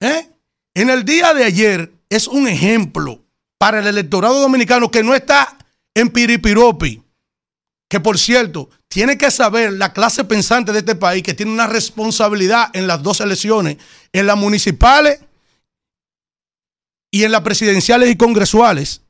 ¿Eh? 0.00 0.28
En 0.74 0.90
el 0.90 1.04
día 1.04 1.34
de 1.34 1.44
ayer 1.44 1.92
es 2.10 2.26
un 2.26 2.48
ejemplo 2.48 3.20
para 3.58 3.78
el 3.78 3.86
electorado 3.86 4.40
dominicano 4.40 4.90
que 4.90 5.04
no 5.04 5.14
está 5.14 5.56
en 5.94 6.08
piripiropi, 6.08 7.00
que 7.88 8.00
por 8.00 8.18
cierto, 8.18 8.68
tiene 8.92 9.16
que 9.16 9.30
saber 9.30 9.72
la 9.72 9.94
clase 9.94 10.22
pensante 10.22 10.70
de 10.70 10.80
este 10.80 10.94
país 10.94 11.22
que 11.22 11.32
tiene 11.32 11.50
una 11.50 11.66
responsabilidad 11.66 12.68
en 12.74 12.86
las 12.86 13.02
dos 13.02 13.22
elecciones, 13.22 13.78
en 14.12 14.26
las 14.26 14.36
municipales 14.36 15.18
y 17.10 17.24
en 17.24 17.32
las 17.32 17.40
presidenciales 17.40 18.10
y 18.10 18.16
congresuales. 18.16 19.00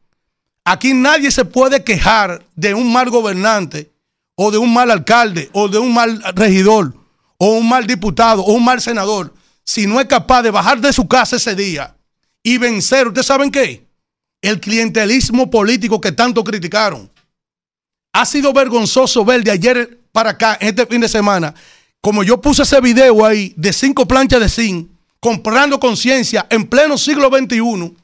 Aquí 0.64 0.94
nadie 0.94 1.32
se 1.32 1.44
puede 1.44 1.82
quejar 1.82 2.46
de 2.54 2.74
un 2.74 2.92
mal 2.92 3.10
gobernante 3.10 3.90
o 4.36 4.52
de 4.52 4.58
un 4.58 4.72
mal 4.72 4.88
alcalde 4.88 5.50
o 5.52 5.66
de 5.66 5.78
un 5.78 5.92
mal 5.92 6.22
regidor 6.36 6.94
o 7.38 7.54
un 7.54 7.68
mal 7.68 7.84
diputado 7.84 8.42
o 8.42 8.52
un 8.52 8.64
mal 8.64 8.80
senador 8.80 9.34
si 9.64 9.88
no 9.88 10.00
es 10.00 10.06
capaz 10.06 10.42
de 10.42 10.52
bajar 10.52 10.80
de 10.80 10.92
su 10.92 11.08
casa 11.08 11.34
ese 11.34 11.56
día 11.56 11.96
y 12.40 12.56
vencer, 12.58 13.08
¿ustedes 13.08 13.26
saben 13.26 13.50
qué? 13.50 13.84
El 14.40 14.60
clientelismo 14.60 15.50
político 15.50 16.00
que 16.00 16.12
tanto 16.12 16.44
criticaron. 16.44 17.11
Ha 18.12 18.26
sido 18.26 18.52
vergonzoso 18.52 19.24
ver 19.24 19.42
de 19.42 19.50
ayer 19.50 20.00
para 20.12 20.30
acá, 20.30 20.58
este 20.60 20.86
fin 20.86 21.00
de 21.00 21.08
semana, 21.08 21.54
como 22.00 22.22
yo 22.22 22.40
puse 22.40 22.62
ese 22.62 22.80
video 22.80 23.24
ahí 23.24 23.54
de 23.56 23.72
cinco 23.72 24.06
planchas 24.06 24.40
de 24.40 24.48
zinc, 24.48 24.90
comprando 25.20 25.80
conciencia 25.80 26.46
en 26.50 26.66
pleno 26.66 26.98
siglo 26.98 27.28
XXI, 27.30 27.94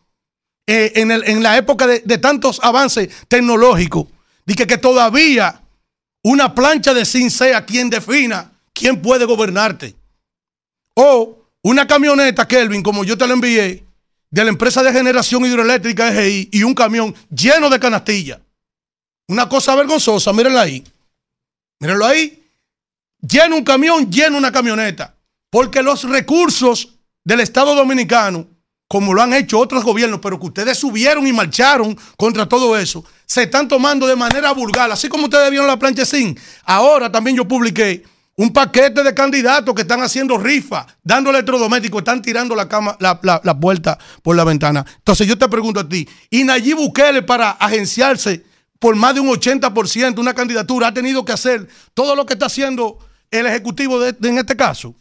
eh, 0.66 0.92
en, 0.96 1.10
el- 1.10 1.24
en 1.24 1.42
la 1.42 1.56
época 1.58 1.86
de, 1.86 2.00
tantos 2.18 2.60
avances 2.62 3.08
tecnológicos, 3.28 4.06
que, 4.46 4.66
que 4.66 4.78
todavía 4.78 5.60
una 6.22 6.54
plancha 6.54 6.94
de 6.94 7.04
zinc 7.04 7.30
sea 7.30 7.64
quien 7.66 7.90
defina 7.90 8.50
quién 8.72 9.02
puede 9.02 9.24
gobernarte. 9.26 9.94
O 10.94 11.36
una 11.62 11.86
camioneta, 11.86 12.46
Kelvin, 12.48 12.82
como 12.82 13.04
yo 13.04 13.18
te 13.18 13.26
la 13.26 13.34
envié, 13.34 13.84
de 14.30 14.44
la 14.44 14.50
empresa 14.50 14.82
de 14.82 14.92
generación 14.92 15.44
hidroeléctrica 15.44 16.08
EGI 16.12 16.48
y 16.52 16.62
un 16.62 16.74
camión 16.74 17.14
lleno 17.30 17.68
de 17.70 17.78
canastillas. 17.78 18.38
Una 19.28 19.48
cosa 19.48 19.74
vergonzosa, 19.74 20.32
mírenla 20.32 20.62
ahí. 20.62 20.84
Mírenlo 21.80 22.06
ahí. 22.06 22.42
Lleno 23.20 23.56
un 23.56 23.64
camión, 23.64 24.10
lleno 24.10 24.38
una 24.38 24.52
camioneta. 24.52 25.14
Porque 25.50 25.82
los 25.82 26.04
recursos 26.04 26.94
del 27.24 27.40
Estado 27.40 27.74
Dominicano, 27.74 28.46
como 28.88 29.12
lo 29.12 29.22
han 29.22 29.34
hecho 29.34 29.58
otros 29.58 29.84
gobiernos, 29.84 30.20
pero 30.22 30.38
que 30.40 30.46
ustedes 30.46 30.78
subieron 30.78 31.26
y 31.26 31.32
marcharon 31.32 31.96
contra 32.16 32.46
todo 32.48 32.76
eso, 32.78 33.04
se 33.26 33.42
están 33.42 33.68
tomando 33.68 34.06
de 34.06 34.16
manera 34.16 34.52
vulgar. 34.52 34.90
Así 34.90 35.08
como 35.08 35.24
ustedes 35.24 35.50
vieron 35.50 35.66
la 35.66 35.78
plancha 35.78 36.06
zinc. 36.06 36.38
Ahora 36.64 37.12
también 37.12 37.36
yo 37.36 37.46
publiqué 37.46 38.04
un 38.36 38.52
paquete 38.52 39.02
de 39.02 39.12
candidatos 39.14 39.74
que 39.74 39.82
están 39.82 40.00
haciendo 40.00 40.38
rifa, 40.38 40.86
dando 41.02 41.30
electrodomésticos, 41.30 41.98
están 41.98 42.22
tirando 42.22 42.54
la, 42.54 42.68
cama, 42.68 42.96
la, 43.00 43.18
la- 43.22 43.40
la 43.44 43.58
puerta 43.58 43.98
por 44.22 44.36
la 44.36 44.44
ventana. 44.44 44.86
Entonces 44.98 45.26
yo 45.26 45.36
te 45.36 45.48
pregunto 45.48 45.80
a 45.80 45.88
ti, 45.88 46.08
¿y 46.30 46.44
Nayib 46.44 46.76
Bukele 46.76 47.22
para 47.22 47.50
agenciarse 47.50 48.44
por 48.78 48.96
más 48.96 49.14
de 49.14 49.20
un 49.20 49.28
80% 49.28 50.18
una 50.18 50.34
candidatura 50.34 50.88
ha 50.88 50.94
tenido 50.94 51.24
que 51.24 51.32
hacer 51.32 51.68
todo 51.94 52.14
lo 52.14 52.26
que 52.26 52.34
está 52.34 52.46
haciendo 52.46 52.98
el 53.30 53.46
Ejecutivo 53.46 54.04
en 54.04 54.38
este 54.38 54.56
caso? 54.56 54.94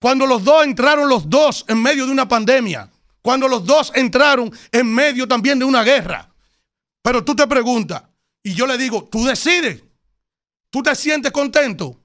Cuando 0.00 0.26
los 0.26 0.44
dos 0.44 0.64
entraron 0.64 1.08
los 1.08 1.28
dos 1.28 1.64
en 1.68 1.82
medio 1.82 2.06
de 2.06 2.12
una 2.12 2.28
pandemia, 2.28 2.90
cuando 3.22 3.48
los 3.48 3.64
dos 3.64 3.90
entraron 3.94 4.52
en 4.70 4.92
medio 4.94 5.26
también 5.26 5.58
de 5.58 5.64
una 5.64 5.82
guerra. 5.82 6.30
Pero 7.02 7.24
tú 7.24 7.34
te 7.34 7.46
preguntas, 7.46 8.02
y 8.42 8.54
yo 8.54 8.66
le 8.66 8.78
digo, 8.78 9.04
tú 9.10 9.24
decides, 9.24 9.82
tú 10.70 10.82
te 10.82 10.94
sientes 10.94 11.32
contento 11.32 12.00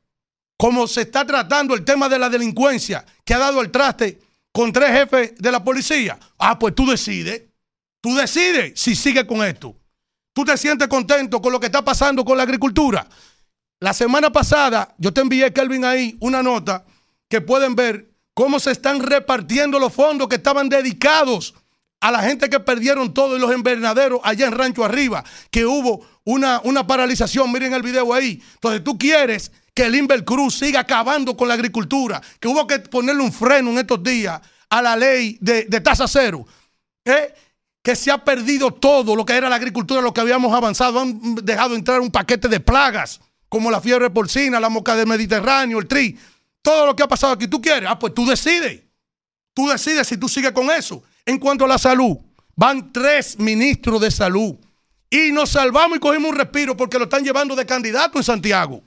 como 0.57 0.87
se 0.87 1.01
está 1.01 1.25
tratando 1.25 1.75
el 1.75 1.83
tema 1.83 2.07
de 2.07 2.19
la 2.19 2.29
delincuencia 2.29 3.05
que 3.25 3.33
ha 3.33 3.39
dado 3.39 3.61
el 3.61 3.71
traste 3.71 4.19
con 4.51 4.71
tres 4.71 4.91
jefes 4.91 5.33
de 5.37 5.51
la 5.51 5.63
policía. 5.63 6.17
Ah, 6.37 6.57
pues 6.57 6.73
tú 6.73 6.85
decides, 6.85 7.43
tú 8.01 8.15
decides 8.15 8.79
si 8.79 8.95
sigue 8.95 9.27
con 9.27 9.43
esto. 9.43 9.75
Tú 10.33 10.43
te 10.43 10.57
sientes 10.57 10.87
contento 10.87 11.41
con 11.41 11.51
lo 11.51 11.59
que 11.59 11.67
está 11.67 11.83
pasando 11.83 12.25
con 12.25 12.37
la 12.37 12.43
agricultura. 12.43 13.07
La 13.79 13.93
semana 13.93 14.31
pasada 14.31 14.93
yo 14.97 15.13
te 15.13 15.21
envié, 15.21 15.53
Kelvin, 15.53 15.85
ahí 15.85 16.17
una 16.19 16.41
nota 16.41 16.85
que 17.29 17.41
pueden 17.41 17.75
ver 17.75 18.09
cómo 18.33 18.59
se 18.59 18.71
están 18.71 19.01
repartiendo 19.01 19.79
los 19.79 19.93
fondos 19.93 20.27
que 20.27 20.35
estaban 20.35 20.69
dedicados 20.69 21.53
a 21.99 22.11
la 22.11 22.21
gente 22.21 22.49
que 22.49 22.59
perdieron 22.59 23.13
todo 23.13 23.37
y 23.37 23.39
los 23.39 23.53
invernaderos 23.53 24.19
allá 24.23 24.47
en 24.47 24.53
Rancho 24.53 24.83
Arriba, 24.83 25.23
que 25.51 25.65
hubo 25.65 26.05
una, 26.25 26.59
una 26.63 26.85
paralización, 26.85 27.51
miren 27.51 27.73
el 27.73 27.81
video 27.81 28.13
ahí. 28.13 28.41
Entonces 28.55 28.83
tú 28.83 28.97
quieres 28.97 29.51
que 29.73 29.85
el 29.85 29.95
Inver 29.95 30.25
Cruz 30.25 30.55
siga 30.55 30.81
acabando 30.81 31.37
con 31.37 31.47
la 31.47 31.53
agricultura, 31.53 32.21
que 32.39 32.47
hubo 32.47 32.67
que 32.67 32.79
ponerle 32.79 33.23
un 33.23 33.31
freno 33.31 33.71
en 33.71 33.77
estos 33.77 34.03
días 34.03 34.41
a 34.69 34.81
la 34.81 34.95
ley 34.95 35.37
de, 35.39 35.65
de 35.65 35.81
tasa 35.81 36.07
cero. 36.07 36.45
¿eh? 37.05 37.33
Que 37.83 37.95
se 37.97 38.09
ha 38.09 38.23
perdido 38.23 38.71
todo 38.71 39.15
lo 39.15 39.25
que 39.25 39.33
era 39.33 39.49
la 39.49 39.57
agricultura, 39.57 40.01
lo 40.01 40.13
que 40.13 40.21
habíamos 40.21 40.53
avanzado. 40.53 41.01
Han 41.01 41.35
dejado 41.35 41.75
entrar 41.75 41.99
un 41.99 42.09
paquete 42.09 42.47
de 42.47 42.61
plagas, 42.61 43.19
como 43.49 43.69
la 43.69 43.81
fiebre 43.81 44.09
porcina, 44.09 44.59
la 44.59 44.69
moca 44.69 44.95
del 44.95 45.05
Mediterráneo, 45.05 45.79
el 45.79 45.87
tri. 45.87 46.17
Todo 46.61 46.85
lo 46.85 46.95
que 46.95 47.03
ha 47.03 47.07
pasado 47.07 47.33
aquí, 47.33 47.47
¿tú 47.47 47.61
quieres? 47.61 47.89
Ah, 47.89 47.99
pues 47.99 48.13
tú 48.13 48.25
decides. 48.25 48.83
Tú 49.53 49.67
decides 49.67 50.07
si 50.07 50.17
tú 50.17 50.29
sigues 50.29 50.53
con 50.53 50.71
eso. 50.71 51.03
En 51.25 51.37
cuanto 51.37 51.65
a 51.65 51.67
la 51.67 51.77
salud, 51.77 52.17
van 52.55 52.93
tres 52.93 53.37
ministros 53.37 53.99
de 53.99 54.11
salud. 54.11 54.55
Y 55.09 55.31
nos 55.33 55.51
salvamos 55.51 55.97
y 55.97 55.99
cogimos 55.99 56.31
un 56.31 56.37
respiro 56.37 56.75
porque 56.75 56.97
lo 56.97 57.03
están 57.03 57.23
llevando 57.23 57.55
de 57.55 57.65
candidato 57.65 58.17
en 58.17 58.23
Santiago. 58.23 58.81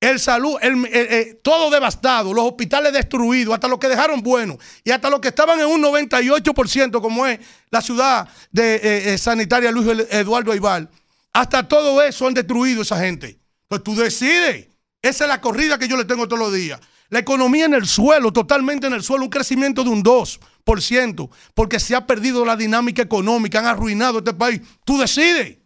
El 0.00 0.18
salud, 0.18 0.56
el- 0.62 0.86
eh, 0.86 0.90
eh, 0.92 1.40
todo 1.42 1.70
devastado, 1.70 2.32
los 2.32 2.46
hospitales 2.46 2.92
destruidos, 2.92 3.52
hasta 3.52 3.68
los 3.68 3.78
que 3.78 3.88
dejaron 3.88 4.22
buenos 4.22 4.56
y 4.82 4.90
hasta 4.90 5.10
los 5.10 5.20
que 5.20 5.28
estaban 5.28 5.60
en 5.60 5.66
un 5.66 5.82
98%, 5.82 7.02
como 7.02 7.26
es 7.26 7.38
la 7.70 7.82
ciudad 7.82 8.26
de, 8.50 9.12
eh, 9.12 9.18
sanitaria 9.18 9.70
Luis 9.70 10.06
Eduardo 10.10 10.52
Aibar. 10.52 10.88
Hasta 11.34 11.68
todo 11.68 12.02
eso 12.02 12.26
han 12.26 12.34
destruido 12.34 12.82
esa 12.82 12.98
gente. 12.98 13.38
Pues 13.68 13.82
tú 13.82 13.94
decides. 13.94 14.68
Esa 15.02 15.24
es 15.24 15.28
la 15.28 15.40
corrida 15.40 15.78
que 15.78 15.86
yo 15.86 15.96
le 15.96 16.04
tengo 16.04 16.26
todos 16.26 16.40
los 16.40 16.52
días. 16.52 16.80
La 17.10 17.18
economía 17.18 17.64
en 17.66 17.74
el 17.74 17.86
suelo, 17.86 18.32
totalmente 18.32 18.86
en 18.86 18.92
el 18.94 19.02
suelo, 19.02 19.24
un 19.24 19.30
crecimiento 19.30 19.82
de 19.84 19.90
un 19.90 20.02
2%, 20.02 21.30
porque 21.54 21.78
se 21.80 21.94
ha 21.94 22.06
perdido 22.06 22.44
la 22.44 22.56
dinámica 22.56 23.02
económica, 23.02 23.58
han 23.58 23.66
arruinado 23.66 24.18
este 24.18 24.32
país. 24.32 24.60
Tú 24.84 24.98
decides. 24.98 25.58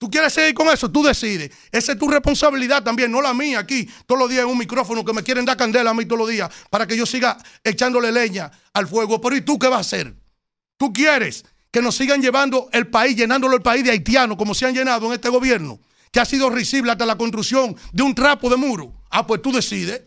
¿Tú 0.00 0.10
quieres 0.10 0.32
seguir 0.32 0.54
con 0.54 0.66
eso? 0.68 0.90
Tú 0.90 1.02
decides. 1.02 1.50
Esa 1.70 1.92
es 1.92 1.98
tu 1.98 2.08
responsabilidad 2.08 2.82
también, 2.82 3.12
no 3.12 3.20
la 3.20 3.34
mía 3.34 3.58
aquí, 3.58 3.86
todos 4.06 4.18
los 4.18 4.30
días 4.30 4.44
en 4.44 4.48
un 4.48 4.56
micrófono 4.56 5.04
que 5.04 5.12
me 5.12 5.22
quieren 5.22 5.44
dar 5.44 5.58
candela 5.58 5.90
a 5.90 5.94
mí 5.94 6.06
todos 6.06 6.20
los 6.20 6.28
días 6.30 6.50
para 6.70 6.86
que 6.86 6.96
yo 6.96 7.04
siga 7.04 7.36
echándole 7.62 8.10
leña 8.10 8.50
al 8.72 8.88
fuego. 8.88 9.20
Pero 9.20 9.36
¿y 9.36 9.42
tú 9.42 9.58
qué 9.58 9.68
vas 9.68 9.76
a 9.76 9.80
hacer? 9.80 10.14
¿Tú 10.78 10.90
quieres 10.90 11.44
que 11.70 11.82
nos 11.82 11.96
sigan 11.96 12.22
llevando 12.22 12.70
el 12.72 12.86
país, 12.86 13.14
llenándolo 13.14 13.54
el 13.54 13.60
país 13.60 13.84
de 13.84 13.90
haitianos 13.90 14.38
como 14.38 14.54
se 14.54 14.64
han 14.64 14.74
llenado 14.74 15.06
en 15.06 15.12
este 15.12 15.28
gobierno? 15.28 15.78
Que 16.10 16.18
ha 16.18 16.24
sido 16.24 16.48
risible 16.48 16.90
hasta 16.90 17.04
la 17.04 17.18
construcción 17.18 17.76
de 17.92 18.02
un 18.02 18.14
trapo 18.14 18.48
de 18.48 18.56
muro. 18.56 18.94
Ah, 19.10 19.26
pues 19.26 19.42
tú 19.42 19.52
decides. 19.52 20.00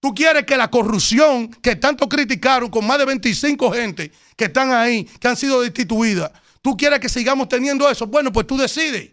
Tú 0.00 0.14
quieres 0.14 0.46
que 0.46 0.56
la 0.56 0.70
corrupción 0.70 1.48
que 1.48 1.76
tanto 1.76 2.08
criticaron 2.08 2.70
con 2.70 2.86
más 2.86 2.96
de 2.96 3.04
25 3.04 3.72
gente 3.72 4.10
que 4.36 4.46
están 4.46 4.72
ahí, 4.72 5.04
que 5.04 5.28
han 5.28 5.36
sido 5.36 5.60
destituidas, 5.60 6.32
tú 6.66 6.76
quieres 6.76 6.98
que 6.98 7.08
sigamos 7.08 7.48
teniendo 7.48 7.88
eso. 7.88 8.08
Bueno, 8.08 8.32
pues 8.32 8.44
tú 8.44 8.56
decides. 8.56 9.12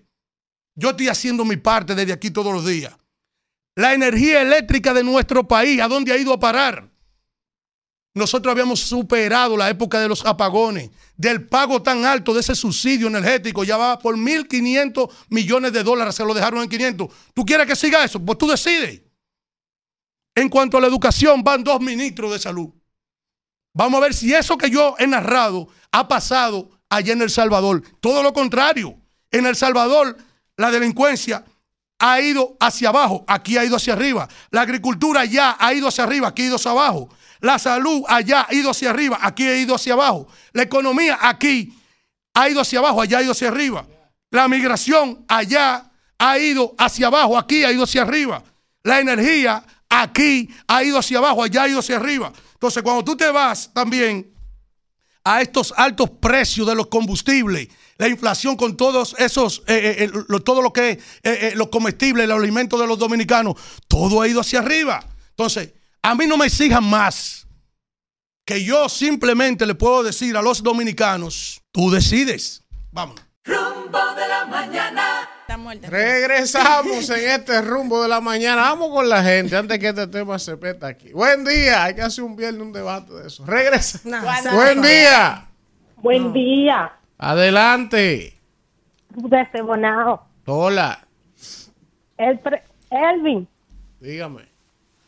Yo 0.74 0.90
estoy 0.90 1.08
haciendo 1.08 1.46
mi 1.46 1.56
parte 1.56 1.94
desde 1.94 2.12
aquí 2.12 2.32
todos 2.32 2.52
los 2.52 2.66
días. 2.66 2.98
La 3.76 3.94
energía 3.94 4.42
eléctrica 4.42 4.92
de 4.92 5.04
nuestro 5.04 5.48
país, 5.48 5.80
¿a 5.80 5.88
dónde 5.88 6.12
ha 6.12 6.18
ido 6.18 6.34
a 6.34 6.40
parar? 6.40 6.90
nosotros 8.16 8.52
habíamos 8.52 8.80
superado 8.80 9.56
la 9.58 9.70
época 9.70 10.00
de 10.00 10.08
los 10.08 10.26
apagones, 10.26 10.90
del 11.16 11.48
pago 11.48 11.82
tan 11.82 12.06
alto 12.06 12.34
de 12.34 12.40
ese 12.42 12.56
subsidio 12.56 13.08
energético, 13.08 13.64
ya 13.64 13.78
va 13.78 14.00
por 14.00 14.16
1.500 14.16 15.12
millones 15.30 15.74
de 15.74 15.84
dólares, 15.84 16.16
se 16.16 16.26
lo 16.26 16.34
dejaron 16.34 16.62
en 16.62 16.70
500. 16.70 17.08
¿Tú 17.34 17.46
quieres 17.46 17.68
que 17.68 17.76
siga 17.76 18.04
eso? 18.04 18.20
Pues 18.20 18.38
tú 18.38 18.48
decides. 18.48 19.02
En 20.36 20.50
cuanto 20.50 20.78
a 20.78 20.82
la 20.82 20.88
educación, 20.88 21.44
van 21.44 21.64
dos 21.64 21.80
ministros 21.82 22.32
de 22.32 22.40
salud. 22.40 22.70
Vamos 23.76 24.00
a 24.00 24.02
ver 24.02 24.14
si 24.14 24.34
eso 24.34 24.58
que 24.58 24.70
yo 24.70 24.96
he 25.00 25.08
narrado 25.08 25.68
ha 25.92 26.08
pasado 26.08 26.70
allá 26.90 27.14
en 27.14 27.22
El 27.22 27.30
Salvador. 27.30 27.84
Todo 28.00 28.24
lo 28.24 28.34
contrario. 28.34 28.98
En 29.32 29.46
El 29.46 29.56
Salvador, 29.56 30.18
la 30.58 30.72
delincuencia 30.72 31.44
ha 32.00 32.20
ido 32.20 32.58
hacia 32.60 32.90
abajo, 32.90 33.24
aquí 33.28 33.58
ha 33.58 33.64
ido 33.64 33.78
hacia 33.78 33.94
arriba. 33.94 34.28
La 34.52 34.62
agricultura 34.62 35.22
allá 35.22 35.56
ha 35.58 35.74
ido 35.74 35.88
hacia 35.88 36.04
arriba, 36.04 36.28
aquí 36.28 36.44
ha 36.44 36.46
ido 36.48 36.56
hacia 36.58 36.72
abajo. 36.72 37.10
La 37.40 37.58
salud 37.60 38.04
allá 38.08 38.46
ha 38.50 38.54
ido 38.54 38.70
hacia 38.72 38.90
arriba, 38.90 39.20
aquí 39.22 39.48
ha 39.48 39.56
ido 39.56 39.76
hacia 39.76 39.94
abajo. 39.94 40.28
La 40.52 40.64
economía 40.64 41.18
aquí 41.22 41.74
ha 42.34 42.50
ido 42.50 42.62
hacia 42.62 42.80
abajo, 42.80 43.02
allá 43.02 43.20
ha 43.20 43.24
ido 43.24 43.32
hacia 43.32 43.48
arriba. 43.48 43.86
La 44.32 44.48
migración 44.48 45.26
allá 45.28 45.92
ha 46.18 46.38
ido 46.40 46.76
hacia 46.78 47.08
abajo, 47.08 47.38
aquí 47.38 47.64
ha 47.64 47.72
ido 47.72 47.84
hacia 47.84 48.02
arriba. 48.02 48.44
La 48.84 49.00
energía 49.00 49.64
aquí 49.90 50.50
ha 50.68 50.84
ido 50.84 50.98
hacia 50.98 51.20
abajo, 51.20 51.44
allá 51.44 51.64
ha 51.64 51.70
ido 51.70 51.80
hacia 51.80 51.98
arriba. 51.98 52.34
Entonces, 52.54 52.84
cuando 52.84 53.04
tú 53.04 53.16
te 53.16 53.32
vas 53.32 53.72
también 53.74 54.33
a 55.24 55.42
estos 55.42 55.74
altos 55.78 56.10
precios 56.10 56.68
de 56.68 56.76
los 56.76 56.88
combustibles, 56.88 57.70
la 57.98 58.08
inflación 58.08 58.56
con 58.56 58.76
todos 58.76 59.16
esos, 59.18 59.64
eh, 59.68 60.10
eh, 60.12 60.40
todo 60.44 60.62
lo 60.62 60.74
que 60.74 60.92
es 60.92 60.98
eh, 61.24 61.54
los 61.56 61.70
comestibles, 61.70 62.28
los 62.28 62.40
alimentos 62.40 62.80
de 62.80 62.88
los 62.88 63.00
dominicanos, 63.00 63.56
todo 63.88 64.22
ha 64.22 64.28
ido 64.28 64.42
hacia 64.42 64.60
arriba. 64.60 65.06
Entonces, 65.30 65.74
a 66.02 66.16
mí 66.16 66.28
no 66.28 66.38
me 66.38 66.48
exijan 66.48 66.84
más 66.84 67.48
que 68.46 68.64
yo 68.64 68.90
simplemente 68.90 69.66
le 69.66 69.76
puedo 69.76 70.04
decir 70.04 70.36
a 70.36 70.42
los 70.42 70.62
dominicanos, 70.62 71.62
tú 71.72 71.90
decides. 71.90 72.64
Vamos. 72.92 73.22
Rumbo 73.46 74.00
de 74.16 74.28
la 74.28 74.46
mañana. 74.46 74.83
Regresamos 75.90 77.10
en 77.12 77.30
este 77.30 77.62
rumbo 77.62 78.02
de 78.04 78.10
la 78.10 78.22
mañana. 78.22 78.62
Vamos 78.64 78.90
con 78.90 79.08
la 79.10 79.24
gente 79.24 79.56
antes 79.56 79.80
que 79.80 79.90
este 79.90 80.08
tema 80.08 80.40
se 80.40 80.58
peta 80.58 80.88
aquí. 80.88 81.12
Buen 81.14 81.44
día. 81.46 81.84
Hay 81.84 81.96
que 81.96 82.02
hacer 82.02 82.24
un 82.24 82.36
viernes 82.36 82.62
un 82.62 82.74
debate 82.74 83.14
de 83.14 83.28
eso. 83.28 83.46
Regresa. 83.46 84.00
Buen 84.54 84.82
día. 84.82 85.46
Buen 85.98 86.34
día, 86.34 86.92
Adelante. 87.18 88.34
desde 89.10 89.62
Bonao. 89.62 90.22
Hola. 90.46 91.00
El 92.18 92.40
pre- 92.40 92.64
Elvin, 92.92 93.48
Dígame. 94.02 94.42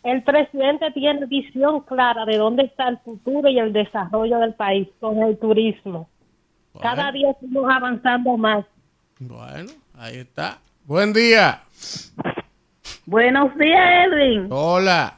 el 0.03 0.23
presidente 0.23 0.89
tiene 0.93 1.25
visión 1.25 1.81
clara 1.81 2.23
de 2.25 2.37
dónde 2.37 2.63
está 2.63 2.87
el 2.87 2.97
futuro 2.99 3.49
y 3.49 3.59
el 3.59 3.73
desarrollo 3.73 4.39
del 4.39 4.53
país 4.53 4.87
con 5.01 5.21
el 5.21 5.37
turismo. 5.37 6.09
Cada 6.81 7.11
día 7.11 7.31
estamos 7.31 7.69
avanzando 7.69 8.37
más. 8.37 8.65
Bueno, 9.19 9.71
ahí 9.99 10.19
está. 10.19 10.59
Buen 10.85 11.13
día. 11.13 11.61
Buenos 13.05 13.55
días, 13.57 14.05
Elvin. 14.05 14.47
Hola. 14.49 15.13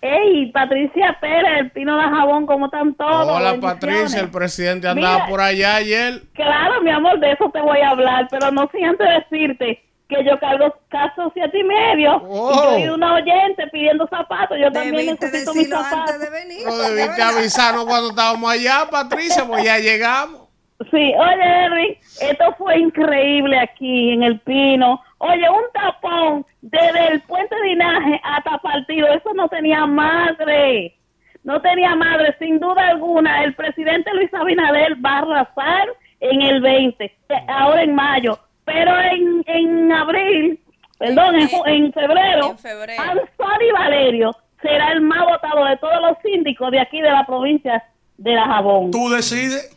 Hey, 0.00 0.50
Patricia 0.52 1.16
Pérez, 1.20 1.58
el 1.58 1.70
Pino 1.72 1.96
de 1.96 2.04
Jabón, 2.04 2.46
¿cómo 2.46 2.66
están 2.66 2.94
todos? 2.94 3.26
Hola. 3.28 3.58
Patricia. 3.60 4.20
El 4.20 4.30
presidente 4.30 4.86
andaba 4.86 5.14
Mira, 5.14 5.28
por 5.28 5.40
allá 5.40 5.76
ayer. 5.76 6.22
Claro, 6.34 6.80
mi 6.82 6.90
amor, 6.90 7.18
de 7.18 7.32
eso 7.32 7.50
te 7.52 7.60
voy 7.60 7.80
a 7.80 7.90
hablar, 7.90 8.28
pero 8.30 8.52
no 8.52 8.68
sin 8.72 8.84
antes 8.84 9.06
decirte 9.30 9.82
que 10.08 10.24
yo 10.24 10.38
cargo 10.40 10.74
caso 10.88 11.30
siete 11.34 11.58
y 11.58 11.64
medio 11.64 12.16
y 12.16 12.56
yo 12.56 12.76
he 12.76 12.80
ido 12.80 12.94
una 12.94 13.14
oyente 13.14 13.66
pidiendo 13.70 14.06
zapatos, 14.08 14.56
yo 14.58 14.72
también 14.72 15.06
necesito 15.20 15.52
mis 15.52 15.68
zapatos. 15.68 16.16
No 16.64 16.78
debiste 16.78 17.22
avisarnos 17.22 17.84
cuando 17.84 18.10
estábamos 18.10 18.50
allá, 18.50 18.88
Patricia, 18.90 19.46
pues 19.46 19.64
ya 19.64 19.78
llegamos. 19.78 20.47
Sí, 20.92 21.12
oye, 21.16 21.42
Henry, 21.42 21.98
esto 22.20 22.54
fue 22.56 22.78
increíble 22.78 23.58
aquí 23.58 24.12
en 24.12 24.22
El 24.22 24.38
Pino. 24.40 25.02
Oye, 25.18 25.48
un 25.50 25.64
tapón 25.74 26.46
desde 26.62 27.08
el 27.12 27.20
puente 27.22 27.54
de 27.56 27.68
Linaje 27.70 28.20
hasta 28.22 28.58
partido, 28.58 29.08
eso 29.08 29.34
no 29.34 29.48
tenía 29.48 29.84
madre. 29.86 30.94
No 31.42 31.60
tenía 31.60 31.94
madre, 31.96 32.34
sin 32.38 32.60
duda 32.60 32.88
alguna. 32.88 33.42
El 33.44 33.54
presidente 33.54 34.12
Luis 34.14 34.32
Abinader 34.34 34.94
va 35.04 35.16
a 35.16 35.18
arrasar 35.18 35.88
en 36.20 36.42
el 36.42 36.60
20, 36.60 37.04
eh, 37.04 37.12
ahora 37.48 37.82
en 37.82 37.94
mayo. 37.94 38.38
Pero 38.64 38.92
en, 39.00 39.42
en 39.46 39.90
abril, 39.92 40.60
perdón, 40.98 41.36
en, 41.36 41.48
ju- 41.48 41.62
en 41.66 41.92
febrero, 41.92 42.50
Anzoni 42.98 43.70
Valerio 43.72 44.30
será 44.60 44.92
el 44.92 45.00
más 45.00 45.24
votado 45.26 45.64
de 45.64 45.76
todos 45.78 46.00
los 46.02 46.18
síndicos 46.22 46.70
de 46.70 46.80
aquí 46.80 47.00
de 47.00 47.10
la 47.10 47.24
provincia 47.24 47.82
de 48.18 48.32
La 48.34 48.44
Jabón. 48.46 48.90
Tú 48.90 49.08
decides. 49.08 49.74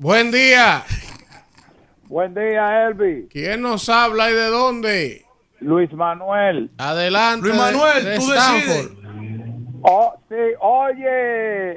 Buen 0.00 0.30
día. 0.30 0.82
Buen 2.08 2.32
día, 2.34 2.86
Elvi. 2.86 3.28
¿Quién 3.30 3.60
nos 3.60 3.86
habla 3.90 4.30
y 4.30 4.34
de 4.34 4.46
dónde? 4.46 5.26
Luis 5.60 5.92
Manuel. 5.92 6.70
Adelante. 6.78 7.46
Luis 7.48 7.58
Manuel, 7.58 8.02
de- 8.04 8.10
de 8.12 8.16
tú 8.16 8.32
Stanford. 8.32 8.92
Oh, 9.82 10.14
sí, 10.30 10.34
oye, 10.60 11.04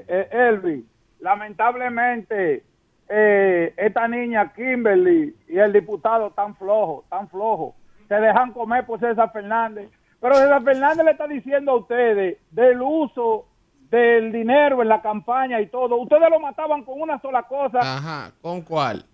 eh, 0.08 0.30
Elvi, 0.32 0.86
lamentablemente 1.20 2.64
eh, 3.10 3.74
esta 3.76 4.08
niña 4.08 4.54
Kimberly 4.54 5.36
y 5.50 5.58
el 5.58 5.74
diputado 5.74 6.32
tan 6.32 6.56
flojo, 6.56 7.04
tan 7.10 7.28
flojo, 7.28 7.76
se 8.08 8.16
dejan 8.16 8.54
comer 8.54 8.86
por 8.86 9.02
César 9.02 9.32
Fernández. 9.34 9.90
Pero 10.22 10.36
César 10.36 10.64
Fernández 10.64 11.04
le 11.04 11.12
está 11.12 11.28
diciendo 11.28 11.74
a 11.74 11.76
ustedes 11.76 12.38
del 12.52 12.82
uso 12.82 13.48
del 13.98 14.32
dinero 14.32 14.82
en 14.82 14.88
la 14.88 15.02
campaña 15.04 15.62
y 15.62 15.68
todo. 15.68 15.98
Ustedes 15.98 16.28
lo 16.32 16.40
mataban 16.40 16.84
con 16.84 17.00
una 17.00 17.20
sola 17.20 17.44
cosa. 17.44 17.80
Ajá, 17.80 18.32
¿con 18.42 18.62
cuál? 18.64 19.06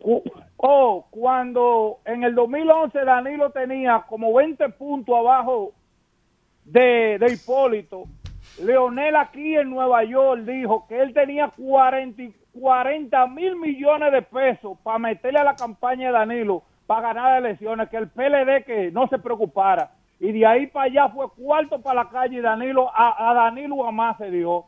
Oh, 0.55 1.05
cuando 1.09 1.99
en 2.05 2.23
el 2.23 2.33
2011 2.33 2.97
Danilo 3.03 3.49
tenía 3.49 4.05
como 4.07 4.33
20 4.33 4.69
puntos 4.69 5.15
abajo 5.17 5.73
de, 6.63 7.17
de 7.19 7.33
Hipólito, 7.33 8.03
Leonel 8.63 9.17
aquí 9.17 9.55
en 9.57 9.69
Nueva 9.69 10.03
York 10.05 10.43
dijo 10.43 10.85
que 10.87 11.01
él 11.01 11.13
tenía 11.13 11.49
40, 11.49 12.21
y- 12.21 12.33
40 12.53 13.27
mil 13.27 13.57
millones 13.57 14.11
de 14.13 14.21
pesos 14.21 14.77
para 14.81 14.97
meterle 14.97 15.39
a 15.39 15.43
la 15.43 15.55
campaña 15.55 16.07
de 16.07 16.13
Danilo 16.13 16.63
para 16.87 17.01
ganar 17.13 17.31
las 17.41 17.45
elecciones, 17.49 17.89
que 17.89 17.97
el 17.97 18.07
PLD 18.09 18.63
que 18.65 18.91
no 18.91 19.07
se 19.07 19.19
preocupara. 19.19 19.91
Y 20.19 20.31
de 20.31 20.45
ahí 20.45 20.67
para 20.67 20.85
allá 20.85 21.09
fue 21.13 21.27
cuarto 21.31 21.81
para 21.81 22.03
la 22.03 22.09
calle 22.09 22.37
y 22.37 22.41
Danilo, 22.41 22.89
a, 22.93 23.31
a 23.31 23.33
Danilo 23.33 23.83
jamás 23.83 24.17
se 24.17 24.29
dio. 24.29 24.65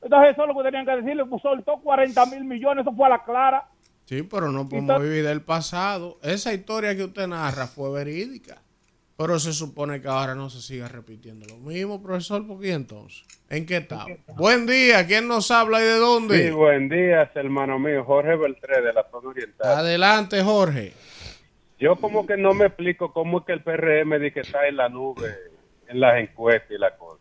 Entonces 0.00 0.32
eso 0.32 0.42
es 0.42 0.48
lo 0.48 0.54
que 0.56 0.64
tenían 0.64 0.86
que 0.86 0.96
decirle, 0.96 1.24
pues 1.26 1.42
soltó 1.42 1.78
40 1.82 2.26
mil 2.26 2.44
millones, 2.44 2.86
eso 2.86 2.94
fue 2.94 3.06
a 3.06 3.10
la 3.10 3.24
clara. 3.24 3.68
Sí, 4.04 4.22
pero 4.22 4.52
no 4.52 4.68
podemos 4.68 5.02
vivir 5.02 5.24
del 5.24 5.40
pasado. 5.42 6.18
Esa 6.22 6.52
historia 6.52 6.94
que 6.94 7.04
usted 7.04 7.26
narra 7.26 7.66
fue 7.66 7.90
verídica. 7.90 8.60
Pero 9.16 9.38
se 9.38 9.52
supone 9.52 10.00
que 10.02 10.08
ahora 10.08 10.34
no 10.34 10.50
se 10.50 10.60
siga 10.60 10.88
repitiendo 10.88 11.46
lo 11.46 11.56
mismo, 11.58 12.02
profesor. 12.02 12.44
¿Por 12.46 12.60
qué 12.60 12.72
entonces? 12.72 13.24
¿En 13.48 13.64
qué 13.64 13.76
estamos? 13.76 14.18
Buen 14.34 14.66
día. 14.66 15.06
¿Quién 15.06 15.28
nos 15.28 15.52
habla 15.52 15.80
y 15.80 15.84
de 15.84 15.98
dónde? 15.98 16.48
Sí, 16.48 16.50
buen 16.50 16.88
día, 16.88 17.30
hermano 17.34 17.78
mío, 17.78 18.04
Jorge 18.04 18.34
Beltré 18.34 18.82
de 18.82 18.92
la 18.92 19.06
zona 19.08 19.28
oriental. 19.28 19.78
Adelante, 19.78 20.42
Jorge. 20.42 20.92
Yo 21.78 21.96
como 21.96 22.26
que 22.26 22.36
no 22.36 22.54
me 22.54 22.66
explico 22.66 23.12
cómo 23.12 23.38
es 23.40 23.44
que 23.46 23.52
el 23.52 23.62
PRM 23.62 24.12
dice 24.20 24.32
que 24.32 24.40
está 24.40 24.66
en 24.68 24.76
la 24.76 24.88
nube 24.88 25.28
en 25.88 26.00
las 26.00 26.18
encuestas 26.18 26.70
y 26.70 26.78
la 26.78 26.96
cosa. 26.96 27.20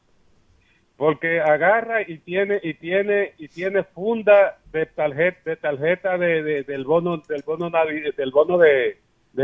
Porque 0.95 1.41
agarra 1.41 2.01
y 2.03 2.19
tiene 2.19 2.59
y 2.63 2.75
tiene 2.75 3.33
y 3.37 3.47
tiene 3.47 3.83
funda 3.83 4.57
de 4.71 4.85
tarjeta 4.85 5.49
de 5.49 5.55
tarjeta 5.57 6.17
de, 6.17 6.43
de- 6.43 6.63
del 6.63 6.85
bono 6.85 7.17
del 7.17 7.41
bono 7.45 7.69
del 7.69 8.31
bono 8.31 8.57
de, 8.59 8.97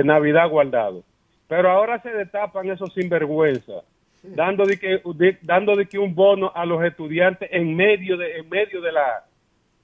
Navidad 0.04 0.48
guardado. 0.50 1.04
Pero 1.48 1.70
ahora 1.72 2.00
se 2.02 2.12
destapan 2.12 2.70
esos 2.70 2.94
sinvergüenza 2.94 3.82
dando 4.22 4.66
de 4.66 4.78
que 4.78 5.02
de- 5.16 5.38
dando 5.42 5.76
de 5.76 5.88
que 5.88 5.98
un 5.98 6.14
bono 6.14 6.52
a 6.54 6.66
los 6.66 6.84
estudiantes 6.84 7.50
en 7.52 7.76
medio 7.76 8.16
de 8.16 8.38
en 8.38 8.48
medio 8.50 8.80
de 8.82 8.92
la 8.92 9.26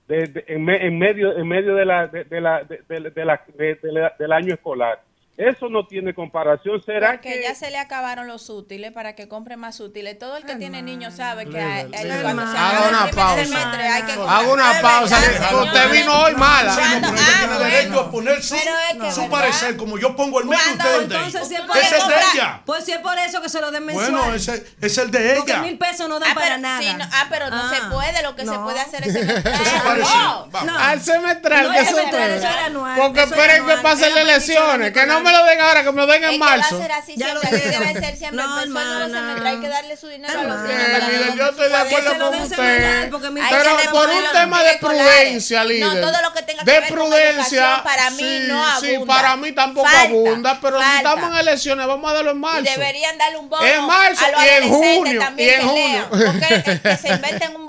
de- 0.08 0.44
en, 0.48 0.64
me- 0.64 0.86
en 0.86 0.98
medio 1.00 1.36
en 1.36 1.48
medio 1.48 1.74
de 1.74 1.86
la- 1.86 2.08
de- 2.08 2.26
de 2.26 2.42
la- 2.42 4.14
del 4.20 4.32
año 4.32 4.54
escolar 4.54 5.02
eso 5.38 5.68
no 5.70 5.86
tiene 5.86 6.14
comparación 6.14 6.82
será 6.86 7.12
Porque 7.14 7.34
que 7.34 7.44
ya 7.44 7.54
se 7.56 7.70
le 7.70 7.78
acabaron 7.78 8.26
los 8.28 8.50
útiles 8.50 8.92
para 8.94 9.16
que 9.16 9.28
compre 9.28 9.58
más 9.58 9.80
útiles. 9.82 10.18
Todo 10.18 10.38
el 10.38 10.46
que 10.46 10.56
tiene 10.56 10.82
niños 10.82 11.16
sabe 11.16 11.46
que 11.50 11.60
a- 11.62 11.84
Lele. 11.84 12.22
cuando 12.22 12.50
se 12.50 12.58
Haga 12.58 12.88
una 12.90 13.10
el 13.10 13.16
pausa. 13.16 13.44
semestre 13.46 13.88
hay 13.88 14.04
que 14.04 14.12
Haga 14.14 14.42
una 14.54 14.82
pausa. 14.82 15.20
Verdad, 15.20 15.64
Usted 15.64 15.92
vino 15.92 16.20
hoy 16.20 16.36
mala. 16.36 16.74
Cuando- 16.76 17.10
Pero 17.10 17.22
ah, 17.22 17.28
ella 17.28 17.38
tiene 17.40 17.54
bueno. 17.56 17.70
derecho 17.76 18.00
a 18.00 18.12
poner 18.12 18.42
su, 18.44 18.56
Pero 18.56 18.72
es 18.92 18.98
que, 19.04 19.12
su 19.12 19.30
parecer, 19.30 19.76
como 19.78 19.98
yo 20.00 20.16
pongo 20.16 20.40
el 20.40 20.46
mío, 20.46 20.58
Cuando- 20.64 20.84
ustedes 20.84 21.02
Entonces, 21.04 21.48
si 21.50 21.56
es 21.56 21.62
de. 21.68 21.80
Ese 21.82 21.98
es 21.98 22.08
de 22.08 22.16
ella. 22.34 22.62
pues 22.66 22.86
si 22.86 22.92
es 22.94 23.00
por 23.00 23.18
eso 23.18 23.42
que 23.42 23.50
se 23.50 23.60
lo 23.62 23.72
den 23.72 23.86
mensual. 23.86 24.12
Bueno, 24.12 24.34
ese 24.34 24.66
es 24.82 24.98
el 24.98 25.12
de 25.12 25.34
Porque 25.36 25.52
ella. 25.52 25.62
mil 25.62 25.78
pesos 25.78 26.08
no 26.08 26.20
dan 26.20 26.32
Ah, 26.32 26.36
para 26.36 26.48
pero, 26.48 26.58
nada. 26.60 26.80
sí, 26.82 26.94
no, 26.98 27.06
ah, 27.12 27.26
pero 27.30 27.50
no 27.50 27.70
se 27.70 27.82
puede. 27.92 28.22
Lo 28.24 28.36
que 28.36 28.42
se 28.46 28.52
No. 28.52 28.64
puede 28.64 28.80
hacer 28.80 29.06
es 29.06 29.14
semestral. 29.14 30.48
No. 30.66 30.78
Al 30.80 31.02
semestral, 31.02 31.64
No 31.68 31.74
eso 31.74 31.96
semestral, 31.96 32.30
te- 32.30 32.36
eso 32.38 32.48
era 32.48 32.66
anual, 32.66 33.00
Porque 33.00 33.24
esperen 33.24 33.66
que 33.66 33.78
pasen 33.78 34.10
las 34.14 34.22
el 34.24 34.30
elecciones, 34.30 34.92
que 34.94 35.06
no 35.06 35.25
me 35.26 35.32
me 35.32 35.38
lo 35.38 35.46
den 35.46 35.62
ahora, 35.62 35.84
que 35.84 35.92
me 35.92 36.02
lo 36.02 36.08
den 36.08 36.24
Es 36.24 36.30
en 36.30 36.36
que 36.36 36.40
va 36.46 36.54
a 36.54 36.58
marzo. 36.58 36.78
ser 36.82 36.92
así 36.92 37.14
Ya 37.18 37.28
siempre, 37.32 37.50
debe 37.52 37.94
ser 38.00 38.18
siempre. 38.18 38.44
No, 38.44 38.56
persona 38.56 39.08
no 39.08 39.22
meterá, 39.34 39.50
hay 39.50 39.60
que 39.60 39.68
darle 39.70 39.98
su 39.98 40.08
dinero 40.08 40.40
a 40.40 40.44
los 40.44 40.54
Hermana. 40.54 40.68
niños. 40.74 40.92
Para 40.92 41.08
líder, 41.10 41.32
que 41.32 41.38
yo 41.38 41.50
estoy 41.50 41.66
de 41.66 41.70
no- 41.72 41.78
acuerdo 41.78 42.32
con 42.32 42.42
usted. 42.42 43.10
Pero 43.12 43.92
por 43.92 44.10
un 44.10 44.24
tema 44.32 44.62
en 44.62 44.68
de 44.68 44.78
prudencia, 44.80 45.60
No, 45.64 45.66
líder. 45.70 46.02
todo 46.02 46.22
lo 46.22 46.34
que 46.34 46.42
tenga 46.44 46.64
que 46.64 46.72
de 46.72 46.80
ver 46.80 46.90
con 46.90 46.98
prudencia. 46.98 47.30
educación 47.32 47.84
para 47.84 48.10
mí 48.12 48.18
sí, 48.18 48.40
no 48.48 48.80
Sí, 48.80 48.96
abunda. 48.96 49.16
para 49.16 49.36
mí 49.38 49.52
tampoco 49.52 49.88
abunda, 49.88 50.60
pero 50.62 50.80
si 50.82 50.98
estamos 50.98 51.32
en 51.32 51.38
elecciones, 51.38 51.88
vamos 51.88 52.12
a 52.12 52.14
darlo 52.14 52.32
en 52.32 52.40
marzo. 52.40 52.64
deberían 52.72 53.18
darle 53.18 53.38
un 53.38 53.50
bono 53.50 53.66
En 53.66 53.84
marzo 53.86 54.26
a 54.26 54.32
los 54.32 54.42
y 54.44 54.48
en 54.48 54.64
adolescentes 54.64 54.96
junio, 54.98 55.20
también 55.20 55.50
y 55.50 55.54
en 55.54 55.60
que 55.60 55.66
junio. 55.68 56.08
lean. 56.12 56.32
Porque 56.32 56.80
que 56.82 56.98
se 56.98 57.08
inventen 57.14 57.56
un 57.56 57.65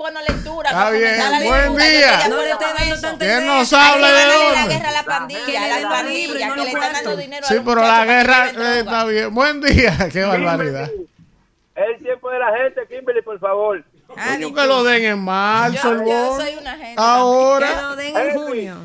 Está 0.65 0.89
bien, 0.91 1.19
buen 1.45 1.77
día. 1.77 2.19
¿Quién 3.19 3.45
nos 3.45 3.69
que 3.69 3.75
habla 3.75 4.07
de 4.07 4.13
ganarle 4.13 4.53
la 4.53 4.59
dónde? 4.61 4.75
guerra 4.75 4.89
a 4.89 4.91
la 4.91 4.99
Que 4.99 5.05
pandilla, 5.05 5.67
la 5.67 5.79
los 5.79 5.91
pandilla, 5.91 6.53
que 6.55 6.61
le 6.61 6.67
están 6.71 6.93
dando 6.93 7.17
dinero 7.17 7.45
a 7.45 7.49
Sí, 7.49 7.55
pero 7.63 7.81
la 7.81 8.01
que 8.01 8.07
guerra 8.11 8.79
está 8.79 9.05
bien. 9.05 9.33
Buen 9.35 9.61
día, 9.61 10.09
qué 10.11 10.23
barbaridad. 10.23 10.89
El 11.75 11.97
tiempo 11.99 12.29
de 12.31 12.39
la 12.39 12.57
gente, 12.57 12.81
Kimberly, 12.87 13.21
por 13.21 13.39
favor. 13.39 13.83
Coño, 14.07 14.53
que 14.53 14.65
lo 14.65 14.83
den 14.83 15.03
en 15.03 15.19
marzo, 15.19 16.03
Yo, 16.03 16.35
soy 16.37 16.55
una 16.59 16.71
gente. 16.71 16.95
Que 16.95 17.01
Ahora. 17.01 17.81
lo 17.81 17.95
den 17.95 18.17
en 18.17 18.33
junio. 18.33 18.77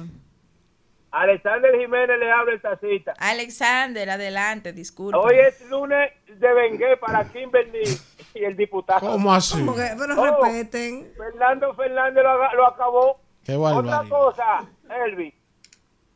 Alexander 1.10 1.70
Jiménez 1.78 2.18
le 2.18 2.30
habla 2.32 2.52
el 2.54 2.60
tacita. 2.62 3.12
Alexander, 3.18 4.08
adelante, 4.10 4.72
disculpa. 4.72 5.18
Hoy 5.18 5.34
es 5.38 5.60
lunes 5.68 6.10
de 6.26 6.54
vengué 6.54 6.96
para 6.96 7.24
Kimberly 7.24 7.82
y 8.34 8.44
el 8.44 8.56
diputado. 8.56 9.00
¿Cómo 9.00 9.32
así? 9.34 9.58
Como 9.58 9.74
que- 9.74 9.94
pero 9.98 10.20
Oh. 10.20 10.24
respeten. 10.42 11.12
Fernando 11.16 11.74
Fernández 11.74 12.22
lo, 12.24 12.54
lo 12.54 12.66
acabó. 12.66 13.20
Qué 13.44 13.56
Otra 13.56 14.04
cosa, 14.08 14.64
Elvi. 15.06 15.34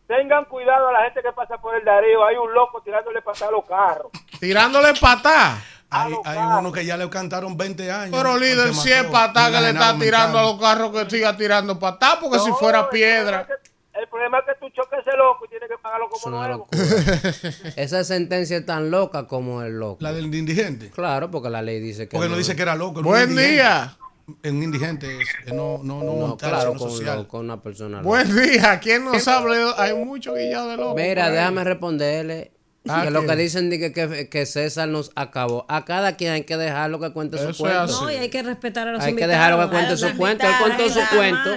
Tengan 0.06 0.44
cuidado 0.44 0.88
a 0.88 0.92
la 0.92 1.04
gente 1.04 1.20
que 1.22 1.32
pasa 1.32 1.58
por 1.58 1.74
el 1.74 1.84
Darío. 1.84 2.24
Hay 2.24 2.36
un 2.36 2.52
loco 2.54 2.80
tirándole 2.82 3.20
patada 3.22 3.48
a 3.48 3.52
los 3.52 3.64
carros. 3.66 4.06
Tirándole 4.40 4.94
patá. 5.00 5.58
Hay, 5.90 6.12
hay 6.24 6.38
uno 6.58 6.70
que 6.72 6.84
ya 6.84 6.96
le 6.96 7.08
cantaron 7.08 7.56
20 7.56 7.90
años. 7.90 8.16
Pero 8.16 8.36
líder, 8.36 8.74
si 8.74 8.90
es 8.92 9.04
un 9.04 9.50
que 9.50 9.60
le 9.60 9.70
está 9.70 9.96
tirando 9.98 10.38
a 10.38 10.42
los 10.42 10.60
carros, 10.60 10.90
que 10.90 11.08
siga 11.10 11.36
tirando 11.36 11.78
patá, 11.78 12.18
porque 12.20 12.38
si 12.40 12.50
fuera 12.52 12.90
piedra. 12.90 13.44
problema 13.46 13.54
es 13.54 13.70
que- 13.70 13.75
El 13.98 14.08
problema 14.08 14.38
es 14.40 14.44
que 14.44 14.52
tú 14.60 14.66
choques 14.74 14.98
ese 15.06 15.16
loco 15.16 15.44
y 15.46 15.48
tienes 15.48 15.68
que 15.68 15.76
pagarlo 15.82 16.06
Es 16.12 16.20
como 16.22 16.36
una 16.36 16.48
nuevo. 16.48 16.68
locura. 16.70 17.72
Esa 17.76 18.04
sentencia 18.04 18.58
es 18.58 18.66
tan 18.66 18.90
loca 18.90 19.26
como 19.26 19.62
el 19.62 19.78
loco. 19.78 19.98
La 20.00 20.12
del 20.12 20.32
indigente. 20.34 20.90
Claro, 20.90 21.30
porque 21.30 21.48
la 21.50 21.62
ley 21.62 21.80
dice 21.80 22.08
que. 22.08 22.16
Porque 22.16 22.28
no 22.28 22.36
dice 22.36 22.54
que 22.54 22.62
era 22.62 22.74
loco. 22.74 23.00
era 23.00 23.08
Buen 23.08 23.34
día. 23.36 23.96
Un 24.44 24.60
indigente 24.62 25.06
es 25.22 25.28
eh, 25.46 25.52
no, 25.54 25.78
no, 25.84 26.02
no, 26.02 26.26
No, 26.28 26.36
claro, 26.36 26.74
con, 26.74 26.90
social. 26.90 27.18
lo- 27.18 27.28
con 27.28 27.44
una 27.44 27.62
persona. 27.62 27.98
loca. 27.98 28.08
Buen 28.08 28.36
día. 28.36 28.80
¿Quién 28.80 29.04
nos 29.04 29.26
habla? 29.28 29.74
Hay 29.78 29.94
mucho 29.94 30.34
guillado 30.34 30.68
de 30.70 30.76
loco. 30.76 30.94
Mira, 30.96 31.30
déjame 31.30 31.62
responderle. 31.64 32.52
Ah, 32.88 33.02
que 33.04 33.10
lo 33.10 33.26
que 33.26 33.34
dicen 33.34 33.68
de 33.70 33.78
que, 33.80 33.92
que, 33.92 34.28
que 34.28 34.46
César 34.46 34.88
nos 34.88 35.10
acabó. 35.16 35.64
A 35.68 35.84
cada 35.84 36.16
quien 36.16 36.32
hay 36.32 36.42
que 36.44 36.56
dejarlo 36.56 37.00
que 37.00 37.12
cuente 37.12 37.36
Eso 37.36 37.52
su 37.52 37.66
es 37.66 37.72
cuento. 37.72 38.00
No, 38.02 38.10
y 38.12 38.16
hay 38.16 38.28
que 38.28 38.42
respetar 38.44 38.86
a 38.88 38.92
los 38.92 39.00
Hay 39.00 39.06
que 39.06 39.22
invitados. 39.22 39.32
dejarlo 39.32 39.64
que 39.64 39.76
cuente 39.76 39.96
su 39.96 40.16
cuento. 40.16 40.46
Él 40.46 40.52
contó 40.60 40.88
su 40.90 41.00
cuento. 41.16 41.50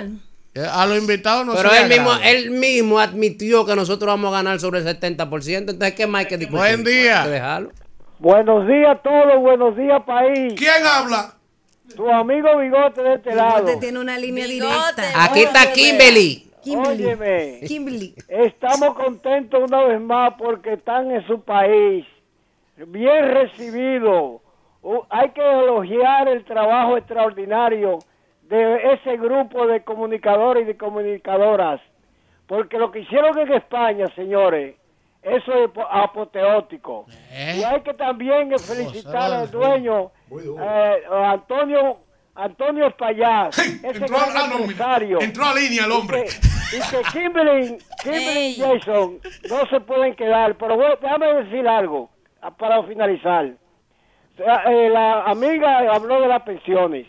Eh, 0.59 0.65
A 0.69 0.85
los 0.85 0.97
invitados 0.97 1.45
no 1.45 1.53
Pero 1.53 1.69
se 1.69 1.81
él 1.83 1.89
le 1.89 1.95
mismo, 1.95 2.11
él 2.23 2.51
mismo 2.51 2.99
admitió 2.99 3.65
que 3.65 3.75
nosotros 3.75 4.07
vamos 4.07 4.33
a 4.33 4.37
ganar 4.37 4.59
sobre 4.59 4.79
el 4.79 4.85
70%. 4.85 5.57
Entonces, 5.69 5.93
¿qué 5.93 6.05
más 6.05 6.19
hay 6.21 6.25
que 6.27 6.37
discutir? 6.37 6.59
Buen 6.59 6.83
día. 6.83 7.23
Que 7.23 7.29
dejarlo. 7.29 7.71
Buenos 8.19 8.67
días 8.67 8.89
a 8.97 9.01
todos, 9.01 9.39
buenos 9.39 9.77
días 9.77 10.03
país. 10.03 10.53
¿Quién 10.57 10.85
habla? 10.85 11.35
Tu 11.95 12.09
amigo 12.09 12.57
Bigote 12.57 13.01
de 13.01 13.13
este 13.15 13.33
lado. 13.33 13.55
Bigote 13.63 13.77
tiene 13.77 13.99
una 13.99 14.17
línea 14.17 14.45
Bigote. 14.45 15.01
directa. 15.01 15.23
Aquí 15.23 15.39
está 15.43 15.71
Kimberly. 15.71 16.51
Kimberly. 16.61 17.05
Óyeme, 17.05 17.59
Kimberly. 17.65 18.15
estamos 18.27 18.93
contentos 18.95 19.61
una 19.65 19.83
vez 19.85 20.01
más 20.01 20.33
porque 20.37 20.73
están 20.73 21.09
en 21.11 21.25
su 21.25 21.41
país. 21.41 22.05
Bien 22.75 23.29
recibido. 23.33 24.41
Uh, 24.81 24.99
hay 25.09 25.29
que 25.31 25.41
elogiar 25.41 26.27
el 26.27 26.43
trabajo 26.45 26.97
extraordinario 26.97 27.99
de 28.49 28.93
ese 28.93 29.17
grupo 29.17 29.65
de 29.67 29.83
comunicadores 29.83 30.63
y 30.63 30.65
de 30.67 30.77
comunicadoras. 30.77 31.79
Porque 32.47 32.77
lo 32.79 32.91
que 32.91 32.99
hicieron 33.01 33.37
en 33.37 33.53
España, 33.53 34.07
señores, 34.15 34.75
eso 35.21 35.53
es 35.53 35.69
po- 35.71 35.85
apoteótico. 35.89 37.05
Y 37.31 37.63
hay 37.63 37.81
que 37.81 37.93
también 37.93 38.49
felicitar 38.57 39.31
al 39.31 39.51
dueño, 39.51 40.11
eh, 40.31 41.03
Antonio 41.11 41.99
Antonio 42.35 42.87
Espallar, 42.87 43.49
ese 43.49 43.87
Entró 43.87 44.07
gran 44.17 44.29
a 44.29 44.33
la 44.33 44.39
nómina. 44.47 44.59
empresario. 44.61 45.19
Entró 45.21 45.45
a 45.45 45.53
línea 45.53 45.83
el 45.85 45.91
hombre. 45.91 46.25
Y 46.71 46.79
que 46.89 47.01
Kimberly, 47.11 47.77
Kimberly 48.01 48.39
y 48.39 48.55
Jason 48.55 49.19
no 49.49 49.65
se 49.69 49.79
pueden 49.81 50.15
quedar. 50.15 50.55
Pero 50.55 50.75
bueno, 50.77 50.95
déjame 51.01 51.33
decir 51.43 51.67
algo 51.67 52.09
ah, 52.41 52.51
para 52.51 52.81
finalizar. 52.83 53.45
Eh, 54.37 54.89
la 54.89 55.23
amiga 55.23 55.79
habló 55.93 56.21
de 56.21 56.27
las 56.29 56.41
pensiones. 56.43 57.07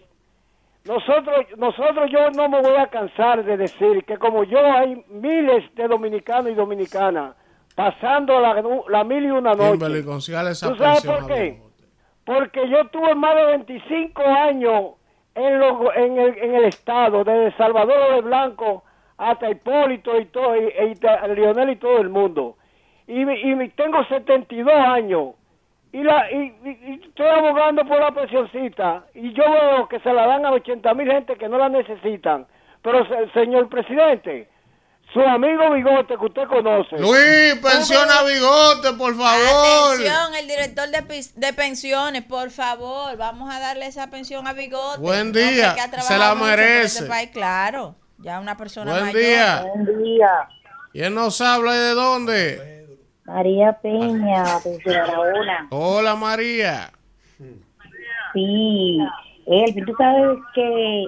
Nosotros, 0.86 1.46
nosotros 1.58 2.10
yo 2.10 2.30
no 2.30 2.48
me 2.48 2.60
voy 2.62 2.76
a 2.76 2.86
cansar 2.86 3.44
de 3.44 3.56
decir 3.56 4.04
que 4.04 4.16
como 4.16 4.44
yo 4.44 4.58
hay 4.64 5.04
miles 5.08 5.64
de 5.74 5.86
dominicanos 5.88 6.50
y 6.50 6.54
dominicanas 6.54 7.34
pasando 7.76 8.40
la, 8.40 8.62
la 8.88 9.04
mil 9.04 9.24
y 9.24 9.30
una 9.30 9.52
noche. 9.52 9.72
Kimberly, 9.72 10.02
¿Tú 10.70 10.76
sabes 10.76 11.04
por 11.06 11.26
qué? 11.28 11.62
Porque 12.24 12.68
yo 12.68 12.86
tuve 12.88 13.14
más 13.14 13.34
de 13.36 13.44
25 13.46 14.22
años 14.22 14.84
en, 15.34 15.58
los- 15.58 15.96
en, 15.96 16.18
el, 16.18 16.38
en 16.38 16.54
el 16.54 16.64
estado, 16.64 17.24
desde 17.24 17.56
Salvador 17.56 18.14
de 18.14 18.20
Blanco 18.22 18.84
hasta 19.18 19.50
Hipólito 19.50 20.18
y 20.18 20.26
todo, 20.26 20.56
y, 20.56 20.72
y 20.90 20.94
ta- 20.94 21.26
Lionel 21.28 21.70
y 21.70 21.76
todo 21.76 21.98
el 21.98 22.08
mundo. 22.08 22.56
Y, 23.06 23.22
y 23.22 23.68
tengo 23.70 24.02
72 24.04 24.72
años. 24.72 25.34
Y, 25.92 26.02
la, 26.04 26.30
y, 26.30 26.36
y- 26.64 26.92
y 26.92 27.08
estoy 27.08 27.26
abogando 27.26 27.84
por 27.84 28.00
la 28.00 28.12
pensioncita. 28.12 29.04
Y 29.14 29.32
yo 29.32 29.42
veo 29.50 29.88
que 29.88 29.98
se 30.00 30.12
la 30.12 30.26
dan 30.26 30.46
a 30.46 30.52
80 30.52 30.94
mil 30.94 31.10
gente 31.10 31.36
que 31.36 31.48
no 31.48 31.58
la 31.58 31.68
necesitan. 31.68 32.46
Pero, 32.82 33.04
se- 33.08 33.30
señor 33.32 33.68
presidente, 33.68 34.48
su 35.12 35.20
amigo 35.20 35.68
Bigote 35.72 36.16
que 36.16 36.24
usted 36.24 36.46
conoce. 36.46 36.96
Luis, 36.96 37.56
pensiona 37.60 38.20
a 38.20 38.22
Bigote, 38.22 38.92
por 38.96 39.16
favor. 39.16 39.94
Atención, 39.96 40.34
el 40.38 40.46
director 40.46 40.88
de, 40.90 41.24
de 41.34 41.52
pensiones, 41.52 42.22
por 42.22 42.50
favor, 42.52 43.16
vamos 43.16 43.52
a 43.52 43.58
darle 43.58 43.86
esa 43.86 44.08
pensión 44.08 44.46
a 44.46 44.52
Bigote. 44.52 45.00
Buen 45.00 45.32
día, 45.32 45.74
que 45.74 45.80
ha 45.80 46.00
se 46.02 46.16
la 46.16 46.36
merece. 46.36 46.84
este 47.00 47.06
país, 47.06 47.30
claro, 47.32 47.96
ya 48.18 48.38
una 48.38 48.56
persona 48.56 48.92
Buen 48.92 49.06
mayor. 49.06 49.20
día. 49.20 49.64
Buen 49.74 50.04
día. 50.04 50.30
¿Quién 50.92 51.14
nos 51.16 51.40
habla 51.40 51.74
y 51.74 51.78
de 51.78 51.90
dónde? 51.94 52.79
María 53.32 53.72
Peña, 53.74 54.42
desde 54.64 54.98
Barahona. 54.98 55.68
Hola, 55.70 56.16
María. 56.16 56.90
Sí, 58.32 58.98
Elvin, 59.46 59.84
tú 59.84 59.94
sabes 59.96 60.38
que 60.52 61.04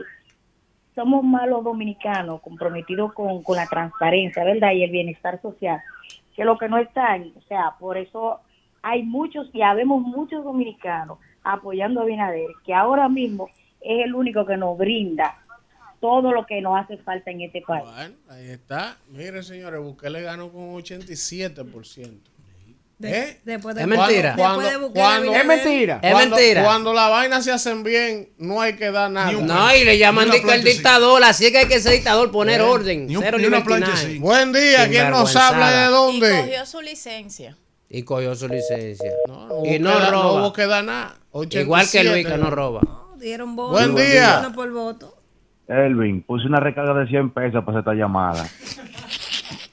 somos 0.95 1.25
malos 1.25 1.65
dominicanos 1.65 2.41
comprometidos 2.41 3.13
con, 3.13 3.43
con 3.43 3.57
la 3.57 3.67
transparencia, 3.67 4.45
¿verdad? 4.45 4.71
Y 4.71 4.85
el 4.85 4.91
bienestar 4.93 5.43
social, 5.43 5.83
que 6.37 6.45
lo 6.45 6.57
que 6.59 6.69
no 6.69 6.79
están, 6.79 7.33
o 7.37 7.43
sea, 7.49 7.75
por 7.81 7.97
eso 7.97 8.39
hay 8.83 9.03
muchos 9.03 9.51
y 9.53 9.63
habemos 9.63 10.01
muchos 10.01 10.45
dominicanos 10.45 11.19
apoyando 11.43 12.03
a 12.03 12.05
Binader, 12.05 12.51
que 12.65 12.73
ahora 12.73 13.09
mismo 13.09 13.49
es 13.81 14.05
el 14.05 14.15
único 14.15 14.47
que 14.47 14.57
nos 14.57 14.79
brinda 14.79 15.42
todo 16.03 16.33
lo 16.33 16.45
que 16.45 16.61
nos 16.61 16.79
hace 16.85 16.99
falta 16.99 17.31
en 17.31 17.41
este 17.43 17.63
país. 17.63 17.85
Bueno, 17.85 18.15
ahí 18.29 18.51
está. 18.51 18.99
Mire, 19.09 19.43
señores, 19.43 19.81
Bukele 19.81 20.21
ganó 20.21 20.51
con 20.53 20.63
un 20.65 20.83
87%. 20.83 22.11
De- 22.99 23.19
¿Eh? 23.19 23.41
Después 23.45 23.75
de 23.75 23.83
Es 23.83 23.87
mentira. 23.89 24.35
Después 24.37 24.71
de 24.71 24.91
Cuando-. 24.91 25.33
Es 25.35 25.45
mentira. 25.47 26.01
Es 26.03 26.15
mentira. 26.15 26.63
Cuando 26.65 26.93
la 26.93 27.09
vaina 27.09 27.41
se 27.43 27.51
hacen 27.51 27.83
bien, 27.83 28.29
no 28.39 28.61
hay 28.61 28.75
que 28.77 28.91
dar 28.91 29.11
nada. 29.11 29.31
Un- 29.37 29.47
No, 29.47 29.75
y 29.75 29.85
le 29.85 29.97
llaman 29.99 30.29
el 30.33 30.63
dictador, 30.65 31.23
así 31.25 31.47
es 31.47 31.53
que 31.53 31.59
hay 31.59 31.67
que 31.67 31.81
ser 31.81 31.93
dictador, 31.93 32.31
poner 32.31 32.61
Bien. 32.61 32.71
orden. 32.73 33.07
Ni 33.07 33.17
un- 33.17 33.23
cero 33.23 33.39
ni 33.39 33.47
una. 33.47 33.61
Buen 34.21 34.53
día, 34.53 34.89
¿quién 34.89 35.11
nos 35.11 35.35
habla 35.37 35.71
y 35.71 35.75
de 35.81 35.87
Y 35.87 35.91
dónde? 35.91 36.41
cogió 36.43 36.67
su 36.67 36.81
licencia. 36.81 37.57
Y 37.89 38.03
cogió 38.03 38.35
su 38.35 38.49
licencia. 38.49 39.13
No, 39.29 39.49
no 39.49 39.65
y 39.65 39.79
no 39.79 39.91
dar- 39.99 40.11
roba. 40.13 40.23
No 40.25 40.33
hubo 40.47 40.53
que 40.53 40.67
dar 40.67 40.85
nada. 40.85 41.17
Igual 41.51 41.89
que 41.91 42.05
Luis, 42.05 42.25
87. 42.27 42.31
que 42.31 42.39
no 42.39 42.51
roba. 42.51 42.81
Dieron 43.19 43.55
voto. 43.57 43.73
Buen 43.73 43.95
día. 43.95 44.51
Por 44.55 44.71
voto. 44.73 45.12
Elvin, 45.73 46.23
puse 46.23 46.47
una 46.47 46.61
recarga 46.61 46.95
de 46.95 47.07
100 47.07 47.31
pesos 47.31 47.65
para 47.65 47.79
hacer 47.79 47.91
esta 47.91 47.95
llamada. 47.95 48.45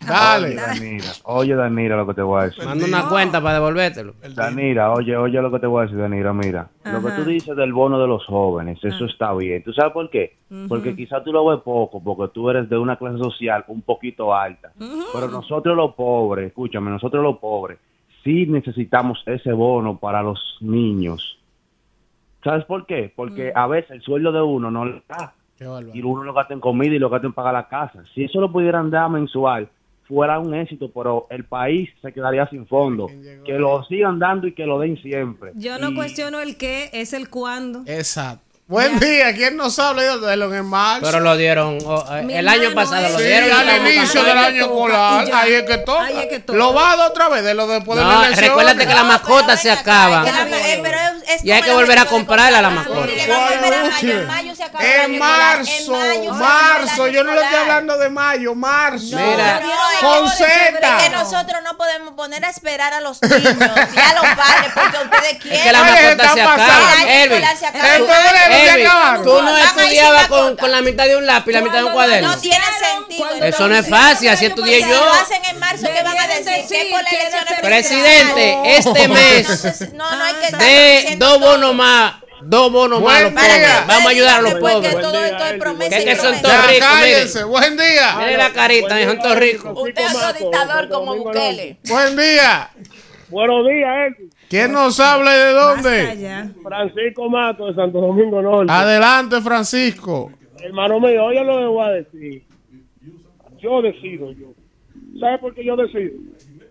Dale. 0.08 0.56
Danira, 0.56 1.12
oye 1.24 1.56
Danira 1.56 1.96
lo 1.96 2.08
que 2.08 2.14
te 2.16 2.22
voy 2.22 2.42
a 2.42 2.46
decir. 2.46 2.66
Manda 2.66 2.86
una 2.86 3.10
cuenta 3.10 3.42
para 3.42 3.56
devolvértelo. 3.56 4.16
Danira, 4.34 4.92
oye, 4.92 5.16
oye 5.16 5.42
lo 5.42 5.52
que 5.52 5.60
te 5.60 5.68
voy 5.68 5.82
a 5.82 5.84
decir, 5.84 6.00
Danira, 6.00 6.34
mira. 6.34 6.70
Lo 6.86 7.04
que 7.04 7.12
tú 7.12 7.26
dices 7.26 7.56
del 7.56 7.74
bono 7.74 8.00
de 8.00 8.08
los 8.08 8.26
jóvenes, 8.26 8.80
eso 8.84 9.06
está 9.06 9.34
bien. 9.36 9.64
¿Tú 9.64 9.72
sabes 9.74 9.94
por 9.94 10.10
qué? 10.10 10.38
Porque 10.68 10.96
quizás 10.96 11.24
tú 11.24 11.32
lo 11.32 11.46
ves 11.46 11.60
poco, 11.64 12.02
porque 12.02 12.34
tú 12.34 12.50
eres 12.50 12.68
de 12.70 12.78
una 12.78 12.98
clase 12.98 13.18
social 13.20 13.64
un 13.68 13.82
poquito 13.82 14.34
alta. 14.34 14.72
Pero 14.78 15.28
nosotros 15.28 15.76
los 15.76 15.94
pobres, 15.94 16.48
escúchame, 16.48 16.90
nosotros 16.90 17.22
los 17.22 17.38
pobres, 17.38 17.78
sí 18.24 18.48
necesitamos 18.48 19.22
ese 19.26 19.52
bono 19.52 20.00
para 20.00 20.24
los 20.24 20.58
niños. 20.62 21.38
¿Sabes 22.44 22.66
por 22.66 22.86
qué? 22.86 23.12
Porque 23.16 23.52
a 23.54 23.68
veces 23.68 23.92
el 23.92 24.02
sueldo 24.02 24.32
de 24.32 24.42
uno 24.42 24.72
no 24.72 24.86
le 24.86 25.04
da. 25.08 25.34
Y 25.94 26.02
uno 26.02 26.24
lo 26.24 26.34
gasta 26.34 26.54
en 26.54 26.60
comida 26.60 26.94
y 26.96 27.00
lo 27.00 27.10
gasta 27.10 27.28
en 27.28 27.34
pagar 27.34 27.54
la 27.54 27.68
casa. 27.68 28.04
Si 28.14 28.24
eso 28.24 28.40
lo 28.40 28.52
pudieran 28.52 28.90
dar 28.90 29.10
mensual, 29.10 29.70
fuera 30.08 30.40
un 30.40 30.54
éxito, 30.56 30.90
pero 30.94 31.28
el 31.30 31.44
país 31.46 31.90
se 32.02 32.12
quedaría 32.12 32.48
sin 32.50 32.66
fondo. 32.66 33.08
Que 33.46 33.60
lo 33.60 33.84
sigan 33.84 34.18
dando 34.20 34.48
y 34.48 34.54
que 34.54 34.66
lo 34.66 34.80
den 34.80 34.98
siempre. 35.02 35.52
Yo 35.56 35.78
no 35.78 35.92
Y- 35.92 35.96
cuestiono 35.96 36.40
el 36.40 36.58
qué, 36.58 36.90
es 36.94 37.14
el 37.14 37.30
cuándo. 37.30 37.82
Exacto. 37.86 38.49
Buen 38.70 39.00
día, 39.00 39.34
¿quién 39.34 39.58
nos 39.58 39.80
habla 39.80 40.16
de 40.16 40.36
lo 40.38 40.54
en 40.54 40.64
marzo? 40.64 41.02
Pero 41.04 41.20
lo 41.22 41.36
dieron 41.36 41.80
oh, 41.88 42.06
eh, 42.16 42.28
el 42.38 42.48
año 42.48 42.72
pasado, 42.76 43.04
eh. 43.08 43.10
lo 43.14 43.18
Sí, 43.18 43.24
dieron. 43.26 43.50
y 43.50 43.52
al 43.52 43.88
inicio 43.88 44.24
del 44.24 44.38
año 44.38 44.62
escolar, 44.66 45.26
ahí 45.34 45.54
es 45.56 45.64
que 45.64 45.78
toca. 45.80 46.04
Ahí 46.06 46.18
es 46.20 46.26
que 46.28 46.40
toca. 46.40 46.56
Lo 46.60 46.72
va 46.76 46.92
a 46.92 46.96
dar 46.96 47.10
otra 47.10 47.30
vez 47.30 47.44
de 47.44 47.56
lo 47.56 47.66
después 47.66 47.98
de 47.98 48.06
No, 48.06 48.12
la 48.22 48.28
elección. 48.28 48.48
recuérdate 48.50 48.86
que 48.86 48.94
las 48.94 49.06
mascotas 49.06 49.60
se 49.60 49.72
acaban. 49.72 50.28
Eh, 50.28 50.84
es- 50.84 51.30
es 51.40 51.46
Y 51.46 51.52
hay 51.52 51.64
que 51.64 51.72
volver 51.72 51.98
a 51.98 52.04
de 52.04 52.10
comprarle 52.12 52.58
a 52.60 52.62
la 52.62 52.70
mascota. 52.70 53.08
En 54.02 54.28
mayo 54.28 54.56
se 54.56 54.64
acaba 54.64 54.84
el 54.86 54.92
año 55.02 55.04
En 55.06 55.14
escolar. 55.16 55.58
marzo, 55.58 56.34
marzo, 56.36 57.08
yo 57.08 57.24
no 57.24 57.34
le 57.34 57.42
estoy 57.42 57.58
hablando 57.58 57.98
de 57.98 58.10
mayo, 58.12 58.54
marzo. 58.54 59.16
Mira. 59.18 59.62
con 60.00 60.28
Es 60.28 60.34
que 60.38 60.46
Z. 60.46 61.10
nosotros 61.12 61.60
no 61.64 61.76
podemos 61.76 62.14
poner 62.14 62.46
a 62.46 62.50
esperar 62.52 62.94
a 62.94 63.02
los 63.02 63.20
niños 63.22 63.42
y 63.44 64.00
a 64.00 64.14
los 64.14 64.26
padres 64.36 64.72
porque 64.76 64.98
ustedes 65.04 65.38
quieren. 65.42 65.64
que 65.64 65.72
las 65.72 65.82
mascotas 65.82 66.34
se 66.34 66.42
acaban. 66.42 66.70
Se 68.64 68.70
acabaron. 68.72 69.24
tú 69.26 69.42
no 69.42 69.58
estudiabas 69.58 70.28
con, 70.28 70.56
con 70.58 70.72
la 70.72 70.82
mitad 70.82 71.06
de 71.06 71.18
un 71.18 71.26
lápiz 71.26 71.52
y 71.52 71.54
la 71.54 71.62
mitad 71.62 71.78
de 71.80 71.84
un 71.86 71.94
cuaderno. 71.94 72.30
No 72.30 72.38
tiene 72.40 72.66
sentido. 72.66 73.46
Eso 73.46 73.68
no 73.68 73.76
es 73.76 73.88
fácil, 73.90 74.30
así 74.30 74.46
estudié 74.46 74.84
Si 74.84 74.90
yo. 74.90 75.06
lo 75.06 75.12
hacen 75.14 75.44
en 75.46 75.60
marzo, 75.60 75.88
¿qué 75.94 76.04
van 76.04 76.18
a 76.18 76.28
decir? 76.28 76.46
¿Qué 76.46 76.78
decir 76.78 76.92
por 76.92 77.04
que 77.06 77.62
Presidente, 77.62 78.58
este 78.78 79.08
mes 79.08 79.92
no, 79.94 80.16
no 80.16 80.24
hay 80.24 80.34
que 80.36 80.56
de 80.58 81.16
dos 81.18 81.40
bonos 81.40 81.76
más, 81.76 82.14
dos 82.42 82.72
bonos 82.72 83.02
más 83.02 83.20
a 83.20 83.22
los 83.24 83.34
pobres. 83.34 83.88
Vamos 83.88 84.06
a 84.06 84.10
ayudar 84.10 84.40
a 84.40 84.42
los 84.42 84.54
que 84.54 84.60
pobres. 84.60 85.02
todo 85.02 85.26
esto 85.26 85.46
es 85.46 85.54
promesa 85.60 85.98
Que, 85.98 86.06
que 86.06 86.16
son 86.16 86.42
todos 86.42 86.68
ricos, 86.68 86.88
cállense. 86.88 87.44
Buen 87.44 87.78
día. 87.78 88.16
Miren 88.18 88.38
la 88.38 88.52
carita, 88.52 89.04
son 89.04 89.20
todos 89.20 89.36
ricos. 89.38 89.74
Usted 89.76 90.02
es 90.06 90.16
otro 90.16 90.34
dictador 90.34 90.90
como 90.90 91.16
Bukele. 91.16 91.78
Buen 91.86 92.16
día. 92.16 92.72
Buenos 93.30 93.68
días, 93.68 93.90
Elvin. 94.08 94.32
¿Quién 94.50 94.72
nos 94.72 95.00
habla 95.00 95.36
y 95.36 95.40
de 95.40 95.54
dónde? 95.54 96.54
Francisco 96.64 97.30
Mato 97.30 97.68
de 97.68 97.76
Santo 97.76 98.02
Domingo 98.02 98.42
Norte. 98.42 98.72
Adelante, 98.72 99.40
Francisco. 99.42 100.32
Hermano 100.60 101.00
mío, 101.00 101.26
oye 101.26 101.44
lo 101.44 101.58
que 101.60 101.66
voy 101.66 101.86
a 101.86 101.92
decir. 101.92 102.44
Yo 103.60 103.82
decido 103.82 104.32
yo. 104.32 104.48
¿Sabe 105.20 105.38
por 105.38 105.54
qué 105.54 105.64
yo 105.64 105.76
decido? 105.76 106.14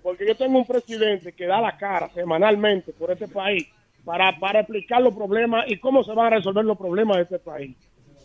Porque 0.03 0.27
yo 0.27 0.35
tengo 0.37 0.59
un 0.59 0.67
presidente 0.67 1.33
que 1.33 1.47
da 1.47 1.61
la 1.61 1.77
cara 1.77 2.09
semanalmente 2.11 2.93
por 2.93 3.11
este 3.11 3.29
país 3.29 3.69
para, 4.05 4.37
para 4.39 4.61
explicar 4.61 5.01
los 5.01 5.15
problemas 5.15 5.67
y 5.69 5.79
cómo 5.79 6.03
se 6.03 6.13
van 6.13 6.27
a 6.33 6.37
resolver 6.37 6.65
los 6.65 6.79
problemas 6.79 7.19
de 7.19 7.23
este 7.25 7.39
país. 7.39 7.77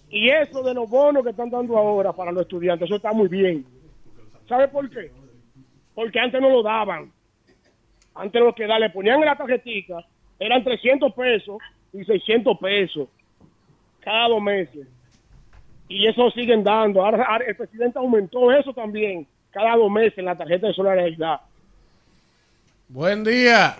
Y 0.09 0.29
eso 0.29 0.63
de 0.63 0.73
los 0.73 0.89
bonos 0.89 1.23
que 1.23 1.31
están 1.31 1.49
dando 1.49 1.77
ahora 1.77 2.11
para 2.13 2.31
los 2.31 2.43
estudiantes, 2.43 2.87
eso 2.87 2.95
está 2.95 3.11
muy 3.11 3.27
bien. 3.27 3.65
¿Sabe 4.47 4.67
por 4.67 4.89
qué? 4.89 5.11
Porque 5.93 6.19
antes 6.19 6.41
no 6.41 6.49
lo 6.49 6.63
daban. 6.63 7.11
Antes 8.15 8.41
lo 8.41 8.53
que 8.53 8.67
da, 8.67 8.77
le 8.79 8.89
ponían 8.89 9.19
en 9.19 9.25
la 9.25 9.35
tarjetita, 9.35 10.05
eran 10.39 10.63
300 10.63 11.13
pesos 11.13 11.57
y 11.91 12.03
600 12.03 12.57
pesos 12.59 13.07
cada 14.01 14.27
dos 14.27 14.41
meses. 14.41 14.87
Y 15.87 16.07
eso 16.07 16.29
siguen 16.31 16.63
dando. 16.63 17.03
Ahora, 17.03 17.23
ahora 17.23 17.45
el 17.45 17.55
presidente 17.55 17.99
aumentó 17.99 18.51
eso 18.51 18.73
también 18.73 19.27
cada 19.51 19.75
dos 19.75 19.91
meses 19.91 20.17
en 20.17 20.25
la 20.25 20.37
tarjeta 20.37 20.67
de 20.67 20.73
solidaridad. 20.73 21.41
Buen 22.89 23.23
día. 23.23 23.75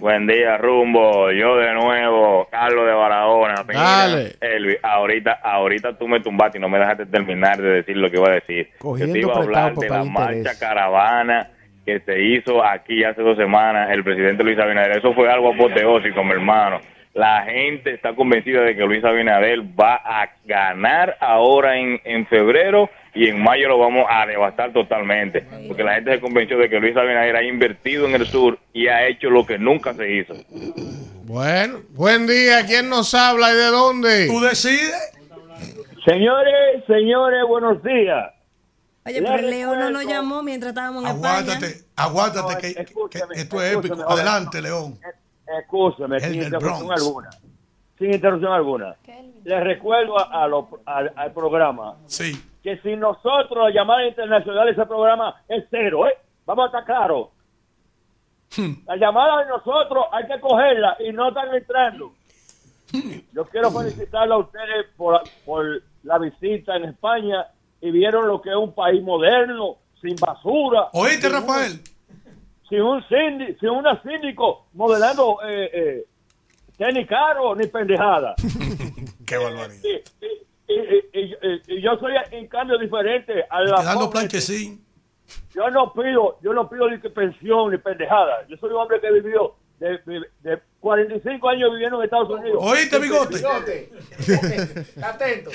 Buen 0.00 0.26
día, 0.26 0.58
Rumbo. 0.58 1.30
Yo 1.30 1.56
de 1.56 1.74
nuevo, 1.74 2.48
Carlos 2.50 2.86
de 2.86 2.92
Barahona. 2.92 3.64
Dale. 3.72 4.36
Elvi, 4.40 4.76
ahorita, 4.82 5.40
ahorita 5.42 5.96
tú 5.96 6.08
me 6.08 6.20
tumbaste 6.20 6.58
y 6.58 6.60
no 6.60 6.68
me 6.68 6.78
dejaste 6.78 7.06
terminar 7.06 7.60
de 7.60 7.68
decir 7.68 7.96
lo 7.96 8.10
que 8.10 8.16
iba 8.16 8.28
a 8.28 8.34
decir. 8.34 8.70
Cogiendo 8.78 9.14
Yo 9.14 9.20
te 9.20 9.26
iba 9.28 9.34
a 9.34 9.42
hablar 9.42 9.74
de 9.76 9.88
la 9.88 10.04
marcha 10.04 10.58
caravana 10.58 11.50
que 11.84 12.00
se 12.00 12.22
hizo 12.22 12.64
aquí 12.64 13.04
hace 13.04 13.22
dos 13.22 13.36
semanas 13.36 13.90
el 13.90 14.04
presidente 14.04 14.44
Luis 14.44 14.58
Abinader. 14.58 14.98
Eso 14.98 15.14
fue 15.14 15.30
algo 15.30 15.52
apoteósico, 15.52 16.22
mi 16.24 16.32
hermano. 16.32 16.80
La 17.14 17.42
gente 17.42 17.92
está 17.92 18.14
convencida 18.14 18.62
de 18.62 18.74
que 18.74 18.84
Luis 18.84 19.04
Abinader 19.04 19.60
va 19.60 19.96
a 19.96 20.30
ganar 20.44 21.16
ahora 21.20 21.76
en, 21.76 22.00
en 22.04 22.26
febrero 22.26 22.88
y 23.14 23.28
en 23.28 23.42
mayo 23.42 23.68
lo 23.68 23.78
vamos 23.78 24.06
a 24.08 24.24
devastar 24.26 24.72
totalmente. 24.72 25.44
Porque 25.68 25.84
la 25.84 25.96
gente 25.96 26.12
se 26.12 26.20
convenció 26.20 26.56
de 26.56 26.70
que 26.70 26.80
Luis 26.80 26.96
Abinader 26.96 27.36
ha 27.36 27.42
invertido 27.42 28.06
en 28.06 28.14
el 28.14 28.26
sur 28.26 28.58
y 28.72 28.86
ha 28.88 29.06
hecho 29.06 29.28
lo 29.28 29.44
que 29.44 29.58
nunca 29.58 29.92
se 29.92 30.10
hizo. 30.10 30.34
Bueno, 31.24 31.80
buen 31.90 32.26
día. 32.26 32.64
¿Quién 32.66 32.88
nos 32.88 33.12
habla 33.14 33.52
y 33.52 33.56
de 33.56 33.66
dónde? 33.66 34.26
Tú 34.28 34.40
decides. 34.40 35.12
Señores, 36.06 36.82
señores, 36.86 37.42
buenos 37.46 37.82
días. 37.82 38.32
Oye, 39.04 39.20
pero 39.22 39.36
Leo 39.38 39.68
no 39.74 39.90
nos 39.90 40.00
recuerdo- 40.02 40.08
llamó 40.10 40.42
mientras 40.42 40.68
estábamos 40.70 41.04
en 41.04 41.10
España. 41.16 41.38
Aguántate, 41.38 41.84
aguántate, 41.96 42.56
que, 42.60 42.74
que 42.74 43.18
esto 43.40 43.60
es 43.62 43.72
épico. 43.72 43.94
escúchame, 43.94 44.12
Adelante, 44.12 44.62
León. 44.62 44.98
Escúchame, 45.60 46.16
El 46.16 46.22
sin 46.22 46.34
interrupción 46.42 46.86
Bronx. 46.86 47.02
alguna. 47.02 47.30
Sin 47.98 48.12
interrupción 48.14 48.52
alguna. 48.52 48.96
Les 49.44 49.64
recuerdo 49.64 50.18
a, 50.18 50.44
a 50.44 50.46
lo- 50.48 50.80
al, 50.86 51.12
al 51.16 51.32
programa 51.32 51.96
Sí. 52.06 52.32
que 52.62 52.78
si 52.78 52.94
nosotros 52.96 53.68
la 53.68 53.70
llamada 53.74 54.06
internacional 54.06 54.68
ese 54.68 54.86
programa 54.86 55.42
es 55.48 55.64
cero, 55.70 56.06
¿eh? 56.06 56.16
Vamos 56.46 56.64
a 56.64 56.66
estar 56.66 56.84
claros. 56.84 57.28
La 58.86 58.96
llamada 58.96 59.42
de 59.44 59.48
nosotros 59.48 60.04
hay 60.12 60.26
que 60.26 60.38
cogerla 60.40 60.96
y 61.00 61.12
no 61.12 61.28
están 61.28 61.54
entrando. 61.54 62.12
Yo 63.32 63.44
quiero 63.46 63.70
felicitarlo 63.70 64.34
a 64.34 64.38
ustedes 64.38 64.86
por, 64.96 65.22
por 65.46 65.82
la 66.02 66.18
visita 66.18 66.76
en 66.76 66.84
España 66.84 67.46
y 67.82 67.90
vieron 67.90 68.26
lo 68.26 68.40
que 68.40 68.48
es 68.50 68.56
un 68.56 68.72
país 68.74 69.02
moderno, 69.02 69.76
sin 70.00 70.16
basura. 70.16 70.88
¿Oíste, 70.94 71.26
sin 71.28 71.34
un- 71.36 71.42
Rafael? 71.42 71.80
sin 72.68 72.80
un 72.80 73.04
síndico, 73.08 73.58
sin 73.60 73.68
una 73.68 74.00
síndico 74.02 74.66
modelando 74.72 75.36
eh, 75.46 75.70
eh, 75.74 76.04
tenis 76.78 77.06
caro 77.06 77.54
ni 77.54 77.66
pendejada. 77.66 78.34
Qué 79.26 79.36
barbaridad. 79.36 79.82
y, 79.84 80.72
y- 80.72 81.04
y- 81.12 81.62
y- 81.76 81.82
yo 81.82 81.96
soy 81.98 82.12
en 82.30 82.46
cambio 82.48 82.78
diferente 82.78 83.44
a 83.50 83.60
la 83.60 83.76
forma 83.82 84.04
de- 84.06 84.08
planchecín. 84.10 84.82
yo 85.54 85.68
no 85.70 85.92
pido, 85.92 86.38
yo 86.42 86.52
no 86.54 86.68
pido 86.68 86.88
ni 86.88 86.96
pensión 86.98 87.72
ni 87.72 87.78
pendejada. 87.78 88.46
Yo 88.48 88.56
soy 88.56 88.70
un 88.70 88.76
hombre 88.76 89.00
que 89.00 89.10
vivió 89.12 89.54
de, 89.82 89.98
de, 90.06 90.20
de 90.42 90.62
45 90.78 91.48
años 91.48 91.72
viviendo 91.72 91.98
en 91.98 92.04
Estados 92.04 92.30
Unidos. 92.30 92.58
¿Oíste, 92.60 92.98
bigote? 93.00 93.42
Atento. 95.02 95.50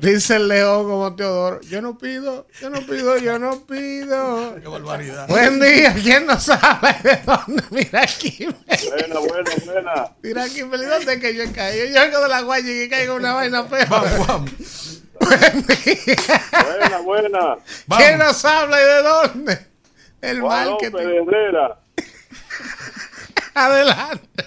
Dice 0.00 0.36
el 0.36 0.48
león 0.48 0.88
como 0.88 1.14
Teodoro. 1.14 1.60
Yo 1.62 1.80
no 1.80 1.96
pido, 1.96 2.48
yo 2.60 2.70
no 2.70 2.80
pido, 2.80 3.18
yo 3.18 3.38
no 3.38 3.64
pido. 3.64 4.56
Qué 4.60 4.66
barbaridad. 4.66 5.28
Buen 5.28 5.60
día. 5.60 5.94
¿Quién 5.94 6.26
nos 6.26 6.48
habla 6.48 6.96
y 6.98 7.02
de 7.04 7.20
dónde? 7.24 7.62
Mira 7.70 8.02
aquí. 8.02 8.48
Buena, 8.88 9.20
buena, 9.20 9.50
buena. 9.64 10.08
Mira 10.22 10.44
aquí, 10.44 10.60
¿dónde 10.60 11.12
es 11.12 11.20
que 11.20 11.34
yo 11.34 11.44
caído? 11.54 11.86
Yo 11.86 12.00
vengo 12.00 12.20
de 12.20 12.28
la 12.28 12.40
guaya 12.42 12.84
y 12.84 12.88
caigo 12.88 13.14
una 13.14 13.34
vaina 13.34 13.64
fea. 13.64 13.86
Vamos, 13.88 14.26
vamos. 14.26 15.02
Buen 15.20 15.66
día. 15.66 16.42
Buena, 16.64 16.98
buena. 16.98 17.56
¿Quién 17.96 18.18
nos 18.18 18.44
habla 18.44 18.80
y 18.80 18.84
de 18.84 19.02
dónde? 19.02 19.66
El 20.20 20.40
Juan 20.40 20.68
mal 20.68 20.76
que 20.80 20.90
te... 20.90 21.06
de 21.06 21.16
Herrera. 21.18 21.78
Adelante. 23.54 24.44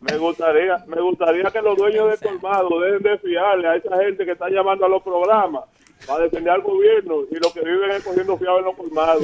Me 0.00 0.16
gustaría, 0.18 0.76
me 0.86 1.00
gustaría 1.00 1.50
que 1.50 1.62
los 1.62 1.76
dueños 1.76 2.10
de 2.10 2.18
colmado 2.18 2.80
dejen 2.80 3.02
de 3.02 3.18
fiarle 3.18 3.68
a 3.68 3.76
esa 3.76 3.96
gente 3.96 4.24
que 4.24 4.32
está 4.32 4.48
llamando 4.48 4.86
a 4.86 4.88
los 4.88 5.02
programas 5.02 5.64
para 6.06 6.24
defender 6.24 6.52
al 6.52 6.62
gobierno 6.62 7.22
y 7.30 7.34
los 7.36 7.52
que 7.52 7.60
viven 7.60 7.90
es 7.90 8.04
cogiendo 8.04 8.38
fiado 8.38 8.58
en 8.60 8.64
los 8.66 8.76
colmados. 8.76 9.22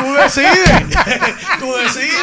Tú 0.00 0.14
decides. 0.14 0.70
Tú 1.60 1.74
decides. 1.76 2.20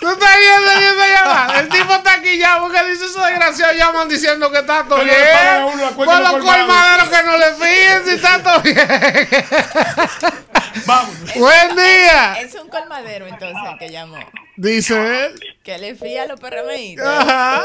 ¿Tú 0.00 0.08
estás 0.08 0.36
viendo 0.38 0.70
esa 0.70 1.08
llamada? 1.08 1.60
El 1.60 1.68
tipo 1.68 1.94
está 1.94 2.14
aquí 2.14 2.38
ya 2.38 2.58
porque 2.60 2.84
dice 2.84 3.06
esos 3.06 3.24
desgraciados 3.24 3.76
llaman 3.76 4.08
diciendo 4.08 4.50
que 4.50 4.58
está 4.58 4.84
todo 4.84 5.02
bien. 5.02 5.16
de 5.16 6.20
los 6.20 6.44
colmaderos 6.44 7.08
que 7.08 7.22
no 7.22 7.38
le 7.38 7.54
fíen 7.54 8.04
si 8.04 8.14
está 8.16 8.42
todo 8.42 8.60
bien. 8.60 8.76
Vámonos. 10.86 11.34
Buen 11.34 11.76
día. 11.76 12.34
Es 12.40 12.54
un 12.54 12.68
colmadero 12.68 13.26
entonces 13.26 13.56
el 13.72 13.78
que 13.78 13.90
llamó. 13.90 14.18
Dice 14.56 15.26
él. 15.26 15.40
Que 15.62 15.78
le 15.78 15.94
fía 15.94 16.22
a 16.22 16.26
los 16.26 16.40
perrameitos. 16.40 17.06
Ajá. 17.06 17.62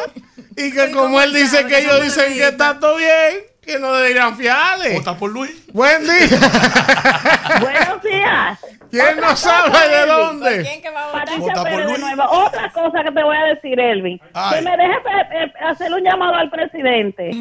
Y 0.57 0.71
que 0.73 0.91
como 0.91 1.21
él 1.21 1.33
dice 1.33 1.65
que 1.67 1.80
ellos 1.80 2.01
dicen 2.03 2.33
que 2.33 2.47
está 2.47 2.80
todo 2.80 2.97
bien, 2.97 3.43
que 3.61 3.80
no 3.80 3.93
deberían 3.93 4.35
fiarle. 4.35 4.95
Vota 4.95 5.15
por 5.15 5.31
Luis. 5.31 5.65
Buen 5.71 6.03
día. 6.03 6.39
Buenos 7.61 8.01
días. 8.03 8.59
¿Quién 8.89 9.23
Otra 9.23 9.59
habla 9.59 9.85
y 9.85 9.89
de 9.89 9.95
Elvin. 9.99 10.07
dónde? 10.17 10.61
¿Quién 10.63 10.81
que 10.81 10.89
va 10.89 11.03
a 11.03 11.11
votar? 11.11 11.39
Vota 11.39 11.63
por 11.63 11.85
Luis. 11.85 11.99
nuevo. 11.99 12.23
Otra 12.23 12.71
cosa 12.73 13.03
que 13.03 13.11
te 13.11 13.23
voy 13.23 13.38
a 13.38 13.43
decir, 13.45 13.80
Elvin. 13.80 14.21
Ay. 14.33 14.55
Que 14.59 14.69
me 14.69 14.77
deje 14.77 14.93
eh, 14.93 15.27
eh, 15.45 15.53
hacerle 15.65 15.97
un 15.97 16.03
llamado 16.03 16.35
al 16.35 16.49
presidente. 16.49 17.31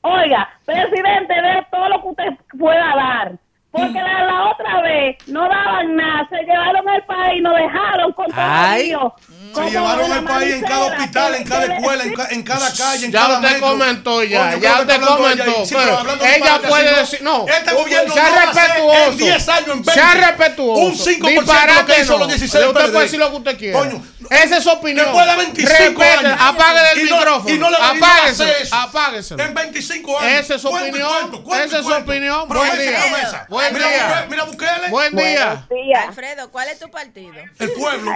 Oiga, 0.00 0.48
presidente, 0.64 1.34
dé 1.34 1.66
todo 1.70 1.88
lo 1.88 2.02
que 2.02 2.08
usted 2.08 2.24
pueda 2.58 2.94
dar. 2.96 3.32
Porque 3.72 3.94
la, 3.98 4.24
la 4.24 4.50
otra 4.50 4.82
vez 4.82 5.16
no 5.28 5.48
daban 5.48 5.96
nada, 5.96 6.28
se 6.28 6.36
llevaron 6.44 6.86
el 6.90 7.02
país, 7.04 7.42
nos 7.42 7.54
dejaron 7.56 8.12
con 8.12 8.26
todo. 8.26 9.16
Se 9.54 9.70
llevaron 9.70 10.12
el 10.12 10.24
país 10.24 10.54
en 10.54 10.62
cada 10.62 10.84
hospital, 10.86 11.34
en 11.34 11.44
cada 11.44 11.64
escuela, 11.74 12.04
en, 12.04 12.14
ca- 12.14 12.28
en 12.30 12.42
cada 12.42 12.72
calle, 12.72 13.06
en 13.06 13.12
Ya 13.12 13.20
cada 13.20 13.34
usted 13.38 13.50
metro. 13.52 13.68
comentó 13.68 14.22
ya, 14.24 14.54
ya 14.56 14.80
usted 14.80 15.00
comentó, 15.00 15.28
ella, 15.44 15.64
sí, 15.66 15.74
pero 15.74 15.98
pero 16.04 16.24
ella 16.34 16.60
puede 16.68 16.94
decir- 16.96 17.22
no, 17.22 17.46
Este 17.48 17.74
gobierno 17.74 18.14
sea 18.14 18.30
no 18.30 18.36
respetuoso. 18.52 19.10
en 19.10 19.16
10 19.18 19.48
años, 19.48 19.68
en 19.68 19.82
20. 19.82 19.92
Sea 19.92 20.14
respetuoso. 20.14 20.80
Un 20.82 20.94
5% 20.94 21.28
de 21.28 21.34
lo 21.34 21.40
Disparate 21.42 21.92
que 21.94 22.00
hizo 22.02 22.12
no. 22.12 22.18
los 22.20 22.28
16 22.28 22.64
Usted 22.66 22.92
puede 22.92 23.02
decir 23.04 23.18
lo 23.20 23.30
que 23.30 23.36
usted 23.36 23.58
quiera. 23.58 23.78
Coño, 23.78 24.02
Esa 24.30 24.56
es 24.56 24.62
su 24.64 24.70
opinión. 24.70 25.04
Después 25.06 25.26
de 25.26 25.36
25 25.36 26.00
Respete, 26.00 26.26
años. 26.26 26.38
apague 26.40 26.80
el 26.94 27.00
Y 27.06 27.10
no- 27.10 27.16
micrófono. 27.16 27.54
y 27.54 27.58
no 27.58 27.70
le- 27.70 27.76
y 27.76 27.80
no 27.80 28.06
apáguese, 28.06 28.54
apáguese. 28.70 29.34
En 29.34 29.52
25 29.54 30.18
años. 30.18 30.32
Esa 30.40 30.54
es 30.54 30.62
su 30.62 30.68
opinión. 30.68 31.42
Esa 31.62 31.78
es 31.80 31.84
su 31.86 31.92
opinión. 31.92 32.48
Buen 32.48 32.78
día. 32.78 33.46
Buen 33.62 33.74
Mira 33.74 33.88
día. 33.88 34.26
Mira 34.28 34.44
Bukele. 34.44 34.90
Buen 34.90 35.16
día. 35.16 35.66
Alfredo, 36.08 36.50
¿cuál 36.50 36.68
es 36.68 36.80
tu 36.80 36.90
partido? 36.90 37.34
El 37.58 37.72
pueblo. 37.72 38.10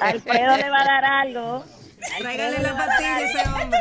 Alfredo 0.00 0.56
le 0.56 0.70
va 0.70 0.80
a 0.80 0.84
dar 0.84 1.04
algo. 1.04 1.64
Tráigale 2.18 2.58
la 2.58 2.76
pastilla 2.76 3.16
a 3.16 3.20
ese 3.20 3.48
hombre. 3.48 3.78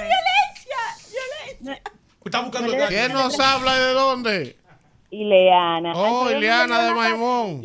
Está 2.25 2.41
buscando 2.41 2.73
el 2.73 2.87
¿Quién 2.87 3.13
nos 3.13 3.39
habla 3.39 3.75
y 3.75 3.79
de 3.79 3.93
dónde? 3.93 4.57
Ileana. 5.09 5.93
Oh, 5.95 6.21
Alfredo 6.21 6.37
Ileana 6.37 6.81
le 6.81 6.87
de 6.87 6.93
Maimón. 6.93 7.63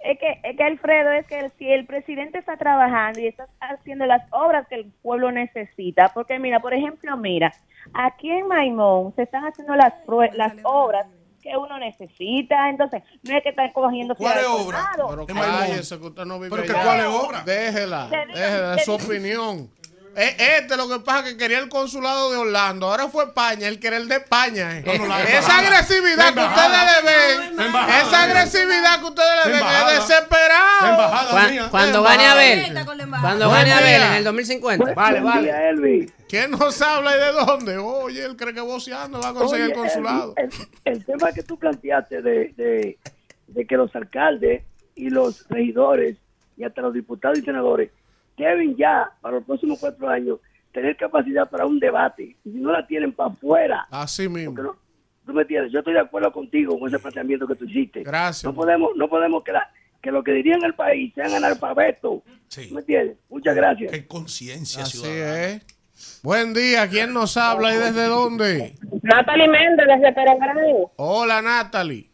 Es 0.00 0.18
que, 0.18 0.40
es 0.42 0.56
que 0.56 0.64
Alfredo, 0.64 1.12
es 1.12 1.26
que 1.26 1.50
si 1.58 1.70
el 1.70 1.86
presidente 1.86 2.38
está 2.38 2.56
trabajando 2.56 3.20
y 3.20 3.28
está 3.28 3.46
haciendo 3.60 4.06
las 4.06 4.22
obras 4.32 4.66
que 4.68 4.74
el 4.76 4.86
pueblo 5.02 5.30
necesita, 5.30 6.10
porque 6.12 6.38
mira, 6.40 6.60
por 6.60 6.74
ejemplo, 6.74 7.16
mira, 7.16 7.52
aquí 7.94 8.30
en 8.30 8.48
Maimón 8.48 9.14
se 9.14 9.22
están 9.22 9.44
haciendo 9.44 9.76
las, 9.76 9.92
las 10.34 10.54
obras 10.64 11.06
que 11.42 11.56
uno 11.56 11.78
necesita, 11.78 12.68
entonces 12.68 13.02
no 13.22 13.36
es 13.36 13.42
que 13.42 13.48
están 13.50 13.72
cogiendo 13.72 14.14
¿Cuál 14.14 14.38
es 14.38 14.46
obra? 14.46 14.90
Pero 14.96 15.26
En 15.28 15.34
Maimón. 15.34 15.58
cállese, 15.60 15.98
que 15.98 16.06
usted 16.06 16.24
no 16.24 16.38
vive 16.38 16.50
Pero 16.56 16.62
que. 16.62 16.72
¿cuál 16.84 17.00
es 17.00 17.06
obra? 17.06 17.42
Déjela, 17.44 18.08
déjela, 18.08 18.74
es 18.76 18.84
su 18.84 18.96
digo. 18.96 19.04
opinión. 19.04 19.70
Eh, 20.14 20.36
Este 20.60 20.76
lo 20.76 20.90
que 20.90 20.98
pasa 21.00 21.20
es 21.20 21.32
que 21.32 21.38
quería 21.38 21.58
el 21.58 21.70
consulado 21.70 22.30
de 22.30 22.36
Orlando, 22.36 22.86
ahora 22.86 23.08
fue 23.08 23.24
España, 23.24 23.66
él 23.66 23.80
quería 23.80 23.96
el 23.96 24.08
de 24.08 24.16
España. 24.16 24.76
eh. 24.78 24.82
No, 24.84 24.94
no, 24.98 25.06
la 25.06 25.22
esa 25.22 25.58
agresividad 25.58 26.34
que 26.34 26.40
ustedes 26.40 27.02
le 27.02 27.48
ven, 27.48 27.60
embajada. 27.60 28.00
esa 28.02 28.22
agresividad 28.24 28.98
que 29.00 29.04
ustedes 29.06 29.30
le 29.46 29.52
ven 29.52 29.60
embajada. 29.60 29.92
es 29.96 30.06
desesperado. 30.08 30.88
Embajada. 30.90 31.68
Cuando 31.70 32.02
gane 32.02 32.24
embajada. 32.24 32.32
Abel. 32.32 32.84
Cuando 33.22 33.50
gane 33.50 33.72
Abel 33.72 33.86
día. 33.86 34.06
en 34.08 34.12
el 34.14 34.24
2050. 34.24 34.92
Vale, 34.94 35.20
vale. 35.20 36.12
¿Quién 36.32 36.50
nos 36.52 36.80
habla 36.80 37.14
y 37.14 37.20
de 37.20 37.32
dónde? 37.32 37.76
Oye, 37.76 38.24
él 38.24 38.36
cree 38.36 38.54
que 38.54 38.62
voceando 38.62 39.20
va 39.20 39.28
a 39.28 39.34
conseguir 39.34 39.66
el 39.66 39.72
consulado. 39.74 40.32
El, 40.38 40.46
el- 40.46 40.92
el 40.94 41.04
tema 41.04 41.30
que 41.30 41.42
tú 41.42 41.58
planteaste 41.58 42.22
de, 42.22 42.54
de, 42.56 42.98
de 43.48 43.66
que 43.66 43.76
los 43.76 43.94
alcaldes 43.94 44.62
y 44.94 45.10
los 45.10 45.46
regidores 45.50 46.16
y 46.56 46.64
hasta 46.64 46.80
los 46.80 46.94
diputados 46.94 47.38
y 47.38 47.42
senadores 47.42 47.90
deben 48.38 48.74
ya, 48.76 49.10
para 49.20 49.34
los 49.36 49.44
próximos 49.44 49.78
cuatro 49.78 50.08
años, 50.08 50.38
tener 50.72 50.96
capacidad 50.96 51.50
para 51.50 51.66
un 51.66 51.78
debate. 51.78 52.34
Y 52.46 52.50
si 52.50 52.58
no 52.60 52.72
la 52.72 52.86
tienen 52.86 53.12
para 53.12 53.28
afuera, 53.30 53.86
Así 53.90 54.26
mismo. 54.26 54.54
no- 54.62 54.76
tú 55.26 55.34
me 55.34 55.42
entiendes, 55.42 55.70
yo 55.70 55.80
estoy 55.80 55.92
de 55.92 56.00
acuerdo 56.00 56.32
contigo 56.32 56.78
con 56.80 56.88
ese 56.88 56.98
planteamiento 56.98 57.46
que 57.46 57.56
tú 57.56 57.66
hiciste. 57.66 58.02
Gracias. 58.04 58.44
No 58.44 58.54
podemos, 58.54 58.92
no 58.96 59.06
podemos 59.06 59.44
quedar 59.44 59.64
que 60.02 60.10
lo 60.10 60.24
que 60.24 60.32
dirían 60.32 60.64
el 60.64 60.74
país 60.74 61.12
sean 61.14 61.32
analfabetos. 61.34 62.22
¿Me 62.72 62.80
entiendes? 62.80 63.18
Muchas 63.28 63.54
gracias. 63.54 63.92
Qué 63.92 64.06
conciencia 64.06 64.82
Así 64.84 64.96
ciudadana. 64.96 65.44
es. 65.44 65.66
Buen 66.22 66.54
día, 66.54 66.88
¿quién 66.88 67.12
nos 67.12 67.36
habla 67.36 67.74
y 67.74 67.78
desde 67.78 68.06
dónde? 68.06 68.74
Natalie 69.02 69.48
Méndez 69.48 69.86
desde 69.86 70.12
Pedro 70.12 70.38
Grande. 70.38 70.86
Hola, 70.96 71.42
Natalie. 71.42 72.08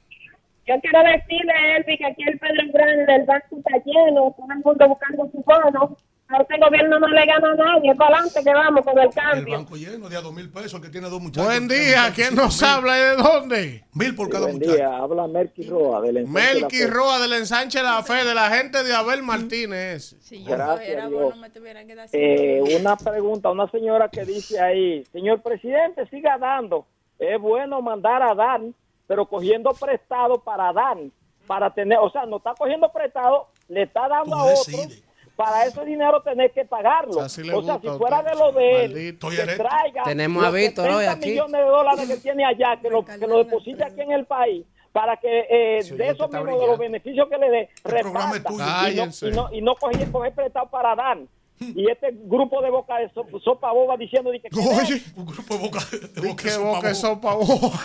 Yo 0.67 0.75
quiero 0.81 0.99
decirle 1.03 1.77
Elvi 1.77 1.99
que 1.99 2.07
aquí 2.07 2.23
el 2.25 2.39
Pedro 2.39 2.73
Grande, 2.73 3.15
el 3.15 3.25
banco 3.25 3.57
está 3.57 3.77
lleno, 3.85 4.35
todo 4.37 4.47
el 4.51 4.59
mundo 4.65 4.89
buscando 4.89 5.31
su 5.31 5.43
bono. 5.43 5.97
A 6.31 6.43
este 6.43 6.59
gobierno 6.59 6.99
no 7.01 7.09
le 7.09 7.25
gana 7.25 7.53
a 7.53 7.55
nadie, 7.55 7.95
para 7.95 8.17
adelante 8.19 8.41
que 8.45 8.53
vamos 8.53 8.85
con 8.85 8.99
el 8.99 9.07
El 9.07 9.15
cambio. 9.15 9.57
banco 9.57 9.77
lleno 9.77 10.11
de 10.11 10.17
a 10.19 10.21
dos 10.21 10.35
mil 10.35 10.51
pesos 10.51 10.79
que 10.79 10.91
tiene 10.91 11.09
dos 11.09 11.23
muchachos. 11.23 11.47
Buen 11.47 11.67
día, 11.69 12.13
¿quién 12.15 12.35
nos 12.35 12.63
habla 12.63 12.99
y 12.99 13.01
de 13.01 13.17
dónde? 13.17 13.85
Mil 13.95 14.15
por 14.15 14.29
cada 14.29 14.45
Buen 14.45 14.57
muchacho. 14.59 14.75
día, 14.77 14.95
habla 14.95 15.27
Melky 15.27 15.63
Roa 15.71 16.03
del 16.03 16.19
Ensanche 16.19 16.45
La 16.45 16.61
Melqui 16.61 16.77
Fe. 16.77 16.87
Roa 16.87 17.19
del 17.19 17.33
Ensanche 17.33 17.83
La 17.83 18.03
Fe, 18.03 18.25
de 18.27 18.35
la 18.35 18.51
gente 18.51 18.83
de 18.85 18.95
Abel 18.95 19.23
Martínez. 19.23 20.17
Si 20.21 20.45
yo 20.45 20.51
Gracias, 20.51 20.87
fuera 20.87 21.09
Dios. 21.09 21.23
vos, 21.23 21.35
no 21.35 21.41
me 21.41 21.49
tuvieran 21.51 21.87
que 21.87 21.95
dar 21.95 22.09
Eh, 22.13 22.77
una 22.79 22.97
pregunta, 22.99 23.49
una 23.51 23.71
señora 23.71 24.11
que 24.11 24.27
dice 24.27 24.61
ahí, 24.61 25.05
señor 25.13 25.41
presidente, 25.41 26.07
siga 26.11 26.37
dando. 26.37 26.87
Es 27.19 27.41
bueno 27.41 27.81
mandar 27.81 28.23
a 28.23 28.35
dar, 28.35 28.61
pero 29.07 29.25
cogiendo 29.27 29.71
prestado 29.71 30.41
para 30.43 30.75
dar, 30.75 30.99
para 31.47 31.73
tener, 31.73 31.97
o 32.03 32.11
sea, 32.11 32.27
no 32.27 32.37
está 32.37 32.53
cogiendo 32.53 32.93
prestado, 32.93 33.47
le 33.69 33.85
está 33.85 34.07
dando 34.09 34.37
a 34.37 34.45
otro. 34.45 34.77
Para 35.39 35.67
ese 35.67 35.85
dinero 35.85 36.21
tener 36.21 36.51
que 36.51 36.65
pagarlo. 36.65 37.21
Así 37.21 37.49
o 37.49 37.63
sea, 37.63 37.79
si 37.79 37.87
a 37.87 37.93
fuera 37.93 38.23
de 38.25 38.35
lo 38.35 38.51
de 38.51 38.85
él, 38.85 38.93
Maldito. 38.93 39.29
que 39.31 39.37
traiga 39.37 40.03
Tenemos 40.03 40.43
a 40.43 40.47
los 40.47 40.55
Víctor 40.57 40.91
hoy 40.91 41.05
70 41.05 41.13
aquí. 41.13 41.31
millones 41.31 41.53
de 41.53 41.69
dólares 41.69 42.09
que 42.09 42.17
tiene 42.17 42.45
allá, 42.45 42.77
que 42.83 42.91
lo, 42.91 43.05
que 43.05 43.25
lo 43.25 43.39
deposite 43.45 43.85
aquí 43.85 44.01
en 44.01 44.11
el 44.11 44.27
país, 44.27 44.67
para 44.91 45.17
que 45.17 45.47
eh, 45.49 45.85
de 45.97 46.09
esos 46.09 46.29
mismos, 46.29 46.61
de 46.61 46.67
los 46.67 46.77
beneficios 46.77 47.29
que 47.29 47.39
le 47.39 47.51
dé, 47.51 47.69
reparta. 47.85 48.91
Y 48.91 48.97
no, 48.97 49.07
y 49.07 49.31
no, 49.31 49.49
y 49.53 49.63
no 49.63 49.77
coger, 49.77 50.11
coger 50.11 50.35
prestado 50.35 50.69
para 50.71 50.97
dar. 50.97 51.19
Y 51.61 51.91
este 51.91 52.11
grupo 52.13 52.63
de 52.63 52.71
boca 52.71 52.99
de 52.99 53.11
so- 53.13 53.27
sopa 53.43 53.73
boba 53.73 53.97
diciendo 53.97 54.31
de 54.31 54.41
que, 54.41 54.49
Oye, 54.57 55.03
Un 55.17 55.27
grupo 55.27 55.55
de 55.55 55.61
boca 55.61 55.81
de 55.91 56.21
di 56.23 56.29
boca 56.29 56.43
que 56.45 56.51
de 56.51 56.59
boca 56.59 56.95
sopa 56.95 57.33
sopa 57.33 57.35
boba. 57.35 57.81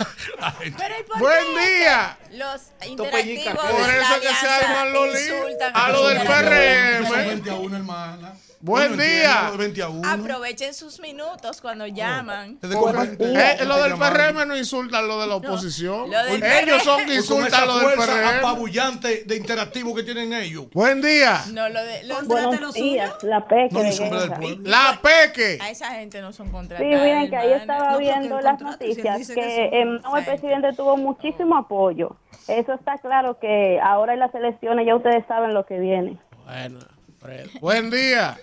Pero 0.60 0.94
¿y 1.00 1.02
por 1.04 1.18
Buen 1.18 1.44
qué 1.54 1.78
día. 1.78 2.18
Los 2.32 2.62
interactivos 2.88 3.54
Por 3.54 3.90
eso 3.90 4.20
que 4.20 4.28
se 4.34 4.46
arman 4.48 4.92
los 4.92 5.06
líos. 5.06 5.18
insultan 5.46 5.72
A 5.74 5.88
lo 5.90 6.08
del 6.08 6.18
PRM. 6.22 7.10
20 7.26 7.50
a 7.50 7.54
1, 7.54 7.76
hermana. 7.76 8.34
Buen 8.64 8.96
día. 8.96 9.04
entiendo 9.04 9.44
lo 9.44 9.50
de 9.52 9.58
20 9.58 9.82
a 9.82 9.88
1. 9.90 10.08
Aprovechen 10.10 10.72
sus 10.74 10.98
minutos 10.98 11.60
cuando 11.60 11.86
llaman. 11.86 12.56
Porque, 12.62 12.76
competencia. 12.76 13.52
eh, 13.52 13.64
lo 13.66 13.76
del. 13.82 13.92
PRM 13.94 14.46
no 14.48 14.56
insultan 14.56 15.06
lo 15.06 15.20
de 15.20 15.26
la 15.26 15.34
oposición. 15.36 16.10
lo 16.10 16.24
del 16.24 16.42
Ellos 16.42 16.82
son 16.82 17.04
que 17.04 17.16
insultan 17.16 17.66
lo 17.66 17.78
del 17.80 17.92
PRM. 17.98 18.38
apabullante 18.38 19.24
de 19.24 19.36
interactivo 19.36 19.94
que 19.94 20.02
tienen 20.02 20.32
ellos. 20.32 20.70
Buen 20.72 21.02
día. 21.02 21.42
No, 21.52 21.68
lo 21.68 21.84
de 21.84 22.04
los 22.04 22.26
la 23.22 23.46
peque 23.46 23.68
No. 23.70 24.56
La 24.62 25.00
Peque. 25.02 25.58
a 25.60 25.68
esa 25.70 25.90
gente 25.90 26.22
no 26.22 26.32
son 26.32 26.46
Sí, 26.46 26.52
contratados. 26.52 26.90
miren 26.90 27.28
que 27.28 27.36
ahí 27.36 27.52
estaba 27.52 27.92
No, 27.92 27.98
viendo 27.98 28.40
las 28.40 28.60
noticias 28.60 29.18
dice 29.18 29.34
que 29.34 29.40
que 29.42 29.70
son- 29.84 30.00
no, 30.00 30.16
el 30.16 30.24
presidente 30.24 30.72
tuvo 30.74 30.96
muchísimo 30.96 31.56
apoyo. 31.58 32.16
Eso 32.48 32.72
está 32.72 32.96
claro 32.98 33.38
que 33.38 33.78
ahora 33.82 34.14
en 34.14 34.20
las 34.20 34.34
elecciones 34.34 34.86
ya 34.86 34.96
ustedes 34.96 35.26
saben 35.28 35.52
lo 35.52 35.66
que 35.66 35.78
viene. 35.78 36.18
Bueno. 36.46 36.78
Buen 37.60 37.90
día. 37.90 38.38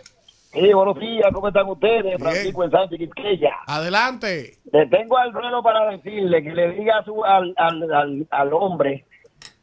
Sí, 0.53 0.73
buenos 0.73 0.99
días, 0.99 1.30
¿cómo 1.33 1.47
están 1.47 1.67
ustedes? 1.69 2.19
Francisco 2.19 2.63
en 2.65 2.71
Sánchez 2.71 2.99
Quisqueya. 2.99 3.51
Adelante. 3.67 4.57
Le 4.73 4.85
tengo 4.88 5.17
a 5.17 5.21
Alfredo 5.23 5.63
para 5.63 5.89
decirle 5.91 6.43
que 6.43 6.49
le 6.53 6.71
diga 6.73 6.97
a 6.99 7.05
su, 7.05 7.23
al, 7.23 7.53
al, 7.55 7.83
al, 7.93 8.27
al 8.30 8.53
hombre, 8.53 9.05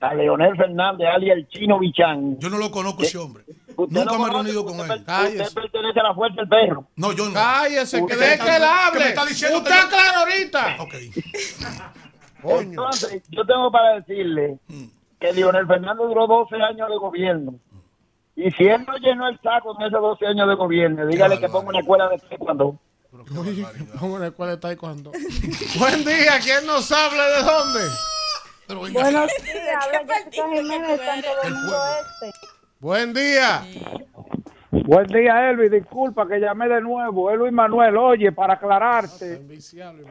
a 0.01 0.15
Leonel 0.15 0.57
Fernández, 0.57 1.07
alias 1.13 1.37
el 1.37 1.49
chino 1.49 1.79
Bichán. 1.79 2.39
Yo 2.39 2.49
no 2.49 2.57
lo 2.57 2.71
conozco 2.71 3.03
ese 3.03 3.19
hombre. 3.19 3.45
Nunca 3.77 4.05
no 4.07 4.19
me 4.19 4.29
he 4.29 4.33
reunido 4.33 4.65
con 4.65 4.81
él. 4.81 5.05
Cállese. 5.05 5.43
Usted 5.43 5.61
pertenece 5.63 6.01
a 6.01 6.05
la 6.05 6.15
fuerza 6.15 6.37
del 6.41 6.49
perro. 6.49 6.87
No, 6.97 7.13
yo 7.13 7.27
no. 7.29 7.35
Cállese, 7.35 8.07
que 8.07 8.17
deje 8.17 8.33
está- 8.33 8.45
que 8.45 8.57
él 8.57 8.63
que 8.63 8.67
hable. 8.67 9.09
está 9.09 9.27
diciendo 9.27 9.59
Usted 9.59 9.71
yo- 9.71 9.87
aclara 9.87 10.19
ahorita. 10.21 10.77
Ok. 10.81 10.95
Coño. 12.43 12.61
Entonces, 12.71 13.23
yo 13.29 13.45
tengo 13.45 13.71
para 13.71 14.01
decirle 14.01 14.59
que 15.21 15.33
Leonel 15.35 15.67
Fernández 15.67 16.07
duró 16.09 16.27
12 16.27 16.57
años 16.57 16.89
de 16.89 16.97
gobierno. 16.97 17.55
Y 18.39 18.53
si 18.53 18.69
él 18.69 18.85
no 18.87 18.97
llenó 18.99 19.27
el 19.27 19.37
saco 19.41 19.77
en 19.81 19.89
esos 19.89 20.01
12 20.01 20.25
años 20.29 20.49
de 20.49 20.55
gobierno, 20.55 21.05
dígale 21.07 21.41
que 21.41 21.49
ponga 21.49 21.71
una 21.71 21.81
escuela 21.81 22.09
de 22.09 22.19
taekwondo. 22.19 22.79
Oye, 23.37 23.67
vamos 24.01 24.17
a 24.17 24.21
la 24.21 24.27
escuela 24.29 24.53
de 24.53 24.59
taekwondo. 24.59 25.11
Buen 25.77 26.05
día, 26.05 26.39
¿quién 26.41 26.65
nos 26.65 26.93
habla 26.93 27.27
de 27.31 27.43
dónde? 27.43 27.81
Pero 28.69 28.83
venga, 28.83 29.01
Buenos 29.01 29.27
¿De 29.27 29.53
días, 29.53 29.89
qué 30.31 30.41
habla 30.41 30.57
Jiménez, 30.57 31.01
Santo? 31.01 31.29
Domingo 31.43 31.77
Este. 32.23 32.39
Buen 32.79 33.13
día. 33.13 33.67
Buen 34.71 35.07
día, 35.09 35.51
Elvi. 35.51 35.69
Disculpa 35.69 36.29
que 36.29 36.39
llamé 36.39 36.69
de 36.69 36.81
nuevo. 36.81 37.33
Es 37.33 37.39
Luis 37.39 37.53
Manuel. 37.53 37.97
Oye, 37.97 38.31
para 38.31 38.55
aclararte, 38.55 39.43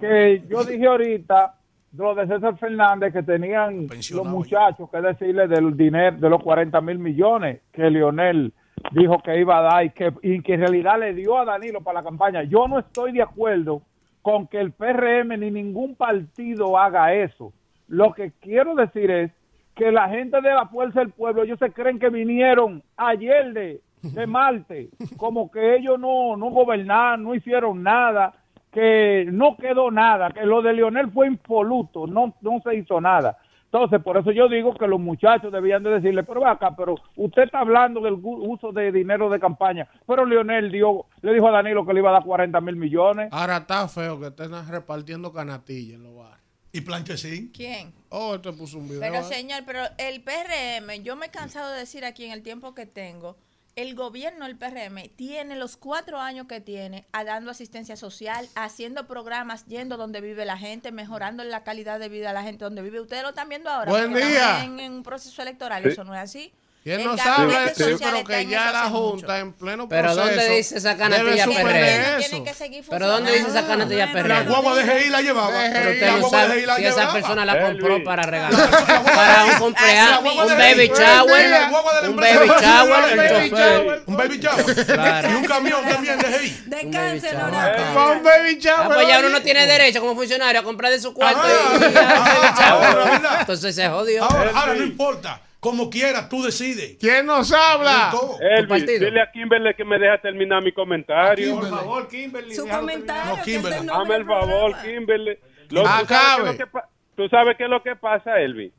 que 0.02 0.44
yo 0.50 0.66
dije 0.66 0.86
ahorita 0.86 1.56
lo 1.94 2.16
de 2.16 2.28
César 2.28 2.58
Fernández 2.58 3.14
que 3.14 3.24
tenían 3.24 3.88
los 3.88 4.26
muchachos 4.26 4.90
que 4.90 5.02
decirle 5.02 5.48
del 5.48 5.76
dinero 5.76 6.18
de 6.18 6.30
los 6.30 6.42
40 6.44 6.80
mil 6.82 7.00
millones 7.00 7.62
que 7.72 7.90
Lionel 7.90 8.54
dijo 8.92 9.20
que 9.20 9.40
iba 9.40 9.58
a 9.58 9.62
dar 9.62 9.86
y 9.86 9.90
que, 9.92 10.14
y 10.22 10.42
que 10.42 10.54
en 10.54 10.62
realidad 10.62 11.00
le 11.00 11.14
dio 11.14 11.38
a 11.38 11.46
Danilo 11.46 11.82
para 11.82 12.02
la 12.02 12.04
campaña. 12.04 12.44
Yo 12.44 12.68
no 12.68 12.80
estoy 12.80 13.12
de 13.14 13.22
acuerdo 13.22 13.82
con 14.22 14.48
que 14.48 14.60
el 14.60 14.72
PRM 14.72 15.40
ni 15.40 15.52
ningún 15.52 15.96
partido 15.96 16.78
haga 16.78 17.14
eso. 17.14 17.54
Lo 17.88 18.14
que 18.14 18.34
quiero 18.42 18.76
decir 18.76 19.10
es 19.10 19.32
que 19.74 19.92
la 19.92 20.10
gente 20.10 20.42
de 20.42 20.54
la 20.54 20.68
Fuerza 20.68 21.00
del 21.00 21.12
Pueblo, 21.12 21.44
ellos 21.44 21.60
se 21.60 21.72
creen 21.72 22.00
que 22.00 22.10
vinieron 22.10 22.84
ayer 22.98 23.54
de, 23.54 23.82
de 24.02 24.28
Marte, 24.28 24.90
como 25.16 25.50
que 25.52 25.76
ellos 25.78 26.00
no, 26.00 26.36
no 26.36 26.50
gobernaron, 26.50 27.24
no 27.24 27.36
hicieron 27.36 27.84
nada, 27.84 28.34
que 28.78 29.26
no 29.32 29.58
quedó 29.58 29.90
nada, 29.90 30.30
que 30.30 30.46
lo 30.46 30.62
de 30.62 30.72
Leonel 30.72 31.10
fue 31.10 31.26
impoluto, 31.26 32.06
no, 32.06 32.36
no 32.42 32.62
se 32.64 32.76
hizo 32.76 33.02
nada. 33.02 33.36
Entonces, 33.66 34.00
por 34.04 34.18
eso 34.18 34.30
yo 34.30 34.48
digo 34.48 34.76
que 34.76 34.86
los 34.86 35.00
muchachos 35.00 35.52
debían 35.52 35.82
de 35.82 35.90
decirle, 36.00 36.22
pero 36.22 36.42
ve 36.42 36.48
acá, 36.48 36.76
pero 36.78 36.94
usted 37.16 37.46
está 37.46 37.62
hablando 37.62 38.02
del 38.02 38.20
uso 38.22 38.72
de 38.72 38.92
dinero 38.92 39.32
de 39.32 39.40
campaña, 39.40 39.88
pero 40.06 40.28
Leonel 40.28 40.72
dio, 40.72 41.08
le 41.24 41.34
dijo 41.34 41.48
a 41.48 41.52
Danilo 41.54 41.88
que 41.88 41.94
le 41.94 42.02
iba 42.02 42.12
a 42.12 42.14
dar 42.14 42.24
40 42.24 42.62
mil 42.62 42.76
millones. 42.76 43.30
Ahora 43.32 43.58
está 43.58 43.88
feo 43.88 44.20
que 44.20 44.28
estén 44.28 44.52
repartiendo 44.70 45.34
canatillas 45.34 45.96
en 45.96 46.04
los 46.04 46.16
bares. 46.16 46.38
¿Y 46.72 46.82
Planchesín? 46.82 47.52
¿Quién? 47.52 47.96
Oh, 48.10 48.36
este 48.36 48.54
puso 48.54 48.78
un 48.78 48.88
video. 48.88 49.02
Pero 49.02 49.18
ahí. 49.18 49.24
señor, 49.24 49.64
pero 49.66 49.80
el 49.98 50.22
PRM, 50.22 51.02
yo 51.04 51.16
me 51.16 51.26
he 51.26 51.32
cansado 51.32 51.72
de 51.74 51.80
decir 51.80 52.06
aquí 52.06 52.26
en 52.26 52.32
el 52.32 52.44
tiempo 52.44 52.76
que 52.76 52.86
tengo, 52.86 53.38
el 53.78 53.94
gobierno 53.94 54.46
del 54.46 54.58
PRM 54.58 55.08
tiene 55.16 55.56
los 55.56 55.78
cuatro 55.78 56.20
años 56.20 56.48
que 56.48 56.60
tiene 56.60 57.06
a 57.12 57.24
dando 57.24 57.52
asistencia 57.52 57.96
social, 57.96 58.50
haciendo 58.56 59.06
programas, 59.08 59.66
yendo 59.68 59.98
donde 59.98 60.20
vive 60.20 60.46
la 60.46 60.58
gente, 60.58 60.92
mejorando 60.92 61.44
la 61.44 61.64
calidad 61.64 62.00
de 62.00 62.10
vida 62.10 62.30
de 62.30 62.34
la 62.34 62.42
gente 62.44 62.66
donde 62.66 62.82
vive. 62.82 63.00
Ustedes 63.00 63.22
lo 63.22 63.30
están 63.30 63.50
viendo 63.50 63.70
ahora. 63.70 63.92
Buen 63.92 64.12
porque 64.12 64.26
día. 64.28 64.64
En, 64.64 64.80
en 64.80 64.94
un 64.94 65.04
proceso 65.04 65.42
electoral, 65.44 65.84
Sí. 65.84 65.90
eso 65.90 66.04
no 66.04 66.16
es 66.16 66.22
así. 66.22 66.52
¿Quién 66.88 67.02
El 67.02 67.06
nos 67.08 67.18
gabinete 67.18 67.42
habla? 67.60 67.68
Sí, 67.76 67.84
social 67.84 68.00
pero 68.14 68.24
que 68.24 68.46
ya 68.46 68.64
eso 68.64 68.72
la. 68.72 68.84
Junta 68.90 69.40
en 69.40 69.52
pleno 69.52 69.90
Pero 69.90 70.04
proceso. 70.04 70.26
¿dónde 70.26 70.50
dice 70.56 70.78
esa 70.78 70.96
PRM? 70.96 72.20
eso. 72.22 72.44
¿Pero 72.90 73.08
dónde 73.10 73.32
dice 73.34 73.50
esa 73.50 73.68
canatilla 73.68 74.10
PRM? 74.14 74.28
La 74.30 74.42
guagua 74.44 74.76
de 74.76 74.84
GI 75.04 75.10
la 75.10 75.22
llevaba. 75.22 75.52
Pero 75.74 75.90
usted 75.92 76.08
La 76.08 76.18
no 76.18 76.30
sabe 76.30 76.66
si 76.78 76.86
esa 76.86 77.12
persona 77.12 77.44
la 77.44 77.62
compró 77.62 77.88
Elvis. 77.96 78.06
para 78.06 78.24
regalar. 78.24 78.70
Para 79.04 79.46
un 79.46 79.52
cumpleaños, 79.60 80.20
un 80.20 80.58
baby 80.58 80.88
shower, 80.96 81.70
un 82.10 82.16
baby 82.16 82.48
shower, 82.62 83.04
Un 83.04 83.10
el 83.10 83.18
baby 83.18 83.50
chofer. 83.50 83.52
shower. 83.52 84.04
Un 84.06 84.16
baby 84.18 84.40
shower. 84.40 85.30
Y 85.30 85.36
un 85.36 85.44
camión 85.46 85.86
también 85.90 86.20
de 86.20 86.40
GI. 86.40 86.62
Descansen, 86.68 87.38
Va 87.38 88.12
un 88.14 88.24
baby 88.24 88.58
shower. 88.62 88.88
Ah, 88.88 88.92
pues 88.96 89.08
ya 89.10 89.20
uno 89.20 89.28
no 89.30 89.42
tiene 89.42 89.68
derecho 89.68 90.00
como 90.00 90.16
funcionario 90.16 90.62
a 90.62 90.64
comprar 90.64 90.90
de 90.92 91.02
su 91.02 91.14
cuarto 91.14 91.42
y, 91.46 91.76
y 91.90 91.94
ya, 91.94 92.02
baby 92.02 92.62
shower. 92.62 93.22
Entonces 93.42 93.76
se 93.76 93.90
jodió. 93.90 94.24
Ahora, 94.24 94.52
ahora 94.56 94.74
no 94.74 94.84
importa. 94.84 95.42
Como 95.60 95.90
quieras, 95.90 96.30
tú 96.30 96.44
decides. 96.44 96.98
¿Quién 97.00 97.26
nos 97.26 97.52
habla? 97.52 98.12
Elvis, 98.58 98.86
dile 98.86 99.22
a 99.22 99.32
Kimberly 99.32 99.74
que 99.74 99.84
me 99.84 99.98
deja 99.98 100.20
terminar 100.20 100.62
mi 100.64 100.72
comentario. 100.72 101.56
Por 101.56 101.70
favor, 101.70 102.08
Kimberly. 102.08 102.54
Su 102.54 102.68
comentario. 102.68 103.36
No, 103.38 103.44
Kimberly. 103.44 103.88
Hazme 103.92 104.16
el 104.16 104.26
favor, 104.26 104.76
Kimberly. 104.84 105.38
Lo- 105.70 105.82
¿tú, 105.82 105.88
sabes 105.88 106.08
qué 106.08 106.14
es 106.14 106.20
Acabe. 106.22 106.52
lo 106.52 106.58
que 106.58 106.68
pa- 106.68 106.90
tú 107.16 107.28
sabes 107.30 107.58
qué 107.58 107.64
es 107.64 107.70
lo 107.70 107.82
que 107.84 107.96
pasa, 107.96 108.40
Elvis? 108.40 108.72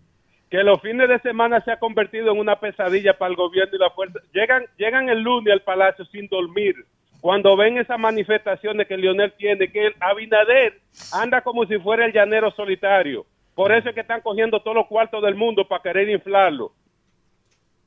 Que 0.51 0.63
los 0.63 0.81
fines 0.81 1.09
de 1.09 1.19
semana 1.21 1.61
se 1.63 1.73
ha 1.73 1.79
convertido 1.79 2.33
en 2.33 2.39
una 2.39 2.59
pesadilla 2.59 3.19
para 3.19 3.31
el 3.31 3.37
gobierno 3.37 3.75
y 3.77 3.79
la 3.79 3.91
fuerza. 3.91 4.19
Llegan, 4.33 4.65
llegan 4.79 5.09
el 5.11 5.21
lunes 5.21 5.53
al 5.53 5.63
palacio 5.63 6.05
sin 6.07 6.27
dormir. 6.29 6.75
Cuando 7.21 7.57
ven 7.57 7.77
esas 7.77 7.99
manifestaciones 7.99 8.87
que 8.87 8.97
Lionel 8.97 9.33
tiene, 9.37 9.71
que 9.71 9.89
el 9.89 9.95
Abinader 10.01 10.81
anda 11.13 11.43
como 11.43 11.67
si 11.67 11.77
fuera 11.81 12.07
el 12.07 12.13
llanero 12.13 12.51
solitario. 12.53 13.27
Por 13.59 13.73
eso 13.73 13.89
es 13.89 13.95
que 13.97 14.03
están 14.03 14.21
cogiendo 14.21 14.63
todos 14.63 14.77
los 14.77 14.87
cuartos 14.87 15.21
del 15.21 15.35
mundo 15.35 15.67
para 15.67 15.83
querer 15.83 16.09
inflarlo. 16.09 16.73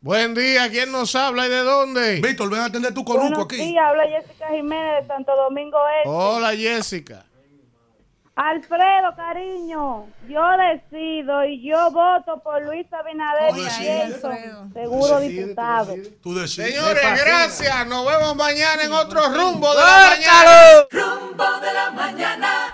Buen 0.01 0.33
día, 0.35 0.69
¿quién 0.69 0.91
nos 0.91 1.15
habla 1.15 1.47
y 1.47 1.49
de 1.49 1.59
dónde? 1.59 2.19
Víctor, 2.19 2.49
ven 2.49 2.59
a 2.59 2.65
atender 2.65 2.93
tu 2.93 3.05
Buenos 3.05 3.47
días, 3.47 3.81
habla 3.81 4.03
Jessica 4.05 4.49
Jiménez 4.49 5.03
de 5.03 5.07
Santo 5.07 5.33
Domingo 5.33 5.77
Este. 5.99 6.09
Hola, 6.09 6.49
Jessica. 6.57 7.23
Alfredo, 8.35 9.15
cariño, 9.15 10.07
yo 10.27 10.41
decido 10.57 11.45
y 11.45 11.65
yo 11.65 11.89
voto 11.91 12.43
por 12.43 12.61
Luis 12.65 12.91
Abinader 12.91 13.55
y 13.55 14.73
seguro 14.73 15.21
diputado. 15.21 15.95
Tú 16.21 16.35
decides. 16.35 16.75
Señores, 16.75 17.25
gracias. 17.25 17.87
Nos 17.87 18.05
vemos 18.05 18.35
mañana 18.35 18.83
en 18.83 18.91
otro 18.91 19.21
rumbo 19.29 19.73
de 19.73 19.79
la 19.79 20.09
mañana. 20.09 20.87
Rumbo 20.91 21.59
de 21.61 21.73
la 21.73 21.91
mañana. 21.91 22.73